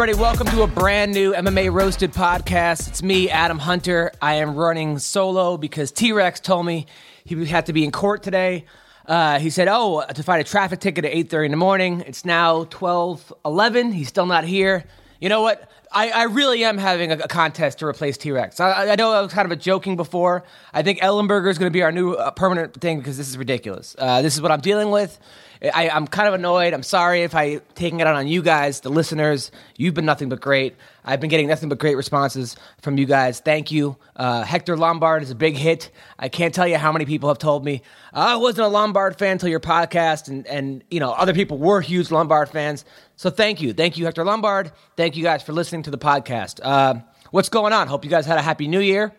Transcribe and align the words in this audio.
everybody? 0.00 0.18
Welcome 0.18 0.46
to 0.46 0.62
a 0.62 0.66
brand 0.66 1.12
new 1.12 1.34
MMA 1.34 1.70
Roasted 1.70 2.14
podcast. 2.14 2.88
It's 2.88 3.02
me, 3.02 3.28
Adam 3.28 3.58
Hunter. 3.58 4.10
I 4.22 4.36
am 4.36 4.54
running 4.54 4.98
solo 4.98 5.58
because 5.58 5.92
T 5.92 6.12
Rex 6.12 6.40
told 6.40 6.64
me 6.64 6.86
he 7.22 7.44
had 7.44 7.66
to 7.66 7.74
be 7.74 7.84
in 7.84 7.92
court 7.92 8.22
today. 8.22 8.64
Uh, 9.04 9.38
he 9.38 9.50
said, 9.50 9.68
"Oh, 9.68 10.02
to 10.02 10.22
find 10.22 10.40
a 10.40 10.44
traffic 10.44 10.80
ticket 10.80 11.04
at 11.04 11.12
8:30 11.12 11.44
in 11.44 11.50
the 11.50 11.58
morning. 11.58 12.02
It's 12.06 12.24
now 12.24 12.64
12:11. 12.64 13.92
He's 13.92 14.08
still 14.08 14.24
not 14.24 14.44
here. 14.44 14.84
You 15.20 15.28
know 15.28 15.42
what? 15.42 15.70
I, 15.92 16.08
I 16.08 16.22
really 16.24 16.64
am 16.64 16.78
having 16.78 17.12
a, 17.12 17.16
a 17.16 17.28
contest 17.28 17.80
to 17.80 17.86
replace 17.86 18.16
T 18.16 18.32
Rex. 18.32 18.58
I, 18.58 18.92
I 18.92 18.94
know 18.94 19.12
I 19.12 19.20
was 19.20 19.34
kind 19.34 19.44
of 19.44 19.52
a 19.52 19.56
joking 19.56 19.96
before. 19.96 20.44
I 20.72 20.82
think 20.82 21.00
Ellenberger 21.00 21.50
is 21.50 21.58
going 21.58 21.70
to 21.70 21.76
be 21.76 21.82
our 21.82 21.92
new 21.92 22.14
uh, 22.14 22.30
permanent 22.30 22.80
thing 22.80 23.00
because 23.00 23.18
this 23.18 23.28
is 23.28 23.36
ridiculous. 23.36 23.96
Uh, 23.98 24.22
this 24.22 24.34
is 24.34 24.40
what 24.40 24.50
I'm 24.50 24.62
dealing 24.62 24.90
with. 24.90 25.18
I, 25.62 25.90
I'm 25.90 26.06
kind 26.06 26.26
of 26.26 26.34
annoyed. 26.34 26.72
I'm 26.72 26.82
sorry 26.82 27.22
if 27.22 27.34
I 27.34 27.60
taking 27.74 28.00
it 28.00 28.06
out 28.06 28.16
on 28.16 28.26
you 28.26 28.40
guys, 28.40 28.80
the 28.80 28.88
listeners. 28.88 29.52
You've 29.76 29.92
been 29.92 30.06
nothing 30.06 30.30
but 30.30 30.40
great. 30.40 30.74
I've 31.04 31.20
been 31.20 31.28
getting 31.28 31.48
nothing 31.48 31.68
but 31.68 31.78
great 31.78 31.96
responses 31.96 32.56
from 32.80 32.96
you 32.96 33.04
guys. 33.04 33.40
Thank 33.40 33.70
you. 33.70 33.96
Uh, 34.16 34.42
Hector 34.42 34.76
Lombard 34.76 35.22
is 35.22 35.30
a 35.30 35.34
big 35.34 35.56
hit. 35.56 35.90
I 36.18 36.30
can't 36.30 36.54
tell 36.54 36.66
you 36.66 36.78
how 36.78 36.92
many 36.92 37.04
people 37.04 37.28
have 37.28 37.38
told 37.38 37.64
me 37.64 37.82
I 38.12 38.36
wasn't 38.36 38.66
a 38.66 38.68
Lombard 38.68 39.18
fan 39.18 39.32
until 39.32 39.50
your 39.50 39.60
podcast, 39.60 40.28
and 40.28 40.46
and 40.46 40.82
you 40.90 40.98
know 40.98 41.12
other 41.12 41.34
people 41.34 41.58
were 41.58 41.82
huge 41.82 42.10
Lombard 42.10 42.48
fans. 42.48 42.86
So 43.16 43.28
thank 43.28 43.60
you, 43.60 43.74
thank 43.74 43.98
you, 43.98 44.06
Hector 44.06 44.24
Lombard. 44.24 44.72
Thank 44.96 45.16
you 45.16 45.22
guys 45.22 45.42
for 45.42 45.52
listening 45.52 45.82
to 45.82 45.90
the 45.90 45.98
podcast. 45.98 46.60
Uh, 46.62 46.94
what's 47.32 47.50
going 47.50 47.74
on? 47.74 47.86
Hope 47.86 48.04
you 48.04 48.10
guys 48.10 48.24
had 48.24 48.38
a 48.38 48.42
happy 48.42 48.66
New 48.66 48.80
Year. 48.80 49.12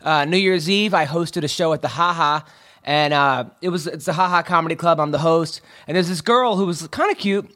Uh, 0.00 0.24
New 0.24 0.36
Year's 0.36 0.68
Eve, 0.68 0.92
I 0.92 1.06
hosted 1.06 1.44
a 1.44 1.48
show 1.48 1.72
at 1.72 1.80
the 1.80 1.88
Haha 1.88 2.40
and 2.84 3.14
uh, 3.14 3.44
it 3.60 3.70
was 3.70 3.86
it's 3.86 4.08
a 4.08 4.12
haha 4.12 4.42
comedy 4.42 4.76
club. 4.76 5.00
I'm 5.00 5.10
the 5.10 5.18
host, 5.18 5.60
and 5.86 5.96
there's 5.96 6.08
this 6.08 6.20
girl 6.20 6.56
who 6.56 6.66
was 6.66 6.86
kind 6.88 7.10
of 7.10 7.18
cute 7.18 7.50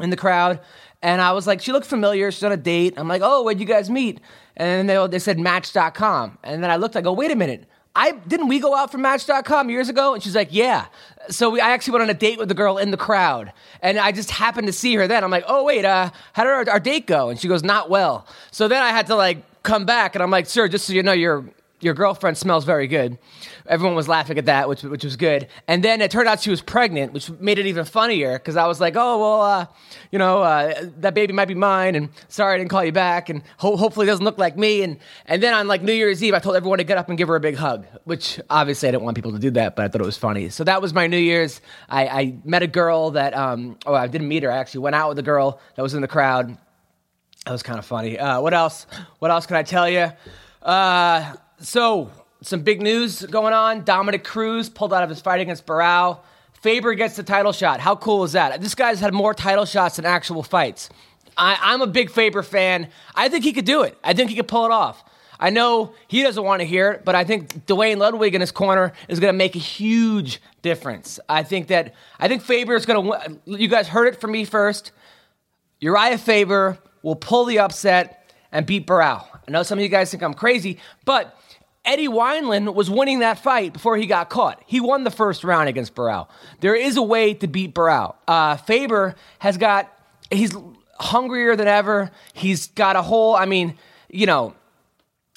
in 0.00 0.10
the 0.10 0.16
crowd, 0.16 0.60
and 1.02 1.20
I 1.20 1.32
was 1.32 1.46
like, 1.46 1.60
she 1.60 1.72
looked 1.72 1.86
familiar. 1.86 2.30
She's 2.30 2.44
on 2.44 2.52
a 2.52 2.56
date. 2.56 2.94
I'm 2.96 3.08
like, 3.08 3.22
oh, 3.24 3.42
where'd 3.42 3.60
you 3.60 3.66
guys 3.66 3.90
meet? 3.90 4.20
And 4.56 4.88
they 4.88 5.06
they 5.08 5.18
said 5.18 5.38
Match.com, 5.38 6.38
and 6.42 6.62
then 6.62 6.70
I 6.70 6.76
looked. 6.76 6.96
I 6.96 7.00
go, 7.00 7.12
wait 7.12 7.30
a 7.30 7.36
minute. 7.36 7.68
I 7.96 8.12
didn't 8.12 8.48
we 8.48 8.58
go 8.58 8.74
out 8.74 8.90
for 8.90 8.98
Match.com 8.98 9.70
years 9.70 9.88
ago? 9.88 10.14
And 10.14 10.22
she's 10.22 10.34
like, 10.34 10.48
yeah. 10.50 10.86
So 11.28 11.50
we, 11.50 11.60
I 11.60 11.70
actually 11.70 11.92
went 11.92 12.02
on 12.02 12.10
a 12.10 12.14
date 12.14 12.40
with 12.40 12.48
the 12.48 12.54
girl 12.54 12.76
in 12.76 12.90
the 12.90 12.96
crowd, 12.96 13.52
and 13.82 13.98
I 13.98 14.12
just 14.12 14.30
happened 14.30 14.66
to 14.66 14.72
see 14.72 14.94
her 14.96 15.06
then. 15.06 15.24
I'm 15.24 15.30
like, 15.30 15.44
oh 15.48 15.64
wait, 15.64 15.84
uh, 15.84 16.10
how 16.32 16.44
did 16.44 16.50
our, 16.50 16.70
our 16.70 16.80
date 16.80 17.06
go? 17.06 17.28
And 17.28 17.38
she 17.40 17.48
goes, 17.48 17.62
not 17.62 17.90
well. 17.90 18.26
So 18.50 18.68
then 18.68 18.82
I 18.82 18.90
had 18.90 19.06
to 19.08 19.16
like 19.16 19.62
come 19.62 19.84
back, 19.84 20.14
and 20.14 20.22
I'm 20.22 20.30
like, 20.30 20.46
sir, 20.46 20.68
just 20.68 20.86
so 20.86 20.92
you 20.92 21.02
know, 21.02 21.12
your 21.12 21.44
your 21.80 21.94
girlfriend 21.94 22.38
smells 22.38 22.64
very 22.64 22.86
good 22.86 23.18
everyone 23.66 23.96
was 23.96 24.08
laughing 24.08 24.38
at 24.38 24.46
that, 24.46 24.68
which 24.68 24.82
which 24.82 25.04
was 25.04 25.16
good. 25.16 25.48
And 25.66 25.82
then 25.82 26.00
it 26.00 26.10
turned 26.10 26.28
out 26.28 26.40
she 26.40 26.50
was 26.50 26.60
pregnant, 26.60 27.12
which 27.12 27.30
made 27.30 27.58
it 27.58 27.66
even 27.66 27.84
funnier 27.84 28.38
because 28.38 28.56
I 28.56 28.66
was 28.66 28.80
like, 28.80 28.94
oh 28.96 29.18
well, 29.18 29.40
uh, 29.42 29.66
you 30.10 30.18
know, 30.18 30.42
uh, 30.42 30.90
that 30.98 31.14
baby 31.14 31.32
might 31.32 31.48
be 31.48 31.54
mine, 31.54 31.94
and 31.94 32.08
sorry 32.28 32.54
I 32.54 32.58
didn't 32.58 32.70
call 32.70 32.84
you 32.84 32.92
back, 32.92 33.28
and 33.28 33.42
ho- 33.56 33.76
hopefully 33.76 34.06
it 34.06 34.10
doesn't 34.10 34.24
look 34.24 34.38
like 34.38 34.56
me. 34.56 34.82
And 34.82 34.98
and 35.26 35.42
then 35.42 35.54
on 35.54 35.68
like 35.68 35.82
New 35.82 35.92
Year's 35.92 36.22
Eve, 36.22 36.34
I 36.34 36.38
told 36.38 36.56
everyone 36.56 36.78
to 36.78 36.84
get 36.84 36.98
up 36.98 37.08
and 37.08 37.16
give 37.16 37.28
her 37.28 37.36
a 37.36 37.40
big 37.40 37.56
hug, 37.56 37.86
which 38.04 38.40
obviously 38.50 38.88
I 38.88 38.92
didn't 38.92 39.04
want 39.04 39.14
people 39.14 39.32
to 39.32 39.38
do 39.38 39.50
that, 39.52 39.76
but 39.76 39.84
I 39.84 39.88
thought 39.88 40.00
it 40.00 40.06
was 40.06 40.18
funny. 40.18 40.48
So 40.48 40.64
that 40.64 40.82
was 40.82 40.92
my 40.92 41.06
New 41.06 41.18
Year's. 41.18 41.60
I, 41.88 42.06
I 42.06 42.38
met 42.44 42.62
a 42.62 42.66
girl 42.66 43.12
that, 43.12 43.36
um, 43.36 43.78
oh, 43.86 43.94
I 43.94 44.06
didn't 44.08 44.28
meet 44.28 44.42
her. 44.42 44.52
I 44.52 44.58
actually 44.58 44.80
went 44.80 44.96
out 44.96 45.08
with 45.08 45.18
a 45.18 45.22
girl 45.22 45.60
that 45.76 45.82
was 45.82 45.94
in 45.94 46.02
the 46.02 46.08
crowd. 46.08 46.56
That 47.46 47.52
was 47.52 47.62
kind 47.62 47.78
of 47.78 47.84
funny. 47.84 48.18
Uh, 48.18 48.40
what 48.40 48.54
else? 48.54 48.86
What 49.18 49.30
else 49.30 49.46
can 49.46 49.56
I 49.56 49.62
tell 49.62 49.88
you? 49.88 50.10
Uh, 50.62 51.34
so 51.60 52.10
some 52.44 52.60
big 52.60 52.82
news 52.82 53.22
going 53.22 53.54
on. 53.54 53.84
Dominick 53.84 54.22
Cruz 54.22 54.68
pulled 54.68 54.92
out 54.92 55.02
of 55.02 55.08
his 55.08 55.20
fight 55.20 55.40
against 55.40 55.66
Barao. 55.66 56.18
Faber 56.60 56.94
gets 56.94 57.16
the 57.16 57.22
title 57.22 57.52
shot. 57.52 57.80
How 57.80 57.96
cool 57.96 58.24
is 58.24 58.32
that? 58.32 58.60
This 58.60 58.74
guy's 58.74 59.00
had 59.00 59.12
more 59.12 59.34
title 59.34 59.64
shots 59.64 59.96
than 59.96 60.04
actual 60.04 60.42
fights. 60.42 60.90
I, 61.36 61.74
am 61.74 61.82
a 61.82 61.86
big 61.86 62.10
Faber 62.10 62.42
fan. 62.42 62.88
I 63.14 63.28
think 63.28 63.44
he 63.44 63.52
could 63.52 63.64
do 63.64 63.82
it. 63.82 63.98
I 64.04 64.14
think 64.14 64.30
he 64.30 64.36
could 64.36 64.48
pull 64.48 64.64
it 64.64 64.70
off. 64.70 65.02
I 65.38 65.50
know 65.50 65.94
he 66.06 66.22
doesn't 66.22 66.42
want 66.42 66.60
to 66.60 66.66
hear 66.66 66.92
it, 66.92 67.04
but 67.04 67.14
I 67.14 67.24
think 67.24 67.66
Duane 67.66 67.98
Ludwig 67.98 68.34
in 68.34 68.40
his 68.40 68.52
corner 68.52 68.92
is 69.08 69.20
going 69.20 69.32
to 69.32 69.36
make 69.36 69.56
a 69.56 69.58
huge 69.58 70.40
difference. 70.62 71.18
I 71.28 71.42
think 71.42 71.68
that 71.68 71.94
I 72.20 72.28
think 72.28 72.42
Faber 72.42 72.74
is 72.74 72.86
going 72.86 73.10
to. 73.10 73.38
You 73.44 73.68
guys 73.68 73.88
heard 73.88 74.06
it 74.06 74.20
from 74.20 74.30
me 74.30 74.44
first. 74.44 74.92
Urijah 75.82 76.20
Faber 76.20 76.78
will 77.02 77.16
pull 77.16 77.44
the 77.46 77.58
upset 77.58 78.32
and 78.52 78.64
beat 78.64 78.86
Barao. 78.86 79.26
I 79.46 79.50
know 79.50 79.62
some 79.64 79.78
of 79.78 79.82
you 79.82 79.88
guys 79.88 80.10
think 80.10 80.22
I'm 80.22 80.34
crazy, 80.34 80.78
but 81.04 81.36
Eddie 81.84 82.08
Wineland 82.08 82.74
was 82.74 82.88
winning 82.88 83.18
that 83.18 83.38
fight 83.38 83.72
before 83.72 83.96
he 83.96 84.06
got 84.06 84.30
caught. 84.30 84.62
He 84.66 84.80
won 84.80 85.04
the 85.04 85.10
first 85.10 85.44
round 85.44 85.68
against 85.68 85.94
Barao. 85.94 86.28
There 86.60 86.74
is 86.74 86.96
a 86.96 87.02
way 87.02 87.34
to 87.34 87.46
beat 87.46 87.74
Barao. 87.74 88.14
Uh, 88.26 88.56
Faber 88.56 89.14
has 89.38 89.58
got, 89.58 89.92
he's 90.30 90.56
hungrier 90.98 91.56
than 91.56 91.68
ever. 91.68 92.10
He's 92.32 92.68
got 92.68 92.96
a 92.96 93.02
whole, 93.02 93.36
I 93.36 93.44
mean, 93.44 93.76
you 94.08 94.24
know, 94.24 94.54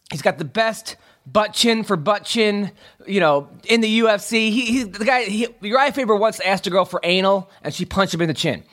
he's 0.09 0.21
got 0.21 0.37
the 0.37 0.45
best 0.45 0.95
butt 1.25 1.53
chin 1.53 1.83
for 1.83 1.97
butt 1.97 2.23
chin, 2.23 2.71
you 3.05 3.19
know, 3.19 3.49
in 3.65 3.81
the 3.81 3.99
UFC. 3.99 4.49
He, 4.49 4.65
he 4.65 4.83
the 4.83 5.03
guy, 5.03 5.23
he, 5.23 5.47
Urijah 5.47 5.93
Faber 5.93 6.15
once 6.15 6.39
asked 6.39 6.65
a 6.65 6.69
girl 6.69 6.85
for 6.85 7.01
anal 7.03 7.49
and 7.61 7.73
she 7.73 7.83
punched 7.83 8.13
him 8.13 8.21
in 8.21 8.29
the 8.29 8.33
chin. 8.33 8.63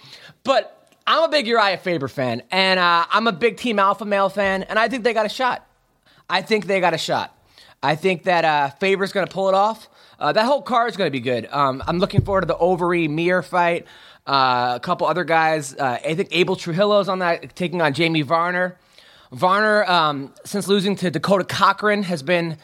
But 0.44 0.70
I'm 1.06 1.24
a 1.24 1.28
big 1.28 1.46
Urijah 1.46 1.80
Faber 1.80 2.06
fan 2.06 2.42
and 2.52 2.78
uh, 2.78 3.04
I'm 3.10 3.26
a 3.26 3.32
big 3.32 3.56
Team 3.56 3.80
Alpha 3.80 4.04
Male 4.04 4.28
fan 4.28 4.62
and 4.62 4.78
I 4.78 4.88
think 4.88 5.02
they 5.02 5.12
got 5.12 5.26
a 5.26 5.30
shot. 5.30 5.66
I 6.30 6.42
think 6.42 6.66
they 6.66 6.80
got 6.80 6.94
a 6.94 6.98
shot. 6.98 7.36
I 7.84 7.96
think 7.96 8.22
that 8.22 8.46
uh, 8.46 8.70
Faber's 8.80 9.12
going 9.12 9.26
to 9.26 9.32
pull 9.32 9.48
it 9.48 9.54
off. 9.54 9.90
Uh, 10.18 10.32
that 10.32 10.46
whole 10.46 10.62
card 10.62 10.90
is 10.90 10.96
going 10.96 11.08
to 11.08 11.12
be 11.12 11.20
good. 11.20 11.46
Um, 11.52 11.82
I'm 11.86 11.98
looking 11.98 12.22
forward 12.22 12.40
to 12.40 12.46
the 12.46 12.56
Overeem 12.56 13.10
Mir 13.10 13.42
fight. 13.42 13.86
Uh, 14.26 14.72
a 14.76 14.80
couple 14.80 15.06
other 15.06 15.22
guys. 15.22 15.76
Uh, 15.76 15.98
I 16.02 16.14
think 16.14 16.30
Abel 16.32 16.56
Trujillo's 16.56 17.10
on 17.10 17.18
that, 17.18 17.54
taking 17.54 17.82
on 17.82 17.92
Jamie 17.92 18.22
Varner. 18.22 18.78
Varner, 19.32 19.84
um, 19.84 20.32
since 20.46 20.66
losing 20.66 20.96
to 20.96 21.10
Dakota 21.10 21.44
Cochrane, 21.44 22.04
has 22.04 22.22
been. 22.22 22.56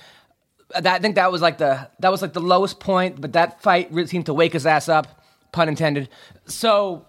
That, 0.70 0.86
I 0.86 0.98
think 1.00 1.16
that 1.16 1.30
was 1.30 1.42
like 1.42 1.58
the 1.58 1.90
that 1.98 2.10
was 2.10 2.22
like 2.22 2.32
the 2.32 2.40
lowest 2.40 2.80
point, 2.80 3.20
but 3.20 3.34
that 3.34 3.60
fight 3.60 3.92
really 3.92 4.08
seemed 4.08 4.26
to 4.26 4.34
wake 4.34 4.54
his 4.54 4.64
ass 4.64 4.88
up, 4.88 5.22
pun 5.52 5.68
intended. 5.68 6.08
So, 6.46 7.04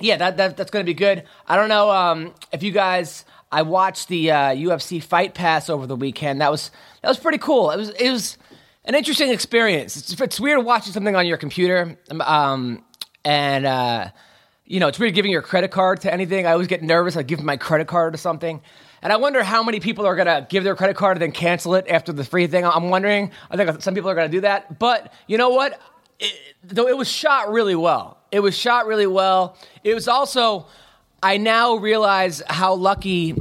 yeah, 0.00 0.16
that, 0.16 0.38
that 0.38 0.56
that's 0.56 0.70
going 0.70 0.86
to 0.86 0.88
be 0.88 0.94
good. 0.94 1.24
I 1.46 1.56
don't 1.56 1.68
know 1.68 1.90
um, 1.90 2.32
if 2.52 2.62
you 2.62 2.70
guys 2.70 3.26
I 3.52 3.62
watched 3.62 4.08
the 4.08 4.30
uh, 4.30 4.36
UFC 4.54 5.02
Fight 5.02 5.34
Pass 5.34 5.68
over 5.68 5.86
the 5.86 5.94
weekend. 5.94 6.40
That 6.40 6.50
was 6.50 6.70
that 7.02 7.08
was 7.08 7.18
pretty 7.18 7.36
cool. 7.36 7.70
It 7.70 7.76
was 7.76 7.90
it 7.90 8.10
was 8.10 8.38
an 8.86 8.94
interesting 8.94 9.30
experience. 9.30 9.94
It's, 9.96 10.18
it's 10.18 10.40
weird 10.40 10.64
watching 10.64 10.94
something 10.94 11.14
on 11.14 11.26
your 11.26 11.36
computer, 11.36 11.98
um, 12.20 12.82
and 13.26 13.66
uh, 13.66 14.08
you 14.64 14.80
know 14.80 14.88
it's 14.88 14.98
weird 14.98 15.14
giving 15.14 15.30
your 15.30 15.42
credit 15.42 15.70
card 15.70 16.00
to 16.00 16.12
anything. 16.12 16.46
I 16.46 16.52
always 16.52 16.66
get 16.66 16.82
nervous. 16.82 17.14
I 17.14 17.22
give 17.22 17.42
my 17.42 17.58
credit 17.58 17.88
card 17.88 18.14
to 18.14 18.18
something, 18.18 18.62
and 19.02 19.12
I 19.12 19.16
wonder 19.16 19.42
how 19.42 19.62
many 19.62 19.80
people 19.80 20.06
are 20.06 20.16
gonna 20.16 20.46
give 20.48 20.64
their 20.64 20.74
credit 20.74 20.96
card 20.96 21.18
and 21.18 21.22
then 21.22 21.32
cancel 21.32 21.74
it 21.74 21.86
after 21.88 22.10
the 22.10 22.24
free 22.24 22.46
thing. 22.46 22.64
I'm 22.64 22.88
wondering. 22.88 23.32
I 23.50 23.58
think 23.58 23.82
some 23.82 23.94
people 23.94 24.08
are 24.08 24.14
gonna 24.14 24.30
do 24.30 24.40
that, 24.40 24.78
but 24.78 25.12
you 25.26 25.36
know 25.36 25.50
what? 25.50 25.78
It, 26.18 26.32
though 26.64 26.88
it 26.88 26.96
was 26.96 27.08
shot 27.10 27.52
really 27.52 27.76
well. 27.76 28.16
It 28.30 28.40
was 28.40 28.56
shot 28.56 28.86
really 28.86 29.06
well. 29.06 29.58
It 29.84 29.92
was 29.92 30.08
also 30.08 30.68
I 31.24 31.36
now 31.36 31.76
realize 31.76 32.42
how 32.48 32.74
lucky 32.74 33.36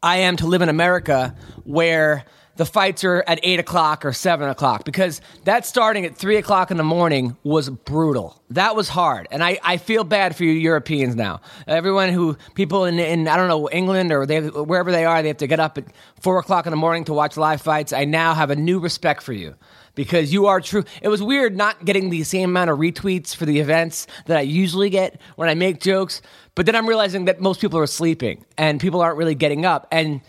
I 0.00 0.18
am 0.18 0.36
to 0.36 0.46
live 0.46 0.62
in 0.62 0.68
America 0.68 1.34
where 1.64 2.24
the 2.58 2.66
fights 2.66 3.04
are 3.04 3.22
at 3.28 3.38
eight 3.44 3.60
o'clock 3.60 4.04
or 4.04 4.12
seven 4.12 4.48
o'clock 4.48 4.84
because 4.84 5.20
that 5.44 5.64
starting 5.64 6.04
at 6.04 6.16
three 6.16 6.36
o'clock 6.36 6.72
in 6.72 6.76
the 6.76 6.82
morning 6.82 7.36
was 7.44 7.70
brutal. 7.70 8.42
That 8.50 8.74
was 8.74 8.88
hard. 8.88 9.28
And 9.30 9.44
I, 9.44 9.60
I 9.62 9.76
feel 9.76 10.02
bad 10.02 10.34
for 10.34 10.42
you 10.42 10.50
Europeans 10.50 11.14
now. 11.14 11.40
Everyone 11.68 12.08
who, 12.08 12.36
people 12.54 12.84
in, 12.84 12.98
in 12.98 13.28
I 13.28 13.36
don't 13.36 13.46
know, 13.46 13.70
England 13.70 14.10
or 14.10 14.26
they, 14.26 14.40
wherever 14.40 14.90
they 14.90 15.04
are, 15.04 15.22
they 15.22 15.28
have 15.28 15.36
to 15.36 15.46
get 15.46 15.60
up 15.60 15.78
at 15.78 15.84
four 16.20 16.40
o'clock 16.40 16.66
in 16.66 16.72
the 16.72 16.76
morning 16.76 17.04
to 17.04 17.12
watch 17.12 17.36
live 17.36 17.62
fights. 17.62 17.92
I 17.92 18.04
now 18.04 18.34
have 18.34 18.50
a 18.50 18.56
new 18.56 18.80
respect 18.80 19.22
for 19.22 19.32
you 19.32 19.54
because 19.94 20.32
you 20.32 20.46
are 20.46 20.60
true. 20.60 20.82
It 21.00 21.08
was 21.08 21.22
weird 21.22 21.56
not 21.56 21.84
getting 21.84 22.10
the 22.10 22.24
same 22.24 22.50
amount 22.50 22.70
of 22.70 22.78
retweets 22.80 23.36
for 23.36 23.46
the 23.46 23.60
events 23.60 24.08
that 24.26 24.36
I 24.36 24.40
usually 24.40 24.90
get 24.90 25.20
when 25.36 25.48
I 25.48 25.54
make 25.54 25.80
jokes. 25.80 26.22
But 26.56 26.66
then 26.66 26.74
I'm 26.74 26.88
realizing 26.88 27.26
that 27.26 27.40
most 27.40 27.60
people 27.60 27.78
are 27.78 27.86
sleeping 27.86 28.44
and 28.56 28.80
people 28.80 29.00
aren't 29.00 29.16
really 29.16 29.36
getting 29.36 29.64
up. 29.64 29.86
And, 29.92 30.22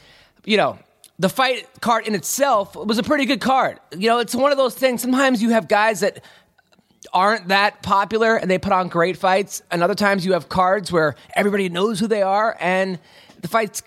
you 0.45 0.57
know, 0.57 0.77
the 1.19 1.29
fight 1.29 1.67
card 1.81 2.07
in 2.07 2.15
itself 2.15 2.75
was 2.75 2.97
a 2.97 3.03
pretty 3.03 3.25
good 3.25 3.41
card. 3.41 3.79
You 3.95 4.07
know, 4.07 4.19
it's 4.19 4.33
one 4.33 4.51
of 4.51 4.57
those 4.57 4.73
things. 4.73 5.01
Sometimes 5.01 5.41
you 5.41 5.49
have 5.51 5.67
guys 5.67 5.99
that 5.99 6.23
aren't 7.13 7.49
that 7.49 7.83
popular 7.83 8.35
and 8.35 8.49
they 8.49 8.57
put 8.57 8.71
on 8.71 8.87
great 8.87 9.17
fights. 9.17 9.61
And 9.69 9.83
other 9.83 9.95
times 9.95 10.25
you 10.25 10.33
have 10.33 10.49
cards 10.49 10.91
where 10.91 11.15
everybody 11.35 11.69
knows 11.69 11.99
who 11.99 12.07
they 12.07 12.21
are 12.21 12.55
and 12.59 12.99
the 13.41 13.47
fights 13.47 13.83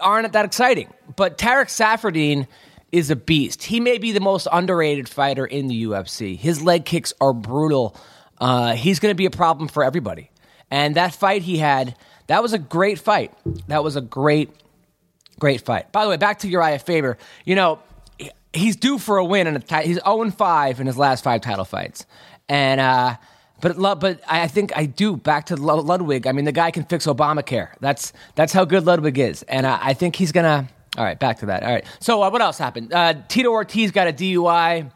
aren't 0.00 0.32
that 0.32 0.44
exciting. 0.44 0.92
But 1.16 1.38
Tarec 1.38 1.66
Saffiedine 1.66 2.46
is 2.90 3.10
a 3.10 3.16
beast. 3.16 3.62
He 3.62 3.80
may 3.80 3.98
be 3.98 4.12
the 4.12 4.20
most 4.20 4.48
underrated 4.50 5.08
fighter 5.08 5.46
in 5.46 5.68
the 5.68 5.84
UFC. 5.84 6.36
His 6.36 6.62
leg 6.62 6.84
kicks 6.84 7.12
are 7.20 7.32
brutal. 7.32 7.96
Uh, 8.38 8.74
he's 8.74 8.98
going 8.98 9.10
to 9.10 9.16
be 9.16 9.26
a 9.26 9.30
problem 9.30 9.68
for 9.68 9.84
everybody. 9.84 10.30
And 10.70 10.96
that 10.96 11.14
fight 11.14 11.42
he 11.42 11.58
had, 11.58 11.96
that 12.26 12.42
was 12.42 12.52
a 12.52 12.58
great 12.58 12.98
fight. 12.98 13.32
That 13.68 13.84
was 13.84 13.96
a 13.96 14.00
great, 14.00 14.50
great 15.38 15.62
fight. 15.62 15.92
By 15.92 16.04
the 16.04 16.10
way, 16.10 16.16
back 16.16 16.40
to 16.40 16.48
Urijah 16.48 16.82
Faber. 16.82 17.18
You 17.44 17.54
know, 17.56 17.78
he's 18.52 18.76
due 18.76 18.98
for 18.98 19.18
a 19.18 19.24
win, 19.24 19.46
in 19.46 19.56
a 19.56 19.60
title. 19.60 19.88
he's 19.88 20.00
0 20.02 20.30
5 20.30 20.80
in 20.80 20.86
his 20.86 20.96
last 20.96 21.24
five 21.24 21.40
title 21.40 21.64
fights. 21.64 22.06
And 22.48 22.80
uh, 22.80 23.16
But 23.60 23.76
but 23.98 24.20
I 24.28 24.48
think 24.48 24.76
I 24.76 24.86
do. 24.86 25.16
Back 25.16 25.46
to 25.46 25.56
Ludwig. 25.56 26.26
I 26.26 26.32
mean, 26.32 26.44
the 26.44 26.52
guy 26.52 26.70
can 26.70 26.84
fix 26.84 27.06
Obamacare. 27.06 27.70
That's 27.80 28.12
that's 28.34 28.52
how 28.52 28.64
good 28.64 28.84
Ludwig 28.84 29.18
is, 29.18 29.42
and 29.44 29.66
I, 29.66 29.78
I 29.82 29.94
think 29.94 30.16
he's 30.16 30.32
gonna. 30.32 30.68
All 30.96 31.04
right, 31.04 31.18
back 31.18 31.38
to 31.40 31.46
that. 31.46 31.64
All 31.64 31.72
right. 31.72 31.84
So 31.98 32.22
uh, 32.22 32.30
what 32.30 32.40
else 32.40 32.56
happened? 32.58 32.92
Uh, 32.92 33.14
Tito 33.28 33.50
Ortiz 33.50 33.90
got 33.90 34.06
a 34.06 34.12
DUI. 34.12 34.92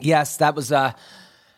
Yes, 0.00 0.38
that 0.38 0.54
was 0.56 0.72
uh, 0.72 0.92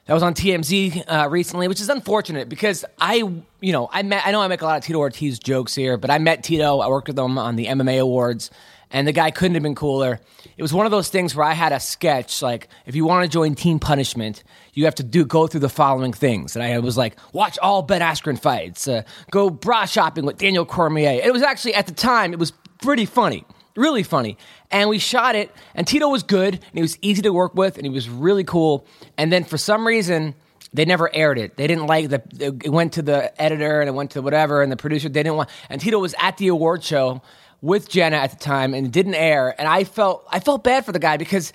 that 0.08 0.14
was 0.14 0.22
on 0.22 0.32
TMZ 0.32 1.04
uh, 1.06 1.28
recently, 1.28 1.68
which 1.68 1.82
is 1.82 1.90
unfortunate 1.90 2.48
because 2.48 2.82
I, 2.98 3.16
you 3.16 3.72
know, 3.72 3.90
I 3.92 4.02
met. 4.02 4.26
I 4.26 4.32
know 4.32 4.40
I 4.40 4.48
make 4.48 4.62
a 4.62 4.64
lot 4.64 4.78
of 4.78 4.84
Tito 4.84 4.98
Ortiz 4.98 5.38
jokes 5.38 5.74
here, 5.74 5.98
but 5.98 6.10
I 6.10 6.16
met 6.16 6.42
Tito. 6.42 6.78
I 6.78 6.88
worked 6.88 7.08
with 7.08 7.18
him 7.18 7.36
on 7.36 7.56
the 7.56 7.66
MMA 7.66 8.00
awards, 8.00 8.50
and 8.90 9.06
the 9.06 9.12
guy 9.12 9.30
couldn't 9.30 9.52
have 9.52 9.62
been 9.62 9.74
cooler. 9.74 10.18
It 10.56 10.62
was 10.62 10.72
one 10.72 10.86
of 10.86 10.92
those 10.92 11.10
things 11.10 11.36
where 11.36 11.44
I 11.44 11.52
had 11.52 11.72
a 11.72 11.78
sketch 11.78 12.40
like, 12.40 12.68
if 12.86 12.96
you 12.96 13.04
want 13.04 13.24
to 13.24 13.28
join 13.30 13.54
Team 13.54 13.78
Punishment, 13.78 14.44
you 14.72 14.86
have 14.86 14.94
to 14.94 15.04
do 15.04 15.26
go 15.26 15.46
through 15.46 15.60
the 15.60 15.68
following 15.68 16.14
things, 16.14 16.56
and 16.56 16.62
I 16.62 16.78
was 16.78 16.96
like, 16.96 17.18
watch 17.34 17.58
all 17.58 17.82
Ben 17.82 18.00
Askren 18.00 18.40
fights, 18.40 18.88
uh, 18.88 19.02
go 19.30 19.50
bra 19.50 19.84
shopping 19.84 20.24
with 20.24 20.38
Daniel 20.38 20.64
Cormier. 20.64 21.20
It 21.22 21.34
was 21.34 21.42
actually 21.42 21.74
at 21.74 21.86
the 21.86 21.92
time 21.92 22.32
it 22.32 22.38
was 22.38 22.54
pretty 22.80 23.04
funny 23.04 23.44
really 23.78 24.02
funny. 24.02 24.36
And 24.70 24.90
we 24.90 24.98
shot 24.98 25.34
it, 25.34 25.50
and 25.74 25.86
Tito 25.86 26.08
was 26.08 26.22
good, 26.22 26.54
and 26.54 26.74
he 26.74 26.82
was 26.82 26.98
easy 27.00 27.22
to 27.22 27.32
work 27.32 27.54
with, 27.54 27.76
and 27.76 27.86
he 27.86 27.90
was 27.90 28.08
really 28.08 28.44
cool. 28.44 28.86
And 29.16 29.32
then 29.32 29.44
for 29.44 29.56
some 29.56 29.86
reason, 29.86 30.34
they 30.72 30.84
never 30.84 31.14
aired 31.14 31.38
it. 31.38 31.56
They 31.56 31.66
didn't 31.66 31.86
like 31.86 32.10
the. 32.10 32.22
It 32.62 32.70
went 32.70 32.94
to 32.94 33.02
the 33.02 33.40
editor 33.40 33.80
and 33.80 33.88
it 33.88 33.92
went 33.92 34.10
to 34.12 34.22
whatever, 34.22 34.62
and 34.62 34.70
the 34.70 34.76
producer. 34.76 35.08
They 35.08 35.22
didn't 35.22 35.36
want. 35.36 35.50
And 35.70 35.80
Tito 35.80 35.98
was 35.98 36.14
at 36.20 36.36
the 36.36 36.48
award 36.48 36.84
show 36.84 37.22
with 37.60 37.88
Jenna 37.88 38.16
at 38.16 38.30
the 38.30 38.36
time, 38.36 38.74
and 38.74 38.86
it 38.86 38.92
didn't 38.92 39.14
air. 39.14 39.54
And 39.58 39.66
I 39.66 39.84
felt 39.84 40.26
I 40.30 40.40
felt 40.40 40.64
bad 40.64 40.84
for 40.84 40.92
the 40.92 40.98
guy 40.98 41.16
because 41.16 41.52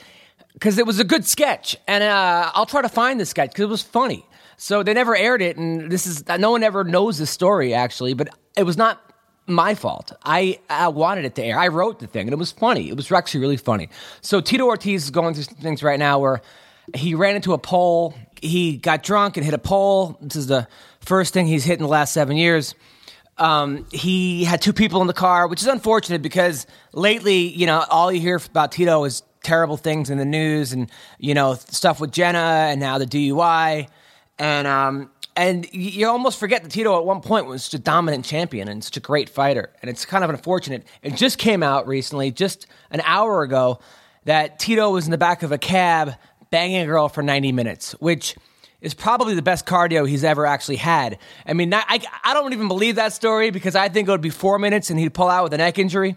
because 0.53 0.77
it 0.77 0.87
was 0.87 0.99
a 0.99 1.03
good 1.03 1.25
sketch, 1.25 1.77
and 1.87 2.03
uh, 2.03 2.51
I'll 2.53 2.65
try 2.65 2.81
to 2.81 2.89
find 2.89 3.19
the 3.19 3.25
sketch 3.25 3.51
because 3.51 3.63
it 3.63 3.69
was 3.69 3.83
funny. 3.83 4.25
So 4.57 4.81
they 4.83 4.93
never 4.93 5.15
aired 5.15 5.41
it, 5.41 5.57
and 5.57 5.91
this 5.91 6.07
is 6.07 6.27
no 6.27 6.51
one 6.51 6.63
ever 6.63 6.83
knows 6.83 7.17
the 7.17 7.25
story 7.25 7.73
actually, 7.73 8.13
but 8.13 8.29
it 8.55 8.63
was 8.63 8.77
not 8.77 9.02
my 9.47 9.75
fault. 9.75 10.13
I, 10.23 10.59
I 10.69 10.87
wanted 10.87 11.25
it 11.25 11.35
to 11.35 11.43
air. 11.43 11.59
I 11.59 11.67
wrote 11.67 11.99
the 11.99 12.07
thing, 12.07 12.27
and 12.27 12.33
it 12.33 12.39
was 12.39 12.51
funny. 12.51 12.89
It 12.89 12.95
was 12.95 13.11
actually 13.11 13.41
really 13.41 13.57
funny. 13.57 13.89
So 14.21 14.41
Tito 14.41 14.65
Ortiz 14.65 15.03
is 15.03 15.11
going 15.11 15.33
through 15.33 15.43
some 15.43 15.55
things 15.55 15.83
right 15.83 15.99
now 15.99 16.19
where 16.19 16.41
he 16.95 17.15
ran 17.15 17.35
into 17.35 17.53
a 17.53 17.57
pole. 17.57 18.13
He 18.41 18.77
got 18.77 19.03
drunk 19.03 19.37
and 19.37 19.45
hit 19.45 19.53
a 19.53 19.59
pole. 19.59 20.17
This 20.21 20.35
is 20.35 20.47
the 20.47 20.67
first 20.99 21.33
thing 21.33 21.47
he's 21.47 21.63
hit 21.63 21.73
in 21.73 21.83
the 21.83 21.89
last 21.89 22.13
seven 22.13 22.37
years. 22.37 22.75
Um, 23.37 23.87
he 23.91 24.43
had 24.43 24.61
two 24.61 24.73
people 24.73 25.01
in 25.01 25.07
the 25.07 25.13
car, 25.13 25.47
which 25.47 25.61
is 25.61 25.67
unfortunate 25.67 26.21
because 26.21 26.67
lately, 26.93 27.47
you 27.47 27.65
know, 27.65 27.83
all 27.89 28.11
you 28.11 28.19
hear 28.19 28.39
about 28.49 28.71
Tito 28.71 29.03
is 29.05 29.23
terrible 29.43 29.75
things 29.75 30.09
in 30.09 30.17
the 30.17 30.25
news 30.25 30.71
and, 30.71 30.89
you 31.17 31.33
know, 31.33 31.55
stuff 31.55 31.99
with 31.99 32.11
Jenna 32.11 32.67
and 32.69 32.79
now 32.79 32.97
the 32.97 33.05
DUI. 33.05 33.87
And 34.39 34.67
um, 34.67 35.11
and 35.35 35.67
you 35.73 36.07
almost 36.07 36.39
forget 36.39 36.63
that 36.63 36.71
Tito 36.71 36.97
at 36.97 37.05
one 37.05 37.21
point 37.21 37.45
was 37.45 37.63
such 37.63 37.73
a 37.73 37.79
dominant 37.79 38.25
champion 38.25 38.67
and 38.67 38.83
such 38.83 38.97
a 38.97 38.99
great 38.99 39.29
fighter. 39.29 39.71
And 39.81 39.89
it's 39.89 40.05
kind 40.05 40.23
of 40.23 40.29
unfortunate. 40.29 40.85
It 41.01 41.15
just 41.15 41.37
came 41.37 41.63
out 41.63 41.87
recently, 41.87 42.31
just 42.31 42.67
an 42.91 43.01
hour 43.03 43.41
ago, 43.41 43.79
that 44.25 44.59
Tito 44.59 44.91
was 44.91 45.05
in 45.05 45.11
the 45.11 45.17
back 45.17 45.43
of 45.43 45.51
a 45.51 45.57
cab 45.57 46.15
banging 46.51 46.81
a 46.81 46.85
girl 46.85 47.09
for 47.09 47.23
90 47.23 47.51
minutes, 47.51 47.93
which 47.93 48.35
is 48.79 48.93
probably 48.93 49.33
the 49.33 49.41
best 49.41 49.65
cardio 49.65 50.07
he's 50.07 50.23
ever 50.23 50.45
actually 50.45 50.75
had. 50.75 51.17
I 51.47 51.53
mean, 51.53 51.73
I, 51.73 52.01
I 52.23 52.33
don't 52.33 52.53
even 52.53 52.67
believe 52.67 52.95
that 52.95 53.13
story 53.13 53.49
because 53.49 53.75
I 53.75 53.89
think 53.89 54.07
it 54.07 54.11
would 54.11 54.21
be 54.21 54.29
four 54.29 54.59
minutes 54.59 54.89
and 54.89 54.99
he'd 54.99 55.13
pull 55.13 55.29
out 55.29 55.43
with 55.43 55.53
a 55.53 55.57
neck 55.57 55.79
injury. 55.79 56.15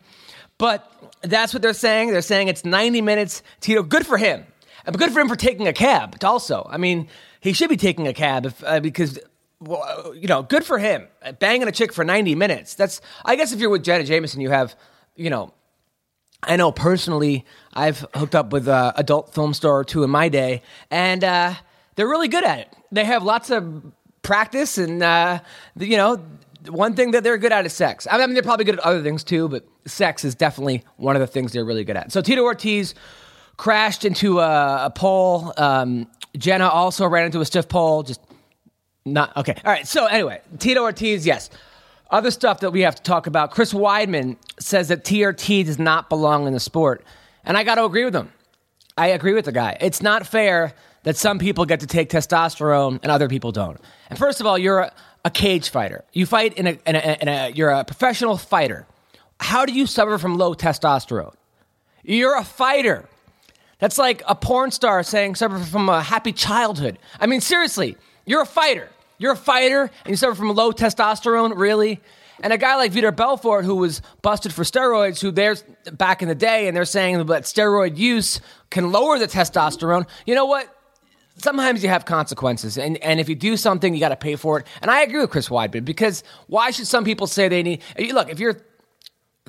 But 0.59 0.91
that's 1.23 1.55
what 1.55 1.63
they're 1.63 1.73
saying. 1.75 2.11
They're 2.11 2.23
saying 2.23 2.49
it's 2.49 2.65
90 2.65 3.01
minutes. 3.03 3.43
Tito, 3.61 3.83
good 3.83 4.07
for 4.07 4.19
him. 4.19 4.45
But 4.85 4.99
good 4.99 5.13
for 5.13 5.21
him 5.21 5.29
for 5.29 5.37
taking 5.37 5.67
a 5.67 5.73
cab, 5.73 6.17
also. 6.23 6.69
I 6.71 6.77
mean, 6.77 7.09
he 7.41 7.53
should 7.53 7.71
be 7.71 7.77
taking 7.77 8.07
a 8.07 8.13
cab 8.13 8.47
if, 8.47 8.63
uh, 8.65 8.81
because 8.81 9.19
well, 9.61 10.15
you 10.15 10.29
know, 10.29 10.43
good 10.43 10.65
for 10.65 10.79
him. 10.79 11.07
Banging 11.39 11.69
a 11.69 11.73
chick 11.73 11.93
for 11.93 12.05
90 12.05 12.35
minutes. 12.35 12.75
That's, 12.75 13.01
I 13.25 13.37
guess 13.37 13.53
if 13.53 13.61
you're 13.61 13.71
with 13.71 13.85
Jenna 13.85 14.05
Jameson, 14.05 14.41
you 14.41 14.51
have, 14.51 14.77
you 15.15 15.31
know, 15.31 15.53
I 16.43 16.57
know 16.57 16.71
personally, 16.71 17.45
I've 17.73 18.05
hooked 18.15 18.35
up 18.35 18.53
with 18.53 18.69
uh, 18.69 18.93
adult 18.97 19.35
film 19.35 19.55
star 19.55 19.79
or 19.79 19.85
two 19.85 20.05
in 20.05 20.11
my 20.11 20.29
day, 20.29 20.63
and 20.91 21.25
uh, 21.25 21.55
they're 21.95 22.09
really 22.09 22.29
good 22.29 22.45
at 22.45 22.59
it. 22.61 22.69
They 22.93 23.05
have 23.05 23.23
lots 23.23 23.51
of 23.51 23.83
practice, 24.23 24.77
and, 24.77 25.03
uh, 25.03 25.41
you 25.79 25.97
know, 25.97 26.23
one 26.69 26.95
thing 26.95 27.13
that 27.13 27.25
they're 27.25 27.39
good 27.39 27.53
at 27.53 27.65
is 27.65 27.73
sex. 27.73 28.07
I 28.11 28.19
mean, 28.19 28.35
they're 28.35 28.43
probably 28.43 28.65
good 28.65 28.79
at 28.79 28.85
other 28.85 29.03
things 29.03 29.25
too, 29.25 29.49
but 29.49 29.67
sex 29.87 30.25
is 30.25 30.35
definitely 30.35 30.85
one 30.97 31.17
of 31.17 31.21
the 31.21 31.27
things 31.27 31.53
they're 31.53 31.65
really 31.65 31.85
good 31.85 31.97
at. 31.97 32.13
So 32.13 32.21
Tito 32.21 32.43
Ortiz 32.43 32.95
crashed 33.57 34.05
into 34.05 34.41
a, 34.41 34.87
a 34.87 34.91
pole. 34.91 35.53
Um, 35.57 36.09
Jenna 36.37 36.69
also 36.69 37.07
ran 37.07 37.27
into 37.27 37.41
a 37.41 37.45
stiff 37.45 37.69
pole. 37.69 38.03
Just 38.03 38.21
not 39.05 39.37
okay. 39.37 39.55
All 39.65 39.73
right. 39.73 39.87
So 39.87 40.07
anyway, 40.07 40.41
Tito 40.59 40.83
Ortiz, 40.83 41.27
yes. 41.27 41.51
Other 42.11 42.31
stuff 42.31 42.61
that 42.61 42.71
we 42.71 42.83
have 42.83 42.95
to 42.95 43.03
talk 43.03 43.27
about. 43.27 43.51
Chris 43.51 43.73
Weidman 43.73 44.37
says 44.61 44.89
that 44.89 45.05
TRT 45.05 45.65
does 45.67 45.79
not 45.79 46.09
belong 46.09 46.47
in 46.47 46.53
the 46.53 46.61
sport, 46.61 47.05
and 47.45 47.57
I 47.57 47.65
got 47.65 47.77
to 47.77 47.85
agree 47.85 48.05
with 48.05 48.15
him. 48.15 48.33
I 48.97 49.09
agree 49.09 49.35
with 49.35 49.45
the 49.45 49.53
guy. 49.53 49.77
It's 49.81 50.03
not 50.03 50.27
fair 50.27 50.75
that 51.03 51.17
some 51.17 51.39
people 51.39 51.67
get 51.67 51.81
to 51.81 51.87
take 51.87 52.11
testosterone 52.11 52.99
and 53.03 53.13
other 53.13 53.29
people 53.29 53.53
don't. 53.53 53.79
And 54.11 54.19
first 54.19 54.41
of 54.41 54.47
all, 54.47 54.57
you're 54.59 54.81
a, 54.81 54.93
a 55.25 55.31
cage 55.31 55.69
fighter. 55.69 56.05
You 56.13 56.27
fight 56.27 56.55
in 56.55 56.67
a, 56.67 56.79
in, 56.87 56.97
a, 56.97 57.19
in 57.21 57.29
a, 57.29 57.51
you're 57.51 57.71
a 57.71 57.85
professional 57.85 58.37
fighter. 58.37 58.87
How 59.39 59.67
do 59.67 59.73
you 59.73 59.87
suffer 59.87 60.19
from 60.19 60.39
low 60.39 60.55
testosterone? 60.55 61.35
You're 62.03 62.37
a 62.37 62.45
fighter. 62.45 63.09
That's 63.79 63.99
like 63.99 64.23
a 64.27 64.35
porn 64.35 64.71
star 64.71 65.03
saying 65.03 65.35
suffer 65.35 65.59
from 65.59 65.89
a 65.89 66.03
happy 66.03 66.33
childhood. 66.33 66.99
I 67.21 67.27
mean, 67.27 67.41
seriously, 67.41 67.97
you're 68.25 68.43
a 68.43 68.47
fighter. 68.47 68.89
You're 69.19 69.33
a 69.33 69.37
fighter 69.37 69.91
and 70.05 70.11
you 70.11 70.17
suffer 70.17 70.35
from 70.35 70.55
low 70.55 70.73
testosterone, 70.73 71.57
really? 71.57 72.01
And 72.41 72.53
a 72.53 72.59
guy 72.59 72.77
like 72.77 72.93
Vitor 72.93 73.15
Belfort, 73.15 73.65
who 73.65 73.77
was 73.77 74.03
busted 74.21 74.53
for 74.53 74.63
steroids, 74.63 75.21
who 75.21 75.31
there's 75.31 75.63
back 75.93 76.21
in 76.21 76.29
the 76.29 76.35
day, 76.35 76.69
and 76.69 76.77
they're 76.77 76.85
saying 76.85 77.25
that 77.27 77.45
steroid 77.45 77.97
use 77.97 78.41
can 78.71 78.93
lower 78.93 79.19
the 79.19 79.27
testosterone. 79.27 80.07
You 80.27 80.35
know 80.35 80.45
what? 80.45 80.69
Sometimes 81.39 81.83
you 81.83 81.89
have 81.89 82.05
consequences, 82.05 82.79
and, 82.79 82.97
and 83.03 83.21
if 83.21 83.29
you 83.29 83.35
do 83.35 83.57
something, 83.57 83.93
you 83.93 84.01
got 84.01 84.09
to 84.09 84.17
pay 84.17 84.37
for 84.37 84.61
it. 84.61 84.67
And 84.81 84.91
I 84.91 85.03
agree 85.03 85.21
with 85.21 85.31
Chris 85.31 85.49
Weidman 85.49 85.85
because 85.85 86.25
why 86.47 86.71
should 86.71 86.87
some 86.87 87.05
people 87.05 87.27
say 87.27 87.49
they 87.49 87.63
need? 87.63 87.83
Look, 88.13 88.31
if 88.31 88.39
you're 88.39 88.59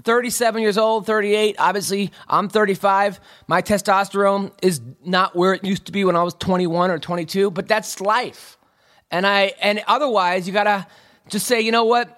37 0.03 0.61
years 0.61 0.77
old, 0.77 1.05
38. 1.05 1.55
Obviously, 1.59 2.11
I'm 2.27 2.49
35. 2.49 3.19
My 3.47 3.61
testosterone 3.61 4.51
is 4.61 4.81
not 5.03 5.35
where 5.35 5.53
it 5.53 5.63
used 5.63 5.85
to 5.87 5.91
be 5.91 6.05
when 6.05 6.15
I 6.15 6.23
was 6.23 6.35
21 6.35 6.91
or 6.91 6.99
22, 6.99 7.51
but 7.51 7.67
that's 7.67 7.99
life. 7.99 8.57
And 9.09 9.25
I 9.25 9.53
and 9.61 9.81
otherwise, 9.87 10.47
you 10.47 10.53
got 10.53 10.65
to 10.65 10.85
just 11.29 11.47
say, 11.47 11.61
you 11.61 11.71
know 11.71 11.85
what? 11.85 12.13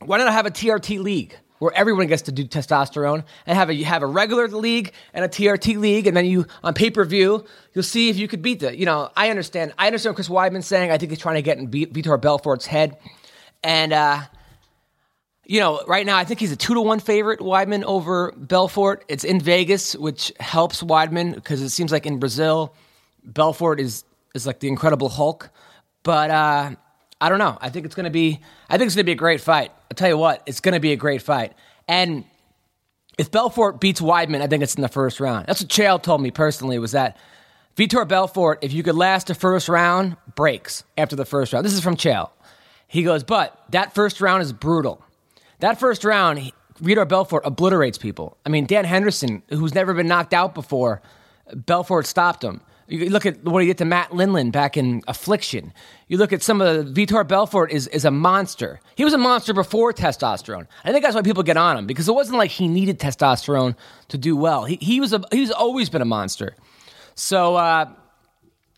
Why 0.00 0.18
don't 0.18 0.28
I 0.28 0.32
have 0.32 0.46
a 0.46 0.50
TRT 0.50 1.00
league 1.00 1.36
where 1.60 1.72
everyone 1.74 2.08
gets 2.08 2.22
to 2.22 2.32
do 2.32 2.44
testosterone 2.44 3.24
and 3.46 3.56
have 3.56 3.70
a 3.70 3.82
have 3.84 4.02
a 4.02 4.06
regular 4.06 4.48
league 4.48 4.92
and 5.14 5.24
a 5.24 5.28
TRT 5.28 5.78
league 5.78 6.08
and 6.08 6.16
then 6.16 6.26
you 6.26 6.44
on 6.64 6.74
pay-per-view, 6.74 7.44
you'll 7.72 7.84
see 7.84 8.08
if 8.08 8.16
you 8.16 8.26
could 8.26 8.42
beat 8.42 8.60
the, 8.60 8.76
you 8.76 8.84
know, 8.84 9.10
I 9.16 9.30
understand. 9.30 9.72
I 9.78 9.86
understand 9.86 10.16
Chris 10.16 10.28
Weidman 10.28 10.64
saying 10.64 10.90
I 10.90 10.98
think 10.98 11.12
he's 11.12 11.20
trying 11.20 11.36
to 11.36 11.42
get 11.42 11.58
in 11.58 11.70
Vitor 11.70 12.20
Belfort's 12.20 12.66
head. 12.66 12.98
And 13.62 13.92
uh 13.92 14.22
you 15.44 15.60
know, 15.60 15.82
right 15.86 16.06
now 16.06 16.16
I 16.16 16.24
think 16.24 16.40
he's 16.40 16.52
a 16.52 16.56
two 16.56 16.74
to 16.74 16.80
one 16.80 17.00
favorite, 17.00 17.40
Weidman 17.40 17.82
over 17.84 18.32
Belfort. 18.36 19.04
It's 19.08 19.24
in 19.24 19.40
Vegas, 19.40 19.96
which 19.96 20.32
helps 20.38 20.82
Weidman 20.82 21.34
because 21.34 21.60
it 21.60 21.70
seems 21.70 21.90
like 21.90 22.06
in 22.06 22.18
Brazil, 22.18 22.74
Belfort 23.24 23.80
is 23.80 24.04
is 24.34 24.46
like 24.46 24.60
the 24.60 24.68
Incredible 24.68 25.08
Hulk. 25.08 25.50
But 26.04 26.30
uh, 26.30 26.70
I 27.20 27.28
don't 27.28 27.38
know. 27.38 27.58
I 27.60 27.70
think 27.70 27.86
it's 27.86 27.94
gonna 27.94 28.10
be. 28.10 28.40
I 28.68 28.78
think 28.78 28.86
it's 28.86 28.94
gonna 28.94 29.04
be 29.04 29.12
a 29.12 29.16
great 29.16 29.40
fight. 29.40 29.72
I'll 29.90 29.96
tell 29.96 30.08
you 30.08 30.18
what, 30.18 30.42
it's 30.46 30.60
gonna 30.60 30.80
be 30.80 30.92
a 30.92 30.96
great 30.96 31.22
fight. 31.22 31.52
And 31.88 32.24
if 33.18 33.30
Belfort 33.30 33.80
beats 33.80 34.00
Weidman, 34.00 34.40
I 34.40 34.46
think 34.46 34.62
it's 34.62 34.74
in 34.74 34.82
the 34.82 34.88
first 34.88 35.20
round. 35.20 35.46
That's 35.46 35.60
what 35.60 35.70
Chael 35.70 36.02
told 36.02 36.22
me 36.22 36.30
personally. 36.30 36.78
Was 36.78 36.92
that 36.92 37.16
Vitor 37.76 38.06
Belfort? 38.06 38.60
If 38.62 38.72
you 38.72 38.82
could 38.82 38.94
last 38.94 39.28
a 39.28 39.34
first 39.34 39.68
round, 39.68 40.16
breaks 40.34 40.84
after 40.96 41.16
the 41.16 41.24
first 41.24 41.52
round. 41.52 41.64
This 41.64 41.72
is 41.72 41.80
from 41.80 41.96
Chael. 41.96 42.30
He 42.86 43.02
goes, 43.02 43.24
but 43.24 43.58
that 43.70 43.94
first 43.94 44.20
round 44.20 44.42
is 44.42 44.52
brutal. 44.52 45.02
That 45.62 45.78
first 45.78 46.02
round, 46.02 46.50
Vitor 46.82 47.08
Belfort 47.08 47.42
obliterates 47.44 47.96
people. 47.96 48.36
I 48.44 48.48
mean, 48.48 48.66
Dan 48.66 48.84
Henderson, 48.84 49.44
who's 49.48 49.76
never 49.76 49.94
been 49.94 50.08
knocked 50.08 50.34
out 50.34 50.56
before, 50.56 51.00
Belfort 51.54 52.04
stopped 52.04 52.42
him. 52.42 52.62
You 52.88 53.10
look 53.10 53.26
at 53.26 53.44
what 53.44 53.62
he 53.62 53.68
did 53.68 53.78
to 53.78 53.84
Matt 53.84 54.10
Lindland 54.10 54.50
back 54.50 54.76
in 54.76 55.02
Affliction. 55.06 55.72
You 56.08 56.18
look 56.18 56.32
at 56.32 56.42
some 56.42 56.60
of 56.60 56.92
the 56.92 57.06
Vitor 57.06 57.26
Belfort 57.26 57.70
is, 57.70 57.86
is 57.86 58.04
a 58.04 58.10
monster. 58.10 58.80
He 58.96 59.04
was 59.04 59.14
a 59.14 59.18
monster 59.18 59.54
before 59.54 59.92
testosterone. 59.92 60.66
I 60.84 60.90
think 60.90 61.04
that's 61.04 61.14
why 61.14 61.22
people 61.22 61.44
get 61.44 61.56
on 61.56 61.78
him 61.78 61.86
because 61.86 62.08
it 62.08 62.12
wasn't 62.12 62.38
like 62.38 62.50
he 62.50 62.66
needed 62.66 62.98
testosterone 62.98 63.76
to 64.08 64.18
do 64.18 64.36
well. 64.36 64.64
He, 64.64 64.78
he 64.80 64.98
was 64.98 65.12
a, 65.12 65.22
he's 65.30 65.52
always 65.52 65.88
been 65.88 66.02
a 66.02 66.06
monster. 66.06 66.56
So 67.14 67.54
uh, 67.54 67.88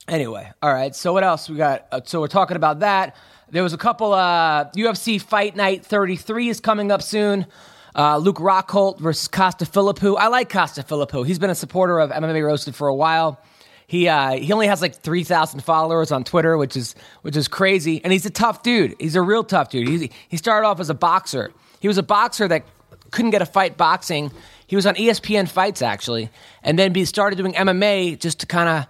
anyway, 0.07 0.53
all 0.61 0.75
right. 0.75 0.95
So 0.95 1.15
what 1.15 1.25
else 1.25 1.49
we 1.49 1.57
got? 1.57 1.87
Uh, 1.91 2.03
so 2.05 2.21
we're 2.21 2.29
talking 2.29 2.59
about 2.59 2.81
that. 2.81 3.17
There 3.51 3.63
was 3.63 3.73
a 3.73 3.79
couple. 3.79 4.13
Uh, 4.13 4.71
UFC 4.77 5.21
Fight 5.21 5.55
Night 5.57 5.85
33 5.85 6.49
is 6.49 6.61
coming 6.61 6.91
up 6.91 7.03
soon. 7.03 7.47
Uh, 7.95 8.17
Luke 8.19 8.39
Rockhold 8.39 8.99
versus 8.99 9.29
Costa 9.29 9.65
Philippou. 9.65 10.17
I 10.19 10.29
like 10.29 10.51
Costa 10.51 10.83
Philippou. 10.83 11.27
He's 11.27 11.39
been 11.39 11.51
a 11.51 11.55
supporter 11.55 12.01
of 12.01 12.11
MMA 12.11 12.45
Roasted 12.45 12.75
for 12.75 12.89
a 12.89 12.95
while. 12.95 13.41
He 13.87 14.09
uh, 14.09 14.33
he 14.33 14.53
only 14.53 14.67
has 14.67 14.81
like 14.81 14.97
three 14.97 15.25
thousand 15.25 15.61
followers 15.61 16.11
on 16.11 16.25
Twitter, 16.25 16.57
which 16.57 16.77
is 16.77 16.95
which 17.23 17.37
is 17.37 17.47
crazy. 17.49 18.01
And 18.03 18.13
he's 18.13 18.27
a 18.27 18.31
tough 18.31 18.63
dude. 18.63 18.97
He's 18.99 19.15
a 19.15 19.23
real 19.23 19.45
tough 19.45 19.71
dude. 19.71 19.89
He 19.89 20.11
he 20.29 20.37
started 20.37 20.67
off 20.67 20.81
as 20.81 20.91
a 20.91 20.95
boxer. 20.95 21.53
He 21.81 21.87
was 21.87 21.99
a 21.99 22.03
boxer 22.03 22.49
that 22.49 22.65
couldn't 23.11 23.31
get 23.31 23.43
a 23.43 23.47
fight 23.47 23.77
boxing. 23.77 24.33
He 24.67 24.75
was 24.75 24.87
on 24.87 24.95
ESPN 24.95 25.49
Fights 25.49 25.83
actually, 25.83 26.31
and 26.63 26.79
then 26.79 26.95
he 26.95 27.05
started 27.05 27.37
doing 27.37 27.53
MMA 27.53 28.19
just 28.19 28.41
to 28.41 28.47
kind 28.47 28.69
of 28.69 28.87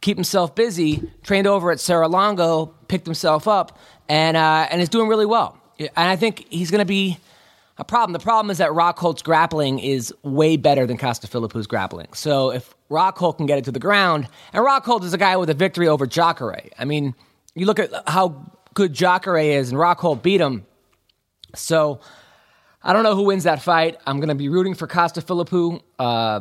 keep 0.00 0.16
himself 0.16 0.54
busy. 0.54 1.10
Trained 1.22 1.46
over 1.46 1.70
at 1.70 1.80
Serra-Longo, 1.80 2.66
picked 2.88 3.06
himself 3.06 3.48
up, 3.48 3.78
and 4.08 4.36
uh, 4.36 4.68
and 4.70 4.80
is 4.80 4.88
doing 4.88 5.08
really 5.08 5.26
well. 5.26 5.58
And 5.78 5.90
I 5.96 6.16
think 6.16 6.46
he's 6.50 6.70
going 6.70 6.80
to 6.80 6.86
be 6.86 7.18
a 7.78 7.84
problem. 7.84 8.12
The 8.12 8.18
problem 8.18 8.50
is 8.50 8.58
that 8.58 8.70
Rockhold's 8.70 9.22
grappling 9.22 9.78
is 9.78 10.14
way 10.22 10.56
better 10.56 10.86
than 10.86 10.96
Costa 10.96 11.26
Philippou's 11.26 11.66
grappling. 11.66 12.08
So 12.14 12.50
if 12.50 12.74
Rockhold 12.90 13.36
can 13.36 13.46
get 13.46 13.58
it 13.58 13.64
to 13.64 13.72
the 13.72 13.80
ground, 13.80 14.28
and 14.52 14.64
Rockhold 14.64 15.02
is 15.04 15.12
a 15.12 15.18
guy 15.18 15.36
with 15.36 15.50
a 15.50 15.54
victory 15.54 15.88
over 15.88 16.06
Jacare. 16.06 16.70
I 16.78 16.84
mean, 16.84 17.14
you 17.54 17.66
look 17.66 17.78
at 17.78 17.90
how 18.06 18.52
good 18.74 18.92
Jacare 18.92 19.38
is, 19.38 19.70
and 19.70 19.78
Rockhold 19.78 20.22
beat 20.22 20.40
him. 20.40 20.64
So 21.54 22.00
I 22.82 22.92
don't 22.92 23.02
know 23.02 23.14
who 23.14 23.24
wins 23.24 23.44
that 23.44 23.60
fight. 23.60 23.98
I'm 24.06 24.18
going 24.18 24.28
to 24.28 24.34
be 24.34 24.48
rooting 24.48 24.74
for 24.74 24.86
Costa. 24.86 25.20
Uh, 25.98 26.40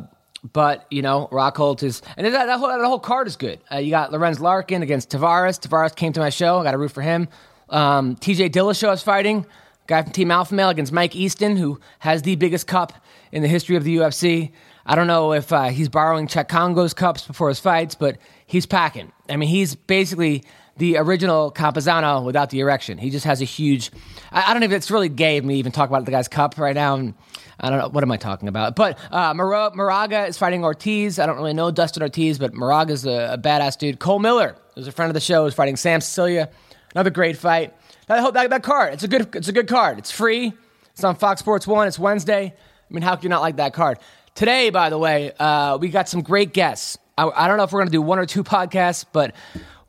but 0.53 0.85
you 0.91 1.01
know, 1.01 1.27
Rockhold 1.31 1.83
is, 1.83 2.01
and 2.15 2.25
that, 2.27 2.45
that, 2.45 2.59
whole, 2.59 2.69
that 2.69 2.85
whole 2.85 2.99
card 2.99 3.27
is 3.27 3.35
good. 3.35 3.59
Uh, 3.71 3.77
you 3.77 3.89
got 3.89 4.11
Lorenz 4.11 4.39
Larkin 4.39 4.83
against 4.83 5.09
Tavares. 5.09 5.59
Tavares 5.59 5.95
came 5.95 6.13
to 6.13 6.19
my 6.19 6.29
show. 6.29 6.59
I 6.59 6.63
got 6.63 6.71
to 6.71 6.77
root 6.77 6.91
for 6.91 7.01
him. 7.01 7.27
Um, 7.69 8.15
TJ 8.15 8.51
Dillashaw 8.51 8.93
is 8.93 9.01
fighting 9.01 9.45
guy 9.87 10.01
from 10.01 10.11
Team 10.11 10.31
Alpha 10.31 10.53
Male 10.53 10.69
against 10.69 10.91
Mike 10.91 11.15
Easton, 11.15 11.57
who 11.57 11.79
has 11.99 12.23
the 12.23 12.35
biggest 12.35 12.67
cup 12.67 12.93
in 13.31 13.41
the 13.41 13.47
history 13.47 13.75
of 13.75 13.83
the 13.83 13.97
UFC. 13.97 14.51
I 14.85 14.95
don't 14.95 15.07
know 15.07 15.33
if 15.33 15.51
uh, 15.51 15.65
he's 15.65 15.89
borrowing 15.89 16.27
Cheick 16.27 16.47
Kongo's 16.47 16.93
cups 16.93 17.25
before 17.25 17.49
his 17.49 17.59
fights, 17.59 17.95
but 17.95 18.17
he's 18.45 18.65
packing. 18.65 19.11
I 19.29 19.35
mean, 19.35 19.49
he's 19.49 19.75
basically 19.75 20.43
the 20.77 20.97
original 20.97 21.51
Campazano 21.51 22.23
without 22.23 22.49
the 22.49 22.59
erection. 22.59 22.97
He 22.97 23.09
just 23.09 23.25
has 23.25 23.41
a 23.41 23.45
huge. 23.45 23.91
I, 24.31 24.51
I 24.51 24.53
don't 24.53 24.63
even. 24.63 24.75
It's 24.75 24.91
really 24.91 25.09
gay 25.09 25.37
of 25.37 25.45
me 25.45 25.55
even 25.55 25.71
talk 25.71 25.89
about 25.89 26.05
the 26.05 26.11
guy's 26.11 26.27
cup 26.27 26.57
right 26.57 26.75
now. 26.75 26.95
And 26.95 27.13
I 27.59 27.69
don't 27.69 27.79
know 27.79 27.89
what 27.89 28.03
am 28.03 28.11
I 28.11 28.17
talking 28.17 28.47
about. 28.47 28.75
But 28.75 28.99
uh, 29.11 29.33
Mar- 29.33 29.71
Moraga 29.73 30.25
is 30.25 30.37
fighting 30.37 30.63
Ortiz. 30.63 31.17
I 31.17 31.25
don't 31.25 31.37
really 31.37 31.53
know 31.53 31.71
Dustin 31.71 32.03
Ortiz, 32.03 32.37
but 32.37 32.53
Moraga's 32.53 33.05
a, 33.05 33.33
a 33.33 33.37
badass 33.37 33.77
dude. 33.77 33.99
Cole 33.99 34.19
Miller, 34.19 34.55
who's 34.75 34.87
a 34.87 34.91
friend 34.91 35.09
of 35.09 35.13
the 35.13 35.21
show, 35.21 35.45
is 35.45 35.53
fighting 35.53 35.77
Sam 35.77 36.01
Sicilia. 36.01 36.49
Another 36.95 37.09
great 37.09 37.35
fight. 37.35 37.73
That, 38.07 38.33
that, 38.33 38.49
that 38.51 38.63
card, 38.63 38.93
it's 38.93 39.03
a 39.03 39.09
good, 39.09 39.35
it's 39.35 39.49
a 39.49 39.51
good 39.51 39.67
card. 39.67 39.97
It's 39.99 40.11
free. 40.11 40.53
It's 40.91 41.03
on 41.03 41.17
Fox 41.17 41.41
Sports 41.41 41.67
One. 41.67 41.89
It's 41.89 41.99
Wednesday. 41.99 42.53
I 42.55 42.93
mean, 42.93 43.01
how 43.01 43.17
can 43.17 43.23
you 43.23 43.29
not 43.29 43.41
like 43.41 43.57
that 43.57 43.73
card? 43.73 43.99
Today, 44.33 44.69
by 44.69 44.89
the 44.89 44.97
way, 44.97 45.33
uh, 45.37 45.77
we 45.77 45.89
got 45.89 46.07
some 46.07 46.21
great 46.21 46.53
guests. 46.53 46.97
I, 47.17 47.27
I 47.27 47.47
don't 47.49 47.57
know 47.57 47.63
if 47.63 47.73
we're 47.73 47.81
going 47.81 47.89
to 47.89 47.91
do 47.91 48.01
one 48.01 48.17
or 48.17 48.25
two 48.25 48.45
podcasts, 48.45 49.05
but 49.11 49.35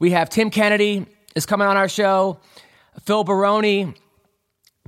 we 0.00 0.10
have 0.10 0.28
Tim 0.28 0.50
Kennedy 0.50 1.06
is 1.36 1.46
coming 1.46 1.68
on 1.68 1.76
our 1.76 1.88
show, 1.88 2.40
Phil 3.04 3.22
Baroni, 3.22 3.94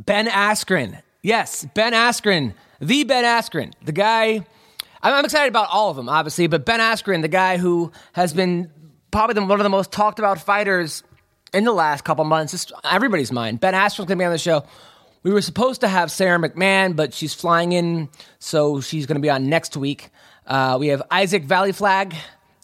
Ben 0.04 0.26
Askren. 0.26 1.00
Yes, 1.22 1.68
Ben 1.74 1.92
Askren, 1.92 2.52
the 2.80 3.04
Ben 3.04 3.22
Askren, 3.22 3.74
the 3.84 3.92
guy. 3.92 4.44
I'm 5.04 5.24
excited 5.24 5.50
about 5.50 5.68
all 5.70 5.90
of 5.90 5.96
them, 5.96 6.08
obviously, 6.08 6.48
but 6.48 6.64
Ben 6.64 6.80
Askren, 6.80 7.22
the 7.22 7.28
guy 7.28 7.58
who 7.58 7.92
has 8.14 8.32
been 8.32 8.72
probably 9.12 9.40
one 9.40 9.60
of 9.60 9.64
the 9.64 9.70
most 9.70 9.92
talked 9.92 10.18
about 10.18 10.40
fighters 10.40 11.04
in 11.52 11.64
the 11.64 11.72
last 11.72 12.04
couple 12.04 12.24
months. 12.24 12.54
It's 12.54 12.72
everybody's 12.84 13.32
mind. 13.32 13.60
Ben 13.60 13.74
Askren's 13.74 14.08
going 14.08 14.18
to 14.18 14.22
be 14.22 14.24
on 14.24 14.32
the 14.32 14.38
show. 14.38 14.64
We 15.22 15.32
were 15.32 15.42
supposed 15.42 15.80
to 15.80 15.88
have 15.88 16.10
Sara 16.10 16.38
McMann, 16.38 16.94
but 16.94 17.12
she's 17.12 17.34
flying 17.34 17.72
in, 17.72 18.08
so 18.38 18.80
she's 18.80 19.06
going 19.06 19.16
to 19.16 19.20
be 19.20 19.30
on 19.30 19.48
next 19.48 19.76
week. 19.76 20.10
Uh, 20.46 20.76
we 20.80 20.88
have 20.88 21.02
Isaac 21.10 21.44
Vallie-Flagg. 21.44 22.14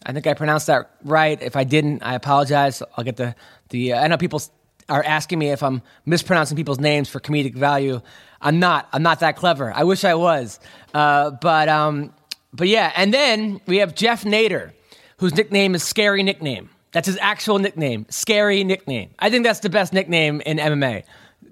I 0.07 0.13
think 0.13 0.27
I 0.27 0.35
pronounced 0.35 0.69
that 0.69 0.91
right. 1.03 1.41
If 1.43 1.57
I 1.57 1.65
didn't, 1.65 2.03
I 2.03 2.15
apologize. 2.15 2.83
I'll 2.97 3.05
get 3.05 3.17
the 3.17 3.35
the. 3.71 3.95
Uh, 3.95 4.03
I 4.03 4.09
know 4.09 4.17
people 4.17 4.43
are 4.89 5.03
asking 5.03 5.39
me 5.39 5.51
if 5.51 5.63
I'm 5.63 5.83
mispronouncing 6.05 6.57
people's 6.57 6.81
names 6.81 7.09
for 7.09 7.21
comedic 7.21 7.55
value. 7.55 8.01
I'm 8.41 8.59
not. 8.59 8.89
I'm 8.93 9.03
not 9.03 9.21
that 9.21 9.37
clever. 9.37 9.73
I 9.73 9.85
wish 9.85 10.05
I 10.05 10.15
was. 10.15 10.61
Uh, 10.93 11.31
but 11.31 11.69
um, 11.69 12.13
but 12.53 12.69
yeah. 12.69 12.93
And 12.95 13.13
then 13.13 13.61
we 13.67 13.79
have 13.79 13.95
Jeff 13.95 14.25
Nader, 14.25 14.73
whose 15.19 15.35
nickname 15.35 15.75
is 15.75 15.83
Scary 15.83 16.23
Nickname. 16.23 16.69
That's 16.95 17.09
his 17.09 17.19
actual 17.21 17.59
nickname. 17.59 18.07
Scary 18.09 18.63
nickname. 18.63 19.11
I 19.19 19.29
think 19.29 19.45
that's 19.45 19.59
the 19.59 19.69
best 19.69 19.93
nickname 19.93 20.41
in 20.43 20.59
MMA. 20.59 21.03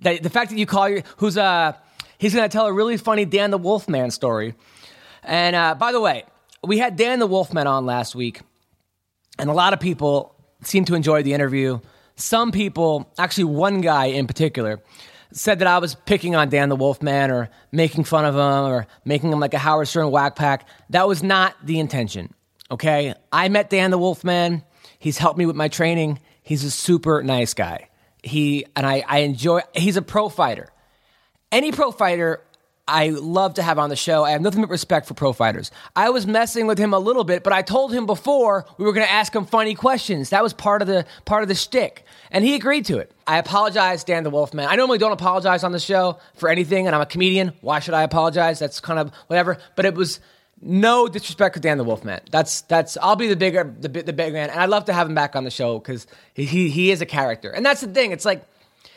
The, 0.01 0.19
the 0.21 0.31
fact 0.31 0.51
that 0.51 0.59
you 0.59 0.67
call 0.67 0.89
your 0.89 1.03
who's 1.17 1.37
uh 1.37 1.73
he's 2.19 2.33
gonna 2.33 2.49
tell 2.49 2.67
a 2.67 2.73
really 2.73 2.97
funny 2.97 3.25
Dan 3.25 3.51
the 3.51 3.59
Wolfman 3.59 4.13
story. 4.13 4.55
And 5.25 5.57
uh, 5.57 5.75
by 5.75 5.91
the 5.91 6.01
way, 6.01 6.25
we 6.65 6.79
had 6.79 6.95
Dan 6.95 7.19
the 7.19 7.27
Wolfman 7.27 7.67
on 7.67 7.87
last 7.87 8.15
week, 8.15 8.41
and 9.37 9.51
a 9.51 9.53
lot 9.53 9.73
of 9.73 9.81
people 9.81 10.37
seemed 10.63 10.87
to 10.87 10.95
enjoy 10.95 11.25
the 11.25 11.35
interview. 11.35 11.81
Some 12.15 12.53
people, 12.53 13.11
actually 13.19 13.45
one 13.45 13.81
guy 13.81 14.07
in 14.07 14.29
particular, 14.29 14.81
said 15.33 15.59
that 15.59 15.67
I 15.67 15.79
was 15.79 15.97
picking 15.97 16.37
on 16.37 16.51
Dan 16.51 16.69
the 16.69 16.77
Wolfman 16.77 17.33
or 17.33 17.51
making 17.73 18.05
fun 18.05 18.25
of 18.25 18.35
him 18.35 18.73
or 18.73 18.87
making 19.05 19.33
him 19.33 19.41
like 19.41 19.55
a 19.55 19.59
Howard 19.59 19.89
Stern 19.89 20.13
whack 20.13 20.37
pack. 20.37 20.69
That 20.91 21.09
was 21.09 21.25
not 21.25 21.57
the 21.65 21.81
intention. 21.81 22.33
Okay, 22.71 23.13
I 23.33 23.49
met 23.49 23.71
Dan 23.71 23.91
the 23.91 23.99
Wolfman. 23.99 24.63
He's 25.03 25.19
helped 25.19 25.37
me 25.37 25.47
with 25.47 25.57
my 25.57 25.67
training. 25.67 26.21
He's 26.45 26.63
a 26.63 26.71
super 26.71 27.25
nice 27.25 27.55
guy. 27.55 27.89
He 28.23 28.67
and 28.77 28.87
I, 28.87 29.03
I 29.05 29.19
enjoy. 29.19 29.63
He's 29.75 29.97
a 29.97 30.03
pro 30.03 30.29
fighter. 30.29 30.69
Any 31.51 31.73
pro 31.73 31.91
fighter 31.91 32.41
I 32.87 33.09
love 33.09 33.55
to 33.55 33.65
have 33.65 33.81
on 33.81 33.91
the 33.91 33.97
show. 33.97 34.23
I 34.23 34.31
have 34.31 34.41
nothing 34.41 34.61
but 34.61 34.71
respect 34.71 35.09
for 35.09 35.15
pro 35.15 35.33
fighters. 35.33 35.73
I 35.97 36.11
was 36.11 36.25
messing 36.25 36.69
with 36.69 36.79
him 36.79 36.95
a 36.95 37.01
little 37.01 37.25
bit, 37.25 37.43
but 37.43 37.53
I 37.53 37.63
told 37.63 37.93
him 37.93 38.07
before 38.07 38.65
we 38.79 38.85
were 38.85 38.93
going 38.93 39.05
to 39.05 39.13
ask 39.13 39.35
him 39.35 39.45
funny 39.45 39.75
questions. 39.75 40.31
That 40.31 40.45
was 40.45 40.53
part 40.53 40.83
of 40.83 40.87
the 40.87 41.05
part 41.25 41.43
of 41.43 41.49
the 41.49 41.57
shtick, 41.57 42.05
and 42.31 42.45
he 42.45 42.55
agreed 42.55 42.85
to 42.85 42.99
it. 42.99 43.11
I 43.27 43.39
apologize, 43.39 44.05
Dan 44.05 44.23
the 44.23 44.31
Wolfman. 44.31 44.69
I 44.69 44.77
normally 44.77 44.99
don't 44.99 45.11
apologize 45.11 45.65
on 45.65 45.73
the 45.73 45.81
show 45.81 46.21
for 46.37 46.49
anything, 46.49 46.87
and 46.87 46.95
I'm 46.95 47.03
a 47.03 47.07
comedian. 47.07 47.55
Why 47.61 47.81
should 47.81 47.95
I 47.95 48.05
apologize? 48.05 48.61
That's 48.61 48.79
kind 48.79 49.01
of 49.01 49.13
whatever. 49.27 49.59
But 49.75 49.85
it 49.85 49.97
was 49.97 50.21
no 50.63 51.09
disrespect 51.09 51.55
to 51.55 51.61
Dan 51.61 51.77
the 51.77 51.85
Wolfman. 51.85 52.21
That's 52.31 52.63
that's 52.63 52.97
I'll 53.03 53.17
be 53.17 53.29
the 53.29 53.37
bigger 53.37 53.75
the 53.79 53.89
the 53.89 54.13
big 54.13 54.33
man, 54.33 54.49
and 54.51 54.61
I'd 54.61 54.69
love 54.71 54.85
to 54.87 54.93
have 54.93 55.09
him 55.09 55.15
back 55.15 55.37
on 55.37 55.45
the 55.45 55.51
show 55.51 55.79
because 55.79 56.07
he, 56.35 56.71
he 56.71 56.91
is 56.91 57.01
a 57.01 57.07
character, 57.07 57.51
and 57.51 57.67
that's 57.67 57.81
the 57.81 57.89
thing. 57.89 58.13
It's 58.13 58.25
like. 58.25 58.45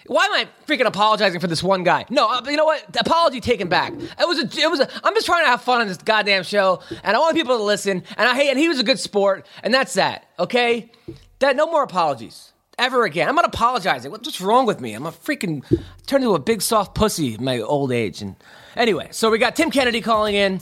Why 0.08 0.26
am 0.26 0.34
I 0.34 0.48
freaking 0.68 0.86
apologizing 0.86 1.40
for 1.40 1.48
this 1.48 1.64
one 1.64 1.84
guy? 1.84 2.06
No, 2.12 2.30
uh, 2.30 2.42
you 2.46 2.58
know 2.58 2.66
what? 2.66 2.96
Apology 2.96 3.42
taken 3.42 3.70
back. 3.70 3.92
It 3.92 4.28
was 4.28 4.38
a, 4.38 4.62
it 4.62 4.70
was. 4.70 4.80
A, 4.80 4.90
I'm 5.04 5.16
just 5.16 5.26
trying 5.26 5.44
to 5.44 5.50
have 5.50 5.64
fun 5.64 5.82
on 5.82 5.88
this 5.88 5.98
goddamn 5.98 6.44
show, 6.44 6.80
and 7.04 7.18
I 7.18 7.20
want 7.20 7.36
people 7.36 7.58
to 7.58 7.64
listen. 7.64 8.04
And 8.16 8.30
I 8.30 8.36
hate, 8.36 8.52
and 8.52 8.60
he 8.60 8.70
was 8.70 8.80
a 8.80 8.84
good 8.84 9.00
sport, 9.00 9.48
and 9.64 9.74
that's 9.74 9.96
that. 9.96 10.28
Okay, 10.38 10.92
that 11.40 11.56
no 11.56 11.66
more 11.66 11.82
apologies 11.82 12.54
ever 12.78 13.04
again. 13.06 13.28
I'm 13.28 13.36
not 13.36 13.46
apologizing. 13.46 14.12
What's 14.12 14.40
wrong 14.42 14.66
with 14.66 14.80
me? 14.80 14.94
I'm 14.94 15.06
a 15.06 15.12
freaking 15.12 15.64
turned 16.06 16.24
into 16.24 16.36
a 16.36 16.40
big 16.40 16.62
soft 16.62 16.94
pussy 16.94 17.34
in 17.34 17.44
my 17.44 17.60
old 17.60 17.92
age. 17.92 18.22
And 18.22 18.36
anyway, 18.76 19.08
so 19.12 19.32
we 19.32 19.38
got 19.38 19.56
Tim 19.56 19.72
Kennedy 19.72 20.02
calling 20.02 20.36
in. 20.36 20.62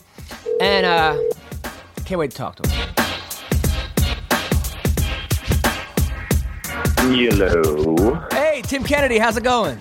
And 0.59 0.85
uh, 0.85 1.17
can't 2.05 2.19
wait 2.19 2.31
to 2.31 2.37
talk 2.37 2.55
to 2.57 2.69
him. 2.69 2.89
Hello. 6.97 8.27
Hey, 8.31 8.61
Tim 8.63 8.83
Kennedy, 8.83 9.17
how's 9.17 9.37
it 9.37 9.43
going? 9.43 9.79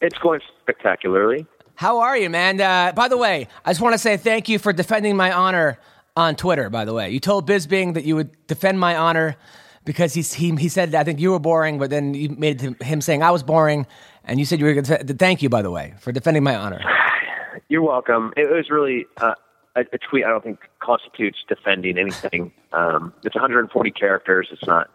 It's 0.00 0.18
going 0.18 0.40
spectacularly. 0.62 1.46
How 1.76 2.00
are 2.00 2.16
you, 2.16 2.30
man? 2.30 2.60
Uh, 2.60 2.92
by 2.92 3.08
the 3.08 3.16
way, 3.16 3.48
I 3.64 3.70
just 3.70 3.80
want 3.80 3.94
to 3.94 3.98
say 3.98 4.16
thank 4.16 4.48
you 4.48 4.58
for 4.58 4.72
defending 4.72 5.16
my 5.16 5.32
honor 5.32 5.78
on 6.16 6.36
Twitter. 6.36 6.70
By 6.70 6.84
the 6.84 6.92
way, 6.92 7.10
you 7.10 7.20
told 7.20 7.48
Bisping 7.48 7.94
that 7.94 8.04
you 8.04 8.14
would 8.16 8.46
defend 8.46 8.78
my 8.78 8.96
honor 8.96 9.36
because 9.84 10.14
he 10.14 10.22
he, 10.22 10.54
he 10.56 10.68
said 10.68 10.94
I 10.94 11.04
think 11.04 11.20
you 11.20 11.30
were 11.32 11.38
boring, 11.38 11.78
but 11.78 11.90
then 11.90 12.14
you 12.14 12.30
made 12.30 12.60
him 12.60 13.00
saying 13.00 13.22
I 13.22 13.30
was 13.30 13.42
boring, 13.42 13.86
and 14.24 14.38
you 14.38 14.44
said 14.44 14.60
you 14.60 14.66
were 14.66 14.74
going 14.74 15.06
to 15.06 15.14
thank 15.14 15.42
you 15.42 15.48
by 15.48 15.62
the 15.62 15.70
way 15.70 15.94
for 16.00 16.12
defending 16.12 16.42
my 16.42 16.56
honor. 16.56 16.80
You're 17.68 17.82
welcome. 17.82 18.32
It 18.36 18.50
was 18.50 18.70
really 18.70 19.06
uh, 19.16 19.34
a, 19.74 19.80
a, 19.92 19.98
tweet. 19.98 20.24
I 20.24 20.28
don't 20.28 20.44
think 20.44 20.60
constitutes 20.80 21.38
defending 21.48 21.98
anything. 21.98 22.52
Um, 22.72 23.12
it's 23.24 23.34
140 23.34 23.90
characters. 23.90 24.48
It's 24.52 24.66
not 24.66 24.90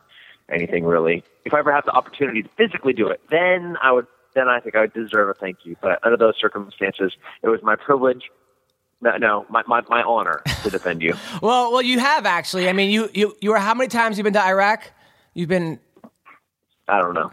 anything 0.49 0.85
really. 0.85 1.23
If 1.45 1.53
I 1.53 1.59
ever 1.59 1.71
have 1.71 1.85
the 1.85 1.91
opportunity 1.91 2.43
to 2.43 2.49
physically 2.49 2.93
do 2.93 3.07
it, 3.07 3.21
then 3.29 3.77
I 3.81 3.91
would. 3.91 4.07
Then 4.35 4.47
I 4.47 4.59
think 4.59 4.75
I 4.75 4.81
would 4.81 4.93
deserve 4.93 5.29
a 5.29 5.33
thank 5.33 5.65
you. 5.65 5.75
But 5.81 5.99
under 6.05 6.15
those 6.15 6.35
circumstances, 6.39 7.13
it 7.41 7.49
was 7.49 7.63
my 7.63 7.75
privilege. 7.75 8.29
No, 9.01 9.17
no 9.17 9.45
my, 9.49 9.63
my, 9.65 9.81
my 9.89 10.03
honor 10.03 10.43
to 10.63 10.69
defend 10.69 11.01
you. 11.01 11.15
well, 11.41 11.71
well, 11.71 11.81
you 11.81 11.97
have 11.97 12.27
actually. 12.27 12.69
I 12.69 12.73
mean, 12.73 12.91
you 12.91 13.09
you 13.13 13.35
you 13.41 13.49
were 13.49 13.57
how 13.57 13.73
many 13.73 13.87
times 13.87 14.17
you've 14.17 14.25
been 14.25 14.33
to 14.33 14.45
Iraq? 14.45 14.91
You've 15.33 15.49
been. 15.49 15.79
I 16.87 17.01
don't 17.01 17.15
know 17.15 17.31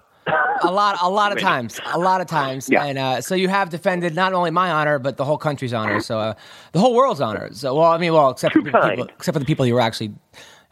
a 0.63 0.71
lot, 0.71 0.97
a 1.01 1.09
lot 1.09 1.33
of 1.33 1.39
times, 1.39 1.81
a 1.93 1.99
lot 1.99 2.21
of 2.21 2.27
times, 2.27 2.69
yeah. 2.71 2.85
and 2.85 2.99
uh, 2.99 3.21
so 3.21 3.35
you 3.35 3.49
have 3.49 3.71
defended 3.71 4.15
not 4.15 4.33
only 4.33 4.51
my 4.51 4.71
honor 4.71 4.99
but 4.99 5.17
the 5.17 5.25
whole 5.25 5.39
country's 5.39 5.73
honor, 5.73 6.01
so 6.01 6.19
uh, 6.19 6.35
the 6.73 6.81
whole 6.81 6.95
world's 6.95 7.21
honor. 7.21 7.53
So, 7.53 7.75
well, 7.75 7.91
I 7.91 7.99
mean, 7.99 8.13
well, 8.13 8.31
except 8.31 8.55
for 8.55 8.63
the 8.63 8.73
people, 8.73 9.05
except 9.05 9.35
for 9.35 9.39
the 9.39 9.45
people 9.45 9.67
you 9.67 9.75
were 9.75 9.81
actually 9.81 10.15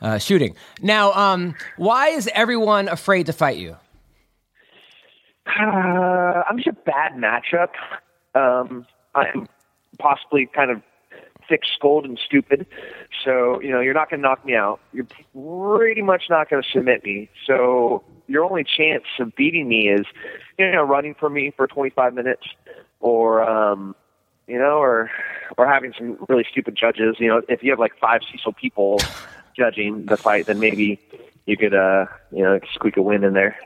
uh, 0.00 0.18
shooting. 0.18 0.56
Now, 0.82 1.12
um, 1.12 1.54
why 1.76 2.08
is 2.08 2.28
everyone 2.34 2.88
afraid 2.88 3.26
to 3.26 3.32
fight 3.32 3.58
you? 3.58 3.76
Uh, 5.46 6.42
I'm 6.48 6.56
just 6.56 6.68
a 6.68 6.72
bad 6.72 7.12
matchup. 7.12 7.70
Um, 8.34 8.86
I'm 9.14 9.46
possibly 9.98 10.46
kind 10.46 10.70
of 10.70 10.82
thick 11.48 11.60
skulled 11.76 12.04
and 12.04 12.18
stupid. 12.24 12.66
So, 13.24 13.60
you 13.60 13.70
know, 13.70 13.80
you're 13.80 13.94
not 13.94 14.10
going 14.10 14.20
to 14.20 14.28
knock 14.28 14.44
me 14.44 14.54
out. 14.54 14.80
You're 14.92 15.06
pretty 15.34 16.02
much 16.02 16.24
not 16.30 16.48
going 16.48 16.62
to 16.62 16.68
submit 16.68 17.04
me. 17.04 17.28
So, 17.46 18.02
your 18.26 18.44
only 18.44 18.64
chance 18.64 19.04
of 19.18 19.34
beating 19.36 19.68
me 19.68 19.88
is, 19.88 20.06
you 20.58 20.70
know, 20.70 20.82
running 20.82 21.14
for 21.14 21.28
me 21.28 21.52
for 21.56 21.66
25 21.66 22.14
minutes 22.14 22.42
or, 23.00 23.42
um, 23.42 23.94
you 24.46 24.58
know, 24.58 24.78
or, 24.78 25.10
or 25.56 25.66
having 25.66 25.92
some 25.96 26.18
really 26.28 26.46
stupid 26.50 26.76
judges. 26.76 27.16
You 27.18 27.28
know, 27.28 27.42
if 27.48 27.62
you 27.62 27.70
have 27.70 27.78
like 27.78 27.96
five 27.98 28.22
Cecil 28.30 28.52
Peoples 28.52 29.04
judging 29.56 30.06
the 30.06 30.16
fight, 30.16 30.46
then 30.46 30.58
maybe 30.58 31.00
you 31.46 31.56
could, 31.56 31.74
uh, 31.74 32.06
you 32.32 32.42
know, 32.42 32.58
squeak 32.72 32.96
a 32.96 33.02
win 33.02 33.24
in 33.24 33.34
there. 33.34 33.56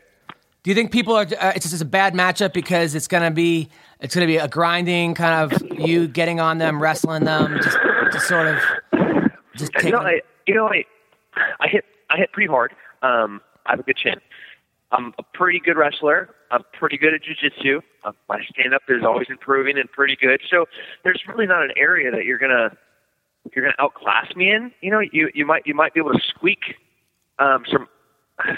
Do 0.65 0.71
you 0.71 0.75
think 0.75 0.91
people 0.91 1.15
are? 1.15 1.23
Uh, 1.23 1.53
it's 1.55 1.71
just 1.71 1.81
a 1.81 1.87
bad 1.87 2.15
matchup 2.15 2.53
because 2.53 2.95
it's 2.95 3.07
going 3.07 3.23
to 3.23 3.31
be 3.31 3.69
it's 4.01 4.15
to 4.15 4.27
be 4.27 4.37
a 4.37 4.49
grinding 4.49 5.15
kind 5.15 5.53
of 5.53 5.79
you 5.79 6.09
getting 6.09 6.41
on 6.41 6.59
them, 6.59 6.83
wrestling 6.83 7.25
them, 7.25 7.59
just, 7.63 7.79
just 8.13 8.29
sort 8.29 8.49
of 8.49 8.59
just 9.57 9.73
you 9.83 9.93
know, 9.93 9.99
I, 9.99 10.21
you 10.47 10.55
know, 10.55 10.67
I, 10.67 10.85
I 11.61 11.69
hit 11.69 11.85
I 12.11 12.17
hit 12.19 12.33
pretty 12.33 12.49
hard. 12.49 12.75
Um, 13.03 13.41
I 13.67 13.73
have 13.73 13.81
a 13.81 13.83
good 13.83 13.97
chin. 13.97 14.21
I'm 14.93 15.13
a 15.19 15.23
pretty 15.35 15.61
good 15.61 15.77
wrestler. 15.77 16.31
I'm 16.51 16.63
pretty 16.73 16.97
good 16.97 17.13
at 17.15 17.21
jujitsu. 17.23 17.81
Uh, 18.05 18.13
my 18.29 18.41
stand 18.51 18.73
up 18.75 18.83
is 18.89 19.05
always 19.05 19.27
improving 19.29 19.79
and 19.79 19.91
pretty 19.93 20.17
good. 20.17 20.41
So 20.51 20.67
there's 21.05 21.23
really 21.29 21.47
not 21.47 21.63
an 21.63 21.73
area 21.77 22.11
that 22.11 22.25
you're 22.25 22.39
gonna 22.39 22.71
you're 23.55 23.65
gonna 23.65 23.77
outclass 23.79 24.35
me 24.35 24.51
in. 24.51 24.73
You 24.81 24.91
know, 24.91 25.01
you 25.01 25.31
you 25.35 25.45
might 25.45 25.67
you 25.67 25.75
might 25.75 25.93
be 25.95 26.01
able 26.01 26.13
to 26.13 26.21
squeak 26.27 26.77
um, 27.39 27.65
some 27.71 27.87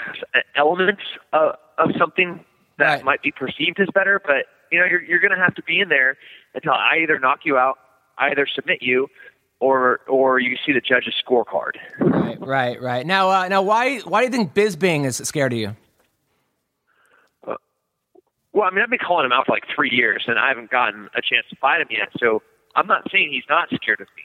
elements 0.55 1.01
of, 1.33 1.55
of 1.77 1.89
something 1.97 2.45
that 2.77 2.95
Right. 2.95 3.03
might 3.03 3.21
be 3.21 3.31
perceived 3.31 3.79
as 3.79 3.87
better, 3.93 4.19
but 4.25 4.45
you 4.71 4.79
know, 4.79 4.85
you're 4.85 5.01
you're 5.03 5.19
going 5.19 5.35
to 5.35 5.37
have 5.37 5.53
to 5.55 5.63
be 5.63 5.79
in 5.81 5.89
there 5.89 6.17
until 6.55 6.71
I 6.73 6.99
either 7.03 7.19
knock 7.19 7.39
you 7.43 7.57
out, 7.57 7.77
I 8.17 8.31
either 8.31 8.47
submit 8.55 8.81
you, 8.81 9.07
or 9.59 9.99
or 10.07 10.39
you 10.39 10.57
see 10.65 10.71
the 10.71 10.79
judge's 10.81 11.13
scorecard. 11.27 11.73
right, 11.99 12.39
right, 12.39 12.81
right. 12.81 13.05
Now, 13.05 13.29
uh, 13.29 13.47
now, 13.49 13.61
why 13.61 13.99
why 13.99 14.21
do 14.21 14.25
you 14.25 14.31
think 14.31 14.53
Bisping 14.55 15.05
is 15.05 15.17
scared 15.17 15.51
of 15.53 15.59
you? 15.59 15.75
Well, 18.53 18.67
I 18.67 18.71
mean, 18.71 18.83
I've 18.83 18.89
been 18.89 18.99
calling 18.99 19.25
him 19.25 19.31
out 19.31 19.45
for 19.45 19.53
like 19.53 19.65
three 19.73 19.89
years, 19.89 20.25
and 20.27 20.37
I 20.37 20.49
haven't 20.49 20.69
gotten 20.69 21.09
a 21.15 21.21
chance 21.21 21.45
to 21.49 21.55
fight 21.55 21.81
him 21.81 21.87
yet. 21.89 22.09
So 22.19 22.41
I'm 22.75 22.87
not 22.87 23.09
saying 23.11 23.29
he's 23.31 23.47
not 23.49 23.69
scared 23.73 24.01
of 24.01 24.07
me. 24.15 24.23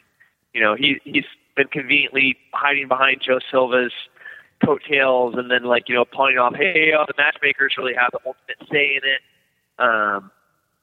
You 0.53 0.61
know, 0.63 0.75
he 0.75 1.01
he's 1.05 1.25
been 1.55 1.69
conveniently 1.69 2.37
hiding 2.53 2.89
behind 2.89 3.21
Joe 3.21 3.39
Silva's 3.51 3.93
coattails, 4.65 5.35
and 5.37 5.51
then 5.51 5.65
like 5.65 5.89
you 5.89 5.95
know, 5.95 6.05
pawning 6.05 6.39
off, 6.39 6.55
hey, 6.57 6.93
oh, 6.99 7.05
the 7.07 7.15
matchmakers 7.17 7.75
really 7.79 7.95
have 7.95 8.11
the 8.13 8.21
ultimate 8.27 8.59
say 8.71 8.97
in 8.97 9.03
it. 9.05 9.21
Um, 9.79 10.31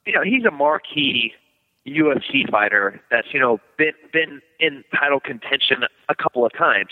you 0.05 0.13
know, 0.13 0.21
he's 0.23 0.45
a 0.45 0.51
marquee 0.51 1.33
UFC 1.85 2.49
fighter 2.49 3.01
that's 3.11 3.27
you 3.33 3.39
know 3.39 3.59
been 3.77 3.93
been 4.13 4.41
in 4.59 4.83
title 4.97 5.19
contention 5.19 5.83
a 6.07 6.15
couple 6.15 6.45
of 6.45 6.53
times. 6.53 6.89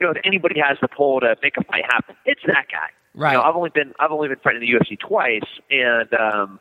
You 0.00 0.06
know, 0.06 0.10
if 0.10 0.18
anybody 0.24 0.60
has 0.60 0.78
the 0.80 0.88
pull 0.88 1.20
to 1.20 1.36
make 1.42 1.56
a 1.56 1.64
fight 1.64 1.84
happen, 1.84 2.16
it's 2.24 2.42
that 2.46 2.66
guy. 2.70 2.88
Right. 3.14 3.32
You 3.32 3.38
know, 3.38 3.44
I've 3.44 3.56
only 3.56 3.70
been 3.70 3.92
I've 3.98 4.10
only 4.10 4.28
been 4.28 4.38
fighting 4.42 4.60
the 4.60 4.70
UFC 4.70 4.98
twice, 4.98 5.42
and 5.70 6.12
um, 6.14 6.60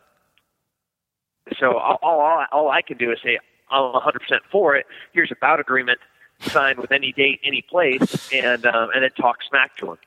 so 1.59 1.77
all, 1.77 1.99
all 2.01 2.45
all 2.51 2.69
I 2.69 2.81
can 2.81 2.97
do 2.97 3.11
is 3.11 3.17
say 3.23 3.39
I'm 3.71 3.91
100 3.93 4.19
percent 4.19 4.41
for 4.51 4.75
it. 4.75 4.85
Here's 5.13 5.31
a 5.31 5.35
bout 5.39 5.59
agreement 5.59 5.99
signed 6.41 6.79
with 6.79 6.91
any 6.91 7.11
date, 7.11 7.39
any 7.43 7.63
place, 7.67 8.31
and 8.31 8.65
um, 8.65 8.89
and 8.93 9.03
then 9.03 9.09
talk 9.11 9.37
smack 9.49 9.75
to 9.77 9.91
him. 9.91 9.97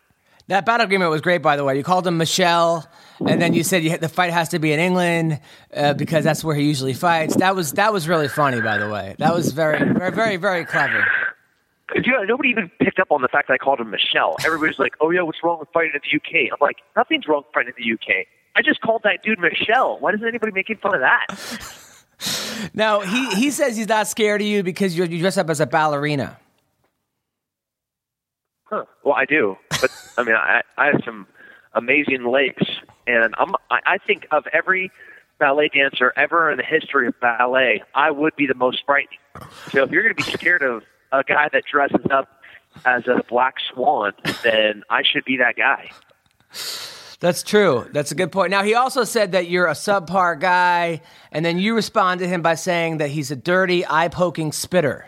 That 0.48 0.64
bout 0.64 0.80
agreement 0.80 1.10
was 1.10 1.20
great, 1.22 1.42
by 1.42 1.56
the 1.56 1.64
way. 1.64 1.76
You 1.76 1.82
called 1.82 2.06
him 2.06 2.18
Michelle, 2.18 2.88
and 3.26 3.42
then 3.42 3.52
you 3.52 3.64
said 3.64 3.82
you, 3.82 3.98
the 3.98 4.08
fight 4.08 4.32
has 4.32 4.50
to 4.50 4.60
be 4.60 4.72
in 4.72 4.78
England 4.78 5.40
uh, 5.74 5.94
because 5.94 6.22
that's 6.22 6.44
where 6.44 6.54
he 6.54 6.62
usually 6.62 6.94
fights. 6.94 7.34
That 7.36 7.56
was 7.56 7.72
that 7.72 7.92
was 7.92 8.06
really 8.06 8.28
funny, 8.28 8.60
by 8.60 8.78
the 8.78 8.88
way. 8.88 9.16
That 9.18 9.34
was 9.34 9.50
very, 9.50 9.78
very, 9.78 10.12
very, 10.12 10.36
very 10.36 10.64
clever. 10.64 11.04
You 11.94 12.12
know, 12.12 12.24
nobody 12.24 12.48
even 12.48 12.70
picked 12.80 12.98
up 12.98 13.12
on 13.12 13.22
the 13.22 13.28
fact 13.28 13.48
that 13.48 13.54
I 13.54 13.58
called 13.58 13.80
him 13.80 13.90
Michelle. 13.90 14.36
Everybody's 14.44 14.78
like, 14.78 14.94
"Oh 15.00 15.10
yeah, 15.10 15.22
what's 15.22 15.42
wrong 15.42 15.60
with 15.60 15.68
fighting 15.72 15.92
in 15.94 16.00
the 16.02 16.16
UK?" 16.16 16.50
I'm 16.52 16.58
like, 16.60 16.78
"Nothing's 16.96 17.28
wrong 17.28 17.44
with 17.46 17.54
fighting 17.54 17.74
in 17.76 17.84
the 17.84 17.92
UK." 17.92 18.26
I 18.56 18.62
just 18.62 18.80
called 18.80 19.02
that 19.04 19.22
dude 19.22 19.38
Michelle. 19.38 19.98
Why 20.00 20.12
isn't 20.12 20.26
anybody 20.26 20.52
making 20.52 20.78
fun 20.78 20.94
of 20.94 21.00
that? 21.00 21.26
Now 22.74 23.00
he 23.00 23.26
he 23.34 23.50
says 23.50 23.76
he's 23.76 23.88
not 23.88 24.08
scared 24.08 24.40
of 24.40 24.46
you 24.46 24.62
because 24.62 24.96
you're, 24.96 25.06
you 25.06 25.18
dress 25.18 25.36
up 25.36 25.50
as 25.50 25.60
a 25.60 25.66
ballerina. 25.66 26.38
Huh. 28.64 28.84
Well, 29.04 29.14
I 29.14 29.26
do, 29.26 29.56
but 29.68 29.90
I 30.16 30.24
mean, 30.24 30.34
I, 30.34 30.62
I 30.76 30.86
have 30.86 31.02
some 31.04 31.26
amazing 31.74 32.24
legs, 32.24 32.66
and 33.06 33.34
I'm, 33.38 33.54
I, 33.70 33.80
I 33.86 33.98
think 33.98 34.26
of 34.32 34.44
every 34.52 34.90
ballet 35.38 35.68
dancer 35.68 36.12
ever 36.16 36.50
in 36.50 36.56
the 36.56 36.64
history 36.64 37.06
of 37.06 37.20
ballet, 37.20 37.82
I 37.94 38.10
would 38.10 38.34
be 38.34 38.46
the 38.46 38.54
most 38.54 38.82
frightening. 38.84 39.18
So 39.70 39.84
if 39.84 39.90
you're 39.90 40.02
going 40.02 40.16
to 40.16 40.24
be 40.24 40.30
scared 40.32 40.62
of 40.62 40.82
a 41.12 41.22
guy 41.22 41.48
that 41.52 41.64
dresses 41.70 42.06
up 42.10 42.28
as 42.84 43.06
a 43.06 43.22
black 43.28 43.54
swan, 43.72 44.12
then 44.42 44.82
I 44.90 45.02
should 45.02 45.24
be 45.24 45.38
that 45.38 45.56
guy. 45.56 45.90
That's 47.18 47.42
true. 47.42 47.86
That's 47.92 48.12
a 48.12 48.14
good 48.14 48.30
point. 48.30 48.50
Now 48.50 48.62
he 48.62 48.74
also 48.74 49.04
said 49.04 49.32
that 49.32 49.48
you're 49.48 49.66
a 49.66 49.72
subpar 49.72 50.38
guy, 50.38 51.00
and 51.32 51.44
then 51.44 51.58
you 51.58 51.74
respond 51.74 52.20
to 52.20 52.28
him 52.28 52.42
by 52.42 52.54
saying 52.54 52.98
that 52.98 53.10
he's 53.10 53.30
a 53.30 53.36
dirty, 53.36 53.86
eye 53.86 54.08
poking 54.08 54.52
spitter. 54.52 55.06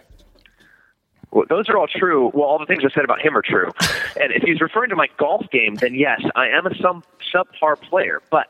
Well, 1.30 1.44
those 1.48 1.68
are 1.68 1.76
all 1.76 1.86
true. 1.86 2.30
Well, 2.32 2.44
all 2.44 2.58
the 2.58 2.64
things 2.64 2.82
I 2.84 2.88
said 2.94 3.04
about 3.04 3.20
him 3.20 3.36
are 3.36 3.42
true. 3.42 3.70
And 4.18 4.32
if 4.32 4.42
he's 4.42 4.62
referring 4.62 4.88
to 4.90 4.96
my 4.96 5.08
golf 5.18 5.44
game, 5.50 5.74
then 5.74 5.94
yes, 5.94 6.22
I 6.34 6.48
am 6.48 6.66
a 6.66 6.74
some 6.76 7.04
subpar 7.32 7.78
player. 7.82 8.22
But 8.30 8.48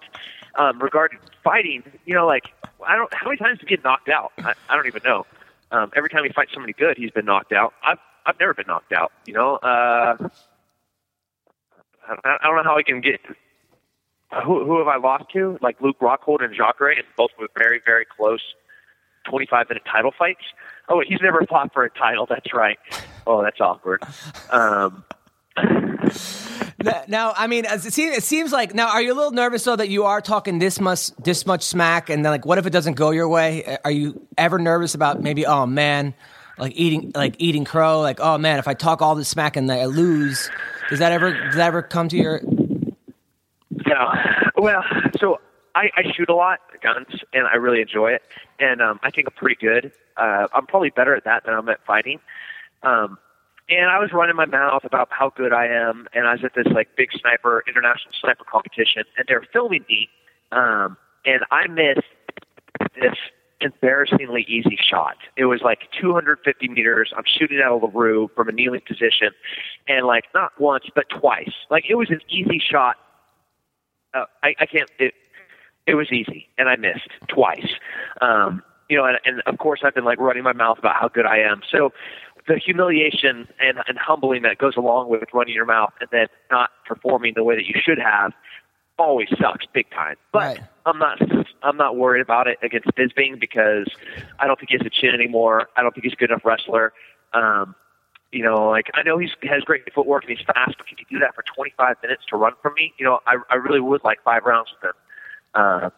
um, 0.55 0.79
regarding 0.79 1.19
fighting, 1.43 1.83
you 2.07 2.15
know, 2.15 2.27
like 2.27 2.45
I 2.87 2.97
don't. 2.97 3.13
How 3.13 3.27
many 3.27 3.39
times 3.39 3.59
do 3.59 3.65
you 3.69 3.77
get 3.77 3.83
knocked 3.83 4.09
out? 4.09 4.33
I, 4.39 4.55
I 4.69 4.77
don't 4.77 4.87
even 4.87 5.03
know. 5.05 5.27
Um, 5.71 5.91
every 5.97 6.09
time 6.09 6.25
he 6.25 6.31
fights 6.33 6.53
somebody 6.55 6.73
good, 6.73 6.97
he's 6.97 7.11
been 7.11 7.27
knocked 7.27 7.53
out. 7.53 7.75
I've 7.85 7.99
I've 8.27 8.39
never 8.41 8.55
been 8.55 8.67
knocked 8.67 8.93
out. 8.93 9.13
You 9.27 9.35
know, 9.35 9.57
uh, 9.57 10.17
I, 12.07 12.15
I 12.25 12.39
don't 12.43 12.57
know 12.57 12.63
how 12.65 12.77
I 12.77 12.83
can 12.83 13.01
get. 13.01 13.21
Uh, 14.31 14.43
who 14.43 14.65
who 14.65 14.79
have 14.79 14.89
I 14.89 14.97
lost 14.97 15.25
to? 15.33 15.59
Like 15.61 15.81
Luke 15.81 15.99
Rockhold 16.01 16.43
and 16.43 16.55
Jacare, 16.55 16.91
and 16.91 17.05
both 17.17 17.31
were 17.39 17.49
very 17.57 17.81
very 17.85 18.05
close. 18.05 18.41
25 19.29 19.69
minute 19.69 19.83
title 19.91 20.13
fights. 20.19 20.45
Oh, 20.89 21.03
he's 21.07 21.21
never 21.21 21.45
fought 21.45 21.73
for 21.75 21.85
a 21.85 21.91
title. 21.91 22.27
That's 22.27 22.55
right. 22.55 22.79
Oh, 23.27 23.43
that's 23.43 23.61
awkward. 23.61 24.03
Um, 24.51 25.05
Now, 27.09 27.33
I 27.37 27.49
mean, 27.49 27.65
it 27.65 27.81
seems, 27.81 28.17
it 28.17 28.23
seems 28.23 28.53
like 28.53 28.73
now. 28.73 28.89
Are 28.91 29.03
you 29.03 29.13
a 29.13 29.17
little 29.17 29.33
nervous 29.33 29.65
though 29.65 29.75
that 29.75 29.89
you 29.89 30.05
are 30.05 30.21
talking 30.21 30.61
this 30.61 30.81
much, 30.81 31.11
this 31.17 31.45
much 31.45 31.65
smack, 31.65 32.09
and 32.09 32.25
then 32.25 32.31
like, 32.31 32.47
what 32.47 32.59
if 32.59 32.67
it 32.67 32.71
doesn't 32.71 32.95
go 32.95 33.11
your 33.11 33.29
way? 33.29 33.79
Are 33.85 33.91
you 33.91 34.25
ever 34.37 34.61
nervous 34.61 34.95
about 34.95 35.21
maybe? 35.21 35.45
Oh 35.45 35.67
man, 35.67 36.15
like 36.57 36.73
eating, 36.77 37.11
like 37.17 37.35
eating 37.39 37.65
crow. 37.65 38.01
Like, 38.01 38.21
oh 38.21 38.39
man, 38.39 38.61
if 38.61 38.69
I 38.69 38.75
talk 38.75 39.03
all 39.03 39.17
this 39.17 39.29
smack 39.29 39.57
and 39.57 39.71
I 39.73 39.87
lose, 39.87 40.51
does 40.89 41.01
that 41.01 41.11
ever, 41.11 41.33
does 41.33 41.57
that 41.57 41.67
ever 41.67 41.83
come 41.83 42.09
to 42.11 42.17
your? 42.17 42.43
no. 43.87 44.13
Well, 44.57 44.85
so 45.19 45.41
I, 45.75 45.91
I 45.97 46.03
shoot 46.17 46.29
a 46.29 46.35
lot 46.35 46.61
guns, 46.83 47.21
and 47.33 47.47
I 47.47 47.57
really 47.57 47.81
enjoy 47.81 48.13
it, 48.13 48.23
and 48.61 48.81
um, 48.81 49.01
I 49.03 49.11
think 49.11 49.27
I'm 49.29 49.35
pretty 49.35 49.57
good. 49.61 49.93
Uh, 50.17 50.47
I'm 50.53 50.67
probably 50.67 50.91
better 50.91 51.15
at 51.15 51.25
that 51.25 51.45
than 51.45 51.55
I'm 51.55 51.69
at 51.69 51.85
fighting. 51.85 52.21
Um, 52.83 53.19
and 53.69 53.91
I 53.91 53.99
was 53.99 54.13
running 54.13 54.37
my 54.37 54.47
mouth 54.47 54.85
about 54.85 55.09
how 55.11 55.31
good 55.31 55.53
I 55.53 55.67
am, 55.67 56.09
and 56.15 56.27
I 56.27 56.33
was 56.33 56.45
at 56.45 56.55
this 56.55 56.67
like 56.73 56.97
big 56.97 57.11
sniper 57.13 57.63
international 57.69 58.15
sniper 58.21 58.45
competition, 58.45 59.05
and 59.17 59.27
they're 59.29 59.47
filming 59.53 59.85
me, 59.89 60.09
um, 60.53 60.97
and 61.25 61.45
I 61.51 61.67
missed 61.67 62.07
this 62.95 63.17
embarrassingly 63.61 64.47
easy 64.49 64.79
shot. 64.81 65.17
It 65.37 65.47
was 65.47 65.61
like 65.63 65.81
250 66.01 66.69
meters. 66.69 67.13
I'm 67.17 67.25
shooting 67.27 67.61
out 67.63 67.75
of 67.75 67.81
the 67.81 67.99
roof 67.99 68.31
from 68.35 68.49
a 68.49 68.53
kneeling 68.53 68.83
position, 68.87 69.31
and 69.87 70.07
like 70.07 70.25
not 70.35 70.53
once 70.59 70.85
but 70.95 71.07
twice. 71.11 71.53
Like 71.71 71.85
it 71.89 71.97
was 71.97 72.11
an 72.11 72.21
easy 72.29 72.59
shot. 72.59 72.97
Uh, 74.15 74.25
I, 74.43 74.55
I 74.61 74.67
can't. 74.67 74.91
It, 74.99 75.15
it 75.87 75.95
was 75.95 76.11
easy, 76.13 76.49
and 76.57 76.69
I 76.69 76.77
missed 76.77 77.09
twice. 77.29 77.69
Um, 78.21 78.63
you 78.89 78.97
know, 78.97 79.05
and, 79.05 79.19
and 79.25 79.43
of 79.47 79.59
course, 79.59 79.81
I've 79.85 79.95
been 79.95 80.05
like 80.05 80.19
running 80.19 80.43
my 80.43 80.53
mouth 80.53 80.79
about 80.79 80.97
how 80.97 81.09
good 81.09 81.27
I 81.27 81.39
am. 81.39 81.61
So 81.71 81.93
the 82.49 82.57
humiliation 82.57 83.47
and, 83.61 83.79
and 83.87 83.99
humbling 83.99 84.43
that 84.43 84.59
goes 84.59 84.77
along 84.77 85.11
with 85.11 85.23
running 85.33 85.55
your 85.55 85.67
mouth 85.67 85.93
and 86.01 86.09
then 86.11 86.27
not 86.51 86.71
performing 86.87 87.35
the 87.37 87.45
way 87.45 87.55
that 87.55 87.67
you 87.67 87.75
should 87.81 87.99
have 87.99 88.33
always 88.99 89.29
sucks 89.41 89.67
big 89.73 89.89
time. 89.91 90.17
But 90.33 90.39
Right. 90.39 90.61
I'm 90.87 90.99
not 90.99 91.21
I'm 91.63 91.77
not 91.77 91.97
worried 91.97 92.23
about 92.23 92.47
it 92.49 92.59
against 92.63 92.89
Bisping 92.97 93.39
because 93.39 93.87
I 94.39 94.47
don't 94.47 94.59
think 94.59 94.71
he 94.71 94.79
has 94.79 94.87
a 94.87 94.91
chin 94.91 95.15
anymore. 95.15 95.69
I 95.77 95.83
don't 95.83 95.95
think 95.95 96.05
he's 96.05 96.15
a 96.15 96.17
good 96.17 96.31
enough 96.31 96.45
wrestler. 96.45 96.93
Um, 97.35 97.75
you 98.33 98.43
know, 98.43 98.69
like 98.69 98.91
I 98.95 99.03
know 99.03 99.19
he's 99.19 99.31
has 99.43 99.63
great 99.63 99.83
footwork 99.95 100.25
and 100.25 100.37
he's 100.37 100.45
fast, 100.47 100.77
but 100.79 100.87
can 100.87 100.97
you 100.99 101.05
do 101.11 101.19
that 101.19 101.35
for 101.35 101.43
25 101.55 101.97
minutes 102.03 102.23
to 102.31 102.37
run 102.37 102.53
from 102.63 102.75
me? 102.75 102.95
You 102.99 103.05
know, 103.05 103.21
I 103.27 103.37
I 103.51 103.57
really 103.57 103.81
would 103.81 104.03
like 104.03 104.23
five 104.25 104.45
rounds 104.45 104.71
with 104.75 104.91
him. 104.91 104.97
Uh, 105.55 105.91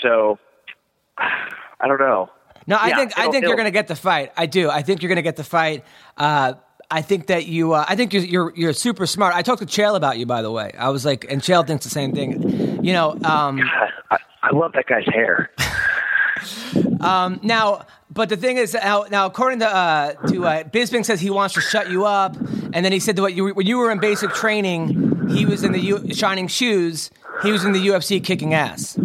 so 0.00 0.38
I 1.18 1.88
don't 1.88 2.00
know. 2.00 2.30
No, 2.66 2.76
I 2.76 2.88
Yeah, 2.88 2.96
think 2.96 3.18
I 3.18 3.30
think 3.30 3.44
you're 3.44 3.54
going 3.56 3.66
to 3.66 3.70
get 3.70 3.88
the 3.88 3.96
fight. 3.96 4.32
I 4.36 4.46
do. 4.46 4.68
I 4.70 4.82
think 4.82 5.02
you're 5.02 5.08
going 5.08 5.16
to 5.16 5.22
get 5.22 5.36
the 5.36 5.44
fight. 5.44 5.84
Uh, 6.16 6.54
I 6.90 7.02
think 7.02 7.26
that 7.28 7.46
you. 7.46 7.72
Uh, 7.72 7.84
I 7.88 7.96
think 7.96 8.12
you're, 8.12 8.24
you're 8.24 8.52
you're 8.56 8.72
super 8.72 9.06
smart. 9.06 9.34
I 9.34 9.42
talked 9.42 9.60
to 9.60 9.66
Chael 9.66 9.96
about 9.96 10.18
you, 10.18 10.26
by 10.26 10.42
the 10.42 10.50
way. 10.50 10.72
I 10.78 10.90
was 10.90 11.04
like, 11.04 11.26
and 11.28 11.40
Chael 11.42 11.66
thinks 11.66 11.84
the 11.84 11.90
same 11.90 12.12
thing. 12.12 12.84
You 12.84 12.92
know, 12.92 13.12
um, 13.24 13.60
I, 14.10 14.18
I 14.42 14.50
love 14.54 14.72
that 14.72 14.86
guy's 14.86 15.06
hair. 15.06 15.50
um, 17.00 17.40
now, 17.42 17.86
but 18.10 18.28
the 18.28 18.36
thing 18.36 18.56
is, 18.56 18.74
now, 18.74 19.04
now 19.10 19.26
according 19.26 19.60
to 19.60 19.68
uh, 19.68 20.12
to 20.28 20.46
uh, 20.46 20.62
Bisping 20.64 21.04
says 21.04 21.20
he 21.20 21.30
wants 21.30 21.54
to 21.54 21.60
shut 21.60 21.90
you 21.90 22.04
up, 22.04 22.36
and 22.72 22.84
then 22.84 22.92
he 22.92 23.00
said 23.00 23.16
that 23.16 23.34
you, 23.34 23.48
when 23.54 23.66
you 23.66 23.78
were 23.78 23.90
in 23.90 23.98
basic 23.98 24.30
training, 24.32 25.28
he 25.28 25.44
was 25.46 25.64
in 25.64 25.72
the 25.72 25.80
U- 25.80 26.14
Shining 26.14 26.46
Shoes. 26.48 27.10
He 27.42 27.52
was 27.52 27.64
in 27.64 27.72
the 27.72 27.86
UFC 27.88 28.22
kicking 28.22 28.54
ass. 28.54 28.96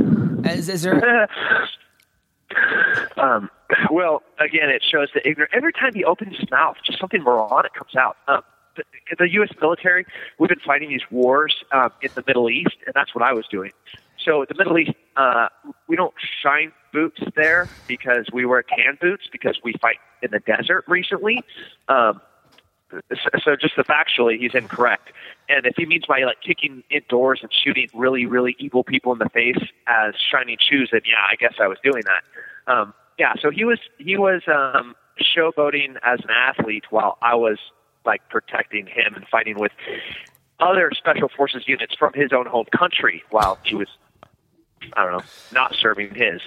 Is, 0.46 0.70
is 0.70 0.82
there? 0.84 1.28
um, 3.18 3.50
well, 3.92 4.24
again, 4.40 4.70
it 4.70 4.84
shows 4.84 5.10
that. 5.14 5.26
Every 5.54 5.74
time 5.74 5.94
he 5.94 6.04
opens 6.04 6.38
his 6.38 6.50
mouth, 6.50 6.78
just 6.86 7.00
something 7.00 7.22
moronic 7.22 7.74
comes 7.74 7.96
out. 7.96 8.18
Um, 8.28 8.42
the, 8.76 8.84
the 9.18 9.30
U.S. 9.34 9.50
military, 9.62 10.06
we've 10.40 10.50
been 10.50 10.60
fighting 10.60 10.90
these 10.90 11.10
wars 11.12 11.56
um, 11.72 11.92
in 12.02 12.10
the 12.16 12.24
Middle 12.26 12.50
East, 12.50 12.76
and 12.86 12.94
that's 12.94 13.14
what 13.14 13.24
I 13.24 13.34
was 13.34 13.46
doing. 13.50 13.72
So 14.24 14.46
the 14.48 14.56
Middle 14.56 14.78
East, 14.78 14.92
uh, 15.18 15.48
we 15.88 15.96
don't 15.96 16.14
shine 16.42 16.72
boots 16.94 17.22
there 17.36 17.68
because 17.88 18.28
we 18.32 18.46
wear 18.46 18.64
tan 18.64 18.98
boots 19.02 19.24
because 19.32 19.58
we 19.64 19.74
fight 19.82 19.98
in 20.22 20.32
the 20.32 20.40
desert 20.40 20.86
recently. 20.88 21.44
Um, 21.88 22.22
so 23.44 23.56
just 23.56 23.76
the 23.78 23.84
factually, 23.84 24.38
he's 24.38 24.54
incorrect. 24.54 25.12
And 25.48 25.66
if 25.66 25.76
he 25.78 25.86
means 25.86 26.06
by 26.06 26.24
like 26.24 26.42
kicking 26.42 26.84
indoors 26.90 27.40
and 27.42 27.52
shooting 27.52 27.88
really, 27.94 28.26
really 28.26 28.56
evil 28.60 28.84
people 28.84 29.14
in 29.14 29.20
the 29.20 29.30
face 29.30 29.58
as 29.88 30.14
shining 30.32 30.58
shoes, 30.60 30.90
then 30.92 31.02
yeah, 31.06 31.26
I 31.30 31.36
guess 31.36 31.54
I 31.60 31.68
was 31.68 31.78
doing 31.84 32.04
that. 32.06 32.72
Um, 32.72 32.94
yeah, 33.22 33.34
so 33.40 33.52
he 33.52 33.66
was 33.66 33.78
he 34.00 34.18
was 34.18 34.42
um, 34.48 34.96
showboating 35.22 35.96
as 36.02 36.20
an 36.24 36.32
athlete 36.32 36.86
while 36.90 37.20
I 37.22 37.36
was 37.36 37.60
like 38.04 38.28
protecting 38.30 38.88
him 38.88 39.14
and 39.14 39.28
fighting 39.28 39.60
with 39.60 39.72
other 40.60 40.90
special 40.98 41.30
forces 41.30 41.66
units 41.68 41.94
from 41.94 42.14
his 42.14 42.34
own 42.34 42.48
home 42.48 42.66
country 42.76 43.22
while 43.30 43.60
he 43.64 43.76
was 43.76 43.88
I 44.94 45.04
don't 45.04 45.12
know 45.20 45.24
not 45.54 45.76
serving 45.76 46.16
his. 46.16 46.42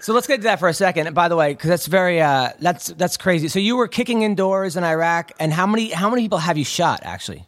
So 0.00 0.12
let's 0.12 0.26
get 0.26 0.36
to 0.36 0.42
that 0.42 0.58
for 0.58 0.68
a 0.68 0.74
second. 0.74 1.06
And 1.06 1.14
by 1.14 1.28
the 1.28 1.34
way, 1.34 1.54
because 1.54 1.70
that's 1.70 1.86
very 1.86 2.20
uh, 2.20 2.50
that's 2.60 2.88
that's 2.88 3.16
crazy. 3.16 3.48
So 3.48 3.58
you 3.58 3.78
were 3.78 3.88
kicking 3.88 4.20
indoors 4.20 4.76
in 4.76 4.84
Iraq, 4.84 5.32
and 5.40 5.50
how 5.50 5.66
many 5.66 5.88
how 5.88 6.10
many 6.10 6.24
people 6.24 6.36
have 6.36 6.58
you 6.58 6.64
shot 6.64 7.00
actually? 7.04 7.46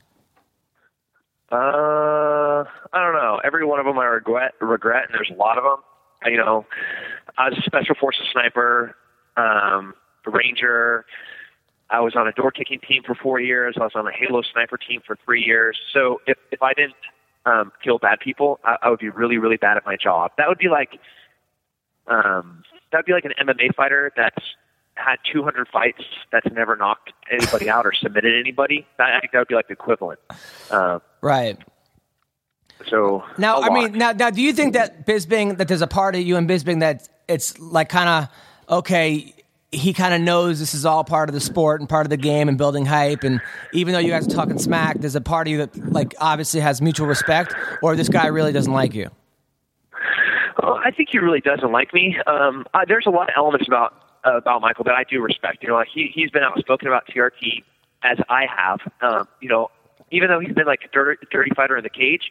Uh, 1.52 2.64
I 2.94 2.94
don't 2.94 3.12
know. 3.12 3.42
Every 3.44 3.66
one 3.66 3.78
of 3.78 3.84
them 3.84 3.98
I 3.98 4.06
regret 4.06 4.54
regret, 4.58 5.04
and 5.04 5.14
there's 5.14 5.30
a 5.30 5.38
lot 5.38 5.58
of 5.58 5.64
them. 5.64 5.84
You 6.26 6.36
know, 6.36 6.66
I 7.38 7.48
was 7.48 7.58
a 7.58 7.62
special 7.62 7.94
forces 7.94 8.26
sniper, 8.32 8.94
um, 9.36 9.94
ranger. 10.26 11.06
I 11.88 12.00
was 12.00 12.14
on 12.14 12.28
a 12.28 12.32
door 12.32 12.50
kicking 12.50 12.78
team 12.80 13.02
for 13.04 13.14
four 13.14 13.40
years. 13.40 13.76
I 13.80 13.84
was 13.84 13.92
on 13.94 14.06
a 14.06 14.12
Halo 14.12 14.42
sniper 14.42 14.76
team 14.76 15.00
for 15.06 15.16
three 15.24 15.42
years. 15.42 15.78
So 15.92 16.20
if 16.26 16.36
if 16.50 16.62
I 16.62 16.74
didn't 16.74 16.94
um, 17.46 17.72
kill 17.82 17.98
bad 17.98 18.20
people, 18.20 18.60
I, 18.64 18.76
I 18.82 18.90
would 18.90 19.00
be 19.00 19.08
really 19.08 19.38
really 19.38 19.56
bad 19.56 19.76
at 19.76 19.86
my 19.86 19.96
job. 19.96 20.32
That 20.36 20.48
would 20.48 20.58
be 20.58 20.68
like 20.68 21.00
um, 22.06 22.62
that'd 22.92 23.06
be 23.06 23.12
like 23.12 23.24
an 23.24 23.32
MMA 23.40 23.74
fighter 23.74 24.12
that's 24.16 24.44
had 24.94 25.16
200 25.32 25.68
fights 25.68 26.02
that's 26.30 26.46
never 26.52 26.76
knocked 26.76 27.12
anybody 27.30 27.70
out 27.70 27.86
or 27.86 27.92
submitted 27.94 28.38
anybody. 28.38 28.86
I 28.98 29.18
think 29.20 29.32
that 29.32 29.38
would 29.38 29.48
be 29.48 29.54
like 29.54 29.68
the 29.68 29.72
equivalent. 29.72 30.20
Uh, 30.70 30.98
right. 31.22 31.58
So 32.90 33.24
now, 33.38 33.62
I 33.62 33.70
mean, 33.70 33.92
now, 33.92 34.12
now, 34.12 34.30
do 34.30 34.42
you 34.42 34.52
think 34.52 34.74
that 34.74 35.06
Bisping 35.06 35.58
that 35.58 35.68
there's 35.68 35.80
a 35.80 35.86
part 35.86 36.16
of 36.16 36.22
you 36.22 36.36
in 36.36 36.46
Bisping 36.46 36.80
that 36.80 37.08
it's 37.28 37.58
like 37.58 37.88
kind 37.88 38.08
of 38.68 38.78
okay? 38.78 39.34
He 39.72 39.92
kind 39.92 40.12
of 40.12 40.20
knows 40.20 40.58
this 40.58 40.74
is 40.74 40.84
all 40.84 41.04
part 41.04 41.28
of 41.28 41.34
the 41.34 41.40
sport 41.40 41.80
and 41.80 41.88
part 41.88 42.04
of 42.04 42.10
the 42.10 42.16
game 42.16 42.48
and 42.48 42.58
building 42.58 42.84
hype. 42.84 43.22
And 43.22 43.40
even 43.72 43.92
though 43.92 44.00
you 44.00 44.10
guys 44.10 44.26
are 44.26 44.30
talking 44.30 44.58
smack, 44.58 44.98
there's 44.98 45.14
a 45.14 45.20
part 45.20 45.46
of 45.46 45.52
you 45.52 45.58
that 45.58 45.92
like 45.92 46.12
obviously 46.18 46.58
has 46.60 46.82
mutual 46.82 47.06
respect, 47.06 47.54
or 47.80 47.94
this 47.94 48.08
guy 48.08 48.26
really 48.26 48.52
doesn't 48.52 48.72
like 48.72 48.94
you. 48.94 49.10
Well, 50.60 50.80
I 50.84 50.90
think 50.90 51.10
he 51.12 51.18
really 51.18 51.40
doesn't 51.40 51.70
like 51.70 51.94
me. 51.94 52.16
Um, 52.26 52.66
uh, 52.74 52.80
there's 52.86 53.06
a 53.06 53.10
lot 53.10 53.28
of 53.28 53.34
elements 53.36 53.68
about 53.68 53.94
uh, 54.26 54.36
about 54.36 54.60
Michael 54.60 54.84
that 54.84 54.94
I 54.94 55.04
do 55.04 55.22
respect. 55.22 55.62
You 55.62 55.68
know, 55.68 55.84
he 55.92 56.10
he's 56.12 56.30
been 56.30 56.42
outspoken 56.42 56.88
about 56.88 57.06
TRT 57.06 57.62
as 58.02 58.18
I 58.28 58.46
have. 58.46 58.80
Um, 59.00 59.28
you 59.40 59.48
know, 59.48 59.70
even 60.10 60.28
though 60.28 60.40
he's 60.40 60.52
been 60.52 60.66
like 60.66 60.80
a 60.84 60.88
dirty, 60.88 61.26
dirty 61.30 61.50
fighter 61.54 61.76
in 61.76 61.84
the 61.84 61.90
cage, 61.90 62.30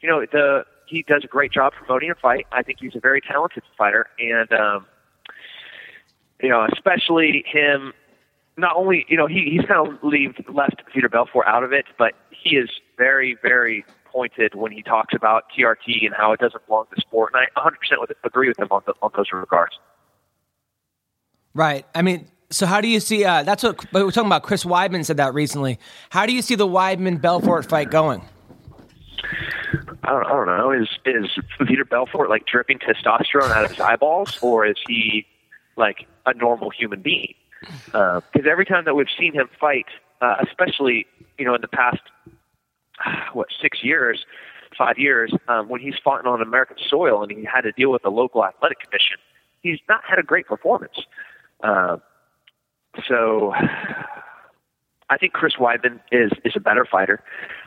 you 0.00 0.08
know, 0.08 0.24
the 0.30 0.64
he 0.86 1.02
does 1.02 1.22
a 1.24 1.28
great 1.28 1.52
job 1.52 1.72
promoting 1.72 2.10
a 2.10 2.14
fight. 2.14 2.46
I 2.52 2.62
think 2.62 2.78
he's 2.80 2.96
a 2.96 3.00
very 3.00 3.20
talented 3.20 3.62
fighter, 3.78 4.06
and 4.18 4.52
um, 4.52 4.86
you 6.42 6.48
know, 6.48 6.66
especially 6.72 7.44
him. 7.46 7.92
Not 8.56 8.76
only 8.76 9.06
you 9.08 9.16
know 9.16 9.26
he 9.26 9.48
he's 9.50 9.64
kind 9.66 9.88
of 9.88 10.02
left 10.52 10.82
Vitor 10.94 11.10
Belfort 11.10 11.46
out 11.46 11.64
of 11.64 11.72
it, 11.72 11.86
but 11.96 12.14
he 12.30 12.56
is 12.56 12.68
very 12.98 13.36
very 13.42 13.84
pointed 14.12 14.54
when 14.54 14.72
he 14.72 14.82
talks 14.82 15.14
about 15.14 15.44
TRT 15.56 16.04
and 16.04 16.14
how 16.14 16.32
it 16.32 16.40
doesn't 16.40 16.66
belong 16.66 16.86
to 16.94 17.00
sport. 17.00 17.32
And 17.32 17.46
I 17.46 17.60
100% 17.60 17.72
agree 18.24 18.48
with 18.48 18.58
him 18.58 18.66
on, 18.72 18.82
the, 18.84 18.92
on 19.02 19.12
those 19.16 19.26
regards. 19.32 19.78
Right. 21.54 21.86
I 21.94 22.02
mean, 22.02 22.26
so 22.50 22.66
how 22.66 22.80
do 22.80 22.88
you 22.88 22.98
see? 22.98 23.24
Uh, 23.24 23.44
that's 23.44 23.62
what 23.62 23.92
we 23.92 24.02
were 24.02 24.10
talking 24.10 24.26
about. 24.26 24.42
Chris 24.42 24.64
Weidman 24.64 25.04
said 25.04 25.18
that 25.18 25.32
recently. 25.34 25.78
How 26.10 26.26
do 26.26 26.32
you 26.32 26.42
see 26.42 26.56
the 26.56 26.66
Weidman 26.66 27.20
Belfort 27.20 27.68
fight 27.68 27.90
going? 27.90 28.22
I 30.02 30.10
don't, 30.10 30.24
I 30.24 30.28
don't 30.28 30.46
know. 30.46 30.72
Is 30.72 30.88
is 31.04 31.26
Vitor 31.60 31.88
Belfort 31.88 32.28
like 32.30 32.46
dripping 32.46 32.78
testosterone 32.78 33.50
out 33.50 33.64
of 33.64 33.70
his 33.70 33.80
eyeballs, 33.80 34.38
or 34.42 34.66
is 34.66 34.76
he 34.86 35.26
like 35.76 36.06
a 36.26 36.34
normal 36.34 36.70
human 36.70 37.02
being? 37.02 37.34
Because 37.86 38.22
uh, 38.46 38.50
every 38.50 38.64
time 38.64 38.84
that 38.86 38.94
we've 38.94 39.10
seen 39.18 39.34
him 39.34 39.48
fight, 39.60 39.86
uh, 40.20 40.36
especially 40.46 41.06
you 41.38 41.44
know 41.44 41.54
in 41.54 41.60
the 41.60 41.68
past 41.68 42.00
what 43.32 43.48
six 43.60 43.84
years, 43.84 44.24
five 44.76 44.98
years, 44.98 45.32
um, 45.48 45.68
when 45.68 45.80
he's 45.80 45.94
fought 46.02 46.26
on 46.26 46.40
American 46.40 46.76
soil 46.88 47.22
and 47.22 47.30
he 47.30 47.44
had 47.44 47.62
to 47.62 47.72
deal 47.72 47.90
with 47.90 48.02
the 48.02 48.10
local 48.10 48.44
athletic 48.44 48.80
commission, 48.80 49.18
he's 49.62 49.78
not 49.88 50.02
had 50.08 50.18
a 50.18 50.22
great 50.22 50.46
performance. 50.46 51.04
Uh, 51.62 51.98
so 53.06 53.52
I 55.10 55.18
think 55.18 55.32
Chris 55.32 55.54
Weidman 55.56 56.00
is 56.12 56.30
is 56.44 56.52
a 56.54 56.60
better 56.60 56.86
fighter. 56.90 57.22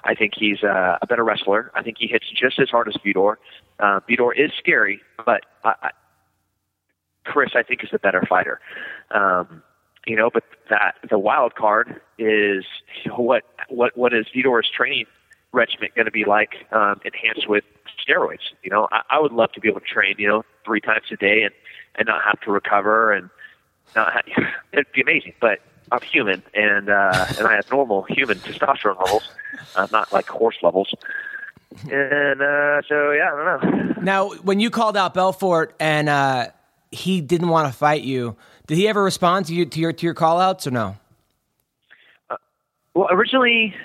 I 0.05 0.15
think 0.15 0.33
he's 0.35 0.63
uh, 0.63 0.97
a 1.01 1.05
better 1.05 1.23
wrestler. 1.23 1.71
I 1.75 1.83
think 1.83 1.97
he 1.99 2.07
hits 2.07 2.25
just 2.31 2.57
as 2.57 2.69
hard 2.69 2.87
as 2.87 2.95
Vitor. 3.05 3.35
Uh, 3.79 3.99
Vitor 4.09 4.31
is 4.35 4.51
scary, 4.57 5.01
but 5.25 5.41
I, 5.63 5.73
I, 5.83 5.89
Chris, 7.25 7.51
I 7.53 7.61
think, 7.61 7.83
is 7.83 7.89
a 7.93 7.99
better 7.99 8.23
fighter. 8.27 8.61
Um, 9.11 9.61
you 10.07 10.15
know, 10.15 10.29
but 10.33 10.43
that 10.69 10.95
the 11.09 11.19
wild 11.19 11.55
card 11.55 12.01
is 12.17 12.65
you 13.03 13.11
know, 13.11 13.17
what 13.17 13.43
what 13.67 13.95
what 13.97 14.13
is 14.13 14.25
Vitor's 14.33 14.69
training 14.69 15.05
regimen 15.51 15.89
going 15.95 16.05
to 16.05 16.11
be 16.11 16.25
like 16.25 16.65
um, 16.71 17.01
enhanced 17.03 17.49
with 17.49 17.65
steroids? 18.07 18.53
You 18.63 18.69
know, 18.69 18.87
I, 18.91 19.01
I 19.09 19.19
would 19.19 19.33
love 19.33 19.51
to 19.51 19.59
be 19.59 19.67
able 19.67 19.81
to 19.81 19.85
train, 19.85 20.15
you 20.17 20.27
know, 20.27 20.43
three 20.65 20.79
times 20.79 21.05
a 21.11 21.17
day 21.17 21.43
and 21.43 21.53
and 21.95 22.07
not 22.07 22.23
have 22.23 22.39
to 22.41 22.51
recover 22.51 23.11
and 23.11 23.29
not 23.97 24.25
it'd 24.71 24.91
be 24.93 25.01
amazing. 25.01 25.33
But 25.41 25.59
I'm 25.91 26.01
human 26.01 26.43
and 26.53 26.89
uh, 26.89 27.25
and 27.37 27.47
I 27.47 27.55
have 27.55 27.69
normal 27.71 28.03
human 28.03 28.37
testosterone 28.39 28.99
levels, 28.99 29.29
uh, 29.75 29.87
not 29.91 30.11
like 30.11 30.27
horse 30.27 30.57
levels. 30.61 30.93
And 31.91 32.41
uh, 32.41 32.81
so 32.87 33.11
yeah, 33.11 33.31
I 33.33 33.59
don't 33.59 33.95
know. 33.95 34.01
Now, 34.01 34.29
when 34.29 34.59
you 34.59 34.69
called 34.69 34.97
out 34.97 35.13
Belfort 35.13 35.75
and 35.79 36.09
uh, 36.09 36.47
he 36.91 37.21
didn't 37.21 37.49
want 37.49 37.71
to 37.71 37.73
fight 37.77 38.03
you, 38.03 38.35
did 38.67 38.77
he 38.77 38.87
ever 38.87 39.03
respond 39.03 39.47
to 39.47 39.55
you 39.55 39.65
to 39.65 39.79
your 39.79 39.93
to 39.93 40.05
your 40.05 40.13
call 40.13 40.39
outs 40.39 40.67
or 40.67 40.71
no? 40.71 40.95
Uh, 42.29 42.37
well, 42.93 43.07
originally 43.11 43.75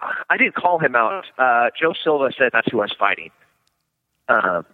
I 0.00 0.36
didn't 0.36 0.54
call 0.54 0.78
him 0.78 0.94
out. 0.96 1.26
Uh, 1.38 1.70
Joe 1.78 1.92
Silva 2.02 2.30
said 2.36 2.50
that's 2.52 2.70
who 2.70 2.80
I 2.80 2.84
was 2.84 2.96
fighting. 2.98 3.30
Um, 4.28 4.64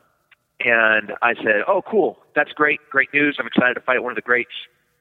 and 0.64 1.12
I 1.22 1.34
said, 1.34 1.64
"Oh, 1.66 1.82
cool, 1.82 2.18
that's 2.34 2.52
great, 2.52 2.80
great 2.90 3.12
news. 3.12 3.36
I'm 3.38 3.46
excited 3.46 3.74
to 3.74 3.80
fight 3.80 4.02
one 4.02 4.12
of 4.12 4.16
the 4.16 4.22
greats. 4.22 4.50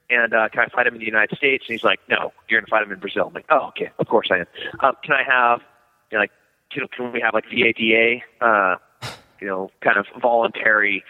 And 0.08 0.32
uh, 0.34 0.48
can 0.48 0.60
I 0.60 0.68
fight 0.68 0.86
him 0.86 0.94
in 0.94 1.00
the 1.00 1.06
United 1.06 1.36
States?" 1.36 1.64
And 1.68 1.74
he's 1.74 1.84
like, 1.84 2.00
"No, 2.08 2.32
you're 2.48 2.60
going 2.60 2.66
to 2.66 2.70
fight 2.70 2.82
him 2.82 2.92
in 2.92 2.98
Brazil." 2.98 3.26
I'm 3.28 3.34
like, 3.34 3.46
"Oh, 3.50 3.68
okay, 3.68 3.90
of 3.98 4.06
course 4.08 4.28
I 4.30 4.38
am. 4.38 4.46
Um, 4.80 4.94
can 5.02 5.14
I 5.14 5.22
have, 5.22 5.60
you 6.10 6.18
know, 6.18 6.22
like, 6.22 6.32
can, 6.70 6.86
can 6.88 7.12
we 7.12 7.20
have 7.20 7.34
like 7.34 7.44
VADA, 7.50 8.20
uh, 8.40 8.76
you 9.40 9.46
know, 9.46 9.70
kind 9.80 9.96
of 9.96 10.06
voluntary 10.20 11.04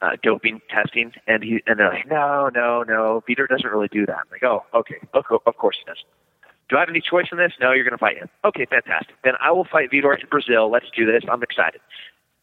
uh, 0.00 0.16
doping 0.22 0.60
testing?" 0.70 1.12
And 1.26 1.42
he 1.42 1.62
and 1.66 1.78
they're 1.78 1.90
like, 1.90 2.08
"No, 2.08 2.50
no, 2.54 2.82
no. 2.82 3.22
Vitor 3.28 3.48
doesn't 3.48 3.70
really 3.70 3.88
do 3.88 4.06
that." 4.06 4.16
I'm 4.16 4.30
like, 4.32 4.42
"Oh, 4.42 4.64
okay, 4.74 4.96
okay, 5.14 5.36
of 5.46 5.56
course 5.56 5.76
he 5.78 5.84
does." 5.84 6.02
Do 6.70 6.76
I 6.76 6.80
have 6.80 6.88
any 6.88 7.00
choice 7.00 7.26
in 7.32 7.38
this? 7.38 7.52
No, 7.60 7.72
you're 7.72 7.84
going 7.84 7.92
to 7.92 7.98
fight 7.98 8.16
him. 8.16 8.28
Okay, 8.44 8.64
fantastic. 8.64 9.16
Then 9.24 9.32
I 9.40 9.50
will 9.50 9.64
fight 9.64 9.90
Vitor 9.90 10.14
in 10.18 10.28
Brazil. 10.30 10.70
Let's 10.70 10.86
do 10.96 11.04
this. 11.04 11.24
I'm 11.28 11.42
excited. 11.42 11.80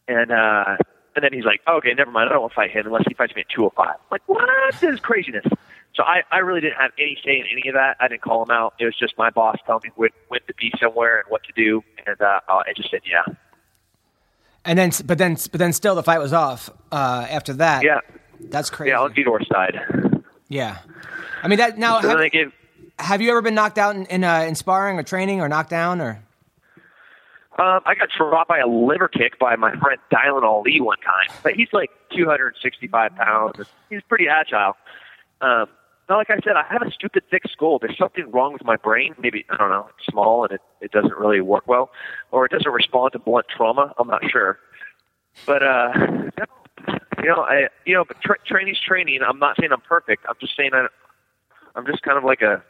And 0.09 0.31
uh, 0.31 0.75
and 1.15 1.23
then 1.23 1.33
he's 1.33 1.45
like, 1.45 1.61
okay, 1.67 1.93
never 1.93 2.11
mind. 2.11 2.29
I 2.29 2.33
don't 2.33 2.41
want 2.41 2.51
to 2.51 2.55
fight 2.55 2.69
him 2.71 2.85
unless 2.85 3.03
he 3.07 3.13
fights 3.13 3.33
me 3.35 3.41
at 3.41 3.49
205. 3.49 3.87
I'm 3.87 3.95
like, 4.11 4.21
what? 4.27 4.47
This 4.79 4.83
is 4.83 4.99
craziness. 4.99 5.45
So 5.97 6.03
I, 6.03 6.21
I 6.31 6.37
really 6.37 6.61
didn't 6.61 6.77
have 6.77 6.91
any 6.99 7.17
say 7.25 7.39
in 7.39 7.45
any 7.51 7.67
of 7.69 7.73
that. 7.73 7.97
I 7.99 8.07
didn't 8.07 8.21
call 8.21 8.43
him 8.43 8.51
out. 8.51 8.75
It 8.79 8.85
was 8.85 8.95
just 8.95 9.17
my 9.17 9.31
boss 9.31 9.57
telling 9.65 9.81
me 9.83 9.89
when, 9.95 10.11
when 10.27 10.41
to 10.47 10.53
be 10.53 10.71
somewhere 10.79 11.17
and 11.17 11.25
what 11.29 11.41
to 11.45 11.53
do. 11.53 11.83
And 12.05 12.21
uh, 12.21 12.39
I 12.47 12.71
just 12.75 12.91
said, 12.91 13.01
yeah. 13.03 13.33
And 14.63 14.77
then, 14.77 14.91
but 15.05 15.17
then, 15.17 15.37
but 15.51 15.57
then, 15.57 15.73
still, 15.73 15.95
the 15.95 16.03
fight 16.03 16.19
was 16.19 16.33
off 16.33 16.69
uh, 16.91 17.25
after 17.27 17.53
that. 17.53 17.83
Yeah, 17.83 18.01
that's 18.39 18.69
crazy. 18.69 18.91
Yeah, 18.91 18.99
on 18.99 19.15
Vitor's 19.15 19.47
side. 19.51 19.79
Yeah, 20.49 20.77
I 21.41 21.47
mean 21.47 21.57
that. 21.57 21.77
Now, 21.77 22.01
so 22.01 22.09
have, 22.09 22.31
gave, 22.31 22.51
have, 22.99 23.21
you 23.21 23.31
ever 23.31 23.41
been 23.41 23.55
knocked 23.55 23.77
out 23.77 23.95
in 23.95 24.05
in, 24.07 24.23
uh, 24.25 24.41
in 24.41 24.55
sparring 24.55 24.99
or 24.99 25.03
training 25.03 25.39
or 25.39 25.47
knocked 25.47 25.69
down 25.69 26.01
or? 26.01 26.21
Um, 27.57 27.79
I 27.85 27.95
got 27.95 28.09
dropped 28.15 28.49
by 28.49 28.59
a 28.59 28.67
liver 28.67 29.07
kick 29.07 29.39
by 29.39 29.55
my 29.55 29.73
friend 29.77 29.99
Dylan 30.11 30.43
Ali 30.43 30.81
one 30.81 30.97
time, 30.97 31.35
but 31.43 31.53
he's 31.53 31.69
like 31.71 31.89
265 32.11 33.15
pounds. 33.15 33.67
He's 33.89 34.01
pretty 34.03 34.27
agile. 34.27 34.75
Um, 35.39 35.67
now, 36.09 36.17
like 36.17 36.29
I 36.29 36.35
said, 36.43 36.53
I 36.55 36.63
have 36.71 36.81
a 36.81 36.91
stupid 36.91 37.23
thick 37.29 37.43
skull. 37.51 37.79
There's 37.79 37.97
something 37.97 38.31
wrong 38.31 38.53
with 38.53 38.63
my 38.63 38.77
brain. 38.77 39.13
Maybe 39.19 39.45
I 39.49 39.57
don't 39.57 39.69
know. 39.69 39.89
It's 39.97 40.07
small 40.07 40.43
and 40.43 40.53
it, 40.53 40.61
it 40.79 40.91
doesn't 40.91 41.15
really 41.17 41.41
work 41.41 41.67
well, 41.67 41.89
or 42.31 42.45
it 42.45 42.51
doesn't 42.51 42.71
respond 42.71 43.11
to 43.13 43.19
blunt 43.19 43.47
trauma. 43.55 43.93
I'm 43.97 44.07
not 44.07 44.21
sure. 44.29 44.57
But 45.45 45.63
uh, 45.63 45.91
you 47.21 47.27
know, 47.27 47.41
I 47.41 47.67
you 47.85 47.93
know, 47.93 48.05
but 48.05 48.21
tra- 48.21 48.39
training's 48.45 48.79
training. 48.79 49.19
I'm 49.27 49.39
not 49.39 49.57
saying 49.59 49.71
I'm 49.71 49.81
perfect. 49.81 50.25
I'm 50.27 50.35
just 50.39 50.55
saying 50.55 50.71
I, 50.73 50.87
I'm 51.75 51.85
just 51.85 52.01
kind 52.03 52.17
of 52.17 52.23
like 52.23 52.41
a 52.41 52.63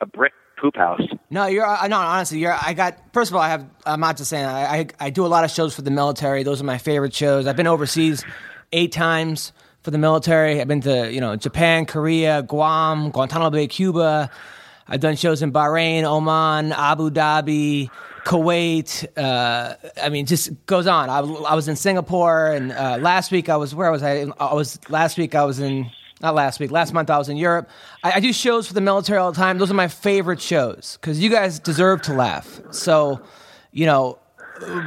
a 0.00 0.06
brick 0.06 0.32
poop 0.60 0.76
house. 0.76 1.02
No, 1.30 1.46
you're 1.46 1.64
uh, 1.64 1.86
no. 1.86 1.98
Honestly, 1.98 2.38
you're. 2.38 2.52
I 2.60 2.74
got. 2.74 2.98
First 3.12 3.30
of 3.30 3.36
all, 3.36 3.42
I 3.42 3.50
have. 3.50 3.66
I'm 3.84 4.00
not 4.00 4.16
just 4.16 4.30
saying. 4.30 4.44
I, 4.44 4.78
I 4.78 4.86
I 4.98 5.10
do 5.10 5.24
a 5.24 5.28
lot 5.28 5.44
of 5.44 5.50
shows 5.52 5.74
for 5.74 5.82
the 5.82 5.90
military. 5.90 6.42
Those 6.42 6.60
are 6.60 6.64
my 6.64 6.78
favorite 6.78 7.14
shows. 7.14 7.46
I've 7.46 7.56
been 7.56 7.66
overseas 7.66 8.24
eight 8.72 8.92
times 8.92 9.52
for 9.86 9.92
the 9.92 9.98
military. 9.98 10.60
I've 10.60 10.66
been 10.66 10.80
to 10.80 11.12
you 11.12 11.20
know 11.20 11.36
Japan, 11.36 11.86
Korea, 11.86 12.42
Guam, 12.42 13.10
Guantanamo 13.10 13.50
Bay, 13.50 13.68
Cuba. 13.68 14.28
I've 14.88 14.98
done 14.98 15.14
shows 15.14 15.42
in 15.42 15.52
Bahrain, 15.52 16.02
Oman, 16.02 16.72
Abu 16.72 17.08
Dhabi, 17.08 17.88
Kuwait. 18.24 19.06
Uh, 19.16 19.76
I 20.02 20.08
mean, 20.08 20.26
just 20.26 20.50
goes 20.66 20.88
on. 20.88 21.08
I, 21.08 21.18
I 21.20 21.54
was 21.54 21.68
in 21.68 21.76
Singapore, 21.76 22.48
and 22.48 22.72
uh, 22.72 22.98
last 23.00 23.30
week 23.30 23.48
I 23.48 23.56
was 23.56 23.76
where 23.76 23.92
was 23.92 24.02
I? 24.02 24.26
I 24.40 24.54
was 24.54 24.80
last 24.90 25.18
week 25.18 25.36
I 25.36 25.44
was 25.44 25.60
in 25.60 25.88
not 26.20 26.34
last 26.34 26.58
week, 26.58 26.72
last 26.72 26.92
month 26.92 27.08
I 27.08 27.18
was 27.18 27.28
in 27.28 27.36
Europe. 27.36 27.70
I, 28.02 28.14
I 28.14 28.20
do 28.20 28.32
shows 28.32 28.66
for 28.66 28.74
the 28.74 28.80
military 28.80 29.20
all 29.20 29.30
the 29.30 29.36
time. 29.36 29.58
Those 29.58 29.70
are 29.70 29.74
my 29.74 29.86
favorite 29.86 30.40
shows 30.40 30.98
because 31.00 31.20
you 31.20 31.30
guys 31.30 31.60
deserve 31.60 32.02
to 32.02 32.12
laugh. 32.12 32.60
So, 32.72 33.20
you 33.70 33.86
know, 33.86 34.18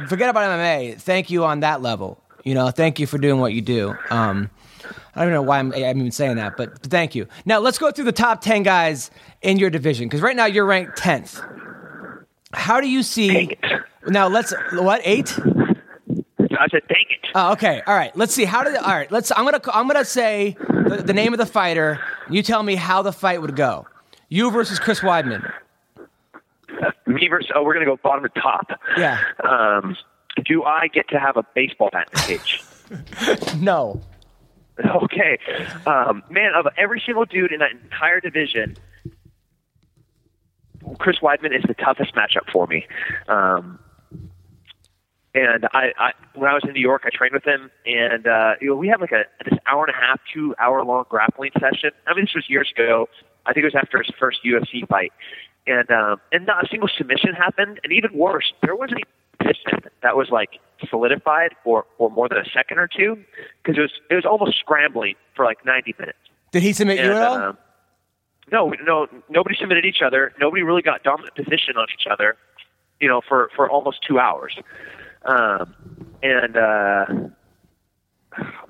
forget 0.08 0.28
about 0.28 0.42
MMA. 0.50 1.00
Thank 1.00 1.30
you 1.30 1.46
on 1.46 1.60
that 1.60 1.80
level. 1.80 2.22
You 2.44 2.54
know, 2.54 2.70
thank 2.70 2.98
you 2.98 3.06
for 3.06 3.16
doing 3.16 3.40
what 3.40 3.54
you 3.54 3.62
do. 3.62 3.94
Um, 4.10 4.50
I 5.20 5.24
don't 5.24 5.34
even 5.34 5.44
know 5.44 5.48
why 5.48 5.58
I'm, 5.58 5.70
I'm 5.74 5.98
even 5.98 6.10
saying 6.12 6.36
that, 6.36 6.56
but, 6.56 6.80
but 6.80 6.90
thank 6.90 7.14
you. 7.14 7.26
Now 7.44 7.58
let's 7.58 7.76
go 7.76 7.90
through 7.90 8.06
the 8.06 8.12
top 8.12 8.40
ten 8.40 8.62
guys 8.62 9.10
in 9.42 9.58
your 9.58 9.68
division 9.68 10.08
because 10.08 10.22
right 10.22 10.34
now 10.34 10.46
you're 10.46 10.64
ranked 10.64 10.96
tenth. 10.96 11.38
How 12.54 12.80
do 12.80 12.88
you 12.88 13.02
see? 13.02 13.54
Now 14.06 14.28
let's 14.28 14.54
what 14.72 15.02
eight? 15.04 15.38
I 15.38 16.68
said, 16.70 16.80
dang 16.88 17.04
it. 17.10 17.28
Oh, 17.34 17.52
okay. 17.52 17.82
All 17.86 17.94
right. 17.94 18.16
Let's 18.16 18.32
see. 18.32 18.46
How 18.46 18.64
did? 18.64 18.74
All 18.76 18.88
right. 18.88 19.12
Let's. 19.12 19.30
I'm 19.36 19.44
gonna. 19.44 19.60
I'm 19.74 19.86
gonna 19.86 20.06
say 20.06 20.56
the, 20.58 21.02
the 21.04 21.12
name 21.12 21.34
of 21.34 21.38
the 21.38 21.44
fighter. 21.44 22.00
You 22.30 22.42
tell 22.42 22.62
me 22.62 22.74
how 22.74 23.02
the 23.02 23.12
fight 23.12 23.42
would 23.42 23.56
go. 23.56 23.86
You 24.30 24.50
versus 24.50 24.78
Chris 24.78 25.00
Weidman. 25.00 25.52
Me 27.06 27.28
versus. 27.28 27.50
Oh, 27.54 27.62
we're 27.62 27.74
gonna 27.74 27.84
go 27.84 27.98
bottom 28.02 28.24
to 28.24 28.40
top. 28.40 28.70
Yeah. 28.96 29.20
Um, 29.44 29.98
do 30.46 30.64
I 30.64 30.88
get 30.88 31.10
to 31.10 31.18
have 31.20 31.36
a 31.36 31.44
baseball 31.54 31.90
bat 31.92 32.08
in 32.10 32.20
the 32.20 32.38
cage? 32.38 32.64
No. 33.60 34.00
Okay. 35.02 35.38
Um, 35.86 36.22
man, 36.30 36.52
of 36.54 36.66
every 36.76 37.02
single 37.04 37.24
dude 37.24 37.52
in 37.52 37.60
that 37.60 37.72
entire 37.72 38.20
division, 38.20 38.76
Chris 40.98 41.18
Weidman 41.18 41.56
is 41.56 41.62
the 41.66 41.74
toughest 41.74 42.14
matchup 42.14 42.50
for 42.52 42.66
me. 42.66 42.86
Um, 43.28 43.78
and 45.34 45.66
I, 45.72 45.92
I, 45.98 46.12
when 46.34 46.50
I 46.50 46.54
was 46.54 46.62
in 46.66 46.72
New 46.72 46.80
York, 46.80 47.02
I 47.06 47.10
trained 47.12 47.34
with 47.34 47.44
him, 47.44 47.70
and 47.86 48.26
uh, 48.26 48.54
you 48.60 48.68
know, 48.68 48.76
we 48.76 48.88
had 48.88 49.00
like 49.00 49.12
a 49.12 49.24
this 49.44 49.58
hour 49.66 49.84
and 49.84 49.94
a 49.94 49.98
half, 49.98 50.20
two 50.32 50.54
hour 50.58 50.84
long 50.84 51.04
grappling 51.08 51.52
session. 51.60 51.90
I 52.06 52.14
mean, 52.14 52.24
this 52.24 52.34
was 52.34 52.48
years 52.48 52.72
ago. 52.74 53.08
I 53.46 53.52
think 53.52 53.62
it 53.64 53.72
was 53.72 53.80
after 53.80 54.02
his 54.02 54.12
first 54.18 54.40
UFC 54.44 54.86
fight, 54.88 55.12
and 55.66 55.88
um, 55.90 56.20
and 56.32 56.46
not 56.46 56.64
a 56.64 56.68
single 56.68 56.88
submission 56.96 57.34
happened. 57.34 57.80
And 57.84 57.92
even 57.92 58.12
worse, 58.12 58.52
there 58.62 58.74
wasn't 58.74 59.02
a 59.40 59.44
position 59.44 59.90
that 60.02 60.16
was 60.16 60.28
like 60.30 60.58
solidified 60.88 61.54
for 61.64 61.86
for 61.98 62.10
more 62.10 62.28
than 62.28 62.38
a 62.38 62.44
second 62.52 62.78
or 62.78 62.88
two, 62.88 63.22
because 63.62 63.78
it 63.78 63.80
was 63.82 63.92
it 64.10 64.14
was 64.14 64.24
almost 64.24 64.58
scrambling 64.58 65.14
for 65.34 65.44
like 65.44 65.64
ninety 65.64 65.94
minutes. 65.98 66.18
Did 66.52 66.62
he 66.62 66.72
submit 66.72 66.98
you 66.98 67.04
And, 67.04 67.12
at 67.12 67.22
all? 67.22 67.34
um, 67.36 67.58
no, 68.52 68.74
no, 68.84 69.06
nobody 69.28 69.54
submitted 69.56 69.84
each 69.84 70.02
other. 70.04 70.32
Nobody 70.40 70.62
really 70.62 70.82
got 70.82 71.02
dominant 71.04 71.34
position 71.36 71.76
on 71.76 71.86
each 71.98 72.06
other. 72.10 72.36
You 73.00 73.08
know, 73.08 73.20
for 73.26 73.50
for 73.56 73.68
almost 73.70 73.98
two 74.06 74.18
hours. 74.18 74.56
Um, 75.24 75.74
and 76.22 76.56
uh, 76.56 77.06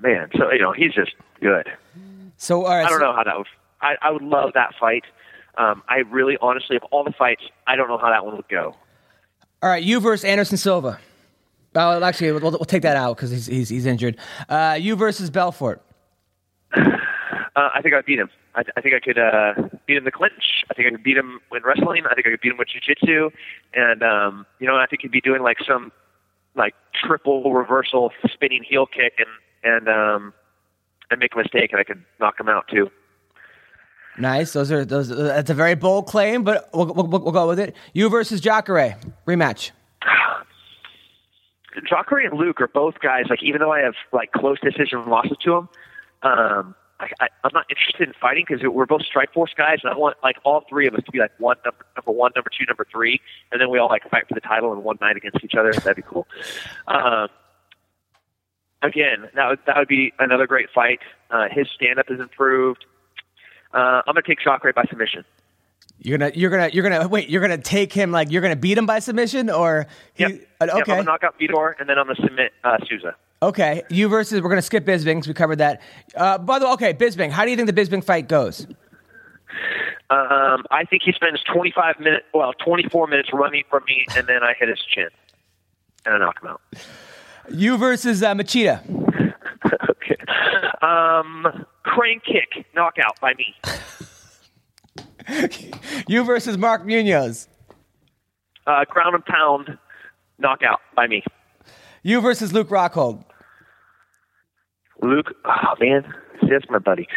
man, 0.01 0.29
so 0.37 0.51
you 0.51 0.59
know, 0.59 0.71
he's 0.73 0.93
just 0.93 1.11
good. 1.41 1.67
so 2.37 2.65
all 2.65 2.75
right. 2.75 2.85
I 2.85 2.89
don't 2.89 2.99
so- 2.99 3.05
know 3.05 3.15
how 3.15 3.23
that 3.23 3.37
would. 3.37 3.47
I, 3.81 3.95
I 4.01 4.11
would 4.11 4.21
love 4.21 4.51
that 4.53 4.75
fight. 4.79 5.05
Um, 5.57 5.81
I 5.89 5.97
really, 6.09 6.37
honestly, 6.39 6.75
of 6.75 6.83
all 6.91 7.03
the 7.03 7.11
fights, 7.11 7.41
I 7.65 7.75
don't 7.75 7.87
know 7.89 7.97
how 7.97 8.09
that 8.11 8.23
one 8.25 8.35
would 8.35 8.47
go. 8.47 8.75
All 9.61 9.69
right. 9.69 9.83
You 9.83 9.99
versus 9.99 10.25
Anderson 10.25 10.57
Silva. 10.57 10.99
Oh, 11.75 12.03
actually, 12.03 12.31
we'll, 12.33 12.51
we'll 12.51 12.65
take 12.65 12.81
that 12.81 12.97
out 12.97 13.15
because 13.15 13.31
he's, 13.31 13.45
he's 13.45 13.69
he's 13.69 13.85
injured. 13.85 14.17
Uh, 14.49 14.77
you 14.79 14.95
versus 14.95 15.29
Belfort. 15.29 15.81
Uh, 16.73 17.69
I 17.73 17.81
think 17.81 17.93
I'd 17.93 18.05
beat 18.05 18.19
him. 18.19 18.29
I, 18.55 18.63
I 18.75 18.81
think 18.81 18.95
I 18.95 18.99
could 18.99 19.17
uh, 19.17 19.53
beat 19.85 19.97
him 19.97 20.03
the 20.03 20.11
clinch. 20.11 20.63
I 20.69 20.73
think 20.73 20.87
I 20.87 20.91
could 20.91 21.03
beat 21.03 21.17
him 21.17 21.39
in 21.53 21.63
wrestling. 21.63 22.03
I 22.09 22.15
think 22.15 22.27
I 22.27 22.31
could 22.31 22.41
beat 22.41 22.51
him 22.51 22.57
with 22.57 22.69
jiu-jitsu. 22.69 23.29
And, 23.73 24.03
um, 24.03 24.45
you 24.59 24.67
know, 24.67 24.75
I 24.77 24.85
think 24.85 25.01
he'd 25.01 25.11
be 25.11 25.21
doing 25.21 25.41
like 25.41 25.57
some 25.67 25.91
like 26.55 26.73
triple 26.93 27.53
reversal 27.53 28.11
spinning 28.33 28.63
heel 28.63 28.85
kick 28.85 29.19
and, 29.19 29.27
and, 29.63 29.87
um, 29.87 30.33
and 31.09 31.19
make 31.19 31.33
a 31.33 31.37
mistake 31.37 31.71
and 31.71 31.79
I 31.79 31.83
could 31.83 32.03
knock 32.19 32.39
him 32.39 32.49
out 32.49 32.67
too. 32.69 32.89
Nice. 34.17 34.53
Those 34.53 34.71
are 34.71 34.83
those. 34.85 35.09
That's 35.09 35.49
a 35.49 35.53
very 35.53 35.75
bold 35.75 36.07
claim, 36.07 36.43
but 36.43 36.69
we'll, 36.73 36.93
we'll, 36.93 37.07
we'll 37.07 37.31
go 37.31 37.47
with 37.47 37.59
it. 37.59 37.75
You 37.93 38.09
versus 38.09 38.41
Jacare 38.41 38.97
rematch. 39.27 39.71
Jacare 41.87 42.19
and 42.19 42.37
Luke 42.37 42.59
are 42.59 42.67
both 42.67 42.99
guys, 42.99 43.25
like, 43.29 43.41
even 43.41 43.59
though 43.59 43.71
I 43.71 43.79
have 43.79 43.93
like 44.11 44.31
close 44.33 44.59
decision 44.59 45.05
losses 45.07 45.37
to 45.43 45.51
them, 45.51 45.69
um, 46.23 46.75
I, 46.99 47.27
I'm 47.43 47.51
not 47.53 47.65
interested 47.69 48.07
in 48.07 48.13
fighting 48.19 48.45
because 48.47 48.63
we're 48.63 48.85
both 48.85 49.01
Strikeforce 49.01 49.55
guys, 49.55 49.79
and 49.83 49.91
I 49.91 49.97
want 49.97 50.17
like 50.21 50.35
all 50.43 50.63
three 50.69 50.87
of 50.87 50.93
us 50.93 51.03
to 51.05 51.11
be 51.11 51.19
like 51.19 51.31
one 51.39 51.57
number, 51.65 51.85
number 51.95 52.11
one, 52.11 52.31
number 52.35 52.49
two, 52.49 52.65
number 52.67 52.85
three, 52.91 53.19
and 53.51 53.59
then 53.59 53.69
we 53.69 53.79
all 53.79 53.87
like 53.87 54.07
fight 54.09 54.27
for 54.27 54.35
the 54.35 54.41
title 54.41 54.71
in 54.73 54.83
one 54.83 54.97
night 55.01 55.17
against 55.17 55.43
each 55.43 55.55
other. 55.55 55.71
That'd 55.71 55.95
be 55.95 56.03
cool. 56.03 56.27
Um, 56.87 57.29
again, 58.83 59.29
that 59.33 59.49
would 59.49 59.59
that 59.65 59.77
would 59.77 59.87
be 59.87 60.13
another 60.19 60.45
great 60.45 60.69
fight. 60.75 60.99
Uh, 61.31 61.47
his 61.49 61.67
stand 61.73 61.97
up 61.99 62.07
has 62.09 62.19
improved. 62.19 62.85
Uh, 63.73 64.01
I'm 64.05 64.13
gonna 64.13 64.21
take 64.23 64.39
Jacare 64.39 64.73
by 64.73 64.83
submission. 64.89 65.23
You're 65.99 66.17
gonna 66.17 66.31
you're 66.33 66.49
gonna 66.49 66.69
you're 66.73 66.83
gonna 66.87 67.07
wait. 67.07 67.29
You're 67.29 67.41
gonna 67.41 67.57
take 67.57 67.93
him 67.93 68.11
like 68.11 68.31
you're 68.31 68.41
gonna 68.41 68.55
beat 68.55 68.77
him 68.77 68.85
by 68.85 68.99
submission, 68.99 69.49
or 69.49 69.85
he, 70.13 70.23
Yep. 70.23 70.31
uh, 70.31 70.35
Yep, 70.35 70.69
I'm 70.75 70.81
okay, 70.81 70.91
gonna 70.93 71.03
knock 71.03 71.23
out 71.23 71.39
Vitor, 71.39 71.73
and 71.79 71.87
then 71.87 71.97
I'm 71.99 72.07
gonna 72.07 72.21
submit 72.25 72.53
uh, 72.63 72.77
Souza. 72.87 73.15
okay. 73.43 73.83
You 73.89 74.09
versus 74.09 74.41
we're 74.41 74.49
gonna 74.49 74.61
skip 74.63 74.83
Bisping 74.85 75.15
because 75.15 75.27
we 75.27 75.33
covered 75.35 75.59
that. 75.59 75.81
Uh, 76.15 76.37
by 76.39 76.57
the 76.59 76.65
way, 76.65 76.71
okay, 76.73 76.93
Bisping. 76.93 77.29
How 77.31 77.45
do 77.45 77.51
you 77.51 77.55
think 77.57 77.67
the 77.67 77.73
Bisping 77.81 78.03
fight 78.03 78.27
goes? 78.27 78.65
Um, 80.09 80.65
I 80.71 80.83
think 80.89 81.03
he 81.05 81.13
spends 81.13 81.41
25 81.43 81.99
minutes, 81.99 82.25
well, 82.33 82.51
24 82.53 83.07
minutes 83.07 83.29
running 83.31 83.63
from 83.69 83.83
me, 83.87 84.05
and 84.15 84.27
then 84.27 84.43
I 84.43 84.53
hit 84.59 84.67
his 84.67 84.79
chin, 84.79 85.07
and 86.05 86.15
I 86.15 86.17
knock 86.17 86.41
him 86.41 86.49
out. 86.49 86.61
You 87.49 87.77
versus 87.77 88.21
uh, 88.23 88.33
Machida. 88.33 88.81
okay. 89.89 90.17
Um, 90.81 91.65
crane 91.83 92.21
kick, 92.25 92.65
knockout 92.75 93.19
by 93.19 93.33
me. 93.33 93.55
You 96.07 96.23
versus 96.23 96.57
Mark 96.57 96.85
Munoz. 96.85 97.47
Uh, 98.67 98.85
ground 98.85 99.15
and 99.15 99.25
pound, 99.25 99.77
knockout 100.39 100.81
by 100.95 101.07
me. 101.07 101.23
You 102.03 102.21
versus 102.21 102.53
Luke 102.53 102.69
Rockhold. 102.69 103.23
Luke, 105.01 105.33
oh 105.45 105.75
man, 105.79 106.13
that's 106.41 106.65
my 106.69 106.79
buddy. 106.79 107.07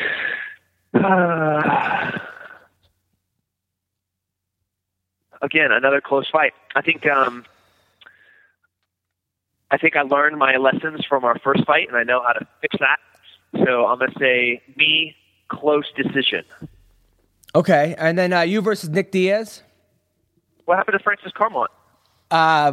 Uh, 0.92 2.12
again, 5.42 5.72
another 5.72 6.00
close 6.00 6.28
fight. 6.30 6.52
I 6.76 6.82
think. 6.82 7.06
Um, 7.06 7.44
I 9.70 9.76
think 9.76 9.96
I 9.96 10.02
learned 10.02 10.38
my 10.38 10.56
lessons 10.56 11.04
from 11.08 11.24
our 11.24 11.36
first 11.40 11.64
fight, 11.66 11.88
and 11.88 11.96
I 11.96 12.04
know 12.04 12.22
how 12.24 12.32
to 12.32 12.46
fix 12.60 12.76
that. 12.78 12.98
So 13.64 13.86
I'm 13.86 13.98
gonna 13.98 14.12
say 14.18 14.62
me 14.76 15.14
close 15.48 15.84
decision. 15.96 16.44
Okay, 17.54 17.94
and 17.98 18.18
then 18.18 18.32
uh, 18.32 18.40
you 18.40 18.60
versus 18.60 18.90
Nick 18.90 19.12
Diaz. 19.12 19.62
What 20.64 20.76
happened 20.78 20.98
to 20.98 21.04
Francis 21.04 21.32
Carmont? 21.32 21.68
Uh, 22.30 22.72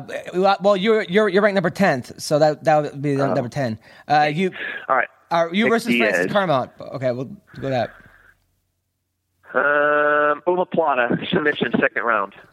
well, 0.62 0.76
you're 0.78 1.04
you're 1.04 1.28
you're 1.30 1.41
ranked 1.44 1.56
number 1.56 1.70
tenth, 1.70 2.20
so 2.20 2.39
that 2.39 2.63
that 2.63 2.82
would 2.82 3.02
be 3.02 3.20
Oh. 3.22 3.34
number 3.34 3.50
ten. 3.50 3.78
Uh, 4.08 4.32
you 4.34 4.52
All 4.89 4.96
right. 4.96 5.08
are 5.30 5.54
you 5.54 5.65
Nick 5.65 5.74
versus 5.74 5.96
Francis 5.98 6.32
Carmont. 6.32 6.72
Okay, 6.96 7.12
we'll 7.12 7.26
go 7.60 7.70
that. 7.70 7.91
Um, 9.54 10.41
omoplata 10.48 11.30
submission 11.30 11.72
second 11.80 12.04
round. 12.04 12.34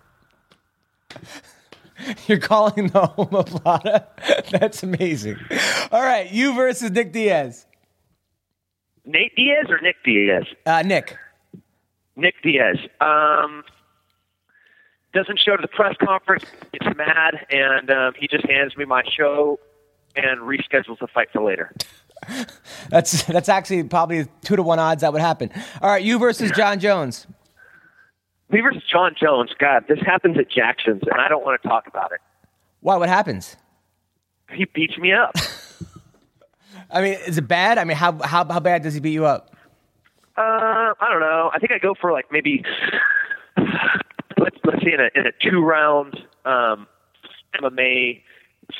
You're 2.27 2.39
calling 2.39 2.89
the 2.89 3.01
homoplata. 3.17 4.07
That's 4.51 4.83
amazing. 4.83 5.37
All 5.93 6.03
right, 6.03 6.31
you 6.31 6.55
versus 6.55 6.91
Nick 6.91 7.13
Diaz. 7.13 7.65
Nate 9.09 9.35
Diaz 9.35 9.67
or 9.71 9.81
Nick 9.81 9.97
Diaz? 10.05 10.45
Uh, 10.67 10.83
Nick. 10.83 11.17
Nick 12.15 12.35
Diaz. 12.43 12.77
Um, 13.01 13.65
doesn't 15.15 15.41
show 15.41 15.57
to 15.57 15.63
the 15.63 15.69
press 15.69 15.97
conference, 16.05 16.45
gets 16.73 16.95
mad, 16.95 17.47
and 17.51 17.91
um, 17.91 18.13
he 18.19 18.29
just 18.29 18.45
hands 18.47 18.77
me 18.77 18.85
my 18.85 19.03
show 19.17 19.59
and 20.15 20.41
reschedules 20.41 20.99
the 21.01 21.07
fight 21.07 21.29
for 21.33 21.43
later. 21.43 21.73
That's 22.91 23.25
that's 23.25 23.49
actually 23.49 23.85
probably 23.85 24.27
two 24.43 24.57
to 24.57 24.63
one 24.63 24.79
odds 24.79 25.03
that 25.03 25.13
would 25.13 25.21
happen. 25.21 25.51
All 25.83 25.91
right, 25.91 26.03
you 26.03 26.19
versus 26.19 26.51
Jon 26.53 26.81
Jones. 26.81 27.27
Me 28.51 28.61
versus 28.61 28.83
Jon 28.91 29.15
Jones. 29.21 29.51
God, 29.59 29.85
this 29.89 29.99
happens 30.05 30.39
at 30.39 30.51
Jackson's, 30.51 31.03
and 31.03 31.21
I 31.21 31.29
don't 31.29 31.45
want 31.45 31.61
to 31.63 31.69
talk 31.69 31.87
about 31.87 32.13
it. 32.13 32.21
Why? 32.81 32.97
What 32.97 33.09
happens? 33.11 33.57
He 34.51 34.65
beats 34.65 34.97
me 34.97 35.13
up. 35.13 35.37
I 36.91 37.03
mean, 37.03 37.19
is 37.27 37.39
it 37.39 37.47
bad? 37.47 37.79
I 37.79 37.85
mean, 37.85 37.97
how 37.97 38.13
how 38.23 38.45
how 38.45 38.61
bad 38.61 38.83
does 38.83 38.95
he 38.95 39.01
beat 39.01 39.13
you 39.13 39.27
up? 39.27 39.55
Uh, 40.37 40.95
I 41.01 41.09
don't 41.11 41.21
know. 41.21 41.51
I 41.53 41.59
think 41.59 41.73
I 41.73 41.79
go 41.79 41.95
for 42.01 42.13
like 42.13 42.27
maybe 42.31 42.65
let's 44.39 44.57
let's 44.65 44.83
say 44.83 44.93
in 44.93 45.01
a 45.01 45.11
in 45.15 45.27
a 45.27 45.33
two 45.41 45.61
round 45.63 46.19
um, 46.45 46.87
MMA 47.61 48.23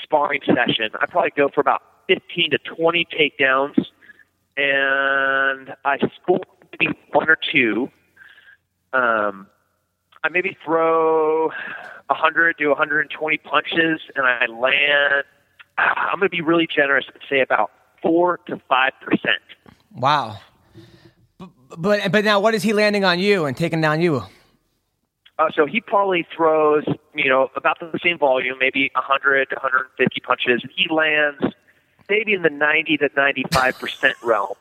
sparring 0.03 0.41
session, 0.47 0.91
I 1.01 1.07
probably 1.07 1.33
go 1.37 1.49
for 1.53 1.61
about 1.61 1.83
fifteen 2.07 2.51
to 2.53 2.59
twenty 2.59 3.07
takedowns, 3.07 3.77
and 4.57 5.75
I 5.85 5.99
score 6.23 6.41
maybe 6.73 6.97
one 7.13 7.29
or 7.29 7.37
two. 7.53 7.91
Um, 8.93 9.49
I 10.25 10.31
maybe 10.31 10.57
throw 10.65 11.49
100 12.09 12.59
to 12.59 12.69
120 12.69 13.39
punches, 13.39 14.01
and 14.17 14.27
I 14.27 14.47
land. 14.47 15.25
I'm 15.79 16.19
going 16.19 16.29
to 16.29 16.37
be 16.37 16.41
really 16.41 16.67
generous 16.67 17.05
and 17.13 17.23
say 17.29 17.41
about 17.41 17.71
four 18.03 18.39
to 18.47 18.61
five 18.69 18.93
percent. 19.01 19.43
Wow. 19.95 20.39
But, 21.39 21.51
but 21.77 22.13
but 22.13 22.25
now 22.25 22.41
what 22.41 22.55
is 22.55 22.63
he 22.63 22.73
landing 22.73 23.05
on 23.05 23.19
you 23.19 23.45
and 23.45 23.57
taking 23.57 23.81
down 23.81 24.01
you? 24.01 24.23
Uh, 25.39 25.49
so 25.55 25.67
he 25.67 25.81
probably 25.81 26.27
throws, 26.35 26.85
you 27.15 27.29
know, 27.29 27.49
about 27.55 27.79
the 27.79 27.97
same 28.03 28.19
volume, 28.19 28.57
maybe 28.59 28.91
100 28.95 29.51
to 29.51 29.55
150 29.55 30.21
punches, 30.21 30.63
and 30.65 30.73
he 30.75 30.93
lands 30.93 31.55
maybe 32.09 32.33
in 32.33 32.43
the 32.43 32.51
90 32.51 32.97
to 32.97 33.11
95 33.17 33.79
percent 33.79 34.17
realm. 34.23 34.55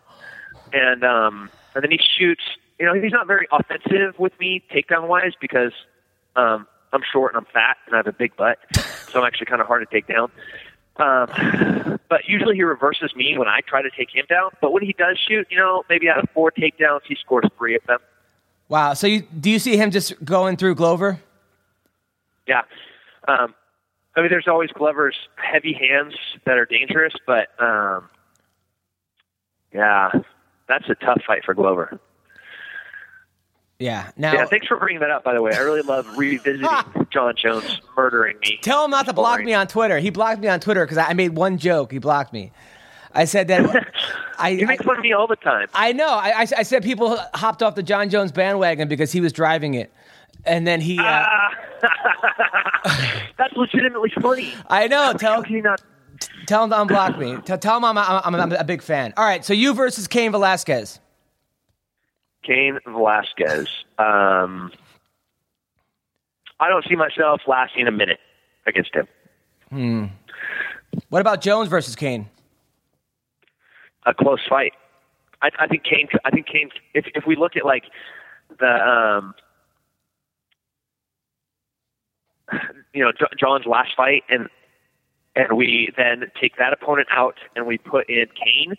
And 0.73 1.03
um, 1.03 1.49
and 1.73 1.83
then 1.83 1.91
he 1.91 1.99
shoots. 1.99 2.43
You 2.79 2.85
know, 2.85 2.93
he's 2.93 3.11
not 3.11 3.25
very 3.25 3.47
offensive 3.51 4.19
with 4.19 4.39
me 4.39 4.63
takedown 4.71 5.07
wise 5.07 5.33
because 5.41 5.71
um, 6.35 6.67
I'm 6.93 7.01
short 7.11 7.33
and 7.33 7.43
I'm 7.43 7.51
fat 7.51 7.77
and 7.87 7.95
I 7.95 7.97
have 7.97 8.07
a 8.07 8.13
big 8.13 8.35
butt, 8.35 8.59
so 9.09 9.19
I'm 9.19 9.25
actually 9.25 9.47
kind 9.47 9.61
of 9.61 9.67
hard 9.67 9.87
to 9.87 9.91
take 9.91 10.07
down. 10.07 10.29
Um, 10.99 11.99
but 12.09 12.27
usually 12.27 12.55
he 12.55 12.63
reverses 12.63 13.15
me 13.15 13.37
when 13.37 13.47
I 13.47 13.61
try 13.61 13.81
to 13.81 13.89
take 13.89 14.13
him 14.13 14.25
down. 14.29 14.49
But 14.61 14.73
when 14.73 14.83
he 14.83 14.93
does 14.93 15.19
shoot, 15.19 15.47
you 15.49 15.57
know, 15.57 15.83
maybe 15.89 16.09
out 16.09 16.23
of 16.23 16.29
four 16.33 16.51
takedowns, 16.51 17.01
he 17.07 17.15
scores 17.15 17.45
three 17.57 17.75
of 17.75 17.83
them. 17.85 17.99
Wow. 18.69 18.93
So 18.93 19.07
you 19.07 19.21
do 19.21 19.49
you 19.49 19.59
see 19.59 19.77
him 19.77 19.91
just 19.91 20.23
going 20.23 20.57
through 20.57 20.75
Glover? 20.75 21.21
Yeah. 22.47 22.61
Um, 23.27 23.53
I 24.15 24.21
mean, 24.21 24.29
there's 24.29 24.47
always 24.47 24.71
Glover's 24.71 25.15
heavy 25.35 25.73
hands 25.73 26.15
that 26.45 26.57
are 26.57 26.65
dangerous, 26.65 27.13
but 27.25 27.49
um, 27.61 28.09
yeah, 29.73 30.09
that's 30.67 30.89
a 30.89 30.95
tough 30.95 31.21
fight 31.27 31.43
for 31.45 31.53
Glover. 31.53 31.99
Yeah. 33.79 34.09
Now, 34.17 34.33
Yeah, 34.33 34.45
thanks 34.45 34.67
for 34.67 34.77
bringing 34.77 35.01
that 35.01 35.11
up. 35.11 35.23
By 35.23 35.33
the 35.33 35.41
way, 35.41 35.53
I 35.53 35.59
really 35.59 35.81
love 35.81 36.07
revisiting 36.17 36.67
Jon 37.09 37.35
Jones 37.35 37.79
murdering 37.95 38.37
me. 38.39 38.59
tell 38.61 38.85
him 38.85 38.91
not 38.91 39.05
to 39.05 39.13
block 39.13 39.43
me 39.43 39.53
on 39.53 39.67
Twitter. 39.67 39.99
He 39.99 40.09
blocked 40.09 40.41
me 40.41 40.47
on 40.47 40.59
Twitter 40.59 40.83
because 40.85 40.97
I 40.97 41.13
made 41.13 41.35
one 41.35 41.57
joke. 41.57 41.91
He 41.91 41.99
blocked 41.99 42.33
me. 42.33 42.51
I 43.13 43.25
said 43.25 43.47
that 43.49 43.87
I, 44.37 44.49
You 44.49 44.67
make 44.67 44.83
fun 44.83 44.97
of 44.97 45.03
me 45.03 45.13
all 45.13 45.27
the 45.27 45.35
time. 45.37 45.67
I 45.73 45.93
know. 45.93 46.09
I, 46.09 46.29
I, 46.29 46.47
I 46.57 46.63
said 46.63 46.83
people 46.83 47.17
hopped 47.33 47.61
off 47.63 47.75
the 47.75 47.83
Jon 47.83 48.09
Jones 48.09 48.31
bandwagon 48.31 48.87
because 48.87 49.11
he 49.11 49.21
was 49.21 49.31
driving 49.33 49.73
it, 49.75 49.91
and 50.45 50.65
then 50.67 50.81
he. 50.81 50.99
Uh, 50.99 51.03
Ah. 51.03 51.49
That's 53.37 53.53
legitimately 53.55 54.11
funny. 54.21 54.53
I 54.67 54.87
know. 54.87 55.13
Tell 55.13 55.45
you 55.45 55.61
not? 55.61 55.81
tell 56.47 56.63
him 56.63 56.69
to 56.71 56.75
unblock 56.77 57.19
me. 57.19 57.37
Tell, 57.45 57.57
tell 57.57 57.77
him 57.77 57.85
I'm, 57.85 57.97
I'm, 57.97 58.35
I'm 58.35 58.51
a 58.51 58.63
big 58.63 58.81
fan. 58.81 59.13
All 59.17 59.25
right. 59.25 59.45
So 59.45 59.53
you 59.53 59.73
versus 59.73 60.07
Cain 60.07 60.31
Velasquez. 60.31 60.99
Cain 62.43 62.79
Velasquez. 62.85 63.67
Um, 63.97 64.71
I 66.59 66.69
don't 66.69 66.85
see 66.87 66.95
myself 66.95 67.41
lasting 67.47 67.87
a 67.87 67.91
minute 67.91 68.19
against 68.65 68.91
him. 68.93 69.07
What 71.09 71.19
about 71.21 71.41
Jones 71.41 71.69
versus 71.69 71.95
Cain? 71.95 72.29
A 74.05 74.13
close 74.13 74.41
fight. 74.47 74.73
I, 75.41 75.49
I 75.59 75.67
think 75.67 75.83
Cain. 75.83 76.07
I 76.25 76.31
think 76.31 76.47
Cain. 76.47 76.69
If 76.93 77.05
if 77.13 77.25
we 77.27 77.35
look 77.35 77.55
at 77.55 77.65
like 77.65 77.83
the 78.59 78.65
um, 78.65 79.35
you 82.93 83.03
know 83.03 83.11
Jon's 83.37 83.65
last 83.65 83.91
fight, 83.95 84.23
and 84.29 84.47
and 85.35 85.57
we 85.57 85.91
then 85.97 86.31
take 86.39 86.57
that 86.57 86.73
opponent 86.73 87.07
out 87.11 87.35
and 87.55 87.67
we 87.67 87.77
put 87.77 88.09
in 88.09 88.27
Cain. 88.43 88.75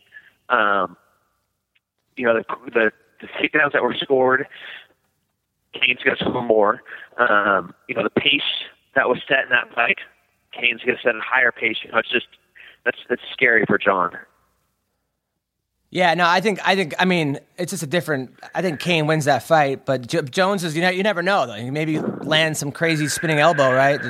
Um, 0.49 0.97
you 2.17 2.25
know 2.25 2.35
the 2.35 2.71
the, 2.73 2.91
the 3.21 3.27
takedowns 3.29 3.73
that 3.73 3.83
were 3.83 3.95
scored. 3.95 4.47
Cain's 5.75 6.01
going 6.03 6.17
to 6.17 6.25
score 6.25 6.43
more. 6.43 6.83
Um, 7.19 7.75
you 7.89 7.95
know 7.95 8.03
the 8.03 8.11
pace 8.11 8.41
that 8.95 9.09
was 9.09 9.19
set 9.29 9.45
in 9.45 9.51
that 9.51 9.73
fight. 9.75 9.99
Cain's 10.53 10.83
going 10.83 10.97
to 10.97 11.03
set 11.03 11.15
a 11.15 11.21
higher 11.21 11.53
pace. 11.53 11.77
You 11.85 11.93
know, 11.93 11.99
it's 11.99 12.11
just 12.11 12.27
that's 12.85 12.99
that's 13.09 13.23
scary 13.33 13.65
for 13.67 13.79
Jon. 13.79 14.17
Yeah, 15.91 16.13
no, 16.15 16.27
I 16.27 16.41
think 16.41 16.61
I 16.67 16.75
think 16.77 16.95
I 16.99 17.05
mean 17.07 17.39
it's 17.57 17.71
just 17.71 17.83
a 17.83 17.87
different. 17.87 18.39
I 18.55 18.61
think 18.63 18.79
Cain 18.81 19.07
wins 19.07 19.25
that 19.25 19.43
fight, 19.43 19.87
but 19.87 20.07
J- 20.07 20.23
Jones 20.23 20.63
is 20.65 20.75
you 20.77 20.83
know 20.83 20.91
you 20.91 21.03
never 21.03 21.23
know 21.23 21.47
though. 21.47 21.55
He 21.55 21.71
maybe 21.71 21.99
land 21.99 22.57
some 22.57 22.73
crazy 22.73 23.09
spinning 23.09 23.39
elbow, 23.39 23.73
right? 23.73 24.01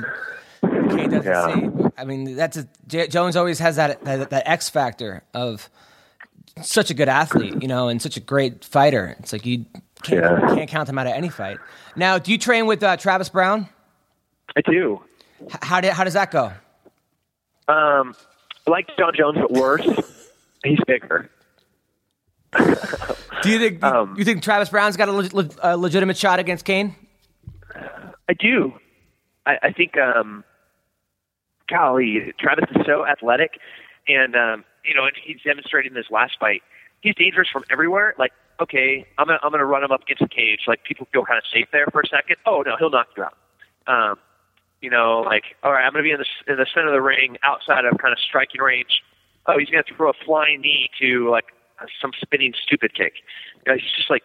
Cain 0.62 1.11
doesn't 1.11 1.25
Yeah. 1.25 1.55
see. 1.55 1.68
I 1.97 2.05
mean 2.05 2.35
that's 2.35 2.57
a 2.57 2.68
J- 2.88 3.07
Jones 3.09 3.37
always 3.37 3.59
has 3.61 3.77
that, 3.77 4.05
that 4.05 4.31
that 4.31 4.49
X 4.49 4.68
factor 4.68 5.23
of 5.35 5.68
such 6.62 6.90
a 6.90 6.94
good 6.94 7.09
athlete, 7.09 7.61
you 7.62 7.68
know, 7.68 7.88
and 7.88 8.01
such 8.01 8.16
a 8.16 8.21
great 8.21 8.64
fighter. 8.64 9.16
It's 9.21 9.33
like 9.33 9.44
you 9.47 9.64
can't, 10.03 10.23
Yeah. 10.23 10.55
can't 10.55 10.68
count 10.71 10.88
him 10.88 10.99
out 10.99 11.07
of 11.07 11.12
any 11.14 11.29
fight. 11.29 11.59
Now, 11.97 12.18
do 12.18 12.31
you 12.33 12.38
train 12.38 12.66
with 12.66 12.83
uh, 12.83 12.97
Travis 12.97 13.29
Browne? 13.29 13.68
I 14.57 14.61
do. 14.62 15.01
H- 15.42 15.51
How 15.62 15.81
did, 15.81 15.92
how 15.92 16.05
does 16.05 16.14
that 16.14 16.31
go? 16.31 16.47
Um, 17.68 18.14
I 18.66 18.71
like 18.71 18.88
Jon 18.99 19.12
Jones, 19.16 19.37
but 19.40 19.53
worse, 19.53 19.87
he's 20.64 20.79
bigger. 20.87 21.31
Do 22.57 23.51
you 23.51 23.59
think 23.59 23.83
Um, 23.85 24.14
you 24.18 24.25
think 24.25 24.42
Travis 24.42 24.68
Browne's 24.71 24.97
got 24.97 25.09
a, 25.09 25.12
leg- 25.12 25.55
a 25.62 25.77
legitimate 25.77 26.16
shot 26.16 26.38
against 26.38 26.64
Cain? 26.64 26.94
I 28.29 28.35
do. 28.38 28.73
I, 29.47 29.59
I 29.64 29.73
think, 29.73 29.97
um, 29.97 30.44
golly, 31.68 32.33
Travis 32.38 32.64
is 32.75 32.85
so 32.87 33.07
athletic, 33.07 33.59
and 34.07 34.35
um, 34.37 34.64
you 34.88 34.94
know, 34.94 35.05
and 35.05 35.12
he's 35.22 35.40
demonstrating 35.44 35.94
this 35.94 36.07
last 36.11 36.37
fight. 36.40 36.62
He's 37.01 37.14
dangerous 37.14 37.48
from 37.53 37.64
everywhere. 37.70 38.14
Like, 38.18 38.33
okay, 38.61 39.07
I'm 39.18 39.27
gonna 39.27 39.38
I'm 39.42 39.51
gonna 39.53 39.64
run 39.64 39.85
him 39.85 39.92
up 39.92 40.03
against 40.03 40.22
the 40.22 40.29
cage. 40.29 40.61
Like, 40.66 40.83
people 40.85 41.07
feel 41.12 41.24
kind 41.24 41.38
of 41.38 41.44
safe 41.53 41.68
there 41.72 41.87
for 41.92 42.01
a 42.01 42.07
second. 42.09 42.37
Oh 42.46 42.62
no, 42.64 42.77
he'll 42.79 42.90
knock 42.90 43.09
you 43.16 43.24
out. 43.24 43.37
Um, 43.87 44.18
you 44.81 44.90
know, 44.90 45.22
like, 45.27 45.44
all 45.62 45.72
right, 45.72 45.85
I'm 45.85 45.92
gonna 45.92 46.03
be 46.03 46.11
in 46.11 46.18
the 46.18 46.53
in 46.53 46.59
the 46.59 46.66
center 46.74 46.88
of 46.88 46.94
the 46.94 47.03
ring, 47.03 47.37
outside 47.42 47.85
of 47.85 47.98
kind 47.98 48.12
of 48.12 48.18
striking 48.18 48.61
range. 48.61 49.03
Oh, 49.46 49.59
he's 49.59 49.68
gonna 49.70 49.85
throw 49.96 50.11
a 50.11 50.18
flying 50.24 50.61
knee 50.61 50.88
to 51.01 51.31
like 51.31 51.46
some 52.01 52.12
spinning 52.20 52.55
stupid 52.61 52.94
kick. 52.94 53.14
You 53.64 53.72
know, 53.72 53.79
he's 53.79 53.92
just 53.96 54.11
like 54.11 54.24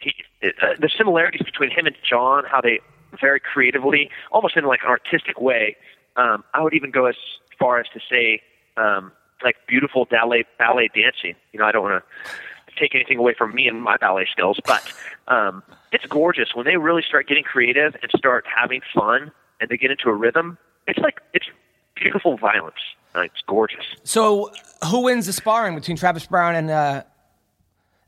he, 0.00 0.12
uh, 0.42 0.74
the 0.78 0.90
similarities 0.96 1.42
between 1.42 1.70
him 1.70 1.86
and 1.86 1.96
Jon, 2.08 2.44
how 2.44 2.60
they 2.60 2.80
very 3.20 3.40
creatively, 3.40 4.10
almost 4.32 4.56
in 4.56 4.64
like 4.64 4.80
an 4.82 4.88
artistic 4.88 5.40
way. 5.40 5.76
Um, 6.16 6.44
I 6.52 6.62
would 6.62 6.74
even 6.74 6.90
go 6.90 7.06
as 7.06 7.16
far 7.58 7.80
as 7.80 7.86
to 7.94 8.00
say, 8.10 8.40
um, 8.76 9.12
like 9.42 9.56
beautiful 9.66 10.06
ballet 10.06 10.44
ballet 10.58 10.90
dancing. 10.94 11.34
You 11.52 11.60
know, 11.60 11.66
I 11.66 11.72
don't 11.72 11.82
want 11.82 12.02
to 12.02 12.74
take 12.78 12.94
anything 12.94 13.18
away 13.18 13.34
from 13.36 13.54
me 13.54 13.68
and 13.68 13.82
my 13.82 13.96
ballet 13.96 14.26
skills, 14.30 14.58
but 14.64 14.82
um, 15.28 15.62
it's 15.92 16.06
gorgeous 16.06 16.54
when 16.54 16.66
they 16.66 16.76
really 16.76 17.02
start 17.02 17.28
getting 17.28 17.44
creative 17.44 17.94
and 18.02 18.10
start 18.16 18.44
having 18.54 18.80
fun 18.94 19.30
and 19.60 19.70
they 19.70 19.76
get 19.76 19.90
into 19.90 20.08
a 20.08 20.14
rhythm. 20.14 20.58
It's 20.86 20.98
like 20.98 21.20
it's 21.32 21.46
beautiful 21.94 22.36
violence. 22.36 22.76
Uh, 23.14 23.20
it's 23.20 23.42
gorgeous. 23.46 23.84
So, 24.02 24.50
who 24.90 25.02
wins 25.04 25.26
the 25.26 25.32
sparring 25.32 25.76
between 25.76 25.96
Travis 25.96 26.26
Browne 26.26 26.56
and 26.56 26.70
uh, 26.70 27.02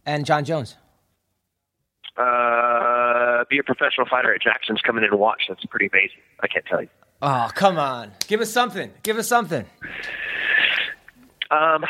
and 0.04 0.26
Jon 0.26 0.44
Jones? 0.44 0.76
Uh, 2.16 3.44
be 3.50 3.58
a 3.58 3.62
professional 3.62 4.06
fighter 4.08 4.34
at 4.34 4.40
Jackson's 4.40 4.80
coming 4.80 5.04
in 5.04 5.10
and 5.10 5.20
watch. 5.20 5.42
That's 5.48 5.64
pretty 5.66 5.86
amazing. 5.92 6.18
I 6.40 6.48
can't 6.48 6.64
tell 6.64 6.80
you. 6.80 6.88
Oh, 7.22 7.50
come 7.54 7.78
on. 7.78 8.12
Give 8.26 8.40
us 8.40 8.50
something. 8.50 8.90
Give 9.02 9.16
us 9.18 9.28
something. 9.28 9.64
Um, 11.50 11.84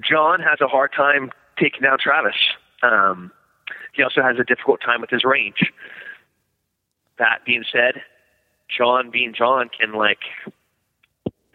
Jon 0.00 0.40
has 0.40 0.60
a 0.60 0.68
hard 0.68 0.92
time 0.92 1.30
taking 1.58 1.82
down 1.82 1.98
Travis. 1.98 2.36
Um, 2.82 3.30
he 3.92 4.02
also 4.02 4.22
has 4.22 4.38
a 4.38 4.44
difficult 4.44 4.80
time 4.80 5.00
with 5.00 5.10
his 5.10 5.24
range. 5.24 5.72
That 7.18 7.44
being 7.44 7.64
said, 7.70 8.02
Jon, 8.68 9.10
being 9.10 9.34
Jon, 9.34 9.68
can 9.68 9.92
like 9.92 10.20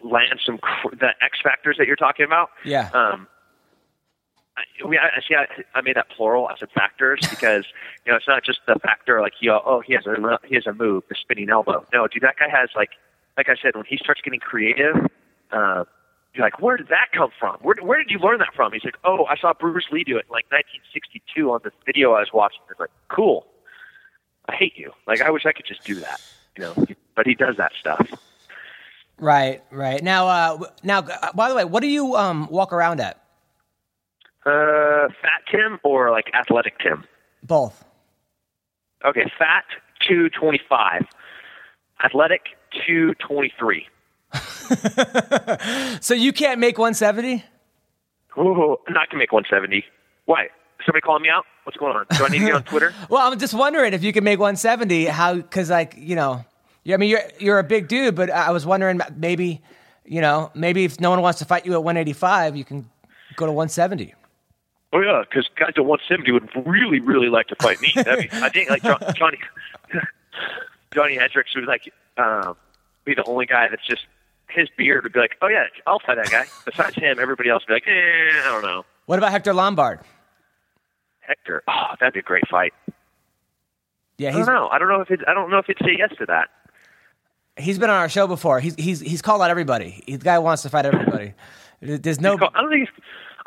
land 0.02 0.40
some 0.44 0.58
cr- 0.58 0.94
the 0.94 1.10
X 1.20 1.38
factors 1.42 1.76
that 1.78 1.86
you're 1.86 1.96
talking 1.96 2.24
about. 2.24 2.50
Yeah. 2.64 2.90
Um, 2.92 3.26
I, 4.56 4.86
we, 4.86 4.98
I 4.98 5.20
see. 5.26 5.34
I, 5.34 5.46
I 5.74 5.82
made 5.82 5.96
that 5.96 6.10
plural. 6.10 6.46
I 6.46 6.56
said 6.58 6.70
factors 6.74 7.20
because 7.30 7.64
you 8.04 8.12
know 8.12 8.16
it's 8.16 8.28
not 8.28 8.44
just 8.44 8.60
the 8.66 8.78
factor 8.80 9.20
like 9.20 9.32
he 9.38 9.48
oh 9.48 9.82
he 9.84 9.94
has 9.94 10.06
a 10.06 10.38
he 10.44 10.54
has 10.54 10.66
a 10.66 10.72
move 10.72 11.04
the 11.08 11.16
spinning 11.20 11.50
elbow. 11.50 11.84
No, 11.92 12.06
dude, 12.06 12.22
that 12.22 12.36
guy 12.38 12.48
has 12.48 12.70
like 12.76 12.90
like 13.36 13.48
I 13.48 13.56
said 13.60 13.74
when 13.74 13.84
he 13.84 13.96
starts 13.96 14.20
getting 14.20 14.40
creative. 14.40 14.94
Uh, 15.50 15.84
you're 16.34 16.44
like, 16.44 16.60
where 16.60 16.76
did 16.76 16.88
that 16.88 17.08
come 17.12 17.30
from? 17.38 17.56
Where 17.62 17.76
where 17.82 17.98
did 17.98 18.10
you 18.10 18.18
learn 18.18 18.38
that 18.38 18.54
from? 18.54 18.72
He's 18.72 18.84
like, 18.84 18.98
oh, 19.04 19.24
I 19.26 19.36
saw 19.36 19.52
Bruce 19.54 19.86
Lee 19.90 20.04
do 20.04 20.16
it 20.16 20.26
in 20.28 20.32
like 20.32 20.46
1962 20.50 21.50
on 21.50 21.60
this 21.64 21.72
video 21.84 22.12
I 22.12 22.20
was 22.20 22.30
watching. 22.32 22.60
It's 22.70 22.78
like, 22.78 22.90
cool. 23.08 23.46
I 24.48 24.54
hate 24.54 24.76
you. 24.76 24.92
Like 25.06 25.20
I 25.20 25.30
wish 25.30 25.46
I 25.46 25.52
could 25.52 25.66
just 25.66 25.84
do 25.84 25.96
that, 25.96 26.20
you 26.56 26.64
know. 26.64 26.86
But 27.14 27.26
he 27.26 27.34
does 27.34 27.56
that 27.56 27.72
stuff. 27.78 28.08
Right, 29.18 29.62
right. 29.72 30.02
Now, 30.02 30.28
uh, 30.28 30.58
now, 30.84 31.00
uh, 31.00 31.32
by 31.32 31.48
the 31.48 31.54
way, 31.56 31.64
what 31.64 31.80
do 31.80 31.88
you 31.88 32.14
um, 32.14 32.46
walk 32.50 32.72
around 32.72 33.00
at? 33.00 33.20
Uh, 34.46 35.08
fat 35.20 35.42
Tim 35.50 35.80
or 35.82 36.10
like 36.12 36.30
athletic 36.34 36.78
Tim? 36.78 37.04
Both. 37.42 37.84
Okay, 39.04 39.30
fat 39.38 39.64
two 40.06 40.28
twenty 40.30 40.60
five, 40.68 41.04
athletic 42.04 42.42
two 42.86 43.14
twenty 43.14 43.52
three. 43.58 43.86
so 46.00 46.14
you 46.14 46.32
can't 46.32 46.60
make 46.60 46.78
one 46.78 46.94
seventy? 46.94 47.44
Ooh, 48.36 48.76
not 48.88 49.10
to 49.10 49.16
make 49.16 49.32
one 49.32 49.44
seventy. 49.50 49.84
Why? 50.26 50.48
Somebody 50.84 51.00
calling 51.00 51.22
me 51.22 51.28
out? 51.28 51.44
What's 51.64 51.76
going 51.76 51.96
on? 51.96 52.06
Do 52.16 52.24
I 52.24 52.28
need 52.28 52.38
to 52.40 52.44
get 52.44 52.54
on 52.54 52.62
Twitter? 52.64 52.94
well, 53.08 53.30
I'm 53.30 53.38
just 53.38 53.54
wondering 53.54 53.92
if 53.94 54.04
you 54.04 54.12
can 54.12 54.24
make 54.24 54.38
170. 54.38 55.06
How? 55.06 55.34
Because 55.34 55.70
like 55.70 55.94
you 55.98 56.14
know, 56.14 56.44
yeah, 56.84 56.94
I 56.94 56.98
mean 56.98 57.10
you're 57.10 57.22
you're 57.38 57.58
a 57.58 57.64
big 57.64 57.88
dude, 57.88 58.14
but 58.14 58.30
I 58.30 58.50
was 58.52 58.64
wondering 58.64 59.00
maybe, 59.16 59.60
you 60.04 60.20
know, 60.20 60.50
maybe 60.54 60.84
if 60.84 61.00
no 61.00 61.10
one 61.10 61.20
wants 61.20 61.40
to 61.40 61.44
fight 61.44 61.66
you 61.66 61.72
at 61.72 61.82
185, 61.82 62.56
you 62.56 62.64
can 62.64 62.88
go 63.36 63.46
to 63.46 63.52
170. 63.52 64.14
Oh 64.92 65.00
yeah, 65.00 65.22
because 65.28 65.48
guys 65.56 65.72
at 65.76 65.84
170 65.84 66.32
would 66.32 66.48
really, 66.66 67.00
really 67.00 67.28
like 67.28 67.48
to 67.48 67.56
fight 67.56 67.80
me. 67.80 67.92
Be, 67.94 68.02
I 68.32 68.48
think 68.48 68.70
like 68.70 68.82
John, 68.82 68.98
Johnny 69.16 69.38
Johny 70.94 71.16
Hendricks 71.16 71.54
would 71.54 71.66
like 71.66 71.92
um, 72.16 72.56
be 73.04 73.14
the 73.14 73.24
only 73.24 73.46
guy 73.46 73.68
that's 73.68 73.86
just 73.86 74.06
his 74.50 74.68
beard 74.76 75.04
would 75.04 75.12
be 75.12 75.20
like, 75.20 75.36
oh 75.42 75.48
yeah, 75.48 75.64
I'll 75.86 76.00
fight 76.00 76.16
that 76.16 76.30
guy. 76.30 76.46
Besides 76.64 76.96
him, 76.96 77.18
everybody 77.18 77.50
else 77.50 77.62
would 77.62 77.68
be 77.68 77.74
like, 77.74 77.88
eh, 77.88 78.48
I 78.48 78.50
don't 78.52 78.62
know. 78.62 78.84
What 79.06 79.18
about 79.18 79.30
Hector 79.32 79.54
Lombard? 79.54 80.00
Hector, 81.20 81.62
oh, 81.68 81.94
that'd 82.00 82.14
be 82.14 82.20
a 82.20 82.22
great 82.22 82.48
fight. 82.48 82.72
Yeah, 84.16 84.30
I 84.30 84.32
don't 84.32 84.46
know. 84.46 84.68
I 84.68 84.78
don't 84.78 84.88
know 84.88 85.00
if 85.00 85.10
it, 85.10 85.20
I 85.28 85.34
don't 85.34 85.50
know 85.50 85.58
if 85.58 85.66
he'd 85.66 85.76
say 85.80 85.94
yes 85.96 86.10
to 86.18 86.26
that. 86.26 86.48
He's 87.56 87.78
been 87.78 87.90
on 87.90 87.96
our 87.96 88.08
show 88.08 88.26
before. 88.26 88.60
He's 88.60 88.74
he's 88.76 89.00
he's 89.00 89.22
called 89.22 89.42
out 89.42 89.50
everybody. 89.50 90.02
The 90.06 90.18
guy 90.18 90.38
wants 90.38 90.62
to 90.62 90.70
fight 90.70 90.86
everybody. 90.86 91.34
There's 91.80 92.20
no. 92.20 92.36
Called, 92.36 92.52
I 92.54 92.60
don't 92.62 92.70
think. 92.70 92.88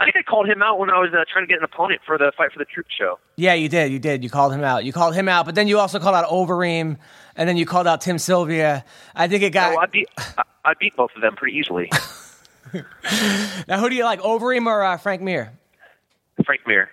I 0.02 0.06
think 0.06 0.16
I 0.16 0.24
called 0.24 0.48
him 0.48 0.64
out 0.64 0.80
when 0.80 0.90
I 0.90 0.98
was 0.98 1.12
uh, 1.14 1.24
trying 1.32 1.44
to 1.44 1.48
get 1.48 1.60
an 1.60 1.64
opponent 1.64 2.02
for 2.04 2.18
the 2.18 2.32
fight 2.36 2.52
for 2.52 2.58
the 2.58 2.66
troop 2.66 2.88
show. 2.90 3.20
Yeah, 3.36 3.54
you 3.54 3.70
did. 3.70 3.92
You 3.92 4.00
did. 4.00 4.24
You 4.24 4.32
called 4.32 4.52
him 4.52 4.64
out. 4.64 4.84
You 4.84 4.92
called 4.92 5.14
him 5.14 5.30
out, 5.30 5.46
but 5.46 5.54
then 5.54 5.68
you 5.68 5.78
also 5.78 6.00
called 6.00 6.16
out 6.16 6.28
Overeem, 6.28 6.98
and 7.36 7.48
then 7.48 7.56
you 7.56 7.68
called 7.68 7.86
out 7.86 8.02
Tim 8.02 8.18
Sylvia. 8.18 8.84
I 9.14 9.28
think 9.28 9.44
it 9.44 9.52
got. 9.52 9.76
Oh, 9.76 9.80
I 9.80 9.86
beat. 9.86 10.08
I, 10.18 10.44
I 10.66 10.74
beat 10.74 10.96
both 10.96 11.12
of 11.16 11.22
them 11.22 11.36
pretty 11.36 11.56
easily. 11.56 11.92
now, 13.68 13.80
who 13.80 13.90
do 13.90 13.96
you 13.96 14.04
like, 14.04 14.22
Overeem 14.22 14.66
or 14.66 14.84
uh, 14.84 14.98
Frank 14.98 15.22
Mir? 15.22 15.54
Frank 16.46 16.62
Mir. 16.66 16.90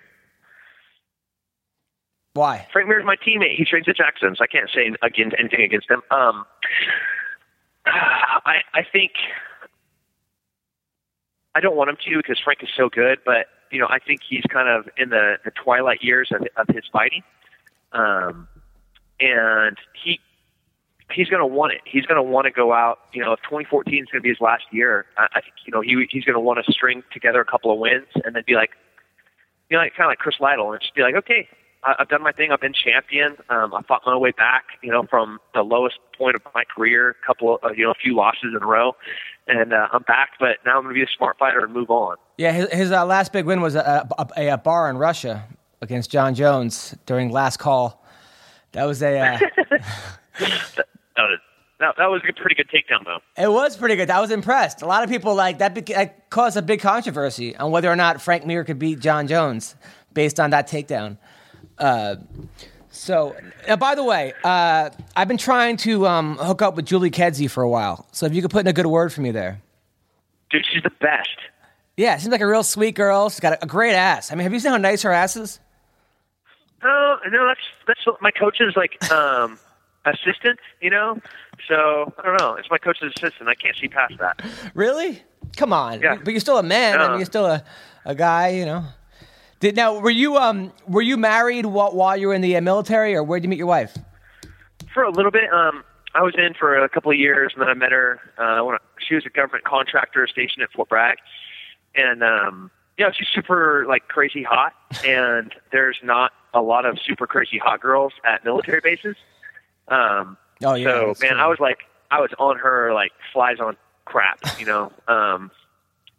Why? 2.33 2.67
Frank 2.71 2.89
Mir's 2.89 3.05
my 3.05 3.15
teammate. 3.15 3.55
He 3.55 3.65
trains 3.65 3.89
at 3.89 3.97
Jackson's. 3.97 4.37
I 4.39 4.45
can't 4.45 4.69
say 4.69 4.93
against 5.01 5.35
anything 5.39 5.61
against 5.61 5.89
him. 5.89 6.03
Um, 6.11 6.45
I 7.87 8.57
I 8.75 8.83
think 8.91 9.13
I 11.55 11.59
don't 11.59 11.75
want 11.75 11.89
him 11.89 11.97
to 12.05 12.17
because 12.17 12.39
Frank 12.39 12.63
is 12.63 12.69
so 12.75 12.89
good, 12.89 13.19
but 13.25 13.47
you 13.71 13.79
know 13.79 13.87
I 13.89 13.99
think 13.99 14.21
he's 14.27 14.43
kind 14.49 14.69
of 14.69 14.89
in 14.97 15.09
the, 15.09 15.37
the 15.43 15.51
twilight 15.51 16.03
years 16.03 16.31
of, 16.31 16.45
of 16.57 16.73
his 16.73 16.83
fighting, 16.91 17.23
um, 17.91 18.47
and 19.19 19.77
he 20.03 20.19
he's 21.11 21.27
going 21.27 21.41
to 21.41 21.47
want 21.47 21.73
it. 21.73 21.81
He's 21.85 22.05
going 22.05 22.17
to 22.17 22.23
want 22.23 22.45
to 22.45 22.51
go 22.51 22.73
out. 22.73 22.99
You 23.13 23.23
know, 23.23 23.33
if 23.33 23.41
2014 23.41 24.03
is 24.03 24.09
going 24.11 24.19
to 24.19 24.21
be 24.21 24.29
his 24.29 24.41
last 24.41 24.63
year, 24.71 25.05
I, 25.17 25.27
I 25.35 25.41
think 25.41 25.55
you 25.65 25.71
know 25.71 25.81
he 25.81 26.07
he's 26.09 26.23
going 26.23 26.35
to 26.35 26.39
want 26.39 26.63
to 26.63 26.71
string 26.71 27.03
together 27.11 27.41
a 27.41 27.45
couple 27.45 27.71
of 27.71 27.79
wins 27.79 28.07
and 28.25 28.35
then 28.35 28.43
be 28.45 28.55
like, 28.55 28.71
you 29.69 29.77
know, 29.77 29.83
like, 29.83 29.93
kind 29.95 30.05
of 30.05 30.11
like 30.11 30.19
Chris 30.19 30.35
Lytle 30.39 30.71
and 30.71 30.81
just 30.81 30.95
be 30.95 31.01
like, 31.01 31.15
okay, 31.15 31.47
I, 31.83 31.95
I've 31.99 32.09
done 32.09 32.23
my 32.23 32.31
thing. 32.31 32.51
I've 32.51 32.61
been 32.61 32.73
champion. 32.73 33.37
Um, 33.49 33.73
I 33.73 33.81
fought 33.87 34.01
my 34.05 34.17
way 34.17 34.31
back. 34.31 34.65
You 34.81 34.91
know, 34.91 35.03
from 35.09 35.39
the 35.53 35.61
lowest 35.61 35.97
point 36.17 36.35
of 36.35 36.41
my 36.53 36.63
career, 36.63 37.09
a 37.09 37.25
couple 37.25 37.59
of 37.63 37.77
you 37.77 37.85
know 37.85 37.91
a 37.91 37.95
few 37.95 38.15
losses 38.15 38.53
in 38.55 38.61
a 38.61 38.65
row, 38.65 38.95
and 39.47 39.73
uh, 39.73 39.87
I'm 39.91 40.03
back. 40.03 40.31
But 40.39 40.57
now 40.65 40.77
I'm 40.77 40.83
going 40.83 40.95
to 40.95 40.99
be 40.99 41.03
a 41.03 41.17
smart 41.17 41.37
fighter 41.37 41.63
and 41.63 41.73
move 41.73 41.89
on. 41.89 42.17
Yeah, 42.37 42.51
his, 42.51 42.71
his 42.71 42.91
uh, 42.91 43.05
last 43.05 43.33
big 43.33 43.45
win 43.45 43.61
was 43.61 43.75
a, 43.75 44.07
a, 44.37 44.47
a, 44.47 44.57
bar 44.57 44.89
in 44.89 44.97
Russia 44.97 45.45
against 45.81 46.09
Jon 46.09 46.35
Jones 46.35 46.95
during 47.05 47.29
last 47.29 47.57
call. 47.57 48.03
That 48.73 48.85
was 48.85 49.01
a. 49.01 49.19
Uh, 49.19 49.39
that, 50.39 50.85
was, 51.17 51.39
that, 51.79 51.95
that 51.97 52.05
was 52.05 52.21
a 52.27 52.33
pretty 52.33 52.55
good 52.55 52.69
takedown, 52.69 53.05
though. 53.05 53.19
It 53.41 53.51
was 53.51 53.75
pretty 53.75 53.95
good. 53.95 54.09
I 54.09 54.21
was 54.21 54.31
impressed. 54.31 54.81
A 54.81 54.85
lot 54.85 55.03
of 55.03 55.09
people 55.09 55.35
like 55.35 55.57
that, 55.59 55.75
that 55.87 56.29
caused 56.29 56.55
a 56.55 56.61
big 56.61 56.79
controversy 56.79 57.55
on 57.55 57.71
whether 57.71 57.89
or 57.89 57.95
not 57.95 58.21
Frank 58.21 58.45
Mir 58.45 58.63
could 58.63 58.79
beat 58.79 58.99
Jon 58.99 59.27
Jones 59.27 59.75
based 60.13 60.39
on 60.39 60.51
that 60.51 60.69
takedown. 60.69 61.17
Uh, 61.79 62.15
so, 62.91 63.35
uh, 63.67 63.75
by 63.77 63.95
the 63.95 64.03
way, 64.03 64.33
uh, 64.43 64.89
I've 65.15 65.27
been 65.27 65.37
trying 65.37 65.77
to 65.77 66.07
um, 66.07 66.37
hook 66.37 66.61
up 66.61 66.75
with 66.75 66.85
Julie 66.85 67.11
Kedzie 67.11 67.47
for 67.49 67.63
a 67.63 67.69
while. 67.69 68.07
So, 68.11 68.25
if 68.25 68.33
you 68.33 68.41
could 68.41 68.51
put 68.51 68.61
in 68.61 68.67
a 68.67 68.73
good 68.73 68.87
word 68.87 69.13
for 69.13 69.21
me 69.21 69.31
there. 69.31 69.61
Dude, 70.49 70.65
she's 70.71 70.83
the 70.83 70.89
best. 70.99 71.29
Yeah, 71.95 72.17
seems 72.17 72.31
like 72.31 72.41
a 72.41 72.47
real 72.47 72.63
sweet 72.63 72.95
girl. 72.95 73.29
She's 73.29 73.39
got 73.39 73.53
a, 73.53 73.63
a 73.63 73.67
great 73.67 73.93
ass. 73.93 74.31
I 74.31 74.35
mean, 74.35 74.43
have 74.43 74.53
you 74.53 74.59
seen 74.59 74.71
how 74.71 74.77
nice 74.77 75.01
her 75.03 75.11
ass 75.11 75.35
is? 75.35 75.59
Oh, 76.83 77.17
no, 77.29 77.45
that's 77.47 77.59
that's 77.87 78.21
my 78.21 78.31
coach's 78.31 78.75
like 78.75 79.11
um, 79.11 79.59
assistant. 80.05 80.59
You 80.81 80.89
know, 80.91 81.19
so 81.67 82.11
I 82.17 82.23
don't 82.25 82.39
know. 82.39 82.55
It's 82.55 82.69
my 82.71 82.77
coach's 82.77 83.13
assistant. 83.17 83.49
I 83.49 83.55
can't 83.55 83.75
see 83.75 83.89
past 83.89 84.13
that. 84.19 84.41
Really? 84.73 85.21
Come 85.57 85.73
on. 85.73 86.01
Yeah. 86.01 86.15
But 86.15 86.31
you're 86.31 86.39
still 86.39 86.57
a 86.57 86.63
man. 86.63 86.99
I 86.99 87.03
mean, 87.03 87.11
Uh. 87.11 87.17
you're 87.17 87.25
still 87.25 87.45
a, 87.45 87.63
a 88.05 88.15
guy. 88.15 88.49
You 88.49 88.65
know. 88.65 88.85
Did 89.59 89.75
now 89.75 89.99
were 89.99 90.09
you 90.09 90.37
um 90.37 90.71
were 90.87 91.01
you 91.01 91.17
married 91.17 91.65
while, 91.65 91.91
while 91.93 92.15
you 92.15 92.27
were 92.27 92.33
in 92.33 92.41
the 92.41 92.55
uh, 92.55 92.61
military, 92.61 93.13
or 93.15 93.23
where 93.23 93.39
did 93.39 93.45
you 93.45 93.49
meet 93.49 93.57
your 93.57 93.67
wife? 93.67 93.97
For 94.93 95.03
a 95.03 95.11
little 95.11 95.31
bit, 95.31 95.51
um, 95.51 95.83
I 96.15 96.21
was 96.23 96.33
in 96.37 96.53
for 96.53 96.77
a 96.81 96.89
couple 96.89 97.11
of 97.11 97.17
years, 97.17 97.51
and 97.53 97.61
then 97.61 97.69
I 97.69 97.73
met 97.73 97.91
her. 97.91 98.19
Uh, 98.37 98.63
when 98.63 98.75
I, 98.75 98.79
she 99.05 99.15
was 99.15 99.25
a 99.25 99.29
government 99.29 99.65
contractor 99.65 100.25
stationed 100.27 100.63
at 100.63 100.71
Fort 100.71 100.89
Bragg, 100.89 101.17
and 101.95 102.23
um, 102.23 102.71
yeah, 102.97 103.11
she's 103.11 103.27
super 103.33 103.85
like 103.87 104.07
crazy 104.07 104.43
hot. 104.43 104.73
And 105.05 105.53
there's 105.71 105.97
not 106.03 106.31
a 106.53 106.61
lot 106.61 106.85
of 106.85 106.97
super 107.05 107.27
crazy 107.27 107.57
hot 107.57 107.81
girls 107.81 108.13
at 108.23 108.43
military 108.45 108.81
bases. 108.81 109.15
Um, 109.89 110.37
Oh 110.63 110.73
yeah. 110.75 110.85
so 110.85 111.05
man, 111.21 111.31
true. 111.31 111.39
I 111.39 111.47
was 111.47 111.59
like, 111.59 111.79
I 112.11 112.19
was 112.19 112.31
on 112.39 112.57
her 112.57 112.93
like 112.93 113.11
flies 113.31 113.59
on 113.59 113.77
crap, 114.05 114.39
you 114.59 114.65
know. 114.65 114.91
Um, 115.07 115.51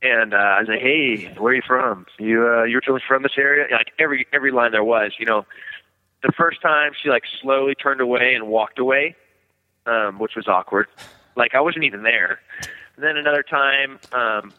and 0.03 0.33
uh, 0.35 0.37
I 0.37 0.61
was 0.61 0.69
like, 0.69 0.81
"Hey, 0.81 1.27
where 1.39 1.53
are 1.53 1.57
you 1.57 1.63
from? 1.67 2.07
You 2.19 2.47
uh, 2.47 2.65
you're 2.65 2.81
really 2.87 3.03
from 3.07 3.23
this 3.23 3.33
area?" 3.37 3.67
Like 3.71 3.93
every 3.99 4.27
every 4.33 4.51
line 4.51 4.73
there 4.73 4.85
was, 4.85 5.13
you 5.19 5.27
know. 5.27 5.47
The 6.23 6.33
first 6.33 6.61
time 6.61 6.93
she 7.01 7.09
like 7.09 7.25
slowly 7.41 7.75
turned 7.75 8.01
away 8.01 8.35
and 8.35 8.47
walked 8.49 8.79
away, 8.79 9.17
um, 9.87 10.19
which 10.19 10.37
was 10.37 10.49
awkward. 10.49 10.87
Like 11.37 11.55
I 11.55 11.61
wasn't 11.61 11.85
even 11.85 12.03
there. 12.03 12.41
And 12.97 13.05
then 13.05 13.17
another 13.17 13.43
time, 13.43 13.99
um, 14.13 14.53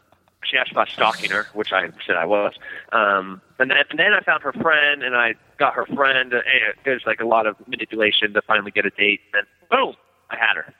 she 0.43 0.57
asked 0.57 0.71
about 0.71 0.89
stalking 0.89 1.29
her, 1.29 1.45
which 1.53 1.71
I 1.71 1.89
said 2.05 2.15
I 2.15 2.25
was. 2.25 2.53
Um, 2.91 3.41
and 3.59 3.69
then 3.69 3.77
and 3.89 3.99
then 3.99 4.13
I 4.13 4.21
found 4.21 4.41
her 4.43 4.53
friend, 4.53 5.03
and 5.03 5.15
I 5.15 5.35
got 5.57 5.73
her 5.75 5.85
friend. 5.85 6.33
And 6.33 6.43
there's 6.83 7.03
like 7.05 7.19
a 7.19 7.27
lot 7.27 7.45
of 7.45 7.55
manipulation 7.67 8.33
to 8.33 8.41
finally 8.41 8.71
get 8.71 8.85
a 8.85 8.89
date. 8.89 9.21
And 9.33 9.45
then 9.45 9.69
boom, 9.69 9.95
I 10.29 10.37
had 10.37 10.55
her. 10.55 10.73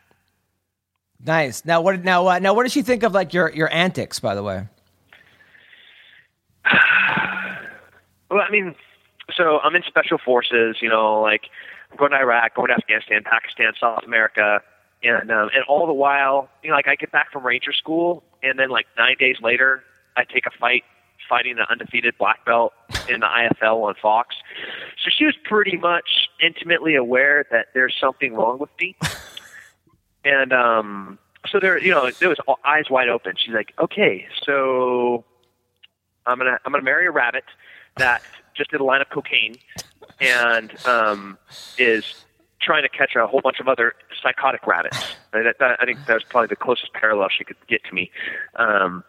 Nice. 1.26 1.66
Now 1.66 1.82
what? 1.82 2.04
Now 2.04 2.28
uh, 2.28 2.40
now 2.40 2.54
what 2.54 2.64
did 2.64 2.72
she 2.72 2.82
think 2.82 3.04
of 3.04 3.14
like 3.14 3.34
your 3.34 3.52
your 3.52 3.72
antics? 3.74 4.20
By 4.20 4.36
the 4.36 4.44
way. 4.44 4.68
Well, 8.30 8.40
I 8.40 8.50
mean, 8.50 8.76
so 9.36 9.60
I'm 9.60 9.76
in 9.76 9.84
special 9.86 10.18
forces. 10.18 10.78
You 10.82 10.88
know, 10.88 11.20
like 11.20 11.42
I'm 11.92 11.98
going 11.98 12.12
to 12.12 12.18
Iraq, 12.18 12.56
going 12.56 12.70
to 12.70 12.76
Afghanistan, 12.76 13.24
Pakistan, 13.26 13.74
South 13.78 14.06
America, 14.06 14.62
and 15.04 15.30
um, 15.32 15.50
and 15.54 15.66
all 15.68 15.86
the 15.86 15.94
while, 15.94 16.50
you 16.64 16.70
know, 16.70 16.78
like 16.78 16.88
I 16.88 16.96
get 16.96 17.12
back 17.12 17.32
from 17.32 17.46
Ranger 17.46 17.74
School, 17.74 18.24
and 18.42 18.58
then 18.58 18.70
like 18.70 18.86
nine 18.98 19.18
days 19.20 19.36
later, 19.42 19.84
I 20.16 20.24
take 20.24 20.46
a 20.46 20.52
fight 20.58 20.84
fighting 21.28 21.58
an 21.58 21.66
undefeated 21.70 22.18
black 22.18 22.44
belt 22.46 22.74
in 23.10 23.22
the 23.22 23.26
IFL 23.26 23.84
on 23.84 23.96
Fox. 24.02 24.36
So 25.04 25.10
she 25.16 25.26
was 25.26 25.36
pretty 25.44 25.78
much 25.78 26.30
intimately 26.44 26.96
aware 26.96 27.46
that 27.52 27.68
there's 27.74 27.96
something 28.00 28.34
wrong 28.34 28.60
with 28.60 28.70
me. 28.80 28.96
And 30.24 30.54
um, 30.54 31.20
so 31.50 31.60
there, 31.60 31.78
you 31.80 31.92
know, 31.92 32.10
there 32.12 32.30
was 32.30 32.40
all- 32.48 32.60
eyes 32.66 32.90
wide 32.90 33.10
open. 33.10 33.34
She's 33.38 33.54
like, 33.54 33.74
"Okay, 33.80 34.28
so 34.44 35.26
I'm 36.26 36.38
gonna 36.38 36.60
I'm 36.66 36.72
gonna 36.72 36.84
marry 36.84 37.08
a 37.08 37.12
rabbit 37.12 37.44
that 37.98 38.22
just 38.56 38.72
did 38.72 38.82
a 38.82 38.84
line 38.84 39.02
of 39.02 39.10
cocaine 39.10 39.56
and 40.20 40.74
um, 40.86 41.38
is 41.78 42.26
trying 42.62 42.84
to 42.84 42.90
catch 42.90 43.16
a 43.16 43.26
whole 43.26 43.42
bunch 43.42 43.60
of 43.60 43.68
other 43.68 43.94
psychotic 44.22 44.66
rabbits. 44.68 45.16
And 45.34 45.46
that, 45.48 45.58
that, 45.60 45.78
I 45.82 45.86
think 45.86 46.06
that 46.06 46.14
was 46.14 46.24
probably 46.24 46.48
the 46.48 46.56
closest 46.56 46.94
parallel 46.94 47.30
she 47.36 47.44
could 47.44 47.58
get 47.68 47.84
to 47.86 47.94
me. 47.94 48.12
Um, 48.56 49.04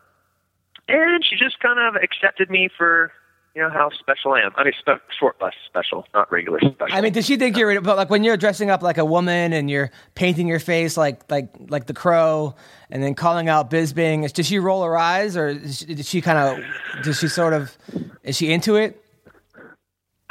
and 0.89 1.25
she 1.25 1.37
just 1.37 1.61
kind 1.61 1.79
of 1.79 2.01
accepted 2.03 2.51
me 2.51 2.69
for 2.77 3.13
you 3.55 3.61
know 3.63 3.71
how 3.71 3.91
special 3.91 4.33
I 4.33 4.41
am. 4.41 4.53
I 4.57 4.65
mean, 4.65 4.73
spe- 4.79 5.03
short 5.19 5.39
bus 5.39 5.53
special, 5.67 6.07
not 6.15 6.31
regular 6.33 6.59
special. 6.61 6.87
I 6.91 7.01
mean, 7.01 7.13
does 7.13 7.27
she 7.27 7.37
think 7.37 7.57
you're? 7.57 7.81
But 7.81 7.97
like 7.97 8.09
when 8.09 8.25
you're 8.25 8.37
dressing 8.37 8.71
up 8.71 8.83
like 8.83 8.99
a 8.99 9.05
woman 9.05 9.53
and 9.53 9.71
you're 9.71 9.91
painting 10.15 10.49
your 10.49 10.59
face 10.59 10.97
like 10.97 11.31
like 11.31 11.51
like 11.69 11.87
the 11.87 11.95
crow, 11.95 12.55
and 12.91 13.03
then 13.03 13.15
calling 13.15 13.49
out 13.49 13.71
Bisping, 13.71 14.31
does 14.33 14.47
she 14.47 14.59
roll 14.59 14.83
her 14.83 14.97
eyes, 14.97 15.37
or 15.37 15.55
does 15.55 15.79
she, 15.79 15.95
does 15.95 16.09
she 16.09 16.21
kind 16.21 16.39
of? 16.39 17.05
Does 17.05 17.19
she 17.19 17.29
sort 17.29 17.53
of? 17.53 17.77
Is 18.23 18.37
she 18.37 18.53
into 18.53 18.77
it? 18.77 19.03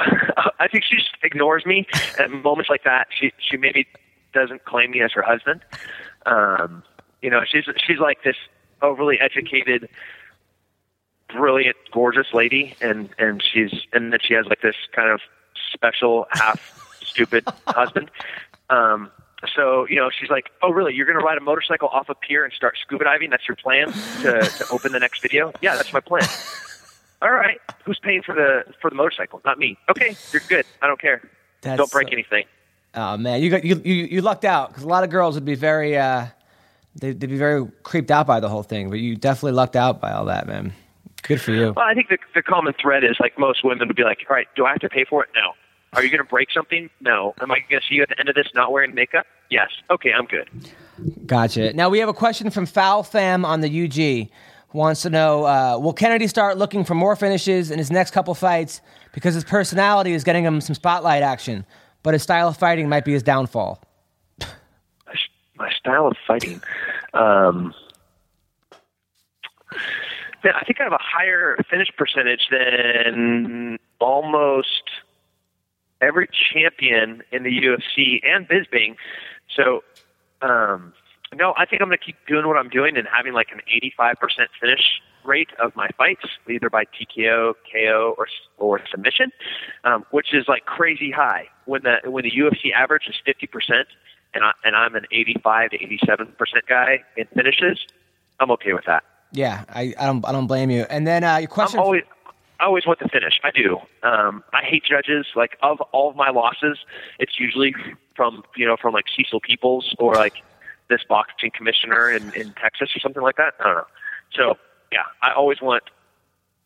I 0.00 0.68
think 0.68 0.84
she 0.84 0.96
just 0.96 1.10
ignores 1.22 1.64
me 1.64 1.86
at 2.18 2.30
moments 2.30 2.70
like 2.70 2.84
that. 2.84 3.08
She 3.16 3.32
she 3.38 3.56
maybe 3.56 3.86
doesn't 4.32 4.64
claim 4.64 4.90
me 4.90 5.00
as 5.02 5.12
her 5.12 5.22
husband. 5.22 5.60
Um, 6.26 6.82
you 7.20 7.30
know, 7.30 7.42
she's 7.48 7.64
she's 7.86 7.98
like 7.98 8.22
this 8.24 8.36
overly 8.80 9.18
educated, 9.20 9.88
brilliant, 11.32 11.76
gorgeous 11.92 12.28
lady, 12.32 12.74
and 12.80 13.08
and 13.18 13.42
she's 13.42 13.72
and 13.92 14.12
that 14.12 14.20
she 14.24 14.34
has 14.34 14.46
like 14.46 14.60
this 14.62 14.76
kind 14.94 15.10
of 15.10 15.20
special 15.72 16.26
half 16.30 16.98
stupid 17.02 17.44
husband. 17.66 18.10
Um, 18.70 19.10
so 19.54 19.86
you 19.88 19.96
know, 19.96 20.10
she's 20.10 20.30
like, 20.30 20.50
"Oh, 20.62 20.70
really? 20.70 20.94
You're 20.94 21.06
going 21.06 21.18
to 21.18 21.24
ride 21.24 21.38
a 21.38 21.42
motorcycle 21.42 21.88
off 21.88 22.08
a 22.08 22.14
pier 22.14 22.44
and 22.44 22.52
start 22.52 22.76
scuba 22.80 23.04
diving? 23.04 23.30
That's 23.30 23.46
your 23.48 23.56
plan 23.56 23.92
to, 24.22 24.40
to 24.40 24.66
open 24.70 24.92
the 24.92 25.00
next 25.00 25.20
video? 25.20 25.52
Yeah, 25.60 25.76
that's 25.76 25.92
my 25.92 26.00
plan." 26.00 26.26
All 27.22 27.30
right, 27.30 27.60
who's 27.84 28.00
paying 28.00 28.22
for 28.22 28.34
the 28.34 28.64
for 28.80 28.90
the 28.90 28.96
motorcycle? 28.96 29.40
Not 29.44 29.58
me. 29.58 29.78
Okay, 29.88 30.16
you're 30.32 30.42
good. 30.48 30.64
I 30.80 30.88
don't 30.88 31.00
care. 31.00 31.22
That's 31.60 31.78
don't 31.78 31.90
break 31.90 32.08
so- 32.08 32.12
anything. 32.12 32.44
Oh 32.94 33.16
man, 33.16 33.42
you 33.42 33.48
got 33.48 33.64
you 33.64 33.80
you, 33.84 33.94
you 34.04 34.20
lucked 34.20 34.44
out 34.44 34.68
because 34.68 34.82
a 34.82 34.88
lot 34.88 35.02
of 35.02 35.10
girls 35.10 35.34
would 35.34 35.44
be 35.44 35.54
very 35.54 35.96
uh, 35.96 36.26
they'd, 36.96 37.18
they'd 37.18 37.30
be 37.30 37.38
very 37.38 37.66
creeped 37.82 38.10
out 38.10 38.26
by 38.26 38.40
the 38.40 38.48
whole 38.48 38.62
thing, 38.62 38.90
but 38.90 38.98
you 38.98 39.16
definitely 39.16 39.52
lucked 39.52 39.76
out 39.76 40.00
by 40.00 40.12
all 40.12 40.26
that, 40.26 40.46
man. 40.46 40.72
Good 41.22 41.40
for 41.40 41.52
you. 41.52 41.72
Well, 41.76 41.84
I 41.86 41.94
think 41.94 42.08
the, 42.08 42.18
the 42.34 42.42
common 42.42 42.74
thread 42.80 43.04
is 43.04 43.16
like 43.20 43.38
most 43.38 43.64
women 43.64 43.88
would 43.88 43.96
be 43.96 44.04
like, 44.04 44.18
all 44.28 44.36
right, 44.36 44.48
do 44.56 44.66
I 44.66 44.70
have 44.70 44.80
to 44.80 44.88
pay 44.88 45.04
for 45.04 45.22
it? 45.22 45.30
No. 45.34 45.52
Are 45.94 46.02
you 46.02 46.10
going 46.10 46.22
to 46.22 46.28
break 46.28 46.50
something? 46.50 46.88
No. 47.00 47.34
Am 47.40 47.50
I 47.52 47.58
going 47.68 47.80
to 47.80 47.86
see 47.86 47.96
you 47.96 48.02
at 48.02 48.08
the 48.08 48.18
end 48.18 48.28
of 48.28 48.34
this 48.34 48.48
not 48.54 48.72
wearing 48.72 48.94
makeup? 48.94 49.26
Yes. 49.50 49.68
Okay, 49.90 50.12
I'm 50.12 50.26
good. 50.26 50.48
Gotcha. 51.26 51.72
Now 51.74 51.90
we 51.90 51.98
have 51.98 52.08
a 52.08 52.14
question 52.14 52.50
from 52.50 52.66
Foul 52.66 53.02
Fam 53.02 53.44
on 53.44 53.60
the 53.60 53.84
UG. 53.84 54.30
Wants 54.72 55.02
to 55.02 55.10
know: 55.10 55.44
uh, 55.44 55.78
Will 55.78 55.92
Kennedy 55.92 56.26
start 56.26 56.56
looking 56.56 56.82
for 56.82 56.94
more 56.94 57.14
finishes 57.14 57.70
in 57.70 57.78
his 57.78 57.90
next 57.90 58.12
couple 58.12 58.34
fights 58.34 58.80
because 59.12 59.34
his 59.34 59.44
personality 59.44 60.12
is 60.12 60.24
getting 60.24 60.44
him 60.44 60.62
some 60.62 60.74
spotlight 60.74 61.22
action, 61.22 61.66
but 62.02 62.14
his 62.14 62.22
style 62.22 62.48
of 62.48 62.56
fighting 62.56 62.88
might 62.88 63.04
be 63.04 63.12
his 63.12 63.22
downfall? 63.22 63.82
My, 64.40 65.14
my 65.56 65.70
style 65.74 66.06
of 66.06 66.16
fighting. 66.26 66.62
Um, 67.12 67.74
I 70.44 70.64
think 70.64 70.80
I 70.80 70.84
have 70.84 70.92
a 70.92 70.98
higher 71.00 71.56
finish 71.70 71.88
percentage 71.96 72.48
than 72.50 73.78
almost 74.00 74.82
every 76.00 76.28
champion 76.52 77.22
in 77.30 77.44
the 77.44 77.50
UFC 77.50 78.20
and 78.24 78.48
Bisping. 78.48 78.96
So, 79.54 79.84
um, 80.42 80.92
no, 81.34 81.54
I 81.56 81.64
think 81.64 81.80
I'm 81.80 81.88
going 81.88 81.98
to 81.98 82.04
keep 82.04 82.16
doing 82.26 82.46
what 82.46 82.56
I'm 82.56 82.68
doing 82.68 82.96
and 82.96 83.06
having 83.14 83.32
like 83.32 83.48
an 83.52 83.60
85% 83.98 84.18
finish 84.60 85.00
rate 85.24 85.50
of 85.58 85.74
my 85.76 85.88
fights, 85.96 86.24
either 86.50 86.68
by 86.68 86.84
TKO, 86.84 87.54
KO, 87.72 88.14
or 88.18 88.26
or 88.58 88.80
submission, 88.90 89.30
um, 89.84 90.04
which 90.10 90.34
is 90.34 90.46
like 90.48 90.66
crazy 90.66 91.10
high. 91.10 91.46
When 91.64 91.82
the 91.82 92.10
when 92.10 92.24
the 92.24 92.32
UFC 92.32 92.72
average 92.74 93.08
is 93.08 93.14
50%, 93.26 93.84
and 94.34 94.44
I 94.44 94.52
and 94.64 94.76
I'm 94.76 94.94
an 94.94 95.06
85 95.10 95.70
to 95.70 95.78
87% 95.78 96.34
guy 96.68 97.04
in 97.16 97.26
finishes, 97.26 97.78
I'm 98.40 98.50
okay 98.50 98.72
with 98.72 98.84
that. 98.86 99.04
Yeah, 99.32 99.64
I, 99.68 99.94
I 99.98 100.06
don't 100.06 100.26
I 100.26 100.32
don't 100.32 100.46
blame 100.46 100.70
you. 100.70 100.82
And 100.88 101.06
then 101.06 101.24
uh, 101.24 101.38
your 101.38 101.48
question. 101.48 101.80
I'm 101.80 101.84
always 101.84 102.02
I 102.60 102.66
always 102.66 102.86
want 102.86 103.00
to 103.00 103.08
finish. 103.08 103.40
I 103.42 103.50
do. 103.50 103.78
Um, 104.02 104.44
I 104.52 104.62
hate 104.62 104.84
judges. 104.84 105.26
Like 105.34 105.58
of 105.62 105.80
all 105.92 106.10
of 106.10 106.16
my 106.16 106.30
losses, 106.30 106.78
it's 107.18 107.40
usually 107.40 107.74
from 108.14 108.44
you 108.56 108.66
know 108.66 108.76
from 108.80 108.94
like 108.94 109.06
Cecil 109.16 109.40
Peoples 109.40 109.94
or 109.98 110.14
like 110.14 110.34
this 110.88 111.00
boxing 111.08 111.50
commissioner 111.50 112.10
in, 112.10 112.32
in 112.34 112.52
Texas 112.52 112.90
or 112.94 113.00
something 113.00 113.22
like 113.22 113.36
that. 113.36 113.54
I 113.58 113.64
don't 113.64 113.74
know. 113.76 113.86
So 114.34 114.58
yeah, 114.92 115.04
I 115.22 115.32
always 115.32 115.60
want 115.60 115.82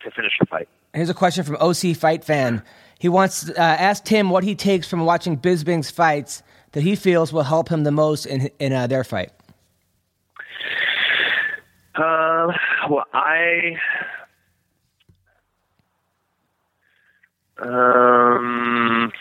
to 0.01 0.11
finish 0.11 0.33
the 0.39 0.47
fight. 0.47 0.69
Here's 0.93 1.09
a 1.09 1.14
question 1.14 1.45
from 1.45 1.57
OC 1.57 1.97
Fight 1.97 2.25
Fan. 2.25 2.62
He 2.99 3.09
wants 3.09 3.49
uh, 3.49 3.55
asked 3.57 4.05
Tim 4.07 4.31
what 4.31 4.45
he 4.45 4.55
takes 4.55 4.89
from 4.89 5.05
watching 5.05 5.39
Bisping's 5.39 5.91
fights 5.91 6.43
that 6.73 6.83
he 6.83 6.97
feels 6.97 7.33
will 7.33 7.43
help 7.43 7.69
him 7.69 7.85
the 7.85 7.93
most 7.93 8.27
in 8.27 8.51
in 8.59 8.73
uh, 8.73 8.87
their 8.87 9.05
fight. 9.05 9.31
Um, 11.97 12.53
well, 12.90 13.05
I 13.12 13.76
um. 17.59 19.12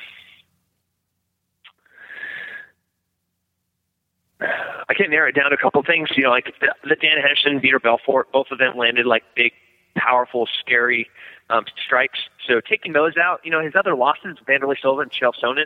I 4.87 4.93
can 4.93 5.09
narrow 5.09 5.29
it 5.29 5.35
down 5.35 5.49
to 5.49 5.55
a 5.55 5.57
couple 5.57 5.81
things. 5.83 6.09
You 6.15 6.23
know, 6.23 6.29
like 6.29 6.53
the, 6.59 6.95
Dan 6.95 7.17
Henderson, 7.21 7.59
Vitor 7.59 7.81
Belfort, 7.81 8.31
both 8.31 8.47
of 8.51 8.59
them 8.59 8.77
landed 8.77 9.05
like 9.05 9.23
big, 9.35 9.53
powerful, 9.95 10.47
scary 10.59 11.07
um, 11.49 11.65
strikes. 11.83 12.19
So 12.47 12.59
taking 12.61 12.93
those 12.93 13.17
out, 13.17 13.41
you 13.43 13.51
know, 13.51 13.61
his 13.61 13.73
other 13.75 13.95
losses, 13.95 14.37
Wanderlei 14.47 14.79
Silva 14.79 15.01
and 15.01 15.11
Chael 15.11 15.33
Sonnen, 15.41 15.65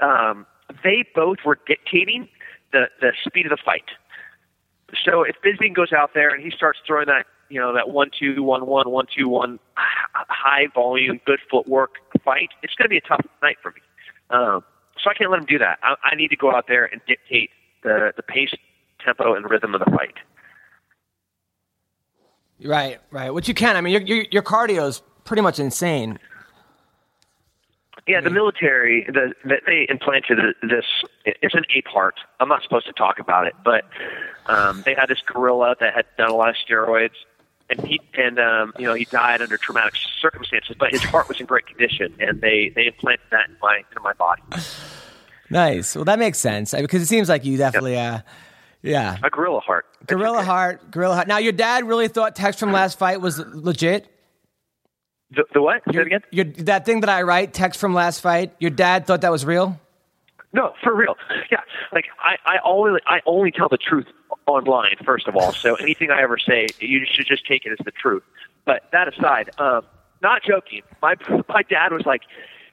um, 0.00 0.46
they 0.82 1.04
both 1.14 1.38
were 1.44 1.58
dictating 1.66 2.28
the 2.72 2.88
the 3.00 3.12
speed 3.24 3.46
of 3.46 3.50
the 3.50 3.62
fight. 3.62 3.90
So 5.04 5.22
if 5.22 5.36
Bisping 5.44 5.74
goes 5.74 5.92
out 5.92 6.10
there 6.14 6.30
and 6.30 6.42
he 6.42 6.50
starts 6.50 6.78
throwing 6.86 7.06
that, 7.06 7.26
you 7.48 7.60
know, 7.60 7.74
that 7.74 7.90
one 7.90 8.10
two 8.18 8.42
one 8.42 8.66
one 8.66 8.90
one 8.90 9.06
two 9.16 9.28
one 9.28 9.58
high 10.14 10.66
volume, 10.74 11.20
good 11.26 11.40
footwork 11.50 11.96
fight, 12.24 12.50
it's 12.62 12.74
going 12.74 12.86
to 12.86 12.88
be 12.88 12.98
a 12.98 13.00
tough 13.00 13.24
night 13.42 13.56
for 13.62 13.70
me. 13.72 13.80
Um, 14.30 14.64
so 15.02 15.10
I 15.10 15.14
can't 15.14 15.30
let 15.30 15.40
him 15.40 15.46
do 15.46 15.58
that. 15.58 15.78
I, 15.82 15.94
I 16.02 16.14
need 16.14 16.28
to 16.28 16.36
go 16.36 16.54
out 16.54 16.66
there 16.68 16.84
and 16.84 17.00
dictate 17.06 17.50
the 17.82 18.12
the 18.16 18.22
pace, 18.22 18.54
tempo, 19.04 19.34
and 19.34 19.48
rhythm 19.48 19.74
of 19.74 19.80
the 19.80 19.90
fight. 19.90 20.14
Right, 22.62 23.00
right. 23.10 23.30
Which 23.30 23.48
you 23.48 23.54
can. 23.54 23.76
I 23.76 23.80
mean, 23.80 23.92
your 23.92 24.02
your, 24.02 24.26
your 24.30 24.42
cardio 24.42 24.88
is 24.88 25.02
pretty 25.24 25.42
much 25.42 25.58
insane. 25.58 26.18
Yeah, 28.06 28.20
the 28.20 28.28
military, 28.30 29.04
the, 29.06 29.32
the 29.44 29.56
they 29.66 29.86
implanted 29.88 30.38
this. 30.62 30.84
It's 31.24 31.54
an 31.54 31.64
ape 31.74 31.86
heart. 31.86 32.16
I'm 32.38 32.48
not 32.48 32.62
supposed 32.62 32.86
to 32.86 32.92
talk 32.92 33.18
about 33.18 33.46
it, 33.46 33.54
but 33.64 33.84
um, 34.46 34.82
they 34.84 34.94
had 34.94 35.06
this 35.08 35.22
gorilla 35.24 35.74
that 35.80 35.94
had 35.94 36.04
done 36.18 36.28
a 36.28 36.34
lot 36.34 36.50
of 36.50 36.56
steroids, 36.56 37.14
and 37.70 37.80
he 37.80 37.98
and 38.12 38.38
um, 38.38 38.74
you 38.78 38.84
know 38.86 38.92
he 38.92 39.06
died 39.06 39.40
under 39.40 39.56
traumatic 39.56 39.94
circumstances, 40.20 40.76
but 40.78 40.90
his 40.90 41.02
heart 41.02 41.28
was 41.28 41.40
in 41.40 41.46
great 41.46 41.66
condition, 41.66 42.14
and 42.20 42.42
they 42.42 42.70
they 42.74 42.86
implanted 42.88 43.24
that 43.30 43.48
in 43.48 43.56
my 43.62 43.78
in 43.96 44.02
my 44.02 44.12
body. 44.12 44.42
Nice. 45.50 45.94
Well, 45.94 46.04
that 46.04 46.18
makes 46.18 46.38
sense 46.38 46.74
uh, 46.74 46.80
because 46.80 47.02
it 47.02 47.06
seems 47.06 47.28
like 47.28 47.44
you 47.44 47.56
definitely, 47.56 47.98
uh, 47.98 48.20
yeah, 48.82 49.16
A 49.22 49.30
gorilla 49.30 49.60
heart. 49.60 49.86
gorilla 50.06 50.42
heart, 50.42 50.90
gorilla 50.90 51.14
heart. 51.14 51.28
Now, 51.28 51.38
your 51.38 51.52
dad 51.52 51.86
really 51.86 52.08
thought 52.08 52.34
text 52.36 52.60
from 52.60 52.72
last 52.72 52.98
fight 52.98 53.20
was 53.20 53.38
legit. 53.38 54.08
The, 55.30 55.44
the 55.52 55.62
what? 55.62 55.82
Say 55.92 56.00
it 56.00 56.06
again? 56.06 56.20
Your, 56.30 56.44
that 56.44 56.84
thing 56.86 57.00
that 57.00 57.10
I 57.10 57.22
write, 57.22 57.52
text 57.52 57.80
from 57.80 57.94
last 57.94 58.20
fight. 58.20 58.54
Your 58.58 58.70
dad 58.70 59.06
thought 59.06 59.22
that 59.22 59.32
was 59.32 59.44
real. 59.44 59.80
No, 60.52 60.72
for 60.82 60.94
real. 60.94 61.16
Yeah, 61.50 61.60
like 61.92 62.06
I, 62.20 62.36
I 62.46 62.58
always, 62.64 63.02
I 63.06 63.20
only 63.26 63.50
tell 63.50 63.68
the 63.68 63.76
truth 63.76 64.06
online. 64.46 64.94
First 65.04 65.26
of 65.26 65.36
all, 65.36 65.52
so 65.52 65.74
anything 65.80 66.10
I 66.10 66.22
ever 66.22 66.38
say, 66.38 66.68
you 66.78 67.04
should 67.10 67.26
just 67.26 67.46
take 67.46 67.66
it 67.66 67.72
as 67.72 67.84
the 67.84 67.90
truth. 67.90 68.22
But 68.64 68.82
that 68.92 69.08
aside, 69.08 69.50
um, 69.58 69.82
not 70.22 70.42
joking. 70.42 70.82
My 71.02 71.16
my 71.48 71.62
dad 71.62 71.92
was 71.92 72.06
like, 72.06 72.22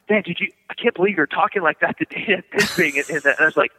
"Dad, 0.07 0.25
did 0.25 0.39
you? 0.39 0.51
I 0.69 0.75
can't 0.75 0.95
believe 0.95 1.17
you're 1.17 1.25
talking 1.25 1.63
like 1.63 1.79
that 1.79 1.97
to 1.97 2.05
Dan 2.05 2.43
Bisping." 2.53 3.09
And, 3.09 3.25
and 3.25 3.35
I 3.39 3.45
was 3.45 3.57
like, 3.57 3.71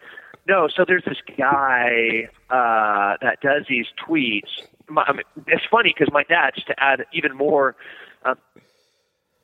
"No." 0.49 0.69
So 0.69 0.85
there's 0.87 1.05
this 1.05 1.19
guy 1.39 2.29
uh, 2.51 3.17
that 3.23 3.41
does 3.41 3.65
these 3.69 3.87
tweets. 4.05 4.51
My, 4.89 5.05
I 5.07 5.13
mean, 5.13 5.23
it's 5.47 5.65
funny 5.71 5.95
because 5.97 6.13
my 6.13 6.25
dad, 6.25 6.53
just 6.57 6.67
to 6.67 6.83
add 6.83 7.07
even 7.13 7.37
more 7.37 7.77
uh, 8.25 8.35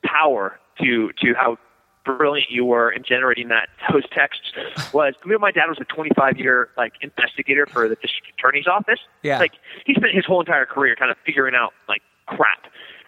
power 0.05 0.59
to 0.81 1.11
to 1.21 1.33
how 1.35 1.57
brilliant 2.05 2.49
you 2.49 2.65
were 2.65 2.89
in 2.89 3.03
generating 3.03 3.49
that 3.49 3.67
those 3.91 4.03
texts 4.11 4.51
was 4.93 5.13
you 5.25 5.31
know 5.31 5.37
my 5.37 5.51
dad 5.51 5.67
was 5.67 5.77
a 5.79 5.83
25 5.85 6.39
year 6.39 6.69
like 6.77 6.93
investigator 7.01 7.65
for 7.67 7.87
the 7.87 7.95
district 7.95 8.27
attorney's 8.37 8.65
office 8.67 8.99
Yeah. 9.21 9.37
like 9.39 9.51
he 9.85 9.93
spent 9.93 10.13
his 10.15 10.25
whole 10.25 10.39
entire 10.39 10.65
career 10.65 10.95
kind 10.95 11.11
of 11.11 11.17
figuring 11.25 11.53
out 11.55 11.73
like 11.87 12.01
crap 12.25 12.65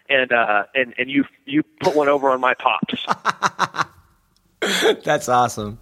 and 0.08 0.30
uh 0.32 0.64
and 0.74 0.94
and 0.98 1.10
you 1.10 1.24
you 1.46 1.62
put 1.80 1.96
one 1.96 2.08
over 2.08 2.30
on 2.30 2.40
my 2.40 2.54
pops 2.54 3.04
That's 5.04 5.28
awesome. 5.28 5.80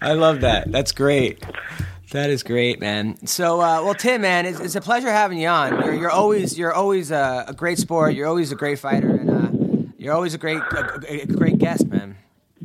I 0.00 0.14
love 0.14 0.40
that. 0.40 0.72
That's 0.72 0.90
great. 0.90 1.44
That 2.12 2.30
is 2.30 2.42
great, 2.42 2.78
man. 2.80 3.26
So, 3.26 3.60
uh, 3.60 3.82
well, 3.82 3.94
Tim, 3.94 4.20
man, 4.22 4.46
it's, 4.46 4.60
it's 4.60 4.74
a 4.76 4.80
pleasure 4.80 5.10
having 5.10 5.38
you 5.38 5.48
on. 5.48 5.82
You're, 5.82 5.94
you're 5.94 6.10
always 6.10 6.58
you're 6.58 6.72
always 6.74 7.10
a, 7.10 7.46
a 7.48 7.54
great 7.54 7.78
sport. 7.78 8.14
You're 8.14 8.26
always 8.28 8.52
a 8.52 8.54
great 8.56 8.78
fighter, 8.78 9.08
and 9.08 9.30
uh, 9.30 9.90
you're 9.98 10.12
always 10.14 10.34
a 10.34 10.38
great 10.38 10.58
a, 10.58 11.22
a- 11.22 11.26
great 11.26 11.58
guest, 11.58 11.86
man. 11.88 12.16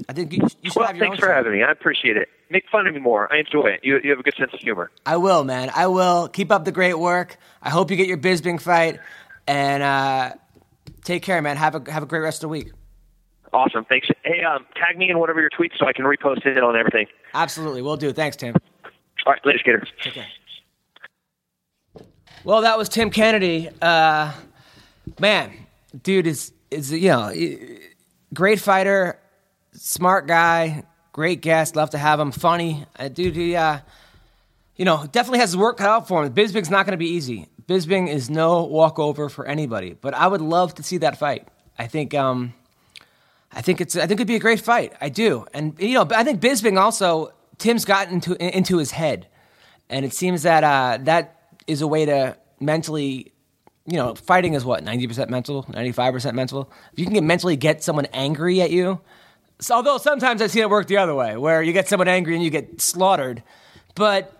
I 0.09 0.13
think 0.13 0.31
you, 0.33 0.39
you 0.61 0.69
should 0.69 0.75
well 0.79 0.87
have 0.87 0.95
your 0.95 1.05
thanks 1.05 1.15
own 1.17 1.21
for 1.21 1.25
show. 1.27 1.33
having 1.33 1.53
me 1.53 1.63
i 1.63 1.71
appreciate 1.71 2.17
it 2.17 2.29
make 2.51 2.65
fun 2.71 2.85
of 2.85 2.93
me 2.93 2.99
more 2.99 3.33
i 3.33 3.39
enjoy 3.39 3.65
it 3.65 3.79
you 3.81 3.99
you 4.03 4.11
have 4.11 4.19
a 4.19 4.23
good 4.23 4.35
sense 4.37 4.53
of 4.53 4.59
humor 4.59 4.91
I 5.07 5.17
will, 5.17 5.43
man. 5.43 5.71
I 5.75 5.87
will. 5.87 6.27
Keep 6.27 6.51
up 6.51 6.65
the 6.65 6.71
great 6.71 6.93
work. 6.99 7.37
I 7.63 7.71
hope 7.71 7.89
you 7.89 7.97
get 7.97 8.07
your 8.07 8.17
Bisping 8.19 8.61
fight, 8.61 8.99
and 9.47 9.81
uh, 9.81 10.33
Take 11.03 11.23
care, 11.23 11.41
man. 11.41 11.55
Have 11.57 11.73
a 11.75 11.91
have 11.91 12.03
a 12.03 12.05
great 12.05 12.19
rest 12.19 12.39
of 12.39 12.41
the 12.41 12.49
week. 12.49 12.71
Awesome. 13.53 13.85
Thanks. 13.85 14.09
Hey, 14.23 14.43
um, 14.43 14.65
tag 14.75 14.97
me 14.97 15.09
in 15.09 15.17
whatever 15.19 15.39
your 15.39 15.49
tweets 15.49 15.77
so 15.79 15.87
I 15.87 15.93
can 15.93 16.03
repost 16.05 16.45
it 16.45 16.61
on 16.61 16.75
everything. 16.75 17.07
Absolutely, 17.33 17.81
we'll 17.81 17.95
do. 17.95 18.11
Thanks, 18.11 18.35
Tim. 18.35 18.55
All 19.27 19.33
right, 19.33 19.45
later, 19.45 19.59
skaters. 19.59 19.89
Take 20.01 20.13
care. 20.13 20.25
Well, 22.45 22.61
that 22.61 22.77
was 22.77 22.87
Tim 22.87 23.09
Kennedy. 23.09 23.67
Uh, 23.81 24.31
man, 25.19 25.51
dude 26.01 26.27
is 26.27 26.53
is 26.71 26.93
you 26.93 27.09
know 27.09 27.33
great 28.33 28.61
fighter, 28.61 29.19
smart 29.73 30.27
guy, 30.27 30.85
great 31.11 31.41
guest. 31.41 31.75
Love 31.75 31.89
to 31.89 31.97
have 31.97 32.21
him. 32.21 32.31
Funny, 32.31 32.85
uh, 32.97 33.09
dude. 33.09 33.35
He, 33.35 33.53
uh, 33.57 33.79
you 34.77 34.85
know, 34.85 35.05
definitely 35.11 35.39
has 35.39 35.49
his 35.49 35.57
work 35.57 35.75
cut 35.75 35.89
out 35.89 36.07
for 36.07 36.23
him. 36.23 36.33
Bisping's 36.33 36.69
not 36.69 36.85
going 36.85 36.93
to 36.93 36.97
be 36.97 37.09
easy. 37.09 37.49
Bisping 37.67 38.07
is 38.07 38.29
no 38.29 38.63
walkover 38.63 39.27
for 39.27 39.45
anybody. 39.45 39.97
But 39.99 40.13
I 40.13 40.27
would 40.27 40.39
love 40.39 40.73
to 40.75 40.83
see 40.83 40.99
that 40.99 41.19
fight. 41.19 41.49
I 41.77 41.87
think. 41.87 42.13
Um, 42.13 42.53
I 43.51 43.61
think 43.61 43.81
it's. 43.81 43.97
I 43.97 44.07
think 44.07 44.21
it'd 44.21 44.27
be 44.27 44.37
a 44.37 44.39
great 44.39 44.61
fight. 44.61 44.93
I 45.01 45.09
do, 45.09 45.45
and 45.53 45.77
you 45.79 45.95
know, 45.95 46.07
I 46.11 46.23
think 46.23 46.39
Bisping 46.39 46.79
also. 46.79 47.33
Tim's 47.57 47.85
gotten 47.85 48.15
into 48.15 48.35
into 48.35 48.77
his 48.77 48.91
head, 48.91 49.27
and 49.89 50.05
it 50.05 50.13
seems 50.13 50.43
that 50.43 50.63
uh, 50.63 51.03
that 51.03 51.41
is 51.67 51.81
a 51.81 51.87
way 51.87 52.05
to 52.05 52.37
mentally. 52.59 53.33
You 53.85 53.95
know, 53.95 54.15
fighting 54.15 54.53
is 54.53 54.65
what 54.65 54.83
ninety 54.83 55.07
percent 55.07 55.29
mental, 55.29 55.65
ninety 55.69 55.91
five 55.91 56.13
percent 56.13 56.35
mental. 56.35 56.71
If 56.93 56.99
you 56.99 57.05
can 57.05 57.13
get 57.13 57.23
mentally 57.23 57.55
get 57.55 57.83
someone 57.83 58.05
angry 58.13 58.61
at 58.61 58.69
you, 58.69 58.99
so, 59.59 59.75
although 59.75 59.97
sometimes 59.97 60.41
I've 60.41 60.51
seen 60.51 60.63
it 60.63 60.69
work 60.69 60.87
the 60.87 60.97
other 60.97 61.15
way, 61.15 61.37
where 61.37 61.63
you 61.63 61.73
get 61.73 61.87
someone 61.87 62.07
angry 62.07 62.35
and 62.35 62.43
you 62.43 62.49
get 62.49 62.81
slaughtered, 62.81 63.41
but 63.95 64.33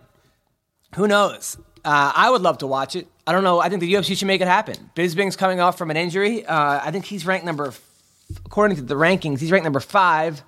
who 0.94 1.08
knows? 1.08 1.56
Uh, 1.84 2.12
I 2.14 2.30
would 2.30 2.42
love 2.42 2.58
to 2.58 2.66
watch 2.66 2.94
it. 2.94 3.08
I 3.26 3.32
don't 3.32 3.44
know. 3.44 3.60
I 3.60 3.68
think 3.68 3.80
the 3.80 3.92
UFC 3.92 4.16
should 4.16 4.26
make 4.26 4.40
it 4.40 4.48
happen. 4.48 4.90
Bisping's 4.94 5.36
coming 5.36 5.60
off 5.60 5.76
from 5.78 5.90
an 5.90 5.96
injury. 5.96 6.44
Uh, 6.44 6.80
I 6.82 6.90
think 6.90 7.04
he's 7.04 7.26
ranked 7.26 7.46
number 7.46 7.72
according 8.44 8.76
to 8.76 8.82
the 8.82 8.94
rankings, 8.94 9.40
he's 9.40 9.50
ranked 9.50 9.64
number 9.64 9.80
five, 9.80 10.42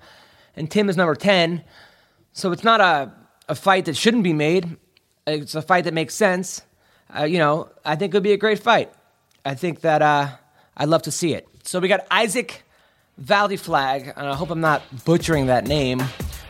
and 0.55 0.69
Tim 0.69 0.89
is 0.89 0.97
number 0.97 1.15
10. 1.15 1.63
So 2.33 2.51
it's 2.51 2.63
not 2.63 2.81
a, 2.81 3.11
a 3.49 3.55
fight 3.55 3.85
that 3.85 3.95
shouldn't 3.95 4.23
be 4.23 4.33
made. 4.33 4.77
It's 5.27 5.55
a 5.55 5.61
fight 5.61 5.83
that 5.83 5.93
makes 5.93 6.15
sense. 6.15 6.61
Uh, 7.15 7.23
you 7.23 7.37
know, 7.37 7.69
I 7.85 7.95
think 7.95 8.13
it 8.13 8.17
would 8.17 8.23
be 8.23 8.31
a 8.33 8.37
great 8.37 8.59
fight. 8.59 8.91
I 9.45 9.53
think 9.55 9.81
that 9.81 10.01
uh, 10.01 10.29
I'd 10.77 10.89
love 10.89 11.01
to 11.03 11.11
see 11.11 11.33
it. 11.33 11.47
So 11.63 11.79
we 11.79 11.87
got 11.87 12.05
Isaac 12.09 12.63
Vallie-Flagg, 13.17 14.13
and 14.15 14.27
I 14.27 14.35
hope 14.35 14.49
I'm 14.49 14.61
not 14.61 14.81
butchering 15.05 15.47
that 15.47 15.67
name, 15.67 15.99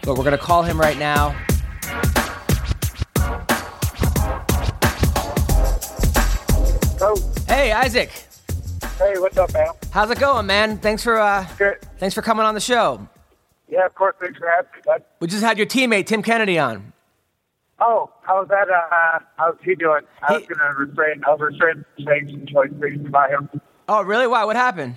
but 0.03 0.17
we're 0.17 0.23
going 0.23 0.31
to 0.31 0.37
call 0.37 0.63
him 0.63 0.79
right 0.79 0.97
now. 0.97 1.35
Hey, 7.47 7.71
Isaac. 7.71 8.09
hey, 8.97 9.13
what's 9.17 9.37
up, 9.37 9.53
man? 9.53 9.67
How's 9.91 10.09
it 10.11 10.19
going, 10.19 10.45
man? 10.45 10.77
Thanks 10.77 11.03
for 11.03 11.19
uh, 11.19 11.45
Good. 11.57 11.77
thanks 11.97 12.15
for 12.15 12.21
coming 12.21 12.45
on 12.45 12.53
the 12.55 12.61
show. 12.61 13.07
Yeah, 13.71 13.85
of 13.85 13.95
course. 13.95 14.15
Thanks 14.21 14.37
for 14.37 14.47
having 14.53 14.69
me, 14.75 14.81
bud. 14.85 15.03
We 15.19 15.27
just 15.27 15.41
had 15.43 15.57
your 15.57 15.65
teammate 15.65 16.05
Tim 16.05 16.21
Kennedy 16.21 16.59
on. 16.59 16.93
Oh, 17.79 18.11
how's 18.21 18.47
that? 18.49 18.67
Uh, 18.69 19.19
how's 19.37 19.55
he 19.63 19.73
doing? 19.75 20.01
I 20.21 20.33
was 20.33 20.41
He- 20.43 20.47
gonna 20.53 20.73
refrain. 20.77 21.23
I'll 21.25 21.37
refrain 21.37 21.83
from 21.95 22.05
saying 22.05 22.29
some 22.29 22.45
choice 22.45 22.69
things 22.79 23.07
about 23.07 23.31
him. 23.31 23.49
Oh, 23.89 24.03
really? 24.03 24.27
Why? 24.27 24.43
What 24.45 24.55
happened? 24.55 24.95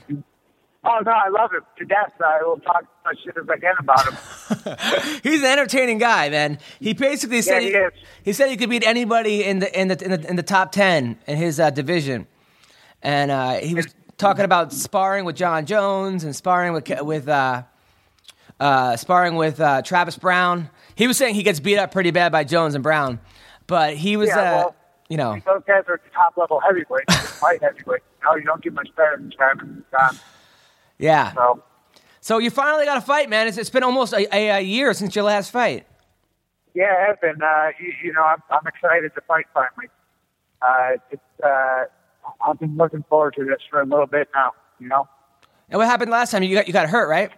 Oh 0.86 0.98
no, 1.06 1.12
I 1.12 1.28
love 1.30 1.50
him 1.52 1.62
to 1.78 1.84
death. 1.86 2.12
I 2.20 2.42
will 2.44 2.58
talk 2.58 2.82
as 2.82 2.86
much 3.06 3.18
shit 3.24 3.34
as 3.38 3.48
I 3.48 3.56
can 3.56 3.74
about 3.78 4.04
him. 4.06 5.20
He's 5.22 5.40
an 5.40 5.46
entertaining 5.46 5.96
guy, 5.96 6.28
man. 6.28 6.58
He 6.78 6.92
basically 6.92 7.40
said 7.40 7.62
he 7.62 7.74
he 8.22 8.32
said 8.34 8.50
he 8.50 8.56
could 8.58 8.68
beat 8.68 8.86
anybody 8.86 9.44
in 9.44 9.60
the 9.60 9.80
in 9.80 9.88
the 9.88 10.04
in 10.04 10.10
the, 10.10 10.28
in 10.28 10.36
the 10.36 10.42
top 10.42 10.72
ten 10.72 11.16
in 11.26 11.38
his 11.38 11.58
uh, 11.58 11.70
division, 11.70 12.26
and 13.02 13.30
uh, 13.30 13.54
he 13.54 13.74
was 13.74 13.86
talking 14.18 14.44
about 14.44 14.74
sparring 14.74 15.24
with 15.24 15.36
Jon 15.36 15.64
Jones 15.64 16.22
and 16.22 16.36
sparring 16.36 16.74
with 16.74 16.86
with 17.00 17.30
uh, 18.60 18.96
sparring 18.96 19.36
with 19.36 19.60
uh, 19.60 19.82
Travis 19.82 20.16
Browne. 20.16 20.70
He 20.94 21.06
was 21.06 21.16
saying 21.16 21.34
he 21.34 21.42
gets 21.42 21.60
beat 21.60 21.78
up 21.78 21.92
pretty 21.92 22.10
bad 22.10 22.32
by 22.32 22.44
Jones 22.44 22.74
and 22.74 22.82
Browne, 22.82 23.18
but 23.66 23.94
he 23.96 24.16
was, 24.16 24.28
Yeah, 24.28 24.38
uh, 24.38 24.42
well, 24.56 24.76
you 25.08 25.16
know, 25.16 25.34
Those 25.44 25.62
guys 25.66 25.84
are 25.88 26.00
top 26.14 26.36
level 26.36 26.60
heavyweights, 26.60 27.42
light 27.42 27.62
heavyweight. 27.62 28.02
No, 28.24 28.36
you 28.36 28.44
don't 28.44 28.62
get 28.62 28.72
much 28.72 28.88
better 28.96 29.16
than 29.18 29.30
Travis 29.36 29.66
John. 29.90 30.18
yeah. 30.98 31.32
So 31.34 31.62
So 32.20 32.38
you 32.38 32.50
finally 32.50 32.84
got 32.86 32.96
a 32.96 33.00
fight, 33.02 33.28
man. 33.28 33.46
It's, 33.48 33.58
it's 33.58 33.70
been 33.70 33.82
almost 33.82 34.12
a, 34.14 34.26
a, 34.34 34.48
a 34.50 34.60
year 34.60 34.94
since 34.94 35.14
your 35.14 35.24
last 35.24 35.50
fight. 35.50 35.86
yeah, 36.74 36.92
it 37.02 37.06
has 37.08 37.16
been. 37.20 37.42
Uh, 37.42 37.68
you, 37.78 37.92
you 38.04 38.12
know, 38.12 38.22
I'm, 38.22 38.42
I'm 38.50 38.66
excited 38.66 39.14
to 39.14 39.20
fight 39.22 39.44
finally. 39.52 39.90
Uh, 40.62 40.96
it's, 41.10 41.22
uh, 41.44 41.84
I've 42.46 42.58
been 42.58 42.76
looking 42.78 43.04
forward 43.10 43.34
to 43.34 43.44
this 43.44 43.58
for 43.70 43.80
a 43.82 43.84
little 43.84 44.06
bit 44.06 44.28
now. 44.34 44.52
You 44.78 44.88
know. 44.88 45.06
And 45.68 45.78
what 45.78 45.86
happened 45.86 46.10
last 46.10 46.30
time? 46.30 46.42
You 46.42 46.54
got 46.56 46.66
you 46.66 46.72
got 46.72 46.88
hurt, 46.88 47.08
right? 47.08 47.30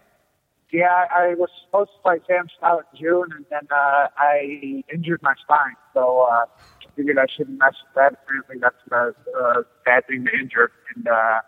Yeah, 0.73 1.07
I 1.15 1.35
was 1.35 1.49
supposed 1.65 1.91
to 1.95 2.03
fight 2.03 2.23
Sam 2.27 2.49
Stout 2.59 2.87
in 2.93 2.99
June, 2.99 3.31
and 3.37 3.47
then 3.51 3.69
uh, 3.71 4.09
I 4.19 4.83
injured 4.93 5.23
my 5.23 5.35
spine. 5.41 5.79
So 5.95 6.27
uh, 6.27 6.47
I 6.51 6.91
figured 6.97 7.19
I 7.19 7.27
shouldn't 7.31 7.59
mess 7.59 7.75
with 7.87 7.95
that. 7.95 8.19
Apparently, 8.25 8.57
that's 8.59 8.83
a, 8.91 9.15
a 9.39 9.63
bad 9.85 10.07
thing 10.09 10.27
to 10.27 10.33
injure, 10.35 10.73
and 10.95 11.07
uh, 11.07 11.39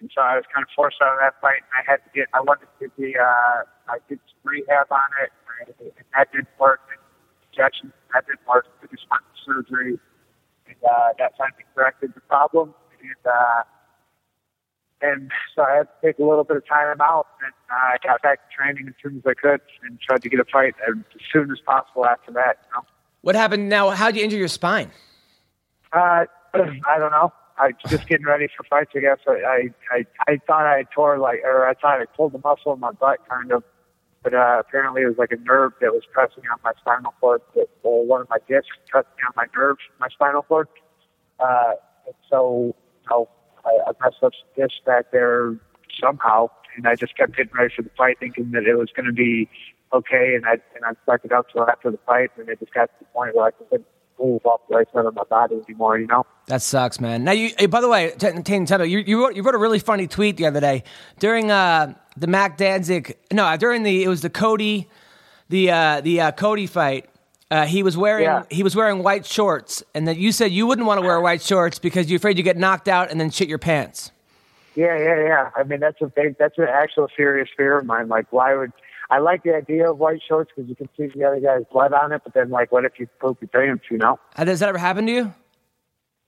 and 0.00 0.10
so 0.14 0.22
I 0.22 0.36
was 0.36 0.44
kind 0.52 0.64
of 0.64 0.72
forced 0.74 0.96
out 1.04 1.12
of 1.12 1.20
that 1.20 1.36
fight. 1.44 1.60
And 1.68 1.74
I 1.76 1.82
had 1.84 2.00
to 2.00 2.10
get. 2.16 2.28
I 2.32 2.40
wanted 2.40 2.68
to 2.80 2.88
the. 2.96 3.18
Uh, 3.20 3.92
I 3.92 3.98
did 4.08 4.18
some 4.24 4.40
rehab 4.42 4.88
on 4.90 5.10
it, 5.20 5.30
and 5.68 5.92
that 6.16 6.32
didn't 6.32 6.48
work. 6.58 6.80
And 6.88 7.00
that 7.60 8.24
didn't 8.26 8.46
work. 8.48 8.64
I 8.80 8.86
just 8.88 9.04
went 9.10 9.20
to 9.20 9.36
surgery, 9.44 10.00
and 10.64 10.80
uh, 10.80 11.12
that 11.18 11.36
finally 11.36 11.68
corrected 11.74 12.14
the 12.14 12.24
problem. 12.24 12.72
And 13.04 13.22
uh, 13.28 13.68
and 15.02 15.30
so 15.54 15.62
I 15.62 15.76
had 15.76 15.82
to 15.84 16.06
take 16.06 16.18
a 16.18 16.24
little 16.24 16.44
bit 16.44 16.56
of 16.56 16.66
time 16.66 17.00
out, 17.00 17.26
and 17.42 17.52
uh, 17.70 17.74
I 17.74 17.96
got 18.02 18.22
back 18.22 18.40
to 18.48 18.56
training 18.56 18.88
as 18.88 18.94
soon 19.02 19.18
as 19.18 19.22
I 19.26 19.34
could, 19.34 19.60
and 19.82 20.00
tried 20.00 20.22
to 20.22 20.28
get 20.28 20.40
a 20.40 20.44
fight 20.44 20.74
as 20.88 20.94
soon 21.32 21.50
as 21.50 21.58
possible 21.60 22.06
after 22.06 22.32
that. 22.32 22.58
You 22.66 22.76
know? 22.76 22.86
What 23.22 23.34
happened 23.34 23.68
now? 23.68 23.90
How'd 23.90 24.16
you 24.16 24.24
injure 24.24 24.38
your 24.38 24.48
spine? 24.48 24.90
uh, 25.92 26.24
I 26.54 26.98
don't 26.98 27.10
know. 27.10 27.32
I 27.58 27.68
was 27.68 27.90
just 27.90 28.08
getting 28.08 28.26
ready 28.26 28.48
for 28.56 28.64
fights. 28.64 28.92
I 28.96 29.00
guess 29.00 29.18
I, 29.26 29.32
I 29.32 29.68
I 29.90 30.06
I 30.28 30.40
thought 30.46 30.64
I 30.66 30.84
tore 30.94 31.18
like, 31.18 31.40
or 31.44 31.68
I 31.68 31.74
thought 31.74 32.00
I 32.00 32.06
pulled 32.06 32.32
the 32.32 32.40
muscle 32.42 32.72
in 32.72 32.80
my 32.80 32.92
butt, 32.92 33.18
kind 33.28 33.52
of. 33.52 33.62
But 34.22 34.34
uh, 34.34 34.58
apparently, 34.60 35.02
it 35.02 35.06
was 35.06 35.16
like 35.18 35.32
a 35.32 35.36
nerve 35.36 35.72
that 35.80 35.92
was 35.92 36.02
pressing 36.12 36.44
on 36.52 36.58
my 36.62 36.72
spinal 36.78 37.14
cord, 37.20 37.40
that, 37.54 37.68
or 37.82 38.04
one 38.04 38.20
of 38.20 38.28
my 38.28 38.36
discs 38.48 38.76
pressing 38.88 39.10
on 39.26 39.32
my 39.34 39.46
nerve, 39.56 39.78
my 39.98 40.08
spinal 40.08 40.42
cord. 40.42 40.68
Uh, 41.38 41.72
and 42.06 42.14
so, 42.28 42.74
you 43.02 43.10
know, 43.10 43.28
I, 43.64 43.90
I 43.90 43.92
messed 44.02 44.22
up 44.22 44.32
some 44.56 44.68
back 44.86 45.10
there 45.12 45.56
somehow, 46.00 46.48
and 46.76 46.86
I 46.86 46.94
just 46.94 47.16
kept 47.16 47.36
getting 47.36 47.52
ready 47.52 47.72
for 47.74 47.82
the 47.82 47.90
fight, 47.96 48.18
thinking 48.20 48.50
that 48.52 48.64
it 48.64 48.76
was 48.76 48.90
going 48.94 49.06
to 49.06 49.12
be 49.12 49.48
okay, 49.92 50.34
and 50.34 50.46
I 50.46 50.52
and 50.74 50.84
I 50.84 50.92
stuck 51.02 51.24
it 51.24 51.32
up 51.32 51.46
till 51.52 51.68
after 51.68 51.90
the 51.90 51.98
fight, 52.06 52.30
and 52.38 52.48
it 52.48 52.60
just 52.60 52.72
got 52.72 52.86
to 52.86 52.92
the 53.00 53.04
point 53.06 53.34
where 53.34 53.46
I 53.46 53.50
couldn't 53.50 53.86
move 54.20 54.44
off 54.44 54.60
the 54.68 54.76
right 54.76 54.86
side 54.92 55.06
of 55.06 55.14
my 55.14 55.24
body 55.24 55.56
anymore, 55.66 55.98
you 55.98 56.06
know. 56.06 56.26
That 56.46 56.62
sucks, 56.62 57.00
man. 57.00 57.24
Now, 57.24 57.32
you. 57.32 57.68
By 57.68 57.80
the 57.80 57.88
way, 57.88 58.10
Tane 58.18 58.66
Temple, 58.66 58.86
you 58.86 58.98
you 58.98 59.22
wrote, 59.22 59.34
you 59.34 59.42
wrote 59.42 59.54
a 59.54 59.58
really 59.58 59.78
funny 59.78 60.06
tweet 60.06 60.36
the 60.36 60.46
other 60.46 60.60
day 60.60 60.84
during 61.18 61.50
uh, 61.50 61.94
the 62.16 62.26
Mac 62.26 62.56
Danzig. 62.56 63.16
No, 63.32 63.56
during 63.56 63.82
the 63.82 64.04
it 64.04 64.08
was 64.08 64.20
the 64.20 64.30
Cody, 64.30 64.88
the 65.48 65.70
uh, 65.70 66.00
the 66.00 66.20
uh, 66.20 66.32
Cody 66.32 66.66
fight. 66.66 67.06
Uh, 67.50 67.66
he 67.66 67.82
was 67.82 67.96
wearing 67.96 68.24
Yeah. 68.24 68.44
he 68.50 68.62
was 68.62 68.76
wearing 68.76 69.02
white 69.02 69.26
shorts, 69.26 69.82
and 69.94 70.06
that 70.06 70.16
you 70.16 70.30
said 70.30 70.52
you 70.52 70.66
wouldn't 70.66 70.86
want 70.86 71.00
to 71.00 71.06
wear 71.06 71.20
white 71.20 71.42
shorts 71.42 71.78
because 71.80 72.08
you're 72.10 72.18
afraid 72.18 72.38
you 72.38 72.44
get 72.44 72.56
knocked 72.56 72.86
out 72.88 73.10
and 73.10 73.20
then 73.20 73.30
shit 73.30 73.48
your 73.48 73.58
pants. 73.58 74.12
Yeah, 74.76 74.96
yeah, 74.96 75.22
yeah. 75.24 75.50
I 75.56 75.64
mean, 75.64 75.80
that's 75.80 76.00
a 76.00 76.06
big, 76.06 76.38
that's 76.38 76.56
an 76.58 76.68
actual 76.70 77.08
serious 77.16 77.48
fear 77.56 77.78
of 77.78 77.86
mine. 77.86 78.06
Like, 78.08 78.26
why 78.32 78.54
would 78.54 78.72
I 79.10 79.18
like 79.18 79.42
the 79.42 79.52
idea 79.56 79.90
of 79.90 79.98
white 79.98 80.20
shorts 80.26 80.52
because 80.54 80.68
you 80.68 80.76
can 80.76 80.88
see 80.96 81.08
the 81.08 81.24
other 81.24 81.40
guy's 81.40 81.64
blood 81.72 81.92
on 81.92 82.12
it, 82.12 82.22
but 82.22 82.34
then 82.34 82.50
like, 82.50 82.70
what 82.70 82.84
if 82.84 82.92
you 83.00 83.08
poop 83.20 83.38
your 83.40 83.48
pants? 83.48 83.84
You 83.90 83.98
know? 83.98 84.20
Uh, 84.36 84.44
Does 84.44 84.60
that 84.60 84.68
ever 84.68 84.78
happen 84.78 85.06
to 85.06 85.12
you? 85.12 85.34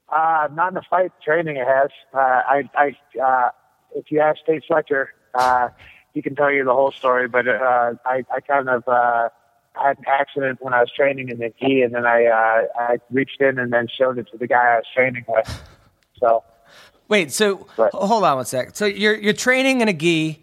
Uh, 0.08 0.48
not 0.52 0.68
in 0.68 0.74
the 0.74 0.82
fight 0.90 1.12
training. 1.24 1.56
It 1.56 1.66
has. 1.66 1.90
Uh, 2.12 2.18
I, 2.18 2.68
I, 2.74 2.96
uh, 3.22 3.50
if 3.94 4.10
you 4.10 4.18
ask 4.20 4.40
Tate 4.44 4.64
Fletcher, 4.66 5.10
uh, 5.34 5.68
he 6.12 6.20
can 6.20 6.34
tell 6.34 6.50
you 6.50 6.64
the 6.64 6.74
whole 6.74 6.90
story. 6.90 7.28
But 7.28 7.46
uh, 7.46 7.94
I, 8.04 8.24
I 8.34 8.40
kind 8.40 8.68
of 8.68 8.82
uh, 8.88 9.28
had 9.74 9.98
an 9.98 10.04
accident 10.06 10.58
when 10.60 10.74
I 10.74 10.80
was 10.80 10.90
training 10.94 11.28
in 11.30 11.38
the 11.38 11.52
gi, 11.60 11.82
and 11.82 11.94
then 11.94 12.04
I, 12.06 12.26
uh, 12.26 12.62
I 12.78 12.98
reached 13.10 13.40
in 13.40 13.58
and 13.58 13.72
then 13.72 13.88
showed 13.88 14.18
it 14.18 14.28
to 14.32 14.38
the 14.38 14.46
guy 14.46 14.74
I 14.74 14.76
was 14.76 14.84
training 14.94 15.24
with. 15.28 15.62
So. 16.18 16.44
Wait, 17.08 17.32
so 17.32 17.66
Right. 17.76 17.92
hold 17.92 18.24
on 18.24 18.36
one 18.36 18.44
sec. 18.44 18.70
So 18.76 18.86
you're 18.86 19.14
you're 19.16 19.32
training 19.32 19.80
in 19.80 19.88
a 19.88 19.92
gi, 19.92 20.42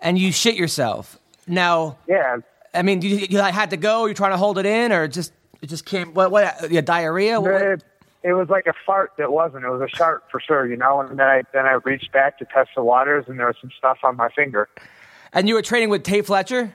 and 0.00 0.18
you 0.18 0.32
shit 0.32 0.54
yourself. 0.54 1.18
Now, 1.46 1.96
Yeah, 2.06 2.38
I 2.74 2.82
mean, 2.82 3.00
you, 3.02 3.16
you 3.16 3.38
had 3.38 3.70
to 3.70 3.76
go. 3.76 4.06
You're 4.06 4.14
trying 4.14 4.32
to 4.32 4.36
hold 4.36 4.58
it 4.58 4.66
in, 4.66 4.92
or 4.92 5.08
just 5.08 5.32
it 5.62 5.68
just 5.68 5.84
came. 5.86 6.12
What? 6.14 6.30
What? 6.30 6.70
Yeah, 6.70 6.80
diarrhea. 6.80 7.40
What- 7.40 7.62
It, 7.62 7.84
it 8.22 8.32
was 8.34 8.50
like 8.50 8.66
a 8.66 8.74
fart 8.84 9.12
that 9.18 9.32
wasn't. 9.32 9.64
It 9.64 9.70
was 9.70 9.80
a 9.80 9.88
shark 9.88 10.30
for 10.30 10.40
sure, 10.40 10.66
you 10.66 10.76
know. 10.76 11.00
And 11.00 11.18
then 11.18 11.26
I 11.26 11.42
then 11.54 11.64
I 11.66 11.72
reached 11.84 12.12
back 12.12 12.38
to 12.38 12.44
test 12.44 12.70
the 12.76 12.82
waters, 12.84 13.24
and 13.28 13.38
there 13.38 13.46
was 13.46 13.56
some 13.60 13.70
stuff 13.78 13.98
on 14.02 14.16
my 14.16 14.28
finger. 14.30 14.68
And 15.32 15.48
you 15.48 15.54
were 15.54 15.62
training 15.62 15.88
with 15.90 16.02
Tate 16.02 16.26
Fletcher. 16.26 16.74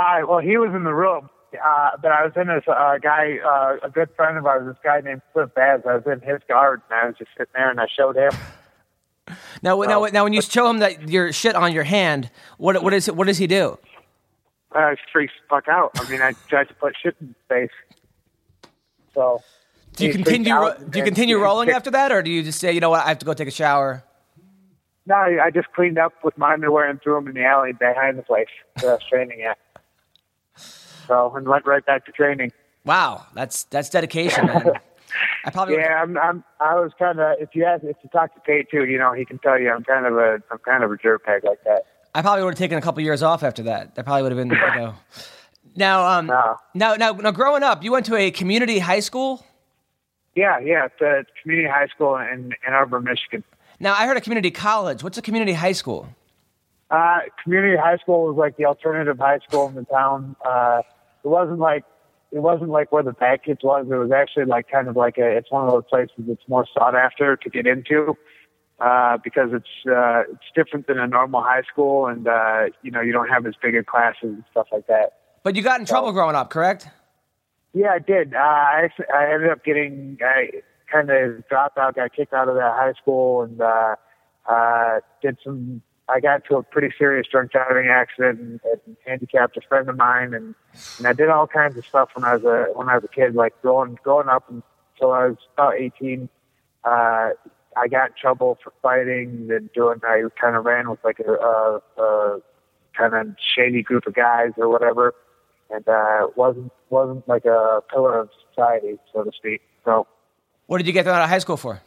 Uh, 0.00 0.26
well, 0.26 0.38
he 0.38 0.56
was 0.56 0.70
in 0.74 0.84
the 0.84 0.94
room, 0.94 1.28
uh, 1.62 1.90
but 2.00 2.10
I 2.10 2.24
was 2.24 2.32
in 2.36 2.46
this 2.46 2.64
uh, 2.66 2.96
guy, 3.02 3.38
uh, 3.44 3.76
a 3.86 3.90
good 3.90 4.08
friend 4.16 4.38
of 4.38 4.46
ours, 4.46 4.66
this 4.66 4.76
guy 4.82 5.00
named 5.00 5.20
Cliff 5.34 5.50
Baz. 5.54 5.82
I 5.86 5.96
was 5.96 6.04
in 6.06 6.20
his 6.26 6.40
garden. 6.48 6.82
I 6.90 7.06
was 7.08 7.16
just 7.18 7.30
sitting 7.36 7.52
there, 7.54 7.68
and 7.70 7.78
I 7.80 7.86
showed 7.94 8.16
him. 8.16 8.30
Now, 9.62 9.78
now, 9.82 10.04
now, 10.06 10.24
when 10.24 10.32
you 10.32 10.40
show 10.40 10.70
him 10.70 10.78
that 10.78 11.08
your 11.10 11.32
shit 11.32 11.54
on 11.54 11.72
your 11.72 11.84
hand, 11.84 12.30
what 12.56 12.82
what 12.82 12.94
is 12.94 13.08
it? 13.08 13.14
What 13.16 13.26
does 13.26 13.36
he 13.38 13.46
do? 13.46 13.78
Uh, 14.72 14.90
he 14.90 14.96
freaks 15.12 15.32
the 15.42 15.48
fuck 15.54 15.68
out. 15.68 15.90
I 15.96 16.08
mean, 16.10 16.22
I 16.22 16.32
tried 16.48 16.68
to 16.68 16.74
put 16.74 16.94
shit 17.00 17.16
in 17.20 17.26
his 17.28 17.36
face. 17.48 18.70
So. 19.14 19.42
Do 19.96 20.06
you 20.06 20.12
continue? 20.12 20.54
ro- 20.54 20.74
Do 20.78 20.98
you 20.98 21.04
continue 21.04 21.38
rolling 21.38 21.66
kicked- 21.66 21.76
after 21.76 21.90
that, 21.90 22.10
or 22.12 22.22
do 22.22 22.30
you 22.30 22.42
just 22.42 22.58
say, 22.60 22.72
you 22.72 22.80
know 22.80 22.90
what, 22.90 23.04
I 23.04 23.08
have 23.08 23.18
to 23.18 23.26
go 23.26 23.34
take 23.34 23.48
a 23.48 23.52
shower? 23.52 24.02
No, 25.06 25.14
I 25.16 25.46
I 25.46 25.50
just 25.50 25.70
cleaned 25.72 25.98
up 25.98 26.12
with 26.24 26.38
my 26.38 26.52
underwear 26.54 26.88
and 26.88 27.02
threw 27.02 27.14
them 27.16 27.26
in 27.28 27.34
the 27.34 27.44
alley 27.44 27.72
behind 27.72 28.16
the 28.18 28.22
place 28.22 28.46
I 28.78 28.84
was 28.86 29.00
training 29.10 29.42
at. 29.42 29.58
So, 31.10 31.32
and 31.34 31.48
went 31.48 31.66
right 31.66 31.84
back 31.84 32.06
to 32.06 32.12
training. 32.12 32.52
Wow, 32.84 33.26
that's 33.34 33.64
that's 33.64 33.90
dedication, 33.90 34.46
man. 34.46 34.70
I 35.44 35.50
probably 35.50 35.74
Yeah, 35.74 36.00
I'm. 36.00 36.16
I'm 36.16 36.44
I 36.60 36.76
was 36.76 36.92
kind 36.96 37.18
of. 37.18 37.36
If 37.40 37.48
you 37.54 37.64
ask, 37.64 37.82
if 37.82 37.96
you 38.02 38.08
talk 38.10 38.32
to 38.34 38.40
Kate 38.46 38.70
too, 38.70 38.84
you 38.84 38.96
know, 38.96 39.12
he 39.12 39.24
can 39.24 39.38
tell 39.38 39.58
you 39.58 39.70
I'm 39.70 39.82
kind 39.82 40.06
of 40.06 40.16
a. 40.16 40.40
I'm 40.52 40.58
kind 40.58 40.84
of 40.84 40.92
a 40.92 40.94
jerkbag 40.96 41.42
like 41.42 41.64
that. 41.64 41.82
I 42.14 42.22
probably 42.22 42.44
would 42.44 42.54
have 42.54 42.58
taken 42.58 42.78
a 42.78 42.80
couple 42.80 43.02
years 43.02 43.24
off 43.24 43.42
after 43.42 43.64
that. 43.64 43.96
That 43.96 44.04
probably 44.04 44.22
would 44.22 44.32
have 44.32 44.38
been, 44.38 44.50
you 44.50 44.80
know. 44.80 44.94
Now, 45.76 46.04
um, 46.04 46.26
No. 46.26 46.56
now, 46.74 46.94
now, 46.96 47.12
now, 47.12 47.30
growing 47.30 47.62
up, 47.62 47.84
you 47.84 47.92
went 47.92 48.06
to 48.06 48.16
a 48.16 48.32
community 48.32 48.80
high 48.80 48.98
school. 48.98 49.44
Yeah, 50.34 50.58
yeah. 50.58 50.86
It's 50.86 51.00
a 51.00 51.24
community 51.42 51.68
high 51.68 51.86
school 51.86 52.16
in 52.16 52.52
Ann 52.66 52.72
Arbor, 52.72 53.00
Michigan. 53.00 53.44
Now, 53.78 53.94
I 53.94 54.06
heard 54.06 54.16
a 54.16 54.20
community 54.20 54.50
college. 54.50 55.04
What's 55.04 55.16
a 55.16 55.22
community 55.22 55.52
high 55.52 55.70
school? 55.72 56.08
Uh, 56.90 57.20
community 57.44 57.76
high 57.76 57.98
school 57.98 58.26
was 58.26 58.36
like 58.36 58.56
the 58.56 58.64
alternative 58.64 59.16
high 59.18 59.38
school 59.48 59.68
in 59.68 59.76
the 59.76 59.84
town. 59.84 60.34
Uh, 60.44 60.82
it 61.24 61.28
wasn't 61.28 61.58
like 61.58 61.84
it 62.32 62.40
wasn't 62.40 62.70
like 62.70 62.92
where 62.92 63.02
the 63.02 63.12
bad 63.12 63.42
kids 63.42 63.60
was. 63.62 63.86
It 63.90 63.94
was 63.94 64.12
actually 64.12 64.44
like 64.44 64.70
kind 64.70 64.88
of 64.88 64.96
like 64.96 65.18
a. 65.18 65.36
It's 65.36 65.50
one 65.50 65.64
of 65.64 65.72
those 65.72 65.84
places 65.88 66.14
that's 66.28 66.46
more 66.48 66.66
sought 66.74 66.94
after 66.94 67.36
to 67.36 67.50
get 67.50 67.66
into 67.66 68.16
uh, 68.80 69.18
because 69.22 69.50
it's 69.52 69.68
uh, 69.86 70.22
it's 70.32 70.50
different 70.54 70.86
than 70.86 70.98
a 70.98 71.06
normal 71.06 71.42
high 71.42 71.62
school, 71.70 72.06
and 72.06 72.26
uh, 72.26 72.66
you 72.82 72.90
know 72.90 73.00
you 73.00 73.12
don't 73.12 73.28
have 73.28 73.46
as 73.46 73.54
big 73.62 73.74
a 73.74 73.84
classes 73.84 74.18
and 74.22 74.44
stuff 74.50 74.68
like 74.72 74.86
that. 74.86 75.12
But 75.42 75.56
you 75.56 75.62
got 75.62 75.80
in 75.80 75.86
trouble 75.86 76.12
growing 76.12 76.36
up, 76.36 76.50
correct? 76.50 76.88
Yeah, 77.72 77.90
I 77.92 77.98
did. 77.98 78.34
Uh, 78.34 78.38
I 78.38 78.82
actually, 78.84 79.06
I 79.14 79.32
ended 79.32 79.50
up 79.50 79.64
getting 79.64 80.18
I 80.24 80.50
kind 80.90 81.10
of 81.10 81.46
dropped 81.48 81.78
out, 81.78 81.94
got 81.94 82.14
kicked 82.14 82.32
out 82.32 82.48
of 82.48 82.54
that 82.56 82.72
high 82.74 82.94
school, 83.00 83.42
and 83.42 83.60
uh, 83.60 83.96
uh, 84.48 85.00
did 85.22 85.36
some. 85.44 85.82
I 86.10 86.20
got 86.20 86.42
into 86.42 86.56
a 86.56 86.62
pretty 86.62 86.94
serious 86.98 87.26
drunk 87.30 87.52
driving 87.52 87.88
accident 87.88 88.40
and, 88.40 88.60
and 88.64 88.96
handicapped 89.06 89.56
a 89.56 89.60
friend 89.62 89.88
of 89.88 89.96
mine, 89.96 90.34
and 90.34 90.54
and 90.98 91.06
I 91.06 91.12
did 91.12 91.28
all 91.28 91.46
kinds 91.46 91.76
of 91.76 91.86
stuff 91.86 92.10
when 92.14 92.24
I 92.24 92.36
was 92.36 92.44
a 92.44 92.66
when 92.74 92.88
I 92.88 92.96
was 92.96 93.04
a 93.04 93.08
kid, 93.08 93.34
like 93.34 93.60
growing 93.62 93.98
growing 94.02 94.28
up 94.28 94.48
until 94.48 95.12
I 95.12 95.28
was 95.28 95.36
about 95.54 95.74
eighteen. 95.74 96.28
Uh, 96.84 97.30
I 97.76 97.86
got 97.88 98.10
in 98.10 98.14
trouble 98.20 98.58
for 98.62 98.72
fighting 98.82 99.48
and 99.50 99.70
doing. 99.72 100.00
I 100.04 100.22
kind 100.40 100.56
of 100.56 100.64
ran 100.64 100.90
with 100.90 100.98
like 101.04 101.20
a, 101.20 101.32
a, 101.32 101.80
a 102.02 102.40
kind 102.96 103.14
of 103.14 103.36
shady 103.54 103.82
group 103.82 104.06
of 104.06 104.14
guys 104.14 104.50
or 104.56 104.68
whatever 104.68 105.14
and 105.70 105.86
uh, 105.88 106.26
wasn't 106.36 106.72
wasn't 106.90 107.26
like 107.28 107.44
a 107.44 107.80
pillar 107.92 108.18
of 108.18 108.30
society, 108.48 108.98
so 109.12 109.22
to 109.22 109.30
speak. 109.32 109.62
So 109.84 110.06
What 110.66 110.78
did 110.78 110.86
you 110.86 110.92
get 110.92 111.06
out 111.06 111.22
of 111.22 111.28
high 111.28 111.38
school 111.38 111.56
for? 111.56 111.80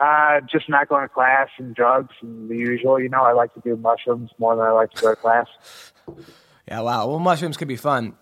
Uh, 0.00 0.40
just 0.50 0.68
not 0.68 0.88
going 0.88 1.02
to 1.02 1.08
class 1.08 1.48
and 1.58 1.74
drugs 1.74 2.14
and 2.20 2.48
the 2.48 2.56
usual. 2.56 3.00
You 3.00 3.08
know, 3.08 3.22
I 3.22 3.32
like 3.32 3.54
to 3.54 3.60
do 3.60 3.76
mushrooms 3.76 4.30
more 4.38 4.56
than 4.56 4.64
I 4.64 4.70
like 4.70 4.92
to 4.92 5.02
go 5.02 5.10
to 5.10 5.16
class. 5.16 5.46
Yeah, 6.66 6.80
wow. 6.80 7.08
Well, 7.08 7.18
mushrooms 7.18 7.56
could 7.56 7.68
be 7.68 7.76
fun. 7.76 8.14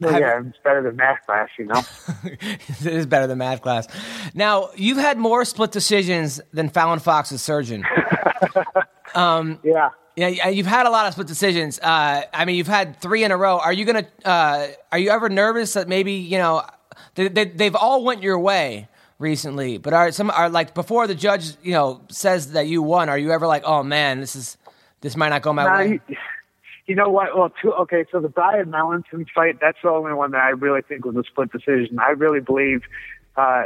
Well, 0.00 0.18
yeah, 0.18 0.40
it's 0.44 0.58
better 0.64 0.82
than 0.82 0.96
math 0.96 1.24
class, 1.26 1.48
you 1.58 1.66
know. 1.66 1.80
it 2.24 2.86
is 2.86 3.06
better 3.06 3.26
than 3.26 3.38
math 3.38 3.62
class. 3.62 3.86
Now, 4.34 4.70
you've 4.74 4.98
had 4.98 5.16
more 5.16 5.44
split 5.44 5.70
decisions 5.70 6.40
than 6.52 6.70
Fallon 6.70 6.98
Fox's 6.98 7.40
surgeon. 7.40 7.84
yeah. 9.62 9.90
Yeah, 10.14 10.48
you've 10.48 10.66
had 10.66 10.86
a 10.86 10.90
lot 10.90 11.06
of 11.06 11.12
split 11.14 11.26
decisions. 11.26 11.78
Uh, 11.78 12.22
I 12.34 12.44
mean, 12.44 12.56
you've 12.56 12.66
had 12.66 13.00
three 13.00 13.24
in 13.24 13.30
a 13.30 13.36
row. 13.36 13.58
Are 13.58 13.72
you 13.72 13.86
gonna? 13.86 14.06
Uh, 14.22 14.66
are 14.90 14.98
you 14.98 15.08
ever 15.08 15.30
nervous 15.30 15.72
that 15.72 15.88
maybe 15.88 16.12
you 16.12 16.36
know 16.36 16.64
they, 17.14 17.28
they, 17.28 17.44
they've 17.46 17.74
all 17.74 18.04
went 18.04 18.22
your 18.22 18.38
way 18.38 18.88
recently? 19.22 19.78
But 19.78 19.94
are 19.94 20.12
some 20.12 20.30
are 20.30 20.50
like 20.50 20.74
before 20.74 21.06
the 21.06 21.14
judge 21.14 21.52
you 21.62 21.72
know 21.72 22.02
says 22.10 22.52
that 22.52 22.66
you 22.66 22.82
won? 22.82 23.08
Are 23.08 23.18
you 23.18 23.32
ever 23.32 23.46
like, 23.46 23.62
oh 23.64 23.82
man, 23.82 24.20
this 24.20 24.36
is 24.36 24.58
this 25.00 25.16
might 25.16 25.30
not 25.30 25.42
go 25.42 25.52
my 25.52 25.64
Nah, 25.64 25.78
way? 25.78 26.00
you, 26.08 26.16
you 26.86 26.94
know 26.94 27.08
what? 27.08 27.36
Well, 27.36 27.50
two, 27.62 27.72
okay, 27.72 28.04
so 28.12 28.20
the 28.20 28.28
Brian 28.28 28.66
Melancon 28.66 29.24
fight, 29.34 29.58
that's 29.60 29.78
the 29.82 29.88
only 29.90 30.12
one 30.12 30.32
that 30.32 30.42
I 30.42 30.50
really 30.50 30.82
think 30.82 31.04
was 31.04 31.16
a 31.16 31.22
split 31.24 31.50
decision. 31.52 31.98
I 32.00 32.10
really 32.10 32.40
believe 32.40 32.82
uh, 33.36 33.64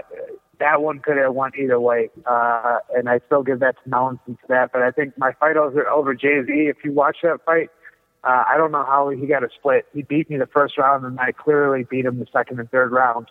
that 0.61 0.81
one 0.83 1.01
could 1.01 1.17
have 1.17 1.35
went 1.35 1.57
either 1.57 1.81
way. 1.81 2.11
Uh, 2.25 2.79
and 2.95 3.09
I 3.09 3.21
still 3.27 3.43
give 3.43 3.61
that 3.61 3.77
to 3.83 3.91
Melancon 3.91 4.39
for 4.41 4.47
that. 4.49 4.71
But 4.73 4.83
I 4.83 4.91
think 4.91 5.17
my 5.19 5.33
fight 5.41 5.57
over, 5.57 5.89
over 5.89 6.15
Jay 6.15 6.43
Z, 6.47 6.53
if 6.53 6.77
you 6.85 6.93
watch 6.93 7.19
that 7.23 7.45
fight, 7.45 7.71
uh, 8.25 8.45
I 8.51 8.57
don't 8.57 8.73
know 8.73 8.85
how 8.85 9.11
he 9.11 9.27
got 9.27 9.45
a 9.45 9.49
split. 9.55 9.87
He 9.95 10.03
beat 10.03 10.29
me 10.29 10.37
the 10.37 10.47
first 10.47 10.77
round, 10.79 11.05
and 11.05 11.19
I 11.21 11.33
clearly 11.33 11.85
beat 11.89 12.05
him 12.05 12.19
the 12.19 12.27
second 12.33 12.59
and 12.59 12.71
third 12.71 12.91
round. 12.93 13.29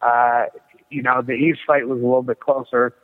Uh, 0.00 0.44
you 0.90 1.02
know, 1.02 1.22
the 1.22 1.34
Yves 1.34 1.58
fight 1.66 1.88
was 1.88 1.98
a 1.98 2.02
little 2.02 2.22
bit 2.22 2.40
closer, 2.40 2.94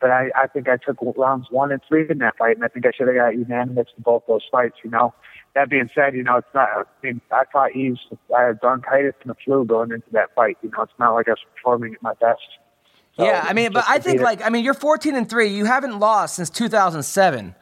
but 0.00 0.10
I, 0.10 0.30
I 0.36 0.46
think 0.48 0.68
I 0.68 0.76
took 0.76 0.96
rounds 1.16 1.46
one 1.50 1.70
and 1.70 1.80
three 1.88 2.06
in 2.08 2.18
that 2.18 2.36
fight, 2.36 2.56
and 2.56 2.64
I 2.64 2.68
think 2.68 2.86
I 2.86 2.90
should 2.96 3.06
have 3.06 3.16
got 3.16 3.34
unanimous 3.34 3.86
in 3.96 4.02
both 4.02 4.24
those 4.26 4.42
fights. 4.50 4.76
You 4.84 4.90
know, 4.90 5.14
that 5.54 5.70
being 5.70 5.88
said, 5.94 6.14
you 6.14 6.22
know, 6.22 6.38
it's 6.38 6.48
not. 6.54 6.68
I 6.68 6.82
mean, 7.02 7.20
I 7.30 7.44
fought 7.52 7.70
Yves. 7.74 8.00
I 8.36 8.42
had 8.42 8.60
bronchitis 8.60 9.14
and 9.22 9.30
the 9.30 9.36
flu 9.44 9.64
going 9.64 9.92
into 9.92 10.10
that 10.12 10.34
fight. 10.34 10.58
You 10.62 10.70
know, 10.70 10.82
it's 10.82 10.92
not 10.98 11.14
like 11.14 11.28
I 11.28 11.32
was 11.32 11.38
performing 11.54 11.94
at 11.94 12.02
my 12.02 12.14
best. 12.14 12.40
So, 13.16 13.24
yeah, 13.24 13.44
I 13.46 13.52
mean, 13.52 13.72
but 13.72 13.84
I 13.86 13.98
think 13.98 14.20
like 14.20 14.42
I 14.44 14.48
mean, 14.48 14.64
you're 14.64 14.74
14 14.74 15.14
and 15.14 15.28
three. 15.28 15.48
You 15.48 15.66
haven't 15.66 15.98
lost 15.98 16.36
since 16.36 16.50
2007, 16.50 17.54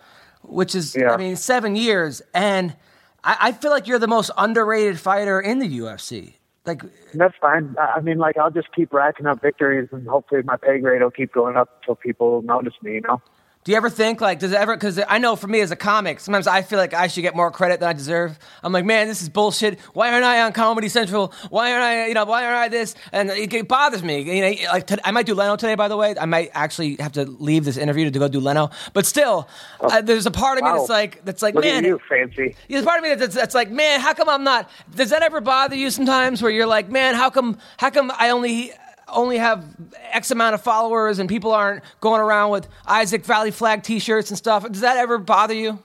which 0.43 0.75
is 0.75 0.97
Yeah. 0.97 1.13
I 1.13 1.17
mean 1.17 1.37
seven 1.37 1.77
years, 1.77 2.23
and 2.33 2.77
I, 3.25 3.37
I 3.41 3.53
feel 3.53 3.71
like 3.71 3.87
you're 3.87 3.99
the 3.99 4.09
most 4.09 4.31
underrated 4.39 4.99
fighter 5.01 5.41
in 5.41 5.59
the 5.59 5.81
UFC. 5.81 6.35
Like, 6.67 6.83
That's 7.15 7.35
fine. 7.41 7.75
I 7.79 8.01
mean, 8.01 8.19
like 8.19 8.37
I'll 8.37 8.51
just 8.51 8.73
keep 8.73 8.93
racking 8.93 9.27
up 9.27 9.41
victories, 9.41 9.89
and 9.93 10.07
hopefully 10.07 10.43
my 10.43 10.57
pay 10.57 10.79
grade 10.79 11.03
will 11.03 11.11
keep 11.11 11.33
going 11.33 11.57
up 11.57 11.81
until 11.81 11.97
people 11.97 12.43
notice 12.43 12.75
me. 12.83 12.95
You 12.95 13.01
know. 13.03 13.23
Do 13.71 13.73
you 13.73 13.77
ever 13.77 13.89
think 13.89 14.21
like 14.21 14.41
does 14.41 14.51
it 14.51 14.57
ever 14.57 14.75
because 14.75 14.99
I 15.07 15.19
know 15.19 15.37
for 15.37 15.47
me 15.47 15.61
as 15.61 15.71
a 15.71 15.77
comic 15.77 16.19
sometimes 16.19 16.49
I 16.49 16.63
feel 16.63 16.77
like 16.77 16.93
I 16.93 17.07
should 17.07 17.21
get 17.21 17.37
more 17.37 17.53
credit 17.53 17.79
than 17.79 17.89
I 17.89 17.93
deserve. 17.93 18.37
I'm 18.65 18.73
like 18.73 18.85
man 18.85 19.07
this 19.07 19.23
is 19.23 19.29
bullshit. 19.29 19.79
Why 19.93 20.13
aren't 20.13 20.25
I 20.25 20.43
on 20.43 20.53
Comedy 20.53 20.89
Central? 20.89 21.33
Why 21.51 21.71
aren't 21.71 21.85
I 21.85 22.07
you 22.09 22.15
know 22.15 22.25
why 22.25 22.47
aren't 22.47 22.57
I 22.57 22.67
this? 22.67 22.97
And 23.13 23.31
it, 23.31 23.55
it 23.55 23.69
bothers 23.69 24.03
me. 24.03 24.23
You 24.23 24.43
know 24.43 24.73
like 24.73 24.89
t- 24.89 24.97
I 25.05 25.13
might 25.13 25.25
do 25.25 25.37
Leno 25.37 25.55
today 25.55 25.77
by 25.77 25.87
the 25.87 25.97
way. 25.97 26.17
I 26.21 26.27
might 26.27 26.51
actually 26.53 26.97
have 26.97 27.13
to 27.13 27.23
leave 27.27 27.65
this 27.65 27.77
interview 27.77 28.11
to 28.11 28.19
go 28.19 28.27
do 28.27 28.41
Leno. 28.41 28.71
But 28.93 29.07
still, 29.07 29.49
uh, 29.79 30.01
there's 30.01 30.27
a 30.27 30.33
part 30.33 30.59
of 30.59 30.65
me 30.65 30.71
Wow. 30.71 30.79
that's 30.79 30.89
like 30.91 31.25
that's 31.25 31.41
like 31.41 31.55
Look 31.55 31.63
man. 31.63 31.85
at 31.85 31.89
you, 31.89 32.01
fancy. 32.09 32.57
There's 32.69 32.85
part 32.85 32.99
of 32.99 33.05
me 33.05 33.15
that's, 33.15 33.37
that's 33.37 33.55
like, 33.55 33.71
man, 33.71 34.01
how 34.01 34.15
come 34.15 34.29
I'm 34.29 34.43
not? 34.43 34.69
Does 34.97 35.11
that 35.11 35.23
ever 35.23 35.41
bother 35.41 35.77
you 35.77 35.91
sometimes? 35.91 36.43
Where 36.43 36.51
you're 36.51 36.67
like, 36.67 36.89
man, 36.91 37.15
how 37.15 37.31
come? 37.31 37.57
How 37.77 37.91
come 37.91 38.11
I 38.19 38.31
only 38.31 38.73
only 39.13 39.39
have 39.39 39.65
X 40.13 40.31
amount 40.31 40.55
of 40.55 40.63
followers 40.63 41.19
and 41.19 41.29
people 41.29 41.53
aren't 41.53 41.85
going 42.01 42.21
around 42.21 42.51
with 42.51 42.69
Isaac 42.87 43.25
Vallie-Flagg 43.25 43.83
T-shirts 43.83 44.31
and 44.31 44.39
stuff? 44.39 44.71
Does 44.71 44.81
that 44.81 44.97
ever 44.97 45.19
bother 45.19 45.55
you? 45.55 45.79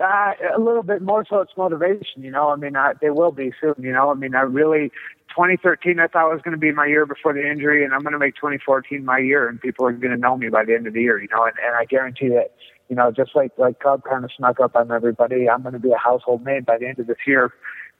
Uh, 0.00 0.32
a 0.56 0.58
little 0.58 0.82
bit 0.82 1.02
more 1.02 1.24
so 1.28 1.40
it's 1.40 1.52
motivation, 1.56 2.22
you 2.22 2.30
know. 2.30 2.50
I 2.50 2.56
mean, 2.56 2.74
I, 2.74 2.94
they 3.00 3.10
will 3.10 3.30
be 3.30 3.52
soon, 3.60 3.74
you 3.78 3.92
know. 3.92 4.10
I 4.10 4.14
mean, 4.14 4.34
I 4.34 4.40
really, 4.40 4.90
2013, 5.30 6.00
I 6.00 6.08
thought 6.08 6.32
was 6.32 6.42
going 6.42 6.52
to 6.52 6.58
be 6.58 6.72
my 6.72 6.86
year 6.86 7.06
before 7.06 7.32
the 7.32 7.48
injury, 7.48 7.84
and 7.84 7.94
I'm 7.94 8.02
going 8.02 8.12
to 8.12 8.18
make 8.18 8.34
2014 8.34 9.04
my 9.04 9.18
year, 9.18 9.48
and 9.48 9.60
people 9.60 9.86
are 9.86 9.92
going 9.92 10.10
to 10.10 10.16
know 10.16 10.36
me 10.36 10.48
by 10.48 10.64
the 10.64 10.74
end 10.74 10.88
of 10.88 10.94
the 10.94 11.00
year, 11.00 11.22
you 11.22 11.28
know. 11.30 11.44
And, 11.44 11.54
and 11.64 11.76
I 11.76 11.84
guarantee 11.84 12.28
that, 12.30 12.54
you 12.88 12.96
know, 12.96 13.12
just 13.12 13.36
like 13.36 13.52
like 13.56 13.78
Cub 13.78 14.02
kind 14.02 14.24
of 14.24 14.30
snuck 14.36 14.58
up 14.58 14.74
on 14.74 14.90
everybody, 14.90 15.48
I'm 15.48 15.62
going 15.62 15.74
to 15.74 15.78
be 15.78 15.92
a 15.92 15.96
household 15.96 16.44
name 16.44 16.64
by 16.64 16.76
the 16.76 16.88
end 16.88 16.98
of 16.98 17.06
this 17.06 17.18
year. 17.24 17.52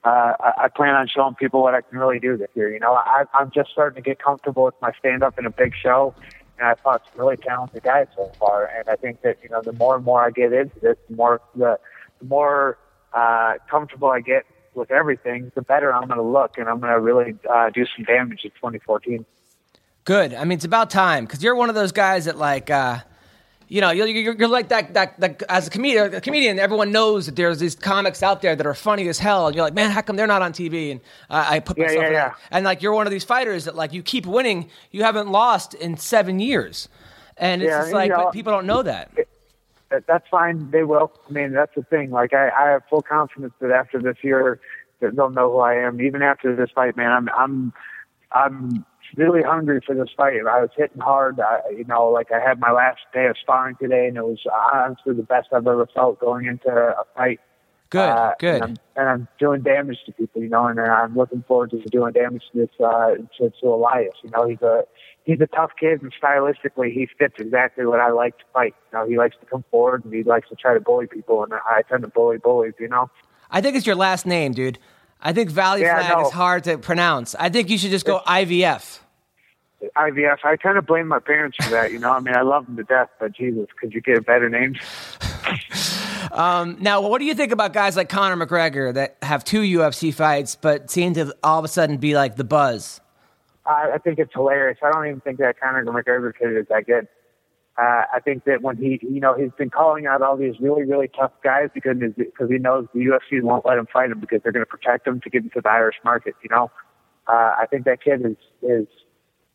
Uh, 0.04 0.34
I, 0.38 0.64
I 0.64 0.68
plan 0.68 0.94
on 0.94 1.08
showing 1.08 1.34
people 1.34 1.62
what 1.62 1.74
I 1.74 1.80
can 1.80 1.98
really 1.98 2.18
do 2.18 2.36
this 2.36 2.50
year. 2.54 2.72
You 2.72 2.80
know, 2.80 2.92
I, 2.92 3.24
I'm 3.32 3.50
just 3.50 3.70
starting 3.70 4.02
to 4.02 4.06
get 4.06 4.18
comfortable 4.18 4.64
with 4.64 4.74
my 4.82 4.92
stand 4.98 5.22
up 5.22 5.38
in 5.38 5.46
a 5.46 5.50
big 5.50 5.72
show, 5.74 6.14
and 6.58 6.68
I've 6.68 6.78
fought 6.80 7.02
some 7.10 7.20
really 7.20 7.38
talented 7.38 7.82
guys 7.82 8.08
so 8.14 8.30
far. 8.38 8.66
And 8.66 8.88
I 8.88 8.96
think 8.96 9.22
that 9.22 9.38
you 9.42 9.48
know, 9.48 9.62
the 9.62 9.72
more 9.72 9.96
and 9.96 10.04
more 10.04 10.22
I 10.22 10.30
get 10.30 10.52
into 10.52 10.78
this, 10.80 10.96
the 11.08 11.16
more 11.16 11.40
the, 11.56 11.78
the 12.20 12.26
more 12.26 12.78
uh, 13.14 13.54
comfortable 13.70 14.10
I 14.10 14.20
get 14.20 14.44
with 14.74 14.90
everything, 14.90 15.52
the 15.54 15.62
better 15.62 15.92
I'm 15.92 16.06
going 16.06 16.18
to 16.18 16.22
look, 16.22 16.58
and 16.58 16.68
I'm 16.68 16.80
going 16.80 16.92
to 16.92 17.00
really 17.00 17.36
uh, 17.50 17.70
do 17.70 17.86
some 17.96 18.04
damage 18.04 18.40
in 18.44 18.50
2014. 18.50 19.24
Good. 20.04 20.34
I 20.34 20.44
mean, 20.44 20.56
it's 20.56 20.64
about 20.64 20.90
time 20.90 21.24
because 21.24 21.42
you're 21.42 21.54
one 21.54 21.70
of 21.70 21.74
those 21.74 21.92
guys 21.92 22.26
that 22.26 22.36
like, 22.36 22.70
uh, 22.70 22.98
you 23.68 23.80
know, 23.80 23.90
you're, 23.90 24.06
you're, 24.06 24.34
you're 24.34 24.48
like 24.48 24.68
that, 24.68 24.94
that, 24.94 25.18
that. 25.20 25.42
As 25.48 25.66
a 25.66 25.70
comedian, 25.70 26.14
a 26.14 26.20
comedian, 26.20 26.58
everyone 26.58 26.92
knows 26.92 27.26
that 27.26 27.36
there's 27.36 27.58
these 27.58 27.74
comics 27.74 28.22
out 28.22 28.42
there 28.42 28.54
that 28.54 28.66
are 28.66 28.74
funny 28.74 29.08
as 29.08 29.18
hell, 29.18 29.46
and 29.46 29.56
you're 29.56 29.64
like, 29.64 29.74
man, 29.74 29.90
how 29.90 30.02
come 30.02 30.16
they're 30.16 30.26
not 30.26 30.42
on 30.42 30.52
TV? 30.52 30.92
And 30.92 31.00
uh, 31.30 31.46
I 31.48 31.60
put 31.60 31.78
myself 31.78 32.02
yeah, 32.02 32.06
in 32.06 32.12
yeah. 32.12 32.34
And 32.50 32.64
like, 32.64 32.82
you're 32.82 32.92
one 32.92 33.06
of 33.06 33.10
these 33.10 33.24
fighters 33.24 33.64
that 33.64 33.74
like 33.74 33.92
you 33.92 34.02
keep 34.02 34.26
winning. 34.26 34.68
You 34.90 35.02
haven't 35.02 35.28
lost 35.28 35.74
in 35.74 35.96
seven 35.96 36.40
years, 36.40 36.88
and 37.36 37.62
it's 37.62 37.70
Yeah, 37.70 37.80
just 37.80 37.92
like 37.92 38.10
you 38.10 38.16
know, 38.16 38.30
people 38.30 38.52
don't 38.52 38.66
know 38.66 38.82
that. 38.82 39.10
that, 39.90 40.06
that's 40.06 40.28
fine. 40.28 40.70
They 40.70 40.82
will. 40.84 41.12
I 41.28 41.32
mean, 41.32 41.52
that's 41.52 41.74
the 41.74 41.82
thing. 41.84 42.10
Like, 42.10 42.34
I, 42.34 42.50
I 42.50 42.70
have 42.70 42.82
full 42.90 43.02
confidence 43.02 43.54
that 43.60 43.70
after 43.70 44.00
this 44.00 44.16
year, 44.22 44.60
they'll 45.00 45.30
know 45.30 45.52
who 45.52 45.58
I 45.58 45.74
am. 45.74 46.00
Even 46.00 46.22
after 46.22 46.54
this 46.54 46.70
fight, 46.70 46.96
man, 46.96 47.10
I'm, 47.10 47.28
I'm, 47.36 47.72
I'm 48.32 48.86
really 49.16 49.42
hungry 49.42 49.80
for 49.86 49.94
this 49.94 50.08
fight. 50.16 50.34
I 50.48 50.60
was 50.60 50.70
hitting 50.76 51.00
hard. 51.00 51.40
I, 51.40 51.60
you 51.70 51.84
know, 51.84 52.08
like 52.08 52.30
I 52.32 52.40
had 52.40 52.60
my 52.60 52.70
last 52.72 53.00
day 53.12 53.26
of 53.26 53.36
sparring 53.40 53.76
today, 53.80 54.06
and 54.08 54.16
it 54.16 54.24
was 54.24 54.38
honestly 54.74 55.14
the 55.14 55.22
best 55.22 55.48
I've 55.52 55.66
ever 55.66 55.86
felt 55.94 56.20
going 56.20 56.46
into 56.46 56.68
a 56.70 57.04
fight. 57.16 57.40
Good, 57.90 58.00
Uh, 58.08 58.32
good. 58.40 58.54
And 58.54 58.62
I'm, 58.64 58.76
and 58.96 59.08
I'm 59.08 59.28
doing 59.38 59.62
damage 59.62 59.98
to 60.06 60.12
people, 60.12 60.42
you 60.42 60.48
know, 60.48 60.66
and 60.66 60.80
I'm 60.80 61.14
looking 61.14 61.44
forward 61.46 61.70
to 61.70 61.78
doing 61.90 62.12
damage 62.12 62.42
to 62.52 62.58
this 62.58 62.70
uh, 62.84 63.14
to, 63.38 63.50
to 63.60 63.66
Elias. 63.68 64.14
You 64.24 64.30
know, 64.30 64.48
he's 64.48 64.62
a 64.62 64.84
he's 65.24 65.40
a 65.40 65.46
tough 65.46 65.70
kid, 65.78 66.02
and 66.02 66.12
stylistically, 66.20 66.92
he 66.92 67.08
fits 67.18 67.34
exactly 67.38 67.86
what 67.86 68.00
I 68.00 68.10
like 68.10 68.38
to 68.38 68.44
fight. 68.52 68.74
You 68.92 68.98
know, 68.98 69.06
he 69.06 69.16
likes 69.16 69.36
to 69.40 69.46
come 69.46 69.64
forward 69.70 70.04
and 70.04 70.12
he 70.12 70.22
likes 70.24 70.48
to 70.48 70.56
try 70.56 70.74
to 70.74 70.80
bully 70.80 71.06
people, 71.06 71.44
and 71.44 71.52
I 71.52 71.82
tend 71.88 72.02
to 72.02 72.08
bully 72.08 72.38
bullies. 72.38 72.74
You 72.80 72.88
know. 72.88 73.10
I 73.50 73.60
think 73.60 73.76
it's 73.76 73.86
your 73.86 73.96
last 73.96 74.26
name, 74.26 74.52
dude. 74.52 74.78
I 75.20 75.32
think 75.32 75.48
Vallie 75.50 75.82
Yeah, 75.82 76.00
Flagg 76.00 76.18
no. 76.18 76.26
is 76.26 76.32
hard 76.32 76.64
to 76.64 76.76
pronounce. 76.78 77.34
I 77.36 77.48
think 77.48 77.70
you 77.70 77.78
should 77.78 77.90
just 77.92 78.04
go 78.04 78.20
IVF. 78.26 78.98
IVF. 79.96 80.38
I 80.44 80.56
kind 80.56 80.78
of 80.78 80.86
blame 80.86 81.08
my 81.08 81.18
parents 81.18 81.56
for 81.62 81.70
that. 81.70 81.92
You 81.92 81.98
know, 81.98 82.12
I 82.12 82.20
mean, 82.20 82.34
I 82.34 82.42
love 82.42 82.66
them 82.66 82.76
to 82.76 82.84
death, 82.84 83.10
but 83.18 83.32
Jesus, 83.32 83.66
could 83.80 83.92
you 83.92 84.00
get 84.00 84.18
a 84.18 84.22
better 84.22 84.48
name? 84.48 84.76
Um, 86.32 86.78
now, 86.80 87.00
what 87.00 87.20
do 87.20 87.26
you 87.26 87.34
think 87.34 87.52
about 87.52 87.72
guys 87.72 87.96
like 87.96 88.08
Conor 88.08 88.44
McGregor 88.44 88.92
that 88.94 89.16
have 89.22 89.44
two 89.44 89.60
UFC 89.60 90.12
fights, 90.12 90.56
but 90.56 90.90
seem 90.90 91.14
to 91.14 91.32
all 91.44 91.60
of 91.60 91.64
a 91.64 91.68
sudden 91.68 91.98
be 91.98 92.14
like 92.14 92.34
the 92.34 92.42
buzz? 92.42 93.00
I, 93.66 93.92
I 93.94 93.98
think 93.98 94.18
it's 94.18 94.32
hilarious. 94.32 94.78
I 94.82 94.90
don't 94.90 95.06
even 95.06 95.20
think 95.20 95.38
that 95.38 95.60
Conor 95.60 95.84
McGregor 95.84 96.32
kid 96.36 96.56
is 96.56 96.66
that 96.70 96.86
good. 96.86 97.06
Uh, 97.76 98.02
I 98.12 98.20
think 98.20 98.44
that 98.44 98.62
when 98.62 98.76
he, 98.76 99.00
you 99.02 99.20
know, 99.20 99.34
he's 99.34 99.50
been 99.58 99.70
calling 99.70 100.06
out 100.06 100.22
all 100.22 100.36
these 100.36 100.54
really, 100.60 100.84
really 100.84 101.08
tough 101.08 101.32
guys 101.42 101.70
because 101.74 101.96
because 102.16 102.48
he 102.48 102.58
knows 102.58 102.86
the 102.94 103.00
UFC 103.00 103.42
won't 103.42 103.66
let 103.66 103.78
him 103.78 103.86
fight 103.92 104.10
him 104.10 104.20
because 104.20 104.40
they're 104.42 104.52
going 104.52 104.64
to 104.64 104.70
protect 104.70 105.06
him 105.06 105.20
to 105.20 105.30
get 105.30 105.42
into 105.42 105.60
the 105.60 105.68
Irish 105.70 105.96
market. 106.04 106.34
You 106.42 106.50
know, 106.50 106.70
uh, 107.26 107.54
I 107.58 107.66
think 107.68 107.84
that 107.86 108.02
kid 108.02 108.24
is 108.24 108.36
is, 108.62 108.86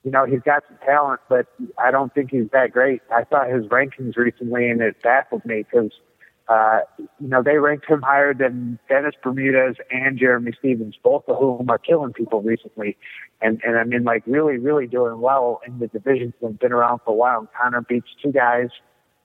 you 0.03 0.11
know, 0.11 0.25
he's 0.25 0.41
got 0.41 0.63
some 0.67 0.77
talent, 0.85 1.21
but 1.29 1.47
I 1.77 1.91
don't 1.91 2.13
think 2.13 2.31
he's 2.31 2.49
that 2.53 2.71
great. 2.71 3.01
I 3.11 3.25
saw 3.29 3.45
his 3.45 3.65
rankings 3.65 4.15
recently, 4.15 4.69
and 4.69 4.81
it 4.81 5.01
baffled 5.01 5.45
me 5.45 5.65
because. 5.69 5.91
Uh, 6.47 6.79
you 7.21 7.27
know, 7.27 7.43
they 7.43 7.59
ranked 7.59 7.85
him 7.85 8.01
higher 8.01 8.33
than 8.33 8.79
Dennis 8.89 9.13
Bermudez 9.21 9.75
and 9.91 10.17
Jeremy 10.17 10.51
Stephens, 10.57 10.95
both 11.03 11.23
of 11.27 11.37
whom 11.37 11.69
are 11.69 11.77
killing 11.77 12.11
people 12.11 12.41
recently. 12.41 12.97
And, 13.39 13.61
and 13.63 13.77
I 13.77 13.83
mean, 13.83 14.03
like 14.03 14.23
really, 14.25 14.57
really 14.57 14.87
doing 14.87 15.21
well 15.21 15.61
in 15.67 15.77
the 15.77 15.85
divisions 15.85 16.33
and 16.41 16.57
been 16.57 16.71
around 16.71 17.01
for 17.05 17.11
a 17.11 17.13
while. 17.13 17.41
And 17.41 17.47
Conor 17.53 17.81
beats 17.81 18.07
two 18.19 18.31
guys. 18.31 18.69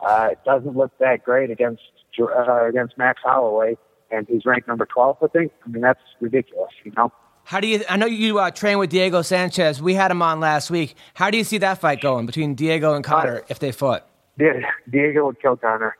Uh, 0.00 0.28
it 0.32 0.38
doesn't 0.44 0.76
look 0.76 0.92
that 0.98 1.24
great 1.24 1.50
against, 1.50 1.80
uh, 2.20 2.66
against 2.66 2.98
Max 2.98 3.22
Holloway. 3.24 3.78
And 4.10 4.26
he's 4.28 4.44
ranked 4.44 4.68
number 4.68 4.84
12, 4.84 5.16
I 5.22 5.26
think. 5.28 5.52
I 5.64 5.70
mean, 5.70 5.80
that's 5.80 6.02
ridiculous, 6.20 6.72
you 6.84 6.92
know? 6.94 7.10
How 7.44 7.60
do 7.60 7.66
you? 7.66 7.84
I 7.88 7.96
know 7.96 8.06
you 8.06 8.38
uh, 8.38 8.50
train 8.50 8.78
with 8.78 8.90
Diego 8.90 9.22
Sanchez. 9.22 9.80
We 9.80 9.94
had 9.94 10.10
him 10.10 10.22
on 10.22 10.40
last 10.40 10.70
week. 10.70 10.96
How 11.12 11.30
do 11.30 11.36
you 11.36 11.44
see 11.44 11.58
that 11.58 11.80
fight 11.80 12.00
going 12.00 12.26
between 12.26 12.54
Diego 12.54 12.94
and 12.94 13.04
Conor 13.04 13.44
if 13.48 13.58
they 13.58 13.70
fought? 13.70 14.06
Die- 14.38 14.64
Diego 14.90 15.26
would 15.26 15.40
kill 15.40 15.56
Conor. 15.56 15.96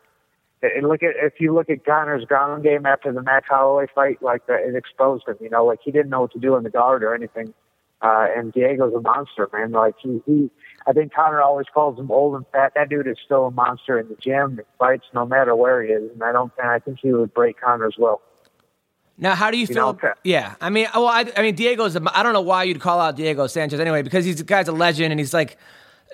And 0.63 0.89
look 0.89 1.03
at 1.03 1.11
if 1.23 1.35
you 1.41 1.53
look 1.55 1.69
at 1.69 1.85
Conor's 1.85 2.25
ground 2.25 2.63
game 2.63 2.87
after 2.87 3.13
the 3.13 3.23
Max 3.23 3.47
Holloway 3.49 3.87
fight, 3.95 4.23
like 4.23 4.47
the, 4.47 4.55
it 4.55 4.75
exposed 4.75 5.29
him. 5.29 5.37
You 5.41 5.51
know, 5.51 5.67
like 5.67 5.81
he 5.85 5.91
didn't 5.91 6.09
know 6.09 6.23
what 6.23 6.33
to 6.33 6.39
do 6.39 6.57
in 6.57 6.63
the 6.63 6.71
guard 6.71 7.05
or 7.05 7.15
anything. 7.15 7.53
Uh, 8.01 8.27
and 8.37 8.53
Diego's 8.53 8.93
a 8.95 9.01
monster, 9.01 9.49
man. 9.53 9.73
Like 9.73 9.95
he, 9.99 10.23
he, 10.27 10.51
I 10.87 10.93
think 10.93 11.15
Conor 11.15 11.41
always 11.41 11.67
calls 11.73 11.99
him 11.99 12.11
old 12.11 12.35
and 12.35 12.45
fat. 12.53 12.73
That 12.75 12.89
dude 12.89 13.07
is 13.07 13.17
still 13.25 13.47
a 13.47 13.51
monster 13.51 13.99
in 13.99 14.09
the 14.09 14.17
gym. 14.17 14.57
He 14.57 14.63
fights 14.79 15.05
no 15.15 15.25
matter 15.25 15.55
where 15.55 15.83
he 15.83 15.91
is, 15.91 16.11
and 16.13 16.23
I 16.23 16.33
don't. 16.33 16.53
And 16.59 16.71
I 16.71 16.79
think 16.79 16.99
he 17.01 17.13
would 17.13 17.33
break 17.35 17.61
Conor's 17.61 17.97
will. 17.99 18.21
Now, 19.17 19.35
how 19.35 19.51
do 19.51 19.59
you, 19.59 19.67
feel? 19.67 19.77
know, 19.77 19.89
okay. 19.91 20.11
yeah, 20.25 20.57
I 20.61 20.71
mean, 20.71 20.89
well, 20.93 21.07
I, 21.07 21.31
I 21.37 21.43
mean, 21.43 21.55
Diego's. 21.55 21.97
I 21.97 22.23
don't 22.23 22.33
know 22.33 22.41
why 22.41 22.65
you'd 22.65 22.81
call 22.81 22.99
out 23.01 23.17
Diego 23.17 23.47
Sanchez 23.47 23.79
anyway, 23.79 24.03
because 24.03 24.25
he's 24.25 24.37
the 24.37 24.45
guy's 24.45 24.67
a 24.67 24.73
legend, 24.73 25.13
and 25.13 25.21
he's 25.21 25.33
like, 25.33 25.57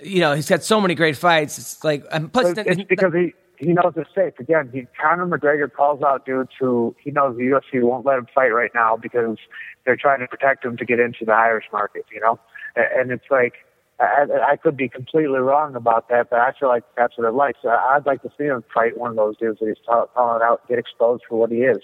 you 0.03 0.20
know, 0.20 0.34
he's 0.34 0.48
got 0.48 0.62
so 0.62 0.80
many 0.80 0.94
great 0.94 1.16
fights. 1.16 1.59
It's 1.59 1.82
like, 1.82 2.05
and 2.12 2.30
plus, 2.30 2.55
it's 2.59 2.82
because 2.84 3.14
he 3.14 3.34
he 3.59 3.72
knows 3.72 3.92
it's 3.96 4.11
safe. 4.14 4.34
Again, 4.38 4.70
he 4.72 4.86
Conor 5.01 5.26
McGregor 5.26 5.72
calls 5.72 6.03
out 6.03 6.26
dudes 6.26 6.51
who 6.59 6.94
he 7.03 7.11
knows 7.11 7.36
the 7.36 7.44
UFC 7.44 7.82
won't 7.82 8.05
let 8.05 8.18
him 8.18 8.26
fight 8.34 8.48
right 8.48 8.70
now 8.74 8.96
because 8.96 9.38
they're 9.84 9.96
trying 9.96 10.20
to 10.20 10.26
protect 10.26 10.64
him 10.64 10.76
to 10.76 10.84
get 10.84 11.01
into 11.01 11.24
the 11.24 11.32
Irish 11.32 11.66
market. 11.72 12.05
You 12.12 12.20
know, 12.20 12.38
and 12.76 13.11
it's 13.11 13.30
like 13.30 13.55
I, 14.01 14.26
I 14.53 14.57
could 14.57 14.76
be 14.76 14.88
completely 14.88 15.38
wrong 15.38 15.74
about 15.74 16.09
that, 16.09 16.30
but 16.30 16.40
I 16.40 16.53
feel 16.59 16.68
like 16.68 16.84
that's 16.96 17.16
what 17.18 17.28
it 17.28 17.34
likes. 17.34 17.59
So 17.62 17.68
I'd 17.68 18.07
like 18.07 18.22
to 18.22 18.30
see 18.36 18.44
him 18.44 18.64
fight 18.74 18.98
one 18.98 19.11
of 19.11 19.16
those 19.16 19.36
dudes 19.36 19.59
that 19.61 19.68
he's 19.68 19.84
call- 19.86 20.09
calling 20.14 20.42
out, 20.42 20.66
get 20.68 20.78
exposed 20.78 21.22
for 21.28 21.38
what 21.38 21.51
he 21.51 21.59
is. 21.59 21.82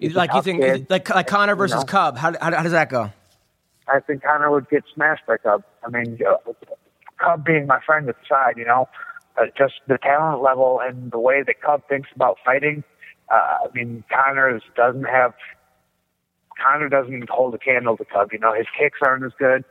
Like 0.00 0.34
you 0.34 0.42
think, 0.42 0.60
kid, 0.60 0.86
like 0.90 1.08
like 1.08 1.26
Conor 1.26 1.56
versus 1.56 1.80
know? 1.80 1.84
Cub. 1.84 2.16
How, 2.16 2.32
how 2.40 2.54
how 2.56 2.62
does 2.62 2.72
that 2.72 2.90
go? 2.90 3.12
I 3.88 4.00
think 4.00 4.22
Conor 4.22 4.50
would 4.50 4.68
get 4.68 4.84
smashed 4.94 5.26
by 5.26 5.36
Cub. 5.36 5.62
I 5.84 5.90
mean, 5.90 6.18
uh, 6.26 6.52
Cub 7.18 7.44
being 7.44 7.66
my 7.66 7.80
friend 7.84 8.08
at 8.08 8.16
the 8.16 8.26
side, 8.28 8.54
you 8.56 8.64
know, 8.64 8.88
uh, 9.38 9.46
just 9.56 9.74
the 9.86 9.98
talent 9.98 10.42
level 10.42 10.80
and 10.82 11.12
the 11.12 11.18
way 11.18 11.42
that 11.46 11.60
Cub 11.60 11.82
thinks 11.88 12.08
about 12.14 12.38
fighting. 12.44 12.82
Uh, 13.30 13.34
I 13.34 13.66
mean, 13.74 14.04
Conor 14.12 14.60
doesn't 14.76 15.04
have. 15.04 15.34
Conor 16.62 16.88
doesn't 16.88 17.28
hold 17.30 17.54
a 17.54 17.58
candle 17.58 17.96
to 17.96 18.04
Cub. 18.04 18.32
You 18.32 18.38
know, 18.38 18.54
his 18.54 18.66
kicks 18.78 18.98
aren't 19.04 19.24
as 19.24 19.32
good. 19.38 19.64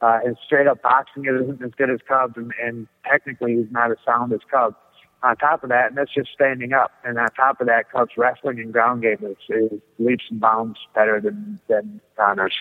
Uh, 0.00 0.20
his 0.24 0.36
straight 0.44 0.66
up 0.66 0.80
boxing 0.82 1.26
isn't 1.26 1.62
as 1.62 1.72
good 1.76 1.90
as 1.90 2.00
Cub, 2.08 2.32
and, 2.36 2.52
and 2.62 2.86
technically 3.04 3.56
he's 3.56 3.70
not 3.70 3.90
as 3.90 3.98
sound 4.04 4.32
as 4.32 4.40
Cub. 4.50 4.74
On 5.22 5.36
top 5.36 5.62
of 5.62 5.68
that, 5.68 5.88
and 5.88 5.98
that's 5.98 6.14
just 6.14 6.30
standing 6.32 6.72
up. 6.72 6.92
And 7.04 7.18
on 7.18 7.26
top 7.36 7.60
of 7.60 7.66
that, 7.66 7.90
Cub's 7.92 8.12
wrestling 8.16 8.58
and 8.58 8.72
ground 8.72 9.02
game 9.02 9.18
is, 9.20 9.36
is 9.50 9.80
leaps 9.98 10.24
and 10.30 10.40
bounds 10.40 10.78
better 10.94 11.20
than 11.20 11.60
than 11.68 12.00
Conor's. 12.16 12.54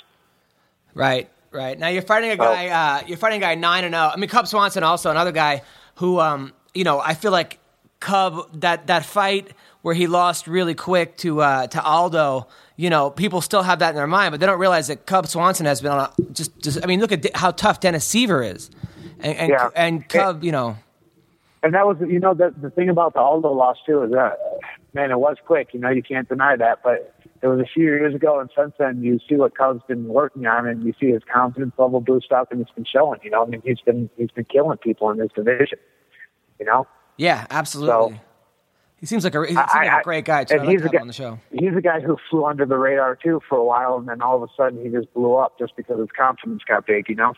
Right, 0.94 1.30
right. 1.52 1.78
Now 1.80 1.88
you're 1.88 2.02
fighting 2.02 2.32
a 2.32 2.36
guy. 2.38 2.68
Uh, 2.68 3.06
you're 3.08 3.18
fighting 3.18 3.38
a 3.42 3.46
guy 3.46 3.56
nine 3.56 3.86
and 3.86 3.94
zero. 3.94 4.12
I 4.14 4.18
mean, 4.18 4.30
Cub 4.30 4.48
Swanson 4.48 4.84
also 4.84 5.10
another 5.10 5.32
guy 5.32 5.62
who, 5.96 6.20
um, 6.20 6.54
you 6.74 6.84
know, 6.84 7.00
I 7.00 7.14
feel 7.14 7.32
like 7.32 7.60
Cub 8.02 8.60
that 8.62 8.88
that 8.88 9.06
fight 9.06 9.52
where 9.82 9.96
he 9.96 10.08
lost 10.08 10.48
really 10.48 10.76
quick 10.76 11.16
to 11.18 11.42
uh, 11.42 11.68
to 11.68 11.82
Aldo. 11.82 12.48
You 12.76 12.90
know, 12.90 13.10
people 13.10 13.42
still 13.42 13.64
have 13.64 13.80
that 13.80 13.90
in 13.92 13.96
their 13.96 14.08
mind, 14.08 14.32
but 14.32 14.40
they 14.40 14.46
don't 14.46 14.60
realize 14.60 14.88
that 14.88 15.06
Cub 15.06 15.28
Swanson 15.28 15.66
has 15.66 15.80
been 15.82 15.92
on 15.92 16.00
a 16.00 16.32
just. 16.34 16.58
just 16.60 16.84
I 16.84 16.88
mean, 16.88 17.00
look 17.00 17.12
at 17.12 17.36
how 17.36 17.52
tough 17.52 17.80
Dennis 17.80 18.06
Siver 18.08 18.54
is, 18.54 18.70
and 19.20 19.38
and, 19.38 19.50
Yeah. 19.50 19.70
and 19.76 20.08
Cub. 20.10 20.44
You 20.44 20.52
know, 20.52 20.78
And 21.62 21.74
that 21.74 21.86
was, 21.86 21.98
you 22.00 22.20
know, 22.20 22.34
the 22.34 22.54
the 22.62 22.70
thing 22.70 22.90
about 22.90 23.14
the 23.14 23.20
Aldo 23.20 23.52
loss 23.52 23.78
too 23.86 24.02
is 24.04 24.12
that, 24.12 24.38
man, 24.94 25.12
it 25.12 25.20
was 25.20 25.36
quick. 25.46 25.70
You 25.74 25.80
know, 25.80 25.90
you 25.90 26.02
can't 26.02 26.28
deny 26.30 26.56
that. 26.56 26.80
But 26.84 27.14
it 27.42 27.48
was 27.48 27.60
a 27.60 27.66
few 27.66 27.84
years 27.84 28.16
ago, 28.16 28.40
and 28.40 28.50
since 28.58 28.74
then, 28.80 29.04
you 29.04 29.20
see 29.28 29.36
what 29.36 29.58
Cub's 29.58 29.82
been 29.88 30.06
working 30.08 30.46
on, 30.46 30.68
and 30.68 30.84
you 30.84 30.94
see 31.00 31.08
his 31.12 31.22
confidence 31.32 31.74
level 31.78 32.00
boost 32.00 32.32
up, 32.32 32.52
and 32.52 32.62
it's 32.62 32.72
been 32.72 32.86
showing. 32.86 33.20
You 33.24 33.32
know, 33.32 33.44
I 33.44 33.48
mean, 33.48 33.62
he's 33.66 33.82
been 33.82 34.10
he's 34.18 34.32
been 34.32 34.46
killing 34.46 34.78
people 34.78 35.10
in 35.10 35.18
this 35.18 35.32
division. 35.36 35.80
You 36.60 36.66
know, 36.66 36.88
yeah, 37.18 37.46
absolutely. 37.50 38.16
So- 38.16 38.22
he 39.02 39.06
seems 39.06 39.24
like 39.24 39.34
a 39.34 39.40
he 39.42 39.48
seems 39.48 39.60
I- 39.60 39.86
like 39.86 40.02
a 40.02 40.04
great 40.04 40.26
guy 40.26 40.44
too. 40.44 40.56
and 40.56 40.66
like 40.66 40.72
he's 40.78 40.86
a 40.86 40.90
guy- 40.90 41.00
on 41.00 41.08
the 41.08 41.14
show. 41.14 41.40
he's 41.54 41.74
a 41.74 41.80
guy 41.82 42.02
who 42.02 42.18
flew 42.30 42.46
under 42.46 42.66
the 42.66 42.78
radar 42.78 43.16
too 43.16 43.40
for 43.48 43.58
a 43.58 43.64
while, 43.64 43.96
and 43.96 44.10
then 44.10 44.22
all 44.22 44.42
of 44.44 44.50
a 44.50 44.54
sudden 44.58 44.84
he 44.84 44.90
just 44.90 45.14
blew 45.14 45.36
up 45.36 45.58
just 45.58 45.74
because 45.78 46.00
his 46.00 46.10
confidence 46.18 46.64
got 46.68 46.86
big. 46.86 47.08
You 47.08 47.16
know, 47.16 47.34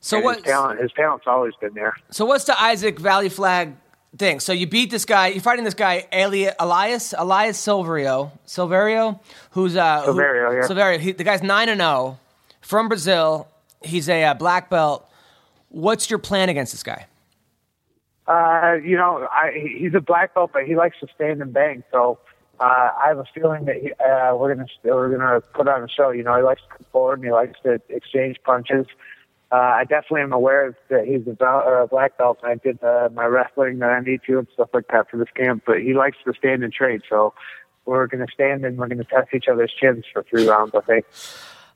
So 0.00 0.20
what? 0.20 0.36
his 0.36 0.44
talent, 0.44 0.80
his 0.80 0.92
talent's 0.92 1.26
always 1.26 1.54
been 1.60 1.74
there. 1.74 1.94
So 2.10 2.24
what's 2.24 2.44
the 2.44 2.60
Isaac 2.60 2.98
Vallie-Flagg 2.98 3.74
thing? 4.16 4.40
So 4.40 4.52
you 4.52 4.66
beat 4.66 4.90
this 4.90 5.04
guy. 5.04 5.28
You're 5.28 5.42
fighting 5.42 5.64
this 5.64 5.74
guy, 5.74 6.06
Elias 6.12 7.14
Elias 7.18 7.58
Silverio, 7.58 8.30
Silverio, 8.46 9.20
who's 9.50 9.76
uh, 9.76 10.02
who- 10.02 10.12
Silverio, 10.14 10.62
yeah. 10.62 10.68
Silverio. 10.68 10.98
He, 11.00 11.12
the 11.12 11.24
guy's 11.24 11.42
nine 11.42 11.68
and 11.68 11.80
zero 11.80 12.18
from 12.60 12.88
Brazil. 12.88 13.48
He's 13.82 14.08
a 14.08 14.24
uh, 14.24 14.34
black 14.34 14.70
belt. 14.70 15.08
What's 15.70 16.10
your 16.10 16.18
plan 16.18 16.48
against 16.48 16.72
this 16.72 16.82
guy? 16.82 17.06
Uh, 18.26 18.74
you 18.84 18.96
know, 18.96 19.26
I, 19.30 19.52
he's 19.78 19.94
a 19.94 20.00
black 20.00 20.34
belt, 20.34 20.50
but 20.52 20.64
he 20.64 20.76
likes 20.76 20.96
to 21.00 21.06
stand 21.14 21.40
and 21.40 21.52
bang. 21.52 21.82
So 21.90 22.18
uh, 22.60 22.90
I 23.02 23.04
have 23.08 23.18
a 23.18 23.24
feeling 23.34 23.64
that 23.64 23.76
he, 23.76 23.92
uh, 23.92 24.34
we're 24.36 24.54
gonna 24.54 24.66
we're 24.84 25.16
gonna 25.16 25.40
put 25.40 25.66
on 25.68 25.82
a 25.82 25.88
show. 25.88 26.10
You 26.10 26.24
know, 26.24 26.36
he 26.36 26.42
likes 26.42 26.60
to 26.62 26.68
come 26.68 26.86
forward 26.92 27.20
and 27.20 27.24
he 27.24 27.32
likes 27.32 27.58
to 27.62 27.80
exchange 27.88 28.36
punches. 28.44 28.86
Uh, 29.50 29.56
I 29.56 29.84
definitely 29.84 30.22
am 30.22 30.32
aware 30.32 30.76
that 30.90 31.06
he's 31.06 31.26
a, 31.26 31.34
bel- 31.34 31.64
uh, 31.66 31.86
black 31.86 32.18
belt, 32.18 32.38
and 32.42 32.52
I 32.52 32.54
did 32.56 32.82
uh, 32.82 33.08
my 33.14 33.24
wrestling 33.24 33.78
that 33.78 33.90
I 33.90 34.00
need 34.00 34.20
to 34.26 34.38
and 34.38 34.46
stuff 34.52 34.68
like 34.74 34.88
that 34.92 35.10
for 35.10 35.16
this 35.16 35.28
camp. 35.34 35.62
But 35.66 35.80
he 35.80 35.94
likes 35.94 36.18
to 36.26 36.34
stand 36.36 36.62
and 36.62 36.72
trade, 36.72 37.00
so 37.08 37.32
we're 37.86 38.06
gonna 38.06 38.26
stand 38.32 38.64
and 38.66 38.76
we're 38.76 38.88
gonna 38.88 39.04
test 39.04 39.28
each 39.34 39.46
other's 39.50 39.72
chins 39.72 40.04
for 40.12 40.22
three 40.22 40.46
rounds. 40.46 40.74
I 40.74 40.80
think. 40.82 41.06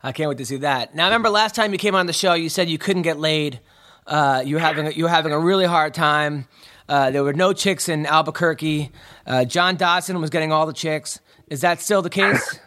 I 0.02 0.12
can't 0.12 0.28
wait 0.28 0.38
to 0.38 0.44
see 0.46 0.58
that. 0.58 0.94
Now, 0.94 1.04
I 1.04 1.08
remember 1.08 1.30
last 1.30 1.54
time 1.54 1.72
you 1.72 1.78
came 1.78 1.94
on 1.94 2.06
the 2.06 2.12
show, 2.12 2.34
you 2.34 2.48
said 2.48 2.68
you 2.68 2.76
couldn't 2.78 3.02
get 3.02 3.18
laid. 3.18 3.60
Uh, 4.06 4.42
you 4.44 4.56
were 4.56 4.60
having 4.60 4.88
a, 4.88 4.90
you 4.90 5.04
were 5.04 5.10
having 5.10 5.32
a 5.32 5.38
really 5.38 5.64
hard 5.64 5.94
time. 5.94 6.48
Uh, 6.88 7.10
there 7.10 7.22
were 7.22 7.32
no 7.32 7.52
chicks 7.52 7.88
in 7.88 8.04
Albuquerque. 8.04 8.90
Uh, 9.26 9.44
John 9.44 9.76
Dodson 9.76 10.20
was 10.20 10.28
getting 10.28 10.52
all 10.52 10.66
the 10.66 10.72
chicks. 10.72 11.20
Is 11.48 11.60
that 11.60 11.80
still 11.80 12.02
the 12.02 12.10
case? 12.10 12.58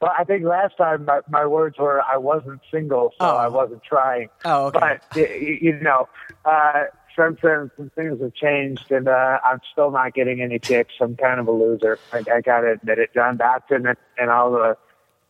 Well, 0.00 0.12
I 0.16 0.24
think 0.24 0.44
last 0.44 0.76
time 0.76 1.04
my, 1.06 1.20
my 1.28 1.44
words 1.46 1.76
were 1.78 2.00
I 2.02 2.16
wasn't 2.18 2.60
single, 2.70 3.10
so 3.18 3.26
Oh. 3.26 3.36
I 3.36 3.48
wasn't 3.48 3.82
trying. 3.82 4.28
Oh, 4.44 4.66
okay. 4.66 4.98
But 5.10 5.16
you 5.16 5.78
know, 5.80 6.08
uh, 6.44 6.84
since 7.16 7.38
then 7.42 7.70
some 7.76 7.90
things 7.96 8.20
have 8.20 8.32
changed, 8.34 8.90
and 8.92 9.08
uh, 9.08 9.38
I'm 9.44 9.60
still 9.72 9.90
not 9.90 10.14
getting 10.14 10.40
any 10.40 10.58
chicks. 10.60 10.94
I'm 11.00 11.16
kind 11.16 11.40
of 11.40 11.48
a 11.48 11.50
loser. 11.52 11.98
I, 12.12 12.18
I 12.32 12.40
gotta 12.40 12.72
admit 12.72 12.98
it. 13.00 13.10
John 13.12 13.36
Dodson 13.38 13.86
and, 13.86 13.96
and 14.16 14.30
all 14.30 14.52
the 14.52 14.76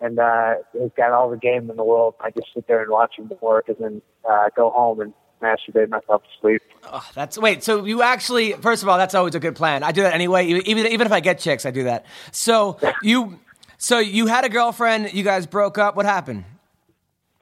and 0.00 0.18
uh, 0.18 0.54
he's 0.74 0.90
got 0.96 1.12
all 1.12 1.28
the 1.30 1.36
game 1.38 1.70
in 1.70 1.76
the 1.76 1.84
world. 1.84 2.14
I 2.20 2.30
just 2.30 2.48
sit 2.54 2.68
there 2.68 2.82
and 2.82 2.90
watch 2.90 3.16
him 3.18 3.32
work, 3.40 3.68
and 3.68 3.76
then 3.80 4.02
uh, 4.28 4.50
go 4.54 4.70
home 4.70 5.00
and 5.00 5.14
masturbate 5.42 5.88
myself 5.88 6.22
to 6.22 6.28
sleep. 6.40 6.62
Oh, 6.92 7.04
that's 7.14 7.38
wait. 7.38 7.64
So 7.64 7.84
you 7.84 8.02
actually, 8.02 8.52
first 8.52 8.82
of 8.82 8.88
all, 8.88 8.98
that's 8.98 9.14
always 9.14 9.34
a 9.34 9.40
good 9.40 9.56
plan. 9.56 9.82
I 9.82 9.92
do 9.92 10.02
that 10.02 10.12
anyway. 10.14 10.46
Even 10.46 10.86
even 10.88 11.06
if 11.06 11.12
I 11.12 11.20
get 11.20 11.38
chicks, 11.38 11.64
I 11.64 11.70
do 11.70 11.84
that. 11.84 12.04
So 12.32 12.78
you, 13.02 13.40
so 13.79 13.99
you 13.99 14.26
had 14.26 14.45
a 14.45 14.49
girlfriend. 14.49 15.12
You 15.14 15.24
guys 15.24 15.47
broke 15.47 15.79
up. 15.79 15.97
What 15.97 16.05
happened? 16.07 16.45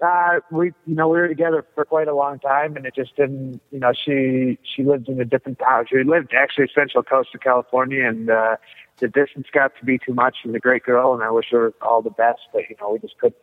Uh, 0.01 0.41
we, 0.51 0.67
you 0.87 0.95
know, 0.95 1.09
we 1.09 1.17
were 1.19 1.27
together 1.29 1.65
for 1.75 1.85
quite 1.87 2.07
a 2.07 2.15
long 2.15 2.39
time, 2.39 2.77
and 2.77 2.85
it 2.85 2.95
just 2.95 3.17
didn't, 3.17 3.63
you 3.71 3.79
know, 3.81 3.93
she 3.95 4.59
she 4.63 4.85
lived 4.85 5.09
in 5.09 5.19
a 5.21 5.25
different 5.25 5.59
town. 5.59 5.87
She 5.89 5.97
lived 6.05 6.33
actually 6.37 6.69
central 6.75 7.03
coast 7.03 7.31
of 7.35 7.41
California, 7.41 8.07
and 8.07 8.29
uh, 8.29 8.57
the 8.99 9.09
distance 9.09 9.47
got 9.53 9.73
to 9.79 9.85
be 9.87 9.99
too 9.99 10.13
much. 10.13 10.37
She's 10.43 10.55
a 10.55 10.59
great 10.59 10.83
girl, 10.85 11.15
and 11.15 11.23
I 11.23 11.31
wish 11.31 11.47
her 11.51 11.73
all 11.81 12.03
the 12.03 12.11
best, 12.11 12.41
but 12.53 12.63
you 12.69 12.77
know, 12.79 12.91
we 12.93 12.99
just 12.99 13.17
couldn't 13.19 13.37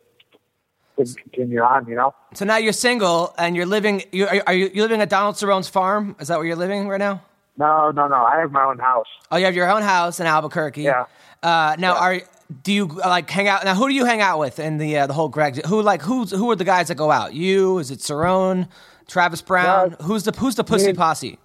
couldn't 0.96 1.18
continue 1.18 1.60
on, 1.60 1.88
you 1.88 1.96
know. 1.96 2.14
So 2.36 2.46
now 2.46 2.58
you're 2.58 2.72
single 2.72 3.34
and 3.40 3.56
you're 3.56 3.66
living. 3.66 4.04
You 4.12 4.28
are, 4.28 4.44
are 4.46 4.54
you 4.54 4.70
you 4.72 4.84
living 4.84 5.02
at 5.02 5.10
Donald 5.10 5.38
Cerrone's 5.38 5.68
farm? 5.68 6.16
Is 6.20 6.28
that 6.28 6.38
where 6.38 6.46
you're 6.46 6.56
living 6.56 6.88
right 6.88 7.00
now? 7.00 7.24
No, 7.58 7.90
no, 7.90 8.08
no. 8.08 8.16
I 8.16 8.40
have 8.40 8.52
my 8.52 8.64
own 8.64 8.78
house. 8.78 9.08
Oh, 9.32 9.38
you 9.38 9.46
have 9.46 9.56
your 9.56 9.72
own 9.72 9.82
house 9.82 10.20
in 10.20 10.28
Albuquerque. 10.28 10.84
Yeah. 10.84 11.06
Uh, 11.42 11.76
now, 11.80 11.94
Yeah. 11.96 12.00
are 12.00 12.22
do 12.64 12.72
you 12.72 12.86
like 12.86 13.30
hang 13.30 13.48
out? 13.48 13.64
Now, 13.64 13.76
who 13.76 13.88
do 13.88 13.94
you 13.94 14.06
hang 14.06 14.22
out 14.22 14.40
with 14.40 14.60
in 14.60 14.78
the 14.78 14.98
uh, 15.00 15.08
the 15.08 15.14
whole 15.14 15.30
Greg? 15.30 15.66
Who 15.66 15.82
like 15.82 16.02
who's 16.02 16.32
who 16.32 16.50
are 16.52 16.56
the 16.56 16.64
guys 16.64 16.88
that 16.90 16.96
go 16.96 17.12
out? 17.12 17.34
You? 17.34 17.80
Is 17.80 17.92
it 17.92 18.00
Cerrone? 18.00 18.68
Travis 19.08 19.42
Browne? 19.42 19.92
No, 19.92 20.06
who's 20.06 20.24
the 20.24 20.32
who's 20.32 20.56
the 20.56 20.64
pussy 20.64 20.88
me- 20.88 20.94
posse? 20.94 21.40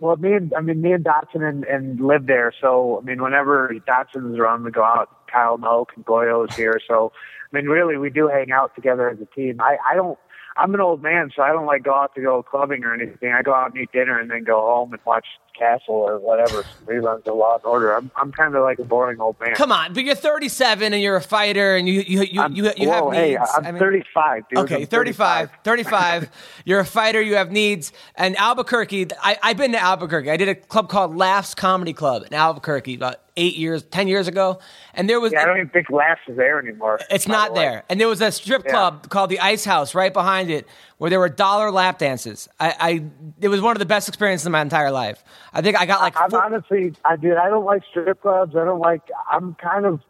Well, 0.00 0.16
me 0.16 0.34
and 0.34 0.52
I 0.54 0.60
mean, 0.60 0.82
me 0.82 0.92
and 0.92 1.04
Dodson 1.04 1.42
and, 1.42 1.64
and 1.64 2.00
live 2.00 2.26
there. 2.26 2.52
So 2.60 3.00
I 3.00 3.04
mean, 3.04 3.22
whenever 3.22 3.72
Dodson's 3.86 4.38
around, 4.38 4.64
we 4.64 4.70
go 4.70 4.84
out. 4.84 5.08
Kyle 5.26 5.58
Moak 5.58 5.92
and 5.96 6.04
Goyo 6.04 6.48
is 6.48 6.54
here. 6.54 6.80
So 6.86 7.12
I 7.52 7.56
mean, 7.56 7.66
really, 7.66 7.96
we 7.96 8.10
do 8.10 8.28
hang 8.28 8.52
out 8.52 8.74
together 8.74 9.08
as 9.08 9.20
a 9.20 9.26
team. 9.26 9.60
I 9.60 9.78
I 9.88 9.94
don't. 9.94 10.18
I'm 10.56 10.72
an 10.74 10.80
old 10.80 11.02
man, 11.02 11.30
so 11.34 11.42
I 11.42 11.48
don't 11.48 11.66
like 11.66 11.82
go 11.82 11.94
out 11.94 12.14
to 12.14 12.20
go 12.22 12.42
clubbing 12.42 12.84
or 12.84 12.94
anything. 12.94 13.32
I 13.32 13.42
go 13.42 13.52
out 13.52 13.72
and 13.72 13.82
eat 13.82 13.90
dinner 13.92 14.18
and 14.18 14.30
then 14.30 14.44
go 14.44 14.60
home 14.60 14.92
and 14.92 15.02
watch 15.04 15.26
Castle 15.58 15.94
or 15.94 16.18
whatever 16.18 16.64
reruns 16.86 17.26
of 17.26 17.36
Law 17.36 17.54
and 17.56 17.64
Order. 17.64 17.92
I'm 17.96 18.10
I'm 18.16 18.30
kind 18.32 18.54
of 18.54 18.62
like 18.62 18.78
a 18.78 18.84
boring 18.84 19.20
old 19.20 19.36
man. 19.40 19.54
Come 19.54 19.72
on, 19.72 19.92
but 19.92 20.04
you're 20.04 20.14
37 20.14 20.92
and 20.92 21.02
you're 21.02 21.16
a 21.16 21.20
fighter 21.20 21.76
and 21.76 21.88
you 21.88 22.00
you 22.00 22.22
you 22.22 22.40
I'm- 22.40 22.52
you, 22.54 22.70
you 22.76 22.90
have 22.90 23.04
whoa, 23.04 23.10
hey, 23.10 23.30
needs. 23.36 23.50
I'm 23.56 23.66
I 23.66 23.72
mean- 23.72 23.80
35, 23.80 24.48
dude. 24.48 24.58
Okay, 24.60 24.82
I'm 24.82 24.86
35, 24.86 25.50
35. 25.64 26.30
You're 26.64 26.80
a 26.80 26.84
fighter. 26.86 27.20
You 27.20 27.34
have 27.36 27.50
needs. 27.52 27.92
And 28.16 28.36
Albuquerque, 28.36 29.08
I, 29.22 29.36
I've 29.42 29.56
been 29.56 29.72
to 29.72 29.82
Albuquerque. 29.82 30.30
I 30.30 30.36
did 30.36 30.48
a 30.48 30.54
club 30.54 30.88
called 30.88 31.16
Laughs 31.16 31.54
Comedy 31.54 31.92
Club 31.92 32.24
in 32.26 32.32
Albuquerque 32.34 32.94
about 32.94 33.16
eight 33.36 33.56
years, 33.56 33.82
ten 33.84 34.06
years 34.08 34.28
ago. 34.28 34.58
And 34.94 35.08
there 35.08 35.18
was 35.20 35.32
Yeah, 35.32 35.42
I 35.42 35.44
don't 35.46 35.56
even 35.58 35.68
think 35.70 35.90
Laughs 35.90 36.20
is 36.28 36.36
there 36.36 36.58
anymore. 36.58 37.00
it's 37.10 37.26
not 37.26 37.54
the 37.54 37.60
there. 37.60 37.82
And 37.88 38.00
there 38.00 38.08
was 38.08 38.20
a 38.20 38.30
strip 38.30 38.64
Yeah. 38.64 38.70
club 38.72 39.08
called 39.10 39.30
the 39.30 39.40
Ice 39.40 39.64
House 39.64 39.94
right 39.94 40.12
behind 40.12 40.50
it 40.50 40.66
where 40.98 41.10
there 41.10 41.18
were 41.18 41.28
dollar 41.28 41.70
lap 41.70 41.98
dances. 41.98 42.48
I, 42.60 42.74
I 42.78 43.04
it 43.40 43.48
was 43.48 43.60
one 43.60 43.72
of 43.74 43.80
the 43.80 43.86
best 43.86 44.08
experiences 44.08 44.46
of 44.46 44.52
my 44.52 44.60
entire 44.62 44.90
life. 44.90 45.24
I 45.52 45.62
think 45.62 45.78
I 45.80 45.86
got 45.86 46.00
like 46.00 46.16
I'm 46.20 46.30
four- 46.30 46.44
honestly, 46.44 46.94
I 47.04 47.16
did. 47.16 47.36
I 47.36 47.48
don't 47.48 47.64
like 47.64 47.82
strip 47.90 48.22
clubs. 48.22 48.54
I 48.56 48.64
don't 48.64 48.80
like. 48.80 49.02
I'm 49.30 49.54
kind 49.54 49.84
of, 49.86 50.00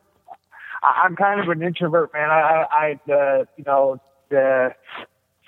I'm 0.82 1.16
kind 1.16 1.40
of 1.40 1.48
an 1.48 1.62
introvert, 1.62 2.12
man. 2.12 2.28
I, 2.30 2.66
I, 2.70 3.00
I 3.08 3.12
uh, 3.12 3.44
you 3.56 3.64
know, 3.66 4.00
the, 4.28 4.74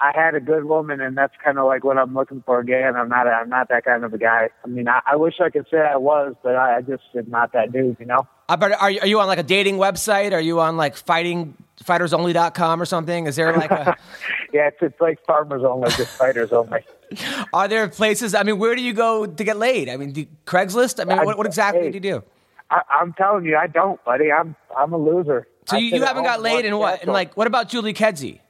I 0.00 0.12
had 0.14 0.34
a 0.34 0.40
good 0.40 0.64
woman, 0.64 1.00
and 1.00 1.16
that's 1.16 1.32
kind 1.42 1.58
of 1.58 1.66
like 1.66 1.82
what 1.82 1.96
I'm 1.96 2.12
looking 2.12 2.42
for 2.44 2.60
again. 2.60 2.96
I'm 2.96 3.08
not, 3.08 3.26
I'm 3.26 3.48
not 3.48 3.68
that 3.70 3.84
kind 3.84 4.04
of 4.04 4.12
a 4.12 4.18
guy. 4.18 4.50
I 4.62 4.68
mean, 4.68 4.88
I, 4.88 5.00
I 5.06 5.16
wish 5.16 5.34
I 5.40 5.48
could 5.48 5.66
say 5.70 5.78
I 5.78 5.96
was, 5.96 6.34
but 6.42 6.54
I, 6.54 6.76
I 6.76 6.80
just 6.82 7.02
am 7.16 7.30
not 7.30 7.52
that 7.54 7.72
dude, 7.72 7.96
you 7.98 8.06
know. 8.06 8.26
I 8.48 8.56
bet, 8.56 8.80
are 8.80 8.90
you, 8.90 9.00
are 9.00 9.06
you 9.06 9.20
on 9.20 9.26
like 9.26 9.38
a 9.38 9.42
dating 9.42 9.76
website? 9.76 10.32
Are 10.32 10.40
you 10.40 10.60
on 10.60 10.76
like 10.76 10.96
fighting 10.96 11.54
fightersonly.com 11.82 12.80
or 12.80 12.84
something? 12.84 13.26
Is 13.26 13.36
there 13.36 13.56
like 13.56 13.70
a 13.70 13.96
Yeah, 14.52 14.68
it's, 14.68 14.76
it's 14.80 15.00
like 15.00 15.24
farmers 15.24 15.62
only, 15.64 15.90
just 15.90 16.16
fighters 16.16 16.52
only. 16.52 16.80
Are 17.52 17.66
there 17.66 17.88
places? 17.88 18.34
I 18.34 18.42
mean, 18.42 18.58
where 18.58 18.76
do 18.76 18.82
you 18.82 18.92
go 18.92 19.26
to 19.26 19.44
get 19.44 19.56
laid? 19.56 19.88
I 19.88 19.96
mean, 19.96 20.12
do, 20.12 20.26
Craigslist. 20.46 21.00
I 21.00 21.04
mean, 21.04 21.18
I- 21.18 21.24
what, 21.24 21.38
what 21.38 21.46
exactly 21.46 21.84
hey. 21.84 21.90
do 21.90 21.96
you 21.96 22.00
do? 22.00 22.24
I, 22.70 22.82
I'm 22.90 23.12
telling 23.14 23.44
you, 23.44 23.56
I 23.56 23.66
don't, 23.66 24.02
buddy. 24.04 24.30
I'm, 24.30 24.56
I'm 24.76 24.92
a 24.92 24.98
loser. 24.98 25.46
So 25.66 25.76
you, 25.76 25.96
you 25.96 26.02
haven't 26.02 26.24
got 26.24 26.42
laid 26.42 26.64
in 26.64 26.76
what? 26.78 27.02
In 27.02 27.08
like, 27.08 27.36
what 27.36 27.46
about 27.46 27.68
Julie 27.68 27.94
Kedzie? 27.94 28.40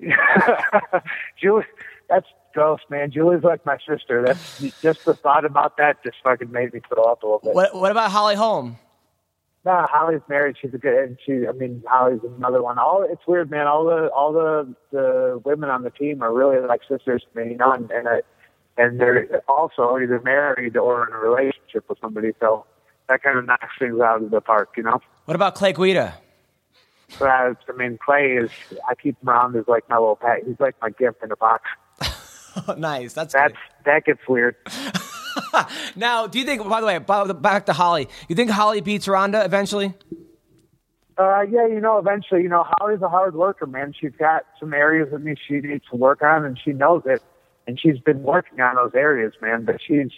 Julie, 1.40 1.64
that's 2.08 2.26
gross, 2.54 2.80
man. 2.90 3.10
Julie's 3.10 3.42
like 3.42 3.64
my 3.66 3.78
sister. 3.88 4.22
That's 4.24 4.60
just 4.82 5.04
the 5.04 5.14
thought 5.14 5.44
about 5.44 5.76
that 5.76 6.02
just 6.02 6.16
fucking 6.22 6.50
made 6.50 6.72
me 6.72 6.80
throw 6.88 7.04
up 7.04 7.22
a 7.22 7.26
little 7.26 7.40
bit. 7.40 7.54
What 7.54 7.74
What 7.74 7.90
about 7.90 8.10
Holly 8.10 8.34
Holm? 8.34 8.78
Nah, 9.64 9.86
Holly's 9.86 10.22
married. 10.28 10.56
She's 10.60 10.72
a 10.72 10.78
good, 10.78 10.96
and 10.96 11.18
she. 11.24 11.46
I 11.46 11.52
mean, 11.52 11.82
Holly's 11.86 12.20
another 12.36 12.62
one. 12.62 12.78
All 12.78 13.06
it's 13.08 13.26
weird, 13.26 13.50
man. 13.50 13.66
All 13.66 13.84
the 13.84 14.08
all 14.08 14.32
the 14.32 14.74
the 14.92 15.40
women 15.44 15.68
on 15.68 15.82
the 15.82 15.90
team 15.90 16.22
are 16.22 16.32
really 16.32 16.64
like 16.66 16.80
sisters 16.88 17.24
to 17.30 17.40
me, 17.40 17.52
you 17.52 17.56
know, 17.58 17.72
and 17.72 17.90
and, 17.90 18.08
I, 18.08 18.20
and 18.76 19.00
they're 19.00 19.42
also 19.48 19.98
either 19.98 20.20
married 20.20 20.76
or 20.76 21.06
in 21.06 21.12
a 21.12 21.18
relationship 21.18 21.88
with 21.88 21.98
somebody. 22.00 22.32
So 22.40 22.64
that 23.08 23.22
kind 23.22 23.38
of 23.38 23.46
knocks 23.46 23.74
things 23.78 24.00
out 24.00 24.22
of 24.22 24.30
the 24.30 24.40
park, 24.40 24.70
you 24.76 24.84
know. 24.84 25.00
What 25.24 25.34
about 25.34 25.54
Clay 25.54 25.72
Guida? 25.72 26.14
But 27.18 27.28
I, 27.28 27.54
mean, 27.76 27.98
Clay 28.04 28.32
is. 28.32 28.50
I 28.88 28.94
keep 28.94 29.20
him 29.22 29.28
around 29.28 29.56
as 29.56 29.66
like 29.66 29.88
my 29.88 29.96
little 29.96 30.16
pet. 30.16 30.40
He's 30.46 30.60
like 30.60 30.76
my 30.82 30.90
gift 30.90 31.22
in 31.22 31.32
a 31.32 31.36
box. 31.36 31.64
Nice. 32.76 33.12
That's, 33.12 33.34
That's 33.34 33.52
good. 33.52 33.84
that 33.84 34.04
gets 34.04 34.20
weird. 34.28 34.56
Now, 35.96 36.26
do 36.26 36.38
you 36.38 36.44
think? 36.44 36.66
By 36.68 36.80
the 36.80 36.86
way, 36.86 36.98
back 36.98 37.66
to 37.66 37.72
Holly. 37.72 38.08
You 38.28 38.34
think 38.34 38.50
Holly 38.50 38.80
beats 38.80 39.06
Ronda 39.08 39.44
eventually? 39.44 39.94
Uh, 41.16 41.42
yeah, 41.42 41.66
you 41.66 41.80
know, 41.80 41.98
eventually, 41.98 42.42
you 42.42 42.48
know, 42.48 42.64
Holly's 42.78 43.02
a 43.02 43.08
hard 43.08 43.34
worker, 43.34 43.66
man. 43.66 43.92
She's 43.98 44.12
got 44.18 44.44
some 44.60 44.72
areas 44.72 45.08
that 45.10 45.18
me- 45.18 45.34
she 45.48 45.54
needs 45.60 45.84
to 45.90 45.96
work 45.96 46.22
on, 46.22 46.44
and 46.44 46.58
she 46.58 46.72
knows 46.72 47.02
it. 47.06 47.22
And 47.66 47.78
she's 47.78 47.98
been 47.98 48.22
working 48.22 48.60
on 48.60 48.76
those 48.76 48.92
areas, 48.94 49.32
man. 49.42 49.64
But 49.64 49.80
she's, 49.84 50.10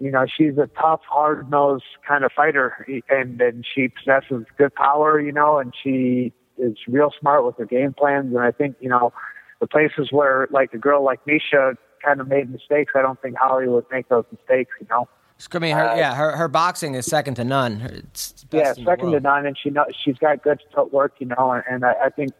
you 0.00 0.10
know, 0.10 0.26
she's 0.26 0.56
a 0.58 0.68
tough, 0.80 1.00
hard 1.08 1.50
nosed 1.50 1.84
kind 2.06 2.24
of 2.24 2.32
fighter, 2.32 2.86
and 3.08 3.40
and 3.40 3.66
she 3.74 3.88
possesses 3.88 4.44
good 4.56 4.74
power, 4.74 5.20
you 5.20 5.32
know, 5.32 5.58
and 5.58 5.74
she 5.82 6.32
is 6.56 6.76
real 6.86 7.12
smart 7.18 7.44
with 7.44 7.56
her 7.58 7.66
game 7.66 7.92
plans. 7.92 8.34
And 8.34 8.40
I 8.40 8.50
think, 8.52 8.76
you 8.80 8.88
know, 8.88 9.12
the 9.60 9.66
places 9.66 10.08
where 10.10 10.48
like 10.50 10.72
a 10.72 10.78
girl 10.78 11.04
like 11.04 11.24
Misha 11.26 11.74
kind 12.04 12.20
of 12.20 12.28
made 12.28 12.50
mistakes, 12.50 12.92
I 12.94 13.02
don't 13.02 13.20
think 13.20 13.36
Holly 13.36 13.68
would 13.68 13.86
make 13.90 14.08
those 14.08 14.24
mistakes, 14.30 14.70
you 14.80 14.86
know. 14.90 15.08
I 15.52 15.58
mean, 15.58 15.76
her, 15.76 15.90
Uh, 15.90 15.96
yeah, 15.96 16.14
her, 16.16 16.36
her 16.36 16.48
boxing 16.48 16.94
is 16.94 17.06
second 17.06 17.34
to 17.34 17.44
none. 17.44 17.78
Her- 17.80 17.88
It's 17.88 18.44
best 18.44 18.78
yeah, 18.78 18.84
second 18.84 19.12
to 19.12 19.20
none, 19.20 19.46
and 19.46 19.56
she 19.56 19.70
know 19.70 19.84
she's 20.04 20.18
got 20.18 20.42
good 20.42 20.60
footwork, 20.74 21.14
you 21.18 21.26
know, 21.26 21.52
and, 21.52 21.62
and 21.70 21.84
I, 21.84 21.94
I 22.06 22.08
think 22.10 22.32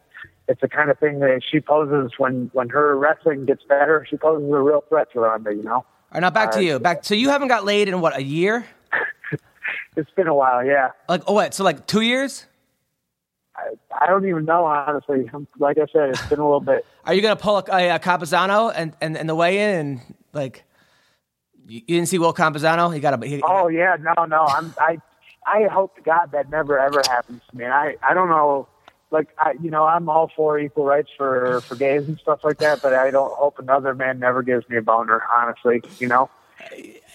it's 0.49 0.59
the 0.59 0.67
kind 0.67 0.89
of 0.89 0.99
thing 0.99 1.19
that 1.19 1.41
she 1.49 1.59
poses 1.61 2.13
when 2.17 2.49
when 2.53 2.69
her 2.69 2.97
wrestling 2.97 3.45
gets 3.45 3.63
better. 3.63 4.05
She 4.09 4.17
poses 4.17 4.49
a 4.49 4.61
real 4.61 4.83
threat 4.89 5.11
to 5.13 5.21
Ronda, 5.21 5.53
you 5.53 5.63
know. 5.63 5.85
All 6.11 6.15
right, 6.15 6.21
now 6.21 6.31
back 6.31 6.51
to 6.53 6.63
you. 6.63 6.79
Back. 6.79 7.05
So 7.05 7.13
you 7.13 7.29
haven't 7.29 7.49
got 7.49 7.65
laid 7.65 7.87
in 7.87 8.01
what 8.01 8.17
a 8.17 8.23
year? 8.23 8.65
It's 9.95 10.09
been 10.11 10.27
a 10.27 10.33
while, 10.33 10.63
yeah. 10.63 10.91
Like 11.09 11.23
oh 11.27 11.33
what? 11.33 11.53
So 11.53 11.63
like 11.65 11.85
two 11.85 12.01
years? 12.01 12.45
I, 13.57 13.73
I 13.99 14.07
don't 14.07 14.25
even 14.25 14.45
know 14.45 14.63
honestly. 14.63 15.29
Like 15.57 15.77
I 15.77 15.87
said, 15.91 16.11
it's 16.11 16.25
been 16.27 16.39
a 16.39 16.43
little 16.43 16.61
bit. 16.61 16.85
Are 17.05 17.13
you 17.13 17.21
gonna 17.21 17.35
pull 17.35 17.57
a, 17.57 17.63
a, 17.69 17.95
a 17.95 17.99
Campuzano 17.99 18.71
and, 18.73 18.93
and 19.01 19.17
and 19.17 19.27
the 19.27 19.35
way 19.35 19.59
in 19.59 19.75
and 19.75 20.01
like 20.31 20.63
you, 21.67 21.81
you 21.85 21.95
didn't 21.97 22.07
see 22.07 22.17
Will 22.17 22.33
Campuzano? 22.33 22.93
He 22.93 23.01
got 23.01 23.21
a 23.21 23.27
he, 23.27 23.41
Oh 23.43 23.67
yeah, 23.67 23.97
no, 23.99 24.25
no. 24.25 24.45
I'm 24.45 24.73
I 24.79 24.99
I 25.45 25.63
hope 25.67 25.95
to 25.97 26.01
God 26.01 26.31
that 26.31 26.49
never 26.49 26.79
ever 26.79 27.01
happens 27.05 27.41
to 27.49 27.57
me. 27.57 27.65
I 27.65 27.97
I 28.01 28.13
don't 28.13 28.29
know. 28.29 28.67
Like 29.11 29.29
I, 29.37 29.53
you 29.61 29.71
know, 29.71 29.85
I'm 29.85 30.07
all 30.09 30.31
for 30.35 30.59
equal 30.59 30.85
rights 30.85 31.09
for 31.17 31.61
for 31.61 31.75
gays 31.75 32.07
and 32.07 32.19
stuff 32.19 32.43
like 32.43 32.59
that, 32.59 32.81
but 32.81 32.93
I 32.93 33.09
don't 33.09 33.33
hope 33.33 33.57
another 33.59 33.95
man 33.95 34.19
never 34.19 34.43
gives 34.43 34.67
me 34.69 34.77
a 34.77 34.81
boner. 34.81 35.23
Honestly, 35.35 35.81
you 35.99 36.07
know. 36.07 36.29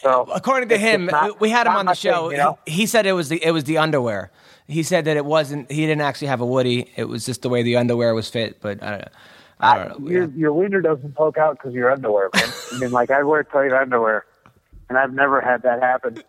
So 0.00 0.22
according 0.34 0.70
to 0.70 0.78
him, 0.78 1.06
not- 1.06 1.40
we 1.40 1.50
had 1.50 1.66
him 1.66 1.74
on 1.76 1.86
the 1.86 1.94
show. 1.94 2.30
thing, 2.30 2.38
you 2.38 2.44
know? 2.44 2.58
he, 2.66 2.72
he 2.72 2.86
said 2.86 3.06
it 3.06 3.12
was 3.12 3.28
the 3.28 3.44
it 3.44 3.52
was 3.52 3.64
the 3.64 3.78
underwear. 3.78 4.30
He 4.66 4.82
said 4.82 5.04
that 5.04 5.16
it 5.16 5.24
wasn't. 5.24 5.70
He 5.70 5.86
didn't 5.86 6.00
actually 6.00 6.28
have 6.28 6.40
a 6.40 6.46
Woody. 6.46 6.90
It 6.96 7.04
was 7.04 7.26
just 7.26 7.42
the 7.42 7.48
way 7.48 7.62
the 7.62 7.76
underwear 7.76 8.14
was 8.14 8.28
fit. 8.28 8.60
But 8.60 8.82
I 8.82 8.90
don't 8.90 9.00
know. 9.00 9.08
I 9.60 9.78
don't 9.78 10.00
know. 10.00 10.10
Your 10.10 10.24
your 10.30 10.52
wiener 10.52 10.80
doesn't 10.80 11.14
poke 11.14 11.38
out 11.38 11.58
because 11.58 11.74
your 11.74 11.92
underwear, 11.92 12.28
man. 12.34 12.48
I 12.72 12.78
mean, 12.80 12.90
like 12.90 13.10
I 13.10 13.22
wear 13.22 13.44
tight 13.44 13.72
underwear, 13.72 14.24
and 14.88 14.98
I've 14.98 15.12
never 15.12 15.40
had 15.40 15.62
that 15.62 15.80
happen. 15.80 16.22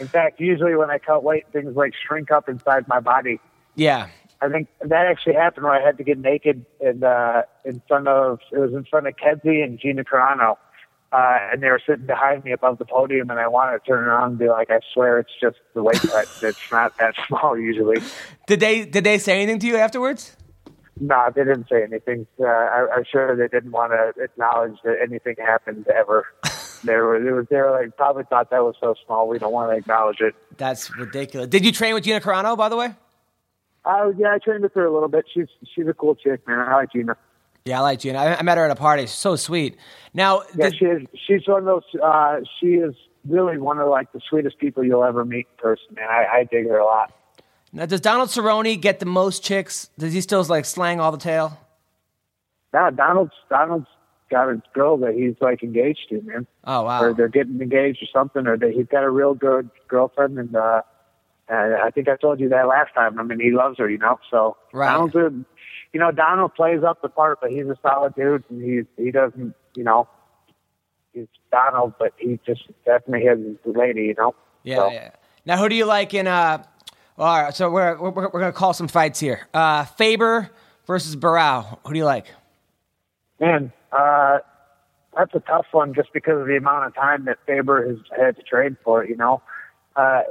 In 0.00 0.08
fact, 0.08 0.40
usually 0.40 0.74
when 0.74 0.90
I 0.90 0.98
cut 0.98 1.22
weight, 1.22 1.44
things 1.52 1.76
like 1.76 1.92
shrink 2.06 2.30
up 2.30 2.48
inside 2.48 2.88
my 2.88 3.00
body. 3.00 3.38
Yeah. 3.76 4.08
I 4.44 4.48
think 4.50 4.68
that 4.80 5.06
actually 5.06 5.34
happened 5.34 5.64
where 5.64 5.72
I 5.74 5.84
had 5.84 5.96
to 5.98 6.04
get 6.04 6.18
naked 6.18 6.66
in 6.80 7.02
uh, 7.02 7.42
in 7.64 7.80
front 7.88 8.08
of 8.08 8.40
it 8.52 8.58
was 8.58 8.72
in 8.72 8.84
front 8.84 9.06
of 9.06 9.14
Kedzie 9.16 9.62
and 9.62 9.78
Gina 9.78 10.04
Carano, 10.04 10.56
uh, 11.12 11.38
and 11.52 11.62
they 11.62 11.68
were 11.68 11.80
sitting 11.86 12.06
behind 12.06 12.44
me 12.44 12.52
above 12.52 12.78
the 12.78 12.84
podium, 12.84 13.30
and 13.30 13.40
I 13.40 13.48
wanted 13.48 13.78
to 13.78 13.90
turn 13.90 14.04
around 14.04 14.30
and 14.30 14.38
be 14.38 14.48
like, 14.48 14.70
I 14.70 14.80
swear 14.92 15.18
it's 15.18 15.32
just 15.40 15.56
the 15.72 15.82
weight 15.82 16.00
cut. 16.00 16.28
It's 16.42 16.70
not 16.70 16.96
that 16.98 17.14
small 17.28 17.58
usually. 17.58 18.02
Did 18.46 18.60
they 18.60 18.84
did 18.84 19.04
they 19.04 19.18
say 19.18 19.40
anything 19.40 19.60
to 19.60 19.66
you 19.66 19.76
afterwards? 19.76 20.36
No, 21.00 21.28
they 21.34 21.42
didn't 21.42 21.68
say 21.68 21.82
anything. 21.82 22.26
Uh, 22.38 22.44
I, 22.46 22.86
I'm 22.96 23.04
sure 23.10 23.34
they 23.34 23.48
didn't 23.48 23.72
want 23.72 23.92
to 23.92 24.22
acknowledge 24.22 24.76
that 24.84 24.98
anything 25.02 25.34
happened 25.38 25.88
ever. 25.88 26.26
they 26.84 26.96
were, 26.96 27.20
they 27.20 27.30
were, 27.30 27.46
they 27.50 27.56
were 27.56 27.70
like, 27.72 27.96
probably 27.96 28.22
thought 28.24 28.50
that 28.50 28.62
was 28.62 28.76
so 28.80 28.94
small, 29.04 29.28
we 29.28 29.38
don't 29.38 29.52
want 29.52 29.72
to 29.72 29.76
acknowledge 29.76 30.20
it. 30.20 30.34
That's 30.56 30.94
ridiculous. 30.96 31.48
Did 31.48 31.64
you 31.64 31.72
train 31.72 31.94
with 31.94 32.04
Gina 32.04 32.20
Carano, 32.20 32.56
by 32.56 32.68
the 32.68 32.76
way? 32.76 32.94
Uh, 33.84 34.10
yeah, 34.16 34.32
I 34.34 34.38
trained 34.38 34.62
with 34.62 34.74
her 34.74 34.84
a 34.84 34.92
little 34.92 35.08
bit. 35.08 35.26
She's 35.32 35.48
she's 35.74 35.86
a 35.86 35.94
cool 35.94 36.14
chick, 36.14 36.46
man. 36.46 36.58
I 36.58 36.74
like 36.76 36.92
Gina. 36.92 37.16
Yeah, 37.64 37.78
I 37.78 37.82
like 37.82 37.98
Gina. 38.00 38.18
I, 38.18 38.38
I 38.38 38.42
met 38.42 38.58
her 38.58 38.64
at 38.64 38.70
a 38.70 38.74
party. 38.76 39.02
She's 39.02 39.12
so 39.12 39.36
sweet. 39.36 39.76
Now, 40.12 40.42
Yeah, 40.54 40.70
did- 40.70 40.78
she 40.78 40.84
is. 40.86 41.02
She's 41.26 41.46
one 41.46 41.60
of 41.60 41.64
those. 41.64 41.82
Uh, 42.02 42.40
she 42.60 42.74
is 42.74 42.94
really 43.28 43.58
one 43.58 43.78
of 43.78 43.88
like 43.88 44.12
the 44.12 44.20
sweetest 44.28 44.58
people 44.58 44.84
you'll 44.84 45.04
ever 45.04 45.24
meet 45.24 45.46
in 45.50 45.56
person, 45.58 45.86
man. 45.96 46.08
I, 46.08 46.38
I 46.40 46.44
dig 46.44 46.66
her 46.68 46.78
a 46.78 46.84
lot. 46.84 47.12
now, 47.72 47.86
does 47.86 48.00
Donald 48.00 48.28
Cerrone 48.28 48.80
get 48.80 49.00
the 49.00 49.06
most 49.06 49.42
chicks? 49.42 49.88
Does 49.98 50.12
he 50.12 50.20
still 50.20 50.42
like 50.44 50.64
slang 50.66 51.00
all 51.00 51.10
the 51.12 51.18
tail? 51.18 51.58
Now 52.72 52.90
Donald's 52.90 53.32
Donald's 53.48 53.86
got 54.30 54.48
a 54.48 54.60
girl 54.74 54.96
that 54.98 55.14
he's 55.14 55.34
like 55.40 55.62
engaged 55.62 56.08
to, 56.10 56.20
man. 56.22 56.46
Oh 56.64 56.82
wow. 56.82 57.02
Or 57.02 57.14
they're 57.14 57.28
getting 57.28 57.60
engaged 57.60 58.02
or 58.02 58.06
something, 58.12 58.46
or 58.46 58.56
that 58.56 58.72
he's 58.72 58.86
got 58.86 59.04
a 59.04 59.10
real 59.10 59.34
good 59.34 59.70
girlfriend, 59.88 60.38
and 60.38 60.54
uh, 60.56 60.82
and 61.48 61.74
I 61.74 61.90
think 61.90 62.08
I 62.08 62.16
told 62.16 62.40
you 62.40 62.48
that 62.50 62.66
last 62.66 62.94
time. 62.94 63.18
I 63.18 63.22
mean, 63.22 63.40
he 63.40 63.50
loves 63.50 63.78
her, 63.78 63.88
you 63.88 63.98
know. 63.98 64.18
So 64.30 64.56
Right. 64.72 64.90
Donald's 64.90 65.14
a, 65.14 65.32
you 65.92 66.00
know, 66.00 66.10
Donald 66.10 66.54
plays 66.54 66.82
up 66.82 67.02
the 67.02 67.08
part, 67.08 67.40
but 67.40 67.50
he's 67.50 67.66
a 67.66 67.76
solid 67.82 68.14
dude, 68.14 68.44
and 68.48 68.62
he 68.62 69.02
he 69.02 69.10
doesn't, 69.10 69.54
you 69.76 69.84
know, 69.84 70.08
he's 71.12 71.26
Donald, 71.52 71.94
but 71.98 72.12
he 72.16 72.38
just 72.46 72.62
definitely 72.84 73.26
has 73.26 73.38
his 73.38 73.76
lady, 73.76 74.02
you 74.04 74.14
know. 74.16 74.34
Yeah, 74.62 74.76
So, 74.76 74.90
yeah. 74.90 75.10
Now, 75.46 75.58
who 75.58 75.68
do 75.68 75.74
you 75.74 75.84
like 75.84 76.14
in? 76.14 76.26
Uh, 76.26 76.64
all 77.18 77.42
right, 77.42 77.54
so 77.54 77.70
we're 77.70 77.96
we're, 78.00 78.10
we're 78.10 78.40
gonna 78.40 78.52
call 78.52 78.72
some 78.72 78.88
fights 78.88 79.20
here. 79.20 79.46
Uh, 79.52 79.84
Faber 79.84 80.50
versus 80.86 81.14
Barão. 81.16 81.78
Who 81.86 81.92
do 81.92 81.98
you 81.98 82.04
like? 82.04 82.26
Man, 83.40 83.72
uh, 83.92 84.38
that's 85.16 85.34
a 85.34 85.40
tough 85.40 85.66
one 85.72 85.94
just 85.94 86.12
because 86.12 86.40
of 86.40 86.46
the 86.46 86.56
amount 86.56 86.86
of 86.86 86.94
time 86.94 87.26
that 87.26 87.38
Faber 87.46 87.86
has 87.86 87.98
had 88.18 88.36
to 88.36 88.42
train 88.42 88.76
for 88.82 89.04
it, 89.04 89.10
you 89.10 89.16
know. 89.16 89.42
Uh, 89.96 90.22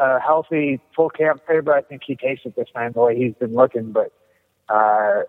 a 0.00 0.20
healthy 0.20 0.80
full 0.94 1.10
camp 1.10 1.42
Faber, 1.46 1.74
I 1.74 1.82
think 1.82 2.02
he 2.06 2.16
takes 2.16 2.42
it 2.44 2.54
this 2.56 2.68
time 2.74 2.92
the 2.92 3.00
way 3.00 3.16
he's 3.16 3.34
been 3.34 3.54
looking, 3.54 3.92
but, 3.92 4.12
uh, 4.68 5.22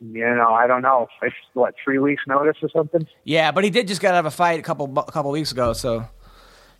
you 0.00 0.24
know, 0.34 0.52
I 0.52 0.66
don't 0.66 0.82
know. 0.82 1.06
It's 1.22 1.34
what, 1.54 1.74
three 1.82 1.98
weeks 1.98 2.22
notice 2.26 2.56
or 2.62 2.68
something? 2.70 3.06
Yeah, 3.24 3.52
but 3.52 3.64
he 3.64 3.70
did 3.70 3.86
just 3.86 4.00
get 4.00 4.14
out 4.14 4.20
of 4.20 4.26
a 4.26 4.30
fight 4.30 4.58
a 4.58 4.62
couple 4.62 4.92
a 4.98 5.12
couple 5.12 5.30
weeks 5.30 5.52
ago. 5.52 5.72
So 5.72 6.04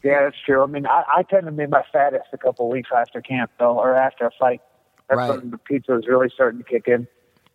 Yeah, 0.02 0.24
that's 0.24 0.36
true. 0.44 0.62
I 0.62 0.66
mean, 0.66 0.86
I, 0.86 1.04
I 1.18 1.22
tend 1.22 1.46
to 1.46 1.52
be 1.52 1.66
my 1.66 1.82
fattest 1.92 2.26
a 2.32 2.38
couple 2.38 2.68
weeks 2.68 2.90
after 2.94 3.20
camp, 3.20 3.52
though, 3.58 3.78
or 3.78 3.94
after 3.94 4.26
a 4.26 4.30
fight. 4.38 4.60
That's 5.08 5.18
Right. 5.18 5.30
when 5.30 5.50
the 5.50 5.58
pizza 5.58 5.96
is 5.96 6.06
really 6.08 6.30
starting 6.34 6.58
to 6.62 6.64
kick 6.68 6.88
in. 6.88 7.06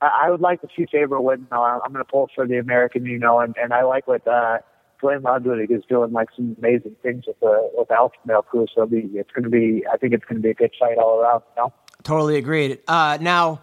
I, 0.01 0.26
I 0.26 0.32
would 0.32 0.41
like 0.41 0.62
to 0.62 0.68
see 0.76 0.86
Faber 0.91 1.20
win. 1.20 1.47
though. 1.49 1.64
I'm 1.64 1.91
going 1.91 2.05
to 2.05 2.10
pull 2.10 2.30
for 2.34 2.47
the 2.47 2.58
American, 2.60 3.05
you 3.05 3.20
know, 3.20 3.39
and, 3.39 3.55
and 3.62 3.74
I 3.74 3.84
like 3.84 4.08
what 4.08 4.26
uh, 4.28 4.60
Glenn 5.00 5.22
Ludwig 5.22 5.72
is 5.72 5.84
doing, 5.88 6.12
like 6.12 6.30
some 6.36 6.56
amazing 6.58 6.95
things 7.04 7.26
with 7.28 7.39
the 7.39 7.70
with 7.74 7.88
the 7.88 7.93
Alpha 7.95 8.16
Male 8.26 8.41
crew. 8.41 8.66
So 8.74 8.86
be, 8.86 9.10
it's 9.14 9.32
going 9.32 9.43
to 9.43 9.50
be, 9.50 9.84
I 9.91 9.98
think 9.98 10.14
it's 10.14 10.26
going 10.26 10.38
to 10.38 10.41
be 10.41 10.50
a 10.50 10.54
good 10.54 10.72
fight 10.80 10.98
all 10.98 11.20
around. 11.20 11.43
You 11.56 11.64
know? 11.64 11.74
totally 12.04 12.38
agreed. 12.38 12.80
Uh, 12.88 13.18
now, 13.22 13.62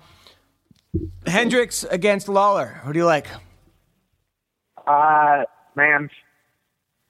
Hendricks 1.26 1.84
against 1.84 2.28
Lawler. 2.28 2.80
Who 2.84 2.92
do 2.92 2.98
you 2.98 3.06
like? 3.06 3.26
Uh, 4.86 5.44
man, 5.74 6.10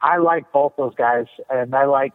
I 0.00 0.18
like 0.18 0.52
both 0.52 0.74
those 0.76 0.94
guys, 0.94 1.26
and 1.50 1.74
I 1.74 1.86
like. 1.86 2.12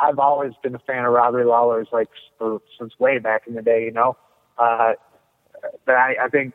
I've 0.00 0.20
always 0.20 0.52
been 0.62 0.76
a 0.76 0.78
fan 0.80 1.04
of 1.04 1.12
Robbie 1.12 1.42
Lawler's, 1.42 1.88
like 1.92 2.08
for, 2.38 2.60
since 2.78 2.92
way 3.00 3.18
back 3.18 3.48
in 3.48 3.54
the 3.54 3.62
day, 3.62 3.84
you 3.84 3.90
know. 3.90 4.16
Uh, 4.56 4.92
but 5.84 5.96
I, 5.96 6.14
I 6.24 6.28
think, 6.28 6.54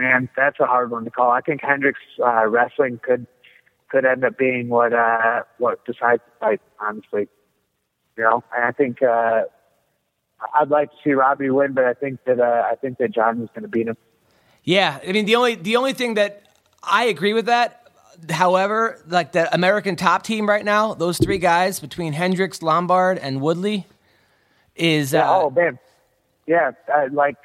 man, 0.00 0.28
that's 0.36 0.58
a 0.60 0.66
hard 0.66 0.90
one 0.90 1.04
to 1.04 1.10
call. 1.10 1.30
I 1.30 1.40
think 1.40 1.60
Hendricks 1.62 2.00
uh, 2.24 2.46
wrestling 2.46 3.00
could 3.02 3.26
could 3.90 4.04
end 4.04 4.24
up 4.24 4.38
being 4.38 4.68
what 4.68 4.92
uh, 4.92 5.42
what 5.58 5.84
decides 5.84 6.22
the 6.24 6.38
fight. 6.40 6.60
Honestly, 6.80 7.28
you 8.16 8.24
know, 8.24 8.42
and 8.54 8.64
I 8.64 8.72
think 8.72 9.02
uh, 9.02 9.42
I'd 10.54 10.68
like 10.68 10.90
to 10.90 10.96
see 11.04 11.12
Robbie 11.12 11.50
win, 11.50 11.72
but 11.72 11.84
I 11.84 11.94
think 11.94 12.24
that 12.24 12.40
uh, 12.40 12.64
I 12.70 12.76
think 12.76 12.98
that 12.98 13.12
John 13.12 13.42
is 13.42 13.48
going 13.50 13.62
to 13.62 13.68
beat 13.68 13.88
him. 13.88 13.96
Yeah, 14.64 14.98
I 15.06 15.12
mean 15.12 15.26
the 15.26 15.36
only 15.36 15.54
the 15.54 15.76
only 15.76 15.92
thing 15.92 16.14
that 16.14 16.42
I 16.82 17.04
agree 17.04 17.32
with 17.32 17.46
that. 17.46 17.76
However, 18.28 19.00
like 19.06 19.32
the 19.32 19.52
American 19.54 19.96
top 19.96 20.22
team 20.22 20.46
right 20.46 20.64
now, 20.64 20.92
those 20.94 21.18
three 21.18 21.38
guys 21.38 21.80
between 21.80 22.12
Hendricks, 22.12 22.62
Lombard, 22.62 23.18
and 23.18 23.40
Woodley 23.40 23.86
is 24.76 25.12
Yeah, 25.12 25.30
uh, 25.30 25.42
oh 25.42 25.50
man, 25.50 25.78
yeah, 26.46 26.72
I, 26.92 27.06
like 27.06 27.36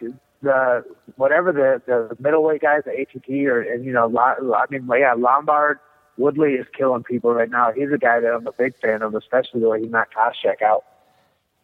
the 0.42 0.84
whatever 1.16 1.52
the 1.52 1.82
the 1.86 2.16
middleweight 2.22 2.62
guys, 2.62 2.82
the 2.86 2.92
ATT, 2.92 3.30
or 3.48 3.62
and 3.62 3.84
you 3.86 3.92
know, 3.94 4.06
I 4.18 4.66
mean, 4.70 4.88
yeah, 5.00 5.14
Lombard 5.14 5.80
Woodley 6.18 6.54
is 6.54 6.66
killing 6.78 7.04
people 7.04 7.34
right 7.34 7.50
now. 7.50 7.72
He's 7.72 7.92
a 7.92 7.98
guy 7.98 8.20
that 8.20 8.34
I'm 8.34 8.46
a 8.48 8.52
big 8.52 8.76
fan 8.78 9.02
of, 9.02 9.16
especially 9.16 9.62
the 9.62 9.70
way 9.70 9.82
he 9.82 9.88
knocked 9.88 10.14
Koscheck 10.16 10.62
out. 10.62 10.84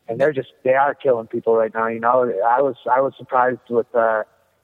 And 0.08 0.20
they're 0.20 0.34
just 0.34 0.50
they 0.64 0.74
are 0.74 0.94
killing 0.94 1.28
people 1.28 1.56
right 1.56 1.74
now. 1.74 1.88
You 1.88 2.00
know, 2.00 2.32
I 2.46 2.62
was 2.62 2.76
I 2.92 3.02
was 3.02 3.14
surprised 3.18 3.60
with 3.70 3.94
uh 3.96 4.24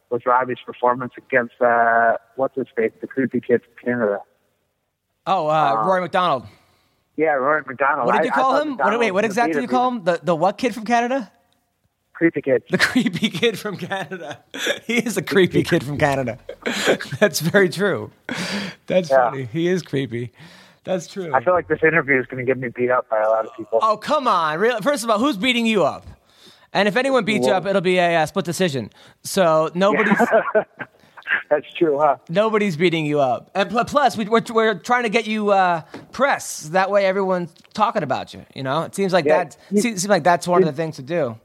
with 0.09 0.25
Robbie's 0.25 0.57
performance 0.65 1.13
against 1.17 1.61
uh 1.61 2.17
what's 2.35 2.55
his 2.55 2.67
face, 2.75 2.91
the 3.01 3.07
creepy 3.07 3.39
kid 3.39 3.61
from 3.63 3.73
Canada. 3.83 4.19
oh 5.25 5.47
uh, 5.49 5.83
Rory 5.85 6.01
MacDonald. 6.01 6.45
Yeah, 7.15 7.31
Rory 7.31 7.63
MacDonald. 7.65 8.07
What 8.07 8.13
did 8.13 8.21
I- 8.21 8.23
you 8.25 8.31
I 8.31 8.35
call 8.35 8.51
thought 8.53 8.67
him? 8.67 8.77
What, 8.77 8.99
wait, 8.99 9.11
what 9.11 9.25
exactly 9.25 9.53
did 9.53 9.61
you 9.63 9.67
call 9.67 9.87
him? 9.89 10.03
The 10.03 10.19
the 10.21 10.35
what 10.35 10.57
kid 10.57 10.73
from 10.73 10.85
Canada? 10.85 11.31
Creepy 12.17 12.41
kid. 12.41 12.63
The 12.71 12.79
creepy 12.79 13.29
kid 13.41 13.59
from 13.59 13.77
Canada. 13.77 14.39
He 14.85 14.97
is 14.97 15.17
a 15.17 15.21
creepy 15.21 15.61
kid 15.61 15.83
from 15.83 15.99
Canada. 15.99 16.39
That's 17.19 17.41
very 17.41 17.69
true. 17.69 18.09
That's 18.87 19.11
Yeah. 19.11 19.29
funny. 19.29 19.45
He 19.45 19.67
is 19.67 19.83
creepy. 19.83 20.31
That's 20.83 21.05
true. 21.05 21.31
I 21.35 21.43
feel 21.43 21.53
like 21.53 21.67
this 21.67 21.83
interview 21.83 22.19
is 22.19 22.25
going 22.25 22.43
to 22.43 22.49
get 22.49 22.57
me 22.59 22.69
beat 22.69 22.89
up 22.89 23.07
by 23.07 23.21
a 23.21 23.29
lot 23.29 23.45
of 23.45 23.55
people. 23.55 23.77
Oh, 23.83 23.97
come 23.97 24.27
on. 24.27 24.57
Real, 24.57 24.81
first 24.81 25.03
of 25.03 25.11
all, 25.11 25.19
who's 25.19 25.37
beating 25.37 25.67
you 25.67 25.83
up? 25.83 26.07
And 26.73 26.87
if 26.87 26.95
anyone 26.95 27.23
beats 27.23 27.45
you 27.45 27.53
up, 27.53 27.67
it'll 27.67 27.81
be 27.81 27.97
a 27.99 28.15
uh, 28.15 28.25
split 28.25 28.45
decision. 28.45 28.89
So 29.23 29.69
nobody's 29.75 30.17
That's 31.51 31.71
true, 31.77 31.99
huh? 31.99 32.17
nobody's 32.29 32.77
beating 32.77 33.05
you 33.05 33.19
up. 33.19 33.51
And 33.53 33.69
plus, 33.69 34.17
we, 34.17 34.25
we're, 34.25 34.41
we're 34.51 34.75
trying 34.79 35.03
to 35.03 35.09
get 35.09 35.27
you 35.27 35.51
uh, 35.51 35.81
press. 36.11 36.61
That 36.69 36.89
way, 36.89 37.05
everyone's 37.05 37.53
talking 37.73 38.01
about 38.01 38.33
you. 38.33 38.45
You 38.55 38.63
know, 38.63 38.83
it 38.83 38.95
seems 38.95 39.13
like 39.13 39.25
Yeah. 39.25 39.43
that. 39.43 39.57
Seems, 39.69 39.83
seems 39.83 40.07
like 40.07 40.23
that's 40.23 40.47
one 40.47 40.63
of 40.63 40.67
the 40.67 40.73
things 40.73 40.95
to 40.95 41.03
do. 41.03 41.37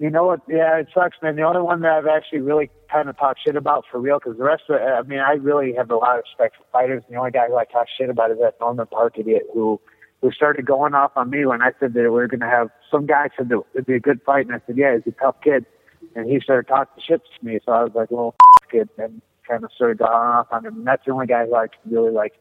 You 0.00 0.08
know 0.08 0.24
what? 0.24 0.40
Yeah, 0.48 0.78
it 0.78 0.88
sucks, 0.94 1.18
man. 1.22 1.36
The 1.36 1.42
only 1.42 1.60
one 1.60 1.82
that 1.82 1.92
I've 1.92 2.06
actually 2.06 2.40
really 2.40 2.70
kind 2.90 3.10
of 3.10 3.18
talked 3.18 3.40
shit 3.44 3.54
about 3.54 3.84
for 3.90 4.00
real, 4.00 4.18
because 4.18 4.38
the 4.38 4.44
rest 4.44 4.62
of 4.70 4.76
it, 4.76 4.82
I 4.82 5.02
mean, 5.02 5.18
I 5.18 5.32
really 5.32 5.74
have 5.76 5.90
a 5.90 5.96
lot 5.96 6.16
of 6.16 6.24
respect 6.24 6.56
for 6.56 6.64
fighters. 6.72 7.02
The 7.10 7.16
only 7.16 7.32
guy 7.32 7.48
who 7.48 7.56
I 7.58 7.66
talk 7.66 7.86
shit 7.98 8.08
about 8.08 8.30
is 8.30 8.38
that 8.38 8.54
Norman 8.62 8.86
Parke 8.86 9.18
idiot 9.18 9.42
who 9.52 9.78
who 10.22 10.32
started 10.32 10.64
going 10.64 10.94
off 10.94 11.12
on 11.16 11.28
me 11.28 11.44
when 11.44 11.60
I 11.60 11.72
said 11.78 11.92
that 11.92 12.00
we 12.00 12.08
were 12.08 12.28
going 12.28 12.40
to 12.40 12.46
have 12.46 12.68
some 12.90 13.04
guy 13.04 13.28
said 13.36 13.50
that 13.50 13.62
it'd 13.74 13.86
be 13.86 13.94
a 13.94 14.00
good 14.00 14.22
fight, 14.24 14.46
and 14.46 14.54
I 14.54 14.60
said, 14.66 14.78
yeah, 14.78 14.96
he's 14.96 15.12
a 15.12 15.16
tough 15.20 15.36
kid, 15.44 15.66
and 16.14 16.30
he 16.30 16.40
started 16.40 16.66
talking 16.66 17.02
shit 17.06 17.20
to 17.20 17.46
me. 17.46 17.58
So 17.66 17.72
I 17.72 17.82
was 17.84 17.92
like, 17.94 18.10
well, 18.10 18.34
kid, 18.70 18.88
and 18.96 19.20
kind 19.46 19.64
of 19.64 19.70
started 19.74 19.98
going 19.98 20.10
off 20.10 20.46
on 20.50 20.64
him. 20.64 20.78
And 20.78 20.86
that's 20.86 21.04
the 21.04 21.12
only 21.12 21.26
guy 21.26 21.44
who 21.44 21.54
I 21.56 21.66
can 21.66 21.92
really 21.92 22.10
like 22.10 22.32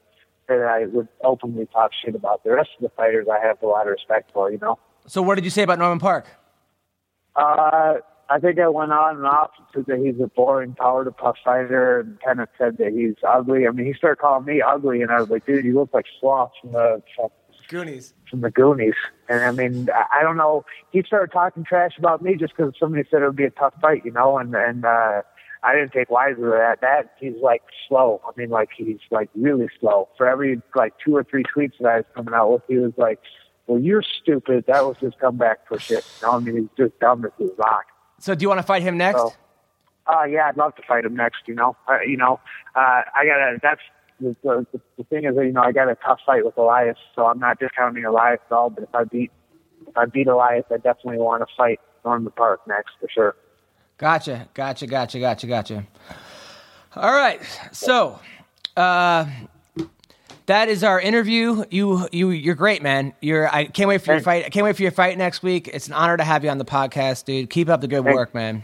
say 0.47 0.57
that 0.57 0.67
I 0.67 0.85
would 0.85 1.09
openly 1.25 1.67
talk 1.73 1.91
shit 2.05 2.15
about. 2.15 2.45
The 2.45 2.51
rest 2.51 2.69
of 2.77 2.83
the 2.83 2.89
fighters, 2.95 3.27
I 3.29 3.45
have 3.45 3.61
a 3.61 3.67
lot 3.67 3.85
of 3.85 3.91
respect 3.91 4.31
for. 4.33 4.49
You 4.49 4.59
know. 4.59 4.79
So, 5.07 5.21
what 5.21 5.35
did 5.35 5.43
you 5.43 5.51
say 5.51 5.63
about 5.63 5.79
Norman 5.79 5.99
Parke? 5.99 6.27
Uh, 7.39 7.93
I 8.29 8.37
think 8.39 8.59
I 8.59 8.67
went 8.67 8.91
on 8.91 9.17
and 9.17 9.25
off 9.25 9.51
to 9.73 9.83
that 9.87 9.97
he's 9.99 10.21
a 10.21 10.27
boring 10.27 10.75
power 10.75 11.03
to 11.03 11.11
puff 11.11 11.37
fighter 11.43 12.01
and 12.01 12.19
kind 12.21 12.39
of 12.39 12.47
said 12.57 12.77
that 12.77 12.91
he's 12.91 13.15
ugly. 13.27 13.67
I 13.67 13.71
mean, 13.71 13.87
he 13.87 13.93
started 13.93 14.19
calling 14.19 14.45
me 14.45 14.61
ugly, 14.61 15.01
and 15.01 15.11
I 15.11 15.19
was 15.19 15.29
like, 15.29 15.45
dude, 15.45 15.65
you 15.65 15.73
look 15.73 15.93
like 15.93 16.05
Sloth 16.19 16.51
from 16.61 16.73
the 16.73 17.01
from, 17.15 17.29
Goonies. 17.67 18.13
from 18.29 18.41
the 18.41 18.51
Goonies. 18.51 18.93
And 19.29 19.43
I 19.43 19.51
mean, 19.51 19.89
I 19.89 20.19
I 20.19 20.23
don't 20.23 20.37
know. 20.37 20.65
He 20.91 21.01
started 21.01 21.31
talking 21.31 21.63
trash 21.63 21.93
about 21.97 22.21
me 22.21 22.35
just 22.35 22.55
because 22.55 22.73
somebody 22.79 23.03
said 23.09 23.23
it 23.23 23.25
would 23.25 23.35
be 23.35 23.45
a 23.45 23.51
tough 23.51 23.73
fight, 23.81 24.05
you 24.05 24.11
know, 24.11 24.37
and 24.37 24.53
and 24.53 24.85
uh, 24.85 25.21
I 25.63 25.73
didn't 25.73 25.93
take 25.93 26.11
wise 26.11 26.35
to 26.35 26.41
that. 26.41 26.81
That 26.81 27.15
he's 27.19 27.41
like 27.41 27.63
slow. 27.87 28.21
I 28.27 28.31
mean, 28.39 28.49
like 28.49 28.69
he's 28.77 28.99
like 29.09 29.29
really 29.33 29.69
slow. 29.79 30.09
For 30.17 30.27
every 30.27 30.61
like 30.75 30.93
two 31.03 31.15
or 31.15 31.23
three 31.23 31.43
tweets 31.43 31.73
that 31.79 31.87
I 31.87 31.95
was 31.97 32.05
coming 32.15 32.33
out 32.35 32.51
with, 32.51 32.61
he 32.67 32.77
was 32.77 32.93
like, 32.97 33.19
"Well, 33.69 33.79
you're 33.79 34.03
stupid." 34.03 34.65
That 34.67 34.85
was 34.85 34.97
his 34.97 35.13
comeback 35.21 35.67
for 35.67 35.79
shit. 35.79 36.03
I 36.25 36.39
mean, 36.39 36.55
he's 36.57 36.69
just 36.75 36.99
dumb 36.99 37.23
as 37.23 37.31
a 37.39 37.53
rock. 37.55 37.85
So, 38.19 38.35
do 38.35 38.41
you 38.43 38.49
want 38.49 38.59
to 38.59 38.63
fight 38.63 38.81
him 38.81 38.97
next? 38.97 39.19
So, 39.19 39.33
uh, 40.07 40.23
yeah, 40.23 40.47
I'd 40.47 40.57
love 40.57 40.75
to 40.75 40.81
fight 40.87 41.05
him 41.05 41.15
next. 41.15 41.43
You 41.45 41.55
know, 41.55 41.77
uh, 41.87 41.99
you 42.05 42.17
know, 42.17 42.39
uh, 42.75 43.01
I 43.15 43.25
gotta. 43.25 43.59
That's 43.61 43.81
the, 44.19 44.35
the 44.43 44.79
the 44.97 45.03
thing 45.05 45.25
is 45.25 45.35
that 45.35 45.45
you 45.45 45.51
know 45.51 45.61
I 45.61 45.71
got 45.71 45.87
a 45.87 45.95
tough 45.95 46.19
fight 46.25 46.43
with 46.43 46.57
Elias, 46.57 46.97
so 47.15 47.27
I'm 47.27 47.39
not 47.39 47.59
discounting 47.59 48.05
Elias 48.05 48.39
at 48.49 48.53
all. 48.53 48.69
But 48.69 48.83
if 48.85 48.95
I 48.95 49.03
beat 49.03 49.31
if 49.87 49.95
I 49.97 50.05
beat 50.05 50.27
Elias, 50.27 50.65
I 50.71 50.77
definitely 50.77 51.17
want 51.17 51.47
to 51.47 51.47
fight 51.55 51.79
Norman 52.03 52.31
Parke 52.35 52.61
next 52.67 52.91
for 52.99 53.07
sure. 53.09 53.35
Gotcha, 53.97 54.47
gotcha, 54.53 54.87
gotcha, 54.87 55.19
gotcha, 55.19 55.47
gotcha. 55.47 55.87
All 56.95 57.13
right, 57.13 57.41
so 57.71 58.19
uh, 58.75 59.25
that 60.49 60.67
is 60.67 60.83
our 60.83 60.99
interview. 60.99 61.63
You, 61.69 62.07
you, 62.11 62.31
you're 62.31 62.55
great, 62.55 62.81
man. 62.81 63.13
You're. 63.21 63.47
I 63.53 63.65
can't 63.65 63.87
wait 63.87 64.01
for 64.01 64.13
your 64.13 64.21
fight. 64.21 64.45
I 64.45 64.49
can't 64.49 64.63
wait 64.63 64.75
for 64.75 64.81
your 64.81 64.91
fight 64.91 65.15
next 65.15 65.43
week. 65.43 65.67
It's 65.67 65.87
an 65.87 65.93
honor 65.93 66.17
to 66.17 66.23
have 66.23 66.43
you 66.43 66.49
on 66.49 66.57
the 66.57 66.65
podcast, 66.65 67.25
dude. 67.25 67.51
Keep 67.51 67.69
up 67.69 67.81
the 67.81 67.87
good 67.87 68.03
Thanks. 68.03 68.15
work, 68.15 68.33
man. 68.33 68.63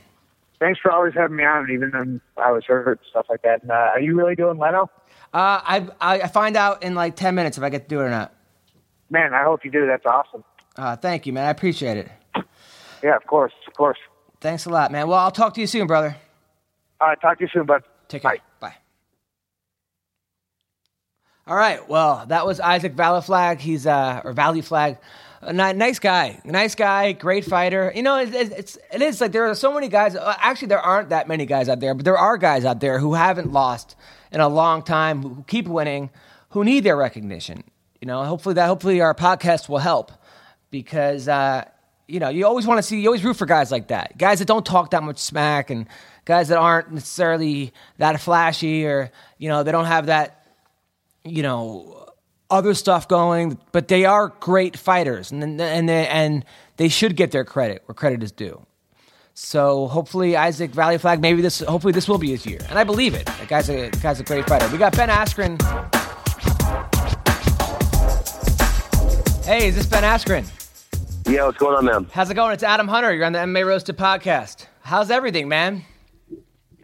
Thanks 0.60 0.80
for 0.80 0.92
always 0.92 1.14
having 1.14 1.38
me 1.38 1.44
on, 1.44 1.70
even 1.70 1.92
when 1.92 2.22
I 2.38 2.52
was 2.52 2.64
hurt 2.66 2.88
and 2.88 3.08
stuff 3.10 3.28
like 3.30 3.44
that. 3.44 3.62
And, 3.62 3.70
uh, 3.70 3.92
are 3.94 4.00
you 4.00 4.16
really 4.16 4.36
doing 4.36 4.58
Leno? 4.58 4.90
Uh, 5.32 5.62
I, 5.64 5.88
I 6.02 6.22
I 6.22 6.28
find 6.28 6.58
out 6.58 6.82
in 6.82 6.96
like 6.96 7.16
ten 7.16 7.36
minutes 7.36 7.58
if 7.58 7.64
I 7.64 7.70
get 7.70 7.84
to 7.84 7.88
do 7.88 8.02
it 8.02 8.06
or 8.06 8.10
not. 8.10 8.34
Man, 9.12 9.36
I 9.36 9.44
hope 9.44 9.64
you 9.64 9.70
do. 9.70 9.86
That's 9.86 10.06
awesome. 10.08 10.44
Uh, 10.76 10.96
thank 10.96 11.28
you, 11.28 11.34
man. 11.34 11.46
I 11.46 11.52
appreciate 11.52 11.98
it. 11.98 12.10
Yeah, 13.04 13.16
of 13.16 13.28
course, 13.28 13.54
of 13.68 13.74
course. 13.76 14.00
Thanks 14.42 14.66
a 14.66 14.70
lot, 14.70 14.92
man. 14.92 15.08
Well, 15.08 15.20
I'll 15.20 15.32
talk 15.32 15.54
to 15.54 15.62
you 15.62 15.68
soon, 15.68 15.86
brother. 15.86 16.16
All 17.00 17.10
right, 17.10 17.22
talk 17.22 17.38
to 17.38 17.44
you 17.44 17.50
soon, 17.54 17.66
bud. 17.66 17.84
Take 18.08 18.24
care. 18.24 18.32
Bye. 18.32 18.42
All 21.48 21.56
right. 21.56 21.88
Well, 21.88 22.26
that 22.30 22.46
was 22.46 22.60
Isaac 22.60 22.94
Vallie-Flagg. 22.94 23.60
He's 23.60 23.86
uh 23.86 24.22
or 24.24 24.34
Vallie-Flagg. 24.34 24.98
A 25.42 25.54
ni- 25.54 25.74
nice 25.74 26.00
guy, 26.00 26.42
nice 26.44 26.74
guy, 26.74 27.12
great 27.12 27.46
fighter. 27.46 27.92
You 27.94 28.02
know, 28.02 28.18
it, 28.18 28.34
it, 28.34 28.52
it's 28.52 28.80
it 28.92 29.02
is 29.04 29.22
like 29.22 29.32
there 29.32 29.48
are 29.48 29.54
so 29.54 29.72
many 29.72 29.88
guys. 29.90 30.16
uh, 30.16 30.34
Actually, 30.40 30.70
there 30.70 30.80
aren't 30.80 31.10
that 31.10 31.28
many 31.28 31.46
guys 31.46 31.70
out 31.70 31.80
there, 31.82 31.94
but 31.94 32.04
there 32.04 32.18
are 32.18 32.38
guys 32.38 32.66
out 32.66 32.80
there 32.80 32.98
who 32.98 33.14
haven't 33.14 33.52
lost 33.52 33.96
in 34.32 34.42
a 34.42 34.48
long 34.50 34.82
time, 34.82 35.22
who 35.22 35.44
keep 35.48 35.68
winning, 35.68 36.10
who 36.50 36.64
need 36.64 36.80
their 36.84 36.98
recognition. 36.98 37.64
You 38.02 38.08
know, 38.08 38.24
hopefully 38.24 38.56
that 38.56 38.66
hopefully 38.66 39.02
our 39.02 39.14
podcast 39.14 39.70
will 39.70 39.78
help 39.78 40.12
because 40.72 41.28
uh, 41.28 41.66
you 42.08 42.20
know 42.20 42.30
you 42.30 42.48
always 42.48 42.66
want 42.66 42.80
to 42.80 42.84
see 42.84 43.00
you 43.02 43.10
always 43.10 43.24
root 43.24 43.36
for 43.36 43.46
guys 43.46 43.72
like 43.72 43.90
that, 43.90 44.18
guys 44.18 44.40
that 44.40 44.48
don't 44.48 44.66
talk 44.66 44.90
that 44.92 45.04
much 45.04 45.20
smack 45.20 45.70
and 45.70 45.86
guys 46.24 46.48
that 46.48 46.58
aren't 46.58 46.92
necessarily 46.92 47.72
that 48.00 48.20
flashy 48.20 48.84
or 48.88 49.12
you 49.38 49.48
know 49.48 49.62
they 49.62 49.72
don't 49.72 49.86
have 49.86 50.08
that 50.08 50.42
you 51.26 51.44
know 51.44 52.08
other 52.50 52.74
stuff 52.74 53.08
going, 53.08 53.58
but 53.72 53.88
they 53.88 54.06
are 54.06 54.30
great 54.40 54.78
fighters, 54.78 55.32
and 55.32 55.44
and 55.44 55.90
they, 55.90 56.08
and 56.08 56.46
they 56.78 56.88
should 56.88 57.16
get 57.16 57.32
their 57.32 57.44
credit 57.44 57.82
where 57.86 57.96
credit 57.96 58.24
is 58.24 58.32
due. 58.32 58.66
So 59.34 59.88
hopefully 59.88 60.38
Isaac 60.38 60.72
Vallie-Flagg, 60.72 61.20
maybe 61.20 61.42
this 61.42 61.60
hopefully 61.60 61.92
this 61.92 62.08
will 62.08 62.18
be 62.18 62.30
his 62.30 62.46
year, 62.46 62.60
and 62.70 62.80
I 62.80 62.84
believe 62.84 63.14
it. 63.14 63.26
The 63.26 63.46
guy's 63.48 63.70
a 63.70 63.90
the 63.90 63.98
guy's 63.98 64.20
a 64.20 64.24
great 64.24 64.48
fighter. 64.48 64.68
We 64.70 64.78
got 64.78 64.96
Ben 64.96 65.10
Askren. 65.10 65.62
Hey, 69.44 69.68
is 69.68 69.76
this 69.76 69.86
Ben 69.86 70.04
Askren? 70.04 70.50
Yeah, 71.28 71.46
what's 71.46 71.58
going 71.58 71.76
on, 71.76 71.86
man? 71.86 72.08
How's 72.12 72.30
it 72.30 72.36
going? 72.36 72.54
It's 72.54 72.64
Adam 72.64 72.88
Hunter. 72.88 73.14
You're 73.14 73.26
on 73.26 73.34
the 73.34 73.40
MMA 73.40 73.66
Roasted 73.66 73.98
podcast. 73.98 74.68
How's 74.82 75.10
everything, 75.10 75.48
man? 75.48 75.84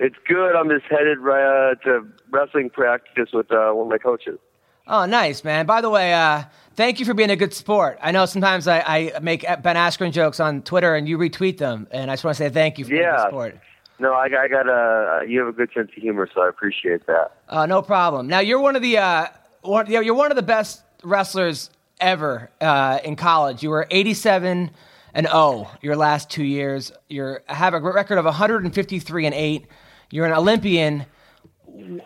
It's 0.04 0.16
good. 0.28 0.56
I'm 0.56 0.68
just 0.68 0.86
headed 0.90 1.20
right, 1.20 1.72
uh, 1.72 1.76
to 1.86 2.08
wrestling 2.32 2.72
practice 2.72 3.30
with 3.32 3.52
uh, 3.52 3.72
one 3.72 3.86
of 3.86 3.92
my 3.92 4.00
coaches. 4.00 4.40
Oh, 4.88 5.06
nice, 5.06 5.44
man. 5.44 5.68
By 5.68 5.80
the 5.80 5.92
way, 5.92 6.12
uh, 6.12 6.42
thank 6.76 7.00
you 7.00 7.06
for 7.06 7.14
being 7.14 7.30
a 7.30 7.36
good 7.36 7.54
sport. 7.54 8.00
I 8.02 8.12
know 8.12 8.26
sometimes 8.26 8.68
I, 8.68 8.80
I 8.80 9.20
make 9.20 9.44
Ben 9.44 9.76
Askren 9.76 10.12
jokes 10.12 10.40
on 10.40 10.64
Twitter 10.64 10.96
and 10.96 11.08
you 11.08 11.20
retweet 11.20 11.60
them, 11.60 11.86
and 11.92 12.10
I 12.10 12.16
just 12.16 12.24
want 12.24 12.36
to 12.36 12.44
say 12.44 12.50
thank 12.50 12.80
you 12.80 12.86
for 12.86 12.90
being 12.90 13.04
a 13.04 13.06
Yeah. 13.06 13.18
good 13.26 13.28
sport. 13.30 13.60
No, 14.00 14.14
I, 14.14 14.26
I 14.26 14.48
got 14.48 14.68
a. 14.68 15.24
You 15.28 15.38
have 15.42 15.50
a 15.50 15.52
good 15.52 15.70
sense 15.76 15.90
of 15.96 16.02
humor, 16.02 16.28
so 16.34 16.42
I 16.42 16.50
appreciate 16.50 17.06
that. 17.06 17.34
Uh, 17.48 17.68
no 17.68 17.84
problem. 17.84 18.26
Now 18.26 18.40
you're 18.40 18.60
one 18.60 18.76
of 18.76 18.82
the 18.82 18.98
uh, 18.98 19.28
one, 19.62 19.86
you 19.86 19.94
know, 19.94 20.00
you're 20.00 20.16
one 20.16 20.32
of 20.32 20.36
the 20.36 20.42
best 20.42 20.82
wrestlers 21.04 21.70
ever 22.00 22.50
uh, 22.60 22.98
in 23.04 23.16
college. 23.16 23.62
You 23.62 23.70
were 23.70 23.86
87 23.92 24.72
and 25.14 25.28
0 25.28 25.68
your 25.84 25.96
last 25.96 26.32
two 26.32 26.44
years. 26.44 26.92
You 27.10 27.38
have 27.46 27.76
a 27.76 27.80
record 27.80 28.18
of 28.18 28.26
153 28.26 29.26
and 29.28 29.36
8. 29.36 29.68
You're 30.12 30.26
an 30.26 30.34
Olympian. 30.34 31.06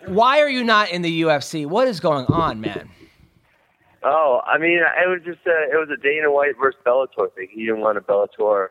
Why 0.06 0.40
are 0.40 0.50
you 0.50 0.64
not 0.64 0.92
in 0.92 1.02
the 1.02 1.24
UFC? 1.24 1.66
What 1.66 1.88
is 1.88 2.00
going 2.00 2.28
on, 2.28 2.62
man? 2.62 2.90
Oh, 4.04 4.42
I 4.46 4.60
mean, 4.60 4.78
it 4.78 5.10
was 5.10 5.22
just 5.26 5.46
a, 5.48 5.74
it 5.74 5.78
was 5.78 5.90
a 5.92 6.00
Dana 6.00 6.32
White 6.32 6.54
versus 6.62 6.80
Bellator 6.86 7.34
thing. 7.34 7.48
He 7.52 7.66
didn't 7.66 7.82
want 7.82 7.98
a 7.98 8.02
Bellator 8.02 8.68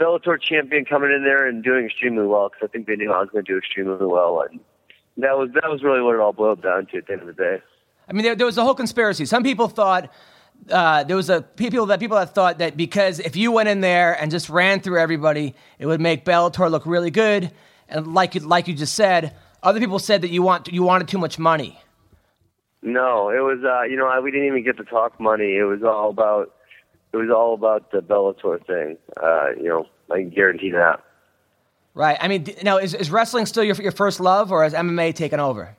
Bellator 0.00 0.40
champion 0.40 0.84
coming 0.84 1.12
in 1.12 1.22
there 1.22 1.46
and 1.46 1.62
doing 1.62 1.84
extremely 1.84 2.26
well 2.26 2.48
because 2.48 2.68
I 2.68 2.72
think 2.72 2.86
they 2.86 2.96
knew 2.96 3.12
I 3.12 3.20
was 3.20 3.28
going 3.30 3.44
to 3.44 3.52
do 3.52 3.58
extremely 3.58 4.06
well, 4.06 4.44
and 4.50 4.60
that 5.18 5.36
was 5.36 5.50
that 5.54 5.70
was 5.70 5.82
really 5.82 6.00
what 6.00 6.14
it 6.14 6.20
all 6.20 6.32
boiled 6.32 6.62
down 6.62 6.86
to 6.86 6.96
at 6.96 7.06
the 7.06 7.12
end 7.12 7.22
of 7.22 7.28
the 7.28 7.34
day. 7.34 7.62
I 8.08 8.12
mean, 8.12 8.24
there, 8.24 8.34
there 8.34 8.46
was 8.46 8.58
a 8.58 8.64
whole 8.64 8.74
conspiracy. 8.74 9.26
Some 9.26 9.42
people 9.42 9.68
thought 9.68 10.10
uh, 10.70 11.04
there 11.04 11.16
was 11.16 11.30
a 11.30 11.42
people 11.42 11.86
that 11.86 12.00
people 12.00 12.16
that 12.16 12.34
thought 12.34 12.58
that 12.58 12.76
because 12.76 13.20
if 13.20 13.36
you 13.36 13.52
went 13.52 13.68
in 13.68 13.82
there 13.82 14.20
and 14.20 14.30
just 14.30 14.48
ran 14.48 14.80
through 14.80 14.98
everybody, 14.98 15.54
it 15.78 15.86
would 15.86 16.00
make 16.00 16.24
Bellator 16.24 16.70
look 16.70 16.86
really 16.86 17.10
good. 17.10 17.52
And 17.94 18.12
like 18.12 18.34
you, 18.34 18.40
like 18.40 18.68
you 18.68 18.74
just 18.74 18.94
said, 18.94 19.34
other 19.62 19.80
people 19.80 19.98
said 19.98 20.22
that 20.22 20.30
you 20.30 20.42
want 20.42 20.68
you 20.68 20.82
wanted 20.82 21.08
too 21.08 21.18
much 21.18 21.38
money. 21.38 21.78
No, 22.82 23.30
it 23.30 23.40
was 23.40 23.64
uh, 23.64 23.84
you 23.84 23.96
know 23.96 24.06
I, 24.06 24.18
we 24.20 24.30
didn't 24.30 24.48
even 24.48 24.64
get 24.64 24.76
to 24.78 24.84
talk 24.84 25.18
money. 25.18 25.56
It 25.56 25.64
was 25.64 25.82
all 25.82 26.10
about 26.10 26.52
it 27.12 27.16
was 27.16 27.30
all 27.30 27.54
about 27.54 27.92
the 27.92 28.00
Bellator 28.00 28.64
thing. 28.66 28.98
Uh, 29.22 29.50
you 29.56 29.68
know, 29.68 29.86
I 30.10 30.18
can 30.18 30.30
guarantee 30.30 30.72
that. 30.72 31.02
Right. 31.94 32.18
I 32.20 32.26
mean, 32.26 32.46
now 32.64 32.78
is, 32.78 32.92
is 32.92 33.10
wrestling 33.10 33.46
still 33.46 33.62
your 33.62 33.76
your 33.76 33.92
first 33.92 34.18
love, 34.18 34.50
or 34.50 34.64
has 34.64 34.74
MMA 34.74 35.14
taken 35.14 35.38
over? 35.38 35.76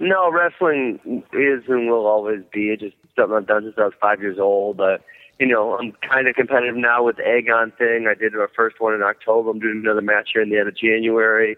No, 0.00 0.32
wrestling 0.32 1.22
is 1.32 1.64
and 1.68 1.90
will 1.90 2.06
always 2.06 2.40
be. 2.52 2.70
It's 2.70 2.82
just 2.82 2.96
something 3.14 3.36
I've 3.36 3.46
done 3.46 3.64
since 3.64 3.74
I 3.78 3.84
was 3.84 3.94
five 4.00 4.20
years 4.20 4.38
old. 4.38 4.78
But 4.78 5.02
you 5.38 5.46
know, 5.46 5.76
I'm 5.78 5.92
kind 6.08 6.28
of 6.28 6.34
competitive 6.34 6.76
now 6.76 7.02
with 7.04 7.16
the 7.16 7.22
AGON 7.22 7.76
thing. 7.76 8.06
I 8.08 8.14
did 8.14 8.34
our 8.34 8.50
first 8.56 8.80
one 8.80 8.94
in 8.94 9.02
October. 9.02 9.50
I'm 9.50 9.58
doing 9.58 9.82
another 9.84 10.00
match 10.00 10.30
here 10.32 10.42
in 10.42 10.50
the 10.50 10.58
end 10.58 10.68
of 10.68 10.76
January. 10.76 11.56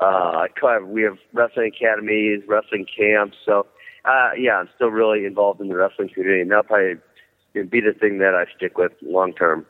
Uh, 0.00 0.04
I 0.04 0.48
kind 0.60 0.82
of- 0.82 0.88
we 0.88 1.02
have 1.02 1.18
wrestling 1.32 1.72
academies, 1.74 2.42
wrestling 2.46 2.86
camps. 2.86 3.36
So, 3.44 3.66
uh, 4.04 4.30
yeah, 4.36 4.58
I'm 4.58 4.68
still 4.76 4.90
really 4.90 5.24
involved 5.24 5.60
in 5.60 5.68
the 5.68 5.76
wrestling 5.76 6.08
community, 6.10 6.40
and 6.42 6.50
that'll 6.50 6.64
probably 6.64 6.96
be 7.54 7.80
the 7.80 7.94
thing 7.98 8.18
that 8.18 8.34
I 8.34 8.44
stick 8.56 8.76
with 8.78 8.92
long 9.02 9.32
term. 9.32 9.66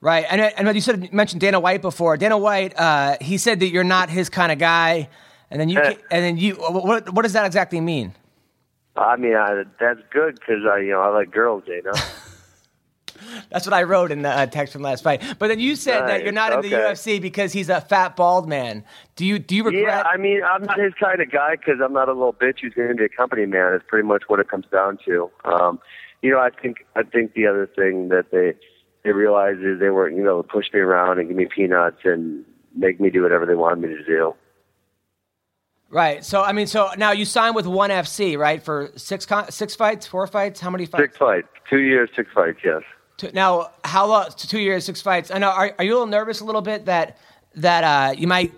Right. 0.00 0.24
And 0.30 0.40
and 0.40 0.74
you 0.74 0.80
said 0.80 1.02
you 1.02 1.10
mentioned 1.12 1.42
Dana 1.42 1.60
White 1.60 1.82
before. 1.82 2.16
Dana 2.16 2.38
White, 2.38 2.72
uh, 2.78 3.16
he 3.20 3.36
said 3.36 3.60
that 3.60 3.68
you're 3.68 3.84
not 3.84 4.08
his 4.08 4.30
kind 4.30 4.50
of 4.50 4.58
guy, 4.58 5.10
and 5.50 5.60
then 5.60 5.68
you 5.68 5.78
Eh. 5.78 5.94
and 6.10 6.24
then 6.24 6.38
you 6.38 6.54
what 6.54 7.12
what 7.12 7.22
does 7.22 7.34
that 7.34 7.44
exactly 7.44 7.80
mean? 7.82 8.14
I 8.96 9.16
mean, 9.16 9.34
I, 9.36 9.64
that's 9.78 10.00
good 10.10 10.36
because 10.36 10.62
I, 10.70 10.78
you 10.78 10.92
know, 10.92 11.00
I 11.02 11.08
like 11.08 11.30
girls, 11.30 11.64
you 11.66 11.82
know. 11.84 11.92
That's 13.50 13.66
what 13.66 13.74
I 13.74 13.84
wrote 13.84 14.10
in 14.10 14.22
the 14.22 14.30
uh, 14.30 14.46
text 14.46 14.72
from 14.72 14.82
last 14.82 15.04
fight. 15.04 15.22
But 15.38 15.48
then 15.48 15.60
you 15.60 15.76
said 15.76 16.08
that 16.08 16.22
you're 16.22 16.32
not 16.32 16.52
in 16.52 16.60
the. 16.62 16.70
UFC 16.70 17.20
because 17.20 17.52
he's 17.52 17.68
a 17.68 17.80
fat 17.80 18.16
bald 18.16 18.48
man. 18.48 18.84
Do 19.16 19.26
you 19.26 19.38
do 19.38 19.56
you 19.56 19.64
regret? 19.64 19.84
Yeah, 19.84 20.02
I 20.02 20.16
mean, 20.16 20.42
I'm 20.42 20.64
not 20.64 20.78
his 20.78 20.94
kind 21.00 21.20
of 21.20 21.30
guy 21.30 21.56
because 21.56 21.80
I'm 21.84 21.92
not 21.92 22.08
a 22.08 22.12
little 22.12 22.32
bitch 22.32 22.60
who's 22.62 22.74
going 22.74 22.88
to 22.88 22.94
be 22.94 23.04
a 23.04 23.08
company 23.08 23.46
man. 23.46 23.74
It's 23.74 23.84
pretty 23.86 24.06
much 24.06 24.24
what 24.28 24.40
it 24.40 24.48
comes 24.48 24.66
down 24.72 24.98
to. 25.06 25.30
Um, 25.44 25.80
you 26.22 26.30
know, 26.30 26.38
I 26.38 26.50
think 26.50 26.86
I 26.96 27.02
think 27.02 27.34
the 27.34 27.46
other 27.46 27.66
thing 27.66 28.08
that 28.08 28.30
they 28.30 28.54
they 29.04 29.12
realized 29.12 29.60
is 29.60 29.80
they 29.80 29.90
weren't 29.90 30.16
you 30.16 30.22
know 30.22 30.42
push 30.42 30.66
me 30.72 30.80
around 30.80 31.18
and 31.18 31.28
give 31.28 31.36
me 31.36 31.46
peanuts 31.46 32.00
and 32.04 32.44
make 32.74 33.00
me 33.00 33.10
do 33.10 33.22
whatever 33.22 33.46
they 33.46 33.54
wanted 33.54 33.88
me 33.88 33.88
to 33.96 34.04
do. 34.04 34.34
right. 35.88 36.24
So 36.24 36.42
I 36.42 36.52
mean, 36.52 36.66
so 36.66 36.90
now 36.96 37.12
you 37.12 37.24
signed 37.24 37.54
with 37.54 37.66
One 37.66 37.90
FC, 37.90 38.38
right? 38.38 38.62
For 38.62 38.90
six 38.96 39.26
con- 39.26 39.50
six 39.50 39.74
fights, 39.74 40.06
four 40.06 40.26
fights. 40.26 40.60
How 40.60 40.70
many 40.70 40.86
fights? 40.86 41.04
Six 41.04 41.16
fights, 41.16 41.48
two 41.68 41.80
years, 41.80 42.10
six 42.14 42.30
fights. 42.34 42.58
Yes. 42.64 42.82
Now, 43.32 43.70
how 43.84 44.06
long? 44.06 44.28
Two 44.36 44.60
years, 44.60 44.84
six 44.84 45.00
fights. 45.02 45.30
I 45.30 45.38
know. 45.38 45.48
Are, 45.48 45.74
are 45.78 45.84
you 45.84 45.92
a 45.92 45.94
little 45.94 46.06
nervous 46.06 46.40
a 46.40 46.44
little 46.44 46.62
bit 46.62 46.86
that 46.86 47.18
that 47.56 47.84
uh, 47.84 48.12
you 48.16 48.26
might 48.26 48.52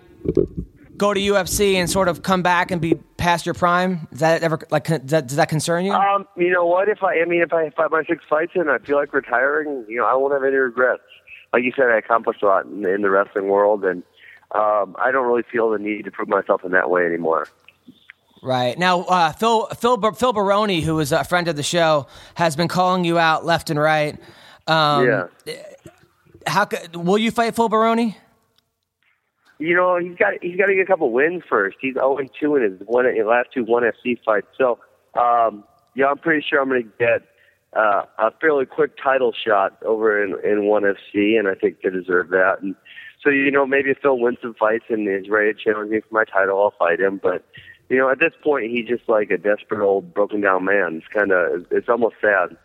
go 0.97 1.13
to 1.13 1.19
UFC 1.19 1.75
and 1.75 1.89
sort 1.89 2.07
of 2.07 2.23
come 2.23 2.41
back 2.43 2.71
and 2.71 2.79
be 2.79 2.95
past 3.17 3.45
your 3.45 3.55
prime? 3.55 4.07
Is 4.11 4.19
that 4.19 4.43
ever 4.43 4.59
like 4.71 4.85
does 4.85 5.01
that, 5.05 5.27
does 5.27 5.37
that 5.37 5.49
concern 5.49 5.85
you? 5.85 5.93
Um, 5.93 6.27
you 6.37 6.51
know 6.51 6.65
what? 6.65 6.89
If 6.89 7.03
I, 7.03 7.21
I 7.21 7.25
mean, 7.25 7.41
if 7.41 7.53
I 7.53 7.69
fight 7.71 7.91
my 7.91 8.03
six 8.07 8.23
fights 8.29 8.53
and 8.55 8.69
I 8.69 8.77
feel 8.79 8.97
like 8.97 9.13
retiring, 9.13 9.85
you 9.87 9.97
know, 9.97 10.05
I 10.05 10.15
won't 10.15 10.33
have 10.33 10.43
any 10.43 10.55
regrets. 10.55 11.03
Like 11.51 11.63
you 11.63 11.71
said, 11.75 11.85
I 11.85 11.97
accomplished 11.97 12.41
a 12.41 12.47
lot 12.47 12.65
in, 12.65 12.85
in 12.85 13.01
the 13.01 13.09
wrestling 13.09 13.47
world, 13.47 13.83
and 13.85 14.01
um, 14.51 14.95
I 14.99 15.11
don't 15.11 15.27
really 15.27 15.43
feel 15.43 15.69
the 15.69 15.77
need 15.77 16.05
to 16.05 16.11
prove 16.11 16.27
myself 16.27 16.63
in 16.63 16.71
that 16.71 16.89
way 16.89 17.05
anymore. 17.05 17.47
Right 18.41 18.77
now, 18.77 19.01
uh, 19.03 19.31
Phil 19.31 19.67
Phil 19.67 19.97
Phil 20.13 20.33
Baroni, 20.33 20.81
who 20.81 20.99
is 20.99 21.11
a 21.11 21.23
friend 21.23 21.47
of 21.47 21.55
the 21.55 21.63
show, 21.63 22.07
has 22.35 22.55
been 22.55 22.67
calling 22.67 23.05
you 23.05 23.17
out 23.17 23.45
left 23.45 23.69
and 23.69 23.79
right. 23.79 24.19
Um, 24.67 25.05
yeah. 25.05 25.27
How 26.47 26.67
will 26.93 27.17
you 27.17 27.31
fight 27.31 27.55
Phil 27.55 27.69
Baroni? 27.69 28.17
You 29.59 29.75
know, 29.75 29.97
he's 29.97 30.15
got 30.17 30.33
he's 30.41 30.57
got 30.57 30.65
to 30.65 30.75
get 30.75 30.81
a 30.81 30.85
couple 30.85 31.11
wins 31.11 31.43
first. 31.49 31.77
He's 31.79 31.93
0 31.93 32.17
2 32.39 32.55
in 32.55 32.63
his 32.63 32.81
one 32.85 33.05
his 33.05 33.25
last 33.25 33.49
two 33.53 33.63
one 33.63 33.83
FC 33.83 34.17
fights. 34.25 34.47
So, 34.57 34.79
um, 35.19 35.63
yeah, 35.95 36.07
I'm 36.07 36.17
pretty 36.17 36.45
sure 36.47 36.61
I'm 36.61 36.69
going 36.69 36.83
to 36.83 36.89
get 36.97 37.21
uh, 37.75 38.03
a 38.17 38.31
fairly 38.41 38.65
quick 38.65 38.97
title 39.01 39.31
shot 39.33 39.81
over 39.83 40.21
in 40.21 40.35
in 40.43 40.65
one 40.65 40.83
FC, 40.83 41.37
and 41.37 41.47
I 41.47 41.55
think 41.55 41.77
they 41.81 41.89
deserve 41.89 42.29
that. 42.29 42.57
And 42.61 42.75
so, 43.23 43.29
you 43.29 43.51
know, 43.51 43.65
maybe 43.65 43.91
if 43.91 43.99
Phil 44.01 44.19
wins 44.19 44.39
some 44.41 44.53
fights 44.53 44.85
and 44.89 45.07
is 45.07 45.29
ready 45.29 45.53
to 45.53 45.59
challenge 45.59 45.91
me 45.91 46.01
for 46.01 46.13
my 46.13 46.25
title, 46.25 46.61
I'll 46.61 46.73
fight 46.77 46.99
him. 46.99 47.21
But 47.21 47.45
you 47.89 47.97
know, 47.97 48.09
at 48.09 48.19
this 48.19 48.33
point, 48.43 48.71
he's 48.71 48.87
just 48.87 49.07
like 49.07 49.31
a 49.31 49.37
desperate 49.37 49.85
old 49.85 50.13
broken 50.13 50.41
down 50.41 50.65
man. 50.65 50.97
It's 50.97 51.07
kind 51.07 51.31
of 51.31 51.65
it's 51.71 51.89
almost 51.89 52.15
sad. 52.19 52.57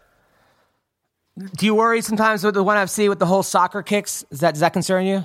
Do 1.38 1.66
you 1.66 1.74
worry 1.74 2.00
sometimes 2.00 2.42
with 2.42 2.54
the 2.54 2.64
one 2.64 2.76
FC 2.76 3.08
with 3.08 3.18
the 3.18 3.26
whole 3.26 3.42
soccer 3.42 3.82
kicks? 3.82 4.24
Does 4.30 4.40
that 4.40 4.54
does 4.54 4.60
that 4.60 4.72
concern 4.72 5.06
you? 5.06 5.24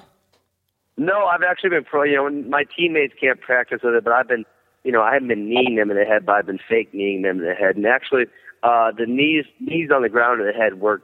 No, 0.98 1.26
I've 1.26 1.42
actually 1.42 1.72
been 1.72 1.84
pro. 1.84 2.04
You 2.04 2.16
know, 2.18 2.30
my 2.48 2.66
teammates 2.76 3.14
can't 3.20 3.42
practice 3.42 3.80
with 3.84 3.96
it, 3.96 4.04
but 4.04 4.14
I've 4.14 4.28
been, 4.28 4.46
you 4.84 4.92
know, 4.92 5.02
I 5.02 5.14
haven't 5.14 5.30
been 5.30 5.50
kneeing 5.50 5.76
them 5.76 5.90
in 5.90 5.98
the 5.98 6.06
head, 6.06 6.26
but 6.26 6.36
I've 6.36 6.46
been 6.46 6.60
fake 6.70 6.94
kneeing 6.94 7.24
them 7.24 7.40
in 7.40 7.46
the 7.46 7.56
head. 7.56 7.76
And 7.76 7.86
actually, 7.88 8.26
uh, 8.62 8.92
the 8.96 9.08
knees 9.08 9.46
knees 9.60 9.90
on 9.94 10.04
the 10.04 10.10
ground 10.10 10.40
in 10.40 10.48
the 10.48 10.54
head 10.54 10.80
work 10.80 11.02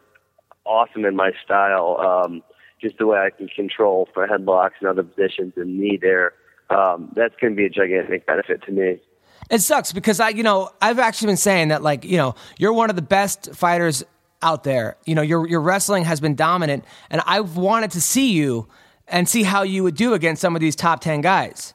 awesome 0.66 1.06
in 1.06 1.16
my 1.16 1.32
style. 1.44 1.98
Um, 2.00 2.44
just 2.80 2.98
the 2.98 3.08
way 3.08 3.18
I 3.18 3.30
can 3.36 3.48
control 3.48 4.08
for 4.14 4.28
headlocks 4.28 4.80
and 4.80 4.90
other 4.90 5.04
positions 5.04 5.54
and 5.58 5.80
knee 5.80 5.98
there. 6.02 6.34
Um, 6.70 7.12
that's 7.16 7.36
going 7.42 7.54
to 7.54 7.58
be 7.58 7.66
a 7.66 7.70
gigantic 7.70 8.26
benefit 8.28 8.64
to 8.64 8.72
me. 8.72 9.02
It 9.50 9.62
sucks 9.62 9.92
because 9.92 10.20
I, 10.20 10.30
you 10.30 10.44
know, 10.44 10.70
I've 10.82 11.00
actually 11.00 11.28
been 11.28 11.38
saying 11.38 11.70
that, 11.70 11.82
like, 11.82 12.06
you 12.06 12.18
know, 12.18 12.36
you're 12.58 12.74
one 12.74 12.92
of 12.92 12.96
the 12.96 13.02
best 13.02 13.56
fighters 13.56 14.04
out 14.42 14.64
there. 14.64 14.98
You 15.06 15.16
know, 15.16 15.22
your 15.22 15.48
your 15.48 15.62
wrestling 15.62 16.04
has 16.06 16.20
been 16.20 16.36
dominant, 16.36 16.86
and 17.10 17.22
I've 17.26 17.58
wanted 17.58 17.92
to 17.92 18.02
see 18.02 18.32
you 18.32 18.68
and 19.08 19.28
see 19.28 19.44
how 19.44 19.64
you 19.64 19.84
would 19.84 19.96
do 19.96 20.14
against 20.14 20.42
some 20.42 20.56
of 20.56 20.62
these 20.62 20.76
top 20.76 21.02
ten 21.02 21.22
guys. 21.22 21.74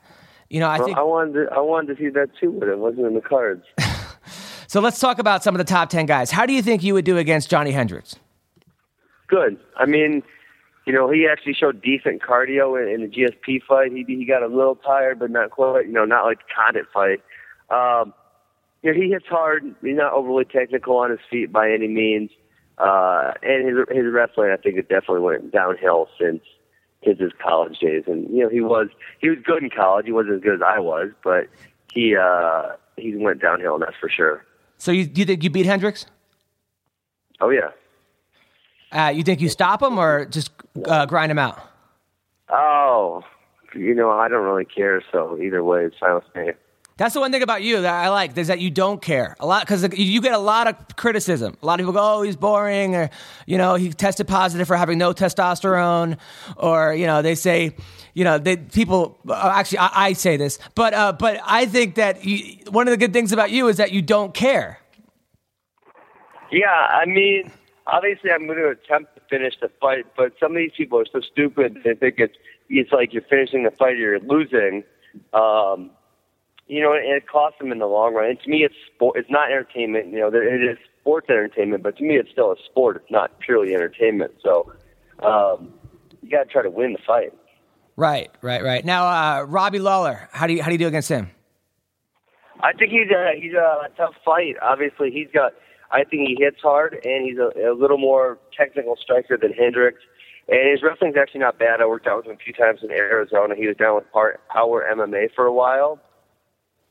You 0.50 0.60
know, 0.60 0.68
I 0.68 0.78
Well, 0.78 0.86
think 0.86 0.98
I 0.98 1.02
wanted 1.02 1.32
to, 1.32 1.52
I 1.52 1.60
wanted 1.60 1.96
to 1.96 2.02
see 2.02 2.08
that 2.10 2.30
too, 2.40 2.52
but 2.58 2.68
it 2.68 2.78
wasn't 2.78 3.06
in 3.06 3.14
the 3.14 3.20
cards. 3.20 3.64
so. 4.66 4.80
Let's 4.80 5.00
talk 5.00 5.18
about 5.18 5.42
some 5.42 5.54
of 5.54 5.58
the 5.58 5.64
top 5.64 5.88
ten 5.88 6.06
guys. 6.06 6.30
How 6.30 6.46
do 6.46 6.52
you 6.52 6.62
think 6.62 6.82
you 6.82 6.94
would 6.94 7.04
do 7.04 7.18
against 7.18 7.50
Johny 7.50 7.72
Hendricks? 7.72 8.16
Good. 9.26 9.58
I 9.76 9.86
mean, 9.86 10.22
you 10.86 10.92
know, 10.92 11.10
he 11.10 11.26
actually 11.30 11.54
showed 11.54 11.82
decent 11.82 12.22
cardio 12.22 12.80
in, 12.80 12.88
in 12.88 13.00
the 13.00 13.08
GSP 13.08 13.62
fight. 13.66 13.90
He 13.92 14.04
he 14.06 14.24
got 14.26 14.42
a 14.42 14.46
little 14.46 14.76
tired, 14.76 15.18
but 15.18 15.30
not 15.30 15.50
quite. 15.50 15.86
You 15.86 15.92
know, 15.92 16.04
not 16.04 16.24
like 16.24 16.38
the 16.38 16.44
Condit 16.54 16.86
fight. 16.92 17.22
Um, 17.70 18.12
you 18.82 18.92
know, 18.92 19.00
he 19.00 19.08
hits 19.10 19.26
hard. 19.26 19.64
He's 19.82 19.96
not 19.96 20.12
overly 20.12 20.44
technical 20.44 20.98
on 20.98 21.10
his 21.10 21.20
feet 21.30 21.50
by 21.50 21.72
any 21.72 21.88
means. 21.88 22.30
Uh, 22.78 23.32
and 23.42 23.68
his 23.68 23.76
his 23.90 24.12
wrestling, 24.12 24.50
I 24.50 24.56
think, 24.56 24.76
it 24.76 24.88
definitely 24.88 25.20
went 25.20 25.52
downhill 25.52 26.08
since 26.20 26.42
his 27.02 27.18
his 27.18 27.32
college 27.42 27.78
days. 27.78 28.04
And 28.06 28.28
you 28.30 28.42
know, 28.42 28.48
he 28.48 28.60
was 28.60 28.88
he 29.20 29.28
was 29.28 29.38
good 29.44 29.62
in 29.62 29.70
college. 29.70 30.06
He 30.06 30.12
wasn't 30.12 30.36
as 30.36 30.40
good 30.40 30.54
as 30.54 30.62
I 30.62 30.80
was, 30.80 31.10
but 31.22 31.48
he 31.92 32.16
uh, 32.16 32.72
he 32.96 33.14
went 33.16 33.40
downhill, 33.40 33.74
and 33.74 33.82
that's 33.82 33.96
for 34.00 34.08
sure. 34.08 34.44
So 34.78 34.92
you 34.92 35.06
do 35.06 35.20
you 35.20 35.24
think 35.24 35.44
you 35.44 35.50
beat 35.50 35.66
Hendricks? 35.66 36.06
Oh 37.40 37.50
yeah. 37.50 37.70
Uh, 38.90 39.08
you 39.10 39.22
think 39.24 39.40
you 39.40 39.48
stop 39.48 39.82
him 39.82 39.98
or 39.98 40.24
just 40.26 40.52
uh, 40.86 41.06
grind 41.06 41.30
him 41.30 41.38
out? 41.38 41.60
Oh, 42.48 43.22
you 43.74 43.94
know, 43.94 44.10
I 44.10 44.28
don't 44.28 44.44
really 44.44 44.64
care. 44.64 45.02
So 45.10 45.36
either 45.40 45.64
way, 45.64 45.84
it's 45.84 45.96
fine 45.98 46.14
with 46.14 46.24
me. 46.36 46.52
That's 46.96 47.12
the 47.12 47.18
one 47.18 47.32
thing 47.32 47.42
about 47.42 47.62
you 47.62 47.80
that 47.80 47.92
I 47.92 48.08
like 48.08 48.38
is 48.38 48.46
that 48.46 48.60
you 48.60 48.70
don't 48.70 49.02
care 49.02 49.34
a 49.40 49.46
lot 49.46 49.62
because 49.62 49.82
you 49.98 50.20
get 50.20 50.32
a 50.32 50.38
lot 50.38 50.68
of 50.68 50.96
criticism. 50.96 51.56
A 51.60 51.66
lot 51.66 51.80
of 51.80 51.86
people 51.86 51.92
go, 51.92 52.18
"Oh, 52.18 52.22
he's 52.22 52.36
boring," 52.36 52.94
or 52.94 53.10
you 53.46 53.58
know, 53.58 53.74
he 53.74 53.90
tested 53.90 54.28
positive 54.28 54.68
for 54.68 54.76
having 54.76 54.96
no 54.96 55.12
testosterone, 55.12 56.18
or 56.56 56.94
you 56.94 57.08
know, 57.08 57.20
they 57.20 57.34
say, 57.34 57.74
you 58.12 58.22
know, 58.22 58.38
they 58.38 58.56
people 58.58 59.18
uh, 59.28 59.52
actually 59.52 59.78
I, 59.78 59.90
I 59.92 60.12
say 60.12 60.36
this, 60.36 60.60
but 60.76 60.94
uh, 60.94 61.12
but 61.12 61.40
I 61.44 61.66
think 61.66 61.96
that 61.96 62.24
you, 62.24 62.58
one 62.70 62.86
of 62.86 62.92
the 62.92 62.96
good 62.96 63.12
things 63.12 63.32
about 63.32 63.50
you 63.50 63.66
is 63.66 63.78
that 63.78 63.90
you 63.90 64.00
don't 64.00 64.32
care. 64.32 64.78
Yeah, 66.52 66.68
I 66.68 67.06
mean, 67.06 67.50
obviously, 67.88 68.30
I'm 68.30 68.46
going 68.46 68.58
to 68.58 68.68
attempt 68.68 69.16
to 69.16 69.22
finish 69.28 69.54
the 69.60 69.68
fight, 69.80 70.06
but 70.16 70.34
some 70.38 70.52
of 70.52 70.56
these 70.58 70.70
people 70.76 71.00
are 71.00 71.06
so 71.10 71.20
stupid. 71.20 71.80
They 71.82 71.94
think 71.94 72.16
it's 72.18 72.36
it's 72.68 72.92
like 72.92 73.12
you're 73.12 73.22
finishing 73.22 73.64
the 73.64 73.72
fight, 73.72 73.94
or 73.94 73.96
you're 73.96 74.20
losing. 74.20 74.84
Um, 75.32 75.90
you 76.66 76.80
know, 76.82 76.92
it 76.92 77.28
costs 77.28 77.58
them 77.58 77.72
in 77.72 77.78
the 77.78 77.86
long 77.86 78.14
run. 78.14 78.30
And 78.30 78.40
to 78.40 78.48
me, 78.48 78.64
it's 78.64 78.74
sport. 78.94 79.18
It's 79.18 79.30
not 79.30 79.50
entertainment. 79.50 80.12
You 80.12 80.20
know, 80.20 80.28
it 80.28 80.62
is 80.62 80.78
sports 81.00 81.28
entertainment, 81.28 81.82
but 81.82 81.96
to 81.98 82.04
me, 82.04 82.16
it's 82.16 82.30
still 82.30 82.52
a 82.52 82.56
sport. 82.70 82.96
It's 82.96 83.10
not 83.10 83.38
purely 83.40 83.74
entertainment. 83.74 84.32
So, 84.42 84.72
um, 85.22 85.74
you 86.22 86.30
got 86.30 86.44
to 86.44 86.48
try 86.50 86.62
to 86.62 86.70
win 86.70 86.94
the 86.94 86.98
fight. 87.06 87.32
Right, 87.96 88.30
right, 88.40 88.62
right. 88.62 88.84
Now, 88.84 89.06
uh, 89.06 89.42
Robbie 89.42 89.78
Lawler, 89.78 90.28
how 90.32 90.46
do 90.46 90.54
you 90.54 90.62
how 90.62 90.68
do 90.68 90.72
you 90.72 90.78
do 90.78 90.88
against 90.88 91.08
him? 91.08 91.30
I 92.60 92.72
think 92.72 92.90
he's 92.90 93.10
a 93.10 93.38
he's 93.40 93.52
a 93.52 93.88
tough 93.96 94.14
fight. 94.24 94.56
Obviously, 94.62 95.10
he's 95.10 95.28
got. 95.32 95.52
I 95.90 96.02
think 96.02 96.26
he 96.26 96.36
hits 96.38 96.60
hard, 96.60 96.94
and 97.04 97.24
he's 97.24 97.38
a, 97.38 97.70
a 97.70 97.74
little 97.74 97.98
more 97.98 98.38
technical 98.56 98.96
striker 99.00 99.36
than 99.36 99.52
Hendricks. 99.52 100.00
And 100.48 100.70
his 100.70 100.82
wrestling's 100.82 101.16
actually 101.16 101.40
not 101.40 101.58
bad. 101.58 101.80
I 101.80 101.86
worked 101.86 102.06
out 102.06 102.18
with 102.18 102.26
him 102.26 102.32
a 102.32 102.36
few 102.36 102.52
times 102.52 102.80
in 102.82 102.90
Arizona. 102.90 103.54
He 103.54 103.66
was 103.66 103.76
down 103.76 103.94
with 103.94 104.10
Power 104.12 104.84
MMA 104.92 105.34
for 105.34 105.46
a 105.46 105.52
while. 105.52 106.00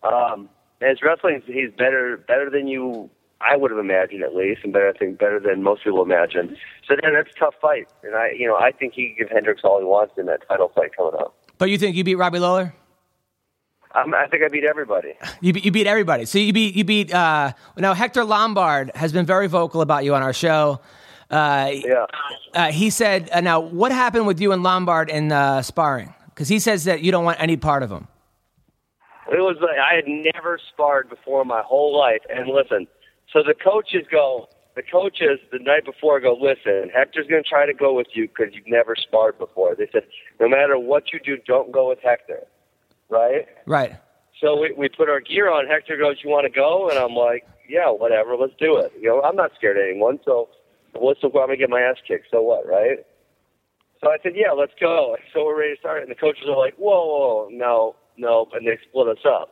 Um, 0.03 0.49
his 0.81 1.01
wrestling, 1.01 1.41
he's 1.45 1.71
better 1.77 2.17
better 2.27 2.49
than 2.49 2.67
you. 2.67 3.09
I 3.41 3.57
would 3.57 3.71
have 3.71 3.79
imagined 3.79 4.23
at 4.23 4.33
least, 4.35 4.61
and 4.63 4.71
better 4.71 4.89
I 4.89 4.97
think 4.97 5.19
better 5.19 5.39
than 5.39 5.63
most 5.63 5.83
people 5.83 6.01
imagine. 6.01 6.55
So 6.87 6.95
then 7.01 7.13
that's 7.13 7.29
a 7.35 7.39
tough 7.39 7.55
fight, 7.61 7.87
and 8.03 8.15
I 8.15 8.31
you 8.37 8.47
know 8.47 8.55
I 8.55 8.71
think 8.71 8.93
he 8.93 9.07
can 9.09 9.15
give 9.17 9.29
Hendricks 9.29 9.61
all 9.63 9.79
he 9.79 9.85
wants 9.85 10.13
in 10.17 10.25
that 10.27 10.47
title 10.47 10.71
fight 10.75 10.95
coming 10.95 11.13
up. 11.19 11.35
But 11.57 11.69
you 11.69 11.77
think 11.77 11.95
you 11.95 12.03
beat 12.03 12.15
Robbie 12.15 12.39
Lawler? 12.39 12.73
I 13.95 14.25
think 14.31 14.43
I 14.43 14.47
beat 14.47 14.63
everybody. 14.63 15.13
You, 15.39 15.53
beat- 15.53 15.65
you 15.65 15.71
beat 15.71 15.85
everybody. 15.85 16.25
So 16.25 16.39
you 16.39 16.51
beat 16.51 16.73
you 16.75 16.83
beat. 16.83 17.13
Uh, 17.13 17.53
now 17.77 17.93
Hector 17.93 18.23
Lombard 18.23 18.91
has 18.95 19.13
been 19.13 19.25
very 19.25 19.47
vocal 19.47 19.81
about 19.81 20.03
you 20.03 20.15
on 20.15 20.23
our 20.23 20.33
show. 20.33 20.79
Uh, 21.29 21.71
Yeah. 21.73 22.05
uh, 22.55 22.71
he 22.71 22.89
said, 22.89 23.29
uh, 23.31 23.41
"Now, 23.41 23.59
what 23.59 23.91
happened 23.91 24.25
with 24.25 24.41
you 24.41 24.51
and 24.51 24.63
Lombard 24.63 25.09
in 25.09 25.31
uh, 25.31 25.61
sparring? 25.61 26.13
Because 26.29 26.47
he 26.47 26.59
says 26.59 26.85
that 26.85 27.01
you 27.01 27.11
don't 27.11 27.23
want 27.23 27.39
any 27.39 27.55
part 27.57 27.83
of 27.83 27.91
him." 27.91 28.07
It 29.33 29.41
was 29.41 29.57
like 29.61 29.77
I 29.79 29.95
had 29.95 30.07
never 30.07 30.59
sparred 30.71 31.09
before 31.09 31.43
my 31.45 31.61
whole 31.61 31.97
life. 31.97 32.21
And 32.29 32.47
listen, 32.47 32.87
so 33.31 33.41
the 33.43 33.53
coaches 33.53 34.05
go, 34.11 34.47
the 34.75 34.83
coaches 34.83 35.39
the 35.51 35.59
night 35.59 35.85
before 35.85 36.19
go, 36.19 36.37
listen, 36.39 36.89
Hector's 36.93 37.27
going 37.27 37.43
to 37.43 37.49
try 37.49 37.65
to 37.65 37.73
go 37.73 37.93
with 37.93 38.07
you 38.13 38.27
because 38.27 38.53
you've 38.53 38.67
never 38.67 38.95
sparred 38.95 39.37
before. 39.37 39.75
They 39.75 39.87
said, 39.91 40.03
no 40.39 40.47
matter 40.47 40.77
what 40.77 41.13
you 41.13 41.19
do, 41.19 41.37
don't 41.45 41.71
go 41.71 41.89
with 41.89 41.99
Hector, 42.03 42.43
right? 43.09 43.47
Right. 43.65 43.95
So 44.41 44.59
we 44.59 44.73
we 44.77 44.89
put 44.89 45.09
our 45.09 45.19
gear 45.19 45.49
on. 45.49 45.67
Hector 45.67 45.97
goes, 45.97 46.17
you 46.23 46.29
want 46.29 46.45
to 46.45 46.51
go? 46.51 46.89
And 46.89 46.97
I'm 46.97 47.15
like, 47.15 47.47
yeah, 47.67 47.89
whatever, 47.89 48.35
let's 48.35 48.53
do 48.59 48.77
it. 48.77 48.91
You 48.99 49.09
know, 49.09 49.21
I'm 49.21 49.35
not 49.35 49.51
scared 49.55 49.77
of 49.77 49.83
anyone, 49.83 50.19
so 50.25 50.49
what's 50.93 51.21
the 51.21 51.27
I'm 51.27 51.33
gonna 51.33 51.57
get 51.57 51.69
my 51.69 51.81
ass 51.81 51.97
kicked? 52.07 52.27
So 52.31 52.41
what, 52.41 52.67
right? 52.67 53.05
So 54.01 54.09
I 54.11 54.17
said, 54.21 54.33
yeah, 54.35 54.51
let's 54.51 54.73
go. 54.79 55.15
So 55.33 55.45
we're 55.45 55.59
ready 55.59 55.75
to 55.75 55.79
start, 55.79 56.01
and 56.01 56.11
the 56.11 56.15
coaches 56.15 56.43
are 56.47 56.57
like, 56.57 56.75
whoa, 56.75 57.05
whoa, 57.05 57.49
no, 57.51 57.95
no, 58.17 58.47
and 58.53 58.67
they 58.67 58.77
split 58.87 59.07
us 59.07 59.23
up. 59.25 59.49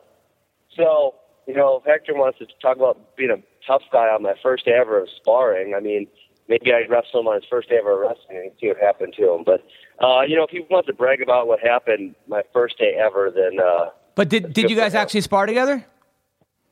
So 0.75 1.15
you 1.47 1.55
know, 1.55 1.77
if 1.77 1.85
Hector 1.85 2.13
wants 2.13 2.39
to 2.39 2.45
talk 2.61 2.77
about 2.77 3.15
being 3.15 3.31
a 3.31 3.41
tough 3.65 3.81
guy 3.91 4.07
on 4.07 4.23
my 4.23 4.33
first 4.41 4.65
day 4.65 4.73
ever 4.73 5.01
of 5.01 5.09
sparring, 5.15 5.73
I 5.75 5.79
mean, 5.79 6.07
maybe 6.47 6.71
I'd 6.73 6.89
wrestle 6.89 7.21
him 7.21 7.27
on 7.27 7.35
his 7.35 7.43
first 7.49 7.69
day 7.69 7.77
ever 7.77 7.93
of 7.93 8.09
wrestling 8.09 8.38
and 8.38 8.51
see 8.59 8.67
what 8.67 8.77
happened 8.77 9.13
to 9.17 9.33
him. 9.33 9.43
But 9.45 9.65
uh, 10.03 10.21
you 10.21 10.35
know, 10.35 10.43
if 10.43 10.49
he 10.51 10.61
wants 10.69 10.88
to 10.88 10.93
brag 10.93 11.21
about 11.21 11.47
what 11.47 11.59
happened 11.59 12.15
my 12.27 12.43
first 12.53 12.77
day 12.77 12.95
ever, 12.99 13.31
then. 13.33 13.59
uh 13.59 13.89
But 14.15 14.29
did 14.29 14.53
did 14.53 14.69
you 14.69 14.75
guys 14.75 14.93
actually 14.93 15.21
spar 15.21 15.45
together? 15.45 15.85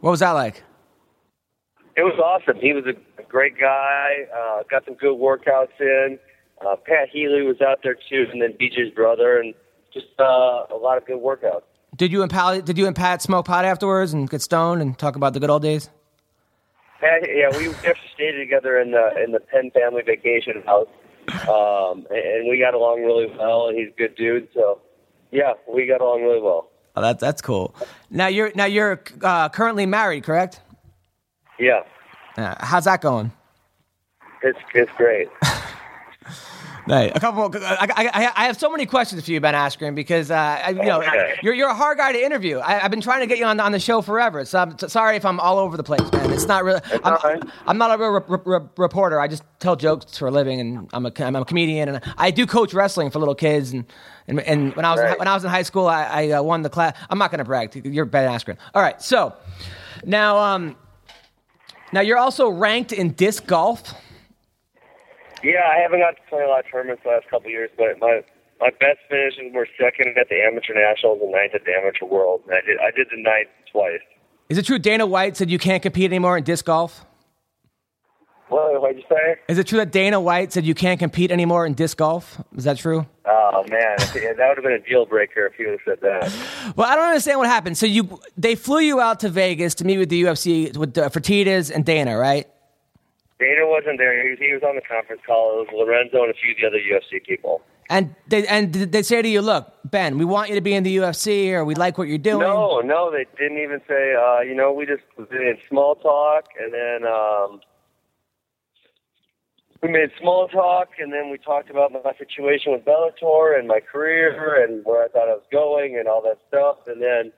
What 0.00 0.12
was 0.12 0.20
that 0.20 0.30
like? 0.30 0.62
It 1.96 2.02
was 2.02 2.16
awesome. 2.20 2.60
He 2.60 2.72
was 2.72 2.84
a, 2.86 2.92
great 3.24 3.58
guy. 3.58 4.28
Uh, 4.32 4.62
got 4.70 4.84
some 4.84 4.94
good 4.94 5.18
workouts 5.18 5.80
in. 5.80 6.20
Uh, 6.64 6.76
Pat 6.76 7.08
Healy 7.12 7.42
was 7.42 7.60
out 7.60 7.80
there 7.82 7.96
too, 8.08 8.26
and 8.32 8.40
then 8.40 8.52
BJ's 8.52 8.94
brother, 8.94 9.40
and 9.40 9.54
just 9.92 10.06
uh, 10.20 10.66
a 10.70 10.76
lot 10.80 10.96
of 10.96 11.04
good 11.04 11.20
workouts. 11.20 11.62
Did 11.96 12.12
you 12.12 12.22
and 12.22 12.30
Pat 12.30 12.64
did 12.64 12.78
you 12.78 12.86
and 12.86 12.94
Pat 12.94 13.20
smoke 13.20 13.46
pot 13.46 13.64
afterwards 13.64 14.12
and 14.12 14.30
get 14.30 14.40
stoned 14.40 14.80
and 14.80 14.96
talk 14.96 15.16
about 15.16 15.34
the 15.34 15.40
good 15.40 15.50
old 15.50 15.62
days? 15.62 15.90
Pat, 17.00 17.28
yeah, 17.28 17.50
we 17.58 17.68
actually 17.86 18.08
stayed 18.14 18.38
together 18.38 18.78
in 18.78 18.92
the 18.92 19.20
in 19.22 19.32
the 19.32 19.40
Penn 19.40 19.72
family 19.72 20.02
vacation 20.02 20.62
house, 20.64 20.86
um, 21.48 22.06
and, 22.10 22.48
we 22.48 22.58
got 22.58 22.74
along 22.74 23.02
really 23.04 23.26
well. 23.38 23.68
And 23.68 23.78
he's 23.78 23.88
a 23.88 23.96
good 23.96 24.14
dude, 24.16 24.48
so 24.54 24.80
yeah, 25.30 25.52
we 25.72 25.86
got 25.86 26.00
along 26.00 26.22
really 26.22 26.40
well. 26.40 26.70
Oh, 26.96 27.02
that's 27.02 27.20
that's 27.20 27.42
cool. 27.42 27.74
Now 28.10 28.26
you're 28.26 28.50
now 28.54 28.64
you're 28.64 29.00
uh, 29.22 29.48
currently 29.50 29.86
married, 29.86 30.24
correct? 30.24 30.60
Yeah, 31.58 31.82
Uh, 32.36 32.54
how's 32.60 32.84
that 32.84 33.00
going? 33.00 33.32
it's 34.42 34.58
it's 34.74 34.90
great. 34.96 35.28
Hey, 36.88 37.10
a 37.14 37.20
couple. 37.20 37.48
More, 37.48 37.62
I, 37.62 37.86
I, 37.94 38.32
I 38.34 38.46
have 38.46 38.58
so 38.58 38.70
many 38.70 38.86
questions 38.86 39.22
for 39.24 39.30
you, 39.30 39.40
Ben 39.40 39.54
Askren, 39.54 39.94
because 39.94 40.30
uh, 40.30 40.34
I- 40.64 40.70
you 40.70 40.82
know 40.84 41.02
Okay. 41.02 41.34
you're 41.42 41.52
you're 41.54 41.68
a 41.68 41.74
hard 41.74 41.98
guy 41.98 42.12
to 42.12 42.18
interview. 42.24 42.58
I, 42.58 42.82
I've 42.84 42.90
been 42.90 43.00
trying 43.02 43.20
to 43.20 43.26
get 43.26 43.38
you 43.38 43.44
on 43.44 43.60
on 43.60 43.72
the 43.72 43.78
show 43.78 44.00
forever. 44.00 44.44
So 44.44 44.58
I'm 44.58 44.76
t- 44.76 44.88
sorry 44.88 45.16
if 45.16 45.24
I'm 45.24 45.38
all 45.40 45.58
over 45.58 45.76
the 45.76 45.82
place, 45.82 46.00
man. 46.12 46.32
It's 46.32 46.46
not 46.46 46.64
really. 46.64 46.80
I'm, 47.04 47.12
all 47.12 47.18
right. 47.22 47.42
I'm 47.66 47.76
not 47.78 47.94
a 47.94 47.98
real 48.02 48.10
re- 48.26 48.38
re- 48.44 48.68
reporter. 48.78 49.20
I 49.20 49.28
just 49.28 49.42
tell 49.58 49.76
jokes 49.76 50.16
for 50.16 50.28
a 50.28 50.30
living, 50.30 50.60
and 50.60 50.88
I'm 50.92 51.04
a 51.06 51.12
I'm 51.18 51.36
a 51.36 51.44
comedian, 51.44 51.88
and 51.90 52.00
I 52.16 52.30
do 52.30 52.46
coach 52.46 52.72
wrestling 52.72 53.10
for 53.10 53.18
little 53.18 53.34
kids. 53.34 53.72
And 53.72 53.84
and, 54.26 54.40
and 54.40 54.74
when 54.74 54.84
I 54.84 54.92
was 54.92 55.00
in, 55.00 55.06
Right. 55.06 55.18
when 55.18 55.28
I 55.28 55.34
was 55.34 55.44
in 55.44 55.50
high 55.50 55.62
school, 55.62 55.86
I, 55.86 56.04
I 56.04 56.30
uh, 56.32 56.42
won 56.42 56.62
the 56.62 56.70
class. 56.70 56.96
I'm 57.10 57.18
not 57.18 57.30
going 57.30 57.38
to 57.38 57.44
brag. 57.44 57.74
You're 57.84 58.04
Ben 58.06 58.28
Askren. 58.30 58.56
All 58.74 58.82
right, 58.82 59.00
so 59.02 59.34
now 60.04 60.38
um. 60.38 60.76
Now 61.90 62.00
you're 62.02 62.18
also 62.18 62.50
ranked 62.50 62.92
in 62.92 63.12
disc 63.12 63.46
golf. 63.46 63.94
Yeah, 65.42 65.62
I 65.70 65.80
haven't 65.80 66.00
got 66.00 66.16
to 66.16 66.22
play 66.28 66.42
a 66.42 66.48
lot 66.48 66.64
of 66.64 66.70
tournaments 66.70 67.02
the 67.04 67.10
last 67.10 67.28
couple 67.30 67.46
of 67.46 67.52
years, 67.52 67.70
but 67.76 67.98
my 68.00 68.22
my 68.60 68.70
best 68.80 68.98
finishes 69.08 69.54
were 69.54 69.68
second 69.78 70.18
at 70.18 70.28
the 70.28 70.36
amateur 70.42 70.74
nationals 70.74 71.20
and 71.22 71.30
ninth 71.30 71.54
at 71.54 71.64
the 71.64 71.72
amateur 71.72 72.06
world. 72.06 72.42
And 72.46 72.54
I 72.54 72.60
did 72.66 72.78
I 72.78 72.90
did 72.90 73.06
the 73.10 73.22
ninth 73.22 73.48
twice. 73.70 74.00
Is 74.48 74.58
it 74.58 74.66
true 74.66 74.78
Dana 74.78 75.06
White 75.06 75.36
said 75.36 75.50
you 75.50 75.58
can't 75.58 75.82
compete 75.82 76.10
anymore 76.10 76.36
in 76.38 76.44
disc 76.44 76.64
golf? 76.64 77.04
What 78.48 78.80
what'd 78.80 78.96
you 78.96 79.04
say? 79.08 79.36
Is 79.48 79.58
it 79.58 79.66
true 79.66 79.78
that 79.78 79.92
Dana 79.92 80.20
White 80.20 80.52
said 80.52 80.64
you 80.64 80.74
can't 80.74 80.98
compete 80.98 81.30
anymore 81.30 81.66
in 81.66 81.74
disc 81.74 81.98
golf? 81.98 82.40
Is 82.56 82.64
that 82.64 82.78
true? 82.78 83.06
Oh 83.26 83.64
man, 83.68 83.96
that 83.98 84.46
would 84.48 84.56
have 84.56 84.62
been 84.62 84.72
a 84.72 84.78
deal 84.78 85.04
breaker 85.04 85.46
if 85.46 85.58
you 85.58 85.68
would 85.68 85.80
have 85.80 85.98
said 85.98 86.00
that. 86.00 86.32
Well, 86.76 86.86
I 86.86 86.94
don't 86.94 87.08
understand 87.08 87.38
what 87.38 87.48
happened. 87.48 87.76
So 87.76 87.86
you 87.86 88.20
they 88.36 88.54
flew 88.54 88.80
you 88.80 89.00
out 89.00 89.20
to 89.20 89.28
Vegas 89.28 89.74
to 89.76 89.84
meet 89.84 89.98
with 89.98 90.10
the 90.10 90.22
UFC 90.22 90.76
with 90.76 90.96
uh, 90.96 91.08
Fertitas 91.08 91.70
and 91.74 91.84
Dana, 91.84 92.16
right? 92.16 92.46
Dana 93.38 93.66
wasn't 93.66 93.98
there. 93.98 94.22
He 94.22 94.30
was, 94.30 94.38
he 94.38 94.52
was 94.52 94.62
on 94.62 94.74
the 94.74 94.82
conference 94.82 95.22
call. 95.24 95.60
It 95.62 95.68
was 95.70 95.86
Lorenzo 95.86 96.22
and 96.22 96.30
a 96.30 96.34
few 96.34 96.52
of 96.52 96.56
the 96.58 96.66
other 96.66 96.78
UFC 96.78 97.24
people. 97.24 97.62
And 97.90 98.14
they 98.26 98.46
and 98.46 98.74
they 98.74 99.02
say 99.02 99.22
to 99.22 99.28
you, 99.28 99.40
"Look, 99.40 99.72
Ben, 99.84 100.18
we 100.18 100.24
want 100.26 100.50
you 100.50 100.56
to 100.56 100.60
be 100.60 100.74
in 100.74 100.82
the 100.82 100.94
UFC, 100.94 101.52
or 101.52 101.64
we 101.64 101.74
like 101.74 101.96
what 101.96 102.08
you're 102.08 102.18
doing." 102.18 102.40
No, 102.40 102.80
no, 102.80 103.10
they 103.10 103.26
didn't 103.38 103.62
even 103.62 103.80
say. 103.88 104.14
Uh, 104.14 104.40
you 104.40 104.54
know, 104.54 104.72
we 104.72 104.84
just 104.84 105.02
did 105.30 105.56
small 105.70 105.94
talk, 105.94 106.48
and 106.60 106.74
then 106.74 107.10
um, 107.10 107.60
we 109.82 109.88
made 109.88 110.10
small 110.20 110.48
talk, 110.48 110.88
and 110.98 111.12
then 111.12 111.30
we 111.30 111.38
talked 111.38 111.70
about 111.70 111.92
my 111.92 112.12
situation 112.18 112.72
with 112.72 112.84
Bellator 112.84 113.58
and 113.58 113.66
my 113.68 113.80
career 113.80 114.62
and 114.62 114.84
where 114.84 115.04
I 115.04 115.08
thought 115.08 115.28
I 115.28 115.34
was 115.34 115.46
going 115.50 115.96
and 115.96 116.08
all 116.08 116.20
that 116.22 116.38
stuff. 116.48 116.78
And 116.88 117.00
then 117.00 117.32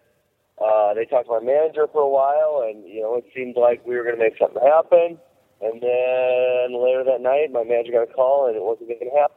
uh, 0.59 0.95
they 0.95 1.05
talked 1.05 1.27
to 1.27 1.33
my 1.39 1.45
manager 1.45 1.87
for 1.93 2.03
a 2.03 2.09
while, 2.09 2.67
and 2.69 2.89
you 2.89 3.03
know, 3.03 3.15
it 3.17 3.25
seemed 3.35 3.57
like 3.57 3.87
we 3.87 3.95
were 3.95 4.03
going 4.03 4.17
to 4.17 4.23
make 4.23 4.37
something 4.37 4.63
happen. 4.63 5.19
And 5.63 5.83
then 5.83 6.83
later 6.83 7.05
that 7.05 7.21
night, 7.21 7.53
my 7.53 7.65
manager 7.65 7.93
got 7.93 8.11
a 8.11 8.13
call, 8.13 8.47
and 8.47 8.57
it 8.57 8.63
wasn't 8.63 8.89
going 8.89 9.01
to 9.01 9.19
happen. 9.19 9.37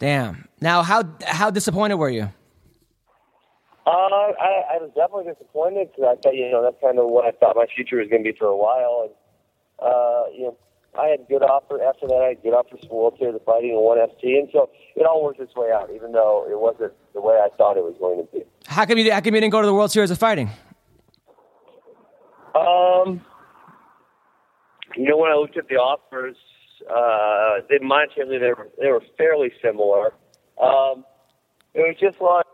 Damn. 0.00 0.48
Now, 0.60 0.82
how 0.82 1.04
how 1.24 1.50
disappointed 1.50 1.94
were 1.94 2.10
you? 2.10 2.28
Uh, 3.86 3.90
I, 3.90 4.74
I 4.74 4.78
was 4.80 4.90
definitely 4.96 5.30
disappointed 5.30 5.88
because 5.92 6.16
I 6.16 6.20
thought, 6.20 6.34
you 6.34 6.50
know, 6.50 6.62
that's 6.62 6.80
kind 6.80 6.98
of 6.98 7.06
what 7.06 7.26
I 7.26 7.32
thought 7.32 7.54
my 7.54 7.66
future 7.74 7.96
was 7.98 8.08
going 8.08 8.24
to 8.24 8.32
be 8.32 8.36
for 8.36 8.46
a 8.46 8.56
while. 8.56 9.04
And, 9.04 9.12
uh, 9.78 10.22
you 10.32 10.44
know, 10.44 10.56
I 10.98 11.08
had 11.08 11.28
good 11.28 11.42
offer 11.42 11.82
after 11.82 12.06
that. 12.06 12.22
I 12.22 12.28
had 12.28 12.42
good 12.42 12.54
offers 12.54 12.80
for 12.88 13.02
World 13.02 13.16
Series 13.18 13.34
of 13.34 13.44
Fighting 13.44 13.70
and 13.70 13.80
ONE 13.80 13.98
FC, 13.98 14.38
and 14.38 14.48
so 14.52 14.70
it 14.96 15.04
all 15.04 15.22
worked 15.22 15.40
its 15.40 15.54
way 15.54 15.70
out, 15.70 15.90
even 15.94 16.12
though 16.12 16.46
it 16.48 16.58
wasn't 16.58 16.92
the 17.12 17.20
way 17.20 17.34
I 17.34 17.48
thought 17.56 17.76
it 17.76 17.84
was 17.84 17.94
going 18.00 18.24
to 18.24 18.32
be. 18.32 18.44
How 18.66 18.86
come 18.86 18.98
you 18.98 19.12
how 19.12 19.20
come 19.20 19.34
you 19.34 19.40
didn't 19.40 19.52
go 19.52 19.60
to 19.60 19.66
the 19.66 19.74
World 19.74 19.90
Series 19.90 20.10
of 20.10 20.18
Fighting? 20.18 20.50
Um, 22.54 23.20
you 24.96 25.08
know, 25.08 25.16
when 25.16 25.30
I 25.30 25.34
looked 25.34 25.56
at 25.56 25.68
the 25.68 25.76
offers, 25.76 26.36
uh, 26.88 27.64
they 27.68 27.78
monetarily 27.78 28.40
they 28.40 28.52
were 28.52 28.68
they 28.80 28.88
were 28.88 29.02
fairly 29.16 29.52
similar. 29.62 30.14
Um, 30.60 31.04
it 31.74 31.80
was 31.80 31.96
just 32.00 32.20
like 32.20 32.46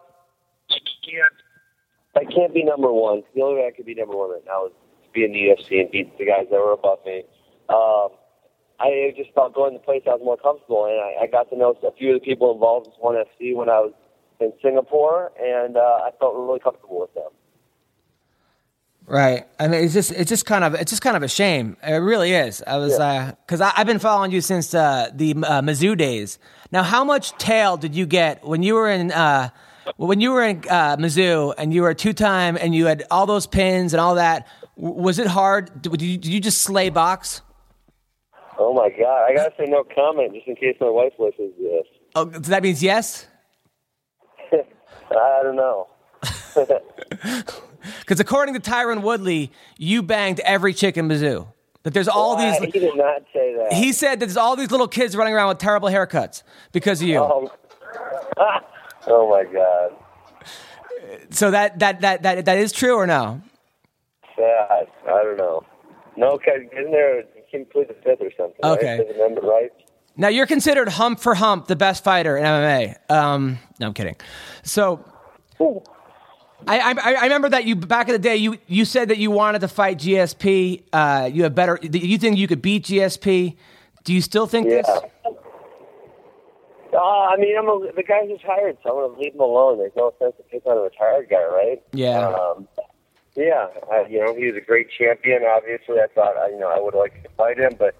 I 0.70 0.78
can't, 1.04 2.26
I 2.28 2.32
can't 2.32 2.54
be 2.54 2.62
number 2.64 2.92
one. 2.92 3.22
The 3.34 3.42
only 3.42 3.60
way 3.60 3.66
I 3.66 3.76
could 3.76 3.86
be 3.86 3.94
number 3.94 4.16
one 4.16 4.30
right 4.30 4.44
now 4.46 4.66
is 4.66 4.72
to 5.04 5.10
be 5.12 5.24
in 5.24 5.32
the 5.32 5.38
UFC 5.38 5.80
and 5.80 5.90
beat 5.90 6.16
the 6.18 6.24
guys 6.24 6.46
that 6.50 6.56
were 6.56 6.72
above 6.72 6.98
me. 7.04 7.24
Um, 7.68 8.08
I 8.80 9.12
just 9.16 9.32
felt 9.34 9.54
going 9.54 9.72
to 9.72 9.78
the 9.78 9.84
place 9.84 10.02
I 10.06 10.16
was 10.16 10.22
more 10.24 10.38
comfortable, 10.38 10.86
and 10.86 10.96
I, 10.96 11.24
I 11.24 11.26
got 11.26 11.50
to 11.50 11.56
know 11.56 11.76
a 11.82 11.92
few 11.92 12.14
of 12.14 12.20
the 12.20 12.24
people 12.24 12.52
involved 12.52 12.86
with 12.86 12.96
ONE 13.00 13.16
FC 13.16 13.54
when 13.54 13.68
I 13.68 13.80
was 13.80 13.92
in 14.40 14.52
Singapore, 14.62 15.32
and 15.38 15.76
uh, 15.76 16.08
I 16.08 16.10
felt 16.18 16.34
really 16.34 16.60
comfortable 16.60 17.00
with 17.00 17.12
them. 17.12 17.28
Right. 19.06 19.46
I 19.58 19.66
mean, 19.66 19.82
it's 19.82 19.92
just 19.92 20.12
it's 20.12 20.28
just 20.28 20.46
kind 20.46 20.62
of 20.62 20.74
it's 20.74 20.90
just 20.90 21.02
kind 21.02 21.16
of 21.16 21.22
a 21.22 21.28
shame. 21.28 21.76
It 21.82 21.96
really 21.96 22.32
is. 22.32 22.62
I 22.64 22.76
was 22.76 22.92
because 22.92 23.60
I 23.60 23.72
I've 23.76 23.86
been 23.86 23.98
following 23.98 24.30
you 24.30 24.40
since 24.40 24.72
uh, 24.72 25.10
the 25.12 25.32
uh, 25.32 25.62
Mizzou 25.62 25.96
days. 25.96 26.38
Now, 26.70 26.84
how 26.84 27.02
much 27.02 27.32
tail 27.32 27.76
did 27.76 27.94
you 27.96 28.06
get 28.06 28.44
when 28.44 28.62
you 28.62 28.74
were 28.74 28.88
in 28.88 29.10
uh, 29.10 29.50
when 29.96 30.20
you 30.20 30.30
were 30.30 30.44
in 30.44 30.58
uh, 30.68 30.96
Mizzou 30.96 31.54
and 31.58 31.74
you 31.74 31.82
were 31.82 31.92
two 31.92 32.12
time 32.12 32.56
and 32.60 32.72
you 32.72 32.86
had 32.86 33.04
all 33.10 33.26
those 33.26 33.46
pins 33.46 33.92
and 33.92 34.00
all 34.00 34.14
that? 34.14 34.46
Was 34.76 35.18
it 35.18 35.26
hard? 35.26 35.82
Did 35.82 36.00
you, 36.00 36.16
did 36.16 36.32
you 36.32 36.40
just 36.40 36.62
slay 36.62 36.88
box? 36.88 37.42
Oh 38.58 38.72
my 38.72 38.90
god! 38.90 39.24
I 39.28 39.34
gotta 39.34 39.52
say 39.58 39.64
no 39.66 39.82
comment 39.82 40.34
just 40.34 40.46
in 40.46 40.54
case 40.54 40.76
my 40.80 40.88
wife 40.88 41.14
listens 41.18 41.52
to 41.56 41.62
this. 41.62 41.86
Oh, 42.14 42.30
so 42.30 42.38
that 42.38 42.62
means 42.62 42.82
yes. 42.82 43.26
I 44.52 45.40
don't 45.42 45.56
know. 45.56 45.88
Because 48.00 48.20
according 48.20 48.54
to 48.54 48.60
Tyron 48.60 49.02
Woodley, 49.02 49.52
you 49.78 50.02
banged 50.02 50.40
every 50.40 50.74
chick 50.74 50.96
in 50.96 51.08
Mizzou. 51.08 51.46
That 51.82 51.94
there's 51.94 52.08
all 52.08 52.36
Why? 52.36 52.58
these. 52.60 52.72
He 52.72 52.80
did 52.80 52.96
not 52.96 53.22
say 53.32 53.54
that. 53.54 53.72
He 53.72 53.92
said 53.92 54.20
that 54.20 54.26
there's 54.26 54.36
all 54.36 54.54
these 54.56 54.70
little 54.70 54.88
kids 54.88 55.16
running 55.16 55.32
around 55.32 55.48
with 55.48 55.58
terrible 55.58 55.88
haircuts 55.88 56.42
because 56.72 57.00
of 57.00 57.08
you. 57.08 57.18
Oh, 57.18 57.50
oh 59.06 59.30
my 59.30 59.44
god! 59.44 59.92
So 61.30 61.50
that 61.50 61.78
that 61.78 62.02
that 62.02 62.22
that 62.22 62.44
that 62.44 62.58
is 62.58 62.72
true 62.72 62.94
or 62.96 63.06
no? 63.06 63.40
Sad. 64.36 64.88
I 65.06 65.22
don't 65.22 65.38
know. 65.38 65.64
No, 66.16 66.36
cause 66.36 66.60
isn't 66.72 66.90
there 66.90 67.24
Kim 67.50 67.64
plead 67.64 67.88
the 67.88 67.94
fifth 67.94 68.20
or 68.20 68.30
something? 68.36 68.62
Okay. 68.62 68.98
Right? 68.98 69.08
Remember 69.08 69.40
right? 69.40 69.70
Now 70.16 70.28
you're 70.28 70.46
considered 70.46 70.88
hump 70.88 71.20
for 71.20 71.34
hump 71.34 71.66
the 71.66 71.76
best 71.76 72.04
fighter 72.04 72.36
in 72.36 72.44
MMA. 72.44 73.10
Um, 73.10 73.58
no, 73.78 73.86
I'm 73.86 73.94
kidding. 73.94 74.16
So. 74.62 75.04
I, 76.66 76.92
I 76.92 77.14
I 77.14 77.22
remember 77.24 77.48
that 77.50 77.64
you 77.64 77.74
back 77.76 78.08
in 78.08 78.12
the 78.12 78.18
day 78.18 78.36
you 78.36 78.58
you 78.66 78.84
said 78.84 79.08
that 79.08 79.18
you 79.18 79.30
wanted 79.30 79.60
to 79.60 79.68
fight 79.68 79.98
GSP. 79.98 80.82
Uh, 80.92 81.28
you 81.32 81.42
have 81.44 81.54
better. 81.54 81.78
You 81.82 82.18
think 82.18 82.38
you 82.38 82.46
could 82.46 82.62
beat 82.62 82.84
GSP? 82.84 83.56
Do 84.04 84.12
you 84.14 84.20
still 84.20 84.46
think 84.46 84.68
Yeah. 84.68 84.82
this? 84.82 84.88
Uh, 86.92 86.96
I 86.98 87.36
mean, 87.36 87.56
I'm 87.56 87.68
a, 87.68 87.92
the 87.94 88.02
guy's 88.02 88.28
retired, 88.30 88.76
so 88.82 88.90
I'm 88.90 88.96
going 88.96 89.14
to 89.14 89.20
leave 89.20 89.34
him 89.34 89.40
alone. 89.40 89.78
There's 89.78 89.92
no 89.96 90.12
sense 90.18 90.34
to 90.38 90.42
pick 90.44 90.66
on 90.66 90.76
a 90.76 90.80
retired 90.80 91.28
guy, 91.30 91.44
right? 91.44 91.80
Yeah. 91.92 92.26
Um, 92.28 92.66
yeah, 93.36 93.68
I, 93.92 94.06
you 94.10 94.18
know, 94.18 94.34
he 94.34 94.46
was 94.46 94.56
a 94.56 94.60
great 94.60 94.88
champion. 94.98 95.42
Obviously, 95.48 96.00
I 96.00 96.08
thought, 96.12 96.36
I, 96.36 96.48
you 96.48 96.58
know, 96.58 96.68
I 96.68 96.80
would 96.80 96.94
like 96.94 97.22
to 97.22 97.28
fight 97.36 97.58
him, 97.58 97.74
but 97.78 97.94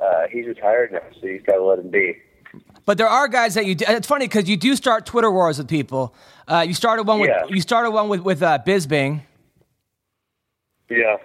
uh, 0.00 0.28
he's 0.30 0.46
retired 0.46 0.92
now, 0.92 1.00
so 1.20 1.26
he's 1.26 1.42
got 1.42 1.56
to 1.56 1.64
let 1.64 1.80
him 1.80 1.90
be. 1.90 2.18
But 2.84 2.98
there 2.98 3.08
are 3.08 3.26
guys 3.26 3.54
that 3.54 3.66
you. 3.66 3.74
Do, 3.74 3.84
it's 3.88 4.06
funny 4.06 4.26
because 4.28 4.48
you 4.48 4.56
do 4.56 4.76
start 4.76 5.06
Twitter 5.06 5.30
wars 5.30 5.58
with 5.58 5.68
people. 5.68 6.14
Uh, 6.48 6.64
you 6.66 6.74
started 6.74 7.06
one 7.06 7.18
with 7.20 7.30
Yeah. 7.30 7.44
you 7.48 7.60
started 7.60 7.90
one 7.90 8.08
with 8.08 8.20
with 8.20 8.42
uh, 8.42 8.58
Bisping, 8.64 9.20
Yeah. 10.88 11.16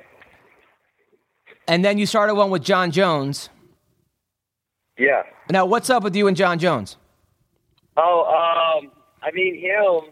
and 1.67 1.85
then 1.85 1.97
you 1.97 2.05
started 2.05 2.33
one 2.35 2.49
with 2.49 2.63
Jon 2.63 2.91
Jones. 2.91 3.49
Yeah. 4.97 5.23
Now, 5.49 5.65
what's 5.65 5.89
up 5.89 6.03
with 6.03 6.15
you 6.15 6.27
and 6.27 6.35
Jon 6.35 6.59
Jones? 6.59 6.97
Oh, 7.97 8.23
um, 8.25 8.91
I 9.21 9.31
mean, 9.31 9.55
him, 9.55 10.11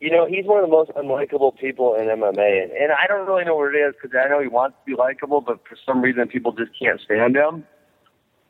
you 0.00 0.10
know, 0.10 0.26
he's 0.26 0.44
one 0.44 0.58
of 0.62 0.64
the 0.68 0.70
most 0.72 0.90
unlikable 0.92 1.56
people 1.58 1.94
in 1.94 2.06
MMA. 2.06 2.62
And, 2.62 2.72
and 2.72 2.92
I 2.92 3.06
don't 3.06 3.26
really 3.26 3.44
know 3.44 3.56
what 3.56 3.74
it 3.74 3.78
is 3.78 3.94
because 4.00 4.16
I 4.16 4.28
know 4.28 4.40
he 4.40 4.48
wants 4.48 4.76
to 4.80 4.90
be 4.90 4.96
likable, 4.96 5.40
but 5.40 5.60
for 5.68 5.76
some 5.84 6.00
reason 6.02 6.26
people 6.28 6.52
just 6.52 6.70
can't 6.80 7.00
stand 7.00 7.36
him. 7.36 7.64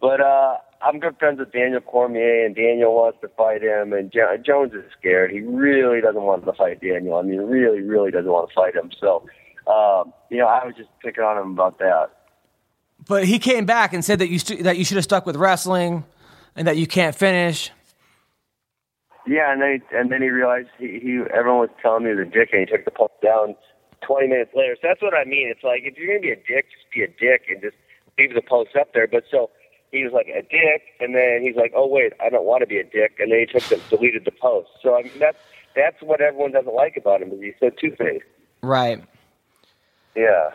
But 0.01 0.20
uh, 0.20 0.57
I'm 0.82 0.98
good 0.98 1.19
friends 1.19 1.39
with 1.39 1.52
Daniel 1.52 1.81
Cormier, 1.81 2.47
and 2.47 2.55
Daniel 2.55 2.94
wants 2.94 3.19
to 3.20 3.28
fight 3.28 3.62
him, 3.62 3.93
and 3.93 4.11
jo- 4.11 4.36
Jones 4.44 4.73
is 4.73 4.85
scared. 4.98 5.31
He 5.31 5.40
really 5.40 6.01
doesn't 6.01 6.23
want 6.23 6.44
to 6.47 6.52
fight 6.55 6.81
Daniel. 6.81 7.16
I 7.16 7.23
mean, 7.23 7.40
really, 7.40 7.82
really 7.82 8.11
doesn't 8.11 8.31
want 8.31 8.48
to 8.48 8.55
fight 8.55 8.74
him. 8.74 8.90
So, 8.98 9.27
um, 9.70 10.12
you 10.31 10.39
know, 10.39 10.47
I 10.47 10.65
was 10.65 10.74
just 10.77 10.89
picking 11.05 11.23
on 11.23 11.36
him 11.36 11.52
about 11.52 11.78
that. 11.81 12.11
But 13.07 13.24
he 13.24 13.39
came 13.39 13.66
back 13.66 13.93
and 13.93 14.05
said 14.05 14.20
that 14.20 14.28
you 14.28 14.39
st- 14.39 14.62
that 14.65 14.78
you 14.78 14.85
should 14.85 14.97
have 14.97 15.05
stuck 15.05 15.27
with 15.27 15.36
wrestling, 15.36 16.05
and 16.57 16.66
that 16.66 16.78
you 16.78 16.86
can't 16.86 17.15
finish. 17.15 17.70
Yeah, 19.27 19.52
and 19.52 19.61
then 19.61 19.81
he, 19.81 19.97
and 19.97 20.11
then 20.11 20.23
he 20.23 20.31
realized 20.31 20.69
he, 20.78 20.98
he 21.01 21.20
everyone 21.32 21.61
was 21.61 21.70
telling 21.82 22.05
me 22.05 22.11
he 22.11 22.16
was 22.16 22.27
a 22.27 22.31
dick, 22.31 22.51
and 22.52 22.61
he 22.61 22.66
took 22.66 22.85
the 22.86 22.90
pump 22.90 23.12
down 23.23 23.55
20 24.07 24.28
minutes 24.28 24.51
later. 24.55 24.77
So 24.81 24.89
that's 24.89 25.02
what 25.02 25.15
I 25.15 25.24
mean. 25.24 25.48
It's 25.48 25.62
like 25.62 25.82
if 25.85 25.97
you're 25.98 26.09
gonna 26.09 26.20
be 26.20 26.32
a 26.32 26.36
dick, 26.36 26.66
just 26.73 26.90
be 26.93 27.02
a 27.02 27.09
dick 27.09 27.48
and 27.48 27.61
just 27.61 27.77
leave 28.19 28.35
the 28.35 28.43
post 28.43 28.70
up 28.78 28.93
there. 28.93 29.07
But 29.07 29.24
so 29.31 29.51
he 29.93 30.05
was 30.05 30.12
like 30.12 30.29
a 30.29 30.43
dick, 30.43 30.83
and 31.01 31.15
then 31.15 31.43
he's 31.43 31.57
like, 31.57 31.73
oh 31.75 31.87
wait, 31.87 32.12
I 32.21 32.29
don't 32.29 32.45
want 32.45 32.61
to 32.62 32.67
be 32.67 32.79
a 32.79 32.85
dick, 32.85 33.17
and 33.19 33.33
then 33.33 33.41
he 33.41 33.47
took 33.47 33.62
the 33.65 33.81
deleted 33.97 34.25
the 34.25 34.33
post. 34.33 34.71
So 34.83 34.97
I 34.97 35.03
mean 35.03 35.12
that's 35.19 35.39
that's 35.75 36.01
what 36.03 36.21
everyone 36.21 36.53
doesn't 36.53 36.75
like 36.75 36.97
about 36.97 37.23
him 37.23 37.33
is 37.33 37.41
he's 37.41 37.55
so 37.61 37.71
two 37.71 37.95
faced. 37.97 38.25
Right. 38.62 39.03
Yeah. 40.15 40.51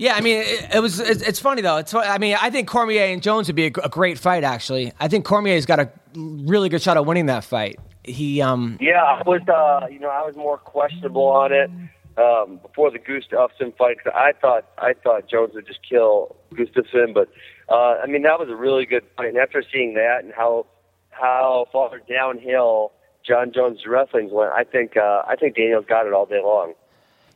Yeah, 0.00 0.14
I 0.14 0.20
mean, 0.20 0.38
it, 0.38 0.76
it 0.76 0.80
was. 0.80 1.00
It's, 1.00 1.22
it's 1.22 1.40
funny 1.40 1.60
though. 1.60 1.78
It's. 1.78 1.92
I 1.92 2.18
mean, 2.18 2.36
I 2.40 2.50
think 2.50 2.68
Cormier 2.68 3.06
and 3.06 3.20
Jones 3.20 3.48
would 3.48 3.56
be 3.56 3.66
a, 3.66 3.72
a 3.82 3.88
great 3.88 4.16
fight. 4.16 4.44
Actually, 4.44 4.92
I 5.00 5.08
think 5.08 5.24
Cormier's 5.24 5.66
got 5.66 5.80
a 5.80 5.90
really 6.14 6.68
good 6.68 6.80
shot 6.80 6.96
of 6.96 7.04
winning 7.04 7.26
that 7.26 7.42
fight. 7.42 7.80
He, 8.04 8.40
um, 8.40 8.78
Yeah, 8.80 9.02
I 9.02 9.22
was, 9.26 9.42
uh, 9.48 9.86
you 9.88 9.98
know, 9.98 10.08
I 10.08 10.24
was 10.24 10.34
more 10.36 10.56
questionable 10.56 11.26
on 11.26 11.52
it 11.52 11.68
um, 12.18 12.58
before 12.62 12.90
the 12.90 12.98
Gustafsson 12.98 13.76
fight. 13.76 14.02
'cause 14.02 14.12
I 14.14 14.32
thought, 14.40 14.64
I 14.78 14.92
thought 14.94 15.28
Jones 15.28 15.54
would 15.54 15.66
just 15.66 15.80
kill 15.88 16.36
Gustafsson, 16.52 17.14
but 17.14 17.28
uh, 17.68 17.96
I 18.02 18.06
mean, 18.06 18.22
that 18.22 18.38
was 18.38 18.48
a 18.48 18.56
really 18.56 18.86
good 18.86 19.04
fight. 19.16 19.28
And 19.28 19.38
after 19.38 19.62
seeing 19.72 19.94
that 19.94 20.24
and 20.24 20.32
how 20.34 20.66
how 21.10 21.66
far 21.72 22.00
downhill 22.08 22.92
Jon 23.26 23.52
Jones' 23.52 23.80
wrestling 23.86 24.30
went, 24.30 24.52
I 24.52 24.64
think, 24.64 24.96
uh, 24.96 25.22
I 25.26 25.36
think 25.36 25.56
Daniel's 25.56 25.84
got 25.86 26.06
it 26.06 26.12
all 26.12 26.26
day 26.26 26.40
long. 26.42 26.74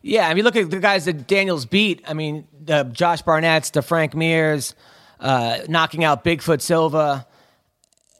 Yeah, 0.02 0.28
I 0.28 0.34
mean, 0.34 0.44
look 0.44 0.56
at 0.56 0.70
the 0.70 0.80
guys 0.80 1.04
that 1.04 1.26
Daniels 1.26 1.66
beat. 1.66 2.02
I 2.08 2.14
mean, 2.14 2.46
the 2.64 2.84
Josh 2.84 3.22
Barnett's, 3.22 3.70
the 3.70 3.82
Frank 3.82 4.14
Mir's, 4.14 4.74
uh, 5.20 5.58
knocking 5.68 6.02
out 6.02 6.24
Bigfoot 6.24 6.60
Silva. 6.60 7.26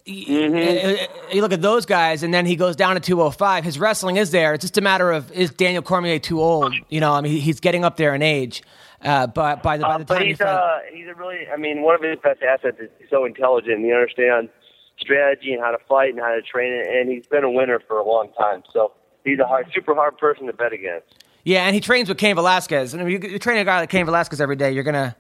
Mm-hmm. 0.06 1.34
You 1.34 1.42
look 1.42 1.52
at 1.52 1.62
those 1.62 1.86
guys, 1.86 2.22
and 2.22 2.32
then 2.34 2.44
he 2.46 2.56
goes 2.56 2.74
down 2.76 2.94
to 2.94 3.00
205. 3.00 3.64
His 3.64 3.78
wrestling 3.78 4.16
is 4.16 4.30
there. 4.30 4.54
It's 4.54 4.62
just 4.62 4.78
a 4.78 4.80
matter 4.80 5.10
of 5.12 5.30
is 5.32 5.50
Daniel 5.50 5.82
Cormier 5.82 6.18
too 6.18 6.40
old? 6.40 6.74
You 6.88 7.00
know, 7.00 7.12
I 7.12 7.20
mean, 7.20 7.40
he's 7.40 7.60
getting 7.60 7.84
up 7.84 7.96
there 7.96 8.14
in 8.14 8.22
age. 8.22 8.62
Uh, 9.00 9.26
but 9.26 9.62
by 9.62 9.76
the, 9.76 9.82
by 9.84 9.94
Uh, 9.94 9.98
the 9.98 10.04
time 10.04 10.26
he's 10.26 10.40
uh, 10.40 10.78
he's 10.92 11.06
a 11.08 11.14
really. 11.14 11.46
I 11.52 11.56
mean, 11.56 11.82
one 11.82 11.94
of 11.94 12.02
his 12.02 12.18
best 12.22 12.42
assets 12.42 12.78
is 12.80 12.88
he's 12.98 13.10
so 13.10 13.24
intelligent. 13.24 13.74
and 13.76 13.84
He 13.84 13.92
understands 13.92 14.50
strategy 14.98 15.52
and 15.52 15.62
how 15.62 15.70
to 15.72 15.78
fight 15.88 16.10
and 16.10 16.20
how 16.20 16.34
to 16.34 16.42
train 16.42 16.72
it, 16.72 16.86
and 16.86 17.10
he's 17.10 17.26
been 17.26 17.42
a 17.44 17.50
winner 17.50 17.80
for 17.86 17.98
a 17.98 18.04
long 18.06 18.28
time. 18.38 18.62
So 18.72 18.92
he's 19.24 19.38
a 19.40 19.46
hard, 19.46 19.66
super 19.74 19.94
hard 19.94 20.18
person 20.18 20.46
to 20.46 20.52
bet 20.52 20.72
against. 20.72 21.24
yeah, 21.44 21.64
and 21.66 21.74
he 21.74 21.80
trains 21.80 22.08
with 22.08 22.18
Cain 22.18 22.36
Velasquez. 22.36 22.94
And 22.94 23.02
if 23.02 23.08
you, 23.08 23.30
you 23.30 23.38
train 23.40 23.58
a 23.58 23.64
guy 23.64 23.80
like 23.80 23.90
Cain 23.90 24.04
Velasquez 24.04 24.40
every 24.40 24.54
day, 24.56 24.70
you're 24.72 24.84
gonna, 24.84 25.16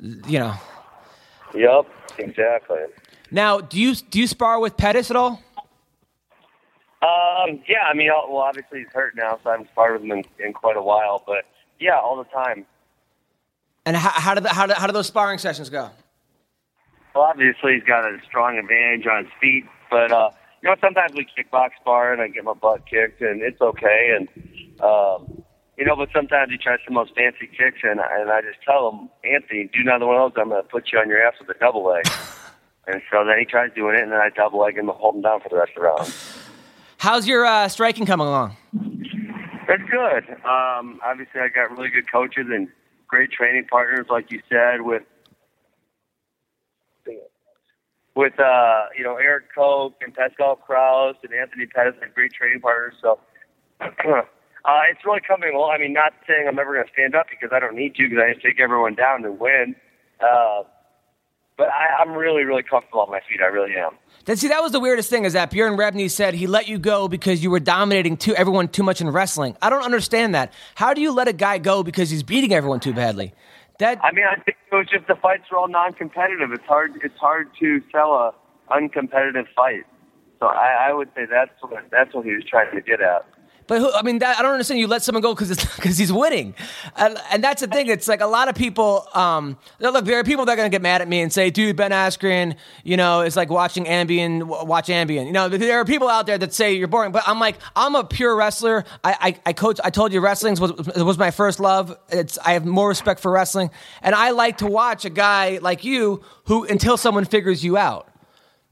you 0.00 0.38
know. 0.38 0.54
Yep, 1.54 1.86
exactly. 2.18 2.78
Now, 3.30 3.60
do 3.60 3.80
you 3.80 3.94
do 3.94 4.20
you 4.20 4.26
spar 4.26 4.60
with 4.60 4.76
Pettis 4.76 5.10
at 5.10 5.16
all? 5.16 5.42
Um, 7.02 7.60
yeah, 7.68 7.84
I 7.88 7.94
mean, 7.94 8.08
well, 8.08 8.38
obviously 8.38 8.80
he's 8.80 8.88
hurt 8.92 9.14
now, 9.16 9.38
so 9.42 9.50
I 9.50 9.52
haven't 9.52 9.68
sparred 9.70 10.00
with 10.00 10.02
him 10.02 10.12
in, 10.12 10.24
in 10.44 10.52
quite 10.52 10.76
a 10.76 10.82
while. 10.82 11.22
But 11.26 11.44
yeah, 11.78 11.98
all 11.98 12.16
the 12.16 12.24
time. 12.24 12.64
And 13.84 13.96
how, 13.96 14.10
how 14.10 14.34
did 14.34 14.44
the, 14.44 14.48
how, 14.48 14.66
did, 14.66 14.76
how 14.76 14.86
do 14.86 14.92
those 14.92 15.06
sparring 15.06 15.38
sessions 15.38 15.70
go? 15.70 15.90
Well, 17.14 17.24
obviously 17.24 17.74
he's 17.74 17.84
got 17.84 18.04
a 18.04 18.18
strong 18.26 18.58
advantage 18.58 19.06
on 19.06 19.24
his 19.24 19.32
feet, 19.40 19.64
but 19.90 20.10
uh, 20.10 20.30
you 20.62 20.68
know 20.68 20.76
sometimes 20.80 21.12
we 21.14 21.26
kickbox 21.26 21.70
spar 21.80 22.12
and 22.12 22.20
I 22.20 22.28
get 22.28 22.44
my 22.44 22.54
butt 22.54 22.86
kicked 22.88 23.20
and 23.20 23.42
it's 23.42 23.60
okay, 23.60 24.16
and 24.16 24.28
um, 24.80 25.42
you 25.78 25.84
know, 25.84 25.96
but 25.96 26.08
sometimes 26.14 26.50
he 26.50 26.58
tries 26.58 26.78
the 26.86 26.92
most 26.92 27.14
fancy 27.14 27.46
kicks 27.46 27.80
and 27.82 28.00
and 28.00 28.30
I 28.30 28.40
just 28.40 28.58
tell 28.64 28.90
him, 28.90 29.08
Anthony, 29.24 29.70
do 29.72 29.80
another 29.80 30.06
one 30.06 30.16
of 30.16 30.32
those, 30.34 30.42
I'm 30.42 30.48
going 30.48 30.62
to 30.62 30.68
put 30.68 30.92
you 30.92 30.98
on 30.98 31.08
your 31.08 31.22
ass 31.22 31.34
with 31.38 31.54
a 31.54 31.58
double 31.58 31.84
leg. 31.84 32.04
and 32.86 33.02
so 33.10 33.24
then 33.24 33.38
he 33.38 33.44
tries 33.44 33.72
doing 33.74 33.96
it, 33.96 34.02
and 34.02 34.12
then 34.12 34.20
I 34.20 34.30
double 34.30 34.60
leg 34.60 34.76
him 34.76 34.88
and 34.88 34.96
hold 34.96 35.16
him 35.16 35.22
down 35.22 35.40
for 35.40 35.48
the 35.48 35.56
rest 35.56 35.72
of 35.76 35.82
the 35.82 35.88
round. 35.88 36.14
How's 36.98 37.26
your 37.26 37.44
uh, 37.44 37.68
striking 37.68 38.06
coming 38.06 38.26
along? 38.26 38.56
That's 39.66 39.82
good. 39.90 40.30
Um, 40.44 41.00
obviously, 41.04 41.40
I 41.40 41.48
got 41.48 41.70
really 41.76 41.88
good 41.88 42.10
coaches 42.10 42.46
and 42.50 42.68
great 43.08 43.32
training 43.32 43.66
partners, 43.70 44.06
like 44.08 44.30
you 44.30 44.40
said, 44.48 44.82
with 44.82 45.02
with 48.14 48.38
uh, 48.40 48.84
you 48.96 49.04
know 49.04 49.16
Erik 49.16 49.54
Koch 49.54 49.94
and 50.00 50.14
Pascal 50.14 50.56
Krauss 50.56 51.16
and 51.22 51.32
Anthony 51.32 51.66
Pettis, 51.66 51.94
are 52.00 52.08
great 52.08 52.32
training 52.32 52.60
partners. 52.60 52.94
So 53.02 53.18
uh, 53.80 53.86
it's 54.90 55.04
really 55.04 55.20
coming 55.26 55.54
along. 55.54 55.76
I 55.76 55.78
mean, 55.78 55.92
not 55.92 56.14
saying 56.26 56.46
I'm 56.48 56.58
ever 56.58 56.72
going 56.72 56.86
to 56.86 56.92
stand 56.92 57.14
up 57.14 57.26
because 57.28 57.50
I 57.52 57.60
don't 57.60 57.76
need 57.76 57.94
to 57.96 58.08
because 58.08 58.22
I 58.24 58.32
just 58.32 58.44
take 58.44 58.60
everyone 58.60 58.94
down 58.94 59.24
and 59.24 59.38
win. 59.38 59.76
Uh, 60.20 60.62
but 61.56 61.68
I, 61.68 62.02
I'm 62.02 62.12
really, 62.12 62.44
really 62.44 62.62
comfortable 62.62 63.00
on 63.00 63.10
my 63.10 63.20
feet. 63.28 63.40
I 63.42 63.46
really 63.46 63.74
am. 63.76 63.92
Then 64.24 64.36
see, 64.36 64.48
that 64.48 64.62
was 64.62 64.72
the 64.72 64.80
weirdest 64.80 65.08
thing 65.08 65.24
is 65.24 65.32
that 65.34 65.50
Bjorn 65.50 65.76
Rebney 65.76 66.10
said 66.10 66.34
he 66.34 66.46
let 66.46 66.68
you 66.68 66.78
go 66.78 67.08
because 67.08 67.42
you 67.42 67.50
were 67.50 67.60
dominating 67.60 68.16
too, 68.16 68.34
everyone 68.34 68.68
too 68.68 68.82
much 68.82 69.00
in 69.00 69.08
wrestling. 69.10 69.56
I 69.62 69.70
don't 69.70 69.84
understand 69.84 70.34
that. 70.34 70.52
How 70.74 70.94
do 70.94 71.00
you 71.00 71.12
let 71.12 71.28
a 71.28 71.32
guy 71.32 71.58
go 71.58 71.82
because 71.82 72.10
he's 72.10 72.22
beating 72.22 72.52
everyone 72.52 72.80
too 72.80 72.92
badly? 72.92 73.32
That 73.78 74.02
I 74.02 74.12
mean, 74.12 74.24
I 74.24 74.34
think 74.36 74.56
it 74.72 74.74
was 74.74 74.86
just 74.90 75.06
the 75.06 75.16
fights 75.16 75.44
were 75.50 75.58
all 75.58 75.68
non-competitive. 75.68 76.50
It's 76.52 76.64
hard. 76.64 76.94
It's 77.04 77.18
hard 77.18 77.50
to 77.60 77.82
sell 77.92 78.14
a 78.14 78.34
uncompetitive 78.70 79.46
fight. 79.54 79.84
So 80.40 80.46
I, 80.46 80.88
I 80.88 80.92
would 80.92 81.08
say 81.14 81.26
that's 81.30 81.50
what 81.60 81.84
that's 81.90 82.14
what 82.14 82.24
he 82.24 82.32
was 82.32 82.44
trying 82.48 82.74
to 82.74 82.80
get 82.80 83.00
at. 83.00 83.26
But 83.66 83.80
who, 83.80 83.92
I 83.92 84.02
mean, 84.02 84.20
that, 84.20 84.38
I 84.38 84.42
don't 84.42 84.52
understand. 84.52 84.78
You 84.78 84.86
let 84.86 85.02
someone 85.02 85.22
go 85.22 85.34
because 85.34 85.48
because 85.76 85.98
he's 85.98 86.12
winning, 86.12 86.54
and, 86.96 87.18
and 87.30 87.42
that's 87.42 87.60
the 87.60 87.66
thing. 87.66 87.88
It's 87.88 88.06
like 88.06 88.20
a 88.20 88.26
lot 88.26 88.48
of 88.48 88.54
people. 88.54 89.08
Um, 89.14 89.58
look, 89.80 90.04
there 90.04 90.18
are 90.18 90.24
people 90.24 90.44
that 90.44 90.52
are 90.52 90.56
going 90.56 90.70
to 90.70 90.74
get 90.74 90.82
mad 90.82 91.02
at 91.02 91.08
me 91.08 91.20
and 91.20 91.32
say, 91.32 91.50
"Dude, 91.50 91.76
Ben 91.76 91.90
Askren, 91.90 92.56
you 92.84 92.96
know, 92.96 93.22
it's 93.22 93.36
like 93.36 93.50
watching 93.50 93.84
Ambien. 93.86 94.44
Watch 94.44 94.88
Ambien." 94.88 95.26
You 95.26 95.32
know, 95.32 95.48
there 95.48 95.80
are 95.80 95.84
people 95.84 96.08
out 96.08 96.26
there 96.26 96.38
that 96.38 96.54
say 96.54 96.74
you're 96.74 96.88
boring, 96.88 97.12
but 97.12 97.24
I'm 97.26 97.40
like, 97.40 97.56
I'm 97.74 97.94
a 97.94 98.04
pure 98.04 98.36
wrestler. 98.36 98.84
I 99.02 99.16
I, 99.20 99.50
I 99.50 99.52
coach. 99.52 99.80
I 99.82 99.90
told 99.90 100.12
you, 100.12 100.20
wrestling 100.20 100.56
was 100.60 100.72
was 100.72 101.18
my 101.18 101.30
first 101.30 101.58
love. 101.58 101.96
It's 102.10 102.38
I 102.38 102.52
have 102.52 102.64
more 102.64 102.88
respect 102.88 103.20
for 103.20 103.32
wrestling, 103.32 103.70
and 104.02 104.14
I 104.14 104.30
like 104.30 104.58
to 104.58 104.66
watch 104.66 105.04
a 105.04 105.10
guy 105.10 105.58
like 105.60 105.84
you 105.84 106.22
who 106.44 106.64
until 106.64 106.96
someone 106.96 107.24
figures 107.24 107.64
you 107.64 107.76
out, 107.76 108.08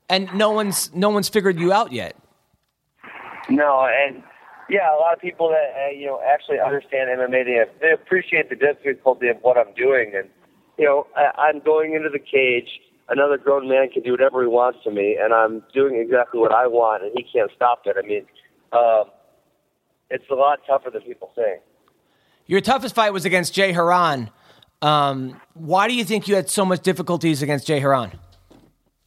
and 0.09 0.33
no 0.35 0.53
one's 0.53 0.95
no 0.95 1.11
one's 1.11 1.29
figured 1.29 1.59
you 1.59 1.73
out 1.73 1.93
yet. 1.93 2.17
No, 3.49 3.87
and 3.87 4.23
yeah, 4.69 4.95
a 4.95 4.99
lot 4.99 5.13
of 5.13 5.21
people 5.21 5.49
that 5.51 5.73
uh, 5.77 5.91
you 5.91 6.07
know 6.07 6.21
actually 6.25 6.59
understand 6.61 7.11
MMA, 7.11 7.45
they, 7.45 7.65
they 7.81 7.93
appreciate 7.93 8.49
the 8.49 8.57
difficulty 8.57 9.29
of 9.29 9.37
what 9.43 9.57
I'm 9.59 9.75
doing, 9.75 10.13
and 10.15 10.29
you 10.79 10.85
know, 10.85 11.07
I, 11.17 11.31
I'm 11.41 11.61
going 11.61 11.95
into 11.95 12.09
the 12.09 12.19
cage. 12.19 12.69
Another 13.09 13.37
grown 13.37 13.69
man 13.69 13.91
can 13.91 14.03
do 14.03 14.13
whatever 14.13 14.41
he 14.41 14.49
wants 14.49 14.79
to 14.85 14.91
me, 14.91 15.19
and 15.21 15.35
I'm 15.35 15.63
doing 15.75 15.97
exactly 15.97 16.41
what 16.41 16.53
I 16.53 16.67
want, 16.67 17.03
and 17.03 17.13
he 17.15 17.23
can't 17.23 17.51
stop 17.55 17.83
it. 17.85 17.97
I 18.03 18.07
mean, 18.07 18.25
um, 18.73 19.11
it's 20.09 20.25
a 20.31 20.35
lot 20.35 20.61
tougher 20.67 20.91
than 20.91 21.03
people 21.03 21.31
think. 21.35 21.61
Your 22.47 22.63
toughest 22.63 22.95
fight 22.95 23.13
was 23.13 23.27
against 23.27 23.53
Jay 23.53 23.73
Hieron. 23.73 24.31
Um, 24.81 25.41
why 25.53 25.87
do 25.89 25.95
you 25.95 26.05
think 26.05 26.29
you 26.29 26.35
had 26.35 26.49
so 26.49 26.65
much 26.65 26.83
difficulties 26.83 27.43
against 27.43 27.67
Jay 27.67 27.81
Hieron? 27.81 28.13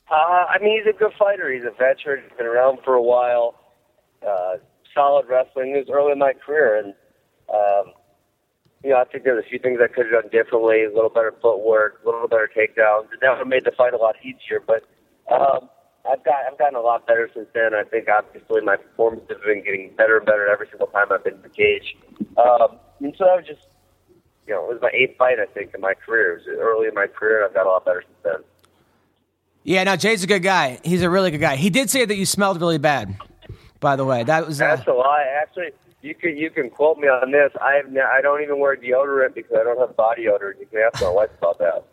Uh, 0.09 0.13
I 0.13 0.57
mean, 0.61 0.77
he's 0.77 0.93
a 0.93 0.97
good 0.97 1.11
fighter. 1.17 1.51
He's 1.51 1.63
a 1.63 1.71
veteran. 1.71 2.23
He's 2.23 2.37
been 2.37 2.47
around 2.47 2.79
for 2.83 2.93
a 2.93 3.01
while. 3.01 3.55
Uh, 4.25 4.55
solid 4.97 5.27
wrestling. 5.29 5.75
It 5.77 5.85
was 5.85 5.93
early 5.93 6.11
in 6.11 6.19
my 6.19 6.33
career, 6.33 6.81
and 6.81 6.93
um, 7.53 7.93
you 8.83 8.91
know, 8.91 8.97
I 8.97 9.05
think 9.05 9.23
there's 9.23 9.43
a 9.43 9.49
few 9.49 9.59
things 9.59 9.79
I 9.81 9.87
could 9.87 10.05
have 10.11 10.23
done 10.23 10.31
differently. 10.31 10.83
A 10.83 10.93
little 10.93 11.09
better 11.09 11.33
footwork, 11.41 12.01
a 12.03 12.05
little 12.05 12.27
better 12.27 12.49
takedowns. 12.49 13.11
And 13.11 13.21
that 13.21 13.29
would 13.29 13.39
have 13.39 13.47
made 13.47 13.65
the 13.65 13.71
fight 13.71 13.93
a 13.93 13.97
lot 13.97 14.15
easier. 14.23 14.61
But 14.65 14.83
um, 15.31 15.69
I've 16.09 16.23
got 16.23 16.45
I've 16.49 16.57
gotten 16.57 16.75
a 16.75 16.81
lot 16.81 17.07
better 17.07 17.29
since 17.33 17.47
then. 17.53 17.73
I 17.73 17.83
think 17.83 18.07
obviously 18.07 18.61
my 18.61 18.77
performances 18.77 19.29
have 19.29 19.43
been 19.43 19.63
getting 19.63 19.93
better 19.97 20.17
and 20.17 20.25
better 20.25 20.47
every 20.47 20.67
single 20.69 20.87
time 20.87 21.07
I've 21.11 21.23
been 21.23 21.35
in 21.35 21.41
the 21.41 21.49
cage. 21.49 21.97
Um, 22.37 22.79
and 23.01 23.13
so 23.17 23.25
I 23.25 23.35
was 23.35 23.45
just, 23.45 23.67
you 24.47 24.53
know, 24.53 24.69
it 24.69 24.73
was 24.73 24.79
my 24.81 24.91
eighth 24.93 25.17
fight 25.17 25.39
I 25.39 25.45
think 25.51 25.73
in 25.73 25.81
my 25.81 25.93
career. 25.93 26.37
It 26.37 26.47
was 26.47 26.57
early 26.59 26.87
in 26.87 26.93
my 26.93 27.07
career, 27.07 27.43
and 27.43 27.49
I've 27.49 27.53
got 27.53 27.65
a 27.65 27.69
lot 27.69 27.85
better 27.85 28.03
since 28.05 28.17
then. 28.23 28.43
Yeah, 29.63 29.83
no, 29.83 29.97
Jay's 29.97 30.23
a 30.23 30.27
good 30.27 30.43
guy. 30.43 30.79
He's 30.83 31.01
a 31.01 31.09
really 31.09 31.31
good 31.31 31.41
guy. 31.41 31.57
He 31.57 31.69
did 31.69 31.89
say 31.89 32.05
that 32.05 32.15
you 32.15 32.25
smelled 32.25 32.61
really 32.61 32.77
bad. 32.77 33.17
By 33.79 33.95
the 33.95 34.05
way, 34.05 34.23
that 34.23 34.47
was 34.47 34.61
uh, 34.61 34.75
That's 34.75 34.87
a 34.87 34.91
lie. 34.93 35.25
Actually, 35.41 35.71
you 36.01 36.15
can 36.15 36.37
you 36.37 36.49
can 36.49 36.69
quote 36.69 36.97
me 36.97 37.07
on 37.07 37.31
this. 37.31 37.51
I 37.61 37.73
have 37.73 37.85
I 37.95 38.21
don't 38.21 38.41
even 38.41 38.59
wear 38.59 38.75
deodorant 38.75 39.35
because 39.35 39.51
I 39.59 39.63
don't 39.63 39.79
have 39.79 39.95
body 39.95 40.27
odor. 40.27 40.55
You 40.59 40.65
can 40.65 40.79
ask 40.79 41.01
my 41.01 41.09
wife 41.09 41.29
about 41.37 41.59
that. 41.59 41.85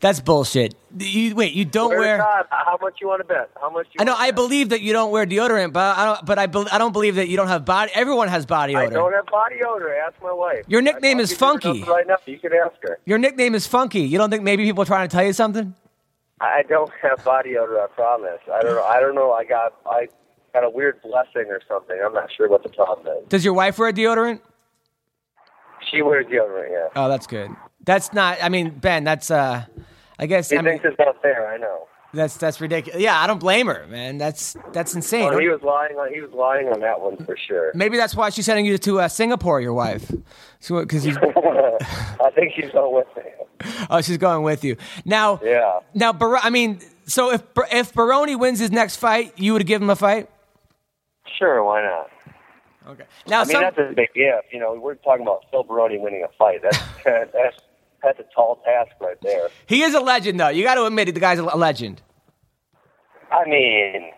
that's 0.00 0.20
bullshit. 0.20 0.74
You, 0.98 1.34
wait, 1.34 1.54
you 1.54 1.64
don't 1.64 1.90
Where's 1.90 2.00
wear. 2.00 2.18
How 2.50 2.78
much 2.80 2.98
you 3.00 3.08
want 3.08 3.20
to 3.20 3.26
bet? 3.26 3.50
How 3.60 3.70
much? 3.70 3.86
I 3.98 4.04
know. 4.04 4.14
I 4.14 4.28
bet? 4.28 4.36
believe 4.36 4.68
that 4.70 4.80
you 4.80 4.92
don't 4.92 5.10
wear 5.10 5.26
deodorant, 5.26 5.72
but 5.72 5.96
I 5.96 6.04
don't. 6.04 6.26
But 6.26 6.38
I, 6.38 6.46
be, 6.46 6.64
I 6.70 6.78
don't 6.78 6.92
believe 6.92 7.16
that 7.16 7.28
you 7.28 7.36
don't 7.36 7.48
have 7.48 7.64
body. 7.64 7.90
Everyone 7.94 8.28
has 8.28 8.46
body 8.46 8.76
odor. 8.76 8.86
I 8.86 8.90
don't 8.90 9.12
have 9.12 9.26
body 9.26 9.56
odor. 9.66 9.94
Ask 9.94 10.14
my 10.22 10.32
wife. 10.32 10.64
Your 10.68 10.82
nickname 10.82 11.20
is 11.20 11.30
give 11.30 11.40
you 11.40 11.46
her 11.46 11.52
Funky. 11.52 11.82
Right 11.84 12.06
now, 12.06 12.16
you 12.26 12.38
can 12.38 12.52
ask 12.52 12.74
her. 12.82 12.98
Your 13.04 13.18
nickname 13.18 13.54
is 13.54 13.66
Funky. 13.66 14.00
You 14.02 14.18
don't 14.18 14.30
think 14.30 14.42
maybe 14.42 14.64
people 14.64 14.82
are 14.82 14.86
trying 14.86 15.08
to 15.08 15.14
tell 15.14 15.24
you 15.24 15.32
something? 15.32 15.74
I 16.40 16.62
don't 16.68 16.90
have 17.02 17.24
body 17.24 17.56
odor. 17.56 17.80
I 17.80 17.86
promise. 17.86 18.40
I 18.52 18.62
don't 18.62 18.74
know. 18.74 18.84
I 18.84 19.00
don't 19.00 19.14
know. 19.14 19.32
I 19.32 19.44
got 19.44 19.74
I 19.86 20.08
got 20.60 20.64
a 20.66 20.70
weird 20.70 21.00
blessing 21.02 21.50
or 21.50 21.60
something. 21.68 21.96
I'm 22.04 22.14
not 22.14 22.30
sure 22.34 22.48
what 22.48 22.62
the 22.62 22.70
problem 22.70 23.06
is. 23.22 23.28
Does 23.28 23.44
your 23.44 23.54
wife 23.54 23.78
wear 23.78 23.92
deodorant? 23.92 24.40
She 25.90 26.02
wears 26.02 26.26
deodorant. 26.26 26.70
Yeah. 26.70 26.88
Oh, 26.96 27.08
that's 27.08 27.26
good. 27.26 27.50
That's 27.84 28.12
not. 28.12 28.38
I 28.42 28.48
mean, 28.48 28.70
Ben, 28.70 29.04
that's. 29.04 29.30
uh 29.30 29.64
I 30.18 30.26
guess. 30.26 30.48
He 30.50 30.56
I 30.56 30.62
mean, 30.62 30.72
thinks 30.78 30.84
it's 30.86 30.98
not 30.98 31.20
fair. 31.20 31.46
I 31.48 31.58
know. 31.58 31.86
that's 32.14 32.38
that's 32.38 32.58
ridiculous. 32.60 33.00
Yeah, 33.02 33.20
I 33.20 33.26
don't 33.26 33.38
blame 33.38 33.66
her, 33.66 33.86
man. 33.88 34.16
That's 34.16 34.56
that's 34.72 34.94
insane. 34.94 35.30
Oh, 35.32 35.38
he 35.38 35.48
was 35.48 35.60
lying 35.62 35.96
on. 35.96 36.12
He 36.12 36.20
was 36.22 36.32
lying 36.32 36.68
on 36.68 36.80
that 36.80 37.00
one 37.02 37.22
for 37.26 37.36
sure. 37.36 37.70
Maybe 37.74 37.98
that's 37.98 38.14
why 38.14 38.30
she's 38.30 38.46
sending 38.46 38.64
you 38.64 38.78
to 38.78 39.00
uh, 39.00 39.08
Singapore. 39.08 39.60
Your 39.60 39.74
wife, 39.74 40.10
because 40.66 41.02
he's. 41.02 41.16
I 42.18 42.30
think 42.34 42.54
she's 42.56 42.70
going 42.72 42.94
with 42.94 43.06
me. 43.16 43.30
Oh, 43.90 44.00
she's 44.00 44.16
going 44.16 44.42
with 44.42 44.64
you 44.64 44.76
now. 45.04 45.38
Yeah. 45.44 45.80
Now, 45.94 46.12
Bar- 46.12 46.38
I 46.42 46.48
mean, 46.50 46.80
so 47.06 47.30
if 47.32 47.42
if 47.70 47.92
Baroni 47.92 48.34
wins 48.36 48.58
his 48.58 48.72
next 48.72 48.96
fight, 48.96 49.38
you 49.38 49.52
would 49.52 49.66
give 49.66 49.82
him 49.82 49.90
a 49.90 49.96
fight. 49.96 50.30
Sure. 51.38 51.62
Why 51.64 51.82
not? 51.82 52.10
Okay. 52.88 53.04
Now, 53.26 53.40
I 53.40 53.44
mean, 53.44 53.52
some, 53.52 53.62
that's 53.62 53.78
a 53.78 53.92
big 53.94 54.10
if. 54.14 54.44
You 54.52 54.60
know, 54.60 54.74
we're 54.74 54.94
talking 54.94 55.22
about 55.22 55.44
Phil 55.50 55.64
Baroni 55.64 55.98
winning 55.98 56.24
a 56.24 56.32
fight. 56.38 56.60
That's 56.62 56.78
that's 57.04 57.56
that's 58.02 58.20
a 58.20 58.24
tall 58.34 58.62
task 58.64 58.92
right 59.00 59.20
there. 59.22 59.48
he 59.66 59.82
is 59.82 59.94
a 59.94 60.00
legend, 60.00 60.38
though. 60.38 60.48
You 60.48 60.62
got 60.62 60.76
to 60.76 60.84
admit 60.84 61.08
it. 61.08 61.12
The 61.12 61.20
guy's 61.20 61.38
a 61.38 61.42
legend. 61.42 62.02
I 63.32 63.44
mean, 63.48 64.10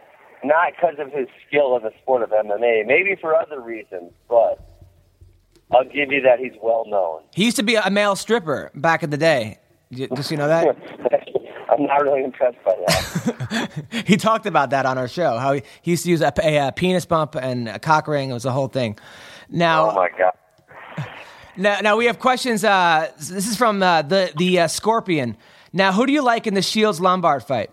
not 0.44 0.72
because 0.72 0.96
of 0.98 1.10
his 1.12 1.28
skill 1.46 1.76
in 1.76 1.82
the 1.82 1.92
sport 2.02 2.22
of 2.22 2.30
MMA, 2.30 2.86
maybe 2.86 3.16
for 3.20 3.34
other 3.34 3.60
reasons, 3.60 4.12
but 4.28 4.60
I'll 5.72 5.84
give 5.84 6.12
you 6.12 6.20
that 6.22 6.38
he's 6.38 6.52
well 6.62 6.84
known. 6.86 7.22
He 7.34 7.44
used 7.46 7.56
to 7.56 7.62
be 7.62 7.76
a 7.76 7.90
male 7.90 8.16
stripper 8.16 8.70
back 8.74 9.02
in 9.02 9.10
the 9.10 9.16
day. 9.16 9.58
Just 9.90 10.30
you 10.30 10.36
know 10.36 10.48
that 10.48 10.66
I'm 11.68 11.84
not 11.84 12.02
really 12.02 12.24
impressed 12.24 12.58
by 12.64 12.74
that. 12.86 14.04
he 14.06 14.16
talked 14.16 14.46
about 14.46 14.70
that 14.70 14.86
on 14.86 14.98
our 14.98 15.08
show. 15.08 15.36
How 15.38 15.52
he, 15.52 15.62
used 15.84 16.04
to 16.04 16.10
use 16.10 16.22
a, 16.22 16.32
a, 16.42 16.68
a 16.68 16.72
penis 16.72 17.04
bump 17.04 17.34
and 17.34 17.68
a 17.68 17.78
cock 17.78 18.08
ring. 18.08 18.30
It 18.30 18.34
was 18.34 18.44
a 18.44 18.52
whole 18.52 18.68
thing. 18.68 18.98
Now, 19.50 19.90
oh 19.90 19.94
my 19.94 20.08
god. 20.16 20.32
Now, 21.56 21.80
now 21.80 21.96
we 21.96 22.04
have 22.04 22.20
questions. 22.20 22.62
Uh, 22.62 23.10
this 23.16 23.48
is 23.48 23.56
from 23.56 23.82
uh, 23.82 24.02
the 24.02 24.32
the 24.36 24.60
uh, 24.60 24.68
Scorpion. 24.68 25.36
Now, 25.72 25.92
who 25.92 26.06
do 26.06 26.12
you 26.12 26.22
like 26.22 26.46
in 26.46 26.54
the 26.54 26.62
Shields 26.62 27.00
Lombard 27.00 27.42
fight? 27.42 27.70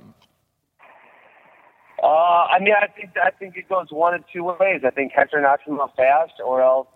Uh, 2.01 2.07
I 2.07 2.59
mean, 2.59 2.73
I 2.73 2.87
think 2.87 3.11
I 3.23 3.29
think 3.29 3.55
it 3.57 3.69
goes 3.69 3.87
one 3.91 4.15
of 4.15 4.23
two 4.33 4.43
ways. 4.43 4.81
I 4.83 4.89
think 4.89 5.11
Hector 5.15 5.39
knocks 5.39 5.65
him 5.67 5.79
out 5.79 5.95
fast, 5.95 6.33
or 6.43 6.63
else, 6.63 6.87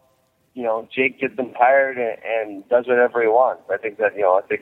you 0.56 0.64
know, 0.64 0.88
Jake 0.94 1.20
gets 1.20 1.38
him 1.38 1.54
tired 1.54 1.98
and, 1.98 2.18
and 2.24 2.70
does 2.70 2.88
whatever 2.88 3.22
he 3.22 3.28
wants. 3.28 3.62
I 3.72 3.78
think 3.78 4.00
that 4.00 4.16
you 4.16 4.22
know, 4.22 4.40
I 4.44 4.48
think 4.48 4.62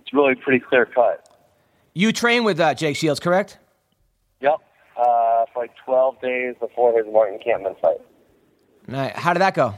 it's 0.00 0.12
really 0.12 0.34
pretty 0.34 0.58
clear 0.58 0.84
cut. 0.84 1.27
You 1.98 2.12
train 2.12 2.44
with 2.44 2.60
uh, 2.60 2.74
Jake 2.74 2.94
Shields, 2.94 3.18
correct? 3.18 3.58
Yep. 4.40 4.54
Uh, 4.96 5.46
for 5.52 5.62
like 5.62 5.72
12 5.84 6.20
days 6.20 6.54
before 6.60 6.96
his 6.96 7.12
Martin 7.12 7.40
Kampmann 7.44 7.74
fight. 7.80 7.96
Right. 8.86 9.10
How 9.16 9.32
did 9.32 9.40
that 9.40 9.54
go? 9.54 9.74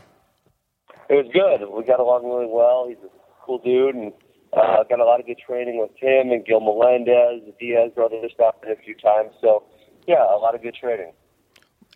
It 1.09 1.15
was 1.15 1.31
good. 1.33 1.67
We 1.75 1.83
got 1.83 1.99
along 1.99 2.27
really 2.27 2.47
well. 2.47 2.85
He's 2.87 2.99
a 2.99 3.09
cool 3.43 3.57
dude, 3.57 3.95
and 3.95 4.13
uh, 4.53 4.85
got 4.85 5.01
a 5.01 5.05
lot 5.07 5.19
of 5.19 5.25
good 5.25 5.39
training 5.39 5.81
with 5.81 5.93
him 5.97 6.31
and 6.31 6.45
Gil 6.45 6.61
Melendez, 6.61 7.41
the 7.47 7.55
Diaz 7.59 7.91
brothers 7.95 8.31
stopped 8.35 8.67
in 8.67 8.73
a 8.73 8.77
few 8.77 8.95
times. 8.97 9.31
So, 9.41 9.63
yeah, 10.07 10.23
a 10.23 10.37
lot 10.37 10.55
of 10.55 10.61
good 10.61 10.75
training. 10.75 11.13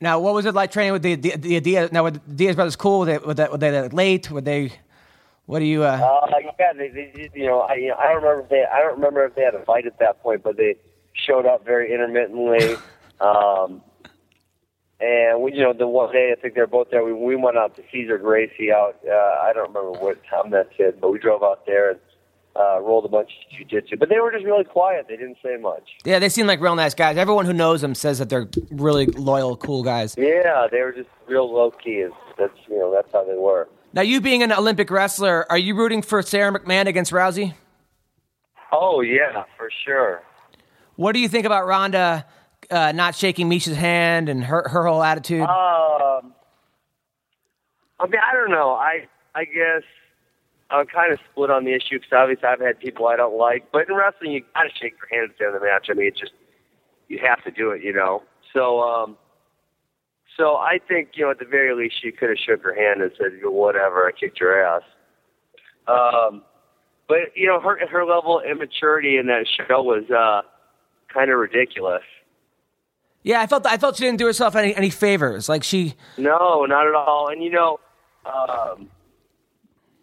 Now, 0.00 0.20
what 0.20 0.32
was 0.32 0.46
it 0.46 0.54
like 0.54 0.70
training 0.70 0.94
with 0.94 1.02
the 1.02 1.16
the, 1.16 1.36
the 1.36 1.60
Diaz? 1.60 1.92
Now, 1.92 2.02
were 2.02 2.12
the 2.12 2.20
Diaz 2.20 2.56
brothers 2.56 2.76
cool? 2.76 3.00
Were 3.00 3.04
they, 3.04 3.18
were 3.18 3.34
they, 3.34 3.48
were 3.48 3.58
they 3.58 3.88
late? 3.88 4.30
Were 4.30 4.40
they? 4.40 4.72
What 5.46 5.58
do 5.58 5.66
you? 5.66 5.84
Uh, 5.84 5.98
Uh, 6.24 6.26
yeah, 6.58 6.72
they, 6.72 6.88
they, 6.88 7.30
you 7.34 7.46
know, 7.46 7.60
I, 7.60 7.74
you 7.74 7.88
know, 7.88 7.96
I 7.96 8.04
don't 8.12 8.22
remember 8.22 8.40
if 8.42 8.48
they, 8.48 8.64
I 8.64 8.80
don't 8.80 8.94
remember 8.94 9.24
if 9.24 9.34
they 9.34 9.42
had 9.42 9.54
a 9.54 9.64
fight 9.64 9.86
at 9.86 9.98
that 9.98 10.22
point, 10.22 10.42
but 10.42 10.56
they 10.56 10.76
showed 11.12 11.46
up 11.46 11.64
very 11.64 11.92
intermittently. 11.92 12.76
um, 13.20 13.82
and 15.00 15.42
we, 15.42 15.52
you 15.52 15.62
know, 15.62 15.72
the 15.72 15.86
one 15.86 16.12
day 16.12 16.32
I 16.36 16.40
think 16.40 16.54
they're 16.54 16.66
both 16.66 16.90
there. 16.90 17.04
We, 17.04 17.12
we 17.12 17.36
went 17.36 17.58
out 17.58 17.76
to 17.76 17.82
Cesar 17.92 18.16
Gracie 18.16 18.72
out. 18.72 18.96
Uh, 19.06 19.12
I 19.12 19.52
don't 19.54 19.68
remember 19.68 19.92
what 19.98 20.22
time 20.24 20.50
that 20.50 20.74
did, 20.76 21.00
but 21.00 21.12
we 21.12 21.18
drove 21.18 21.42
out 21.42 21.66
there 21.66 21.90
and 21.90 22.00
uh, 22.56 22.80
rolled 22.80 23.04
a 23.04 23.08
bunch 23.08 23.30
of 23.50 23.68
jujitsu. 23.68 23.98
But 23.98 24.08
they 24.08 24.20
were 24.20 24.30
just 24.30 24.44
really 24.44 24.64
quiet. 24.64 25.06
They 25.08 25.16
didn't 25.16 25.38
say 25.42 25.56
much. 25.56 25.82
yeah, 26.04 26.20
they 26.20 26.28
seem 26.28 26.46
like 26.46 26.60
real 26.60 26.76
nice 26.76 26.94
guys. 26.94 27.16
Everyone 27.16 27.44
who 27.44 27.52
knows 27.52 27.80
them 27.80 27.94
says 27.94 28.18
that 28.18 28.28
they're 28.30 28.48
really 28.70 29.06
loyal, 29.06 29.56
cool 29.56 29.82
guys. 29.82 30.14
Yeah, 30.16 30.68
they 30.70 30.80
were 30.80 30.92
just 30.92 31.08
real 31.26 31.52
low 31.52 31.70
key. 31.70 32.06
That's 32.38 32.56
you 32.68 32.78
know, 32.78 32.92
that's 32.92 33.12
how 33.12 33.24
they 33.24 33.36
were. 33.36 33.68
Now, 33.94 34.02
you 34.02 34.20
being 34.20 34.42
an 34.42 34.50
Olympic 34.50 34.90
wrestler, 34.90 35.46
are 35.48 35.56
you 35.56 35.76
rooting 35.76 36.02
for 36.02 36.20
Sara 36.20 36.52
McMann 36.52 36.86
against 36.86 37.12
Rousey? 37.12 37.54
Oh 38.72 39.02
yeah, 39.02 39.44
for 39.56 39.70
sure. 39.84 40.20
What 40.96 41.12
do 41.12 41.20
you 41.20 41.28
think 41.28 41.46
about 41.46 41.64
Ronda 41.64 42.26
uh, 42.72 42.90
not 42.90 43.14
shaking 43.14 43.48
Miesha's 43.48 43.76
hand 43.76 44.28
and 44.28 44.42
her 44.42 44.68
her 44.68 44.84
whole 44.84 45.00
attitude? 45.00 45.42
Um, 45.42 46.34
I 48.00 48.06
mean, 48.08 48.20
I 48.20 48.34
don't 48.34 48.50
know. 48.50 48.72
I 48.72 49.06
I 49.32 49.44
guess 49.44 49.84
I'm 50.70 50.86
kind 50.86 51.12
of 51.12 51.20
split 51.30 51.50
on 51.50 51.64
the 51.64 51.72
issue 51.72 52.00
because 52.00 52.10
obviously 52.12 52.48
I've 52.48 52.58
had 52.58 52.80
people 52.80 53.06
I 53.06 53.14
don't 53.14 53.38
like, 53.38 53.70
but 53.70 53.88
in 53.88 53.94
wrestling 53.94 54.32
you 54.32 54.44
gotta 54.56 54.70
shake 54.70 54.94
your 54.98 55.20
hand 55.20 55.30
at 55.30 55.38
the 55.38 55.44
end 55.44 55.54
of 55.54 55.60
the 55.60 55.66
match. 55.68 55.86
I 55.88 55.94
mean, 55.94 56.08
it 56.08 56.16
just 56.16 56.32
you 57.06 57.20
have 57.24 57.44
to 57.44 57.52
do 57.52 57.70
it, 57.70 57.84
you 57.84 57.92
know. 57.92 58.24
So 58.52 58.80
um, 58.80 59.16
so 60.36 60.56
I 60.56 60.78
think 60.86 61.10
you 61.14 61.24
know 61.24 61.30
at 61.30 61.38
the 61.38 61.44
very 61.44 61.74
least 61.74 61.96
she 62.02 62.10
could 62.12 62.28
have 62.28 62.38
shook 62.38 62.62
her 62.62 62.74
hand 62.74 63.02
and 63.02 63.10
said, 63.18 63.32
"Whatever, 63.42 64.06
I 64.06 64.12
kicked 64.12 64.40
your 64.40 64.62
ass." 64.64 64.82
Um, 65.86 66.42
but 67.08 67.18
you 67.34 67.46
know 67.46 67.60
her 67.60 67.78
her 67.86 68.04
level 68.04 68.38
of 68.40 68.44
immaturity 68.44 69.16
in 69.16 69.26
that 69.26 69.46
show 69.46 69.82
was 69.82 70.04
uh, 70.10 70.42
kind 71.12 71.30
of 71.30 71.38
ridiculous. 71.38 72.02
yeah, 73.22 73.40
I 73.40 73.46
felt 73.46 73.66
I 73.66 73.76
felt 73.78 73.96
she 73.96 74.04
didn't 74.04 74.18
do 74.18 74.26
herself 74.26 74.56
any 74.56 74.74
any 74.74 74.90
favors. 74.90 75.48
Like 75.48 75.62
she, 75.62 75.94
No, 76.18 76.64
not 76.64 76.86
at 76.86 76.94
all. 76.94 77.28
And 77.28 77.42
you 77.42 77.50
know, 77.50 77.78
um, 78.26 78.88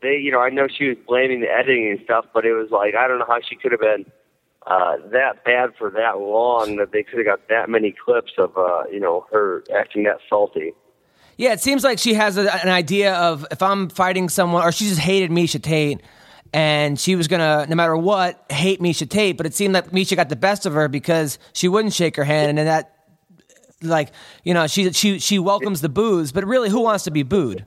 they, 0.02 0.18
you 0.18 0.32
know, 0.32 0.40
I 0.40 0.50
know 0.50 0.68
she 0.68 0.88
was 0.90 0.98
blaming 1.08 1.42
the 1.42 1.48
editing 1.52 1.92
and 1.92 2.00
stuff, 2.04 2.26
but 2.34 2.46
it 2.46 2.54
was 2.54 2.70
like 2.72 2.96
I 2.96 3.08
don't 3.08 3.20
know 3.20 3.26
how 3.28 3.40
she 3.48 3.56
could 3.56 3.72
have 3.72 3.82
been 3.82 4.06
uh, 4.68 4.98
that 5.12 5.44
bad 5.44 5.72
for 5.78 5.90
that 5.90 6.20
long 6.20 6.76
that 6.78 6.92
they 6.92 7.04
could 7.04 7.18
have 7.18 7.26
got 7.26 7.48
that 7.50 7.70
many 7.70 7.94
clips 8.06 8.34
of, 8.38 8.56
uh, 8.58 8.84
you 8.92 9.00
know, 9.00 9.26
her 9.32 9.64
acting 9.76 10.04
that 10.04 10.20
salty. 10.30 10.74
yeah, 11.38 11.54
it 11.54 11.60
seems 11.60 11.84
like 11.84 11.98
she 11.98 12.14
has 12.14 12.38
a, 12.38 12.54
an 12.62 12.70
idea 12.70 13.16
of 13.16 13.48
if 13.50 13.64
I'm 13.64 13.90
fighting 13.90 14.30
someone, 14.30 14.64
or 14.64 14.72
she 14.72 14.86
just 14.86 15.00
hated 15.00 15.32
Miesha 15.32 15.60
Tate, 15.62 16.02
and 16.54 17.00
she 17.00 17.16
was 17.16 17.28
gonna, 17.28 17.66
no 17.68 17.76
matter 17.76 17.98
what, 17.98 18.46
hate 18.52 18.80
Miesha 18.80 19.10
Tate. 19.10 19.38
But 19.38 19.48
it 19.48 19.56
seemed 19.56 19.74
that 19.74 19.92
Miesha 19.92 20.16
got 20.16 20.30
the 20.30 20.36
best 20.36 20.68
of 20.68 20.74
her 20.74 20.88
because 20.88 21.40
she 21.54 21.68
wouldn't 21.68 21.94
shake 21.96 22.16
her 22.16 22.24
hand, 22.24 22.50
and 22.50 22.58
then 22.60 22.66
that, 22.68 22.96
like, 23.82 24.12
you 24.44 24.54
know, 24.54 24.68
she 24.68 24.92
she 24.92 25.18
she 25.18 25.40
welcomes 25.40 25.82
the 25.82 25.90
booze, 25.90 26.32
but 26.32 26.46
really, 26.46 26.70
who 26.70 26.82
wants 26.82 27.06
to 27.06 27.12
be 27.12 27.24
booed? 27.24 27.66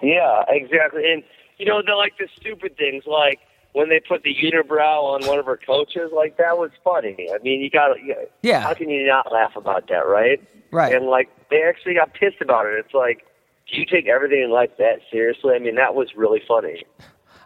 Yeah, 0.00 0.44
exactly. 0.48 1.10
And 1.10 1.24
you 1.58 1.66
know, 1.66 1.82
they're 1.84 1.96
like 1.96 2.18
the 2.18 2.28
stupid 2.36 2.76
things, 2.76 3.04
like 3.06 3.40
when 3.76 3.90
they 3.90 4.00
put 4.00 4.22
the 4.22 4.34
unibrow 4.34 5.02
on 5.02 5.26
one 5.26 5.38
of 5.38 5.44
her 5.44 5.58
coaches, 5.58 6.10
like 6.10 6.38
that 6.38 6.56
was 6.56 6.70
funny. 6.82 7.28
I 7.30 7.36
mean, 7.42 7.60
you 7.60 7.68
got 7.68 7.88
to, 7.88 8.26
Yeah. 8.40 8.60
How 8.60 8.72
can 8.72 8.88
you 8.88 9.06
not 9.06 9.30
laugh 9.30 9.54
about 9.54 9.88
that, 9.88 10.06
right? 10.08 10.40
Right. 10.70 10.94
And 10.94 11.04
like 11.04 11.28
they 11.50 11.62
actually 11.62 11.92
got 11.92 12.14
pissed 12.14 12.40
about 12.40 12.64
it. 12.64 12.82
It's 12.82 12.94
like, 12.94 13.26
do 13.70 13.78
you 13.78 13.84
take 13.84 14.08
everything 14.08 14.42
in 14.42 14.50
life 14.50 14.70
that 14.78 15.00
seriously? 15.12 15.54
I 15.54 15.58
mean, 15.58 15.74
that 15.74 15.94
was 15.94 16.16
really 16.16 16.40
funny. 16.48 16.84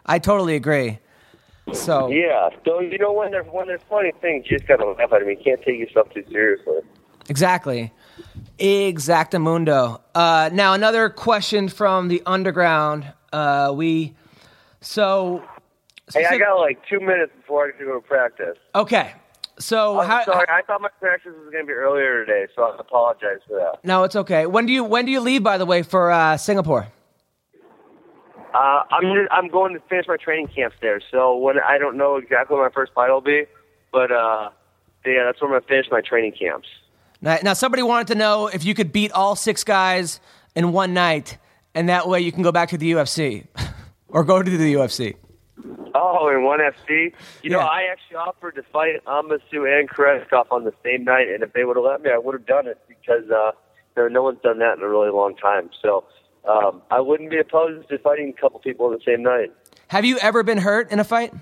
I 0.05 0.19
totally 0.19 0.55
agree. 0.55 0.99
So 1.73 2.07
Yeah. 2.07 2.47
So 2.65 2.79
you 2.79 2.97
know 2.97 3.11
when 3.11 3.31
there's 3.31 3.47
when 3.51 3.67
there's 3.67 3.83
funny 3.89 4.13
things, 4.21 4.45
you 4.49 4.57
just 4.57 4.69
gotta 4.69 4.85
laugh 4.85 5.11
at 5.11 5.19
them. 5.19 5.29
You 5.29 5.35
can't 5.35 5.61
take 5.61 5.79
yourself 5.79 6.13
too 6.13 6.23
seriously. 6.31 6.79
Exactly. 7.27 7.91
Exactamundo. 8.57 9.99
Uh, 10.15 10.49
now, 10.53 10.73
another 10.75 11.09
question 11.09 11.67
from 11.67 12.07
the 12.07 12.21
underground. 12.25 13.11
Uh, 13.33 13.73
we, 13.75 14.15
so. 14.79 15.43
Hey, 16.13 16.25
I 16.25 16.37
got 16.37 16.55
like 16.55 16.79
two 16.89 16.99
minutes 16.99 17.31
before 17.35 17.65
I 17.65 17.67
have 17.67 17.79
to 17.79 17.85
go 17.85 17.99
to 17.99 18.07
practice. 18.07 18.57
Okay. 18.75 19.13
So, 19.59 19.99
I'm 19.99 20.07
how, 20.07 20.25
sorry. 20.25 20.47
I 20.49 20.61
thought 20.63 20.81
my 20.81 20.89
practice 20.99 21.33
was 21.35 21.51
going 21.51 21.65
to 21.65 21.67
be 21.67 21.73
earlier 21.73 22.25
today, 22.25 22.51
so 22.55 22.63
I 22.63 22.75
apologize 22.79 23.39
for 23.47 23.57
that. 23.57 23.85
no, 23.85 24.03
it's 24.03 24.15
okay. 24.15 24.47
When 24.47 24.65
do 24.65 24.73
you 24.73 24.83
when 24.83 25.05
do 25.05 25.11
you 25.11 25.19
leave? 25.19 25.43
By 25.43 25.57
the 25.57 25.65
way, 25.65 25.83
for 25.83 26.09
uh, 26.09 26.37
Singapore. 26.37 26.87
Uh, 28.53 28.83
I'm 28.91 29.27
I'm 29.31 29.47
going 29.49 29.73
to 29.73 29.79
finish 29.87 30.07
my 30.07 30.17
training 30.17 30.47
camps 30.47 30.77
there, 30.81 30.99
so 31.11 31.37
when 31.37 31.57
I 31.59 31.77
don't 31.77 31.95
know 31.95 32.17
exactly 32.17 32.55
when 32.55 32.65
my 32.65 32.71
first 32.71 32.91
fight 32.93 33.09
will 33.09 33.21
be, 33.21 33.45
but 33.91 34.11
uh, 34.11 34.49
yeah, 35.05 35.23
that's 35.25 35.41
when 35.41 35.49
I'm 35.49 35.53
going 35.53 35.61
to 35.61 35.67
finish 35.67 35.87
my 35.91 36.01
training 36.01 36.33
camps. 36.37 36.67
Now, 37.21 37.37
now, 37.43 37.53
somebody 37.53 37.83
wanted 37.83 38.07
to 38.07 38.15
know 38.15 38.47
if 38.47 38.65
you 38.65 38.73
could 38.73 38.91
beat 38.91 39.11
all 39.11 39.35
six 39.35 39.63
guys 39.63 40.19
in 40.55 40.71
one 40.71 40.93
night, 40.93 41.37
and 41.75 41.87
that 41.89 42.07
way 42.07 42.19
you 42.21 42.31
can 42.31 42.41
go 42.41 42.51
back 42.51 42.69
to 42.69 42.77
the 42.77 42.91
UFC 42.93 43.47
or 44.07 44.23
go 44.23 44.41
to 44.41 44.57
the 44.57 44.73
UFC. 44.73 45.15
Oh, 45.93 46.29
in 46.33 46.43
one 46.43 46.59
FC, 46.59 47.13
you 47.43 47.49
know, 47.49 47.59
I 47.59 47.83
actually 47.91 48.15
offered 48.17 48.55
to 48.55 48.63
fight 48.63 49.03
Amoussou 49.05 49.67
and 49.67 49.89
Koreshkov 49.89 50.45
on 50.51 50.63
the 50.63 50.73
same 50.83 51.03
night, 51.03 51.27
and 51.29 51.43
if 51.43 51.53
they 51.53 51.63
would 51.65 51.75
have 51.75 51.85
let 51.85 52.01
me, 52.01 52.09
I 52.13 52.17
would 52.17 52.33
have 52.33 52.45
done 52.45 52.67
it 52.67 52.79
because 52.87 53.29
uh, 53.29 53.51
there 53.95 54.09
no 54.09 54.23
one's 54.23 54.39
done 54.41 54.59
that 54.59 54.77
in 54.77 54.83
a 54.83 54.87
really 54.87 55.11
long 55.11 55.35
time. 55.35 55.69
So 55.81 56.05
um, 56.47 56.81
I 56.89 56.99
wouldn't 57.01 57.29
be 57.29 57.39
opposed 57.39 57.89
to 57.89 57.97
fighting 57.99 58.33
a 58.35 58.41
couple 58.41 58.59
people 58.59 58.85
on 58.87 58.93
the 58.93 59.01
same 59.05 59.21
night. 59.21 59.51
Have 59.89 60.05
you 60.05 60.17
ever 60.19 60.43
been 60.43 60.59
hurt 60.59 60.91
in 60.91 60.99
a 60.99 61.03
fight? 61.03 61.33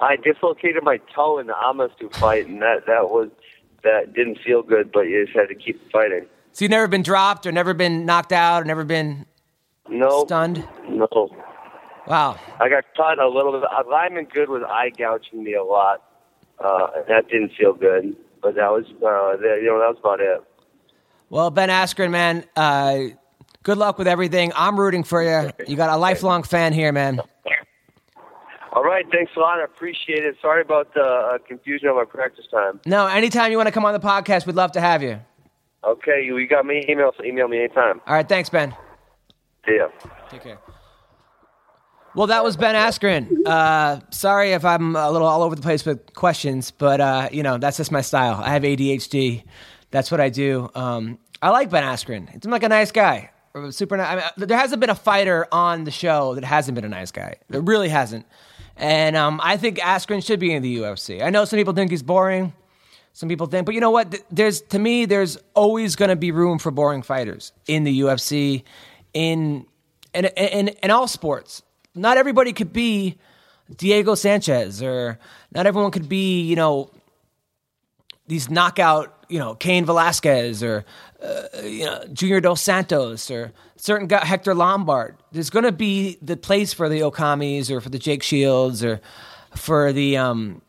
I 0.00 0.16
dislocated 0.16 0.84
my 0.84 0.98
toe 1.14 1.38
in 1.38 1.48
the 1.48 1.54
Amoussou 1.54 2.14
fight, 2.14 2.46
and 2.46 2.62
that 2.62 2.86
that 2.86 3.10
was 3.10 3.30
that 3.82 4.12
didn't 4.14 4.38
feel 4.44 4.62
good, 4.62 4.92
but 4.92 5.02
you 5.02 5.24
just 5.26 5.36
had 5.36 5.48
to 5.48 5.54
keep 5.54 5.80
fighting. 5.90 6.26
So 6.52 6.64
you've 6.64 6.70
never 6.70 6.86
been 6.88 7.02
dropped, 7.02 7.46
or 7.46 7.52
never 7.52 7.74
been 7.74 8.06
knocked 8.06 8.32
out, 8.32 8.62
or 8.62 8.64
never 8.64 8.84
been 8.84 9.26
No, 9.88 10.24
stunned? 10.24 10.66
no. 10.88 11.28
Wow. 12.08 12.38
I 12.58 12.68
got 12.70 12.84
caught 12.96 13.18
a 13.18 13.28
little 13.28 13.52
bit. 13.52 13.68
Lyman 13.86 14.24
Good 14.32 14.48
was 14.48 14.62
eye 14.66 14.90
gouging 14.96 15.44
me 15.44 15.54
a 15.54 15.62
lot. 15.62 16.02
Uh, 16.58 16.88
that 17.06 17.28
didn't 17.28 17.52
feel 17.56 17.74
good, 17.74 18.16
but 18.42 18.54
that 18.54 18.70
was 18.70 18.84
uh, 18.86 19.36
you 19.56 19.66
know 19.66 19.78
that 19.78 19.88
was 19.88 19.96
about 20.00 20.20
it. 20.20 20.42
Well, 21.30 21.50
Ben 21.50 21.68
Askren, 21.68 22.10
man, 22.10 22.44
uh, 22.56 23.14
good 23.62 23.78
luck 23.78 23.98
with 23.98 24.08
everything. 24.08 24.50
I'm 24.56 24.80
rooting 24.80 25.04
for 25.04 25.22
you. 25.22 25.52
You 25.68 25.76
got 25.76 25.90
a 25.90 25.96
lifelong 25.98 26.42
fan 26.42 26.72
here, 26.72 26.90
man. 26.90 27.20
All 28.72 28.82
right, 28.82 29.04
thanks 29.12 29.32
a 29.36 29.40
lot. 29.40 29.60
I 29.60 29.64
appreciate 29.64 30.24
it. 30.24 30.36
Sorry 30.40 30.62
about 30.62 30.94
the 30.94 31.02
uh, 31.02 31.38
confusion 31.46 31.88
on 31.88 31.96
my 31.96 32.04
practice 32.04 32.46
time. 32.50 32.80
No, 32.86 33.06
anytime 33.06 33.50
you 33.50 33.56
want 33.56 33.66
to 33.66 33.72
come 33.72 33.84
on 33.84 33.92
the 33.92 34.00
podcast, 34.00 34.46
we'd 34.46 34.56
love 34.56 34.72
to 34.72 34.80
have 34.80 35.02
you. 35.02 35.20
Okay, 35.84 36.22
you, 36.24 36.38
you 36.38 36.48
got 36.48 36.66
me 36.66 36.84
email, 36.88 37.12
so 37.16 37.24
email 37.24 37.48
me 37.48 37.58
anytime. 37.58 38.00
All 38.06 38.14
right, 38.14 38.28
thanks, 38.28 38.48
Ben. 38.48 38.74
See 39.66 39.76
ya. 39.76 39.88
Take 40.30 40.42
care. 40.42 40.58
Well, 42.14 42.28
that 42.28 42.42
was 42.42 42.56
Ben 42.56 42.74
Askren. 42.74 43.46
Uh, 43.46 44.00
sorry 44.10 44.52
if 44.52 44.64
I'm 44.64 44.96
a 44.96 45.10
little 45.10 45.26
all 45.26 45.42
over 45.42 45.54
the 45.54 45.62
place 45.62 45.84
with 45.84 46.14
questions, 46.14 46.70
but 46.70 47.00
uh, 47.00 47.28
you 47.32 47.42
know 47.42 47.58
that's 47.58 47.76
just 47.76 47.92
my 47.92 48.00
style. 48.00 48.40
I 48.42 48.50
have 48.50 48.62
ADHD. 48.62 49.44
That's 49.90 50.10
what 50.10 50.20
I 50.20 50.28
do. 50.28 50.70
Um, 50.74 51.18
I 51.40 51.50
like 51.50 51.70
Ben 51.70 51.84
Askren. 51.84 52.28
He's 52.30 52.44
like 52.44 52.62
a 52.62 52.68
nice 52.68 52.90
guy. 52.90 53.30
Super 53.70 53.96
nice. 53.96 54.08
I 54.08 54.14
mean, 54.36 54.48
there 54.48 54.58
hasn't 54.58 54.80
been 54.80 54.90
a 54.90 54.94
fighter 54.94 55.46
on 55.50 55.84
the 55.84 55.90
show 55.90 56.34
that 56.34 56.44
hasn't 56.44 56.74
been 56.74 56.84
a 56.84 56.88
nice 56.88 57.10
guy. 57.10 57.36
There 57.48 57.60
really 57.60 57.88
hasn't. 57.88 58.26
And 58.76 59.16
um, 59.16 59.40
I 59.42 59.56
think 59.56 59.78
Askren 59.78 60.24
should 60.24 60.38
be 60.38 60.52
in 60.52 60.62
the 60.62 60.78
UFC. 60.78 61.22
I 61.22 61.30
know 61.30 61.44
some 61.44 61.58
people 61.58 61.74
think 61.74 61.90
he's 61.90 62.02
boring. 62.02 62.52
Some 63.12 63.28
people 63.28 63.48
think, 63.48 63.66
but 63.66 63.74
you 63.74 63.80
know 63.80 63.90
what? 63.90 64.14
There's 64.30 64.60
to 64.62 64.78
me, 64.78 65.04
there's 65.04 65.38
always 65.54 65.96
going 65.96 66.10
to 66.10 66.16
be 66.16 66.30
room 66.30 66.58
for 66.58 66.70
boring 66.70 67.02
fighters 67.02 67.52
in 67.66 67.82
the 67.82 68.00
UFC, 68.00 68.62
in 69.12 69.66
in, 70.14 70.26
in, 70.26 70.68
in 70.68 70.90
all 70.90 71.08
sports. 71.08 71.62
Not 71.94 72.16
everybody 72.16 72.52
could 72.52 72.72
be 72.72 73.18
Diego 73.76 74.14
Sanchez, 74.14 74.82
or 74.82 75.18
not 75.52 75.66
everyone 75.66 75.90
could 75.90 76.08
be, 76.08 76.42
you 76.42 76.56
know, 76.56 76.90
these 78.26 78.50
knockout, 78.50 79.24
you 79.28 79.38
know, 79.38 79.54
Cain 79.54 79.84
Velasquez 79.84 80.62
or 80.62 80.84
uh, 81.22 81.42
you 81.62 81.84
know, 81.84 82.04
Junior 82.12 82.40
Dos 82.40 82.62
Santos 82.62 83.30
or 83.30 83.52
certain 83.76 84.06
guy, 84.06 84.24
Hector 84.24 84.54
Lombard. 84.54 85.16
There's 85.32 85.50
going 85.50 85.64
to 85.64 85.72
be 85.72 86.18
the 86.22 86.36
place 86.36 86.72
for 86.72 86.88
the 86.88 87.00
Okamis 87.00 87.70
or 87.70 87.80
for 87.80 87.88
the 87.88 87.98
Jake 87.98 88.22
Shields 88.22 88.84
or 88.84 89.00
for 89.56 89.92
the 89.92 90.16
um, 90.16 90.62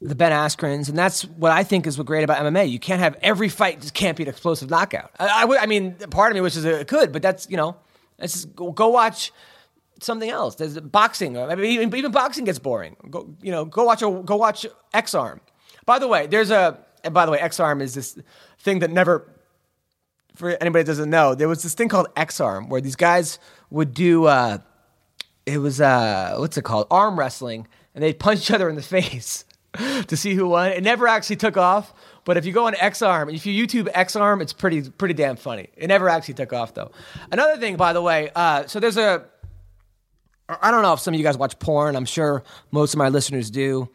the 0.00 0.14
Ben 0.14 0.32
Askrens, 0.32 0.88
and 0.88 0.96
that's 0.96 1.22
what 1.22 1.52
I 1.52 1.62
think 1.62 1.86
is 1.86 1.98
what 1.98 2.06
great 2.06 2.24
about 2.24 2.38
MMA. 2.38 2.70
You 2.70 2.78
can't 2.78 3.00
have 3.00 3.18
every 3.20 3.50
fight 3.50 3.82
just 3.82 3.92
can't 3.92 4.16
be 4.16 4.22
an 4.22 4.30
explosive 4.30 4.70
knockout. 4.70 5.10
I, 5.18 5.66
mean, 5.66 5.94
part 6.10 6.32
of 6.32 6.34
me 6.36 6.40
wishes 6.40 6.64
it 6.64 6.88
could, 6.88 7.12
but 7.12 7.20
that's 7.20 7.50
you 7.50 7.58
know, 7.58 7.76
let's 8.18 8.32
just 8.32 8.56
go 8.56 8.88
watch 8.88 9.32
something 10.00 10.30
else. 10.30 10.54
There's 10.56 10.78
boxing. 10.78 11.38
I 11.38 11.54
mean, 11.54 11.66
even, 11.66 11.94
even 11.94 12.12
boxing 12.12 12.44
gets 12.44 12.58
boring. 12.58 12.96
Go, 13.10 13.34
you 13.42 13.52
know, 13.52 13.64
go 13.64 13.84
watch 13.84 14.02
a 14.02 14.10
go 14.24 14.36
watch 14.36 14.66
X 14.92 15.14
Arm. 15.14 15.40
By 15.86 15.98
the 15.98 16.08
way, 16.08 16.26
there's 16.26 16.50
a. 16.50 16.78
And 17.02 17.14
by 17.14 17.24
the 17.24 17.32
way, 17.32 17.38
X 17.38 17.58
Arm 17.60 17.80
is 17.80 17.94
this 17.94 18.18
thing 18.58 18.80
that 18.80 18.90
never. 18.90 19.26
For 20.36 20.50
anybody 20.60 20.84
that 20.84 20.90
doesn't 20.90 21.10
know, 21.10 21.34
there 21.34 21.48
was 21.48 21.62
this 21.62 21.74
thing 21.74 21.88
called 21.88 22.06
X 22.16 22.40
Arm 22.40 22.68
where 22.68 22.80
these 22.80 22.96
guys 22.96 23.38
would 23.70 23.92
do. 23.92 24.26
Uh, 24.26 24.58
it 25.46 25.58
was 25.58 25.80
uh, 25.80 26.36
what's 26.38 26.56
it 26.56 26.62
called? 26.62 26.86
Arm 26.90 27.18
wrestling, 27.18 27.66
and 27.94 28.02
they'd 28.02 28.18
punch 28.18 28.40
each 28.42 28.50
other 28.50 28.68
in 28.68 28.76
the 28.76 28.82
face 28.82 29.44
to 30.06 30.16
see 30.16 30.34
who 30.34 30.48
won. 30.48 30.72
It 30.72 30.82
never 30.82 31.06
actually 31.06 31.36
took 31.36 31.56
off. 31.56 31.92
But 32.24 32.36
if 32.36 32.44
you 32.44 32.52
go 32.52 32.66
on 32.66 32.74
X 32.74 33.02
Arm, 33.02 33.30
if 33.30 33.46
you 33.46 33.66
YouTube 33.66 33.88
X 33.92 34.14
Arm, 34.14 34.40
it's 34.40 34.52
pretty 34.52 34.88
pretty 34.88 35.14
damn 35.14 35.36
funny. 35.36 35.68
It 35.76 35.88
never 35.88 36.08
actually 36.08 36.34
took 36.34 36.52
off 36.52 36.74
though. 36.74 36.92
Another 37.32 37.56
thing, 37.58 37.76
by 37.76 37.92
the 37.92 38.02
way, 38.02 38.30
uh, 38.34 38.66
so 38.66 38.78
there's 38.78 38.98
a 38.98 39.24
I 40.60 40.70
don't 40.70 40.82
know 40.82 40.92
if 40.92 41.00
some 41.00 41.14
of 41.14 41.18
you 41.18 41.24
guys 41.24 41.36
watch 41.36 41.58
porn. 41.58 41.96
I'm 41.96 42.04
sure 42.04 42.42
most 42.70 42.94
of 42.94 42.98
my 42.98 43.08
listeners 43.08 43.50
do. 43.50 43.88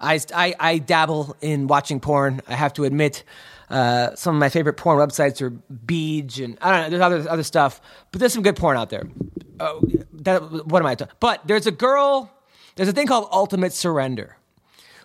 I, 0.00 0.18
I, 0.34 0.54
I 0.58 0.78
dabble 0.78 1.36
in 1.40 1.66
watching 1.66 2.00
porn. 2.00 2.40
I 2.48 2.54
have 2.54 2.72
to 2.74 2.84
admit, 2.84 3.22
uh, 3.68 4.14
some 4.16 4.34
of 4.34 4.40
my 4.40 4.48
favorite 4.48 4.74
porn 4.74 4.98
websites 4.98 5.40
are 5.40 5.50
Beej 5.50 6.42
and 6.44 6.58
I 6.60 6.72
don't 6.72 6.82
know. 6.82 6.90
There's 6.90 7.02
other 7.02 7.30
other 7.30 7.42
stuff, 7.42 7.80
but 8.10 8.18
there's 8.18 8.32
some 8.32 8.42
good 8.42 8.56
porn 8.56 8.76
out 8.76 8.90
there. 8.90 9.08
Oh, 9.60 9.82
that, 10.12 10.66
what 10.66 10.80
am 10.80 10.86
I? 10.86 10.94
talking? 10.94 11.14
But 11.20 11.46
there's 11.46 11.66
a 11.66 11.70
girl. 11.70 12.32
There's 12.76 12.88
a 12.88 12.92
thing 12.92 13.06
called 13.06 13.28
Ultimate 13.30 13.72
Surrender, 13.72 14.36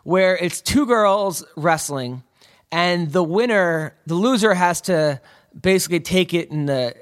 where 0.03 0.38
it's 0.38 0.61
two 0.61 0.85
girls 0.85 1.43
wrestling, 1.57 2.23
and 2.72 3.11
the 3.11 3.23
winner, 3.23 3.95
the 4.07 4.15
loser, 4.15 4.53
has 4.53 4.81
to 4.81 5.19
basically 5.59 5.99
take 5.99 6.34
it 6.34 6.49
in 6.49 6.65
the 6.65 6.95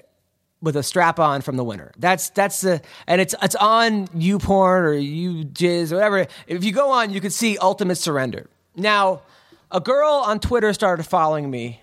with 0.63 0.77
a 0.77 0.81
strap 0.81 1.19
on 1.19 1.41
from 1.41 1.57
the 1.57 1.63
winner. 1.63 1.91
That's 1.97 2.29
that's 2.29 2.61
the 2.61 2.81
and 3.05 3.19
it's 3.21 3.35
it's 3.43 3.55
on 3.55 4.07
YouPorn 4.07 4.81
or 4.81 4.93
YouJizz 4.93 5.91
or 5.91 5.95
whatever. 5.95 6.27
If 6.47 6.63
you 6.63 6.71
go 6.71 6.89
on, 6.89 7.11
you 7.13 7.21
can 7.21 7.29
see 7.29 7.57
Ultimate 7.57 7.97
Surrender. 7.97 8.49
Now, 8.75 9.21
a 9.69 9.81
girl 9.81 10.23
on 10.25 10.39
Twitter 10.39 10.73
started 10.73 11.03
following 11.03 11.51
me, 11.51 11.81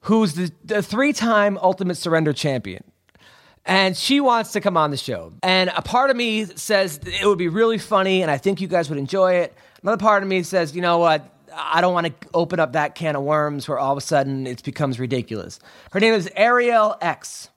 who's 0.00 0.32
the, 0.32 0.50
the 0.64 0.82
three 0.82 1.12
time 1.12 1.58
Ultimate 1.58 1.96
Surrender 1.96 2.32
champion. 2.32 2.82
And 3.66 3.96
she 3.96 4.20
wants 4.20 4.52
to 4.52 4.60
come 4.60 4.76
on 4.76 4.92
the 4.92 4.96
show. 4.96 5.32
And 5.42 5.70
a 5.76 5.82
part 5.82 6.10
of 6.10 6.16
me 6.16 6.44
says 6.44 7.00
it 7.04 7.26
would 7.26 7.38
be 7.38 7.48
really 7.48 7.78
funny 7.78 8.22
and 8.22 8.30
I 8.30 8.38
think 8.38 8.60
you 8.60 8.68
guys 8.68 8.88
would 8.88 8.98
enjoy 8.98 9.34
it. 9.34 9.54
Another 9.82 9.98
part 9.98 10.22
of 10.22 10.28
me 10.28 10.44
says, 10.44 10.74
you 10.74 10.82
know 10.82 10.98
what? 10.98 11.32
I 11.52 11.80
don't 11.80 11.92
want 11.92 12.06
to 12.06 12.28
open 12.32 12.60
up 12.60 12.74
that 12.74 12.94
can 12.94 13.16
of 13.16 13.24
worms 13.24 13.66
where 13.66 13.78
all 13.78 13.90
of 13.90 13.98
a 13.98 14.02
sudden 14.02 14.46
it 14.46 14.62
becomes 14.62 15.00
ridiculous. 15.00 15.58
Her 15.90 15.98
name 15.98 16.14
is 16.14 16.30
Ariel 16.36 16.96
X. 17.00 17.50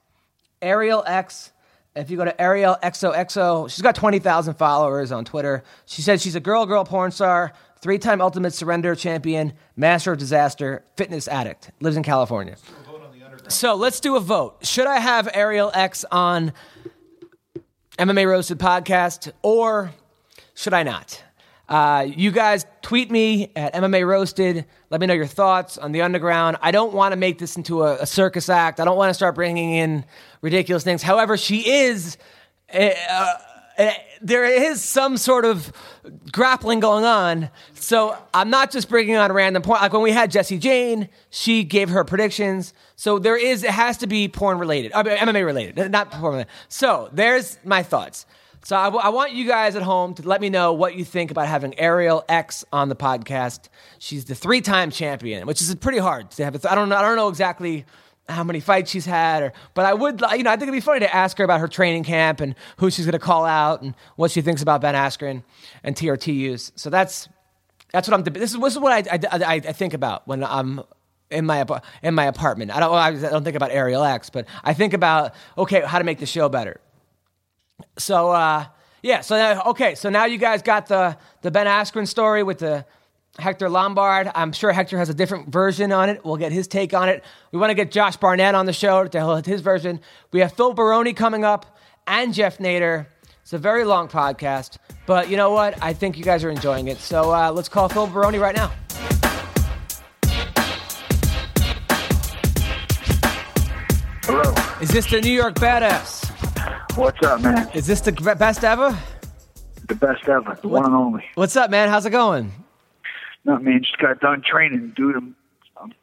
Ariel 0.61 1.03
X. 1.05 1.51
If 1.95 2.09
you 2.09 2.17
go 2.17 2.25
to 2.25 2.41
Ariel 2.41 2.77
XOXO, 2.83 3.69
she's 3.69 3.81
got 3.81 3.95
20,000 3.95 4.53
followers 4.53 5.11
on 5.11 5.25
Twitter. 5.25 5.63
She 5.85 6.01
says 6.01 6.21
she's 6.21 6.35
a 6.35 6.39
girl, 6.39 6.65
girl 6.65 6.85
porn 6.85 7.11
star, 7.11 7.53
three 7.81 7.97
time 7.97 8.21
Ultimate 8.21 8.53
Surrender 8.53 8.95
champion, 8.95 9.53
master 9.75 10.13
of 10.13 10.19
disaster, 10.19 10.83
fitness 10.95 11.27
addict, 11.27 11.71
lives 11.81 11.97
in 11.97 12.03
California. 12.03 12.55
So 13.47 13.75
let's 13.75 13.99
do 13.99 14.15
a 14.15 14.19
vote. 14.19 14.57
Should 14.65 14.85
I 14.85 14.99
have 14.99 15.27
Ariel 15.33 15.71
X 15.73 16.05
on 16.11 16.53
MMA 17.97 18.27
Roasted 18.27 18.59
podcast 18.59 19.31
or 19.41 19.91
should 20.53 20.73
I 20.73 20.83
not? 20.83 21.23
Uh, 21.69 22.07
you 22.15 22.31
guys 22.31 22.65
tweet 22.81 23.11
me 23.11 23.51
at 23.55 23.75
MMA 23.75 24.05
Roasted. 24.05 24.65
Let 24.89 24.99
me 24.99 25.07
know 25.07 25.13
your 25.13 25.27
thoughts 25.27 25.77
on 25.77 25.91
the 25.91 26.01
underground. 26.01 26.57
I 26.61 26.71
don't 26.71 26.93
want 26.93 27.11
to 27.11 27.15
make 27.15 27.37
this 27.37 27.55
into 27.57 27.83
a, 27.83 27.99
a 27.99 28.05
circus 28.07 28.49
act. 28.49 28.79
I 28.79 28.85
don't 28.85 28.97
want 28.97 29.11
to 29.11 29.13
start 29.13 29.35
bringing 29.35 29.71
in 29.73 30.03
ridiculous 30.41 30.83
things. 30.83 31.03
However, 31.03 31.37
she 31.37 31.69
is. 31.69 32.17
Uh, 32.73 32.89
uh, 33.77 33.91
there 34.21 34.43
is 34.43 34.83
some 34.83 35.15
sort 35.15 35.45
of 35.45 35.71
grappling 36.33 36.81
going 36.81 37.05
on. 37.05 37.49
So 37.75 38.17
I'm 38.33 38.49
not 38.49 38.71
just 38.71 38.89
bringing 38.89 39.15
on 39.15 39.31
random 39.31 39.61
point. 39.61 39.81
Like 39.81 39.93
when 39.93 40.01
we 40.01 40.11
had 40.11 40.31
Jesse 40.31 40.57
Jane, 40.57 41.07
she 41.29 41.63
gave 41.63 41.89
her 41.89 42.03
predictions. 42.03 42.73
So 42.97 43.19
there 43.19 43.37
is, 43.37 43.63
it 43.63 43.69
has 43.69 43.97
to 43.99 44.07
be 44.07 44.27
porn 44.27 44.59
related, 44.59 44.91
MMA 44.91 45.45
related, 45.45 45.91
not 45.91 46.11
porn 46.11 46.33
related. 46.33 46.51
So 46.67 47.09
there's 47.13 47.57
my 47.63 47.81
thoughts. 47.81 48.25
So 48.63 48.75
I, 48.75 48.85
w- 48.85 49.01
I 49.03 49.09
want 49.09 49.31
you 49.31 49.47
guys 49.47 49.75
at 49.75 49.81
home 49.81 50.13
to 50.15 50.27
let 50.27 50.41
me 50.41 50.49
know 50.49 50.73
what 50.73 50.95
you 50.95 51.05
think 51.05 51.31
about 51.31 51.47
having 51.47 51.77
Ariel 51.79 52.23
X 52.27 52.65
on 52.73 52.89
the 52.89 52.95
podcast. 52.95 53.69
She's 53.99 54.25
the 54.25 54.35
three-time 54.35 54.91
champion, 54.91 55.47
which 55.47 55.61
is 55.61 55.73
pretty 55.75 55.97
hard 55.97 56.31
to 56.31 56.43
have. 56.43 56.55
I 56.55 56.57
th- 56.57 56.71
I 56.71 56.75
don't 56.75 56.89
know. 56.89 56.97
I 56.97 57.01
don't 57.01 57.15
know 57.15 57.29
exactly 57.29 57.85
how 58.27 58.43
many 58.43 58.59
fights 58.59 58.91
she's 58.91 59.05
had, 59.05 59.43
or 59.43 59.53
but 59.73 59.85
I 59.85 59.93
would, 59.93 60.21
you 60.35 60.43
know, 60.43 60.51
I 60.51 60.53
think 60.53 60.63
it'd 60.63 60.73
be 60.73 60.81
funny 60.81 60.99
to 60.99 61.15
ask 61.15 61.37
her 61.37 61.43
about 61.43 61.59
her 61.61 61.67
training 61.67 62.03
camp 62.03 62.41
and 62.41 62.53
who 62.77 62.91
she's 62.91 63.05
going 63.05 63.13
to 63.13 63.19
call 63.19 63.45
out 63.45 63.81
and 63.81 63.95
what 64.17 64.29
she 64.31 64.41
thinks 64.41 64.61
about 64.61 64.81
Ben 64.81 64.93
Askren 64.93 65.43
and 65.83 65.95
TRTUs. 65.95 66.73
So 66.75 66.89
that's 66.89 67.27
that's 67.91 68.07
what 68.07 68.13
I'm. 68.15 68.23
This 68.23 68.53
is 68.53 68.59
this 68.59 68.73
is 68.73 68.79
what 68.79 69.07
I 69.11 69.19
I, 69.31 69.53
I 69.55 69.59
think 69.59 69.93
about 69.93 70.27
when 70.27 70.43
I'm 70.43 70.81
in 71.31 71.45
my 71.45 71.65
in 72.03 72.13
my 72.13 72.25
apartment. 72.25 72.71
I 72.71 72.79
don't 72.79 72.93
I 72.93 73.11
don't 73.29 73.43
think 73.43 73.55
about 73.55 73.71
Ariel 73.71 74.03
X, 74.03 74.29
but 74.29 74.45
I 74.63 74.73
think 74.73 74.93
about 74.93 75.33
okay, 75.57 75.81
how 75.81 75.97
to 75.97 76.03
make 76.03 76.19
the 76.19 76.25
show 76.25 76.49
better. 76.49 76.79
So 77.97 78.31
uh, 78.31 78.65
yeah, 79.01 79.21
so 79.21 79.35
now, 79.35 79.63
okay, 79.67 79.95
so 79.95 80.09
now 80.09 80.25
you 80.25 80.37
guys 80.37 80.61
got 80.61 80.87
the 80.87 81.17
the 81.41 81.51
Ben 81.51 81.67
Askren 81.67 82.07
story 82.07 82.43
with 82.43 82.59
the 82.59 82.85
Hector 83.37 83.69
Lombard. 83.69 84.31
I'm 84.35 84.51
sure 84.51 84.71
Hector 84.71 84.97
has 84.97 85.09
a 85.09 85.13
different 85.13 85.49
version 85.49 85.91
on 85.91 86.09
it. 86.09 86.23
We'll 86.25 86.37
get 86.37 86.51
his 86.51 86.67
take 86.67 86.93
on 86.93 87.09
it. 87.09 87.23
We 87.51 87.59
want 87.59 87.69
to 87.69 87.75
get 87.75 87.91
Josh 87.91 88.17
Barnett 88.17 88.55
on 88.55 88.65
the 88.65 88.73
show 88.73 89.03
to 89.03 89.09
tell 89.09 89.35
his 89.37 89.61
version. 89.61 90.01
We 90.31 90.41
have 90.41 90.53
Phil 90.53 90.73
Baroni 90.73 91.13
coming 91.13 91.45
up 91.45 91.77
and 92.07 92.33
Jeff 92.33 92.57
Nader. 92.57 93.07
It's 93.41 93.53
a 93.53 93.57
very 93.57 93.83
long 93.83 94.09
podcast, 94.09 94.77
but 95.05 95.29
you 95.29 95.37
know 95.37 95.51
what? 95.51 95.81
I 95.81 95.93
think 95.93 96.17
you 96.17 96.23
guys 96.23 96.43
are 96.43 96.49
enjoying 96.49 96.87
it. 96.87 96.99
So 96.99 97.33
uh, 97.33 97.51
let's 97.51 97.69
call 97.69 97.89
Phil 97.89 98.07
Baroni 98.07 98.37
right 98.37 98.55
now. 98.55 98.71
Hello. 104.23 104.53
Is 104.81 104.89
this 104.89 105.09
the 105.09 105.21
New 105.21 105.31
York 105.31 105.55
Badass? 105.55 106.28
What's 106.99 107.25
up, 107.25 107.39
man? 107.39 107.69
Is 107.73 107.87
this 107.87 108.01
the 108.01 108.11
best 108.11 108.65
ever? 108.65 108.97
The 109.87 109.95
best 109.95 110.27
ever. 110.27 110.57
The 110.61 110.67
one 110.67 110.83
and 110.83 110.93
only. 110.93 111.23
What's 111.35 111.55
up, 111.55 111.71
man? 111.71 111.87
How's 111.87 112.05
it 112.05 112.09
going? 112.09 112.51
No, 113.45 113.57
man, 113.57 113.79
just 113.81 113.97
got 113.99 114.19
done 114.19 114.43
training, 114.45 114.91
dude. 114.97 115.15
I'm, 115.15 115.33
I'm 115.81 115.93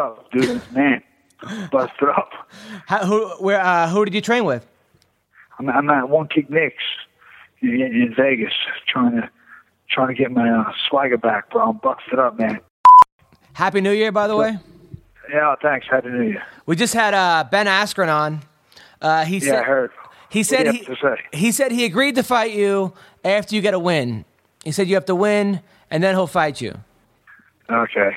up, 0.00 0.32
dude. 0.32 0.62
Man, 0.72 1.02
busted 1.70 2.08
up. 2.08 2.30
How, 2.86 3.04
who, 3.04 3.28
where, 3.44 3.60
uh, 3.60 3.90
who 3.90 4.06
did 4.06 4.14
you 4.14 4.22
train 4.22 4.46
with? 4.46 4.66
I'm, 5.58 5.68
I'm 5.68 5.90
at 5.90 6.08
One 6.08 6.26
Kick 6.26 6.48
Nick's 6.48 6.82
in, 7.60 7.68
in 7.82 8.14
Vegas, 8.16 8.54
trying 8.88 9.12
to 9.12 9.28
trying 9.90 10.08
to 10.08 10.14
get 10.14 10.30
my 10.32 10.48
uh, 10.48 10.72
swagger 10.88 11.18
back, 11.18 11.50
bro. 11.50 11.68
I'm 11.68 11.76
busted 11.76 12.18
up, 12.18 12.38
man. 12.38 12.60
Happy 13.52 13.82
New 13.82 13.92
Year, 13.92 14.10
by 14.10 14.26
the 14.26 14.36
way. 14.36 14.56
Yeah, 15.30 15.54
thanks. 15.60 15.86
Happy 15.90 16.08
New 16.08 16.22
Year. 16.22 16.42
We 16.64 16.76
just 16.76 16.94
had 16.94 17.12
uh, 17.12 17.44
Ben 17.50 17.66
Askren 17.66 18.08
on. 18.08 18.40
Uh, 19.02 19.26
he 19.26 19.36
Yeah, 19.36 19.44
said 19.44 19.54
I 19.56 19.62
heard. 19.64 19.90
He 20.36 20.42
said 20.42 20.66
he, 20.68 20.86
he 21.32 21.50
said 21.50 21.72
he 21.72 21.86
agreed 21.86 22.14
to 22.16 22.22
fight 22.22 22.52
you 22.52 22.92
after 23.24 23.54
you 23.54 23.62
get 23.62 23.72
a 23.72 23.78
win. 23.78 24.26
He 24.64 24.70
said 24.70 24.86
you 24.86 24.94
have 24.94 25.06
to 25.06 25.14
win 25.14 25.60
and 25.90 26.02
then 26.02 26.14
he'll 26.14 26.26
fight 26.26 26.60
you. 26.60 26.78
Okay. 27.70 28.16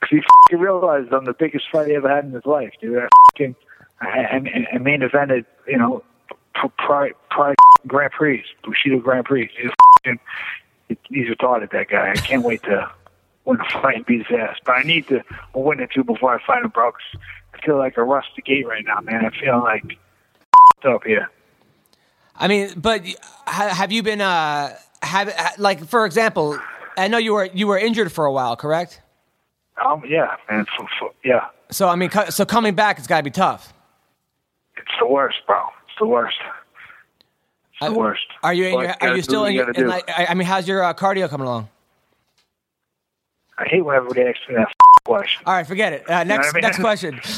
Because 0.00 0.24
he 0.50 0.56
realized 0.56 1.12
I'm 1.12 1.24
the 1.24 1.32
biggest 1.32 1.66
fight 1.70 1.86
he 1.86 1.94
ever 1.94 2.08
had 2.08 2.24
in 2.24 2.32
his 2.32 2.44
life, 2.44 2.72
dude. 2.80 2.98
I 2.98 3.04
f***ing, 3.04 3.54
I, 4.00 4.06
I, 4.08 4.66
I 4.74 4.78
main 4.78 5.02
evented, 5.02 5.44
you 5.68 5.78
know, 5.78 6.02
Pride 6.78 7.14
Grand 7.86 8.10
Prix, 8.10 8.44
Bushido 8.64 8.98
Grand 8.98 9.24
Prix. 9.24 9.48
He's, 9.56 9.70
f***ing, 9.70 10.18
he's 11.08 11.28
retarded, 11.28 11.70
that 11.70 11.88
guy. 11.88 12.10
I 12.10 12.16
can't 12.16 12.42
wait 12.42 12.64
to 12.64 12.90
win 13.44 13.60
a 13.60 13.80
fight 13.80 13.96
and 13.98 14.06
beat 14.06 14.26
his 14.26 14.38
ass. 14.38 14.56
But 14.64 14.72
I 14.72 14.82
need 14.82 15.06
to 15.06 15.22
win 15.54 15.78
it 15.78 15.90
too 15.92 16.02
before 16.02 16.34
I 16.34 16.44
fight 16.44 16.64
him, 16.64 16.70
bro. 16.70 16.90
I 17.54 17.64
feel 17.64 17.78
like 17.78 17.96
a 17.96 18.02
rusty 18.02 18.42
gate 18.42 18.66
right 18.66 18.84
now, 18.84 19.00
man. 19.00 19.24
I 19.24 19.30
feel 19.30 19.60
like 19.60 19.98
up 20.84 21.04
here. 21.04 21.30
I 22.36 22.48
mean, 22.48 22.72
but 22.76 23.04
have 23.46 23.92
you 23.92 24.02
been 24.02 24.20
uh 24.20 24.76
have 25.02 25.32
like 25.58 25.86
for 25.86 26.06
example, 26.06 26.58
I 26.96 27.08
know 27.08 27.18
you 27.18 27.34
were 27.34 27.46
you 27.46 27.66
were 27.66 27.78
injured 27.78 28.12
for 28.12 28.24
a 28.24 28.32
while, 28.32 28.56
correct? 28.56 29.00
Um, 29.84 30.02
yeah, 30.06 30.36
man. 30.50 30.66
F- 30.80 31.10
yeah. 31.24 31.46
So 31.70 31.88
I 31.88 31.96
mean, 31.96 32.10
so 32.30 32.44
coming 32.44 32.74
back, 32.74 32.98
it's 32.98 33.06
got 33.06 33.18
to 33.18 33.22
be 33.22 33.30
tough. 33.30 33.72
It's 34.76 34.90
the 35.00 35.06
worst, 35.06 35.38
bro. 35.46 35.62
It's 35.86 35.98
the 35.98 36.06
worst. 36.06 36.36
It's 37.80 37.92
the 37.92 37.98
worst. 37.98 38.26
Are 38.42 38.52
you 38.52 38.66
in 38.66 38.72
your, 38.72 38.94
are 39.00 39.16
you 39.16 39.22
still 39.22 39.44
in 39.44 39.54
you 39.54 39.60
your, 39.60 39.70
in 39.70 39.86
like, 39.86 40.08
I 40.08 40.34
mean, 40.34 40.46
how's 40.46 40.68
your 40.68 40.82
uh, 40.82 40.94
cardio 40.94 41.28
coming 41.28 41.46
along? 41.46 41.68
I 43.58 43.66
hate 43.66 43.82
when 43.82 43.96
everybody 43.96 44.22
asks 44.22 44.40
me 44.48 44.56
that 44.56 44.72
question. 45.04 45.42
All 45.46 45.54
right, 45.54 45.66
forget 45.66 45.92
it. 45.92 46.08
Uh, 46.08 46.24
next, 46.24 46.48
I 46.48 46.52
mean? 46.52 46.62
next 46.62 46.80
question. 46.80 47.20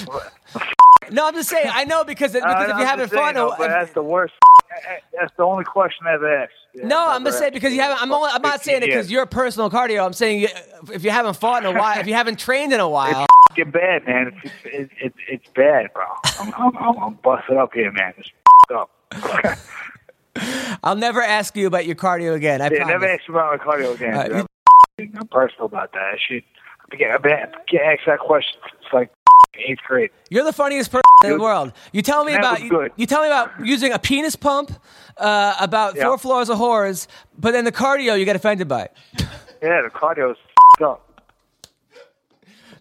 No, 1.10 1.26
I'm 1.26 1.34
just 1.34 1.48
saying. 1.48 1.68
I 1.72 1.84
know 1.84 2.04
because 2.04 2.32
because 2.32 2.44
Uh, 2.44 2.64
if 2.68 2.74
I'm 2.74 2.80
you 2.80 2.86
haven't 2.86 3.04
just 3.04 3.12
saying, 3.12 3.24
fun, 3.24 3.34
though, 3.34 3.54
but 3.56 3.68
that's 3.68 3.92
the 3.92 4.02
worst. 4.02 4.34
That's 5.18 5.32
the 5.36 5.44
only 5.44 5.64
question 5.64 6.06
I've 6.06 6.22
asked. 6.24 6.52
Yeah, 6.74 6.88
no, 6.88 7.08
I'm 7.08 7.24
just 7.24 7.38
saying 7.38 7.52
because 7.52 7.72
you 7.72 7.80
haven't. 7.80 8.02
I'm, 8.02 8.12
only, 8.12 8.30
I'm 8.32 8.42
not 8.42 8.62
saying 8.62 8.82
it 8.82 8.86
because 8.86 9.06
15 9.06 9.14
you're 9.14 9.26
personal 9.26 9.70
cardio. 9.70 10.04
I'm 10.04 10.12
saying 10.12 10.48
if 10.92 11.04
you 11.04 11.10
haven't 11.10 11.36
fought 11.36 11.64
in 11.64 11.74
a 11.74 11.78
while, 11.78 11.98
if 12.00 12.06
you 12.06 12.14
haven't 12.14 12.38
trained 12.38 12.72
in 12.72 12.80
a 12.80 12.88
while. 12.88 13.26
Get 13.54 13.70
bad, 13.70 14.04
man. 14.04 14.32
It's 14.42 14.54
it's, 14.64 14.92
it's, 15.00 15.16
it's 15.28 15.48
bad, 15.54 15.92
bro. 15.92 16.06
I'm, 16.40 16.52
I'm, 16.56 16.98
I'm, 16.98 17.14
busted 17.22 17.56
up 17.56 17.72
here, 17.72 17.92
man. 17.92 18.14
It's 18.18 18.30
up. 18.74 18.90
I'll 20.82 20.96
never 20.96 21.22
ask 21.22 21.56
you 21.56 21.68
about 21.68 21.86
your 21.86 21.94
cardio 21.94 22.34
again. 22.34 22.60
I 22.60 22.68
Yeah, 22.70 22.84
never 22.84 23.06
ask 23.06 23.28
you 23.28 23.34
about 23.34 23.56
my 23.56 23.64
cardio 23.64 23.94
again. 23.94 24.46
I'm, 24.98 25.10
I'm 25.20 25.28
personal 25.28 25.66
about 25.66 25.92
that. 25.92 26.02
I 26.02 26.16
should 26.18 26.42
I 26.92 26.96
get, 26.96 27.10
I 27.10 27.46
get 27.68 27.82
asked 27.82 28.06
that 28.06 28.18
question. 28.18 28.60
It's 28.82 28.92
like 28.92 29.10
eighth 29.58 29.82
grade. 29.86 30.10
You're 30.30 30.44
the 30.44 30.52
funniest 30.52 30.90
person 30.90 31.02
in 31.24 31.30
the 31.38 31.38
world. 31.42 31.72
You 31.92 32.02
tell 32.02 32.24
me 32.24 32.34
about 32.34 32.60
you, 32.62 32.90
you 32.96 33.06
tell 33.06 33.22
me 33.22 33.28
about 33.28 33.50
using 33.64 33.92
a 33.92 33.98
penis 33.98 34.36
pump, 34.36 34.70
uh, 35.16 35.54
about 35.60 35.96
Yeah. 35.96 36.04
four 36.04 36.18
floors 36.18 36.48
of 36.50 36.58
whores, 36.58 37.06
but 37.38 37.52
then 37.52 37.64
the 37.64 37.72
cardio 37.72 38.18
you 38.18 38.24
get 38.24 38.36
offended 38.36 38.68
by. 38.68 38.88
Yeah, 39.62 39.82
the 39.82 39.90
cardio's 39.92 40.36
up. 40.82 41.00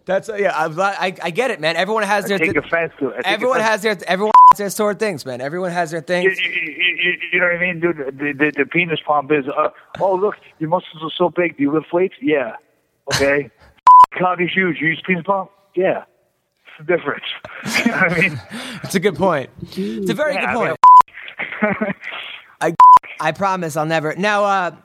That's 0.06 0.28
uh, 0.28 0.34
yeah. 0.34 0.52
I, 0.54 0.66
I, 1.06 1.16
I 1.22 1.30
get 1.30 1.50
it, 1.50 1.60
man. 1.60 1.76
Everyone 1.76 2.02
has 2.02 2.26
I 2.26 2.28
their. 2.28 2.38
take 2.38 2.56
offense 2.56 2.92
to 2.98 3.08
it. 3.08 3.24
I 3.24 3.30
everyone 3.32 3.60
has 3.60 3.80
their. 3.80 3.96
Everyone 4.06 4.32
has 4.52 4.58
their 4.58 4.68
sore 4.70 4.92
things, 4.94 5.24
man. 5.24 5.40
Everyone 5.40 5.70
has 5.70 5.90
their 5.92 6.02
things. 6.02 6.38
you, 6.38 6.50
you, 6.50 7.12
you- 7.32 7.40
know 7.40 7.46
what 7.46 7.56
I 7.56 7.58
mean, 7.60 7.80
dude? 7.80 7.96
The, 7.96 8.32
the, 8.38 8.52
the 8.54 8.66
penis 8.66 9.00
pump 9.06 9.32
is, 9.32 9.46
uh, 9.48 9.70
oh, 10.00 10.14
look, 10.14 10.34
your 10.58 10.68
muscles 10.68 11.02
are 11.02 11.10
so 11.16 11.30
big. 11.30 11.56
Do 11.56 11.62
you 11.62 11.72
lift 11.72 11.90
weights? 11.92 12.14
Yeah. 12.20 12.56
Okay. 13.14 13.50
County's 14.18 14.52
huge. 14.52 14.76
You 14.80 14.88
use 14.88 15.02
penis 15.06 15.24
pump? 15.24 15.50
Yeah. 15.74 16.04
The 16.78 16.84
difference. 16.84 17.24
you 17.78 17.86
know 17.90 17.96
I 17.96 18.20
mean? 18.20 18.40
It's 18.82 18.94
a 18.94 19.00
good 19.00 19.16
point. 19.16 19.50
It's 19.62 20.10
a 20.10 20.14
very 20.14 20.34
Yeah, 20.34 20.52
good 20.52 20.62
I 20.62 20.68
mean, 20.68 20.76
point. 21.80 21.96
I 22.60 22.74
I 23.20 23.32
promise 23.32 23.76
I'll 23.76 23.86
never. 23.86 24.14
Now, 24.16 24.44
uh, 24.44 24.76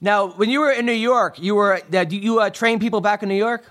now 0.00 0.28
when 0.28 0.48
you 0.50 0.60
were 0.60 0.70
in 0.70 0.86
New 0.86 0.92
York, 0.92 1.38
you 1.38 1.54
were 1.54 1.80
do 1.90 2.16
you 2.16 2.40
uh, 2.40 2.50
train 2.50 2.78
people 2.78 3.00
back 3.00 3.22
in 3.22 3.28
New 3.28 3.36
York? 3.36 3.64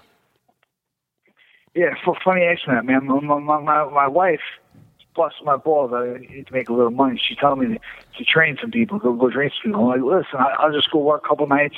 Yeah, 1.76 1.94
for 2.06 2.16
funny 2.24 2.44
accident, 2.44 2.86
man. 2.86 3.06
My, 3.06 3.20
my, 3.40 3.60
my, 3.60 3.90
my 3.90 4.08
wife 4.08 4.40
busted 5.14 5.46
my 5.46 5.58
balls. 5.58 5.92
I 5.94 6.18
need 6.20 6.48
to 6.48 6.54
make 6.54 6.70
a 6.70 6.74
little 6.74 6.92
money. 6.92 7.20
She 7.22 7.36
told 7.36 7.60
me 7.60 7.68
to, 7.68 7.80
to 8.18 8.24
train 8.24 8.58
some 8.62 8.72
people, 8.72 8.98
go, 8.98 9.14
go 9.14 9.30
train 9.30 9.50
some 9.62 9.72
people. 9.72 9.92
I'm 9.92 10.02
like, 10.02 10.18
listen, 10.24 10.40
I, 10.40 10.56
I'll 10.60 10.72
just 10.72 10.90
go 10.92 11.00
work 11.00 11.24
a 11.26 11.28
couple 11.28 11.48
nights 11.48 11.76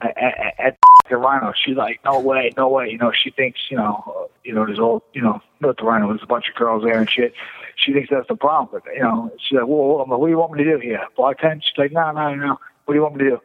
at, 0.00 0.16
at, 0.18 0.54
at 0.58 0.78
the 1.08 1.16
Rhino. 1.16 1.52
She's 1.64 1.76
like, 1.76 2.00
no 2.04 2.18
way, 2.20 2.52
no 2.56 2.68
way. 2.68 2.88
You 2.90 2.98
know, 2.98 3.12
she 3.12 3.30
thinks, 3.30 3.60
you 3.70 3.76
know, 3.76 4.02
uh, 4.06 4.26
you 4.44 4.52
know, 4.54 4.64
there's 4.66 4.78
all, 4.78 5.02
you 5.12 5.22
know, 5.22 5.40
not 5.60 5.76
the 5.76 5.84
Rhino, 5.84 6.08
there's 6.08 6.22
a 6.22 6.26
bunch 6.26 6.48
of 6.48 6.54
girls 6.54 6.84
there 6.84 6.98
and 6.98 7.08
shit. 7.10 7.32
She 7.76 7.92
thinks 7.92 8.08
that's 8.10 8.28
the 8.28 8.36
problem. 8.36 8.80
But, 8.84 8.94
you 8.94 9.02
know, 9.02 9.30
she's 9.38 9.56
like, 9.58 9.66
well, 9.66 9.88
well, 9.88 10.00
I'm 10.00 10.10
like, 10.10 10.18
what 10.18 10.26
do 10.26 10.30
you 10.32 10.38
want 10.38 10.52
me 10.52 10.64
to 10.64 10.70
do 10.72 10.78
here? 10.78 11.00
Bartend? 11.16 11.62
She's 11.62 11.76
like, 11.78 11.92
no, 11.92 12.10
no, 12.12 12.34
no. 12.34 12.58
What 12.84 12.94
do 12.94 12.94
you 12.94 13.02
want 13.02 13.16
me 13.16 13.24
to 13.24 13.30
do? 13.30 13.40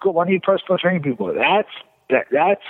Go, 0.00 0.10
why 0.10 0.26
do 0.26 0.32
you 0.32 0.40
personal 0.40 0.78
train 0.78 1.02
people? 1.02 1.32
That's, 1.34 1.68
that, 2.10 2.26
that's, 2.30 2.62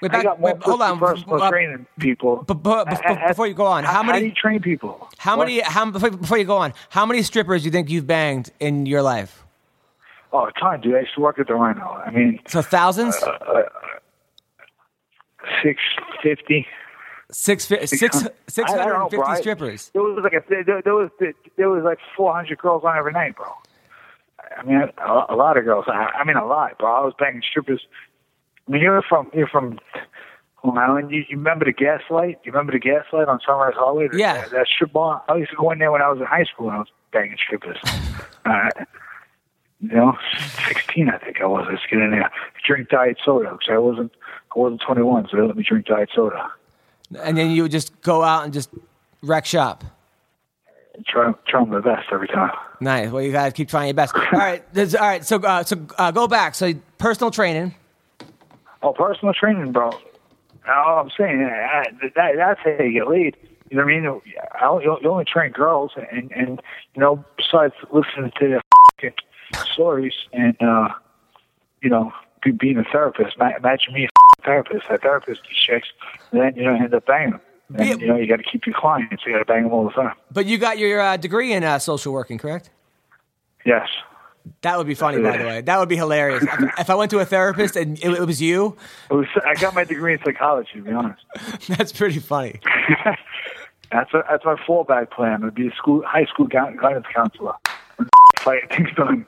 Wait, 0.00 0.10
I 0.10 0.14
back- 0.16 0.24
got 0.24 0.40
more 0.40 0.54
wait, 0.54 0.62
hold 0.64 0.82
on. 0.82 0.98
personal 0.98 1.40
Uh, 1.42 1.48
training 1.50 1.86
people. 2.00 2.42
But, 2.46 2.54
but, 2.54 3.06
I- 3.06 3.28
before, 3.28 3.46
you 3.46 3.54
go 3.54 3.66
on, 3.66 3.84
how 3.84 3.92
how, 3.94 4.02
many 4.02 4.18
do 4.20 4.26
you 4.26 4.32
train 4.32 4.60
people? 4.60 5.08
how 5.16 5.36
What? 5.38 5.46
many 5.46 5.60
how 5.60 5.88
before, 5.90 6.10
before 6.10 6.38
you 6.38 6.44
go 6.44 6.56
on, 6.56 6.74
how 6.90 7.06
many 7.06 7.22
strippers 7.22 7.62
do 7.62 7.66
you 7.66 7.70
think 7.70 7.88
you've 7.88 8.06
banged 8.06 8.50
in 8.58 8.84
your 8.86 9.00
life? 9.02 9.41
Oh, 10.32 10.46
a 10.46 10.52
ton, 10.58 10.80
dude. 10.80 10.94
I 10.94 11.00
used 11.00 11.14
to 11.14 11.20
work 11.20 11.38
at 11.38 11.46
the 11.46 11.54
Rhino. 11.54 11.86
I 12.06 12.10
mean, 12.10 12.40
So 12.48 12.62
thousands, 12.62 13.16
Uh, 13.22 13.62
six 15.62 15.80
fifty. 16.22 16.66
six 17.30 17.64
six 17.64 17.90
six 17.90 18.16
I- 18.16 18.74
I 18.74 18.76
don't 18.76 18.78
hundred 18.78 19.02
and 19.02 19.10
fifty 19.10 19.36
strippers. 19.36 19.90
There 19.92 20.02
was 20.02 20.22
like 20.22 20.32
a 20.32 20.42
there, 20.48 20.82
there 20.82 20.94
was 20.94 21.10
there 21.56 21.68
was 21.70 21.84
like 21.84 21.98
four 22.16 22.32
hundred 22.34 22.58
girls 22.58 22.82
on 22.84 22.96
every 22.96 23.12
night, 23.12 23.36
bro. 23.36 23.46
I 24.56 24.62
mean, 24.64 24.82
a, 24.98 25.24
a 25.30 25.36
lot 25.36 25.56
of 25.56 25.64
girls. 25.64 25.86
I, 25.88 26.10
I 26.20 26.24
mean, 26.24 26.36
a 26.36 26.44
lot, 26.46 26.78
bro. 26.78 26.92
I 26.92 27.00
was 27.04 27.14
banging 27.18 27.42
strippers. 27.48 27.86
I 28.68 28.72
mean, 28.72 28.82
you're 28.82 29.02
from 29.02 29.30
you're 29.34 29.48
from 29.48 29.78
Long 30.64 30.78
Island. 30.78 31.10
You, 31.10 31.24
you 31.28 31.36
remember 31.36 31.64
the 31.64 31.72
Gaslight? 31.72 32.38
You 32.44 32.52
remember 32.52 32.72
the 32.72 32.78
Gaslight 32.78 33.28
on 33.28 33.40
Sunrise 33.44 33.74
Highway? 33.76 34.08
Yeah. 34.12 34.42
That, 34.42 34.50
that 34.50 34.66
strip 34.66 34.92
bar. 34.92 35.22
I 35.28 35.36
used 35.36 35.50
to 35.50 35.56
go 35.56 35.70
in 35.70 35.78
there 35.78 35.90
when 35.90 36.02
I 36.02 36.08
was 36.10 36.20
in 36.20 36.26
high 36.26 36.44
school 36.44 36.68
and 36.68 36.76
I 36.76 36.78
was 36.80 36.88
banging 37.12 37.36
strippers. 37.44 37.78
uh, 38.44 38.68
you 39.82 39.96
know, 39.96 40.16
sixteen, 40.66 41.10
I 41.10 41.18
think 41.18 41.40
I 41.40 41.46
was. 41.46 41.66
I 41.68 41.72
was 41.72 41.80
getting 41.90 42.04
in 42.04 42.10
there, 42.12 42.30
drink 42.64 42.88
diet 42.88 43.18
soda 43.24 43.50
because 43.52 43.68
I 43.70 43.78
wasn't 43.78 44.12
I 44.54 44.58
wasn't 44.58 44.80
twenty 44.80 45.02
one, 45.02 45.28
so 45.28 45.36
they 45.36 45.42
let 45.42 45.56
me 45.56 45.62
drink 45.62 45.86
diet 45.86 46.10
soda. 46.14 46.50
And 47.22 47.36
then 47.36 47.50
you 47.50 47.62
would 47.62 47.72
just 47.72 48.00
go 48.00 48.22
out 48.22 48.44
and 48.44 48.52
just 48.52 48.70
wreck 49.22 49.44
shop. 49.44 49.84
Try 51.06 51.32
try 51.46 51.64
my 51.64 51.80
best 51.80 52.08
every 52.12 52.28
time. 52.28 52.52
Nice. 52.80 53.10
Well, 53.10 53.22
you 53.22 53.32
gotta 53.32 53.52
keep 53.52 53.68
trying 53.68 53.88
your 53.88 53.94
best. 53.94 54.14
All 54.14 54.22
right. 54.32 54.62
There's, 54.74 54.94
all 54.94 55.06
right. 55.06 55.24
So, 55.24 55.36
uh, 55.36 55.62
so 55.64 55.76
uh, 55.98 56.10
go 56.10 56.26
back. 56.26 56.54
So, 56.54 56.74
personal 56.98 57.30
training. 57.30 57.74
Oh, 58.82 58.92
personal 58.92 59.32
training, 59.34 59.72
bro. 59.72 59.90
All 60.68 60.98
I'm 60.98 61.10
saying, 61.16 61.42
I, 61.42 61.84
that, 62.14 62.32
that's 62.36 62.60
how 62.62 62.84
you 62.84 62.92
get 62.92 63.08
laid. 63.08 63.36
You 63.70 63.76
know 63.78 63.84
what 63.84 63.92
I 63.94 64.00
mean? 64.00 64.20
I 64.60 64.66
only, 64.66 64.84
you 64.84 65.10
only 65.10 65.24
train 65.24 65.52
girls, 65.52 65.92
and 65.96 66.30
and 66.32 66.60
you 66.94 67.00
know, 67.00 67.24
besides 67.36 67.74
listening 67.90 68.32
to 68.38 68.56
f***ing 68.56 69.12
stories 69.72 70.14
and 70.32 70.56
uh, 70.62 70.88
you 71.82 71.90
know, 71.90 72.12
be, 72.42 72.50
being 72.52 72.78
a 72.78 72.84
therapist. 72.84 73.38
Ma- 73.38 73.50
Imagine 73.56 73.94
me, 73.94 74.04
a 74.06 74.42
therapist, 74.44 74.84
a 74.90 74.98
therapist 74.98 75.40
these 75.48 75.58
chicks, 75.58 75.88
then 76.32 76.54
you 76.56 76.64
know, 76.64 76.74
end 76.74 76.94
up 76.94 77.06
banging 77.06 77.30
them. 77.32 77.40
And 77.74 77.88
Yeah. 77.88 77.94
you 77.96 78.06
know, 78.06 78.16
you 78.16 78.26
got 78.26 78.36
to 78.36 78.42
keep 78.42 78.66
your 78.66 78.74
clients. 78.78 79.22
You 79.26 79.32
got 79.32 79.38
to 79.38 79.44
bang 79.44 79.62
them 79.64 79.72
all 79.72 79.84
the 79.84 79.90
time. 79.92 80.14
But 80.30 80.46
you 80.46 80.58
got 80.58 80.78
your 80.78 81.00
uh, 81.00 81.16
degree 81.16 81.52
in 81.52 81.64
uh, 81.64 81.78
social 81.78 82.12
working, 82.12 82.38
correct? 82.38 82.70
Yes. 83.64 83.88
That 84.62 84.76
would 84.76 84.88
be 84.88 84.94
funny, 84.96 85.22
by 85.22 85.36
the 85.38 85.44
way. 85.44 85.60
That 85.60 85.78
would 85.78 85.88
be 85.88 85.96
hilarious. 85.96 86.44
if, 86.78 86.90
I 86.90 86.96
went 86.96 87.12
to 87.12 87.20
a 87.20 87.24
therapist 87.24 87.76
and 87.76 87.96
it, 87.98 88.04
it 88.10 88.26
was 88.26 88.42
you, 88.42 88.76
It 89.08 89.14
was, 89.14 89.26
I 89.46 89.54
got 89.54 89.72
my 89.72 89.84
degree 89.84 90.14
in 90.14 90.18
psychology. 90.24 90.70
To 90.74 90.82
be 90.82 90.90
honest, 90.90 91.22
that's 91.68 91.92
pretty 91.92 92.18
funny. 92.18 92.58
that's 93.92 94.12
a, 94.12 94.24
that's 94.28 94.44
my 94.44 94.56
fallback 94.66 95.10
plan. 95.12 95.42
Would 95.42 95.54
be 95.54 95.68
a 95.68 95.74
school, 95.76 96.02
high 96.04 96.24
school 96.24 96.46
guidance 96.48 97.06
counselor. 97.14 97.52
Fight 98.40 98.68
things 98.74 98.88
done. 98.96 99.24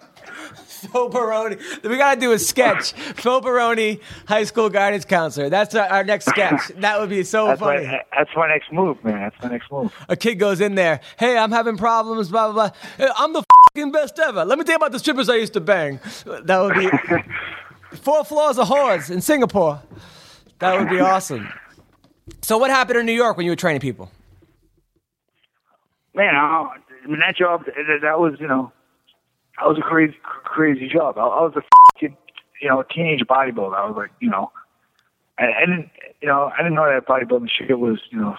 Phil 0.93 1.09
Baroni. 1.09 1.56
We 1.82 1.97
got 1.97 2.15
to 2.15 2.20
do 2.20 2.32
a 2.32 2.39
sketch. 2.39 2.93
Phil 3.16 3.40
Baroni, 3.40 4.01
high 4.27 4.44
school 4.44 4.69
guidance 4.70 5.05
counselor. 5.05 5.48
That's 5.48 5.74
our, 5.74 5.86
our 5.89 6.05
next 6.05 6.27
sketch. 6.27 6.69
That 6.77 7.01
would 7.01 7.11
be 7.11 7.23
so 7.24 7.47
That's 7.48 7.61
funny. 7.61 7.86
my 7.86 8.02
that's 8.16 8.31
my 8.36 8.48
next 8.48 8.73
move, 8.73 9.02
man. 9.05 9.20
That's 9.20 9.43
my 9.43 9.51
next 9.51 9.70
move. 9.70 9.93
A 10.09 10.16
kid 10.16 10.36
goes 10.36 10.61
in 10.61 10.74
there. 10.74 11.01
Hey, 11.19 11.36
I'm 11.36 11.52
having 11.52 11.77
problems. 11.77 12.28
Blah 12.28 12.52
blah 12.52 12.70
blah. 12.70 12.78
Hey, 12.97 13.12
I'm 13.16 13.32
the 13.32 13.43
fucking 13.74 13.93
best 13.93 14.19
ever. 14.19 14.44
Let 14.44 14.59
me 14.59 14.65
tell 14.65 14.74
you 14.74 14.77
about 14.77 14.93
the 14.93 14.98
strippers 14.98 15.28
I 15.28 15.36
used 15.36 15.52
to 15.55 15.61
bang. 15.61 16.01
That 16.24 16.61
would 16.61 16.74
be 16.74 17.97
four 17.98 18.24
floors 18.24 18.59
of 18.59 18.69
whores 18.69 19.11
in 19.11 19.20
Singapore. 19.20 19.81
That 20.59 20.78
would 20.78 20.89
be 20.89 21.01
awesome. 21.01 21.48
So, 22.43 22.59
what 22.59 22.70
happened 22.70 22.98
in 22.98 23.06
New 23.06 23.12
York 23.12 23.36
when 23.36 23.44
you 23.47 23.52
were 23.52 23.56
training 23.56 23.81
people? 23.81 24.11
Man, 26.15 26.35
I, 26.35 26.69
I 27.05 27.06
mean 27.06 27.20
that 27.20 27.36
job 27.36 27.65
that 27.66 28.19
was 28.19 28.35
you 28.40 28.47
know, 28.47 28.73
that 29.59 29.68
was 29.68 29.78
a 29.78 29.82
crazy 29.82 30.16
crazy 30.22 30.89
job. 30.89 31.18
I, 31.18 31.22
I 31.22 31.43
was 31.43 31.55
a 31.56 31.62
fucking 31.94 32.16
you 32.60 32.68
know 32.68 32.82
teenage 32.82 33.20
bodybuilder. 33.20 33.76
I 33.76 33.86
was 33.86 33.97
like 33.97 34.10
you 34.20 34.31
know, 34.31 34.51
I, 35.39 35.44
I 35.44 35.90
you 36.20 36.28
know 36.28 36.51
I 36.56 36.62
didn't 36.62 36.74
know 36.74 36.86
that 36.86 37.06
bodybuilding 37.06 37.48
shit 37.51 37.78
was 37.78 38.01
you 38.10 38.20
know 38.20 38.36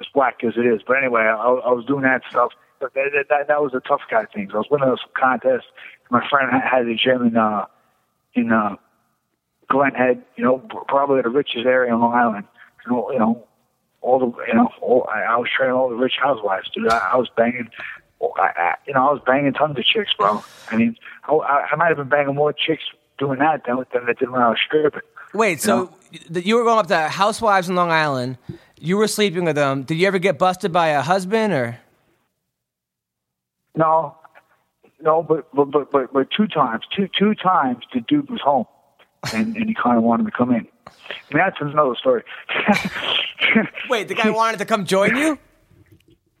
as 0.00 0.06
whack 0.14 0.44
as 0.44 0.54
it 0.56 0.66
is. 0.66 0.80
But 0.86 0.98
anyway, 0.98 1.22
I, 1.22 1.34
I 1.34 1.72
was 1.72 1.84
doing 1.86 2.02
that 2.02 2.22
stuff. 2.30 2.52
But 2.78 2.92
that, 2.94 3.24
that, 3.30 3.48
that, 3.48 3.62
was 3.62 3.72
a 3.72 3.80
tough 3.80 4.02
guy 4.10 4.26
thing. 4.26 4.50
I 4.52 4.58
was 4.58 4.66
winning 4.70 4.88
some 4.88 5.10
contests. 5.18 5.70
My 6.10 6.26
friend 6.28 6.50
had- 6.52 6.86
a 6.86 6.94
gym 6.94 7.26
in 7.26 7.36
uh 7.36 7.64
in 8.34 8.52
uh 8.52 8.76
Glen 9.68 9.94
Head, 9.94 10.22
you 10.36 10.44
know, 10.44 10.58
probably 10.86 11.22
the 11.22 11.28
richest 11.28 11.66
area 11.66 11.92
in 11.92 12.00
Long 12.00 12.14
Island. 12.14 12.44
You 12.84 12.92
know, 12.92 13.10
you 13.10 13.18
know, 13.18 13.44
all 14.00 14.18
the, 14.20 14.26
you 14.46 14.54
know, 14.54 14.68
all, 14.80 15.08
I, 15.12 15.22
I 15.22 15.36
was 15.36 15.48
training 15.54 15.74
all 15.74 15.88
the 15.88 15.96
rich 15.96 16.14
housewives, 16.22 16.70
dude. 16.72 16.88
I, 16.88 16.98
I 17.14 17.16
was 17.16 17.28
banging, 17.36 17.68
I, 18.20 18.50
I, 18.56 18.74
you 18.86 18.94
know, 18.94 19.08
I 19.08 19.12
was 19.12 19.22
banging 19.24 19.52
tons 19.52 19.78
of 19.78 19.84
chicks, 19.84 20.12
bro. 20.14 20.42
I 20.70 20.76
mean, 20.76 20.96
I, 21.24 21.66
I 21.72 21.76
might 21.76 21.88
have 21.88 21.96
been 21.96 22.08
banging 22.08 22.34
more 22.34 22.52
chicks 22.52 22.84
doing 23.18 23.38
that 23.38 23.64
than, 23.66 23.76
than 23.92 24.04
I 24.08 24.12
did 24.12 24.30
when 24.30 24.42
I 24.42 24.50
was 24.50 24.58
stripping. 24.64 25.02
Wait, 25.34 25.60
so 25.60 25.92
th- 26.32 26.46
you 26.46 26.56
were 26.56 26.64
going 26.64 26.78
up 26.78 26.86
to 26.88 27.08
housewives 27.08 27.68
in 27.68 27.74
Long 27.74 27.90
Island. 27.90 28.38
You 28.78 28.96
were 28.96 29.08
sleeping 29.08 29.44
with 29.44 29.56
them. 29.56 29.82
Did 29.82 29.96
you 29.96 30.06
ever 30.06 30.18
get 30.18 30.38
busted 30.38 30.72
by 30.72 30.88
a 30.88 31.02
husband 31.02 31.52
or? 31.52 31.78
No, 33.74 34.16
no, 35.00 35.22
but 35.22 35.54
but 35.54 35.70
but 35.70 35.92
but, 35.92 36.12
but 36.12 36.30
two 36.30 36.46
times, 36.46 36.84
two 36.94 37.08
two 37.08 37.34
times, 37.34 37.84
the 37.92 38.00
dude 38.00 38.30
was 38.30 38.40
home, 38.40 38.66
and 39.34 39.56
and 39.56 39.68
he 39.68 39.74
kind 39.74 39.98
of 39.98 40.02
wanted 40.02 40.24
to 40.24 40.30
come 40.30 40.50
in. 40.50 40.66
Mean, 41.32 41.38
that's 41.44 41.56
another 41.60 41.94
story. 41.96 42.22
Wait, 43.90 44.08
the 44.08 44.14
guy 44.14 44.30
wanted 44.30 44.58
to 44.58 44.64
come 44.64 44.84
join 44.84 45.16
you. 45.16 45.38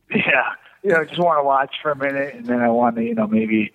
Yeah, 0.08 0.52
you 0.86 0.92
know, 0.92 1.04
just 1.04 1.18
want 1.18 1.40
to 1.40 1.42
watch 1.42 1.74
for 1.82 1.90
a 1.90 1.96
minute, 1.96 2.36
and 2.36 2.46
then 2.46 2.60
I 2.60 2.68
want 2.68 2.94
to, 2.94 3.02
you 3.02 3.14
know, 3.14 3.26
maybe 3.26 3.72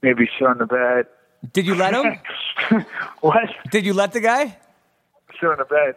maybe 0.00 0.30
sit 0.38 0.46
on 0.46 0.56
the 0.56 0.64
bed. 0.64 1.06
Did 1.52 1.66
you 1.66 1.74
let 1.74 1.92
him? 1.92 2.86
what? 3.20 3.50
Did 3.70 3.84
you 3.84 3.92
let 3.92 4.12
the 4.14 4.20
guy? 4.20 4.56
Sit 5.38 5.46
on 5.50 5.58
the 5.58 5.66
bed. 5.66 5.96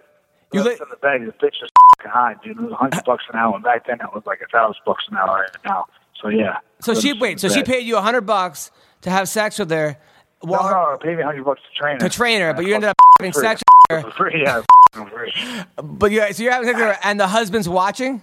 You 0.52 0.64
let- 0.64 0.82
on 0.82 0.90
the 0.90 0.98
bed. 0.98 1.22
The 1.26 1.46
bitch 1.46 1.64
is 1.64 1.70
high, 2.02 2.36
dude. 2.44 2.58
It 2.58 2.64
was 2.64 2.74
hundred 2.74 3.00
uh, 3.00 3.04
bucks 3.06 3.24
an 3.32 3.40
hour. 3.40 3.56
And 3.56 3.64
back 3.64 3.88
then, 3.88 4.00
it 4.02 4.14
was 4.14 4.24
like 4.26 4.42
a 4.42 4.48
thousand 4.48 4.82
bucks 4.86 5.06
an 5.10 5.16
hour 5.16 5.40
right 5.40 5.64
now. 5.64 5.86
So 6.22 6.28
yeah. 6.28 6.58
So 6.82 6.94
she 6.94 7.14
wait. 7.14 7.40
So 7.40 7.48
the 7.48 7.54
she 7.54 7.64
paid 7.64 7.88
you 7.88 7.96
a 7.96 8.02
hundred 8.02 8.22
bucks 8.26 8.70
to 9.04 9.10
have 9.10 9.30
sex 9.30 9.58
with 9.60 9.72
her. 9.72 9.98
No, 10.44 10.52
While 10.52 10.64
her, 10.68 10.92
no, 10.92 10.98
pay 10.98 11.16
me 11.16 11.24
hundred 11.24 11.46
bucks 11.46 11.62
to 11.62 11.80
train 11.82 11.94
her. 11.94 12.00
to 12.00 12.10
train 12.10 12.42
her, 12.42 12.54
but 12.54 12.66
you 12.66 12.76
ended 12.76 12.90
up 12.90 12.98
having 13.20 13.32
sex 13.32 13.62
with 13.90 14.04
her. 14.04 14.12
Free, 14.18 14.42
yeah, 14.44 14.64
free. 14.92 15.34
But 15.82 16.12
you, 16.12 16.34
so 16.34 16.44
you're 16.44 16.52
having 16.52 16.68
sex 16.68 16.78
with 16.78 16.88
her, 16.88 16.98
and 17.06 17.18
the 17.18 17.28
husband's 17.28 17.70
watching. 17.70 18.22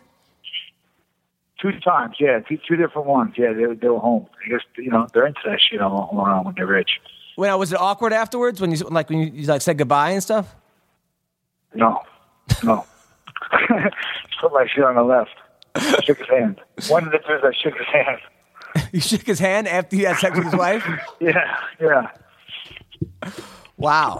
Two 1.61 1.73
times, 1.81 2.17
yeah, 2.19 2.41
two, 2.41 2.59
two 2.69 2.77
different 2.77 3.07
ones. 3.07 3.35
Yeah, 3.37 3.53
they, 3.53 3.75
they 3.75 3.89
were 3.89 4.01
home. 4.01 4.27
I 4.45 4.51
guess 4.51 4.61
you 4.77 4.91
know 4.91 5.07
they're 5.15 5.27
into 5.27 5.41
that 5.47 5.61
shit 5.61 5.81
all 5.81 6.11
around 6.13 6.45
when 6.47 6.55
they're 6.57 6.67
rich. 6.67 7.01
When 7.37 7.57
was 7.59 7.73
it 7.73 7.81
awkward 7.81 8.13
afterwards? 8.13 8.61
When 8.61 8.71
you 8.73 8.79
like 8.79 9.09
when 9.09 9.21
you, 9.21 9.31
you 9.33 9.47
like 9.47 9.63
said 9.63 9.79
goodbye 9.79 10.11
and 10.11 10.23
stuff? 10.23 10.55
No, 11.75 12.01
no. 12.63 12.85
Put 14.41 14.53
my 14.53 14.67
shit 14.73 14.85
on 14.85 14.97
the 14.97 15.03
left. 15.03 15.31
Shook 16.05 16.19
his 16.19 16.29
hand. 16.29 16.61
One 16.89 17.05
of 17.05 17.13
the 17.13 17.19
times 17.19 17.43
I 17.45 17.53
shook 17.53 17.77
his 17.77 17.87
hand. 17.87 18.19
You 18.93 19.01
shook 19.01 19.23
his 19.23 19.39
hand 19.39 19.69
after 19.69 19.95
you 19.95 20.07
had 20.07 20.17
sex 20.17 20.37
with 20.37 20.47
his 20.47 20.57
wife. 20.57 20.85
Yeah, 21.21 21.57
yeah. 21.81 22.11
Wow, 23.77 24.19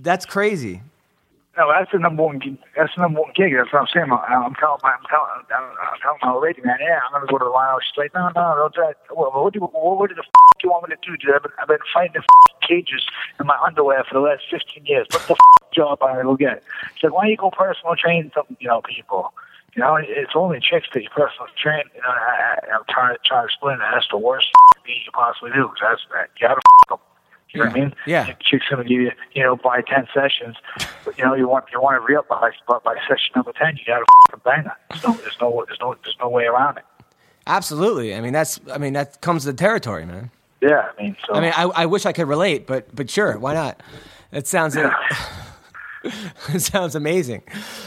that's 0.00 0.24
crazy. 0.24 0.80
No, 1.56 1.72
that's 1.72 1.90
the 1.90 1.98
number 1.98 2.22
one. 2.22 2.38
That's 2.76 2.92
the 2.94 3.00
number 3.00 3.20
one 3.24 3.32
gig. 3.34 3.56
That's 3.56 3.72
what 3.72 3.80
I'm 3.80 3.88
saying. 3.88 4.12
I'm, 4.12 4.52
I'm 4.52 4.54
telling 4.60 4.80
my, 4.84 4.92
I'm 4.92 5.06
telling, 5.08 5.40
I'm, 5.48 5.64
I'm 5.72 5.98
telling 6.04 6.20
my 6.20 6.36
lady, 6.36 6.60
man. 6.60 6.76
Yeah, 6.80 7.00
I'm 7.08 7.12
gonna 7.16 7.32
go 7.32 7.38
to 7.38 7.48
the 7.48 7.50
line. 7.50 7.80
She's 7.80 7.96
like, 7.96 8.12
no, 8.12 8.28
no, 8.36 8.44
don't 8.60 8.74
do 8.76 8.84
that. 8.84 8.96
Well, 9.08 9.32
what 9.32 9.54
do, 9.54 9.60
what, 9.60 9.72
what 9.72 10.10
the 10.12 10.20
f- 10.20 10.28
do 10.60 10.68
you 10.68 10.70
want 10.70 10.88
me 10.88 10.94
to 10.94 11.00
do? 11.00 11.16
Dude? 11.16 11.32
I've 11.34 11.42
been, 11.42 11.52
I've 11.56 11.68
been 11.68 11.84
fighting 11.94 12.12
the 12.12 12.20
f- 12.20 12.60
cages 12.68 13.08
in 13.40 13.46
my 13.46 13.56
underwear 13.64 14.04
for 14.04 14.14
the 14.14 14.20
last 14.20 14.44
15 14.52 14.84
years. 14.84 15.08
What 15.10 15.24
the 15.26 15.32
f- 15.32 15.72
job 15.72 16.02
I 16.04 16.20
go 16.20 16.36
get? 16.36 16.60
She's 17.00 17.08
like, 17.08 17.14
why 17.16 17.24
don't 17.24 17.30
you 17.32 17.36
go 17.40 17.50
personal 17.50 17.96
train 17.96 18.30
some, 18.36 18.44
you 18.60 18.68
know, 18.68 18.82
people? 18.84 19.32
You 19.72 19.80
know, 19.80 19.96
it's 19.96 20.36
only 20.36 20.60
chicks 20.60 20.88
that 20.92 21.02
you 21.02 21.08
personal 21.08 21.48
train. 21.56 21.84
You 21.96 22.00
know, 22.04 22.12
I, 22.12 22.60
I, 22.68 22.76
I'm 22.76 22.84
trying 22.88 23.16
to 23.16 23.20
try 23.24 23.40
to 23.40 23.48
explain 23.48 23.78
that. 23.80 23.96
That's 23.96 24.08
the 24.12 24.20
worst 24.20 24.48
thing 24.84 25.00
you 25.04 25.12
possibly 25.12 25.52
do. 25.56 25.68
Cause 25.72 25.80
that's 25.80 26.04
that. 26.12 26.28
You 26.36 26.48
gotta 26.48 26.60
f- 26.60 26.88
them. 26.92 27.00
You 27.50 27.60
know 27.60 27.66
what 27.66 27.76
I 27.76 27.80
mean? 27.80 27.94
Yeah. 28.06 28.34
Chicks 28.40 28.66
gonna 28.68 28.84
give 28.84 29.00
you, 29.00 29.12
you 29.32 29.42
know, 29.42 29.56
buy 29.56 29.80
ten 29.80 30.06
sessions, 30.12 30.56
but 31.04 31.16
you 31.16 31.24
know, 31.24 31.34
you 31.34 31.48
want 31.48 31.66
you 31.72 31.80
want 31.80 32.00
to 32.00 32.06
re 32.06 32.16
up 32.16 32.28
by 32.28 32.50
by 32.68 32.78
by 32.84 32.96
session 33.08 33.32
number 33.34 33.52
ten. 33.52 33.76
You 33.76 33.84
got 33.86 34.02
to 34.30 34.36
bang 34.38 34.66
it. 34.66 34.72
There's 34.90 35.04
no, 35.04 35.12
there's 35.14 35.36
no, 35.40 35.64
there's 35.66 35.80
no, 35.80 35.94
there's 36.02 36.16
no 36.20 36.28
way 36.28 36.44
around 36.44 36.78
it. 36.78 36.84
Absolutely. 37.46 38.14
I 38.14 38.20
mean, 38.20 38.32
that's. 38.32 38.60
I 38.72 38.78
mean, 38.78 38.94
that 38.94 39.20
comes 39.20 39.46
with 39.46 39.56
the 39.56 39.60
territory, 39.60 40.04
man. 40.04 40.30
Yeah, 40.60 40.88
I 40.98 41.02
mean, 41.02 41.16
so 41.26 41.34
I 41.34 41.40
mean, 41.40 41.52
I, 41.54 41.62
I 41.64 41.86
wish 41.86 42.06
I 42.06 42.12
could 42.12 42.28
relate, 42.28 42.66
but 42.66 42.94
but 42.94 43.08
sure, 43.08 43.38
why 43.38 43.54
not? 43.54 43.82
It 44.32 44.46
sounds. 44.46 44.76
it 46.48 46.60
sounds 46.60 46.94
amazing. 46.94 47.42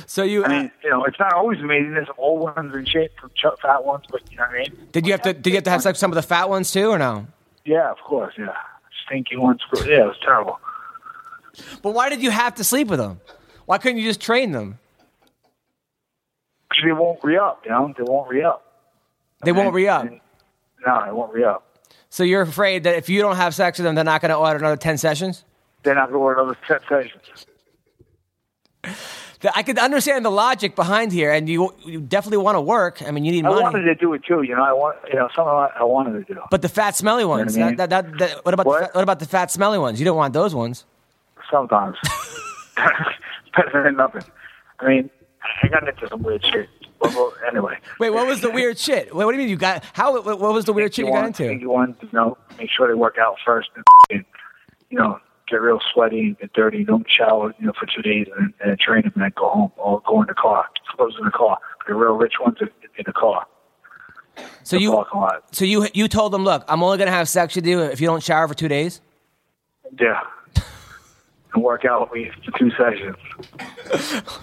So 0.06 0.24
you 0.24 0.46
I 0.46 0.48
mean, 0.48 0.72
you 0.84 0.90
know, 0.90 1.04
it's 1.04 1.20
not 1.20 1.34
always 1.34 1.60
amazing. 1.60 1.94
There's 1.94 2.08
some 2.08 2.16
old 2.18 2.42
ones 2.42 2.74
and 2.74 2.88
shit 2.88 3.12
from 3.20 3.32
ch- 3.32 3.60
fat 3.62 3.84
ones, 3.84 4.06
but 4.10 4.22
you 4.32 4.38
know 4.38 4.44
what 4.44 4.56
I 4.56 4.60
mean? 4.60 4.88
did 4.92 5.06
you 5.06 5.12
have 5.12 5.22
to 5.24 5.34
did 5.34 5.48
you 5.48 5.56
have 5.56 5.64
to 5.66 5.70
have 5.70 5.82
sex 5.82 5.96
with 5.96 6.00
some 6.00 6.12
of 6.12 6.16
the 6.16 6.22
fat 6.22 6.50
ones 6.50 6.72
too, 6.72 6.90
or 6.90 6.98
no? 6.98 7.28
Yeah, 7.66 7.92
of 7.92 7.98
course, 8.00 8.34
yeah. 8.38 8.56
Stinky. 9.10 9.36
Yeah, 9.36 10.04
it 10.04 10.08
was 10.08 10.18
terrible. 10.24 10.60
But 11.82 11.94
why 11.94 12.10
did 12.10 12.22
you 12.22 12.30
have 12.30 12.56
to 12.56 12.64
sleep 12.64 12.88
with 12.88 13.00
them? 13.00 13.20
Why 13.66 13.78
couldn't 13.78 13.98
you 13.98 14.04
just 14.04 14.22
train 14.22 14.52
them? 14.52 14.80
Because 16.70 16.84
they 16.86 16.92
won't 16.92 17.20
re 17.24 17.38
up. 17.38 17.64
You 17.66 17.72
know, 17.72 17.94
they 17.98 18.04
won't 18.04 18.30
re 18.30 18.44
up. 18.44 18.66
They 19.44 19.52
won't 19.52 19.74
re 19.74 19.88
up. 19.88 20.06
No, 20.06 21.06
they 21.06 21.12
won't 21.12 21.34
re 21.34 21.44
up. 21.44 21.66
So 22.10 22.24
you're 22.24 22.42
afraid 22.42 22.84
that 22.84 22.96
if 22.96 23.10
you 23.10 23.22
don't 23.22 23.36
have 23.36 23.54
sex 23.54 23.80
with 23.80 23.86
them, 23.86 23.96
they're 23.96 24.04
not 24.04 24.22
going 24.22 24.30
to 24.30 24.38
order 24.38 24.58
another 24.58 24.78
ten 24.78 24.98
sessions. 24.98 25.44
They're 25.84 25.96
not 25.96 26.12
going 26.12 26.20
to 26.20 26.20
order 26.20 26.42
another 26.42 26.58
ten 26.68 26.80
sessions. 26.88 27.46
That- 29.42 29.54
I 29.56 29.64
could 29.64 29.78
understand 29.78 30.26
the 30.26 30.32
logic 30.32 30.76
behind 30.76 31.12
here, 31.12 31.32
and 31.32 31.48
you 31.48 31.74
you 31.86 32.02
definitely 32.02 32.40
want 32.40 32.56
to 32.56 32.62
work. 32.62 33.02
I 33.02 33.12
mean, 33.12 33.24
you 33.24 33.32
need 33.32 33.44
money. 33.44 33.62
I 33.62 33.64
wanted 33.64 33.84
to 33.84 33.96
do 33.96 34.14
it 34.14 34.24
too. 34.24 34.42
You 34.42 34.56
know, 34.56 34.64
I 34.64 34.74
want, 34.74 34.98
you 35.08 35.16
know, 35.16 35.30
something 35.36 35.52
I 35.54 35.70
I 35.80 35.84
wanted 35.84 36.26
to 36.28 36.34
do. 36.34 36.42
But 36.52 36.62
the 36.62 36.70
fat, 36.70 36.96
smelly 36.96 37.26
ones. 37.26 37.56
what 37.56 37.64
I 37.64 37.68
mean? 37.68 37.76
that, 37.78 37.90
that, 37.90 38.18
that, 38.20 38.46
what 38.46 38.54
about 38.54 38.66
What? 38.66 38.80
The, 38.80 38.86
fat- 38.86 38.96
what 38.96 39.04
about 39.04 39.20
the 39.20 39.26
fat, 39.26 39.52
smelly 39.52 39.80
ones? 39.80 40.00
You 40.00 40.06
don't 40.06 40.18
want 40.18 40.34
those 40.34 40.54
ones. 40.54 40.86
Sometimes. 41.50 41.98
Better 43.56 43.84
than 43.84 43.96
nothing. 43.96 44.24
I 44.80 44.88
mean, 44.88 45.10
I 45.64 45.68
got 45.68 45.88
into 45.88 46.08
some 46.08 46.24
weird 46.24 46.46
shit. 46.46 46.70
Well, 47.02 47.34
anyway. 47.48 47.78
Wait, 48.00 48.10
what 48.10 48.28
was 48.28 48.42
the 48.42 48.52
weird 48.52 48.78
shit? 48.78 49.16
Wait, 49.16 49.24
what 49.24 49.32
do 49.32 49.38
you 49.38 49.44
mean 49.44 49.50
you 49.50 49.56
got? 49.56 49.86
How? 49.94 50.22
What, 50.22 50.40
was 50.40 50.66
the 50.66 50.74
weird 50.74 50.94
shit 50.94 51.06
you 51.06 51.12
got 51.14 51.22
want, 51.24 51.40
into? 51.40 51.56
You 51.56 51.70
want 51.70 52.00
to 52.02 52.06
you 52.06 52.12
know, 52.12 52.38
make 52.58 52.70
sure 52.70 52.88
they 52.88 52.94
work 52.94 53.18
out 53.18 53.38
first 53.46 53.70
and 54.10 54.26
you 54.90 54.98
know, 54.98 55.20
get 55.50 55.62
real 55.62 55.80
sweaty 55.94 56.36
and 56.42 56.52
dirty. 56.54 56.84
Don't 56.84 57.06
shower, 57.10 57.54
you 57.60 57.68
know, 57.68 57.74
for 57.80 57.86
two 57.86 58.02
days 58.02 58.28
and, 58.38 58.54
and 58.64 58.80
train 58.80 59.04
them 59.04 59.12
and 59.16 59.24
then 59.24 59.32
go 59.36 59.50
home 59.50 59.72
or 59.78 60.02
go 60.08 60.22
in 60.22 60.28
the 60.28 60.34
car. 60.34 60.66
Close 60.96 61.16
in 61.18 61.26
the 61.26 61.32
car. 61.32 61.58
The 61.88 61.94
real 61.96 62.14
rich 62.14 62.34
ones 62.40 62.58
in, 62.62 62.70
in 62.98 63.04
the 63.06 63.14
car. 63.14 63.46
So 64.64 64.78
The 64.78 64.84
you, 64.84 65.06
so 65.52 65.66
you, 65.66 65.88
you 65.94 66.08
told 66.08 66.32
them, 66.32 66.44
look, 66.44 66.64
I'm 66.68 66.84
only 66.84 66.98
gonna 66.98 67.12
have 67.12 67.28
sex 67.28 67.56
with 67.56 67.66
you 67.66 67.82
if 67.82 68.00
you 68.00 68.08
don't 68.08 68.24
shower 68.24 68.48
for 68.48 68.54
two 68.54 68.68
days. 68.68 69.02
Yeah. 70.00 70.22
And 71.52 71.64
work 71.64 71.84
out 71.84 72.02
with 72.02 72.12
me 72.12 72.32
for 72.46 72.60
two 72.60 72.70
sessions. 72.78 73.18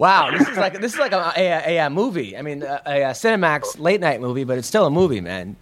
Wow, 0.00 0.30
this 0.30 0.48
is 0.48 0.56
like 0.56 0.80
this 0.80 0.94
is 0.94 0.98
like 0.98 1.12
a, 1.12 1.30
a, 1.36 1.76
a, 1.76 1.86
a 1.86 1.90
movie. 1.90 2.34
I 2.34 2.40
mean, 2.40 2.62
a, 2.62 2.80
a, 2.86 3.00
Cinemax 3.10 3.78
late 3.78 4.00
night 4.00 4.18
movie, 4.18 4.44
but 4.44 4.56
it's 4.56 4.66
still 4.66 4.86
a 4.86 4.90
movie, 4.90 5.20
man. 5.20 5.56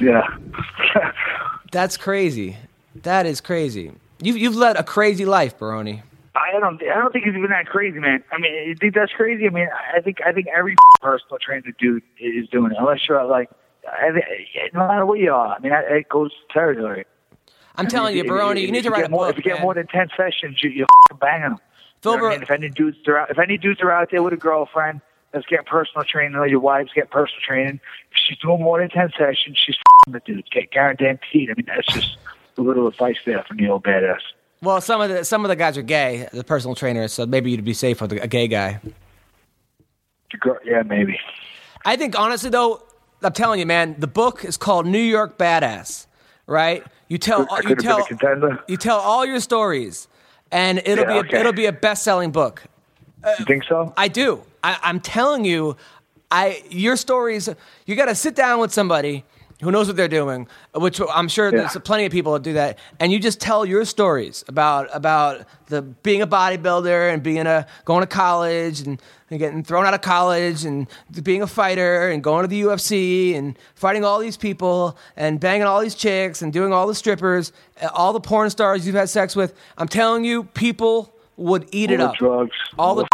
Yeah. 0.00 0.26
That's 1.70 1.96
crazy. 1.96 2.56
That 2.94 3.26
is 3.26 3.40
crazy. 3.40 3.92
You've 4.20 4.36
you've 4.36 4.56
led 4.56 4.76
a 4.76 4.82
crazy 4.82 5.24
life, 5.24 5.58
Baroni. 5.58 6.02
I 6.34 6.58
don't. 6.58 6.82
I 6.82 6.94
don't 6.94 7.12
think 7.12 7.26
it's 7.26 7.36
even 7.36 7.50
that 7.50 7.66
crazy, 7.66 7.98
man. 7.98 8.24
I 8.32 8.38
mean, 8.38 8.52
you 8.68 8.74
think 8.74 8.94
that's 8.94 9.12
crazy? 9.12 9.46
I 9.46 9.50
mean, 9.50 9.68
I 9.94 10.00
think 10.00 10.18
I 10.24 10.32
think 10.32 10.48
every 10.54 10.76
personal 11.00 11.38
trainer 11.38 11.72
dude 11.78 12.02
is 12.18 12.48
doing 12.48 12.72
it, 12.72 12.78
unless 12.78 13.08
you're 13.08 13.24
like, 13.24 13.50
I 13.86 14.12
think, 14.12 14.24
no 14.74 14.86
matter 14.86 15.06
what 15.06 15.18
you 15.18 15.32
are. 15.32 15.56
I 15.56 15.58
mean, 15.60 15.72
it 15.72 16.08
goes 16.08 16.30
to 16.30 16.52
territory. 16.52 17.04
I'm 17.76 17.88
telling 17.88 18.16
you, 18.16 18.24
Baroni, 18.24 18.62
you 18.62 18.70
need 18.70 18.84
to 18.84 18.90
write 18.90 19.06
a 19.06 19.08
more, 19.08 19.26
book. 19.26 19.30
If 19.30 19.44
you 19.44 19.50
get 19.50 19.54
man. 19.54 19.62
more 19.62 19.74
than 19.74 19.86
ten 19.86 20.08
sessions, 20.16 20.62
you, 20.62 20.70
you're 20.70 20.86
banging 21.20 21.50
them. 21.50 21.58
Phil 22.02 22.14
You 22.14 22.18
know 22.18 22.26
I 22.26 22.30
mean? 22.30 22.42
If 22.42 22.50
any 22.50 22.68
dudes 22.68 22.98
are 23.06 23.18
out, 23.18 23.30
if 23.30 23.38
any 23.38 23.56
dudes 23.56 23.80
are 23.80 23.90
out 23.90 24.10
there 24.10 24.22
with 24.22 24.32
a 24.32 24.36
girlfriend 24.36 25.00
that's 25.32 25.46
getting 25.46 25.66
personal 25.66 26.04
training, 26.04 26.36
or 26.36 26.46
your 26.46 26.60
wife's 26.60 26.92
getting 26.92 27.10
personal 27.10 27.40
training, 27.40 27.80
if 28.10 28.16
she's 28.16 28.38
doing 28.38 28.62
more 28.62 28.80
than 28.80 28.90
ten 28.90 29.10
sessions, 29.16 29.58
she's 29.64 29.76
the 30.08 30.20
dude. 30.20 30.48
Get 30.50 30.70
guaranteed. 30.70 31.50
I 31.50 31.54
mean, 31.54 31.66
that's 31.66 31.86
just 31.86 32.16
a 32.58 32.62
little 32.62 32.86
advice 32.86 33.16
there 33.24 33.42
from 33.46 33.56
the 33.56 33.68
old 33.68 33.84
badass. 33.84 34.20
Well, 34.62 34.80
some 34.80 35.00
of 35.00 35.10
the 35.10 35.24
some 35.24 35.44
of 35.44 35.48
the 35.50 35.56
guys 35.56 35.76
are 35.76 35.82
gay, 35.82 36.28
the 36.32 36.44
personal 36.44 36.74
trainers, 36.74 37.12
so 37.12 37.26
maybe 37.26 37.50
you'd 37.50 37.64
be 37.64 37.74
safe 37.74 38.00
with 38.00 38.12
a 38.12 38.26
gay 38.28 38.48
guy. 38.48 38.80
Yeah, 40.64 40.82
maybe. 40.82 41.18
I 41.84 41.96
think 41.96 42.18
honestly 42.18 42.50
though, 42.50 42.82
I'm 43.22 43.32
telling 43.32 43.60
you, 43.60 43.66
man, 43.66 43.96
the 43.98 44.06
book 44.06 44.44
is 44.44 44.56
called 44.56 44.86
New 44.86 44.98
York 44.98 45.38
Badass, 45.38 46.06
right? 46.46 46.82
You 47.08 47.18
tell 47.18 47.46
I 47.50 47.56
you 47.58 47.62
could 47.74 47.84
have 47.84 48.08
been 48.08 48.40
tell 48.40 48.58
you 48.66 48.76
tell 48.76 48.98
all 48.98 49.24
your 49.26 49.40
stories, 49.40 50.08
and 50.50 50.78
it'll 50.84 51.04
Yeah, 51.04 51.08
be 51.08 51.14
a, 51.14 51.20
okay. 51.20 51.40
it'll 51.40 51.52
be 51.52 51.66
a 51.66 51.72
best 51.72 52.02
selling 52.02 52.32
book. 52.32 52.62
Uh, 53.22 53.34
you 53.38 53.44
think 53.44 53.64
so? 53.64 53.92
I 53.96 54.08
do. 54.08 54.42
I, 54.62 54.78
I'm 54.82 55.00
telling 55.00 55.44
you, 55.44 55.76
I 56.30 56.62
your 56.70 56.96
stories. 56.96 57.48
You 57.86 57.96
got 57.96 58.06
to 58.06 58.14
sit 58.14 58.34
down 58.34 58.60
with 58.60 58.72
somebody 58.72 59.24
who 59.62 59.70
knows 59.70 59.86
what 59.86 59.96
they're 59.96 60.08
doing, 60.08 60.46
which 60.74 61.00
I'm 61.12 61.28
sure 61.28 61.50
Yeah. 61.50 61.58
there's 61.60 61.76
plenty 61.84 62.04
of 62.06 62.12
people 62.12 62.32
that 62.34 62.42
do 62.42 62.54
that, 62.54 62.78
and 63.00 63.12
you 63.12 63.18
just 63.18 63.40
tell 63.40 63.64
your 63.64 63.84
stories 63.84 64.44
about 64.48 64.88
about 64.92 65.42
the 65.66 65.80
being 65.82 66.20
a 66.22 66.26
bodybuilder 66.26 67.12
and 67.12 67.22
being 67.22 67.46
a 67.46 67.66
going 67.84 68.00
to 68.02 68.06
college 68.06 68.80
and, 68.80 69.00
and 69.30 69.38
getting 69.38 69.62
thrown 69.64 69.86
out 69.86 69.94
of 69.94 70.00
college 70.02 70.64
and 70.64 70.86
being 71.22 71.40
a 71.40 71.46
fighter 71.46 72.08
and 72.10 72.22
going 72.22 72.42
to 72.42 72.48
the 72.48 72.60
UFC 72.62 73.34
and 73.34 73.58
fighting 73.74 74.04
all 74.04 74.18
these 74.18 74.36
people 74.36 74.98
and 75.16 75.40
banging 75.40 75.66
all 75.66 75.80
these 75.80 75.94
chicks 75.94 76.42
and 76.42 76.52
doing 76.52 76.72
all 76.72 76.86
the 76.86 76.94
strippers, 76.94 77.52
uh, 77.80 77.88
all 77.94 78.12
the 78.12 78.20
porn 78.20 78.50
stars 78.50 78.86
you've 78.86 78.96
had 78.96 79.08
sex 79.08 79.34
with. 79.34 79.54
I'm 79.78 79.88
telling 79.88 80.24
you, 80.24 80.44
people 80.44 81.14
would 81.36 81.66
eat 81.72 81.90
it 81.90 82.00
All 82.00 82.06
the 82.08 82.12
up. 82.12 82.16
drugs. 82.18 82.56
All 82.78 82.94
the 82.96 83.06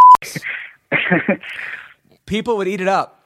people 2.26 2.56
would 2.56 2.68
eat 2.68 2.80
it 2.80 2.88
up. 2.88 3.19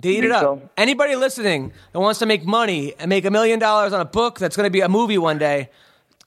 They 0.00 0.10
eat 0.10 0.24
it 0.24 0.30
up. 0.32 0.42
so? 0.42 0.70
Anybody 0.76 1.14
listening 1.16 1.72
that 1.92 2.00
wants 2.00 2.18
to 2.18 2.26
make 2.26 2.44
money 2.44 2.94
and 2.98 3.08
make 3.08 3.24
a 3.24 3.30
million 3.30 3.58
dollars 3.58 3.92
on 3.92 4.00
a 4.00 4.04
book 4.04 4.38
that's 4.38 4.56
going 4.56 4.66
to 4.66 4.70
be 4.70 4.80
a 4.80 4.88
movie 4.88 5.18
one 5.18 5.38
day, 5.38 5.70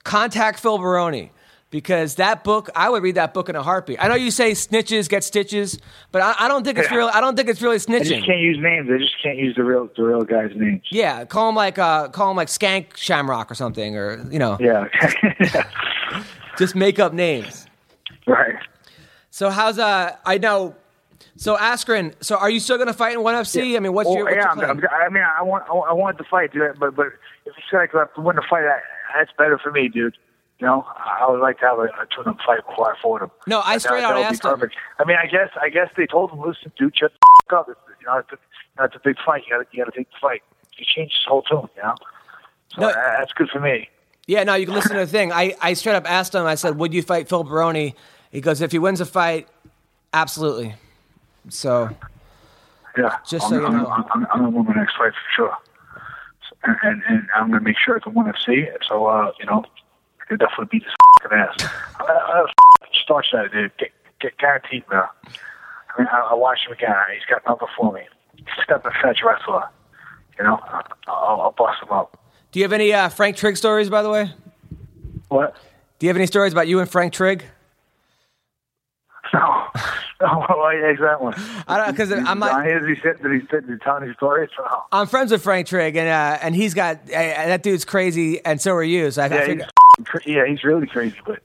contact 0.04 0.58
Phil 0.60 0.78
Baroni 0.78 1.30
because 1.70 2.14
that 2.14 2.44
book, 2.44 2.70
I 2.74 2.88
would 2.88 3.02
read 3.02 3.16
that 3.16 3.34
book 3.34 3.50
in 3.50 3.54
a 3.56 3.62
heartbeat. 3.62 4.02
I 4.02 4.08
know 4.08 4.14
you 4.14 4.30
say 4.30 4.52
snitches 4.52 5.06
get 5.06 5.22
stitches, 5.22 5.78
but 6.12 6.22
I, 6.22 6.34
I 6.46 6.48
don't 6.48 6.64
think 6.64 6.78
it's 6.78 6.90
Yeah. 6.90 6.96
real. 6.96 7.10
I 7.12 7.20
don't 7.20 7.36
think 7.36 7.50
it's 7.50 7.60
really 7.60 7.74
I 7.74 7.78
just 7.78 8.24
can't 8.24 8.40
use 8.40 8.56
names. 8.58 8.88
I 8.90 8.96
just 8.96 9.14
can't 9.22 9.36
use 9.36 9.54
the 9.54 9.64
real 9.64 9.90
the 9.94 10.02
real 10.02 10.22
guy's 10.22 10.50
names. 10.56 10.80
Yeah, 10.90 11.26
call 11.26 11.50
him 11.50 11.54
like 11.54 11.78
uh, 11.78 12.08
call 12.08 12.30
him 12.30 12.38
like 12.38 12.48
Skank 12.48 12.96
Shamrock 12.96 13.50
or 13.50 13.54
something, 13.54 13.98
or 13.98 14.26
you 14.30 14.38
know, 14.38 14.56
Yeah. 14.58 14.88
just 16.58 16.74
make 16.74 16.98
up 16.98 17.12
names. 17.12 17.66
right. 18.26 18.54
So 19.30 19.50
how's 19.50 19.78
uh? 19.78 20.16
I 20.24 20.38
know 20.38 20.74
So 21.36 21.56
Askren, 21.56 22.14
so 22.20 22.36
are 22.36 22.50
you 22.50 22.60
still 22.60 22.76
going 22.76 22.88
to 22.88 22.92
fight 22.94 23.14
in 23.14 23.22
ONE 23.22 23.34
FC? 23.34 23.76
I 23.76 23.80
mean, 23.80 23.92
what's 23.92 24.08
Oh, 24.08 24.14
your, 24.14 24.24
what's 24.24 24.36
yeah, 24.36 24.54
your 24.54 24.74
plan? 24.74 24.82
I 24.92 25.08
mean, 25.08 25.22
I 25.22 25.42
want, 25.42 25.64
I 25.68 25.72
want- 25.72 25.90
I 25.90 25.92
wanted 25.92 26.18
to 26.18 26.24
fight, 26.24 26.52
dude. 26.52 26.78
But, 26.78 26.94
but 26.96 27.06
if 27.46 27.56
you 27.56 27.62
said 27.70 27.80
I 27.80 27.86
could 27.86 28.06
to 28.14 28.20
win 28.20 28.36
the 28.36 28.42
fight, 28.48 28.62
that, 28.62 28.82
that's 29.16 29.30
better 29.38 29.58
for 29.58 29.70
me, 29.70 29.88
dude. 29.88 30.16
You 30.58 30.66
know, 30.66 30.84
I 30.96 31.26
would 31.30 31.40
like 31.40 31.60
to 31.60 31.66
have 31.66 31.78
a, 31.78 31.82
a 31.84 32.06
two-up 32.12 32.38
fight 32.44 32.66
before 32.68 32.92
I 32.92 33.00
fought 33.00 33.22
him. 33.22 33.30
No, 33.46 33.60
I 33.60 33.74
That- 33.74 33.80
straight 33.82 34.00
that 34.00 34.10
out 34.12 34.16
be 34.16 34.22
asked 34.22 34.44
him. 34.44 34.70
I 34.98 35.04
mean, 35.04 35.16
I 35.22 35.26
guess, 35.26 35.50
I 35.60 35.68
guess 35.68 35.88
they 35.96 36.06
told 36.06 36.32
him, 36.32 36.40
listen, 36.40 36.72
dude, 36.76 36.96
shut 36.96 37.12
the 37.12 37.56
f- 37.56 37.60
up. 37.60 37.68
It's, 37.68 37.78
you 38.00 38.06
know, 38.06 38.18
it's 38.18 38.32
a, 38.32 38.34
you 38.36 38.38
know, 38.78 38.84
it's 38.84 38.96
a 38.96 39.00
big 39.04 39.16
fight. 39.24 39.44
You 39.48 39.56
got 39.58 39.66
you 39.72 39.84
to 39.84 39.90
take 39.92 40.10
the 40.10 40.16
fight. 40.20 40.42
He 40.76 40.84
changed 40.84 41.14
his 41.14 41.24
whole 41.26 41.42
tune. 41.42 41.68
You 41.76 41.82
know, 41.84 41.94
so 42.74 42.80
No. 42.82 42.88
that's 42.92 43.32
good 43.32 43.48
for 43.50 43.60
me. 43.60 43.88
Yeah, 44.26 44.42
no, 44.44 44.54
you 44.54 44.66
can 44.66 44.74
listen 44.74 44.92
to 44.94 44.98
the 44.98 45.06
thing. 45.06 45.32
I, 45.32 45.54
I 45.60 45.72
straight 45.74 45.94
up 45.94 46.10
asked 46.10 46.34
him. 46.34 46.44
I 46.44 46.54
said, 46.56 46.76
"Would 46.78 46.92
you 46.92 47.02
fight 47.02 47.28
Phil 47.30 47.44
Baroni?" 47.44 47.94
He 48.30 48.40
goes, 48.42 48.60
"If 48.60 48.72
he 48.72 48.78
wins 48.78 49.00
a 49.00 49.06
fight, 49.06 49.48
absolutely." 50.12 50.74
So 51.50 51.90
Yeah, 52.96 53.16
Just 53.26 53.44
I'm, 53.46 53.50
so 53.50 53.60
you 53.60 53.66
I'm, 53.66 53.76
know. 53.76 53.86
I'm, 53.86 54.04
I'm, 54.12 54.26
I'm 54.32 54.38
gonna 54.40 54.50
win 54.50 54.64
my 54.66 54.74
next 54.74 54.96
fight 54.96 55.12
for 55.12 55.30
sure. 55.34 55.56
So, 56.48 56.56
and, 56.64 56.76
and, 56.82 57.02
and 57.08 57.28
I'm 57.36 57.50
gonna 57.50 57.62
make 57.62 57.76
sure 57.78 57.96
it's 57.96 58.06
a 58.06 58.10
one 58.10 58.26
FC. 58.32 58.66
So 58.88 59.06
uh, 59.06 59.32
you 59.38 59.46
know, 59.46 59.64
I 60.20 60.24
could 60.26 60.38
definitely 60.40 60.68
beat 60.70 60.84
this 60.84 60.94
fucking 61.22 61.38
ass. 61.38 61.70
I, 62.00 62.04
I, 62.12 62.46
I 62.82 62.86
start 63.02 63.26
that 63.32 63.52
dude. 63.52 63.76
Get, 63.78 63.90
get 64.20 64.38
guaranteed, 64.38 64.84
man. 64.90 65.04
I 65.24 66.00
mean, 66.00 66.08
I, 66.12 66.28
I 66.30 66.34
watch 66.34 66.60
him 66.66 66.72
again. 66.72 66.94
He's 67.12 67.24
got 67.28 67.42
nothing 67.46 67.68
for 67.76 67.92
me. 67.92 68.02
Step 68.62 68.84
and 68.84 68.94
fetch 69.02 69.20
wrestler. 69.24 69.62
You 70.38 70.44
know, 70.44 70.60
I'll, 71.08 71.40
I'll 71.40 71.54
bust 71.56 71.82
him 71.82 71.90
up. 71.90 72.18
Do 72.52 72.60
you 72.60 72.64
have 72.64 72.72
any 72.72 72.92
uh, 72.92 73.08
Frank 73.08 73.36
Trigg 73.36 73.56
stories, 73.56 73.90
by 73.90 74.02
the 74.02 74.10
way? 74.10 74.32
What? 75.28 75.56
Do 75.98 76.06
you 76.06 76.08
have 76.08 76.16
any 76.16 76.26
stories 76.26 76.52
about 76.52 76.68
you 76.68 76.78
and 76.80 76.88
Frank 76.88 77.12
Trigg? 77.12 77.44
No, 79.34 79.66
no, 80.20 80.44
why 80.48 80.74
is 80.90 80.98
that 81.00 81.20
one? 81.20 81.34
I 81.68 81.76
don't 81.76 81.90
because 81.92 82.12
I'm 82.12 82.38
not. 82.38 82.66
Is 82.66 82.86
he 82.86 82.94
said 83.02 83.18
that 83.22 83.32
he 83.32 83.40
said 83.50 83.66
to 83.66 83.78
tell 83.78 84.00
these 84.00 84.14
stories? 84.16 84.50
I'm 84.90 85.06
friends 85.06 85.30
with 85.32 85.42
Frank 85.42 85.66
Trigg, 85.66 85.96
and 85.96 86.08
uh, 86.08 86.38
and 86.42 86.54
he's 86.54 86.74
got 86.74 86.96
uh, 86.96 87.10
that 87.12 87.62
dude's 87.62 87.84
crazy, 87.84 88.44
and 88.44 88.60
so 88.60 88.72
are 88.72 88.82
you. 88.82 89.10
So 89.10 89.22
I, 89.22 89.26
I 89.26 89.28
Yeah, 89.28 89.44
figured, 89.44 89.70
he's, 89.98 90.06
yeah, 90.26 90.46
he's 90.46 90.64
really 90.64 90.86
crazy, 90.86 91.16
but 91.26 91.40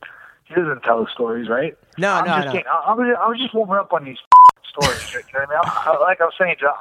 he 0.45 0.55
doesn't 0.55 0.81
tell 0.81 1.03
the 1.03 1.09
stories, 1.11 1.49
right? 1.49 1.77
No, 1.97 2.13
I'm 2.13 2.25
no, 2.25 2.35
just 2.35 2.45
no. 2.45 2.51
Kidding. 2.53 2.67
I, 2.67 2.91
I, 2.91 2.93
was, 2.93 3.17
I 3.19 3.27
was 3.27 3.37
just 3.37 3.53
warming 3.53 3.75
up 3.75 3.93
on 3.93 4.05
these 4.05 4.17
stories. 4.69 5.01
What 5.13 5.23
I 5.35 5.39
mean? 5.45 5.57
I, 5.59 5.91
I, 5.91 5.99
like 5.99 6.21
I 6.21 6.25
was 6.25 6.33
saying, 6.39 6.55
John, 6.59 6.73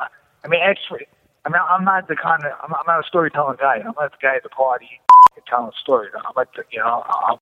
I 0.45 0.49
mean, 0.49 0.61
actually, 0.63 1.07
I 1.45 1.49
mean, 1.51 1.61
I'm 1.69 1.85
not 1.85 2.09
the 2.09 2.17
kind 2.17 2.45
of, 2.45 2.53
I'm, 2.63 2.73
I'm 2.75 2.87
not 2.87 3.05
a 3.05 3.07
storytelling 3.07 3.59
guy. 3.61 3.77
I'm 3.79 3.95
not 3.99 4.13
the 4.13 4.19
guy 4.23 4.37
at 4.37 4.43
the 4.45 4.49
party 4.49 4.89
telling 5.47 5.73
stories. 5.81 6.13
I'm 6.17 6.33
like, 6.37 6.49
you 6.71 6.79
know, 6.79 7.03
I'm 7.09 7.39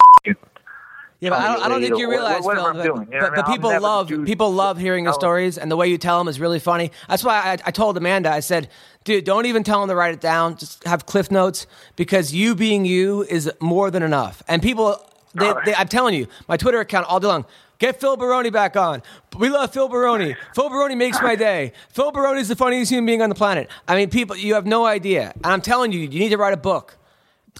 yeah, 1.20 1.30
but 1.30 1.38
I 1.38 1.52
don't, 1.54 1.62
I 1.64 1.68
don't 1.68 1.80
think 1.82 1.98
you 1.98 2.08
What- 2.08 2.12
realize, 2.14 2.44
Phil, 2.44 2.72
but, 2.72 2.82
doing, 2.82 2.84
you 2.84 2.92
know 2.92 3.20
but, 3.20 3.30
what 3.30 3.32
I 3.32 3.36
but 3.42 3.48
mean? 3.48 3.56
people 3.56 3.80
love 3.80 4.08
people 4.26 4.52
love 4.52 4.78
hearing 4.78 5.04
the 5.04 5.12
stories, 5.12 5.58
and 5.58 5.70
the 5.70 5.76
way 5.76 5.88
you 5.88 5.98
tell 5.98 6.18
them 6.18 6.28
is 6.28 6.40
really 6.40 6.58
funny. 6.58 6.90
That's 7.08 7.22
why 7.22 7.36
I, 7.40 7.52
I 7.66 7.70
told 7.70 7.96
Amanda, 7.96 8.30
I 8.32 8.40
said, 8.40 8.68
dude, 9.04 9.24
don't 9.24 9.46
even 9.46 9.62
tell 9.62 9.80
them 9.80 9.88
to 9.90 9.94
write 9.94 10.14
it 10.14 10.20
down. 10.20 10.56
Just 10.56 10.82
have 10.84 11.06
cliff 11.06 11.30
notes 11.30 11.66
because 11.96 12.34
you 12.34 12.54
being 12.54 12.84
you 12.84 13.22
is 13.24 13.50
more 13.60 13.90
than 13.90 14.02
enough. 14.02 14.42
And 14.48 14.62
people, 14.62 14.96
they, 15.34 15.52
they, 15.66 15.74
I'm 15.74 15.88
telling 15.88 16.14
you, 16.14 16.26
my 16.48 16.56
Twitter 16.56 16.80
account 16.80 17.06
all 17.06 17.20
day 17.20 17.28
long. 17.28 17.44
Get 17.78 17.98
Phil 17.98 18.14
Baroni 18.18 18.50
back 18.50 18.76
on. 18.76 19.02
We 19.38 19.48
love 19.48 19.72
Phil 19.72 19.88
Baroni. 19.88 20.36
Phil 20.54 20.68
Baroni 20.68 20.94
makes 20.94 21.18
my 21.22 21.34
day. 21.48 21.72
Phil 21.88 22.12
Baroni 22.12 22.40
is 22.42 22.48
the 22.48 22.56
funniest 22.56 22.90
human 22.92 23.06
being 23.06 23.22
on 23.22 23.30
the 23.30 23.34
planet. 23.34 23.70
I 23.88 23.96
mean, 23.96 24.10
people, 24.10 24.36
you 24.36 24.52
have 24.52 24.66
no 24.66 24.84
idea. 24.84 25.32
And 25.36 25.46
I'm 25.46 25.62
telling 25.62 25.90
you, 25.90 26.00
you 26.00 26.18
need 26.18 26.28
to 26.28 26.36
write 26.36 26.52
a 26.52 26.58
book 26.58 26.98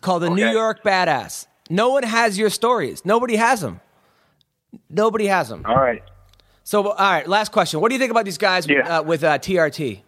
called 0.03 0.23
The 0.23 0.29
New 0.29 0.47
York 0.47 0.83
Badass. 0.85 1.47
No 1.71 1.91
one 1.91 2.03
has 2.03 2.37
your 2.37 2.51
stories. 2.51 3.05
Nobody 3.05 3.37
has 3.37 3.61
them. 3.61 3.81
Nobody 4.91 5.27
has 5.27 5.49
them. 5.49 5.65
All 5.67 5.77
right. 5.77 6.03
So, 6.65 6.89
all 6.91 6.95
right, 7.13 7.27
last 7.27 7.53
question. 7.53 7.81
What 7.81 7.89
do 7.89 7.95
you 7.95 7.99
think 7.99 8.11
about 8.11 8.25
these 8.25 8.39
guys 8.39 8.67
with, 8.69 8.77
Yeah. 8.77 8.99
uh, 8.99 9.03
with 9.03 9.25
uh, 9.25 9.39
TRT? 9.39 10.01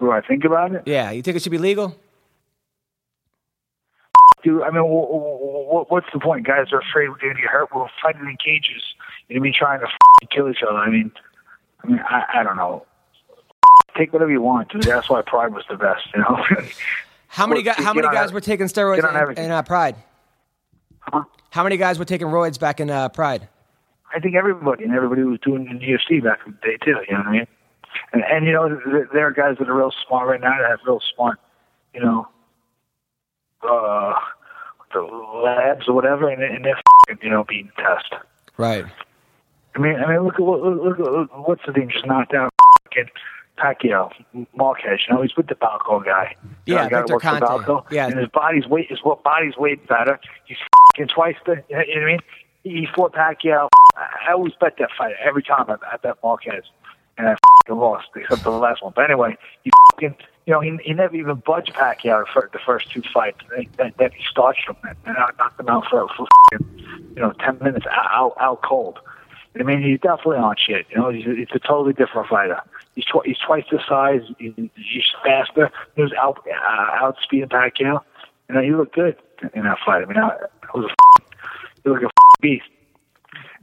Do 0.00 0.10
I 0.10 0.20
think 0.20 0.44
about 0.44 0.74
it? 0.74 0.82
Yeah, 0.86 1.10
you 1.12 1.22
think 1.22 1.36
it 1.36 1.42
should 1.42 1.52
be 1.52 1.58
legal? 1.58 1.94
Dude, 4.42 4.62
I 4.62 4.70
mean, 4.70 4.82
wh- 4.82 5.06
wh- 5.06 5.86
wh- 5.86 5.90
what's 5.92 6.06
the 6.12 6.18
point? 6.18 6.44
Guys 6.46 6.72
are 6.72 6.80
afraid 6.80 7.08
we're 7.08 7.18
going 7.18 7.36
to 7.36 7.40
get 7.42 7.50
hurt. 7.50 7.68
We're 7.72 7.86
fighting 8.02 8.22
in 8.22 8.36
cages. 8.44 8.82
You 9.28 9.36
know, 9.36 9.42
mean, 9.42 9.54
trying 9.56 9.78
to 9.80 9.86
kill 10.34 10.50
each 10.50 10.62
other. 10.68 10.76
I 10.78 10.90
mean, 10.90 11.12
I 11.84 11.86
mean, 11.86 12.00
I, 12.00 12.40
I 12.40 12.42
don't 12.42 12.56
know. 12.56 12.84
Take 13.96 14.12
whatever 14.12 14.32
you 14.32 14.42
want, 14.42 14.70
dude. 14.72 14.82
That's 14.82 15.08
why 15.08 15.22
Pride 15.22 15.54
was 15.54 15.64
the 15.70 15.76
best. 15.76 16.02
You 16.14 16.20
know. 16.22 16.44
How 17.32 17.46
many, 17.46 17.62
guys, 17.62 17.76
how 17.78 17.94
many 17.94 18.08
guys 18.08 18.30
were 18.30 18.42
taking 18.42 18.66
steroids 18.66 19.32
in, 19.38 19.44
in 19.46 19.50
uh, 19.50 19.62
Pride? 19.62 19.96
Huh? 21.00 21.24
How 21.48 21.64
many 21.64 21.78
guys 21.78 21.98
were 21.98 22.04
taking 22.04 22.26
roids 22.26 22.60
back 22.60 22.78
in 22.78 22.90
uh, 22.90 23.08
Pride? 23.08 23.48
I 24.14 24.20
think 24.20 24.34
everybody 24.34 24.84
and 24.84 24.92
everybody 24.92 25.22
was 25.22 25.38
doing 25.40 25.66
in 25.66 25.78
the 25.78 25.86
UFC 25.86 26.22
back 26.22 26.40
in 26.44 26.52
the 26.52 26.58
day 26.60 26.76
too. 26.84 26.98
You 27.08 27.14
know 27.14 27.20
what 27.20 27.28
I 27.28 27.32
mean? 27.32 27.46
And 28.12 28.22
and 28.22 28.46
you 28.46 28.52
know, 28.52 28.68
th- 28.68 29.08
there 29.14 29.26
are 29.26 29.30
guys 29.30 29.56
that 29.58 29.66
are 29.66 29.74
real 29.74 29.92
smart 30.06 30.28
right 30.28 30.42
now 30.42 30.58
that 30.60 30.68
have 30.68 30.80
real 30.86 31.00
smart, 31.14 31.40
you 31.94 32.02
know, 32.02 32.28
uh, 33.62 34.12
the 34.92 35.00
labs 35.00 35.88
or 35.88 35.94
whatever, 35.94 36.28
and, 36.28 36.42
and 36.42 36.66
they're 36.66 36.80
you 37.22 37.30
know 37.30 37.44
being 37.44 37.70
tested. 37.78 38.18
Right. 38.58 38.84
I 39.74 39.78
mean, 39.78 39.96
I 39.96 40.06
mean, 40.06 40.22
look 40.22 40.34
at 40.34 40.40
what 40.40 40.60
look, 40.60 40.98
look, 40.98 41.30
look 41.32 41.48
what's 41.48 41.62
the 41.66 41.72
thing 41.72 41.88
just 41.90 42.04
knocked 42.04 42.34
out 42.34 42.52
fucking 42.84 43.10
Pacquiao, 43.58 44.10
Marquez. 44.56 45.00
You 45.08 45.14
know, 45.14 45.22
he's 45.22 45.36
with 45.36 45.46
the 45.48 45.54
Balco 45.54 46.04
guy. 46.04 46.36
You 46.66 46.74
know, 46.74 46.80
Yeah, 46.82 46.84
the 46.84 46.90
guy 46.90 46.98
Victor 47.00 47.18
Conte. 47.18 47.42
Balco. 47.42 47.84
Yeah. 47.90 48.06
and 48.06 48.18
his 48.18 48.28
body's 48.28 48.66
weight 48.66 48.88
is 48.90 49.00
what 49.02 49.22
body's 49.22 49.56
weight 49.56 49.86
better. 49.86 50.18
He's 50.44 50.56
fucking 50.94 51.08
twice 51.08 51.36
the. 51.46 51.62
You 51.68 51.76
know 51.76 51.84
what 51.86 52.02
I 52.02 52.06
mean? 52.06 52.18
He 52.64 52.88
fought 52.94 53.12
Pacquiao. 53.14 53.68
I 53.96 54.28
I 54.28 54.32
always 54.32 54.54
bet 54.60 54.76
that 54.78 54.90
fight 54.96 55.14
every 55.22 55.42
time 55.42 55.66
I, 55.68 55.76
I 55.92 55.96
bet 55.98 56.16
Marquez, 56.22 56.64
and 57.18 57.28
I 57.28 57.36
fucking 57.66 57.78
lost 57.80 58.08
except 58.16 58.42
for 58.42 58.50
the 58.50 58.56
last 58.58 58.82
one. 58.82 58.92
But 58.96 59.04
anyway, 59.10 59.36
he 59.64 59.70
fucking. 59.92 60.16
You 60.44 60.54
know, 60.54 60.60
he, 60.60 60.76
he 60.82 60.92
never 60.92 61.14
even 61.14 61.36
budged 61.36 61.72
Pacquiao 61.72 62.24
for 62.32 62.50
the 62.52 62.58
first 62.58 62.90
two 62.90 63.00
fights. 63.14 63.38
Then, 63.54 63.68
then, 63.76 63.92
then 63.96 64.10
he 64.10 64.24
starched 64.28 64.68
him 64.68 64.74
and, 64.82 64.96
and 65.06 65.16
knocked 65.38 65.60
him 65.60 65.68
out 65.68 65.84
for, 65.88 66.08
for 66.16 66.26
you 66.50 67.14
know, 67.14 67.32
10 67.38 67.60
minutes 67.60 67.86
out, 67.88 68.34
out 68.40 68.60
cold. 68.62 68.98
I 69.58 69.62
mean, 69.64 69.82
he's 69.82 70.00
definitely 70.00 70.38
on 70.38 70.56
shit. 70.56 70.86
You 70.90 70.96
know, 70.96 71.10
he's 71.10 71.26
a, 71.26 71.34
he's 71.34 71.48
a 71.54 71.58
totally 71.58 71.92
different 71.92 72.28
fighter. 72.28 72.60
He's 72.94 73.04
tw- 73.04 73.24
he's 73.24 73.38
twice 73.38 73.64
the 73.70 73.80
size. 73.88 74.22
He's, 74.38 74.52
he's 74.56 75.04
faster. 75.24 75.70
He 75.94 76.02
was 76.02 76.12
out 76.18 76.38
uh, 76.46 76.90
outspeeding 77.12 77.48
Pacquiao. 77.50 78.00
You 78.48 78.54
know, 78.54 78.62
he 78.62 78.70
looked 78.72 78.94
good 78.94 79.16
in 79.54 79.64
that 79.64 79.78
fight. 79.84 80.02
I 80.02 80.06
mean, 80.06 80.18
I, 80.18 80.28
I 80.30 80.76
was 80.76 80.86
a 80.86 80.90
f- 80.90 81.26
he 81.84 81.90
looked 81.90 82.02
like 82.02 82.10
a 82.10 82.14
f- 82.14 82.40
beast. 82.40 82.64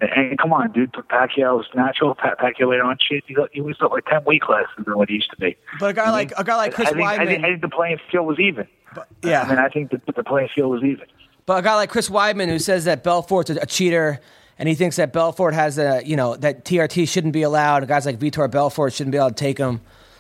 And, 0.02 0.11
and 0.11 0.38
come 0.40 0.53
on, 0.53 0.72
dude, 0.72 0.91
Pacquiao 0.94 1.57
was 1.57 1.66
natural. 1.76 2.14
Pa- 2.16 2.36
Pacquiao 2.40 2.70
later 2.70 2.84
on 2.84 2.98
shit. 2.99 3.24
He, 3.28 3.34
got- 3.34 3.49
he 3.52 3.61
was 3.61 3.76
up 3.82 3.91
like 3.91 4.06
ten 4.06 4.24
weight 4.26 4.41
classes 4.41 4.70
than 4.86 4.95
what 4.98 5.10
he 5.10 5.16
used 5.16 5.32
to 5.32 5.38
be. 5.38 5.57
But 5.80 5.90
a 5.91 5.94
guy 5.94 6.11
like 6.11 6.34
a 6.38 6.44
guy 6.44 6.56
like 6.56 6.74
Chris 6.74 6.90
I 6.90 6.94
think, 6.94 7.07
I 7.07 7.18
Weidman, 7.18 7.28
think, 7.28 7.44
I 7.44 7.48
think 7.49 7.61
the 7.61 7.70
playing 7.70 7.98
field 8.11 8.28
was 8.28 8.40
even. 8.40 8.68
But, 8.94 9.07
yeah. 9.24 9.41
I 9.41 9.49
mean, 9.49 9.57
I 9.60 9.70
think 9.70 9.91
the, 9.91 10.02
the 10.16 10.24
playing 10.24 10.49
field 10.53 10.72
was 10.72 10.84
even. 10.84 11.06
But 11.45 11.60
a 11.60 11.61
guy 11.64 11.76
like 11.76 11.90
Chris 11.90 12.10
Weidman 12.10 12.48
who 12.48 12.60
says 12.60 12.86
that 12.86 13.03
Belfort's 13.03 13.49
a, 13.49 13.56
a 13.56 13.66
cheater 13.66 14.20
and 14.60 14.68
he 14.68 14.76
thinks 14.76 14.98
that 14.98 15.14
Belfort 15.14 15.53
has 15.53 15.77
a, 15.77 16.02
you 16.06 16.18
know, 16.18 16.36
that 16.36 16.65
TRT 16.65 17.07
shouldn't 17.07 17.31
be 17.31 17.44
allowed. 17.44 17.88
Guys 17.88 18.06
like 18.06 18.19
Vitor 18.19 18.52
Belfort 18.52 18.91
shouldn't 18.91 19.14
be 19.14 19.18
able 19.18 19.30
to 19.30 19.36
take 19.36 19.57
him. 19.57 19.80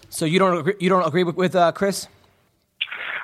So 0.09 0.25
you 0.25 0.39
don't 0.39 0.57
agree, 0.57 0.75
you 0.79 0.87
don't 0.89 1.05
agree 1.05 1.25
with, 1.25 1.35
with 1.35 1.55
uh, 1.55 1.73
Chris? 1.73 2.07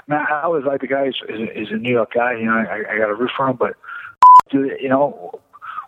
Man, 0.08 0.24
I 0.30 0.48
was 0.48 0.64
like 0.68 0.82
the 0.82 0.88
guy. 0.88 1.06
Is 1.06 1.16
is 1.30 1.72
a 1.72 1.78
New 1.78 1.92
York 1.92 2.12
guy. 2.14 2.34
You 2.34 2.46
know, 2.46 2.52
I, 2.52 2.94
I 2.94 2.98
got 2.98 3.10
a 3.10 3.16
roof 3.16 3.32
for 3.36 3.48
him. 3.48 3.56
But 3.56 3.76
you 4.52 4.90
know, 4.90 5.40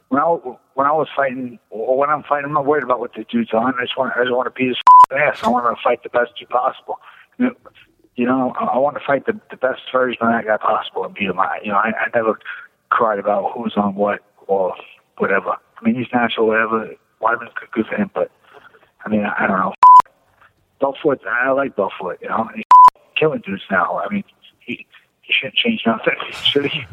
when 0.07 0.21
I 0.21 0.25
when 0.73 0.87
I 0.87 0.91
was 0.91 1.07
fighting, 1.15 1.59
or 1.69 1.97
when 1.97 2.09
I'm 2.09 2.23
fighting, 2.23 2.45
I'm 2.45 2.53
not 2.53 2.65
worried 2.65 2.83
about 2.83 2.99
what 2.99 3.13
the 3.13 3.25
dude's 3.29 3.53
on. 3.53 3.75
I 3.77 3.83
just 3.83 3.95
want 3.95 4.13
I 4.15 4.23
just 4.23 4.33
want 4.33 4.47
to 4.47 4.57
beat 4.57 4.69
his 4.69 4.77
ass. 5.19 5.43
I 5.43 5.49
want 5.49 5.65
to 5.65 5.83
fight 5.83 6.01
the 6.01 6.09
best 6.09 6.31
dude 6.39 6.49
possible. 6.49 6.99
You 7.37 7.45
know, 7.45 7.51
you 8.15 8.25
know 8.25 8.55
I, 8.57 8.63
I 8.63 8.77
want 8.79 8.97
to 8.97 9.03
fight 9.05 9.27
the 9.27 9.39
the 9.51 9.57
best 9.57 9.81
version 9.91 10.17
of 10.21 10.29
that 10.29 10.45
guy 10.45 10.57
possible 10.57 11.03
and 11.03 11.13
beat 11.13 11.25
him. 11.25 11.39
I, 11.39 11.59
you 11.61 11.71
know, 11.71 11.77
I, 11.77 11.89
I 11.89 12.09
never 12.15 12.39
cried 12.89 13.19
about 13.19 13.51
who's 13.53 13.73
on 13.75 13.93
what 13.93 14.21
or 14.47 14.73
whatever. 15.17 15.51
I 15.51 15.83
mean, 15.85 15.95
he's 15.95 16.07
natural, 16.13 16.47
whatever. 16.47 16.89
Weidman's 17.21 17.51
good, 17.59 17.71
good 17.71 17.85
for 17.87 17.95
him, 17.95 18.09
but 18.13 18.31
I 19.05 19.09
mean, 19.09 19.23
I, 19.25 19.43
I 19.43 19.47
don't 19.47 19.59
know. 19.59 19.73
Belfort, 20.79 21.21
I 21.27 21.51
like 21.51 21.75
Belfort. 21.75 22.19
You 22.21 22.29
know, 22.29 22.49
he's 22.55 22.63
killing 23.15 23.41
dudes 23.45 23.63
now. 23.71 23.99
I 23.99 24.11
mean, 24.13 24.23
he 24.59 24.85
he 25.21 25.33
shouldn't 25.33 25.55
change 25.55 25.81
nothing, 25.85 26.13
should 26.43 26.65
he? 26.67 26.85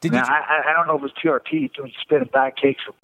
Did 0.00 0.12
Now, 0.12 0.24
you? 0.26 0.32
I, 0.32 0.62
I- 0.68 0.72
don't 0.72 0.86
know 0.86 0.96
if 1.04 1.10
it's 1.10 1.20
TRT 1.22 1.74
doing 1.74 1.92
spinning 2.00 2.30
back 2.32 2.56
kicks 2.56 2.82
or 2.88 2.94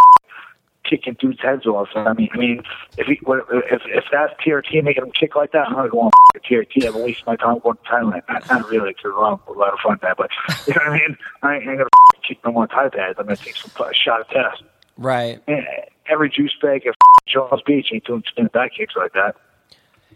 kicking 0.89 1.17
dudes' 1.19 1.41
heads 1.43 1.67
off. 1.67 1.89
I 1.95 2.13
mean, 2.13 2.29
I 2.33 2.37
mean, 2.39 2.63
if 2.99 3.07
he, 3.07 3.19
if 3.27 3.83
if 3.87 4.05
that's 4.13 4.33
TRT 4.47 4.83
making 4.85 5.03
him 5.05 5.13
kick 5.13 5.35
like 5.37 5.53
that, 5.53 5.67
I'm 5.69 5.75
gonna 5.75 5.89
go 5.89 6.01
on 6.01 6.11
TRT. 6.37 6.87
I've 6.87 6.95
wasted 6.95 7.27
my 7.27 7.37
time 7.37 7.59
going 7.59 7.77
to 7.77 7.83
Thailand. 7.91 8.23
Not, 8.29 8.49
not 8.49 8.69
really, 8.71 8.91
because 8.95 9.13
I'm 9.17 9.39
a 9.55 9.59
lot 9.59 9.73
of 9.73 9.79
fun 9.81 9.99
there, 10.03 10.15
but 10.17 10.31
you 10.67 10.75
know 10.75 10.81
what 10.85 10.89
I 10.89 10.99
mean. 10.99 11.17
I 11.43 11.55
ain't 11.57 11.65
gonna 11.67 11.85
kick 12.27 12.39
no 12.45 12.53
more 12.53 12.67
Thai 12.67 12.89
pads. 12.89 13.19
I'm 13.19 13.27
gonna 13.27 13.37
take 13.37 13.57
some 13.57 13.71
a 13.87 13.95
shot 13.95 14.21
at 14.21 14.31
test. 14.31 14.63
Right. 14.97 15.47
Man, 15.49 15.65
every 16.09 16.31
juice 16.31 16.55
bag 16.61 16.87
of 16.87 16.95
Charles 17.27 17.63
Beach 17.67 17.89
ain't 17.93 18.05
doing 18.05 18.23
spinning 18.27 18.51
back 18.53 18.73
kicks 18.77 18.95
like 18.97 19.13
that. 19.15 19.37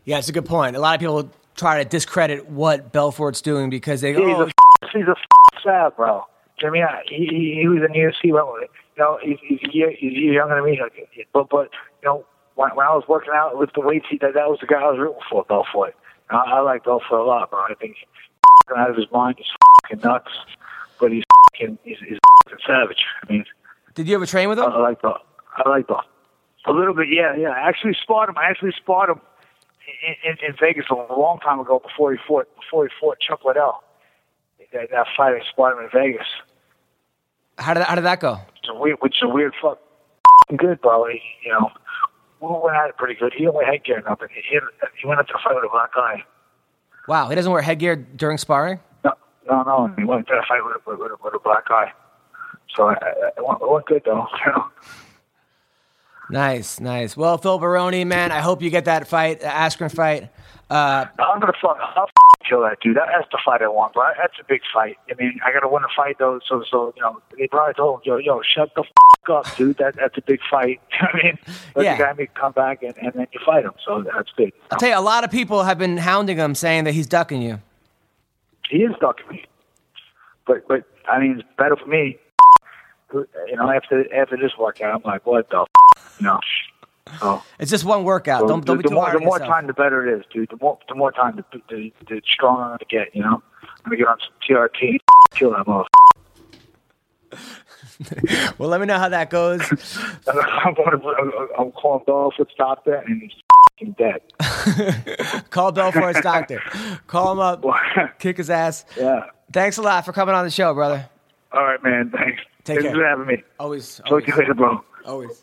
Yeah, 0.04 0.18
it's 0.18 0.28
a 0.28 0.32
good 0.32 0.46
point. 0.46 0.76
A 0.76 0.80
lot 0.80 0.94
of 0.94 1.00
people 1.00 1.30
try 1.56 1.82
to 1.82 1.88
discredit 1.88 2.48
what 2.48 2.92
Belfort's 2.92 3.42
doing 3.42 3.70
because 3.70 4.00
they 4.00 4.12
go, 4.12 4.26
He's 4.26 4.36
oh, 4.36 4.42
a 4.42 4.98
he's 4.98 5.06
a 5.06 5.14
oh, 5.14 5.60
fat, 5.62 5.96
bro. 5.96 6.24
I 6.64 6.70
mean, 6.70 6.82
I- 6.82 7.02
he, 7.08 7.26
he 7.26 7.58
he 7.60 7.68
was 7.68 7.82
in 7.82 7.92
the 7.92 7.98
UFC. 7.98 8.32
Well, 8.32 8.56
you 8.60 8.68
know, 8.98 9.18
he's, 9.22 9.38
he's, 9.40 9.58
he's 9.98 10.32
younger 10.32 10.56
than 10.56 10.64
me. 10.64 10.80
But, 11.32 11.48
but 11.50 11.70
you 12.02 12.08
know, 12.08 12.24
when, 12.54 12.70
when 12.70 12.86
I 12.86 12.94
was 12.94 13.04
working 13.08 13.32
out 13.34 13.56
with 13.56 13.70
the 13.74 13.80
weights, 13.80 14.06
he, 14.10 14.18
that, 14.18 14.34
that 14.34 14.48
was 14.48 14.58
the 14.60 14.66
guy 14.66 14.80
I 14.80 14.90
was 14.90 14.98
rooting 14.98 15.20
for, 15.30 15.44
Belfort. 15.44 15.94
I, 16.30 16.36
I 16.36 16.60
like 16.60 16.84
Belfort 16.84 17.20
a 17.20 17.22
lot, 17.22 17.50
bro. 17.50 17.60
I 17.60 17.74
think 17.74 17.96
he's 17.96 18.76
out 18.76 18.90
of 18.90 18.96
his 18.96 19.06
mind. 19.12 19.36
He's 19.38 19.46
fucking 19.84 20.00
nuts, 20.04 20.30
but 20.98 21.12
he's 21.12 21.22
fucking, 21.52 21.78
he's, 21.84 21.98
he's 21.98 22.18
fucking 22.44 22.58
savage. 22.66 23.04
I 23.22 23.32
mean, 23.32 23.44
Did 23.94 24.08
you 24.08 24.14
ever 24.14 24.26
train 24.26 24.48
with 24.48 24.58
him? 24.58 24.64
I 24.64 24.78
like 24.78 25.02
Bel. 25.02 25.18
I 25.56 25.68
like 25.68 25.86
Bel. 25.86 26.02
A 26.66 26.72
little 26.72 26.94
bit, 26.94 27.08
yeah, 27.10 27.34
yeah. 27.36 27.50
I 27.50 27.68
actually 27.68 27.96
sparred 28.00 28.28
him. 28.28 28.36
I 28.36 28.50
actually 28.50 28.72
sparred 28.76 29.10
him 29.10 29.20
in, 30.06 30.30
in, 30.30 30.48
in 30.48 30.54
Vegas 30.60 30.86
a 30.90 30.94
long 30.94 31.38
time 31.40 31.60
ago 31.60 31.80
before 31.80 32.12
he 32.12 32.18
fought 32.26 32.48
before 32.56 32.84
he 32.84 32.90
fought 33.00 33.18
Chuck 33.20 33.40
Liddell. 33.44 33.82
That, 34.72 34.90
that 34.90 35.06
fight 35.16 35.34
I 35.34 35.40
sparred 35.50 35.78
him 35.78 35.84
in 35.84 35.90
Vegas. 35.92 36.26
How 37.56 37.74
did 37.74 37.84
how 37.84 37.94
did 37.94 38.04
that 38.04 38.20
go? 38.20 38.38
It's 38.58 38.68
a 38.68 38.74
weird, 38.74 38.98
which 39.00 39.16
is 39.16 39.22
a 39.22 39.28
weird 39.28 39.54
fuck. 39.60 39.78
Good, 40.54 40.80
bro. 40.80 41.06
He, 41.06 41.20
you 41.44 41.52
know, 41.52 41.70
we 42.40 42.48
went 42.48 42.76
at 42.76 42.88
it 42.88 42.96
pretty 42.96 43.14
good. 43.14 43.32
He 43.32 43.40
didn't 43.40 43.54
wear 43.54 43.66
headgear 43.66 43.98
or 43.98 44.08
nothing. 44.08 44.28
He, 44.34 44.42
he, 44.50 45.06
went 45.06 45.20
into 45.20 45.34
a 45.34 45.38
fight 45.42 45.54
with 45.54 45.64
a 45.64 45.68
black 45.70 45.94
guy. 45.94 46.22
Wow, 47.06 47.28
he 47.28 47.34
doesn't 47.34 47.50
wear 47.50 47.62
headgear 47.62 47.96
during 47.96 48.38
sparring. 48.38 48.80
No, 49.48 49.62
no, 49.62 49.86
no. 49.86 49.94
He 49.96 50.04
went 50.04 50.28
into 50.28 50.32
a 50.38 50.42
fight 50.46 50.60
with 50.64 50.76
a, 50.76 50.90
with, 50.90 51.10
a, 51.12 51.16
with 51.24 51.34
a 51.34 51.38
black 51.38 51.68
guy. 51.68 51.92
So 52.76 52.88
I, 52.88 52.92
I, 52.94 52.94
it, 53.36 53.46
went, 53.46 53.60
it 53.62 53.70
went 53.70 53.86
good 53.86 54.02
though. 54.04 54.26
You 54.46 54.52
know. 54.52 54.64
Nice, 56.30 56.78
nice. 56.78 57.16
Well, 57.16 57.38
Phil 57.38 57.58
Baroni, 57.58 58.04
man, 58.04 58.32
I 58.32 58.40
hope 58.40 58.60
you 58.60 58.68
get 58.68 58.84
that 58.84 59.08
fight, 59.08 59.40
the 59.40 59.46
Askren 59.46 59.90
fight. 59.94 60.28
Uh, 60.68 61.06
I'm 61.18 61.40
gonna 61.40 61.54
fuck. 61.60 61.78
I'll 61.96 62.02
f- 62.04 62.10
kill 62.46 62.60
that 62.64 62.80
dude. 62.82 62.98
That, 62.98 63.06
that's 63.10 63.26
the 63.32 63.38
fight 63.42 63.62
I 63.62 63.68
want, 63.68 63.94
bro. 63.94 64.10
That's 64.18 64.34
a 64.38 64.44
big 64.46 64.60
fight. 64.70 64.98
I 65.10 65.14
mean, 65.14 65.40
I 65.42 65.52
gotta 65.54 65.68
win 65.68 65.84
a 65.84 65.88
fight 65.96 66.16
though. 66.18 66.38
So, 66.46 66.62
so 66.70 66.92
you 66.96 67.02
know, 67.02 67.22
they 67.38 67.46
probably 67.48 67.72
told 67.72 68.00
him, 68.00 68.02
yo, 68.04 68.16
yo, 68.18 68.42
shut 68.42 68.70
the 68.74 68.82
f- 68.82 69.30
up, 69.30 69.56
dude. 69.56 69.78
That 69.78 69.96
that's 69.96 70.18
a 70.18 70.20
big 70.20 70.40
fight. 70.50 70.82
I 71.00 71.08
mean, 71.16 71.38
let 71.74 71.84
Yeah. 71.86 71.96
the 71.96 72.02
guy 72.04 72.12
make 72.12 72.34
come 72.34 72.52
back 72.52 72.82
and, 72.82 72.94
and 72.98 73.12
then 73.14 73.26
you 73.32 73.40
fight 73.46 73.64
him. 73.64 73.72
So 73.82 74.02
that's 74.02 74.30
big. 74.36 74.52
I'll 74.70 74.78
tell 74.78 74.90
you, 74.90 74.98
a 74.98 75.00
lot 75.00 75.24
of 75.24 75.30
people 75.30 75.62
have 75.64 75.78
been 75.78 75.96
hounding 75.96 76.36
him, 76.36 76.54
saying 76.54 76.84
that 76.84 76.92
he's 76.92 77.06
ducking 77.06 77.40
you. 77.40 77.58
He 78.70 78.78
is 78.78 78.92
ducking 79.00 79.26
me, 79.30 79.44
but 80.46 80.66
but 80.68 80.84
I 81.10 81.18
mean, 81.20 81.38
it's 81.40 81.48
better 81.56 81.76
for 81.76 81.86
me. 81.86 82.18
You 83.12 83.56
know, 83.56 83.70
after 83.70 84.12
after 84.14 84.36
this 84.36 84.52
workout, 84.58 84.94
I'm 84.96 85.02
like, 85.10 85.24
what 85.26 85.48
the, 85.50 85.60
f-? 85.96 86.16
you 86.20 86.26
know. 86.26 86.40
So, 87.20 87.42
It's 87.58 87.70
just 87.70 87.86
one 87.86 88.04
workout. 88.04 88.40
so 88.40 88.48
don't 88.48 88.66
don't 88.66 88.76
the, 88.76 88.82
be 88.82 88.82
the 88.82 88.88
too 88.90 88.94
more 88.96 89.04
hard 89.06 89.16
the 89.16 89.24
more 89.24 89.36
yourself. 89.38 89.50
time, 89.50 89.66
the 89.66 89.72
better 89.72 90.06
it 90.06 90.18
is, 90.20 90.26
dude. 90.30 90.50
The 90.50 90.58
more 90.60 90.78
the 90.88 90.94
more 90.94 91.10
time, 91.10 91.36
the 91.36 91.62
the, 91.70 91.92
the 92.06 92.20
stronger 92.30 92.62
I'm 92.62 92.68
gonna 92.72 92.84
get. 92.90 93.14
You 93.16 93.22
know, 93.22 93.42
I'm 93.62 93.84
gonna 93.84 93.96
get 93.96 94.08
on 94.08 94.18
some 94.20 94.34
TRT, 94.46 94.98
kill 95.32 95.52
that 95.52 95.64
motherfucker. 95.66 95.86
Well, 98.58 98.68
let 98.68 98.80
me 98.80 98.86
know 98.86 98.98
how 98.98 99.08
that 99.08 99.28
goes. 99.28 99.60
I'm, 100.28 100.74
going 100.74 101.00
to, 101.00 101.48
I'm 101.58 101.72
calling 101.72 102.04
Belfort 102.06 102.48
Doctor, 102.56 102.94
and 102.94 103.32
f***ing 103.80 103.94
dead. 103.98 104.20
Call 105.50 105.72
Belfort's 105.72 106.20
doctor. 106.20 106.60
Call 107.06 107.32
him 107.32 107.38
up. 107.40 107.64
Kick 108.18 108.36
his 108.36 108.50
ass. 108.50 108.84
yeah. 108.96 109.24
Thanks 109.52 109.78
a 109.78 109.82
lot 109.82 110.04
for 110.04 110.12
coming 110.12 110.34
on 110.34 110.44
the 110.44 110.50
show, 110.50 110.74
brother. 110.74 111.08
All 111.52 111.64
right, 111.64 111.82
man. 111.82 112.10
Thanks. 112.10 112.42
Take 112.64 112.80
Thanks 112.80 112.82
care. 112.82 112.94
for 112.94 113.04
having 113.06 113.26
me. 113.26 113.42
Always. 113.58 113.96
Talk 113.96 114.06
always. 114.10 114.24
to 114.26 114.30
you 114.32 114.36
later, 114.38 114.54
bro. 114.54 114.84
Always. 115.06 115.42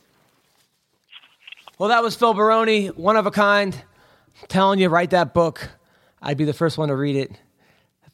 Well, 1.80 1.90
that 1.90 2.04
was 2.04 2.16
Phil 2.16 2.34
Baroni, 2.34 2.88
one 2.88 3.16
of 3.18 3.26
a 3.26 3.32
kind. 3.32 3.74
I'm 4.42 4.48
telling 4.48 4.80
you, 4.80 4.90
write 4.90 5.10
that 5.10 5.34
book. 5.34 5.68
I'd 6.22 6.38
be 6.38 6.46
the 6.46 6.54
first 6.54 6.78
one 6.78 6.90
to 6.90 6.96
read 6.96 7.16
it. 7.16 7.32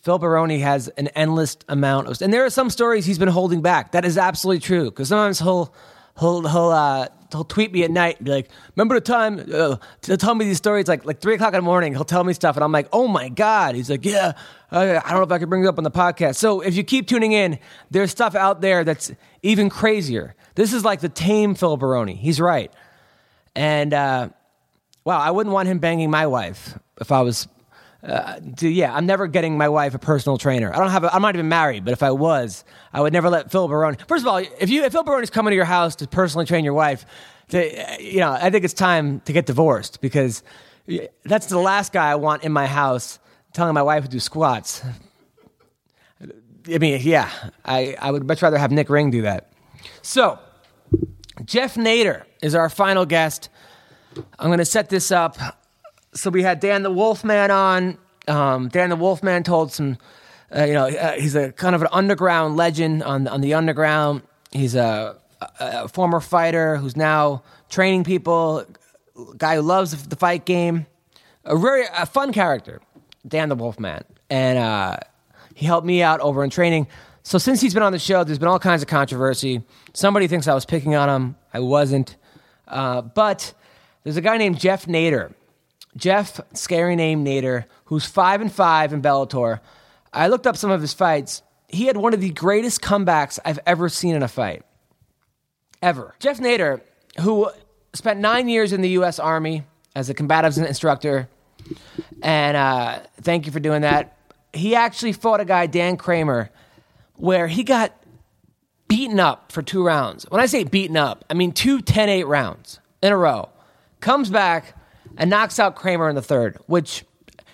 Phil 0.02 0.18
Baroni 0.18 0.60
has 0.60 0.88
an 0.90 1.10
endless 1.10 1.58
amount 1.70 2.08
of, 2.08 2.22
and 2.22 2.34
there 2.34 2.44
are 2.46 2.50
some 2.50 2.70
stories 2.72 3.06
he's 3.06 3.20
been 3.20 3.28
holding 3.28 3.62
back. 3.62 3.92
That 3.92 4.04
is 4.04 4.18
absolutely 4.18 4.62
true. 4.62 4.86
Because 4.86 5.10
sometimes 5.10 5.40
he'll 5.40 5.74
he'll 6.20 6.42
he'll 6.48 6.70
uh, 6.70 7.08
he'll 7.32 7.44
tweet 7.44 7.72
me 7.72 7.84
at 7.84 7.92
night 7.92 8.18
and 8.18 8.26
be 8.26 8.32
like, 8.32 8.50
"Remember 8.76 8.96
the 8.96 9.02
time?" 9.02 9.40
Uh, 9.52 9.78
he'll 10.06 10.18
tell 10.18 10.36
me 10.36 10.46
these 10.46 10.58
stories 10.58 10.88
like 10.88 11.06
like 11.06 11.20
three 11.20 11.36
o'clock 11.36 11.54
in 11.54 11.60
the 11.60 11.64
morning. 11.64 11.94
He'll 11.94 12.04
tell 12.04 12.24
me 12.24 12.34
stuff, 12.34 12.56
and 12.58 12.64
I'm 12.64 12.72
like, 12.72 12.88
"Oh 12.92 13.08
my 13.08 13.30
god!" 13.30 13.76
He's 13.76 13.90
like, 13.90 14.06
"Yeah, 14.06 14.34
I, 14.72 14.98
I 14.98 15.10
don't 15.10 15.18
know 15.18 15.24
if 15.24 15.32
I 15.32 15.40
can 15.40 15.50
bring 15.50 15.64
it 15.64 15.68
up 15.68 15.78
on 15.78 15.84
the 15.84 15.92
podcast." 15.92 16.36
So 16.36 16.62
if 16.62 16.76
you 16.76 16.84
keep 16.84 17.08
tuning 17.08 17.32
in, 17.32 17.60
there's 17.90 18.12
stuff 18.12 18.36
out 18.36 18.62
there 18.62 18.84
that's 18.84 19.12
even 19.44 19.70
crazier. 19.70 20.36
This 20.56 20.74
is 20.74 20.84
like 20.84 21.00
the 21.02 21.10
tame 21.10 21.56
Phil 21.56 21.78
Baroni. 21.78 22.16
He's 22.16 22.40
right. 22.40 22.72
And 23.56 23.94
uh, 23.94 24.30
wow, 25.04 25.20
I 25.20 25.32
wouldn't 25.32 25.54
want 25.54 25.68
him 25.68 25.80
banging 25.80 26.10
my 26.10 26.28
wife 26.28 26.78
if 27.00 27.12
I 27.12 27.22
was. 27.22 27.48
Uh, 28.04 28.40
to, 28.58 28.68
yeah, 28.68 28.96
I'm 28.96 29.06
never 29.06 29.28
getting 29.28 29.58
my 29.58 29.70
wife 29.70 29.94
a 29.94 30.00
personal 30.00 30.38
trainer. 30.38 30.74
I 30.74 30.78
don't 30.78 30.90
have. 30.90 31.04
A, 31.04 31.14
I'm 31.14 31.22
not 31.22 31.36
even 31.36 31.50
married, 31.50 31.86
but 31.86 31.92
if 31.92 32.02
I 32.02 32.12
was, 32.12 32.64
I 32.94 33.02
would 33.02 33.14
never 33.14 33.30
let 33.30 33.52
Phil 33.52 33.68
Baroni. 33.68 33.98
First 34.08 34.24
of 34.24 34.28
all, 34.28 34.38
if 34.38 34.70
you 34.70 34.84
if 34.84 34.92
Phil 34.92 35.04
Baroni's 35.04 35.30
coming 35.30 35.52
to 35.52 35.56
your 35.56 35.66
house 35.66 35.96
to 35.98 36.08
personally 36.08 36.46
train 36.46 36.66
your 36.66 36.74
wife, 36.74 37.06
to, 37.50 38.02
you 38.02 38.20
know, 38.20 38.32
I 38.32 38.50
think 38.50 38.66
it's 38.66 38.74
time 38.74 39.20
to 39.22 39.34
get 39.34 39.46
divorced 39.46 40.02
because 40.02 40.42
that's 41.24 41.46
the 41.48 41.60
last 41.60 41.94
guy 41.94 42.10
I 42.10 42.16
want 42.16 42.44
in 42.44 42.52
my 42.52 42.66
house 42.66 43.20
telling 43.54 43.74
my 43.74 43.84
wife 43.84 44.04
to 44.04 44.10
do 44.10 44.20
squats. 44.20 44.82
I 46.68 46.78
mean, 46.78 47.00
yeah, 47.04 47.30
I, 47.66 47.96
I 48.00 48.12
would 48.12 48.28
much 48.28 48.42
rather 48.42 48.58
have 48.58 48.72
Nick 48.72 48.90
Ring 48.90 49.12
do 49.12 49.24
that. 49.24 49.52
So, 50.02 50.40
Jeff 51.46 51.76
Nader 51.76 52.24
is 52.42 52.56
our 52.56 52.70
final 52.70 53.06
guest. 53.06 53.50
I'm 54.40 54.48
going 54.48 54.60
to 54.60 54.66
set 54.66 54.90
this 54.90 55.12
up. 55.12 55.38
So 56.14 56.30
we 56.30 56.44
had 56.44 56.60
Dan 56.60 56.84
the 56.84 56.92
Wolfman 56.92 57.52
on. 57.52 57.98
Um, 58.28 58.68
Dan 58.70 58.90
the 58.90 58.96
Wolfman 58.96 59.44
told 59.44 59.72
some, 59.72 59.98
uh, 60.56 60.64
you 60.66 60.74
know, 60.74 60.88
uh, 60.88 61.14
he's 61.14 61.36
a 61.36 61.52
kind 61.54 61.76
of 61.76 61.82
an 61.82 61.88
underground 61.92 62.58
legend 62.58 63.04
on 63.04 63.28
on 63.28 63.42
the 63.42 63.54
underground. 63.54 64.22
He's 64.52 64.76
a, 64.76 65.18
a, 65.42 65.48
a 65.60 65.88
former 65.88 66.20
fighter 66.20 66.78
who's 66.78 66.96
now 66.96 67.44
training 67.70 68.04
people. 68.04 68.66
Guy 69.38 69.56
who 69.56 69.62
loves 69.62 70.08
the 70.08 70.16
fight 70.16 70.46
game. 70.46 70.86
A 71.46 71.58
very 71.58 71.86
a 71.98 72.06
fun 72.06 72.34
character, 72.34 72.82
Dan 73.28 73.50
the 73.50 73.56
Wolfman, 73.56 74.04
and 74.30 74.58
uh, 74.60 74.98
he 75.56 75.66
helped 75.66 75.88
me 75.88 76.04
out 76.04 76.20
over 76.20 76.44
in 76.44 76.50
training. 76.50 76.88
So 77.24 77.38
since 77.38 77.62
he's 77.62 77.74
been 77.74 77.84
on 77.84 77.92
the 77.92 78.00
show, 78.00 78.24
there's 78.24 78.40
been 78.40 78.48
all 78.48 78.60
kinds 78.60 78.82
of 78.82 78.88
controversy. 78.88 79.64
Somebody 79.94 80.28
thinks 80.28 80.48
I 80.48 80.54
was 80.54 80.66
picking 80.66 80.96
on 80.96 81.10
him. 81.10 81.36
I 81.54 81.60
wasn't. 81.60 82.16
Uh, 82.68 83.02
but 83.02 83.54
there's 84.04 84.18
a 84.18 84.22
guy 84.22 84.38
named 84.38 84.60
Jeff 84.60 84.86
Nader. 84.86 85.34
Jeff, 85.96 86.40
scary 86.54 86.96
name 86.96 87.26
Nader, 87.26 87.66
who's 87.86 88.06
five 88.06 88.42
and 88.42 88.52
five 88.52 88.94
in 88.94 89.02
Bellator. 89.02 89.60
I 90.14 90.28
looked 90.28 90.48
up 90.48 90.58
some 90.58 90.72
of 90.72 90.82
his 90.82 90.94
fights. 90.94 91.42
He 91.68 91.86
had 91.86 91.98
one 91.98 92.14
of 92.14 92.22
the 92.22 92.32
greatest 92.32 92.82
comebacks 92.82 93.40
I've 93.44 93.60
ever 93.66 93.90
seen 93.90 94.16
in 94.16 94.24
a 94.24 94.28
fight. 94.28 94.64
Ever. 95.82 96.16
Jeff 96.20 96.40
Nader, 96.40 96.82
who 97.20 97.50
spent 97.94 98.20
nine 98.20 98.48
years 98.48 98.72
in 98.72 98.82
the 98.82 98.90
U.S. 98.90 99.20
Army 99.20 99.64
as 99.96 100.10
a 100.10 100.14
combatives 100.14 100.64
instructor, 100.64 101.28
and 102.22 102.56
uh, 102.56 103.00
thank 103.22 103.46
you 103.46 103.52
for 103.52 103.60
doing 103.60 103.82
that. 103.82 104.18
He 104.54 104.76
actually 104.76 105.14
fought 105.14 105.40
a 105.40 105.46
guy, 105.46 105.66
Dan 105.66 105.98
Kramer, 105.98 106.50
where 107.16 107.48
he 107.48 107.64
got 107.64 107.94
beaten 108.88 109.20
up 109.20 109.52
for 109.52 109.62
two 109.62 109.86
rounds. 109.86 110.26
When 110.30 110.42
I 110.42 110.46
say 110.46 110.64
beaten 110.64 110.98
up, 110.98 111.24
I 111.30 111.34
mean 111.34 111.52
two 111.52 111.82
10 111.82 112.10
8 112.10 112.24
rounds 112.26 112.80
in 113.02 113.12
a 113.12 113.18
row. 113.18 113.50
Comes 114.02 114.30
back 114.30 114.76
and 115.18 115.30
knocks 115.30 115.60
out 115.60 115.76
Kramer 115.76 116.10
in 116.10 116.16
the 116.16 116.22
third, 116.22 116.58
which 116.68 117.06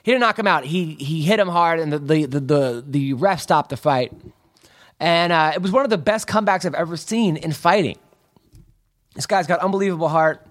he 0.03 0.11
didn't 0.11 0.21
knock 0.21 0.39
him 0.39 0.47
out. 0.47 0.63
He, 0.63 0.93
he 0.95 1.21
hit 1.21 1.39
him 1.39 1.49
hard, 1.49 1.79
and 1.79 1.91
the, 1.91 1.99
the, 1.99 2.25
the, 2.25 2.39
the, 2.39 2.83
the 2.87 3.13
ref 3.13 3.41
stopped 3.41 3.69
the 3.71 3.77
fight. 3.77 4.13
And 4.99 5.33
uh, 5.33 5.51
it 5.53 5.61
was 5.61 5.71
one 5.71 5.83
of 5.83 5.89
the 5.89 5.97
best 5.97 6.27
comebacks 6.27 6.65
I've 6.65 6.73
ever 6.73 6.97
seen 6.97 7.37
in 7.37 7.51
fighting. 7.51 7.97
This 9.15 9.27
guy's 9.27 9.47
got 9.47 9.59
unbelievable 9.59 10.09
heart. 10.09 10.47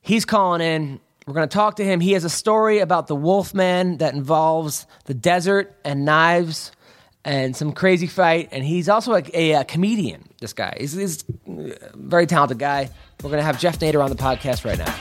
He's 0.00 0.24
calling 0.24 0.60
in. 0.60 1.00
We're 1.26 1.34
going 1.34 1.48
to 1.48 1.52
talk 1.52 1.76
to 1.76 1.84
him. 1.84 1.98
He 1.98 2.12
has 2.12 2.22
a 2.22 2.30
story 2.30 2.78
about 2.78 3.08
the 3.08 3.16
Wolfman 3.16 3.98
that 3.98 4.14
involves 4.14 4.86
the 5.06 5.14
desert 5.14 5.76
and 5.84 6.04
knives 6.04 6.70
and 7.24 7.56
some 7.56 7.72
crazy 7.72 8.06
fight. 8.06 8.50
And 8.52 8.62
he's 8.62 8.88
also 8.88 9.14
a, 9.14 9.24
a, 9.34 9.52
a 9.54 9.64
comedian, 9.64 10.28
this 10.40 10.52
guy. 10.52 10.76
He's, 10.78 10.92
he's 10.92 11.24
a 11.48 11.96
very 11.96 12.26
talented 12.26 12.60
guy. 12.60 12.90
We're 13.22 13.30
going 13.30 13.40
to 13.40 13.46
have 13.46 13.58
Jeff 13.58 13.80
Nader 13.80 14.04
on 14.04 14.10
the 14.10 14.16
podcast 14.16 14.64
right 14.64 14.78
now. 14.78 14.94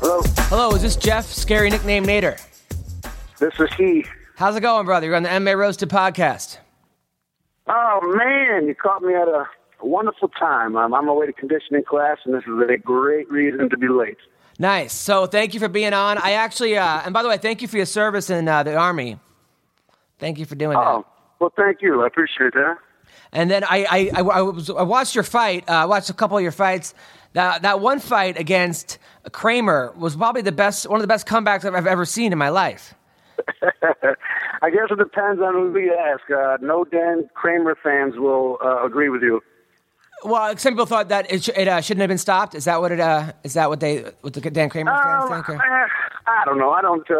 Hello, 0.00 0.22
Hello, 0.48 0.70
is 0.74 0.82
this 0.82 0.96
Jeff? 0.96 1.24
Scary 1.26 1.70
nickname 1.70 2.04
Nader. 2.04 2.40
this 3.38 3.54
is 3.58 3.72
he. 3.76 4.04
How's 4.36 4.56
it 4.56 4.60
going, 4.60 4.84
brother? 4.86 5.06
You're 5.06 5.16
on 5.16 5.22
the 5.22 5.28
MMA 5.28 5.56
Roasted 5.56 5.88
podcast. 5.88 6.58
Oh 7.66 8.00
man, 8.14 8.66
you 8.66 8.74
caught 8.74 9.02
me 9.02 9.14
at 9.14 9.28
a 9.28 9.44
wonderful 9.82 10.28
time. 10.28 10.76
I'm 10.76 10.92
on 10.92 11.06
my 11.06 11.12
way 11.12 11.26
to 11.26 11.32
conditioning 11.32 11.84
class, 11.84 12.18
and 12.24 12.34
this 12.34 12.42
is 12.42 12.52
a 12.68 12.76
great 12.76 13.30
reason 13.30 13.70
to 13.70 13.76
be 13.76 13.88
late. 13.88 14.18
Nice. 14.58 14.92
So 14.92 15.26
thank 15.26 15.54
you 15.54 15.60
for 15.60 15.68
being 15.68 15.92
on. 15.92 16.18
I 16.18 16.32
actually, 16.32 16.76
uh, 16.76 17.02
and 17.04 17.14
by 17.14 17.22
the 17.22 17.28
way, 17.28 17.38
thank 17.38 17.62
you 17.62 17.68
for 17.68 17.76
your 17.76 17.86
service 17.86 18.30
in 18.30 18.46
uh, 18.46 18.62
the 18.62 18.76
Army. 18.76 19.18
Thank 20.18 20.38
you 20.38 20.44
for 20.44 20.54
doing 20.54 20.76
that. 20.76 20.86
Oh, 20.86 21.06
well, 21.40 21.52
thank 21.56 21.82
you. 21.82 22.02
I 22.02 22.06
appreciate 22.06 22.52
that. 22.54 22.76
And 23.34 23.50
then 23.50 23.64
I, 23.64 23.84
I, 23.90 24.10
I, 24.14 24.20
I, 24.20 24.42
was, 24.42 24.70
I 24.70 24.82
watched 24.82 25.14
your 25.14 25.24
fight. 25.24 25.68
Uh, 25.68 25.72
I 25.72 25.84
watched 25.86 26.08
a 26.08 26.14
couple 26.14 26.36
of 26.36 26.42
your 26.42 26.52
fights. 26.52 26.94
That, 27.34 27.62
that 27.62 27.80
one 27.80 27.98
fight 27.98 28.38
against 28.38 28.98
Kramer 29.32 29.92
was 29.96 30.14
probably 30.14 30.42
the 30.42 30.52
best, 30.52 30.88
one 30.88 30.98
of 30.98 31.02
the 31.02 31.08
best 31.08 31.26
comebacks 31.26 31.64
I've, 31.64 31.74
I've 31.74 31.86
ever 31.88 32.04
seen 32.04 32.30
in 32.32 32.38
my 32.38 32.48
life. 32.50 32.94
I 34.62 34.70
guess 34.70 34.86
it 34.90 34.98
depends 34.98 35.42
on 35.42 35.52
who 35.54 35.76
you 35.78 35.92
ask. 35.94 36.22
Uh, 36.30 36.56
no 36.60 36.84
Dan 36.84 37.28
Kramer 37.34 37.76
fans 37.82 38.14
will 38.16 38.58
uh, 38.64 38.84
agree 38.86 39.08
with 39.08 39.22
you. 39.22 39.42
Well, 40.24 40.56
some 40.56 40.72
people 40.74 40.86
thought 40.86 41.08
that 41.08 41.30
it, 41.30 41.42
sh- 41.44 41.50
it 41.56 41.68
uh, 41.68 41.80
shouldn't 41.80 42.00
have 42.02 42.08
been 42.08 42.16
stopped. 42.18 42.54
Is 42.54 42.64
that 42.64 42.80
what 42.80 42.92
it? 42.92 43.00
Uh, 43.00 43.32
is 43.42 43.54
that 43.54 43.68
what 43.68 43.80
they? 43.80 44.04
What 44.22 44.32
the 44.32 44.40
Dan 44.40 44.70
Kramer 44.70 44.92
fans 44.96 45.24
Um, 45.24 45.44
think? 45.44 45.48
or- 45.50 45.54
eh, 45.62 45.86
I 46.26 46.44
don't 46.46 46.56
know. 46.58 46.70
I 46.70 46.80
don't. 46.80 47.10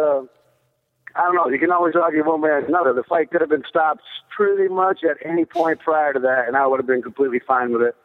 I 1.15 1.23
don't 1.23 1.35
know. 1.35 1.47
You 1.47 1.59
can 1.59 1.71
always 1.71 1.95
argue 1.95 2.25
one 2.25 2.41
way 2.41 2.49
or 2.49 2.57
another. 2.57 2.93
The 2.93 3.03
fight 3.03 3.31
could 3.31 3.41
have 3.41 3.49
been 3.49 3.63
stopped 3.69 4.01
pretty 4.35 4.67
much 4.67 4.99
at 5.03 5.17
any 5.25 5.45
point 5.45 5.79
prior 5.79 6.11
to 6.13 6.19
that, 6.19 6.47
and 6.47 6.57
I 6.57 6.67
would 6.67 6.79
have 6.79 6.87
been 6.87 7.01
completely 7.01 7.39
fine 7.39 7.71
with 7.71 7.81
it. 7.83 7.95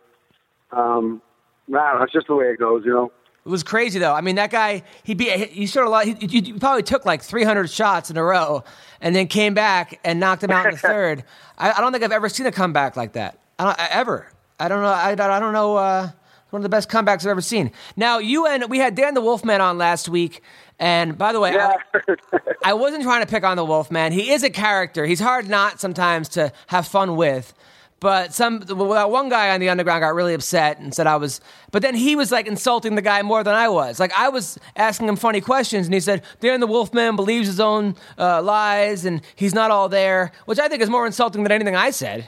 Um, 0.72 1.20
I 1.68 1.72
don't 1.72 1.98
know. 1.98 2.02
It's 2.04 2.12
just 2.12 2.26
the 2.28 2.34
way 2.36 2.46
it 2.46 2.58
goes, 2.58 2.84
you 2.84 2.92
know. 2.92 3.12
It 3.44 3.48
was 3.48 3.62
crazy 3.62 3.98
though. 3.98 4.12
I 4.12 4.20
mean, 4.20 4.36
that 4.36 4.50
guy 4.50 4.82
he 5.02 5.14
beat 5.14 5.48
he 5.50 5.66
sort 5.66 5.86
of 5.86 5.92
like 5.92 6.20
he, 6.20 6.26
he 6.40 6.52
probably 6.52 6.82
took 6.82 7.06
like 7.06 7.22
300 7.22 7.70
shots 7.70 8.10
in 8.10 8.16
a 8.16 8.22
row, 8.22 8.64
and 9.00 9.16
then 9.16 9.26
came 9.28 9.54
back 9.54 9.98
and 10.04 10.20
knocked 10.20 10.44
him 10.44 10.50
out 10.50 10.66
in 10.66 10.72
the 10.72 10.76
third. 10.78 11.24
I, 11.58 11.72
I 11.72 11.80
don't 11.80 11.90
think 11.92 12.04
I've 12.04 12.12
ever 12.12 12.28
seen 12.28 12.46
a 12.46 12.52
comeback 12.52 12.96
like 12.96 13.14
that. 13.14 13.38
I 13.58 13.64
don't, 13.64 13.80
I- 13.80 13.88
ever. 13.92 14.26
I 14.58 14.68
don't 14.68 14.82
know. 14.82 14.88
I, 14.88 15.12
I 15.12 15.40
don't 15.40 15.54
know. 15.54 15.76
Uh, 15.76 16.10
one 16.50 16.60
of 16.60 16.62
the 16.64 16.68
best 16.68 16.90
comebacks 16.90 17.20
I've 17.20 17.28
ever 17.28 17.40
seen. 17.40 17.72
Now 17.96 18.18
you 18.18 18.46
and 18.46 18.68
we 18.68 18.78
had 18.78 18.94
Dan 18.94 19.14
the 19.14 19.20
Wolfman 19.22 19.60
on 19.62 19.78
last 19.78 20.08
week, 20.08 20.42
and 20.80 21.16
by 21.16 21.32
the 21.32 21.38
way, 21.38 21.52
Yeah. 21.52 21.76
I, 21.94 22.38
I 22.70 22.72
wasn't 22.74 23.04
trying 23.04 23.20
to 23.24 23.30
pick 23.30 23.44
on 23.44 23.56
the 23.56 23.64
Wolfman. 23.64 24.10
He 24.10 24.32
is 24.32 24.42
a 24.42 24.50
character. 24.50 25.06
He's 25.06 25.20
hard 25.20 25.48
not 25.48 25.78
sometimes 25.80 26.28
to 26.30 26.52
have 26.66 26.88
fun 26.88 27.14
with. 27.14 27.54
But 28.00 28.32
some 28.32 28.64
well, 28.66 29.10
one 29.10 29.28
guy 29.28 29.50
on 29.52 29.60
the 29.60 29.68
underground 29.68 30.00
got 30.00 30.14
really 30.14 30.32
upset 30.32 30.78
and 30.78 30.94
said 30.94 31.06
I 31.06 31.16
was. 31.16 31.42
But 31.70 31.82
then 31.82 31.94
he 31.94 32.16
was 32.16 32.32
like 32.32 32.46
insulting 32.46 32.94
the 32.94 33.02
guy 33.02 33.20
more 33.20 33.44
than 33.44 33.54
I 33.54 33.68
was. 33.68 34.00
Like 34.00 34.10
I 34.16 34.30
was 34.30 34.58
asking 34.74 35.06
him 35.06 35.16
funny 35.16 35.42
questions, 35.42 35.86
and 35.86 35.92
he 35.92 36.00
said, 36.00 36.22
"Dan 36.40 36.60
the 36.60 36.66
Wolfman 36.66 37.14
believes 37.14 37.46
his 37.46 37.60
own 37.60 37.94
uh, 38.18 38.40
lies, 38.40 39.04
and 39.04 39.20
he's 39.36 39.52
not 39.54 39.70
all 39.70 39.90
there," 39.90 40.32
which 40.46 40.58
I 40.58 40.66
think 40.68 40.80
is 40.80 40.88
more 40.88 41.04
insulting 41.04 41.42
than 41.42 41.52
anything 41.52 41.76
I 41.76 41.90
said. 41.90 42.26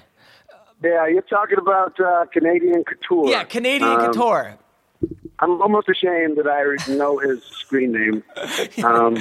Yeah, 0.85 1.07
you're 1.07 1.23
talking 1.23 1.57
about 1.59 1.99
uh, 1.99 2.27
Canadian 2.31 2.85
Couture. 2.85 3.31
Yeah, 3.31 3.45
Canadian 3.45 3.93
Um, 3.93 4.13
Couture. 4.13 4.59
I'm 5.43 5.61
almost 5.61 5.89
ashamed 5.89 6.39
that 6.39 6.47
I 6.47 6.91
know 6.93 7.19
his 7.19 7.43
screen 7.45 7.93
name. 7.93 8.23
Um, 8.85 9.17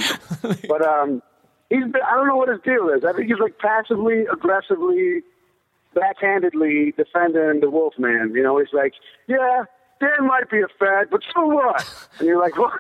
but 0.67 0.81
um, 0.81 1.21
he's 1.69 1.83
been, 1.83 2.01
I 2.07 2.15
don't 2.15 2.27
know 2.27 2.35
what 2.37 2.49
his 2.49 2.61
deal 2.61 2.89
is. 2.89 3.03
I 3.03 3.11
think 3.13 3.27
he's 3.27 3.39
like 3.39 3.57
passively, 3.59 4.25
aggressively, 4.31 5.21
backhandedly 5.95 6.95
defending 6.95 7.59
the 7.59 7.69
Wolfman. 7.69 8.33
You 8.33 8.43
know, 8.43 8.57
he's 8.59 8.73
like, 8.73 8.93
yeah, 9.27 9.65
Dan 10.01 10.27
might 10.27 10.49
be 10.49 10.59
a 10.59 10.67
fad, 10.79 11.07
but 11.09 11.21
so 11.33 11.45
what? 11.45 11.87
And 12.19 12.27
you're 12.27 12.39
like, 12.39 12.57
what? 12.57 12.73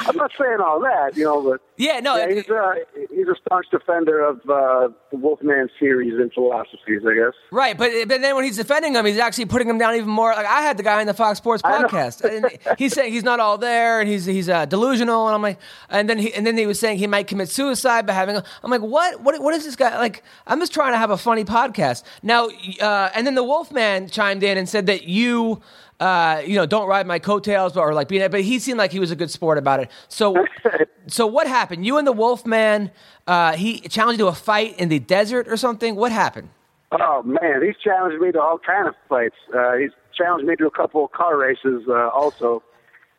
I'm 0.00 0.16
not 0.16 0.30
saying 0.38 0.58
all 0.60 0.80
that, 0.80 1.16
you 1.16 1.24
know, 1.24 1.42
but 1.42 1.60
Yeah, 1.76 2.00
no, 2.00 2.16
yeah, 2.16 2.34
he's, 2.34 2.50
uh, 2.50 2.74
he's 3.10 3.26
a 3.28 3.34
staunch 3.44 3.66
defender 3.70 4.20
of 4.20 4.36
uh, 4.48 4.88
the 5.10 5.16
Wolfman 5.16 5.68
series 5.78 6.14
and 6.14 6.32
philosophies, 6.32 7.02
I 7.06 7.14
guess. 7.14 7.32
Right, 7.50 7.76
but 7.76 7.90
but 8.06 8.20
then 8.20 8.34
when 8.34 8.44
he's 8.44 8.56
defending 8.56 8.94
him, 8.94 9.04
he's 9.06 9.18
actually 9.18 9.46
putting 9.46 9.68
him 9.68 9.78
down 9.78 9.94
even 9.94 10.10
more. 10.10 10.32
Like 10.32 10.46
I 10.46 10.60
had 10.60 10.76
the 10.76 10.82
guy 10.82 11.00
in 11.00 11.06
the 11.06 11.14
Fox 11.14 11.38
Sports 11.38 11.62
podcast, 11.62 12.24
and 12.24 12.58
he's 12.78 12.92
saying 12.92 13.12
he's 13.12 13.24
not 13.24 13.40
all 13.40 13.56
there, 13.58 14.00
and 14.00 14.08
he's 14.08 14.26
he's 14.26 14.48
uh, 14.48 14.66
delusional, 14.66 15.26
and 15.26 15.34
I'm 15.34 15.42
like, 15.42 15.58
and 15.88 16.08
then 16.08 16.18
he 16.18 16.32
and 16.34 16.46
then 16.46 16.56
he 16.58 16.66
was 16.66 16.78
saying 16.78 16.98
he 16.98 17.06
might 17.06 17.26
commit 17.26 17.48
suicide 17.48 18.06
by 18.06 18.12
having. 18.12 18.36
I'm 18.36 18.70
like, 18.70 18.82
what 18.82 19.22
what 19.22 19.40
what 19.42 19.54
is 19.54 19.64
this 19.64 19.76
guy 19.76 19.98
like? 19.98 20.22
I'm 20.46 20.60
just 20.60 20.74
trying 20.74 20.92
to 20.92 20.98
have 20.98 21.10
a 21.10 21.18
funny 21.18 21.44
podcast 21.44 22.02
now. 22.22 22.48
Uh, 22.80 23.10
and 23.14 23.26
then 23.26 23.34
the 23.34 23.44
Wolfman 23.44 24.08
chimed 24.08 24.42
in 24.42 24.58
and 24.58 24.68
said 24.68 24.86
that 24.86 25.04
you. 25.04 25.60
Uh, 25.98 26.42
you 26.46 26.56
know, 26.56 26.66
don't 26.66 26.86
ride 26.88 27.06
my 27.06 27.18
coattails, 27.18 27.76
or 27.76 27.94
like 27.94 28.08
being, 28.08 28.30
but 28.30 28.42
he 28.42 28.58
seemed 28.58 28.78
like 28.78 28.92
he 28.92 29.00
was 29.00 29.10
a 29.10 29.16
good 29.16 29.30
sport 29.30 29.56
about 29.56 29.80
it. 29.80 29.90
So, 30.08 30.44
so 31.06 31.26
what 31.26 31.46
happened? 31.46 31.86
You 31.86 31.96
and 31.96 32.06
the 32.06 32.12
Wolfman, 32.12 32.90
uh, 33.26 33.52
he 33.52 33.80
challenged 33.80 34.20
you 34.20 34.26
to 34.26 34.30
a 34.30 34.34
fight 34.34 34.78
in 34.78 34.90
the 34.90 34.98
desert 34.98 35.48
or 35.48 35.56
something. 35.56 35.96
What 35.96 36.12
happened? 36.12 36.50
Oh 36.92 37.22
man, 37.22 37.62
he's 37.64 37.76
challenged 37.82 38.20
me 38.20 38.30
to 38.32 38.40
all 38.40 38.58
kind 38.58 38.86
of 38.88 38.94
fights. 39.08 39.36
Uh, 39.56 39.76
he's 39.76 39.90
challenged 40.16 40.46
me 40.46 40.54
to 40.56 40.66
a 40.66 40.70
couple 40.70 41.04
of 41.04 41.12
car 41.12 41.36
races 41.36 41.82
uh, 41.88 42.08
also. 42.08 42.62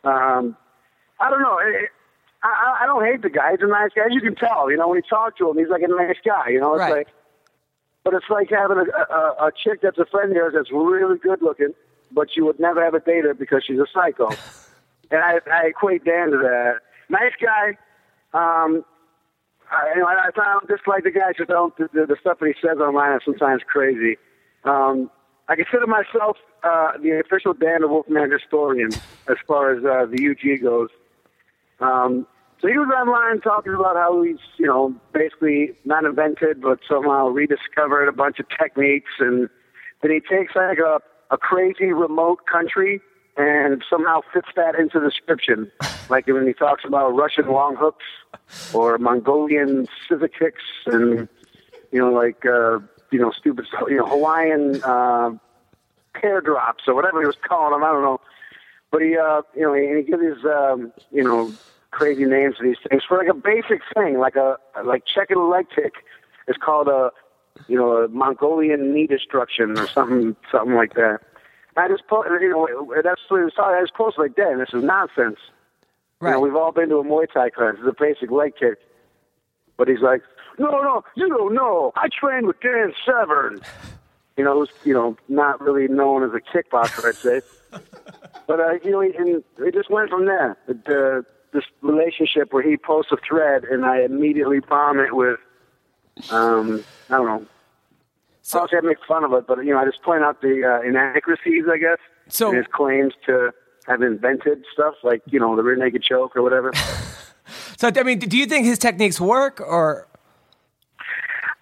Um, 0.04 0.56
I 1.20 1.30
don't 1.32 1.42
know. 1.42 1.58
I, 1.60 1.88
I, 2.44 2.78
I 2.84 2.86
don't 2.86 3.04
hate 3.04 3.24
the 3.24 3.30
guy. 3.30 3.52
He's 3.52 3.60
a 3.62 3.68
nice 3.68 3.90
guy. 3.96 4.04
As 4.06 4.12
you 4.14 4.22
can 4.22 4.36
tell, 4.36 4.70
you 4.70 4.78
know, 4.78 4.88
when 4.88 4.98
you 4.98 5.04
talk 5.10 5.36
to 5.40 5.50
him, 5.50 5.58
he's 5.58 5.68
like 5.70 5.82
a 5.82 5.88
nice 5.88 6.16
guy. 6.24 6.50
You 6.50 6.60
know, 6.62 6.74
it's 6.76 6.80
Right. 6.82 6.92
like, 6.98 7.08
but 8.04 8.14
it's 8.14 8.30
like 8.30 8.50
having 8.52 8.78
a, 8.78 9.14
a, 9.14 9.48
a 9.48 9.52
chick 9.52 9.82
that's 9.82 9.98
a 9.98 10.06
friend 10.06 10.30
of 10.32 10.36
yours 10.36 10.54
that's 10.56 10.72
really 10.72 11.18
good 11.18 11.42
looking, 11.42 11.74
but 12.12 12.36
you 12.36 12.46
would 12.46 12.60
never 12.60 12.84
have 12.84 12.94
a 12.94 13.00
date 13.00 13.24
her 13.24 13.34
because 13.34 13.64
she's 13.66 13.80
a 13.80 13.88
psycho. 13.94 14.30
and 15.12 15.22
I, 15.22 15.40
I 15.52 15.68
equate 15.68 16.04
Dan 16.06 16.32
to 16.32 16.38
that. 16.38 16.80
Nice 17.10 17.34
guy. 17.42 17.78
Um, 18.34 18.84
I, 19.72 19.94
you 19.96 20.02
know, 20.02 20.08
I, 20.08 20.28
I 20.28 20.32
found 20.36 20.68
just 20.70 20.88
like 20.88 21.04
the 21.04 21.12
guys 21.12 21.34
who 21.38 21.46
don't 21.46 21.76
the, 21.78 21.90
the, 21.94 22.06
the 22.06 22.18
stuff 22.20 22.40
that 22.40 22.48
he 22.48 22.56
says 22.62 22.78
online 22.78 23.16
is 23.18 23.22
sometimes 23.26 23.62
crazy. 23.68 24.18
Um, 24.64 25.10
I 25.48 25.56
consider 25.56 25.88
myself 25.88 26.38
uh, 26.64 26.98
the 27.02 27.22
official 27.24 27.54
Dan 27.54 27.82
the 27.82 27.88
Wolfman 27.88 28.32
historian 28.32 28.92
as 29.30 29.38
far 29.48 29.72
as 29.72 29.84
uh, 29.84 30.06
the 30.06 30.30
UG 30.30 30.62
goes. 30.62 30.90
Um, 31.80 32.28
so 32.60 32.68
he 32.68 32.78
was 32.78 32.90
online 32.90 33.40
talking 33.42 33.74
about 33.74 33.96
how 33.96 34.22
he's, 34.24 34.40
you 34.58 34.66
know, 34.66 34.96
basically 35.14 35.76
not 35.86 36.06
invented, 36.06 36.62
but 36.62 36.80
somehow 36.90 37.28
rediscovered 37.28 38.08
a 38.08 38.12
bunch 38.12 38.40
of 38.40 38.48
techniques, 38.50 39.12
and 39.20 39.48
then 40.02 40.12
he 40.12 40.20
takes 40.20 40.56
like 40.56 40.80
a, 40.80 41.00
a 41.32 41.38
crazy 41.38 41.92
remote 41.92 42.46
country 42.46 43.02
and 43.36 43.84
somehow 43.90 44.22
fits 44.34 44.48
that 44.56 44.76
into 44.76 45.00
the 45.00 45.10
description. 45.10 45.72
Like 46.10 46.26
when 46.28 46.48
he 46.48 46.54
talks 46.54 46.86
about 46.86 47.10
Russian 47.18 47.50
long 47.50 47.76
hooks 47.76 48.06
or 48.74 48.98
Mongolian 48.98 49.90
civic 50.08 50.40
kicks 50.40 50.64
and, 50.86 51.28
you 51.92 52.00
know, 52.00 52.14
like, 52.14 52.46
uh, 52.46 52.80
you 53.12 53.20
know, 53.20 53.32
stupid, 53.32 53.66
you 53.90 53.98
know, 53.98 54.06
Hawaiian 54.06 54.82
uh, 54.86 55.32
pear 56.14 56.40
drops 56.40 56.86
or 56.88 56.96
whatever 56.96 57.20
he 57.20 57.28
was 57.28 57.36
calling 57.46 57.74
them. 57.74 57.84
I 57.84 57.92
don't 57.92 58.04
know. 58.04 58.22
But 58.90 59.02
he, 59.02 59.18
uh, 59.18 59.42
you 59.54 59.64
know, 59.64 59.74
he, 59.74 59.98
he 59.98 60.04
gives 60.04 60.22
these, 60.22 60.46
um, 60.46 60.94
you 61.12 61.26
know, 61.26 61.52
crazy 61.92 62.24
names 62.24 62.56
to 62.56 62.64
these 62.64 62.78
things 62.88 63.04
for 63.06 63.18
like 63.18 63.28
a 63.28 63.34
basic 63.34 63.82
thing, 63.94 64.18
like 64.20 64.38
a 64.38 64.58
like 64.86 65.04
checking 65.06 65.36
a 65.36 65.46
leg 65.46 65.66
kick 65.76 65.94
is 66.48 66.56
called 66.56 66.88
a, 66.88 67.12
you 67.68 67.78
know, 67.78 68.08
Mongolian 68.10 68.94
knee 68.94 69.08
destruction 69.08 69.78
or 69.78 69.88
something, 69.88 70.36
something 70.52 70.76
like 70.76 70.94
that. 70.96 71.20
I 71.76 71.88
just, 71.88 72.08
po- 72.08 72.26
you 72.26 72.50
know, 72.50 72.94
that's 73.04 73.22
what 73.28 73.44
was. 73.44 73.54
I 73.58 73.82
just 73.82 73.94
posted 73.94 74.20
like, 74.20 74.36
that. 74.36 74.52
And 74.52 74.62
this 74.62 74.74
is 74.74 74.84
nonsense." 74.84 75.40
You 76.22 76.32
know, 76.32 76.40
we've 76.40 76.56
all 76.56 76.72
been 76.72 76.90
to 76.90 76.98
a 76.98 77.04
Muay 77.04 77.32
Thai 77.32 77.52
class. 77.52 77.76
It's 77.78 77.88
a 77.88 77.94
basic 77.98 78.32
leg 78.32 78.54
kick. 78.60 78.80
But 79.78 79.88
he's 79.88 80.02
like, 80.02 80.24
no, 80.58 80.82
no, 80.82 81.04
you 81.16 81.30
don't 81.30 81.54
know. 81.54 81.92
I 81.96 82.08
trained 82.10 82.48
with 82.48 82.60
Dan 82.60 82.94
Severn. 83.06 83.62
You 84.36 84.44
know, 84.44 84.60
who's, 84.60 84.70
you 84.84 84.94
know, 84.94 85.16
not 85.30 85.62
really 85.62 85.88
known 85.88 86.24
as 86.24 86.32
a 86.32 86.40
kickboxer, 86.40 87.06
I'd 87.06 87.16
say. 87.16 87.42
but, 88.48 88.60
uh, 88.60 88.74
you 88.84 88.92
know, 88.92 89.02
and 89.02 89.44
it 89.60 89.74
just 89.74 89.90
went 89.90 90.10
from 90.10 90.26
there. 90.26 90.58
The, 90.68 91.26
this 91.54 91.64
relationship 91.82 92.54
where 92.54 92.68
he 92.68 92.78
posts 92.78 93.12
a 93.12 93.18
thread 93.18 93.64
and 93.64 93.86
I 93.86 94.02
immediately 94.02 94.60
bomb 94.60 95.00
it 95.00 95.16
with, 95.16 95.40
um, 96.32 96.84
I 97.10 97.18
don't 97.18 97.26
know. 97.26 97.46
So- 98.42 98.60
Obviously, 98.60 98.78
I 98.78 98.90
make 98.90 98.98
fun 99.08 99.24
of 99.24 99.34
it, 99.34 99.46
but, 99.48 99.66
you 99.66 99.74
know, 99.74 99.80
I 99.80 99.86
just 99.86 100.02
point 100.04 100.24
out 100.24 100.42
the 100.42 100.64
uh, 100.64 100.88
inaccuracies, 100.88 101.66
I 101.72 101.78
guess, 101.78 101.98
So- 102.30 102.50
in 102.52 102.58
his 102.58 102.66
claims 102.72 103.14
to 103.26 103.52
have 103.88 104.02
invented 104.02 104.64
stuff 104.74 104.96
like, 105.04 105.22
you 105.28 105.40
know, 105.40 105.56
the 105.56 105.64
rear 105.64 105.76
naked 105.76 106.04
choke 106.04 106.36
or 106.36 106.42
whatever. 106.44 106.72
So 107.78 107.92
I 107.96 108.04
mean, 108.04 108.18
do 108.20 108.36
you 108.38 108.48
think 108.48 108.66
his 108.66 108.80
techniques 108.80 109.22
work, 109.22 109.62
or 109.62 110.08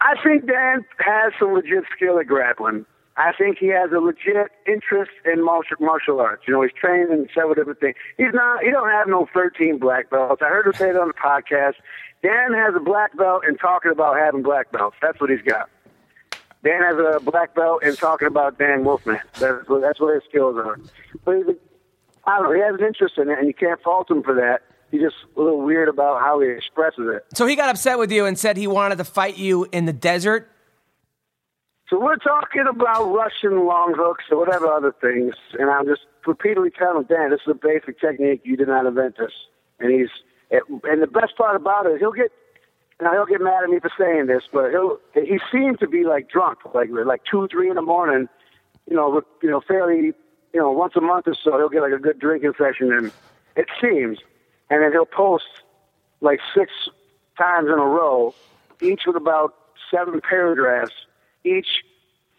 I 0.02 0.16
think 0.24 0.48
Dan 0.48 0.86
has 1.00 1.34
some 1.38 1.54
legit 1.54 1.84
skill 1.96 2.18
at 2.20 2.26
grappling. 2.28 2.86
I 3.18 3.32
think 3.38 3.58
he 3.60 3.68
has 3.68 3.92
a 3.92 4.00
legit 4.00 4.48
interest 4.66 5.12
in 5.26 5.44
martial, 5.44 5.78
martial 5.80 6.20
arts. 6.20 6.44
You 6.48 6.54
know, 6.54 6.62
he's 6.62 6.72
trained 6.74 7.12
in 7.12 7.28
several 7.36 7.54
different 7.54 7.80
things. 7.82 7.96
He's 8.18 8.34
not. 8.34 8.64
He 8.64 8.72
don't 8.72 8.90
have 8.90 9.08
no 9.08 9.28
13 9.34 9.78
black 9.78 10.10
belts. 10.10 10.42
I 10.42 10.50
heard 10.50 10.66
him 10.68 10.74
say 10.74 10.90
it 10.90 10.98
on 10.98 11.10
the 11.10 11.14
podcast. 11.14 11.76
Dan 12.26 12.54
has 12.54 12.74
a 12.76 12.80
black 12.80 13.16
belt 13.16 13.44
and 13.46 13.60
talking 13.60 13.92
about 13.92 14.18
having 14.18 14.42
black 14.42 14.72
belts. 14.72 14.96
That's 15.00 15.22
what 15.22 15.30
he's 15.30 15.44
got. 15.44 15.70
Dan 16.64 16.82
has 16.82 16.96
a 16.98 17.20
black 17.20 17.54
belt 17.54 17.84
and 17.84 17.96
talking 17.96 18.28
about 18.28 18.58
Dan 18.58 18.84
Wolfman. 18.84 19.20
That's 19.38 19.70
what, 19.70 19.82
that's 19.82 20.00
what 20.00 20.16
his 20.16 20.24
skills 20.28 20.58
are. 20.58 20.80
But 21.24 21.38
he's 21.38 21.46
a, 21.46 21.56
I 22.26 22.38
don't 22.38 22.46
know. 22.46 22.54
He 22.54 22.62
has 22.62 22.74
an 22.80 22.84
interest 22.84 23.20
in 23.20 23.30
it, 23.30 23.38
and 23.38 23.48
you 23.48 23.54
can't 23.54 23.80
fault 23.84 24.10
him 24.10 24.24
for 24.24 24.34
that. 24.34 24.64
He's 24.90 25.02
just 25.02 25.18
a 25.38 25.40
little 25.40 25.62
weird 25.62 25.88
about 25.88 26.22
how 26.22 26.40
he 26.40 26.50
expresses 26.50 27.08
it. 27.14 27.26
so 27.38 27.46
he 27.46 27.56
got 27.56 27.70
upset 27.70 28.00
with 28.00 28.12
you 28.12 28.26
and 28.26 28.40
said 28.40 28.58
he 28.58 28.66
wanted 28.66 28.98
to 28.98 29.04
fight 29.04 29.38
you 29.38 29.68
in 29.72 29.86
the 29.86 29.94
desert? 29.94 30.50
So 31.90 32.00
we're 32.00 32.18
talking 32.18 32.66
about 32.68 33.14
Russian 33.14 33.68
long 33.68 33.94
hooks 33.96 34.24
or 34.32 34.40
whatever 34.40 34.66
other 34.66 34.96
things, 35.00 35.36
and 35.60 35.70
I'm 35.70 35.86
just 35.86 36.02
repeatedly 36.26 36.72
telling 36.72 37.04
Dan, 37.04 37.30
this 37.30 37.42
is 37.46 37.52
a 37.52 37.54
basic 37.54 38.00
technique. 38.00 38.42
You 38.44 38.58
did 38.58 38.68
not 38.68 38.88
invent 38.88 39.18
this. 39.20 39.32
And 39.80 39.92
he's, 39.92 40.10
and 40.52 41.02
the 41.02 41.08
best 41.08 41.36
part 41.38 41.56
about 41.56 41.86
it 41.86 42.00
he'll 42.00 42.12
get, 42.12 42.32
now 43.02 43.12
he'll 43.12 43.26
get 43.26 43.42
mad 43.42 43.64
at 43.64 43.70
me 43.70 43.80
for 43.80 43.92
saying 43.98 44.28
this, 44.28 44.44
but 44.52 44.72
he'll, 44.72 45.00
he 45.14 45.40
seems 45.52 45.80
to 45.80 45.88
be 45.88 46.04
like 46.04 46.30
drunk, 46.30 46.60
like 46.74 46.90
like 46.92 47.22
two, 47.30 47.48
three 47.50 47.70
in 47.70 47.76
the 47.76 47.82
morning, 47.82 48.28
you 48.90 48.96
know, 48.96 49.10
with, 49.10 49.26
you 49.42 49.50
know, 49.50 49.62
fairly, 49.62 50.14
you 50.54 50.62
know, 50.62 50.72
once 50.72 50.94
a 50.96 51.02
month 51.02 51.28
or 51.28 51.36
so, 51.36 51.58
he'll 51.58 51.70
get 51.70 51.82
like 51.82 51.94
a 51.94 52.00
good 52.00 52.20
drinking 52.20 52.54
session, 52.58 52.94
and 52.94 53.12
it 53.56 53.68
seems, 53.82 54.20
and 54.70 54.82
then 54.82 54.92
he'll 54.92 55.06
post 55.06 55.46
like 56.22 56.40
six 56.56 56.72
times 57.38 57.68
in 57.68 57.74
a 57.74 57.86
row 57.86 58.34
each 58.82 59.02
with 59.06 59.16
about 59.16 59.54
seven 59.92 60.22
paragraphs, 60.22 60.94
each 61.44 61.84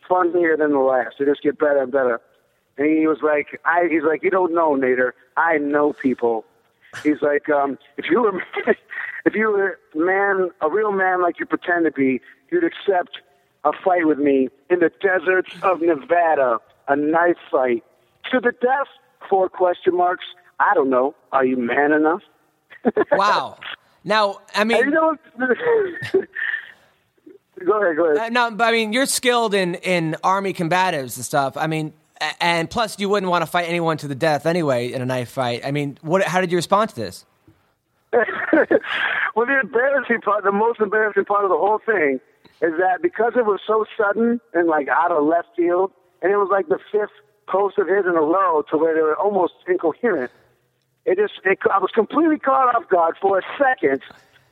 funnier 0.08 0.56
than 0.56 0.72
the 0.72 0.78
last. 0.78 1.16
They 1.18 1.24
just 1.24 1.42
get 1.42 1.58
better 1.58 1.82
and 1.82 1.92
better. 1.92 2.20
And 2.78 2.86
he 2.86 3.06
was 3.06 3.18
like, 3.22 3.60
I, 3.64 3.88
he's 3.90 4.02
like, 4.02 4.22
you 4.22 4.30
don't 4.30 4.54
know, 4.54 4.76
Nader. 4.76 5.12
I 5.36 5.58
know 5.58 5.92
people. 5.92 6.44
He's 7.02 7.22
like, 7.22 7.48
um, 7.48 7.78
if 7.96 8.06
you 8.10 8.22
were, 8.22 8.42
if 9.24 9.34
you 9.34 9.48
were 9.48 9.78
a 9.94 9.98
man, 9.98 10.50
a 10.60 10.70
real 10.70 10.92
man 10.92 11.22
like 11.22 11.38
you 11.40 11.46
pretend 11.46 11.84
to 11.84 11.90
be, 11.92 12.20
you'd 12.50 12.64
accept 12.64 13.18
a 13.64 13.72
fight 13.84 14.06
with 14.06 14.18
me 14.18 14.48
in 14.70 14.78
the 14.80 14.90
deserts 15.00 15.50
of 15.62 15.80
Nevada, 15.80 16.58
a 16.88 16.96
knife 16.96 17.36
fight 17.50 17.82
to 18.30 18.40
the 18.40 18.52
death. 18.52 18.86
Four 19.28 19.48
question 19.48 19.96
marks. 19.96 20.24
I 20.60 20.72
don't 20.74 20.88
know. 20.90 21.14
Are 21.32 21.44
you 21.44 21.56
man 21.56 21.92
enough? 21.92 22.22
Wow. 23.12 23.58
Now, 24.04 24.38
I 24.54 24.60
And 24.62 24.70
you 24.70 24.78
mean, 24.84 24.90
know, 24.90 25.16
go 27.66 27.82
ahead, 27.82 27.96
go 27.96 28.10
uh, 28.10 28.14
ahead. 28.14 28.32
no, 28.32 28.50
but 28.52 28.64
I 28.64 28.72
mean, 28.72 28.92
you're 28.92 29.06
skilled 29.06 29.54
in 29.54 29.74
in 29.76 30.14
army 30.22 30.52
combatives 30.52 31.16
and 31.16 31.24
stuff. 31.24 31.56
I 31.56 31.66
mean, 31.66 31.92
and 32.40 32.70
plus, 32.70 32.98
you 32.98 33.08
wouldn't 33.08 33.30
want 33.30 33.42
to 33.42 33.46
fight 33.50 33.68
anyone 33.68 33.96
to 33.98 34.08
the 34.08 34.14
death 34.14 34.46
anyway 34.46 34.92
in 34.92 35.02
a 35.02 35.06
knife 35.06 35.30
fight. 35.30 35.64
I 35.64 35.70
mean, 35.70 35.98
what? 36.02 36.22
How 36.22 36.40
did 36.40 36.50
you 36.50 36.56
respond 36.56 36.90
to 36.90 36.96
this? 36.96 37.24
well, 38.12 39.46
the 39.46 39.60
embarrassing 39.60 40.20
part, 40.22 40.44
the 40.44 40.52
most 40.52 40.80
embarrassing 40.80 41.24
part 41.24 41.44
of 41.44 41.50
the 41.50 41.56
whole 41.56 41.80
thing, 41.84 42.20
is 42.62 42.72
that 42.78 43.02
because 43.02 43.32
it 43.36 43.44
was 43.44 43.60
so 43.66 43.84
sudden 43.96 44.40
and 44.54 44.68
like 44.68 44.88
out 44.88 45.12
of 45.12 45.24
left 45.24 45.48
field, 45.56 45.92
and 46.22 46.32
it 46.32 46.36
was 46.36 46.48
like 46.50 46.68
the 46.68 46.78
fifth 46.90 47.10
post 47.46 47.78
of 47.78 47.88
his 47.88 48.04
in 48.06 48.16
a 48.16 48.20
row 48.20 48.62
to 48.70 48.76
where 48.76 48.94
they 48.94 49.02
were 49.02 49.16
almost 49.16 49.54
incoherent. 49.68 50.30
It 51.04 51.18
just, 51.18 51.34
it, 51.44 51.58
I 51.72 51.78
was 51.78 51.90
completely 51.94 52.38
caught 52.38 52.74
off 52.74 52.88
guard 52.88 53.16
for 53.20 53.38
a 53.38 53.42
second, 53.58 54.02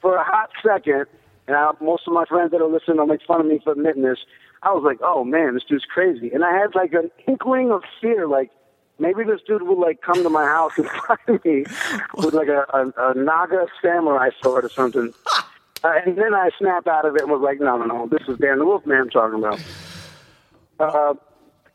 for 0.00 0.16
a 0.16 0.24
hot 0.24 0.50
second. 0.64 1.06
And 1.46 1.56
I, 1.56 1.72
most 1.80 2.06
of 2.06 2.12
my 2.12 2.24
friends 2.24 2.52
that 2.52 2.60
are 2.60 2.68
listening 2.68 2.98
will 2.98 3.06
make 3.06 3.22
fun 3.26 3.40
of 3.40 3.46
me 3.46 3.60
for 3.62 3.72
admitting 3.72 4.02
this. 4.02 4.18
I 4.64 4.72
was 4.72 4.82
like, 4.82 4.98
oh 5.02 5.24
man, 5.24 5.54
this 5.54 5.64
dude's 5.64 5.84
crazy. 5.84 6.30
And 6.32 6.44
I 6.44 6.52
had 6.52 6.74
like 6.74 6.92
an 6.94 7.10
inkling 7.28 7.70
of 7.70 7.82
fear, 8.00 8.26
like 8.26 8.50
maybe 8.98 9.24
this 9.24 9.40
dude 9.46 9.62
would 9.62 9.78
like 9.78 10.00
come 10.00 10.22
to 10.22 10.30
my 10.30 10.44
house 10.44 10.72
and 10.78 10.88
find 11.06 11.44
me 11.44 11.64
with 12.16 12.34
like 12.34 12.48
a, 12.48 12.66
a, 12.72 13.10
a 13.10 13.14
Naga 13.14 13.66
samurai 13.82 14.30
sword 14.42 14.64
or 14.64 14.70
something. 14.70 15.12
Uh, 15.84 16.00
and 16.06 16.16
then 16.16 16.32
I 16.32 16.48
snapped 16.58 16.86
out 16.86 17.04
of 17.04 17.14
it 17.14 17.20
and 17.20 17.30
was 17.30 17.42
like, 17.42 17.60
no, 17.60 17.76
no, 17.76 17.84
no, 17.84 18.06
this 18.06 18.26
is 18.26 18.38
Dan 18.38 18.58
the 18.58 18.64
Wolfman 18.64 18.96
I'm 18.96 19.10
talking 19.10 19.38
about. 19.38 19.60
Uh, 20.80 21.12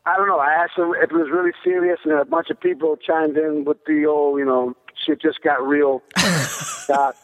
I 0.04 0.16
don't 0.16 0.26
know. 0.26 0.40
I 0.40 0.52
asked 0.52 0.76
him 0.76 0.92
if 0.96 1.12
it 1.12 1.12
was 1.12 1.30
really 1.30 1.52
serious, 1.62 2.00
and 2.02 2.14
a 2.14 2.24
bunch 2.24 2.50
of 2.50 2.58
people 2.58 2.96
chimed 2.96 3.36
in 3.36 3.64
with 3.64 3.84
the 3.84 4.06
old, 4.06 4.40
you 4.40 4.44
know, 4.44 4.74
shit 5.06 5.22
just 5.22 5.42
got 5.42 5.64
real 5.64 6.02
dot 6.88 7.16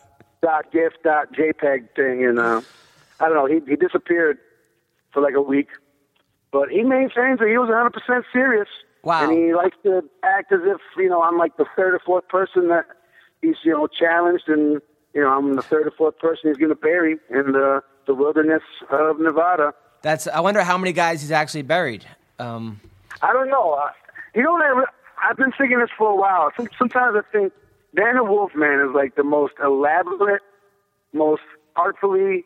dot 0.43 0.71
gif 0.71 0.93
dot 1.03 1.33
JPEG 1.33 1.89
thing, 1.97 2.25
and 2.25 2.39
uh, 2.39 2.61
I 3.19 3.29
don't 3.29 3.35
know. 3.35 3.47
He 3.47 3.61
he 3.69 3.75
disappeared 3.75 4.39
for 5.17 5.23
like 5.23 5.35
a 5.35 5.41
week, 5.41 5.69
but 6.53 6.69
he 6.69 6.83
maintains 6.83 7.39
that 7.39 7.49
he 7.49 7.57
was 7.57 7.71
100 7.71 7.91
percent 7.91 8.25
serious. 8.35 8.69
Wow. 9.03 9.25
And 9.25 9.33
he 9.33 9.55
likes 9.55 9.77
to 9.85 10.03
act 10.23 10.53
as 10.53 10.61
if 10.65 10.79
you 10.99 11.09
know 11.09 11.23
I'm 11.23 11.39
like 11.39 11.57
the 11.57 11.65
third 11.75 11.95
or 11.95 12.01
fourth 12.05 12.29
person 12.29 12.69
that 12.69 12.85
he's 13.41 13.57
you 13.65 13.73
know 13.73 13.87
challenged, 13.87 14.47
and 14.49 14.83
you 15.15 15.23
know 15.23 15.29
I'm 15.31 15.55
the 15.57 15.63
third 15.63 15.87
or 15.87 15.91
fourth 15.93 16.19
person 16.19 16.51
he's 16.51 16.59
going 16.59 16.69
to 16.69 16.75
bury 16.75 17.13
in 17.31 17.53
the 17.53 17.83
the 18.07 18.15
wilderness 18.15 18.63
of 18.91 19.19
Nevada. 19.19 19.73
That's. 20.03 20.27
I 20.29 20.41
wonder 20.41 20.63
how 20.63 20.77
many 20.77 20.93
guys 20.93 21.23
he's 21.23 21.31
actually 21.33 21.63
buried. 21.63 22.05
Um, 22.39 22.79
I 23.23 23.33
don't 23.33 23.49
know. 23.49 23.73
Uh, 23.73 23.89
you 24.35 24.43
know, 24.43 24.53
what 24.53 24.63
I- 24.63 25.31
I've 25.31 25.37
been 25.39 25.53
thinking 25.57 25.79
this 25.79 25.89
for 25.97 26.11
a 26.11 26.15
while. 26.15 26.51
Some, 26.59 26.69
sometimes 26.79 27.17
I 27.17 27.23
think 27.33 27.55
Dan 27.95 28.05
Daniel 28.05 28.27
Wolfman 28.27 28.81
is 28.87 28.95
like 28.95 29.15
the 29.17 29.25
most 29.25 29.55
elaborate, 29.65 30.43
most 31.15 31.41
artfully 31.75 32.45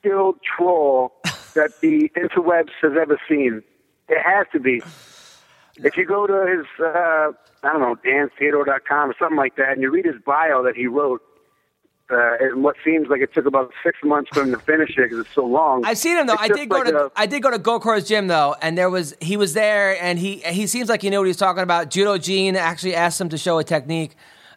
skilled 0.00 0.36
troll 0.42 1.12
that 1.58 1.80
the 1.80 2.10
interwebs 2.16 2.70
has 2.82 2.92
ever 3.00 3.18
seen. 3.28 3.62
It 4.08 4.22
has 4.24 4.46
to 4.52 4.60
be. 4.60 4.80
If 5.76 5.96
you 5.96 6.06
go 6.06 6.26
to 6.26 6.46
his, 6.56 6.66
uh, 6.80 7.32
I 7.62 7.72
don't 7.72 7.80
know, 7.80 7.96
dantheodore.com 7.96 9.10
or 9.10 9.14
something 9.18 9.36
like 9.36 9.56
that, 9.56 9.72
and 9.72 9.82
you 9.82 9.90
read 9.90 10.04
his 10.06 10.20
bio 10.24 10.62
that 10.62 10.76
he 10.76 10.86
wrote, 10.86 11.20
uh, 12.10 12.36
and 12.40 12.62
what 12.62 12.76
seems 12.84 13.08
like 13.08 13.20
it 13.20 13.34
took 13.34 13.44
about 13.44 13.72
six 13.84 13.98
months 14.02 14.30
for 14.32 14.42
him 14.42 14.50
to 14.52 14.58
finish 14.58 14.90
it 14.96 15.02
because 15.02 15.18
it's 15.18 15.34
so 15.34 15.44
long. 15.44 15.84
I've 15.84 15.98
seen 15.98 16.16
him 16.16 16.26
though. 16.26 16.34
It's 16.34 16.42
I 16.42 16.48
did 16.48 16.68
go 16.68 16.76
like 16.78 16.86
to 16.86 17.06
a- 17.06 17.10
I 17.16 17.26
did 17.26 17.42
go 17.42 17.50
to 17.50 17.58
Gokor's 17.58 18.08
gym 18.08 18.28
though, 18.28 18.56
and 18.62 18.78
there 18.78 18.88
was 18.88 19.14
he 19.20 19.36
was 19.36 19.52
there, 19.52 20.02
and 20.02 20.18
he 20.18 20.36
he 20.38 20.66
seems 20.66 20.88
like 20.88 21.02
he 21.02 21.10
knew 21.10 21.18
what 21.18 21.24
he 21.24 21.30
was 21.30 21.36
talking 21.36 21.62
about. 21.62 21.90
Judo 21.90 22.16
Gene 22.16 22.56
actually 22.56 22.94
asked 22.94 23.20
him 23.20 23.28
to 23.28 23.36
show 23.38 23.58
a 23.58 23.64
technique. 23.64 24.16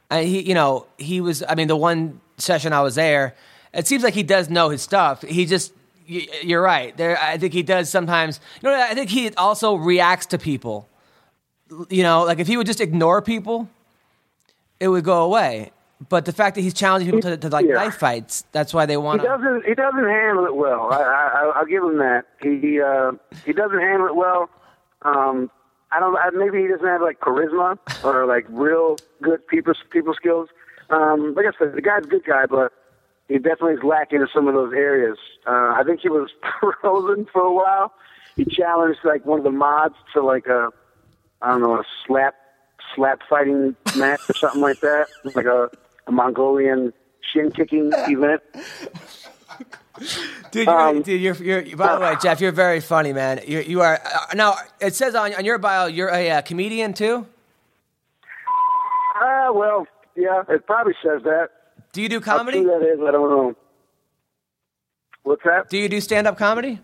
And 0.09 0.27
he, 0.27 0.41
you 0.41 0.53
know, 0.53 0.87
he 0.97 1.19
was. 1.21 1.43
I 1.47 1.55
mean, 1.55 1.67
the 1.67 1.75
one 1.75 2.21
session 2.37 2.71
I 2.73 2.81
was 2.81 2.95
there, 2.95 3.35
it 3.73 3.85
seems 3.87 4.03
like 4.03 4.13
he 4.13 4.23
does 4.23 4.49
know 4.49 4.69
his 4.69 4.81
stuff. 4.81 5.21
He 5.21 5.45
just, 5.45 5.73
you're 6.43 6.61
right. 6.61 6.95
There, 6.97 7.17
I 7.21 7.37
think 7.37 7.53
he 7.53 7.63
does 7.63 7.89
sometimes. 7.89 8.39
You 8.61 8.69
know, 8.69 8.75
I 8.79 8.93
think 8.93 9.09
he 9.09 9.33
also 9.35 9.75
reacts 9.75 10.25
to 10.27 10.37
people. 10.37 10.87
You 11.89 12.03
know, 12.03 12.23
like 12.23 12.39
if 12.39 12.47
he 12.47 12.57
would 12.57 12.67
just 12.67 12.81
ignore 12.81 13.21
people, 13.21 13.69
it 14.79 14.87
would 14.89 15.03
go 15.03 15.23
away. 15.23 15.71
But 16.09 16.25
the 16.25 16.33
fact 16.33 16.55
that 16.55 16.61
he's 16.61 16.73
challenging 16.73 17.11
people 17.11 17.29
to, 17.29 17.37
to 17.37 17.49
like 17.49 17.65
Yeah. 17.67 17.75
knife 17.75 17.95
fights, 17.95 18.43
that's 18.51 18.73
why 18.73 18.85
they 18.87 18.97
want 18.97 19.21
to. 19.21 19.27
doesn't. 19.27 19.65
He 19.65 19.75
doesn't 19.75 20.03
handle 20.03 20.45
it 20.45 20.55
well. 20.55 20.91
I, 20.91 20.97
I, 21.01 21.51
I'll 21.55 21.65
give 21.65 21.83
him 21.83 21.97
that. 21.99 22.25
He 22.41 22.81
uh, 22.81 23.11
he 23.45 23.53
doesn't 23.53 23.79
handle 23.79 24.07
it 24.07 24.15
well. 24.15 24.49
Um, 25.03 25.49
I 25.91 25.99
don't. 25.99 26.15
I, 26.17 26.29
maybe 26.31 26.59
he 26.61 26.67
doesn't 26.67 26.85
have 26.87 27.01
like 27.01 27.19
charisma 27.19 27.77
or 28.03 28.25
like 28.25 28.45
real 28.49 28.97
good 29.21 29.45
people 29.47 29.73
people 29.91 30.13
skills. 30.15 30.49
Um, 30.89 31.35
like 31.35 31.45
I 31.45 31.51
said, 31.57 31.75
the 31.75 31.81
guy's 31.81 32.03
a 32.03 32.07
good 32.07 32.25
guy, 32.25 32.47
but 32.47 32.73
he 33.31 33.37
definitely 33.37 33.75
is 33.75 33.83
lacking 33.83 34.21
in 34.21 34.27
some 34.33 34.47
of 34.47 34.53
those 34.53 34.73
areas. 34.73 35.17
Uh, 35.47 35.73
I 35.75 35.83
think 35.85 36.01
he 36.01 36.09
was 36.09 36.29
frozen 36.81 37.25
for 37.31 37.41
a 37.41 37.53
while. 37.53 37.93
He 38.35 38.45
challenged 38.45 38.99
like 39.03 39.25
one 39.25 39.39
of 39.39 39.43
the 39.43 39.51
mods 39.51 39.95
to 40.13 40.21
like 40.21 40.47
a 40.47 40.69
I 41.41 41.51
don't 41.51 41.61
know 41.61 41.75
a 41.75 41.83
slap 42.05 42.35
slap 42.95 43.21
fighting 43.29 43.75
match 43.97 44.21
or 44.29 44.33
something 44.33 44.61
like 44.61 44.79
that, 44.81 45.07
like 45.35 45.45
a, 45.45 45.69
a 46.07 46.11
Mongolian 46.11 46.93
shin 47.21 47.51
kicking 47.51 47.91
event. 47.93 48.41
Dude, 50.51 50.67
you're, 50.67 50.79
Um, 50.79 51.01
dude, 51.01 51.21
you're, 51.21 51.35
you're, 51.35 51.77
by 51.77 51.95
the 51.95 52.01
way, 52.01 52.15
Jeff, 52.21 52.41
you're 52.41 52.51
very 52.51 52.79
funny, 52.79 53.13
man. 53.13 53.41
You're, 53.45 53.61
you 53.61 53.81
are, 53.81 53.99
uh, 54.03 54.33
now, 54.33 54.55
it 54.79 54.95
says 54.95 55.15
on, 55.15 55.33
on 55.35 55.45
your 55.45 55.57
bio, 55.59 55.85
you're 55.85 56.09
a 56.09 56.31
uh, 56.31 56.41
comedian 56.41 56.93
too? 56.93 57.27
Ah, 59.15 59.51
well, 59.53 59.85
yeah, 60.15 60.43
it 60.49 60.65
probably 60.65 60.95
says 61.03 61.21
that. 61.23 61.49
Do 61.93 62.01
you 62.01 62.09
do 62.09 62.21
comedy? 62.21 62.61
true 62.61 62.79
that 62.79 62.85
is, 62.85 62.99
I 63.05 63.11
don't 63.11 63.29
know. 63.29 63.55
What's 65.23 65.43
that? 65.43 65.69
Do 65.69 65.77
you 65.77 65.89
do 65.89 66.01
stand 66.01 66.27
up 66.27 66.37
comedy? 66.37 66.79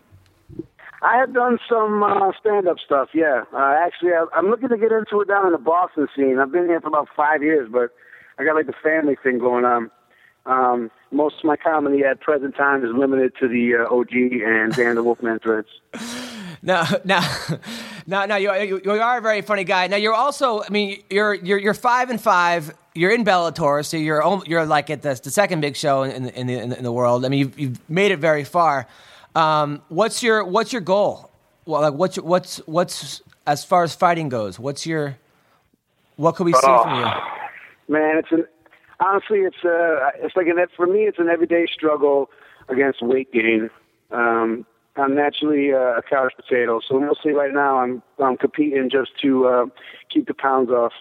I 1.01 1.17
have 1.17 1.33
done 1.33 1.59
some 1.69 2.01
uh, 2.01 2.31
stand-up 2.39 2.77
stuff. 2.83 3.09
Yeah, 3.13 3.43
uh, 3.53 3.75
actually, 3.79 4.11
I, 4.11 4.25
I'm 4.33 4.47
looking 4.47 4.69
to 4.69 4.77
get 4.77 4.91
into 4.91 5.21
it 5.21 5.27
down 5.27 5.45
in 5.45 5.51
the 5.51 5.59
Boston 5.59 6.07
scene. 6.15 6.39
I've 6.39 6.51
been 6.51 6.65
here 6.65 6.81
for 6.81 6.87
about 6.87 7.07
five 7.15 7.43
years, 7.43 7.69
but 7.71 7.91
I 8.39 8.43
got 8.43 8.55
like 8.55 8.65
the 8.65 8.73
family 8.83 9.15
thing 9.21 9.37
going 9.37 9.63
on. 9.63 9.91
Um, 10.45 10.91
most 11.11 11.35
of 11.39 11.43
my 11.43 11.55
comedy 11.55 12.03
at 12.03 12.21
present 12.21 12.55
time 12.55 12.83
is 12.83 12.91
limited 12.95 13.33
to 13.39 13.47
the 13.47 13.75
uh, 13.75 13.93
OG 13.93 14.13
and 14.43 14.73
Dan 14.73 14.95
the 14.95 15.03
Wolfman 15.03 15.39
threads. 15.39 15.67
No, 16.61 16.83
no, 17.05 17.19
no, 18.07 18.25
no. 18.25 18.35
You, 18.35 18.53
you, 18.55 18.81
you 18.83 18.91
are 18.91 19.17
a 19.17 19.21
very 19.21 19.41
funny 19.41 19.63
guy. 19.63 19.87
Now 19.87 19.97
you're 19.97 20.13
also, 20.13 20.61
I 20.61 20.69
mean, 20.69 21.03
you're 21.09 21.33
you're 21.33 21.59
you're 21.59 21.73
five 21.73 22.09
and 22.09 22.19
five. 22.19 22.73
You're 22.95 23.11
in 23.11 23.23
Bellator, 23.23 23.85
so 23.85 23.95
you're 23.97 24.41
you're 24.47 24.65
like 24.65 24.89
at 24.89 25.01
the, 25.03 25.19
the 25.23 25.29
second 25.29 25.61
big 25.61 25.75
show 25.75 26.03
in 26.03 26.23
the, 26.23 26.39
in 26.39 26.47
the 26.47 26.77
in 26.77 26.83
the 26.83 26.91
world. 26.91 27.25
I 27.25 27.29
mean, 27.29 27.39
you've, 27.39 27.59
you've 27.59 27.89
made 27.89 28.11
it 28.11 28.17
very 28.19 28.43
far. 28.43 28.87
Um, 29.35 29.81
what's 29.89 30.23
your 30.23 30.43
what's 30.43 30.73
your 30.73 30.81
goal? 30.81 31.29
Well, 31.65 31.81
like 31.81 31.93
what's 31.93 32.17
what's 32.17 32.57
what's 32.65 33.21
as 33.45 33.63
far 33.63 33.83
as 33.83 33.93
fighting 33.93 34.29
goes? 34.29 34.57
What's 34.59 34.85
your 34.87 35.17
what 36.15 36.35
could 36.35 36.45
we 36.45 36.53
see 36.53 36.59
Oh. 36.63 36.83
from 36.83 36.99
you? 36.99 37.05
Man, 37.95 38.17
it's 38.17 38.31
an 38.31 38.45
honestly, 38.99 39.39
it's 39.41 39.63
uh, 39.63 40.09
it's 40.15 40.35
like 40.35 40.47
an 40.47 40.57
for 40.75 40.87
me, 40.87 41.01
it's 41.03 41.19
an 41.19 41.27
everyday 41.29 41.67
struggle 41.67 42.31
against 42.67 43.01
weight 43.03 43.31
gain. 43.31 43.69
Um, 44.11 44.65
I'm 44.97 45.15
naturally 45.15 45.73
uh, 45.73 45.97
a 45.97 46.01
couch 46.01 46.33
potato, 46.35 46.79
so 46.87 46.99
mostly 46.99 47.33
right 47.33 47.53
now 47.53 47.79
I'm 47.79 48.01
I'm 48.19 48.37
competing 48.37 48.89
just 48.89 49.11
to 49.21 49.45
uh, 49.47 49.65
keep 50.11 50.27
the 50.27 50.33
pounds 50.33 50.69
off. 50.69 50.93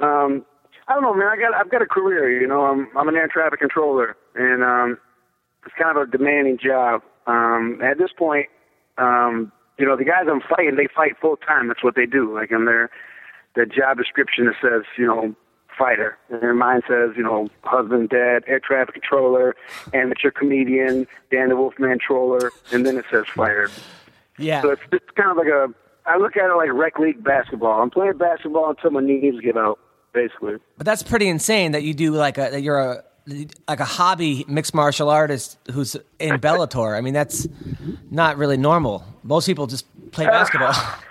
Um, 0.00 0.44
I 0.88 0.94
don't 0.94 1.02
know, 1.02 1.14
man. 1.14 1.28
I 1.28 1.36
got 1.36 1.54
I've 1.54 1.70
got 1.70 1.82
a 1.82 1.86
career, 1.86 2.40
you 2.40 2.46
know. 2.46 2.62
I'm 2.62 2.88
I'm 2.96 3.08
an 3.08 3.16
air 3.16 3.28
traffic 3.28 3.60
controller, 3.60 4.16
and 4.34 4.62
um, 4.62 4.98
it's 5.66 5.74
kind 5.80 5.96
of 5.96 6.08
a 6.08 6.10
demanding 6.10 6.58
job. 6.58 7.02
Um, 7.26 7.80
at 7.82 7.98
this 7.98 8.10
point, 8.16 8.46
um, 8.96 9.52
you 9.78 9.86
know, 9.86 9.96
the 9.96 10.04
guys 10.04 10.24
I'm 10.30 10.40
fighting, 10.40 10.76
they 10.76 10.88
fight 10.94 11.12
full 11.20 11.36
time. 11.36 11.68
That's 11.68 11.84
what 11.84 11.94
they 11.94 12.06
do. 12.06 12.34
Like 12.34 12.50
in 12.50 12.64
their 12.64 12.90
their 13.54 13.66
job 13.66 13.98
description, 13.98 14.46
it 14.48 14.56
says, 14.62 14.82
you 14.96 15.06
know, 15.06 15.34
fighter, 15.78 16.18
and 16.28 16.42
their 16.42 16.54
mind 16.54 16.82
says, 16.88 17.10
you 17.16 17.22
know, 17.22 17.48
husband, 17.62 18.08
dad, 18.08 18.42
air 18.46 18.60
traffic 18.60 18.94
controller, 18.94 19.54
amateur 19.94 20.30
comedian, 20.30 21.06
Dan 21.30 21.48
the 21.48 21.56
Wolfman 21.56 21.98
troller, 21.98 22.50
and 22.72 22.84
then 22.84 22.96
it 22.96 23.04
says 23.10 23.24
fighter. 23.34 23.70
Yeah. 24.38 24.62
So 24.62 24.70
it's, 24.70 24.82
it's 24.92 25.10
kind 25.16 25.30
of 25.30 25.36
like 25.36 25.48
a. 25.48 25.72
I 26.06 26.16
look 26.16 26.36
at 26.36 26.50
it 26.50 26.54
like 26.54 26.72
rec 26.72 26.98
league 26.98 27.22
basketball. 27.22 27.82
I'm 27.82 27.90
playing 27.90 28.16
basketball 28.16 28.70
until 28.70 28.90
my 28.90 29.00
knees 29.00 29.40
give 29.42 29.56
out, 29.56 29.78
basically. 30.12 30.56
But 30.76 30.86
that's 30.86 31.02
pretty 31.02 31.28
insane 31.28 31.72
that 31.72 31.82
you 31.82 31.92
do 31.92 32.12
like 32.12 32.38
a 32.38 32.48
that 32.50 32.62
you're 32.62 32.78
a 32.78 33.04
like 33.66 33.80
a 33.80 33.84
hobby 33.84 34.44
mixed 34.48 34.74
martial 34.74 35.10
artist 35.10 35.58
who's 35.72 35.96
in 36.18 36.36
Bellator. 36.40 36.96
I 36.96 37.00
mean, 37.00 37.14
that's 37.14 37.46
not 38.10 38.38
really 38.38 38.56
normal. 38.56 39.04
Most 39.22 39.46
people 39.46 39.66
just 39.66 39.86
play 40.12 40.24
basketball. 40.26 40.74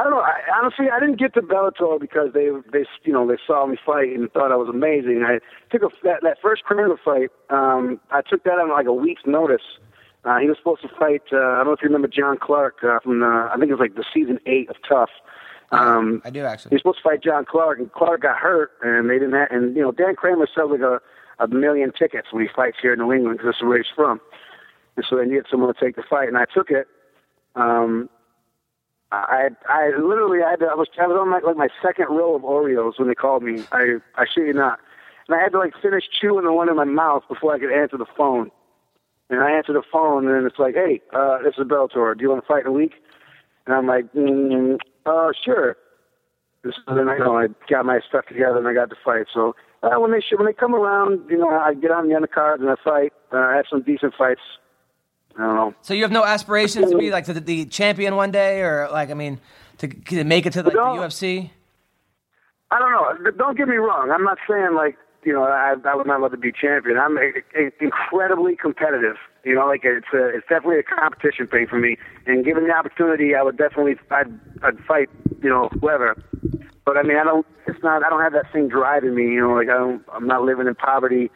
I 0.00 0.02
don't 0.02 0.12
know. 0.12 0.20
I, 0.20 0.40
honestly, 0.58 0.86
I 0.90 0.98
didn't 0.98 1.18
get 1.18 1.34
to 1.34 1.42
Bellator 1.42 2.00
because 2.00 2.32
they 2.32 2.48
they 2.72 2.86
you 3.04 3.12
know 3.12 3.28
they 3.28 3.36
saw 3.46 3.66
me 3.66 3.76
fight 3.84 4.08
and 4.16 4.32
thought 4.32 4.50
I 4.50 4.56
was 4.56 4.70
amazing. 4.70 5.22
I 5.26 5.40
took 5.70 5.82
a 5.82 5.88
that 6.04 6.22
that 6.22 6.38
first 6.40 6.62
criminal 6.64 6.96
fight. 7.04 7.28
Um, 7.50 8.00
I 8.10 8.22
took 8.22 8.44
that 8.44 8.58
on 8.58 8.70
like 8.70 8.86
a 8.86 8.94
week's 8.94 9.26
notice. 9.26 9.60
Uh, 10.24 10.38
he 10.38 10.48
was 10.48 10.56
supposed 10.56 10.80
to 10.82 10.88
fight. 10.88 11.22
Uh, 11.30 11.36
I 11.36 11.56
don't 11.58 11.66
know 11.66 11.72
if 11.72 11.82
you 11.82 11.88
remember 11.88 12.08
John 12.08 12.38
Clark 12.38 12.82
uh, 12.82 13.00
from 13.00 13.20
the. 13.20 13.50
I 13.52 13.56
think 13.58 13.68
it 13.70 13.74
was 13.74 13.80
like 13.80 13.94
the 13.94 14.04
season 14.14 14.38
eight 14.46 14.70
of 14.70 14.76
Tough. 14.88 15.10
Um, 15.70 16.22
I 16.24 16.30
do 16.30 16.44
actually. 16.44 16.70
He 16.70 16.74
was 16.76 16.80
supposed 16.80 16.98
to 16.98 17.02
fight 17.02 17.22
John 17.22 17.44
Clark, 17.44 17.78
and 17.78 17.92
Clark 17.92 18.22
got 18.22 18.38
hurt, 18.38 18.70
and 18.82 19.10
they 19.10 19.18
didn't. 19.18 19.34
Have, 19.34 19.48
and 19.50 19.76
you 19.76 19.82
know, 19.82 19.92
Dan 19.92 20.16
Cramer 20.16 20.48
sells 20.54 20.70
like 20.70 20.80
a 20.80 21.02
a 21.40 21.48
million 21.48 21.92
tickets 21.92 22.28
when 22.30 22.42
he 22.42 22.48
fights 22.54 22.78
here 22.80 22.94
in 22.94 23.00
New 23.00 23.12
England 23.12 23.36
because 23.36 23.52
that's 23.52 23.62
where 23.62 23.76
he's 23.76 23.92
from. 23.94 24.18
And 24.96 25.04
so 25.08 25.16
they 25.16 25.26
needed 25.26 25.46
someone 25.50 25.74
to 25.74 25.78
take 25.78 25.96
the 25.96 26.02
fight, 26.02 26.28
and 26.28 26.38
I 26.38 26.46
took 26.46 26.70
it. 26.70 26.86
Um, 27.54 28.08
I 29.12 29.48
I 29.68 29.90
literally 29.98 30.42
I, 30.42 30.50
had 30.50 30.60
to, 30.60 30.66
I 30.66 30.74
was 30.74 30.88
I 31.00 31.06
was 31.06 31.16
on 31.20 31.28
my, 31.28 31.40
like 31.40 31.56
my 31.56 31.68
second 31.82 32.06
row 32.10 32.36
of 32.36 32.42
Oreos 32.42 32.98
when 32.98 33.08
they 33.08 33.14
called 33.14 33.42
me. 33.42 33.64
I 33.72 33.96
I 34.14 34.24
shit 34.32 34.46
you 34.46 34.52
not, 34.52 34.78
and 35.28 35.36
I 35.36 35.42
had 35.42 35.52
to 35.52 35.58
like 35.58 35.74
finish 35.82 36.04
chewing 36.20 36.44
the 36.44 36.52
one 36.52 36.68
in 36.68 36.76
my 36.76 36.84
mouth 36.84 37.24
before 37.28 37.54
I 37.54 37.58
could 37.58 37.72
answer 37.72 37.96
the 37.98 38.06
phone. 38.16 38.50
And 39.28 39.40
I 39.40 39.52
answered 39.52 39.74
the 39.74 39.82
phone, 39.92 40.28
and 40.28 40.46
it's 40.46 40.58
like, 40.58 40.74
"Hey, 40.74 41.00
uh, 41.12 41.38
this 41.42 41.54
is 41.58 41.64
Bellator. 41.64 42.16
Do 42.16 42.22
you 42.22 42.30
want 42.30 42.42
to 42.42 42.46
fight 42.46 42.62
in 42.62 42.68
a 42.68 42.72
week?" 42.72 42.94
And 43.66 43.74
I'm 43.74 43.86
like, 43.86 44.12
mm, 44.12 44.78
"Uh, 45.06 45.32
sure." 45.44 45.76
And 46.62 46.74
so 46.74 46.94
then 46.94 47.08
I, 47.08 47.16
I 47.16 47.46
got 47.68 47.86
my 47.86 48.00
stuff 48.06 48.26
together 48.26 48.58
and 48.58 48.68
I 48.68 48.74
got 48.74 48.90
to 48.90 48.96
fight. 49.04 49.26
So 49.32 49.54
uh, 49.82 49.98
when 49.98 50.12
they 50.12 50.20
sh- 50.20 50.34
when 50.36 50.46
they 50.46 50.52
come 50.52 50.74
around, 50.74 51.22
you 51.30 51.38
know, 51.38 51.48
I 51.48 51.74
get 51.74 51.90
on 51.90 52.08
the 52.08 52.14
undercard 52.14 52.60
and 52.60 52.68
I 52.68 52.74
fight. 52.82 53.12
Uh, 53.32 53.38
I 53.38 53.56
have 53.56 53.64
some 53.70 53.82
decent 53.82 54.14
fights. 54.16 54.42
I 55.36 55.42
don't 55.42 55.54
know. 55.54 55.74
So 55.82 55.94
you 55.94 56.02
have 56.02 56.12
no 56.12 56.24
aspirations 56.24 56.90
to 56.90 56.98
be 56.98 57.10
like 57.10 57.26
the, 57.26 57.34
the 57.34 57.64
champion 57.66 58.16
one 58.16 58.30
day, 58.30 58.60
or 58.60 58.88
like 58.90 59.10
I 59.10 59.14
mean, 59.14 59.40
to, 59.78 59.88
to 59.88 60.24
make 60.24 60.46
it 60.46 60.52
to 60.54 60.62
like, 60.62 60.72
the 60.72 60.78
UFC. 60.78 61.50
I 62.70 62.78
don't 62.78 62.90
know. 62.92 63.30
Don't 63.32 63.56
get 63.56 63.68
me 63.68 63.76
wrong. 63.76 64.10
I'm 64.10 64.24
not 64.24 64.38
saying 64.48 64.74
like 64.74 64.96
you 65.24 65.32
know 65.32 65.44
I 65.44 65.74
I 65.84 65.94
would 65.94 66.06
not 66.06 66.20
love 66.20 66.32
to 66.32 66.36
be 66.36 66.52
champion. 66.52 66.98
I'm 66.98 67.16
a, 67.16 67.32
a, 67.56 67.70
incredibly 67.80 68.56
competitive. 68.56 69.16
You 69.44 69.54
know, 69.54 69.66
like 69.66 69.80
it's 69.84 70.06
a, 70.12 70.28
it's 70.28 70.46
definitely 70.48 70.78
a 70.78 70.82
competition 70.82 71.46
thing 71.46 71.66
for 71.66 71.78
me. 71.78 71.96
And 72.26 72.44
given 72.44 72.66
the 72.66 72.72
opportunity, 72.72 73.34
I 73.34 73.42
would 73.42 73.56
definitely 73.56 73.96
I'd 74.10 74.32
I'd 74.62 74.78
fight 74.84 75.08
you 75.42 75.48
know 75.48 75.68
whoever. 75.80 76.22
But 76.84 76.96
I 76.96 77.02
mean, 77.02 77.16
I 77.16 77.24
don't. 77.24 77.46
It's 77.66 77.82
not. 77.82 78.04
I 78.04 78.10
don't 78.10 78.20
have 78.20 78.32
that 78.32 78.52
thing 78.52 78.68
driving 78.68 79.14
me. 79.14 79.24
You 79.24 79.40
know, 79.40 79.54
like 79.54 79.68
I 79.68 79.78
don't. 79.78 80.02
I'm 80.12 80.26
not 80.26 80.42
living 80.42 80.66
in 80.66 80.74
poverty. 80.74 81.30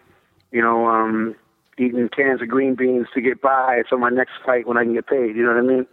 You 0.52 0.62
know, 0.62 0.86
um, 0.86 1.34
eating 1.78 2.08
cans 2.08 2.42
of 2.42 2.48
green 2.48 2.74
beans 2.74 3.06
to 3.14 3.20
get 3.20 3.40
by. 3.40 3.82
On 3.92 4.00
my 4.00 4.10
next 4.10 4.32
fight 4.44 4.66
when 4.66 4.76
I 4.76 4.84
can 4.84 4.94
get 4.94 5.06
paid. 5.06 5.36
You 5.36 5.42
know 5.42 5.54
what 5.54 5.58
I 5.58 5.62
mean? 5.62 5.86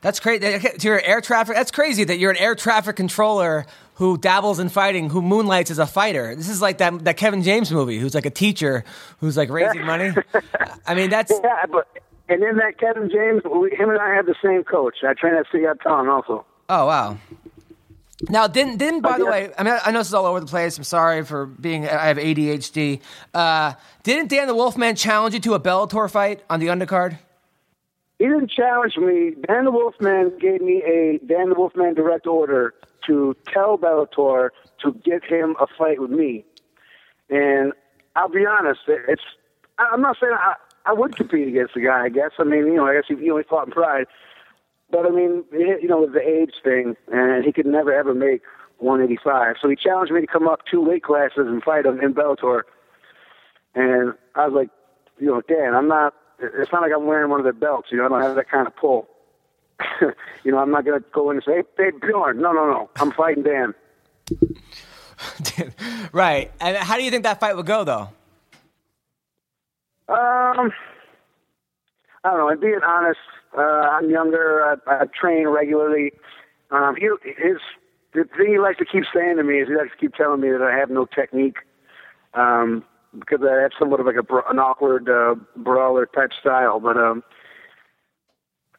That's 0.00 0.20
crazy. 0.20 0.68
You're 0.80 1.00
air 1.00 1.22
traffic. 1.22 1.56
That's 1.56 1.70
crazy 1.70 2.04
that 2.04 2.18
you're 2.18 2.30
an 2.30 2.36
air 2.36 2.54
traffic 2.54 2.94
controller 2.94 3.64
who 3.94 4.18
dabbles 4.18 4.58
in 4.58 4.68
fighting, 4.68 5.08
who 5.08 5.22
moonlights 5.22 5.70
as 5.70 5.78
a 5.78 5.86
fighter. 5.86 6.34
This 6.36 6.48
is 6.50 6.60
like 6.60 6.78
that 6.78 7.04
that 7.04 7.16
Kevin 7.16 7.42
James 7.42 7.72
movie, 7.72 7.98
who's 7.98 8.14
like 8.14 8.26
a 8.26 8.30
teacher 8.30 8.84
who's 9.20 9.36
like 9.36 9.48
raising 9.48 9.82
money. 9.86 10.12
I 10.86 10.94
mean, 10.94 11.08
that's 11.08 11.32
Yeah, 11.42 11.64
but 11.70 11.88
and 12.28 12.42
then 12.42 12.56
that 12.56 12.78
Kevin 12.78 13.08
James, 13.10 13.42
we, 13.44 13.70
him 13.70 13.88
and 13.88 13.98
I 13.98 14.14
had 14.14 14.26
the 14.26 14.34
same 14.44 14.62
coach. 14.64 14.96
I 15.02 15.14
trained 15.14 15.36
at 15.38 15.46
Seattle 15.50 16.10
also. 16.10 16.44
oh 16.68 16.86
wow. 16.86 17.16
Now, 18.28 18.46
didn't 18.46 18.78
didn't 18.78 19.00
by 19.00 19.18
the 19.18 19.26
way? 19.26 19.50
I 19.58 19.62
mean, 19.62 19.78
I 19.84 19.90
know 19.90 20.00
this 20.00 20.08
is 20.08 20.14
all 20.14 20.26
over 20.26 20.40
the 20.40 20.46
place. 20.46 20.76
I'm 20.78 20.84
sorry 20.84 21.24
for 21.24 21.46
being. 21.46 21.88
I 21.88 22.06
have 22.06 22.16
ADHD. 22.16 23.00
Uh, 23.32 23.74
didn't 24.02 24.28
Dan 24.28 24.46
the 24.46 24.54
Wolfman 24.54 24.96
challenge 24.96 25.34
you 25.34 25.40
to 25.40 25.54
a 25.54 25.60
Bellator 25.60 26.10
fight 26.10 26.42
on 26.48 26.60
the 26.60 26.68
undercard? 26.68 27.18
He 28.18 28.26
didn't 28.26 28.50
challenge 28.50 28.96
me. 28.96 29.34
Dan 29.46 29.64
the 29.64 29.70
Wolfman 29.70 30.38
gave 30.38 30.60
me 30.60 30.82
a 30.84 31.18
Dan 31.26 31.48
the 31.48 31.54
Wolfman 31.54 31.94
direct 31.94 32.26
order 32.26 32.74
to 33.06 33.36
tell 33.52 33.76
Bellator 33.76 34.50
to 34.82 34.92
get 35.04 35.24
him 35.24 35.56
a 35.60 35.66
fight 35.78 36.00
with 36.00 36.10
me. 36.10 36.44
And 37.28 37.72
I'll 38.16 38.28
be 38.28 38.46
honest, 38.46 38.80
it's 38.86 39.22
I'm 39.78 40.00
not 40.00 40.16
saying 40.20 40.32
I, 40.34 40.54
I 40.86 40.92
would 40.92 41.16
compete 41.16 41.48
against 41.48 41.74
the 41.74 41.80
guy. 41.80 42.04
I 42.04 42.08
guess 42.08 42.30
I 42.38 42.44
mean 42.44 42.66
you 42.66 42.76
know 42.76 42.86
I 42.86 42.94
guess 42.94 43.04
he, 43.08 43.16
he 43.16 43.30
only 43.30 43.44
fought 43.44 43.66
in 43.66 43.72
Pride, 43.72 44.06
but 44.90 45.06
I 45.06 45.10
mean 45.10 45.44
it- 45.52 45.82
you 45.82 45.88
know 45.88 46.00
with 46.00 46.12
the 46.12 46.26
age 46.26 46.54
thing, 46.62 46.96
and 47.12 47.44
he 47.44 47.52
could 47.52 47.66
never 47.66 47.92
ever 47.92 48.14
make 48.14 48.42
185. 48.78 49.56
So 49.60 49.68
he 49.68 49.76
challenged 49.76 50.12
me 50.12 50.20
to 50.20 50.26
come 50.26 50.48
up 50.48 50.60
two 50.70 50.80
weight 50.80 51.02
classes 51.02 51.46
and 51.46 51.62
fight 51.62 51.86
him 51.86 52.00
in 52.00 52.14
Bellator. 52.14 52.62
And 53.74 54.14
I 54.34 54.46
was 54.46 54.54
like, 54.54 54.70
you 55.18 55.26
know, 55.26 55.40
Dan, 55.42 55.74
I'm 55.74 55.88
not. 55.88 56.14
It's 56.40 56.72
not 56.72 56.82
like 56.82 56.92
I'm 56.94 57.06
wearing 57.06 57.30
one 57.30 57.40
of 57.40 57.44
their 57.44 57.52
belts. 57.52 57.88
You 57.90 57.98
know, 57.98 58.06
I 58.06 58.08
don't 58.08 58.22
have 58.22 58.36
that 58.36 58.50
kind 58.50 58.66
of 58.66 58.74
pull. 58.76 59.08
you 60.44 60.52
know, 60.52 60.58
I'm 60.58 60.70
not 60.70 60.84
gonna 60.84 61.00
go 61.12 61.30
in 61.30 61.36
and 61.36 61.44
say, 61.44 61.56
"Hey, 61.56 61.62
hey 61.76 61.90
Bjorn, 61.90 62.40
no, 62.40 62.52
no, 62.52 62.66
no, 62.66 62.90
I'm 62.96 63.12
fighting 63.12 63.42
Dan." 63.44 63.74
right. 66.12 66.50
And 66.60 66.76
how 66.76 66.96
do 66.96 67.02
you 67.02 67.10
think 67.10 67.22
that 67.24 67.40
fight 67.40 67.56
would 67.56 67.66
go, 67.66 67.84
though? 67.84 68.08
Um, 70.08 70.72
I 72.22 72.30
don't 72.30 72.38
know. 72.38 72.48
And 72.48 72.60
being 72.60 72.80
honest, 72.84 73.20
uh, 73.56 73.60
I'm 73.60 74.10
younger. 74.10 74.78
I, 74.86 75.02
I 75.02 75.04
train 75.06 75.48
regularly. 75.48 76.12
Um, 76.70 76.96
he, 76.96 77.08
his 77.36 77.58
the 78.12 78.24
thing 78.36 78.52
he 78.52 78.58
likes 78.58 78.78
to 78.78 78.84
keep 78.84 79.04
saying 79.12 79.36
to 79.36 79.44
me 79.44 79.58
is 79.58 79.68
he 79.68 79.74
likes 79.74 79.90
to 79.90 79.98
keep 79.98 80.14
telling 80.14 80.40
me 80.40 80.50
that 80.50 80.62
I 80.62 80.76
have 80.76 80.90
no 80.90 81.06
technique. 81.06 81.58
Um, 82.34 82.84
because 83.18 83.40
I 83.42 83.62
have 83.62 83.72
somewhat 83.78 84.00
of 84.00 84.06
like 84.06 84.16
a 84.16 84.36
an 84.50 84.58
awkward 84.58 85.08
uh, 85.08 85.36
brawler 85.56 86.06
type 86.06 86.32
style, 86.38 86.80
but 86.80 86.96
um, 86.96 87.22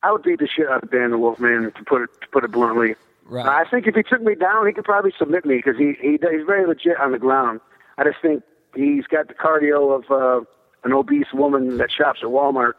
I 0.03 0.11
would 0.11 0.23
beat 0.23 0.39
the 0.39 0.47
shit 0.47 0.67
out 0.67 0.83
of 0.83 0.91
Dan 0.91 1.11
the 1.11 1.17
Wolfman 1.17 1.71
to 1.71 1.83
put 1.83 2.01
it 2.01 2.09
to 2.21 2.27
put 2.31 2.43
it 2.43 2.51
bluntly. 2.51 2.95
Right. 3.25 3.45
I 3.45 3.69
think 3.69 3.87
if 3.87 3.95
he 3.95 4.03
took 4.03 4.21
me 4.21 4.35
down, 4.35 4.67
he 4.67 4.73
could 4.73 4.83
probably 4.83 5.13
submit 5.17 5.45
me 5.45 5.55
because 5.57 5.77
he, 5.77 5.93
he 5.99 6.11
he's 6.11 6.45
very 6.45 6.67
legit 6.67 6.99
on 6.99 7.11
the 7.11 7.19
ground. 7.19 7.59
I 7.97 8.03
just 8.03 8.17
think 8.21 8.43
he's 8.75 9.07
got 9.07 9.27
the 9.27 9.33
cardio 9.33 9.95
of 9.95 10.11
uh, 10.11 10.45
an 10.83 10.93
obese 10.93 11.33
woman 11.33 11.77
that 11.77 11.91
shops 11.91 12.19
at 12.21 12.29
Walmart. 12.29 12.73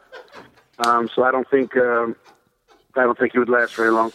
Um, 0.79 1.09
so 1.13 1.23
I 1.23 1.31
don't 1.31 1.49
think 1.49 1.75
um, 1.77 2.15
I 2.95 3.03
don't 3.03 3.17
think 3.17 3.33
he 3.33 3.39
would 3.39 3.49
last 3.49 3.75
very 3.75 3.91
long. 3.91 4.11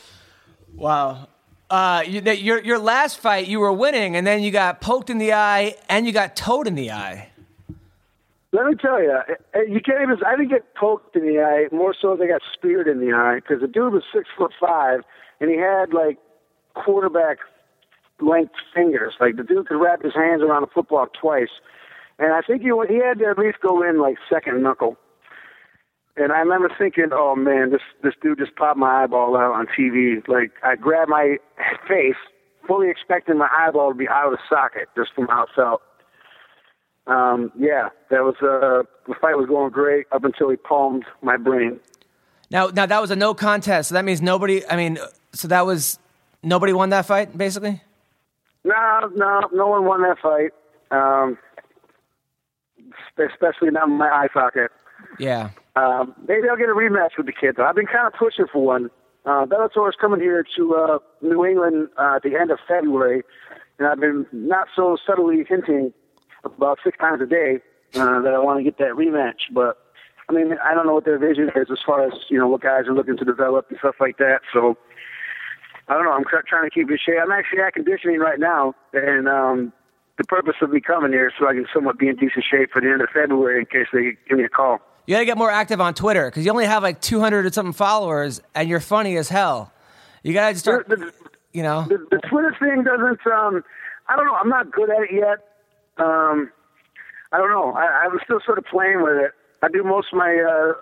Wow. 0.74 1.28
Uh, 1.70 2.02
you, 2.06 2.20
your 2.20 2.62
your 2.62 2.78
last 2.78 3.18
fight, 3.18 3.48
you 3.48 3.58
were 3.58 3.72
winning, 3.72 4.14
and 4.14 4.26
then 4.26 4.42
you 4.42 4.50
got 4.50 4.80
poked 4.80 5.08
in 5.08 5.18
the 5.18 5.32
eye, 5.32 5.74
and 5.88 6.06
you 6.06 6.12
got 6.12 6.36
towed 6.36 6.66
in 6.66 6.74
the 6.74 6.90
eye. 6.90 7.30
Let 8.52 8.66
me 8.66 8.74
tell 8.74 9.02
you, 9.02 9.18
you 9.66 9.80
can't 9.80 10.02
even. 10.02 10.18
I 10.26 10.36
didn't 10.36 10.50
get 10.50 10.74
poked 10.74 11.16
in 11.16 11.22
the 11.22 11.40
eye. 11.40 11.74
More 11.74 11.94
so, 11.98 12.14
they 12.14 12.26
got 12.26 12.42
speared 12.52 12.86
in 12.86 13.00
the 13.00 13.14
eye 13.14 13.36
because 13.36 13.62
the 13.62 13.66
dude 13.66 13.94
was 13.94 14.02
six 14.12 14.28
foot 14.36 14.52
five, 14.60 15.00
and 15.40 15.50
he 15.50 15.56
had 15.56 15.94
like 15.94 16.18
quarterback 16.74 17.38
length 18.20 18.52
fingers. 18.74 19.14
Like 19.18 19.36
the 19.36 19.42
dude 19.42 19.66
could 19.66 19.80
wrap 19.80 20.02
his 20.02 20.14
hands 20.14 20.42
around 20.42 20.64
a 20.64 20.66
football 20.66 21.06
twice, 21.18 21.48
and 22.18 22.34
I 22.34 22.42
think 22.42 22.60
he 22.60 22.70
he 22.88 22.96
had 22.96 23.18
to 23.20 23.24
at 23.24 23.38
least 23.38 23.60
go 23.62 23.82
in 23.82 23.98
like 23.98 24.18
second 24.28 24.62
knuckle. 24.62 24.98
And 26.16 26.30
I 26.30 26.40
remember 26.40 26.70
thinking, 26.78 27.08
oh 27.12 27.34
man, 27.34 27.70
this 27.70 27.80
this 28.02 28.14
dude 28.22 28.38
just 28.38 28.54
popped 28.56 28.78
my 28.78 29.04
eyeball 29.04 29.36
out 29.36 29.54
on 29.54 29.66
TV. 29.66 30.26
Like 30.28 30.52
I 30.62 30.76
grabbed 30.76 31.08
my 31.08 31.38
face, 31.88 32.16
fully 32.66 32.90
expecting 32.90 33.38
my 33.38 33.48
eyeball 33.56 33.92
to 33.92 33.96
be 33.96 34.08
out 34.08 34.32
of 34.32 34.32
the 34.32 34.38
socket 34.48 34.88
just 34.96 35.14
from 35.14 35.26
how 35.28 35.44
it 35.44 35.48
felt. 35.56 35.82
Um, 37.06 37.50
yeah, 37.58 37.88
that 38.10 38.22
was 38.22 38.34
uh, 38.42 38.86
the 39.08 39.14
fight 39.20 39.36
was 39.36 39.46
going 39.48 39.72
great 39.72 40.06
up 40.12 40.24
until 40.24 40.50
he 40.50 40.56
palmed 40.56 41.04
my 41.22 41.36
brain. 41.36 41.80
Now, 42.50 42.66
now 42.66 42.84
that 42.84 43.00
was 43.00 43.10
a 43.10 43.16
no 43.16 43.32
contest, 43.32 43.88
so 43.88 43.94
that 43.94 44.04
means 44.04 44.20
nobody. 44.20 44.66
I 44.68 44.76
mean, 44.76 44.98
so 45.32 45.48
that 45.48 45.64
was 45.64 45.98
nobody 46.42 46.74
won 46.74 46.90
that 46.90 47.06
fight, 47.06 47.36
basically. 47.36 47.80
No, 48.64 49.10
no, 49.14 49.40
no 49.52 49.66
one 49.66 49.86
won 49.86 50.02
that 50.02 50.18
fight. 50.18 50.50
Um, 50.90 51.38
especially 53.18 53.70
not 53.70 53.88
my 53.88 54.08
eye 54.08 54.28
socket. 54.34 54.70
Yeah. 55.18 55.50
Um, 55.74 56.14
maybe 56.28 56.48
I'll 56.48 56.56
get 56.56 56.68
a 56.68 56.74
rematch 56.74 57.16
with 57.16 57.26
the 57.26 57.32
kid. 57.32 57.56
Though 57.56 57.64
I've 57.64 57.74
been 57.74 57.86
kind 57.86 58.06
of 58.06 58.12
pushing 58.18 58.46
for 58.52 58.64
one. 58.64 58.90
Uh, 59.24 59.46
Bellator 59.46 59.88
is 59.88 59.94
coming 60.00 60.20
here 60.20 60.44
to 60.56 60.74
uh, 60.74 60.98
New 61.20 61.44
England 61.46 61.88
uh, 61.96 62.16
at 62.16 62.22
the 62.22 62.36
end 62.36 62.50
of 62.50 62.58
February, 62.66 63.22
and 63.78 63.86
I've 63.86 64.00
been 64.00 64.26
not 64.32 64.66
so 64.74 64.96
subtly 65.06 65.44
hinting 65.48 65.92
about 66.44 66.78
six 66.82 66.98
times 66.98 67.22
a 67.22 67.26
day 67.26 67.60
uh, 67.94 68.20
that 68.20 68.34
I 68.34 68.38
want 68.40 68.58
to 68.58 68.64
get 68.64 68.78
that 68.78 68.94
rematch. 68.96 69.52
But 69.52 69.78
I 70.28 70.32
mean, 70.32 70.54
I 70.64 70.74
don't 70.74 70.86
know 70.86 70.94
what 70.94 71.04
their 71.04 71.18
vision 71.18 71.50
is 71.54 71.68
as 71.70 71.78
far 71.86 72.04
as 72.04 72.12
you 72.28 72.38
know 72.38 72.48
what 72.48 72.62
guys 72.62 72.86
are 72.88 72.94
looking 72.94 73.16
to 73.16 73.24
develop 73.24 73.66
and 73.70 73.78
stuff 73.78 73.94
like 74.00 74.18
that. 74.18 74.40
So 74.52 74.76
I 75.88 75.94
don't 75.94 76.04
know. 76.04 76.12
I'm 76.12 76.24
try- 76.24 76.42
trying 76.46 76.68
to 76.68 76.70
keep 76.70 76.90
in 76.90 76.98
shape. 76.98 77.18
I'm 77.22 77.30
actually 77.30 77.60
at 77.60 77.74
conditioning 77.74 78.18
right 78.18 78.40
now, 78.40 78.74
and 78.92 79.28
um, 79.28 79.72
the 80.18 80.24
purpose 80.24 80.54
of 80.62 80.70
me 80.70 80.80
coming 80.80 81.12
here 81.12 81.28
is 81.28 81.32
so 81.38 81.48
I 81.48 81.54
can 81.54 81.66
somewhat 81.72 81.98
be 81.98 82.08
in 82.08 82.16
decent 82.16 82.44
shape 82.50 82.70
for 82.72 82.80
the 82.80 82.88
end 82.90 83.00
of 83.00 83.08
February 83.12 83.60
in 83.60 83.66
case 83.66 83.86
they 83.92 84.16
give 84.28 84.38
me 84.38 84.44
a 84.44 84.48
call. 84.48 84.78
You 85.06 85.14
got 85.14 85.20
to 85.20 85.24
get 85.24 85.38
more 85.38 85.50
active 85.50 85.80
on 85.80 85.94
Twitter 85.94 86.30
because 86.30 86.44
you 86.44 86.50
only 86.52 86.66
have 86.66 86.82
like 86.82 87.00
200 87.00 87.46
or 87.46 87.52
something 87.52 87.72
followers, 87.72 88.40
and 88.54 88.68
you're 88.68 88.78
funny 88.80 89.16
as 89.16 89.28
hell. 89.28 89.72
You 90.22 90.32
got 90.32 90.50
to 90.52 90.58
start, 90.58 90.88
The- 90.88 90.96
the- 90.96 91.12
you 91.52 91.62
know. 91.62 91.82
the, 91.88 91.98
the 92.10 92.18
Twitter 92.28 92.54
thing 92.60 92.84
doesn't. 92.84 93.26
Um, 93.26 93.64
I 94.08 94.16
don't 94.16 94.26
know. 94.26 94.34
I'm 94.34 94.48
not 94.48 94.70
good 94.70 94.90
at 94.90 95.02
it 95.02 95.10
yet. 95.12 95.38
Um, 95.98 96.50
I 97.32 97.38
don't 97.38 97.50
know. 97.50 97.72
I, 97.72 98.04
I'm 98.06 98.18
still 98.24 98.40
sort 98.44 98.58
of 98.58 98.64
playing 98.64 99.02
with 99.02 99.14
it. 99.16 99.32
I 99.62 99.68
do 99.68 99.82
most 99.82 100.08
of 100.12 100.18
my 100.18 100.36
uh, 100.38 100.72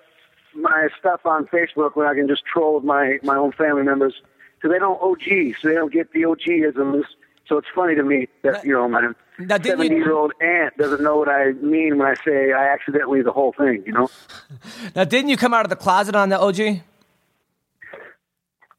my 0.54 0.88
stuff 0.98 1.24
on 1.24 1.46
Facebook 1.46 1.94
where 1.96 2.06
I 2.06 2.14
can 2.14 2.28
just 2.28 2.44
troll 2.44 2.74
with 2.76 2.84
my 2.84 3.18
my 3.22 3.36
own 3.36 3.52
family 3.52 3.82
members 3.82 4.14
because 4.56 4.72
they 4.74 4.78
don't 4.78 5.00
OG, 5.00 5.56
so 5.60 5.68
they 5.68 5.74
don't 5.74 5.92
get 5.92 6.12
the 6.12 6.22
OGisms. 6.22 7.04
So 7.50 7.58
it's 7.58 7.66
funny 7.74 7.96
to 7.96 8.04
me 8.04 8.28
that 8.42 8.64
you 8.64 8.72
know 8.72 8.88
my 8.88 9.10
seventy 9.48 9.88
year 9.88 10.12
old 10.12 10.32
aunt 10.40 10.76
doesn't 10.76 11.02
know 11.02 11.16
what 11.16 11.28
I 11.28 11.50
mean 11.54 11.98
when 11.98 12.06
I 12.06 12.14
say 12.24 12.52
I 12.52 12.72
accidentally 12.72 13.22
the 13.22 13.32
whole 13.32 13.52
thing. 13.52 13.82
You 13.84 13.92
know. 13.92 14.10
Now, 14.94 15.04
didn't 15.04 15.30
you 15.30 15.36
come 15.36 15.52
out 15.52 15.66
of 15.66 15.70
the 15.70 15.76
closet 15.76 16.14
on 16.14 16.28
the 16.28 16.38
OG? 16.38 16.80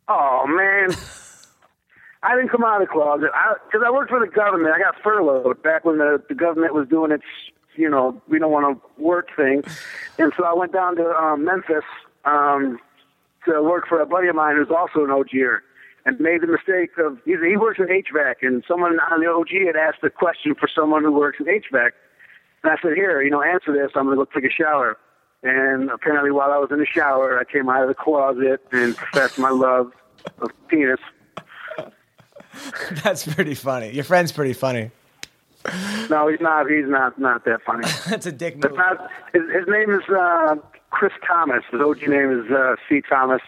Oh 0.08 0.46
man. 0.48 0.96
I 2.24 2.36
didn't 2.36 2.50
come 2.50 2.64
out 2.64 2.82
of 2.82 2.88
the 2.88 2.92
closet 2.94 3.30
because 3.66 3.82
I, 3.86 3.92
worked 3.92 4.10
for 4.10 4.20
the 4.20 4.32
government. 4.32 4.74
I 4.74 4.80
got 4.80 4.96
furloughed 5.04 5.62
back 5.64 5.84
when 5.84 5.98
the, 5.98 6.24
the 6.30 6.36
government 6.36 6.74
was 6.74 6.88
doing 6.88 7.12
its, 7.12 7.24
you 7.76 7.90
know, 7.90 8.22
we 8.30 8.40
don't 8.40 8.52
want 8.52 8.80
to 8.80 9.04
work 9.04 9.30
thing, 9.36 9.64
and 10.20 10.32
so 10.38 10.46
I 10.46 10.54
went 10.54 10.72
down 10.72 10.96
to 10.98 11.10
um, 11.10 11.44
Memphis 11.44 11.84
um, 12.26 12.80
to 13.46 13.64
work 13.64 13.88
for 13.88 14.00
a 14.00 14.06
buddy 14.06 14.28
of 14.28 14.36
mine 14.36 14.56
who's 14.56 14.70
also 14.70 15.04
an 15.04 15.10
OGer, 15.10 15.60
and 16.06 16.20
made 16.20 16.42
the 16.42 16.48
mistake 16.48 16.98
of 16.98 17.20
he, 17.26 17.32
he 17.32 17.58
works 17.58 17.80
in 17.80 17.88
HVAC, 17.88 18.36
and 18.42 18.64
someone 18.68 19.00
on 19.12 19.22
the 19.22 19.28
OG 19.28 19.50
had 19.68 19.76
asked 19.76 20.04
a 20.04 20.10
question 20.10 20.56
for 20.56 20.68
someone 20.68 21.04
who 21.04 21.12
works 21.12 21.38
in 21.40 21.46
HVAC, 21.46 21.92
and 22.64 22.72
I 22.72 22.76
said, 22.82 22.94
here, 22.96 23.22
you 23.22 23.30
know, 23.30 23.42
answer 23.42 23.74
this. 23.74 23.92
I'm 23.96 24.06
going 24.06 24.18
to 24.18 24.26
go 24.26 24.32
take 24.34 24.50
a 24.50 24.54
shower. 24.54 24.98
And 25.44 25.90
apparently, 25.90 26.32
while 26.32 26.52
I 26.52 26.58
was 26.58 26.70
in 26.72 26.78
the 26.78 26.86
shower, 26.86 27.40
I 27.40 27.52
came 27.52 27.68
out 27.70 27.82
of 27.82 27.88
the 27.88 27.96
closet 27.96 28.64
and 28.72 28.96
professed 28.96 29.40
my 29.40 29.50
love 29.50 29.92
of 30.40 30.52
penis. 30.68 31.00
That's 33.04 33.26
pretty 33.26 33.56
funny. 33.56 33.92
Your 33.92 34.04
friend's 34.04 34.32
pretty 34.32 34.54
funny. 34.54 34.92
No, 36.10 36.28
he's 36.28 36.42
not. 36.42 36.70
He's 36.70 36.88
not. 36.88 37.18
Not 37.20 37.46
that 37.46 37.62
funny. 37.66 37.88
That's 38.10 38.26
a 38.28 38.32
dick 38.32 38.56
move. 38.56 38.76
not. 38.76 39.10
His, 39.34 39.44
his 39.52 39.68
name 39.68 39.90
is 39.92 40.08
uh, 40.10 40.56
Chris 40.92 41.14
Thomas. 41.26 41.64
His 41.72 41.82
OG 41.82 42.08
name 42.08 42.46
is 42.46 42.52
uh, 42.52 42.76
C. 42.88 43.02
Thomas, 43.02 43.42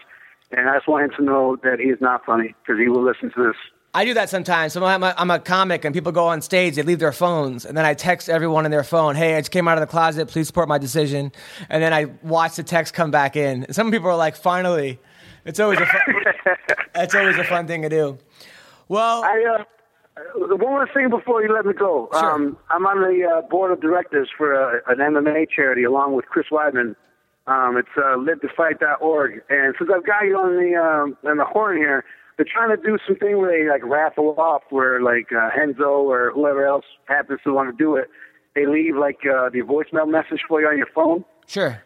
and 0.56 0.68
I 0.68 0.76
just 0.76 0.88
want 0.88 1.04
him 1.04 1.10
to 1.18 1.24
know 1.24 1.56
that 1.62 1.78
he 1.80 1.86
is 1.86 2.00
not 2.00 2.24
funny 2.24 2.54
because 2.62 2.80
he 2.80 2.88
will 2.88 3.04
listen 3.04 3.30
to 3.32 3.46
this. 3.46 3.56
I 3.96 4.04
do 4.04 4.14
that 4.14 4.28
sometimes. 4.28 4.72
So 4.72 4.84
I'm 4.84 5.04
a, 5.04 5.14
I'm 5.16 5.30
a 5.30 5.38
comic, 5.38 5.84
and 5.84 5.94
people 5.94 6.10
go 6.10 6.26
on 6.26 6.42
stage, 6.42 6.74
they 6.74 6.82
leave 6.82 6.98
their 6.98 7.12
phones, 7.12 7.64
and 7.64 7.76
then 7.76 7.84
I 7.84 7.94
text 7.94 8.28
everyone 8.28 8.64
in 8.64 8.72
their 8.72 8.82
phone, 8.82 9.14
"Hey, 9.14 9.36
I 9.36 9.40
just 9.40 9.52
came 9.52 9.68
out 9.68 9.78
of 9.78 9.82
the 9.82 9.86
closet. 9.86 10.28
Please 10.28 10.48
support 10.48 10.68
my 10.68 10.78
decision." 10.78 11.30
And 11.68 11.82
then 11.82 11.92
I 11.92 12.06
watch 12.22 12.56
the 12.56 12.64
text 12.64 12.92
come 12.92 13.12
back 13.12 13.36
in. 13.36 13.72
Some 13.72 13.92
people 13.92 14.08
are 14.08 14.16
like, 14.16 14.34
"Finally!" 14.34 14.98
It's 15.44 15.60
always 15.60 15.78
a 15.78 15.86
fun, 15.86 16.00
it's 16.94 17.14
always 17.14 17.36
a 17.36 17.44
fun 17.44 17.66
thing 17.66 17.82
to 17.82 17.88
do. 17.88 18.18
Well, 18.88 19.22
I 19.24 19.58
uh, 19.60 19.64
one 20.36 20.58
more 20.60 20.88
thing 20.92 21.10
before 21.10 21.42
you 21.42 21.52
let 21.52 21.66
me 21.66 21.72
go. 21.72 22.08
Sure. 22.12 22.32
Um, 22.32 22.56
I'm 22.70 22.86
on 22.86 23.00
the 23.00 23.26
uh, 23.26 23.42
board 23.48 23.72
of 23.72 23.80
directors 23.80 24.28
for 24.36 24.52
a, 24.52 24.80
an 24.88 24.98
MMA 24.98 25.46
charity 25.54 25.84
along 25.84 26.14
with 26.14 26.26
Chris 26.26 26.46
Weidman. 26.50 26.94
Um, 27.46 27.76
it's 27.76 27.88
uh, 27.96 28.16
liveToFight.org, 28.16 29.42
and 29.50 29.74
since 29.78 29.90
I've 29.94 30.06
got 30.06 30.22
you 30.24 30.36
on 30.38 30.56
the 30.56 30.76
um, 30.80 31.16
on 31.28 31.36
the 31.36 31.44
horn 31.44 31.76
here, 31.76 32.04
they're 32.36 32.46
trying 32.50 32.74
to 32.74 32.82
do 32.82 32.96
something 33.06 33.36
where 33.38 33.50
they 33.52 33.68
like 33.70 33.84
raffle 33.84 34.34
off 34.38 34.62
where 34.70 35.00
like 35.02 35.28
uh, 35.30 35.50
Henzo 35.50 35.88
or 36.04 36.30
whoever 36.34 36.64
else 36.66 36.86
happens 37.06 37.40
to 37.44 37.52
want 37.52 37.70
to 37.70 37.76
do 37.76 37.96
it. 37.96 38.08
They 38.54 38.66
leave 38.66 38.96
like 38.96 39.18
uh, 39.26 39.50
the 39.50 39.60
voicemail 39.60 40.08
message 40.10 40.40
for 40.48 40.60
you 40.60 40.68
on 40.68 40.78
your 40.78 40.86
phone. 40.94 41.24
sure, 41.46 41.82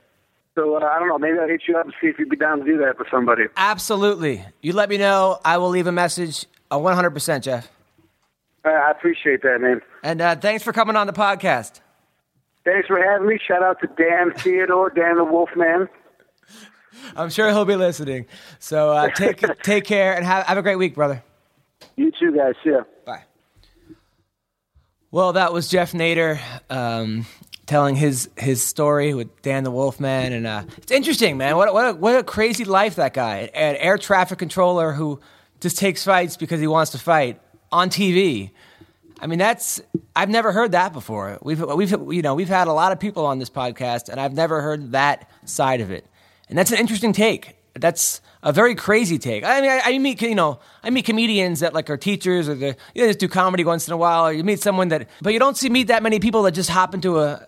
So 0.54 0.76
uh, 0.76 0.84
I 0.84 0.98
don't 1.00 1.08
know. 1.08 1.18
Maybe 1.18 1.38
I'll 1.40 1.48
hit 1.48 1.62
you 1.66 1.76
up 1.76 1.86
and 1.86 1.94
see 2.00 2.06
if 2.08 2.18
you'd 2.18 2.28
be 2.30 2.36
down 2.36 2.60
to 2.60 2.64
do 2.64 2.78
that 2.78 2.96
for 2.96 3.06
somebody. 3.10 3.44
absolutely. 3.56 4.44
You 4.62 4.74
let 4.74 4.88
me 4.88 4.96
know. 4.98 5.40
I 5.44 5.56
will 5.56 5.70
leave 5.70 5.86
a 5.86 5.92
message. 5.92 6.46
Uh, 6.70 6.78
100%, 6.78 7.40
Jeff. 7.42 7.70
Uh, 8.64 8.68
I 8.68 8.90
appreciate 8.90 9.42
that, 9.42 9.60
man. 9.60 9.80
And 10.02 10.20
uh, 10.20 10.36
thanks 10.36 10.62
for 10.62 10.72
coming 10.72 10.94
on 10.94 11.06
the 11.06 11.12
podcast. 11.14 11.80
Thanks 12.70 12.86
for 12.86 13.02
having 13.02 13.26
me. 13.26 13.38
Shout 13.46 13.62
out 13.62 13.80
to 13.80 13.86
Dan 13.86 14.32
Theodore, 14.36 14.90
Dan 14.90 15.16
the 15.16 15.24
Wolfman. 15.24 15.88
I'm 17.16 17.30
sure 17.30 17.48
he'll 17.48 17.64
be 17.64 17.76
listening. 17.76 18.26
So 18.58 18.90
uh, 18.90 19.08
take 19.08 19.40
take 19.62 19.84
care 19.84 20.14
and 20.14 20.24
have, 20.24 20.44
have 20.44 20.58
a 20.58 20.62
great 20.62 20.76
week, 20.76 20.94
brother. 20.94 21.22
You 21.96 22.12
too, 22.18 22.36
guys. 22.36 22.54
See 22.62 22.70
ya. 22.70 22.82
Bye. 23.06 23.22
Well, 25.10 25.32
that 25.32 25.54
was 25.54 25.68
Jeff 25.68 25.92
Nader 25.92 26.40
um, 26.68 27.24
telling 27.64 27.94
his 27.94 28.28
his 28.36 28.62
story 28.62 29.14
with 29.14 29.40
Dan 29.40 29.64
the 29.64 29.70
Wolfman, 29.70 30.34
and 30.34 30.46
uh, 30.46 30.64
it's 30.76 30.92
interesting, 30.92 31.38
man. 31.38 31.56
What 31.56 31.68
a, 31.68 31.72
what 31.72 31.88
a, 31.88 31.94
what 31.94 32.16
a 32.16 32.22
crazy 32.22 32.66
life 32.66 32.96
that 32.96 33.14
guy, 33.14 33.50
an 33.54 33.76
air 33.76 33.96
traffic 33.96 34.38
controller 34.38 34.92
who 34.92 35.20
just 35.60 35.78
takes 35.78 36.04
fights 36.04 36.36
because 36.36 36.60
he 36.60 36.66
wants 36.66 36.92
to 36.92 36.98
fight 36.98 37.40
on 37.72 37.88
TV. 37.88 38.50
I 39.20 39.26
mean, 39.26 39.38
that's 39.38 39.80
I've 40.14 40.28
never 40.28 40.52
heard 40.52 40.72
that 40.72 40.92
before. 40.92 41.38
We've 41.42 41.60
we've 41.60 41.90
you 41.90 42.22
know 42.22 42.34
we've 42.34 42.48
had 42.48 42.68
a 42.68 42.72
lot 42.72 42.92
of 42.92 43.00
people 43.00 43.26
on 43.26 43.38
this 43.38 43.50
podcast, 43.50 44.08
and 44.08 44.20
I've 44.20 44.34
never 44.34 44.60
heard 44.60 44.92
that 44.92 45.30
side 45.44 45.80
of 45.80 45.90
it. 45.90 46.06
And 46.48 46.56
that's 46.56 46.70
an 46.70 46.78
interesting 46.78 47.12
take. 47.12 47.56
That's 47.74 48.20
a 48.42 48.52
very 48.52 48.74
crazy 48.74 49.18
take. 49.18 49.44
I 49.44 49.60
mean, 49.60 49.70
I, 49.70 49.80
I 49.84 49.98
meet 49.98 50.22
you 50.22 50.34
know 50.34 50.60
I 50.82 50.90
meet 50.90 51.04
comedians 51.04 51.60
that 51.60 51.74
like 51.74 51.90
are 51.90 51.96
teachers 51.96 52.48
or 52.48 52.54
they 52.54 52.76
you 52.94 53.02
know, 53.02 53.06
just 53.08 53.18
do 53.18 53.28
comedy 53.28 53.64
once 53.64 53.86
in 53.88 53.92
a 53.92 53.96
while. 53.96 54.26
Or 54.26 54.32
you 54.32 54.44
meet 54.44 54.60
someone 54.60 54.88
that, 54.88 55.08
but 55.20 55.32
you 55.32 55.38
don't 55.38 55.56
see 55.56 55.68
meet 55.68 55.88
that 55.88 56.02
many 56.02 56.20
people 56.20 56.42
that 56.44 56.52
just 56.52 56.70
hop 56.70 56.94
into 56.94 57.18
a 57.20 57.46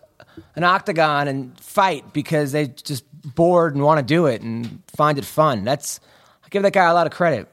an 0.57 0.65
octagon 0.65 1.29
and 1.29 1.59
fight 1.61 2.13
because 2.13 2.53
they 2.53 2.69
just 2.69 3.05
bored 3.35 3.75
and 3.75 3.85
want 3.85 3.99
to 3.99 4.05
do 4.05 4.27
it 4.27 4.43
and 4.43 4.83
find 4.89 5.19
it 5.19 5.25
fun. 5.25 5.65
That's 5.65 6.01
I 6.45 6.49
give 6.49 6.63
that 6.63 6.73
guy 6.73 6.89
a 6.89 6.95
lot 6.95 7.07
of 7.07 7.13
credit. 7.13 7.49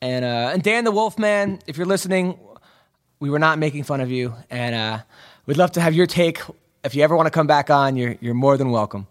And 0.00 0.24
uh, 0.24 0.50
and 0.52 0.62
Dan 0.62 0.84
the 0.84 0.92
Wolfman, 0.92 1.58
if 1.66 1.76
you're 1.76 1.86
listening, 1.86 2.38
we 3.20 3.30
were 3.30 3.38
not 3.38 3.58
making 3.58 3.84
fun 3.84 4.00
of 4.00 4.10
you, 4.10 4.34
and 4.50 4.74
uh, 4.74 4.98
we'd 5.46 5.56
love 5.56 5.72
to 5.72 5.80
have 5.80 5.94
your 5.94 6.06
take. 6.06 6.40
If 6.84 6.94
you 6.94 7.02
ever 7.02 7.16
want 7.16 7.26
to 7.26 7.30
come 7.30 7.46
back 7.46 7.70
on, 7.70 7.96
you're 7.96 8.16
you're 8.20 8.34
more 8.34 8.56
than 8.56 8.70
welcome. 8.70 9.06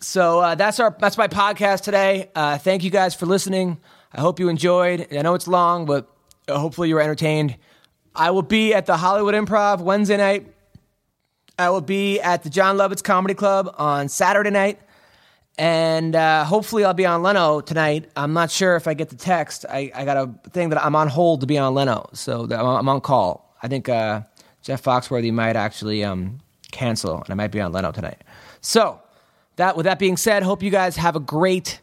So 0.00 0.40
uh, 0.40 0.54
that's 0.54 0.78
our 0.78 0.94
that's 0.98 1.16
my 1.16 1.28
podcast 1.28 1.82
today. 1.82 2.30
Uh, 2.34 2.58
thank 2.58 2.84
you 2.84 2.90
guys 2.90 3.14
for 3.14 3.26
listening. 3.26 3.78
I 4.12 4.20
hope 4.20 4.40
you 4.40 4.48
enjoyed. 4.48 5.06
I 5.12 5.22
know 5.22 5.34
it's 5.34 5.48
long, 5.48 5.86
but 5.86 6.08
hopefully 6.48 6.88
you 6.88 6.96
were 6.96 7.00
entertained. 7.00 7.56
I 8.14 8.30
will 8.30 8.42
be 8.42 8.74
at 8.74 8.86
the 8.86 8.96
Hollywood 8.96 9.34
Improv 9.34 9.80
Wednesday 9.80 10.16
night. 10.16 10.46
I 11.58 11.70
will 11.70 11.80
be 11.80 12.20
at 12.20 12.42
the 12.42 12.50
Jon 12.50 12.76
Lovitz 12.76 13.02
Comedy 13.04 13.34
Club 13.34 13.72
on 13.78 14.08
Saturday 14.08 14.50
night. 14.50 14.80
And 15.60 16.16
uh, 16.16 16.46
hopefully 16.46 16.86
I'll 16.86 16.94
be 16.94 17.04
on 17.04 17.22
Leno 17.22 17.60
tonight. 17.60 18.10
I'm 18.16 18.32
not 18.32 18.50
sure 18.50 18.76
if 18.76 18.88
I 18.88 18.94
get 18.94 19.10
the 19.10 19.16
text. 19.16 19.66
I, 19.68 19.92
I 19.94 20.06
got 20.06 20.16
a 20.16 20.48
thing 20.52 20.70
that 20.70 20.82
I'm 20.82 20.96
on 20.96 21.06
hold 21.06 21.42
to 21.42 21.46
be 21.46 21.58
on 21.58 21.74
Leno, 21.74 22.08
so 22.14 22.44
I'm 22.50 22.88
on 22.88 23.02
call. 23.02 23.54
I 23.62 23.68
think 23.68 23.86
uh, 23.86 24.22
Jeff 24.62 24.82
Foxworthy 24.82 25.30
might 25.30 25.56
actually 25.56 26.02
um, 26.02 26.38
cancel, 26.72 27.16
and 27.16 27.28
I 27.28 27.34
might 27.34 27.50
be 27.50 27.60
on 27.60 27.72
Leno 27.72 27.92
tonight. 27.92 28.24
So 28.62 29.02
that 29.56 29.76
with 29.76 29.84
that 29.84 29.98
being 29.98 30.16
said, 30.16 30.42
hope 30.42 30.62
you 30.62 30.70
guys 30.70 30.96
have 30.96 31.14
a 31.14 31.20
great 31.20 31.82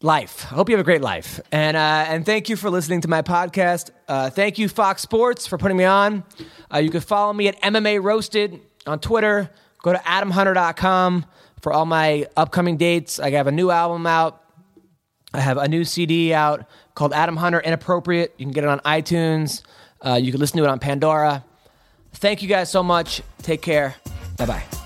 life. 0.00 0.46
I 0.48 0.54
hope 0.54 0.68
you 0.68 0.76
have 0.76 0.80
a 0.80 0.88
great 0.88 1.02
life, 1.02 1.40
and 1.50 1.76
uh, 1.76 2.04
and 2.06 2.24
thank 2.24 2.48
you 2.48 2.54
for 2.54 2.70
listening 2.70 3.00
to 3.00 3.08
my 3.08 3.22
podcast. 3.22 3.90
Uh, 4.06 4.30
thank 4.30 4.58
you 4.58 4.68
Fox 4.68 5.02
Sports 5.02 5.48
for 5.48 5.58
putting 5.58 5.76
me 5.76 5.86
on. 5.86 6.22
Uh, 6.72 6.78
you 6.78 6.90
can 6.90 7.00
follow 7.00 7.32
me 7.32 7.48
at 7.48 7.60
MMA 7.62 8.00
Roasted 8.00 8.60
on 8.86 9.00
Twitter. 9.00 9.50
Go 9.82 9.92
to 9.92 9.98
adamhunter.com 9.98 11.26
for 11.60 11.72
all 11.72 11.86
my 11.86 12.26
upcoming 12.36 12.76
dates. 12.76 13.18
I 13.18 13.30
have 13.30 13.46
a 13.46 13.52
new 13.52 13.70
album 13.70 14.06
out. 14.06 14.42
I 15.32 15.40
have 15.40 15.58
a 15.58 15.68
new 15.68 15.84
CD 15.84 16.34
out 16.34 16.66
called 16.94 17.12
Adam 17.12 17.36
Hunter 17.36 17.60
Inappropriate. 17.60 18.34
You 18.36 18.46
can 18.46 18.52
get 18.52 18.64
it 18.64 18.70
on 18.70 18.80
iTunes. 18.80 19.62
Uh, 20.00 20.18
you 20.20 20.32
can 20.32 20.40
listen 20.40 20.58
to 20.58 20.64
it 20.64 20.68
on 20.68 20.78
Pandora. 20.78 21.44
Thank 22.14 22.42
you 22.42 22.48
guys 22.48 22.70
so 22.70 22.82
much. 22.82 23.22
Take 23.42 23.62
care. 23.62 23.94
Bye 24.36 24.46
bye. 24.46 24.79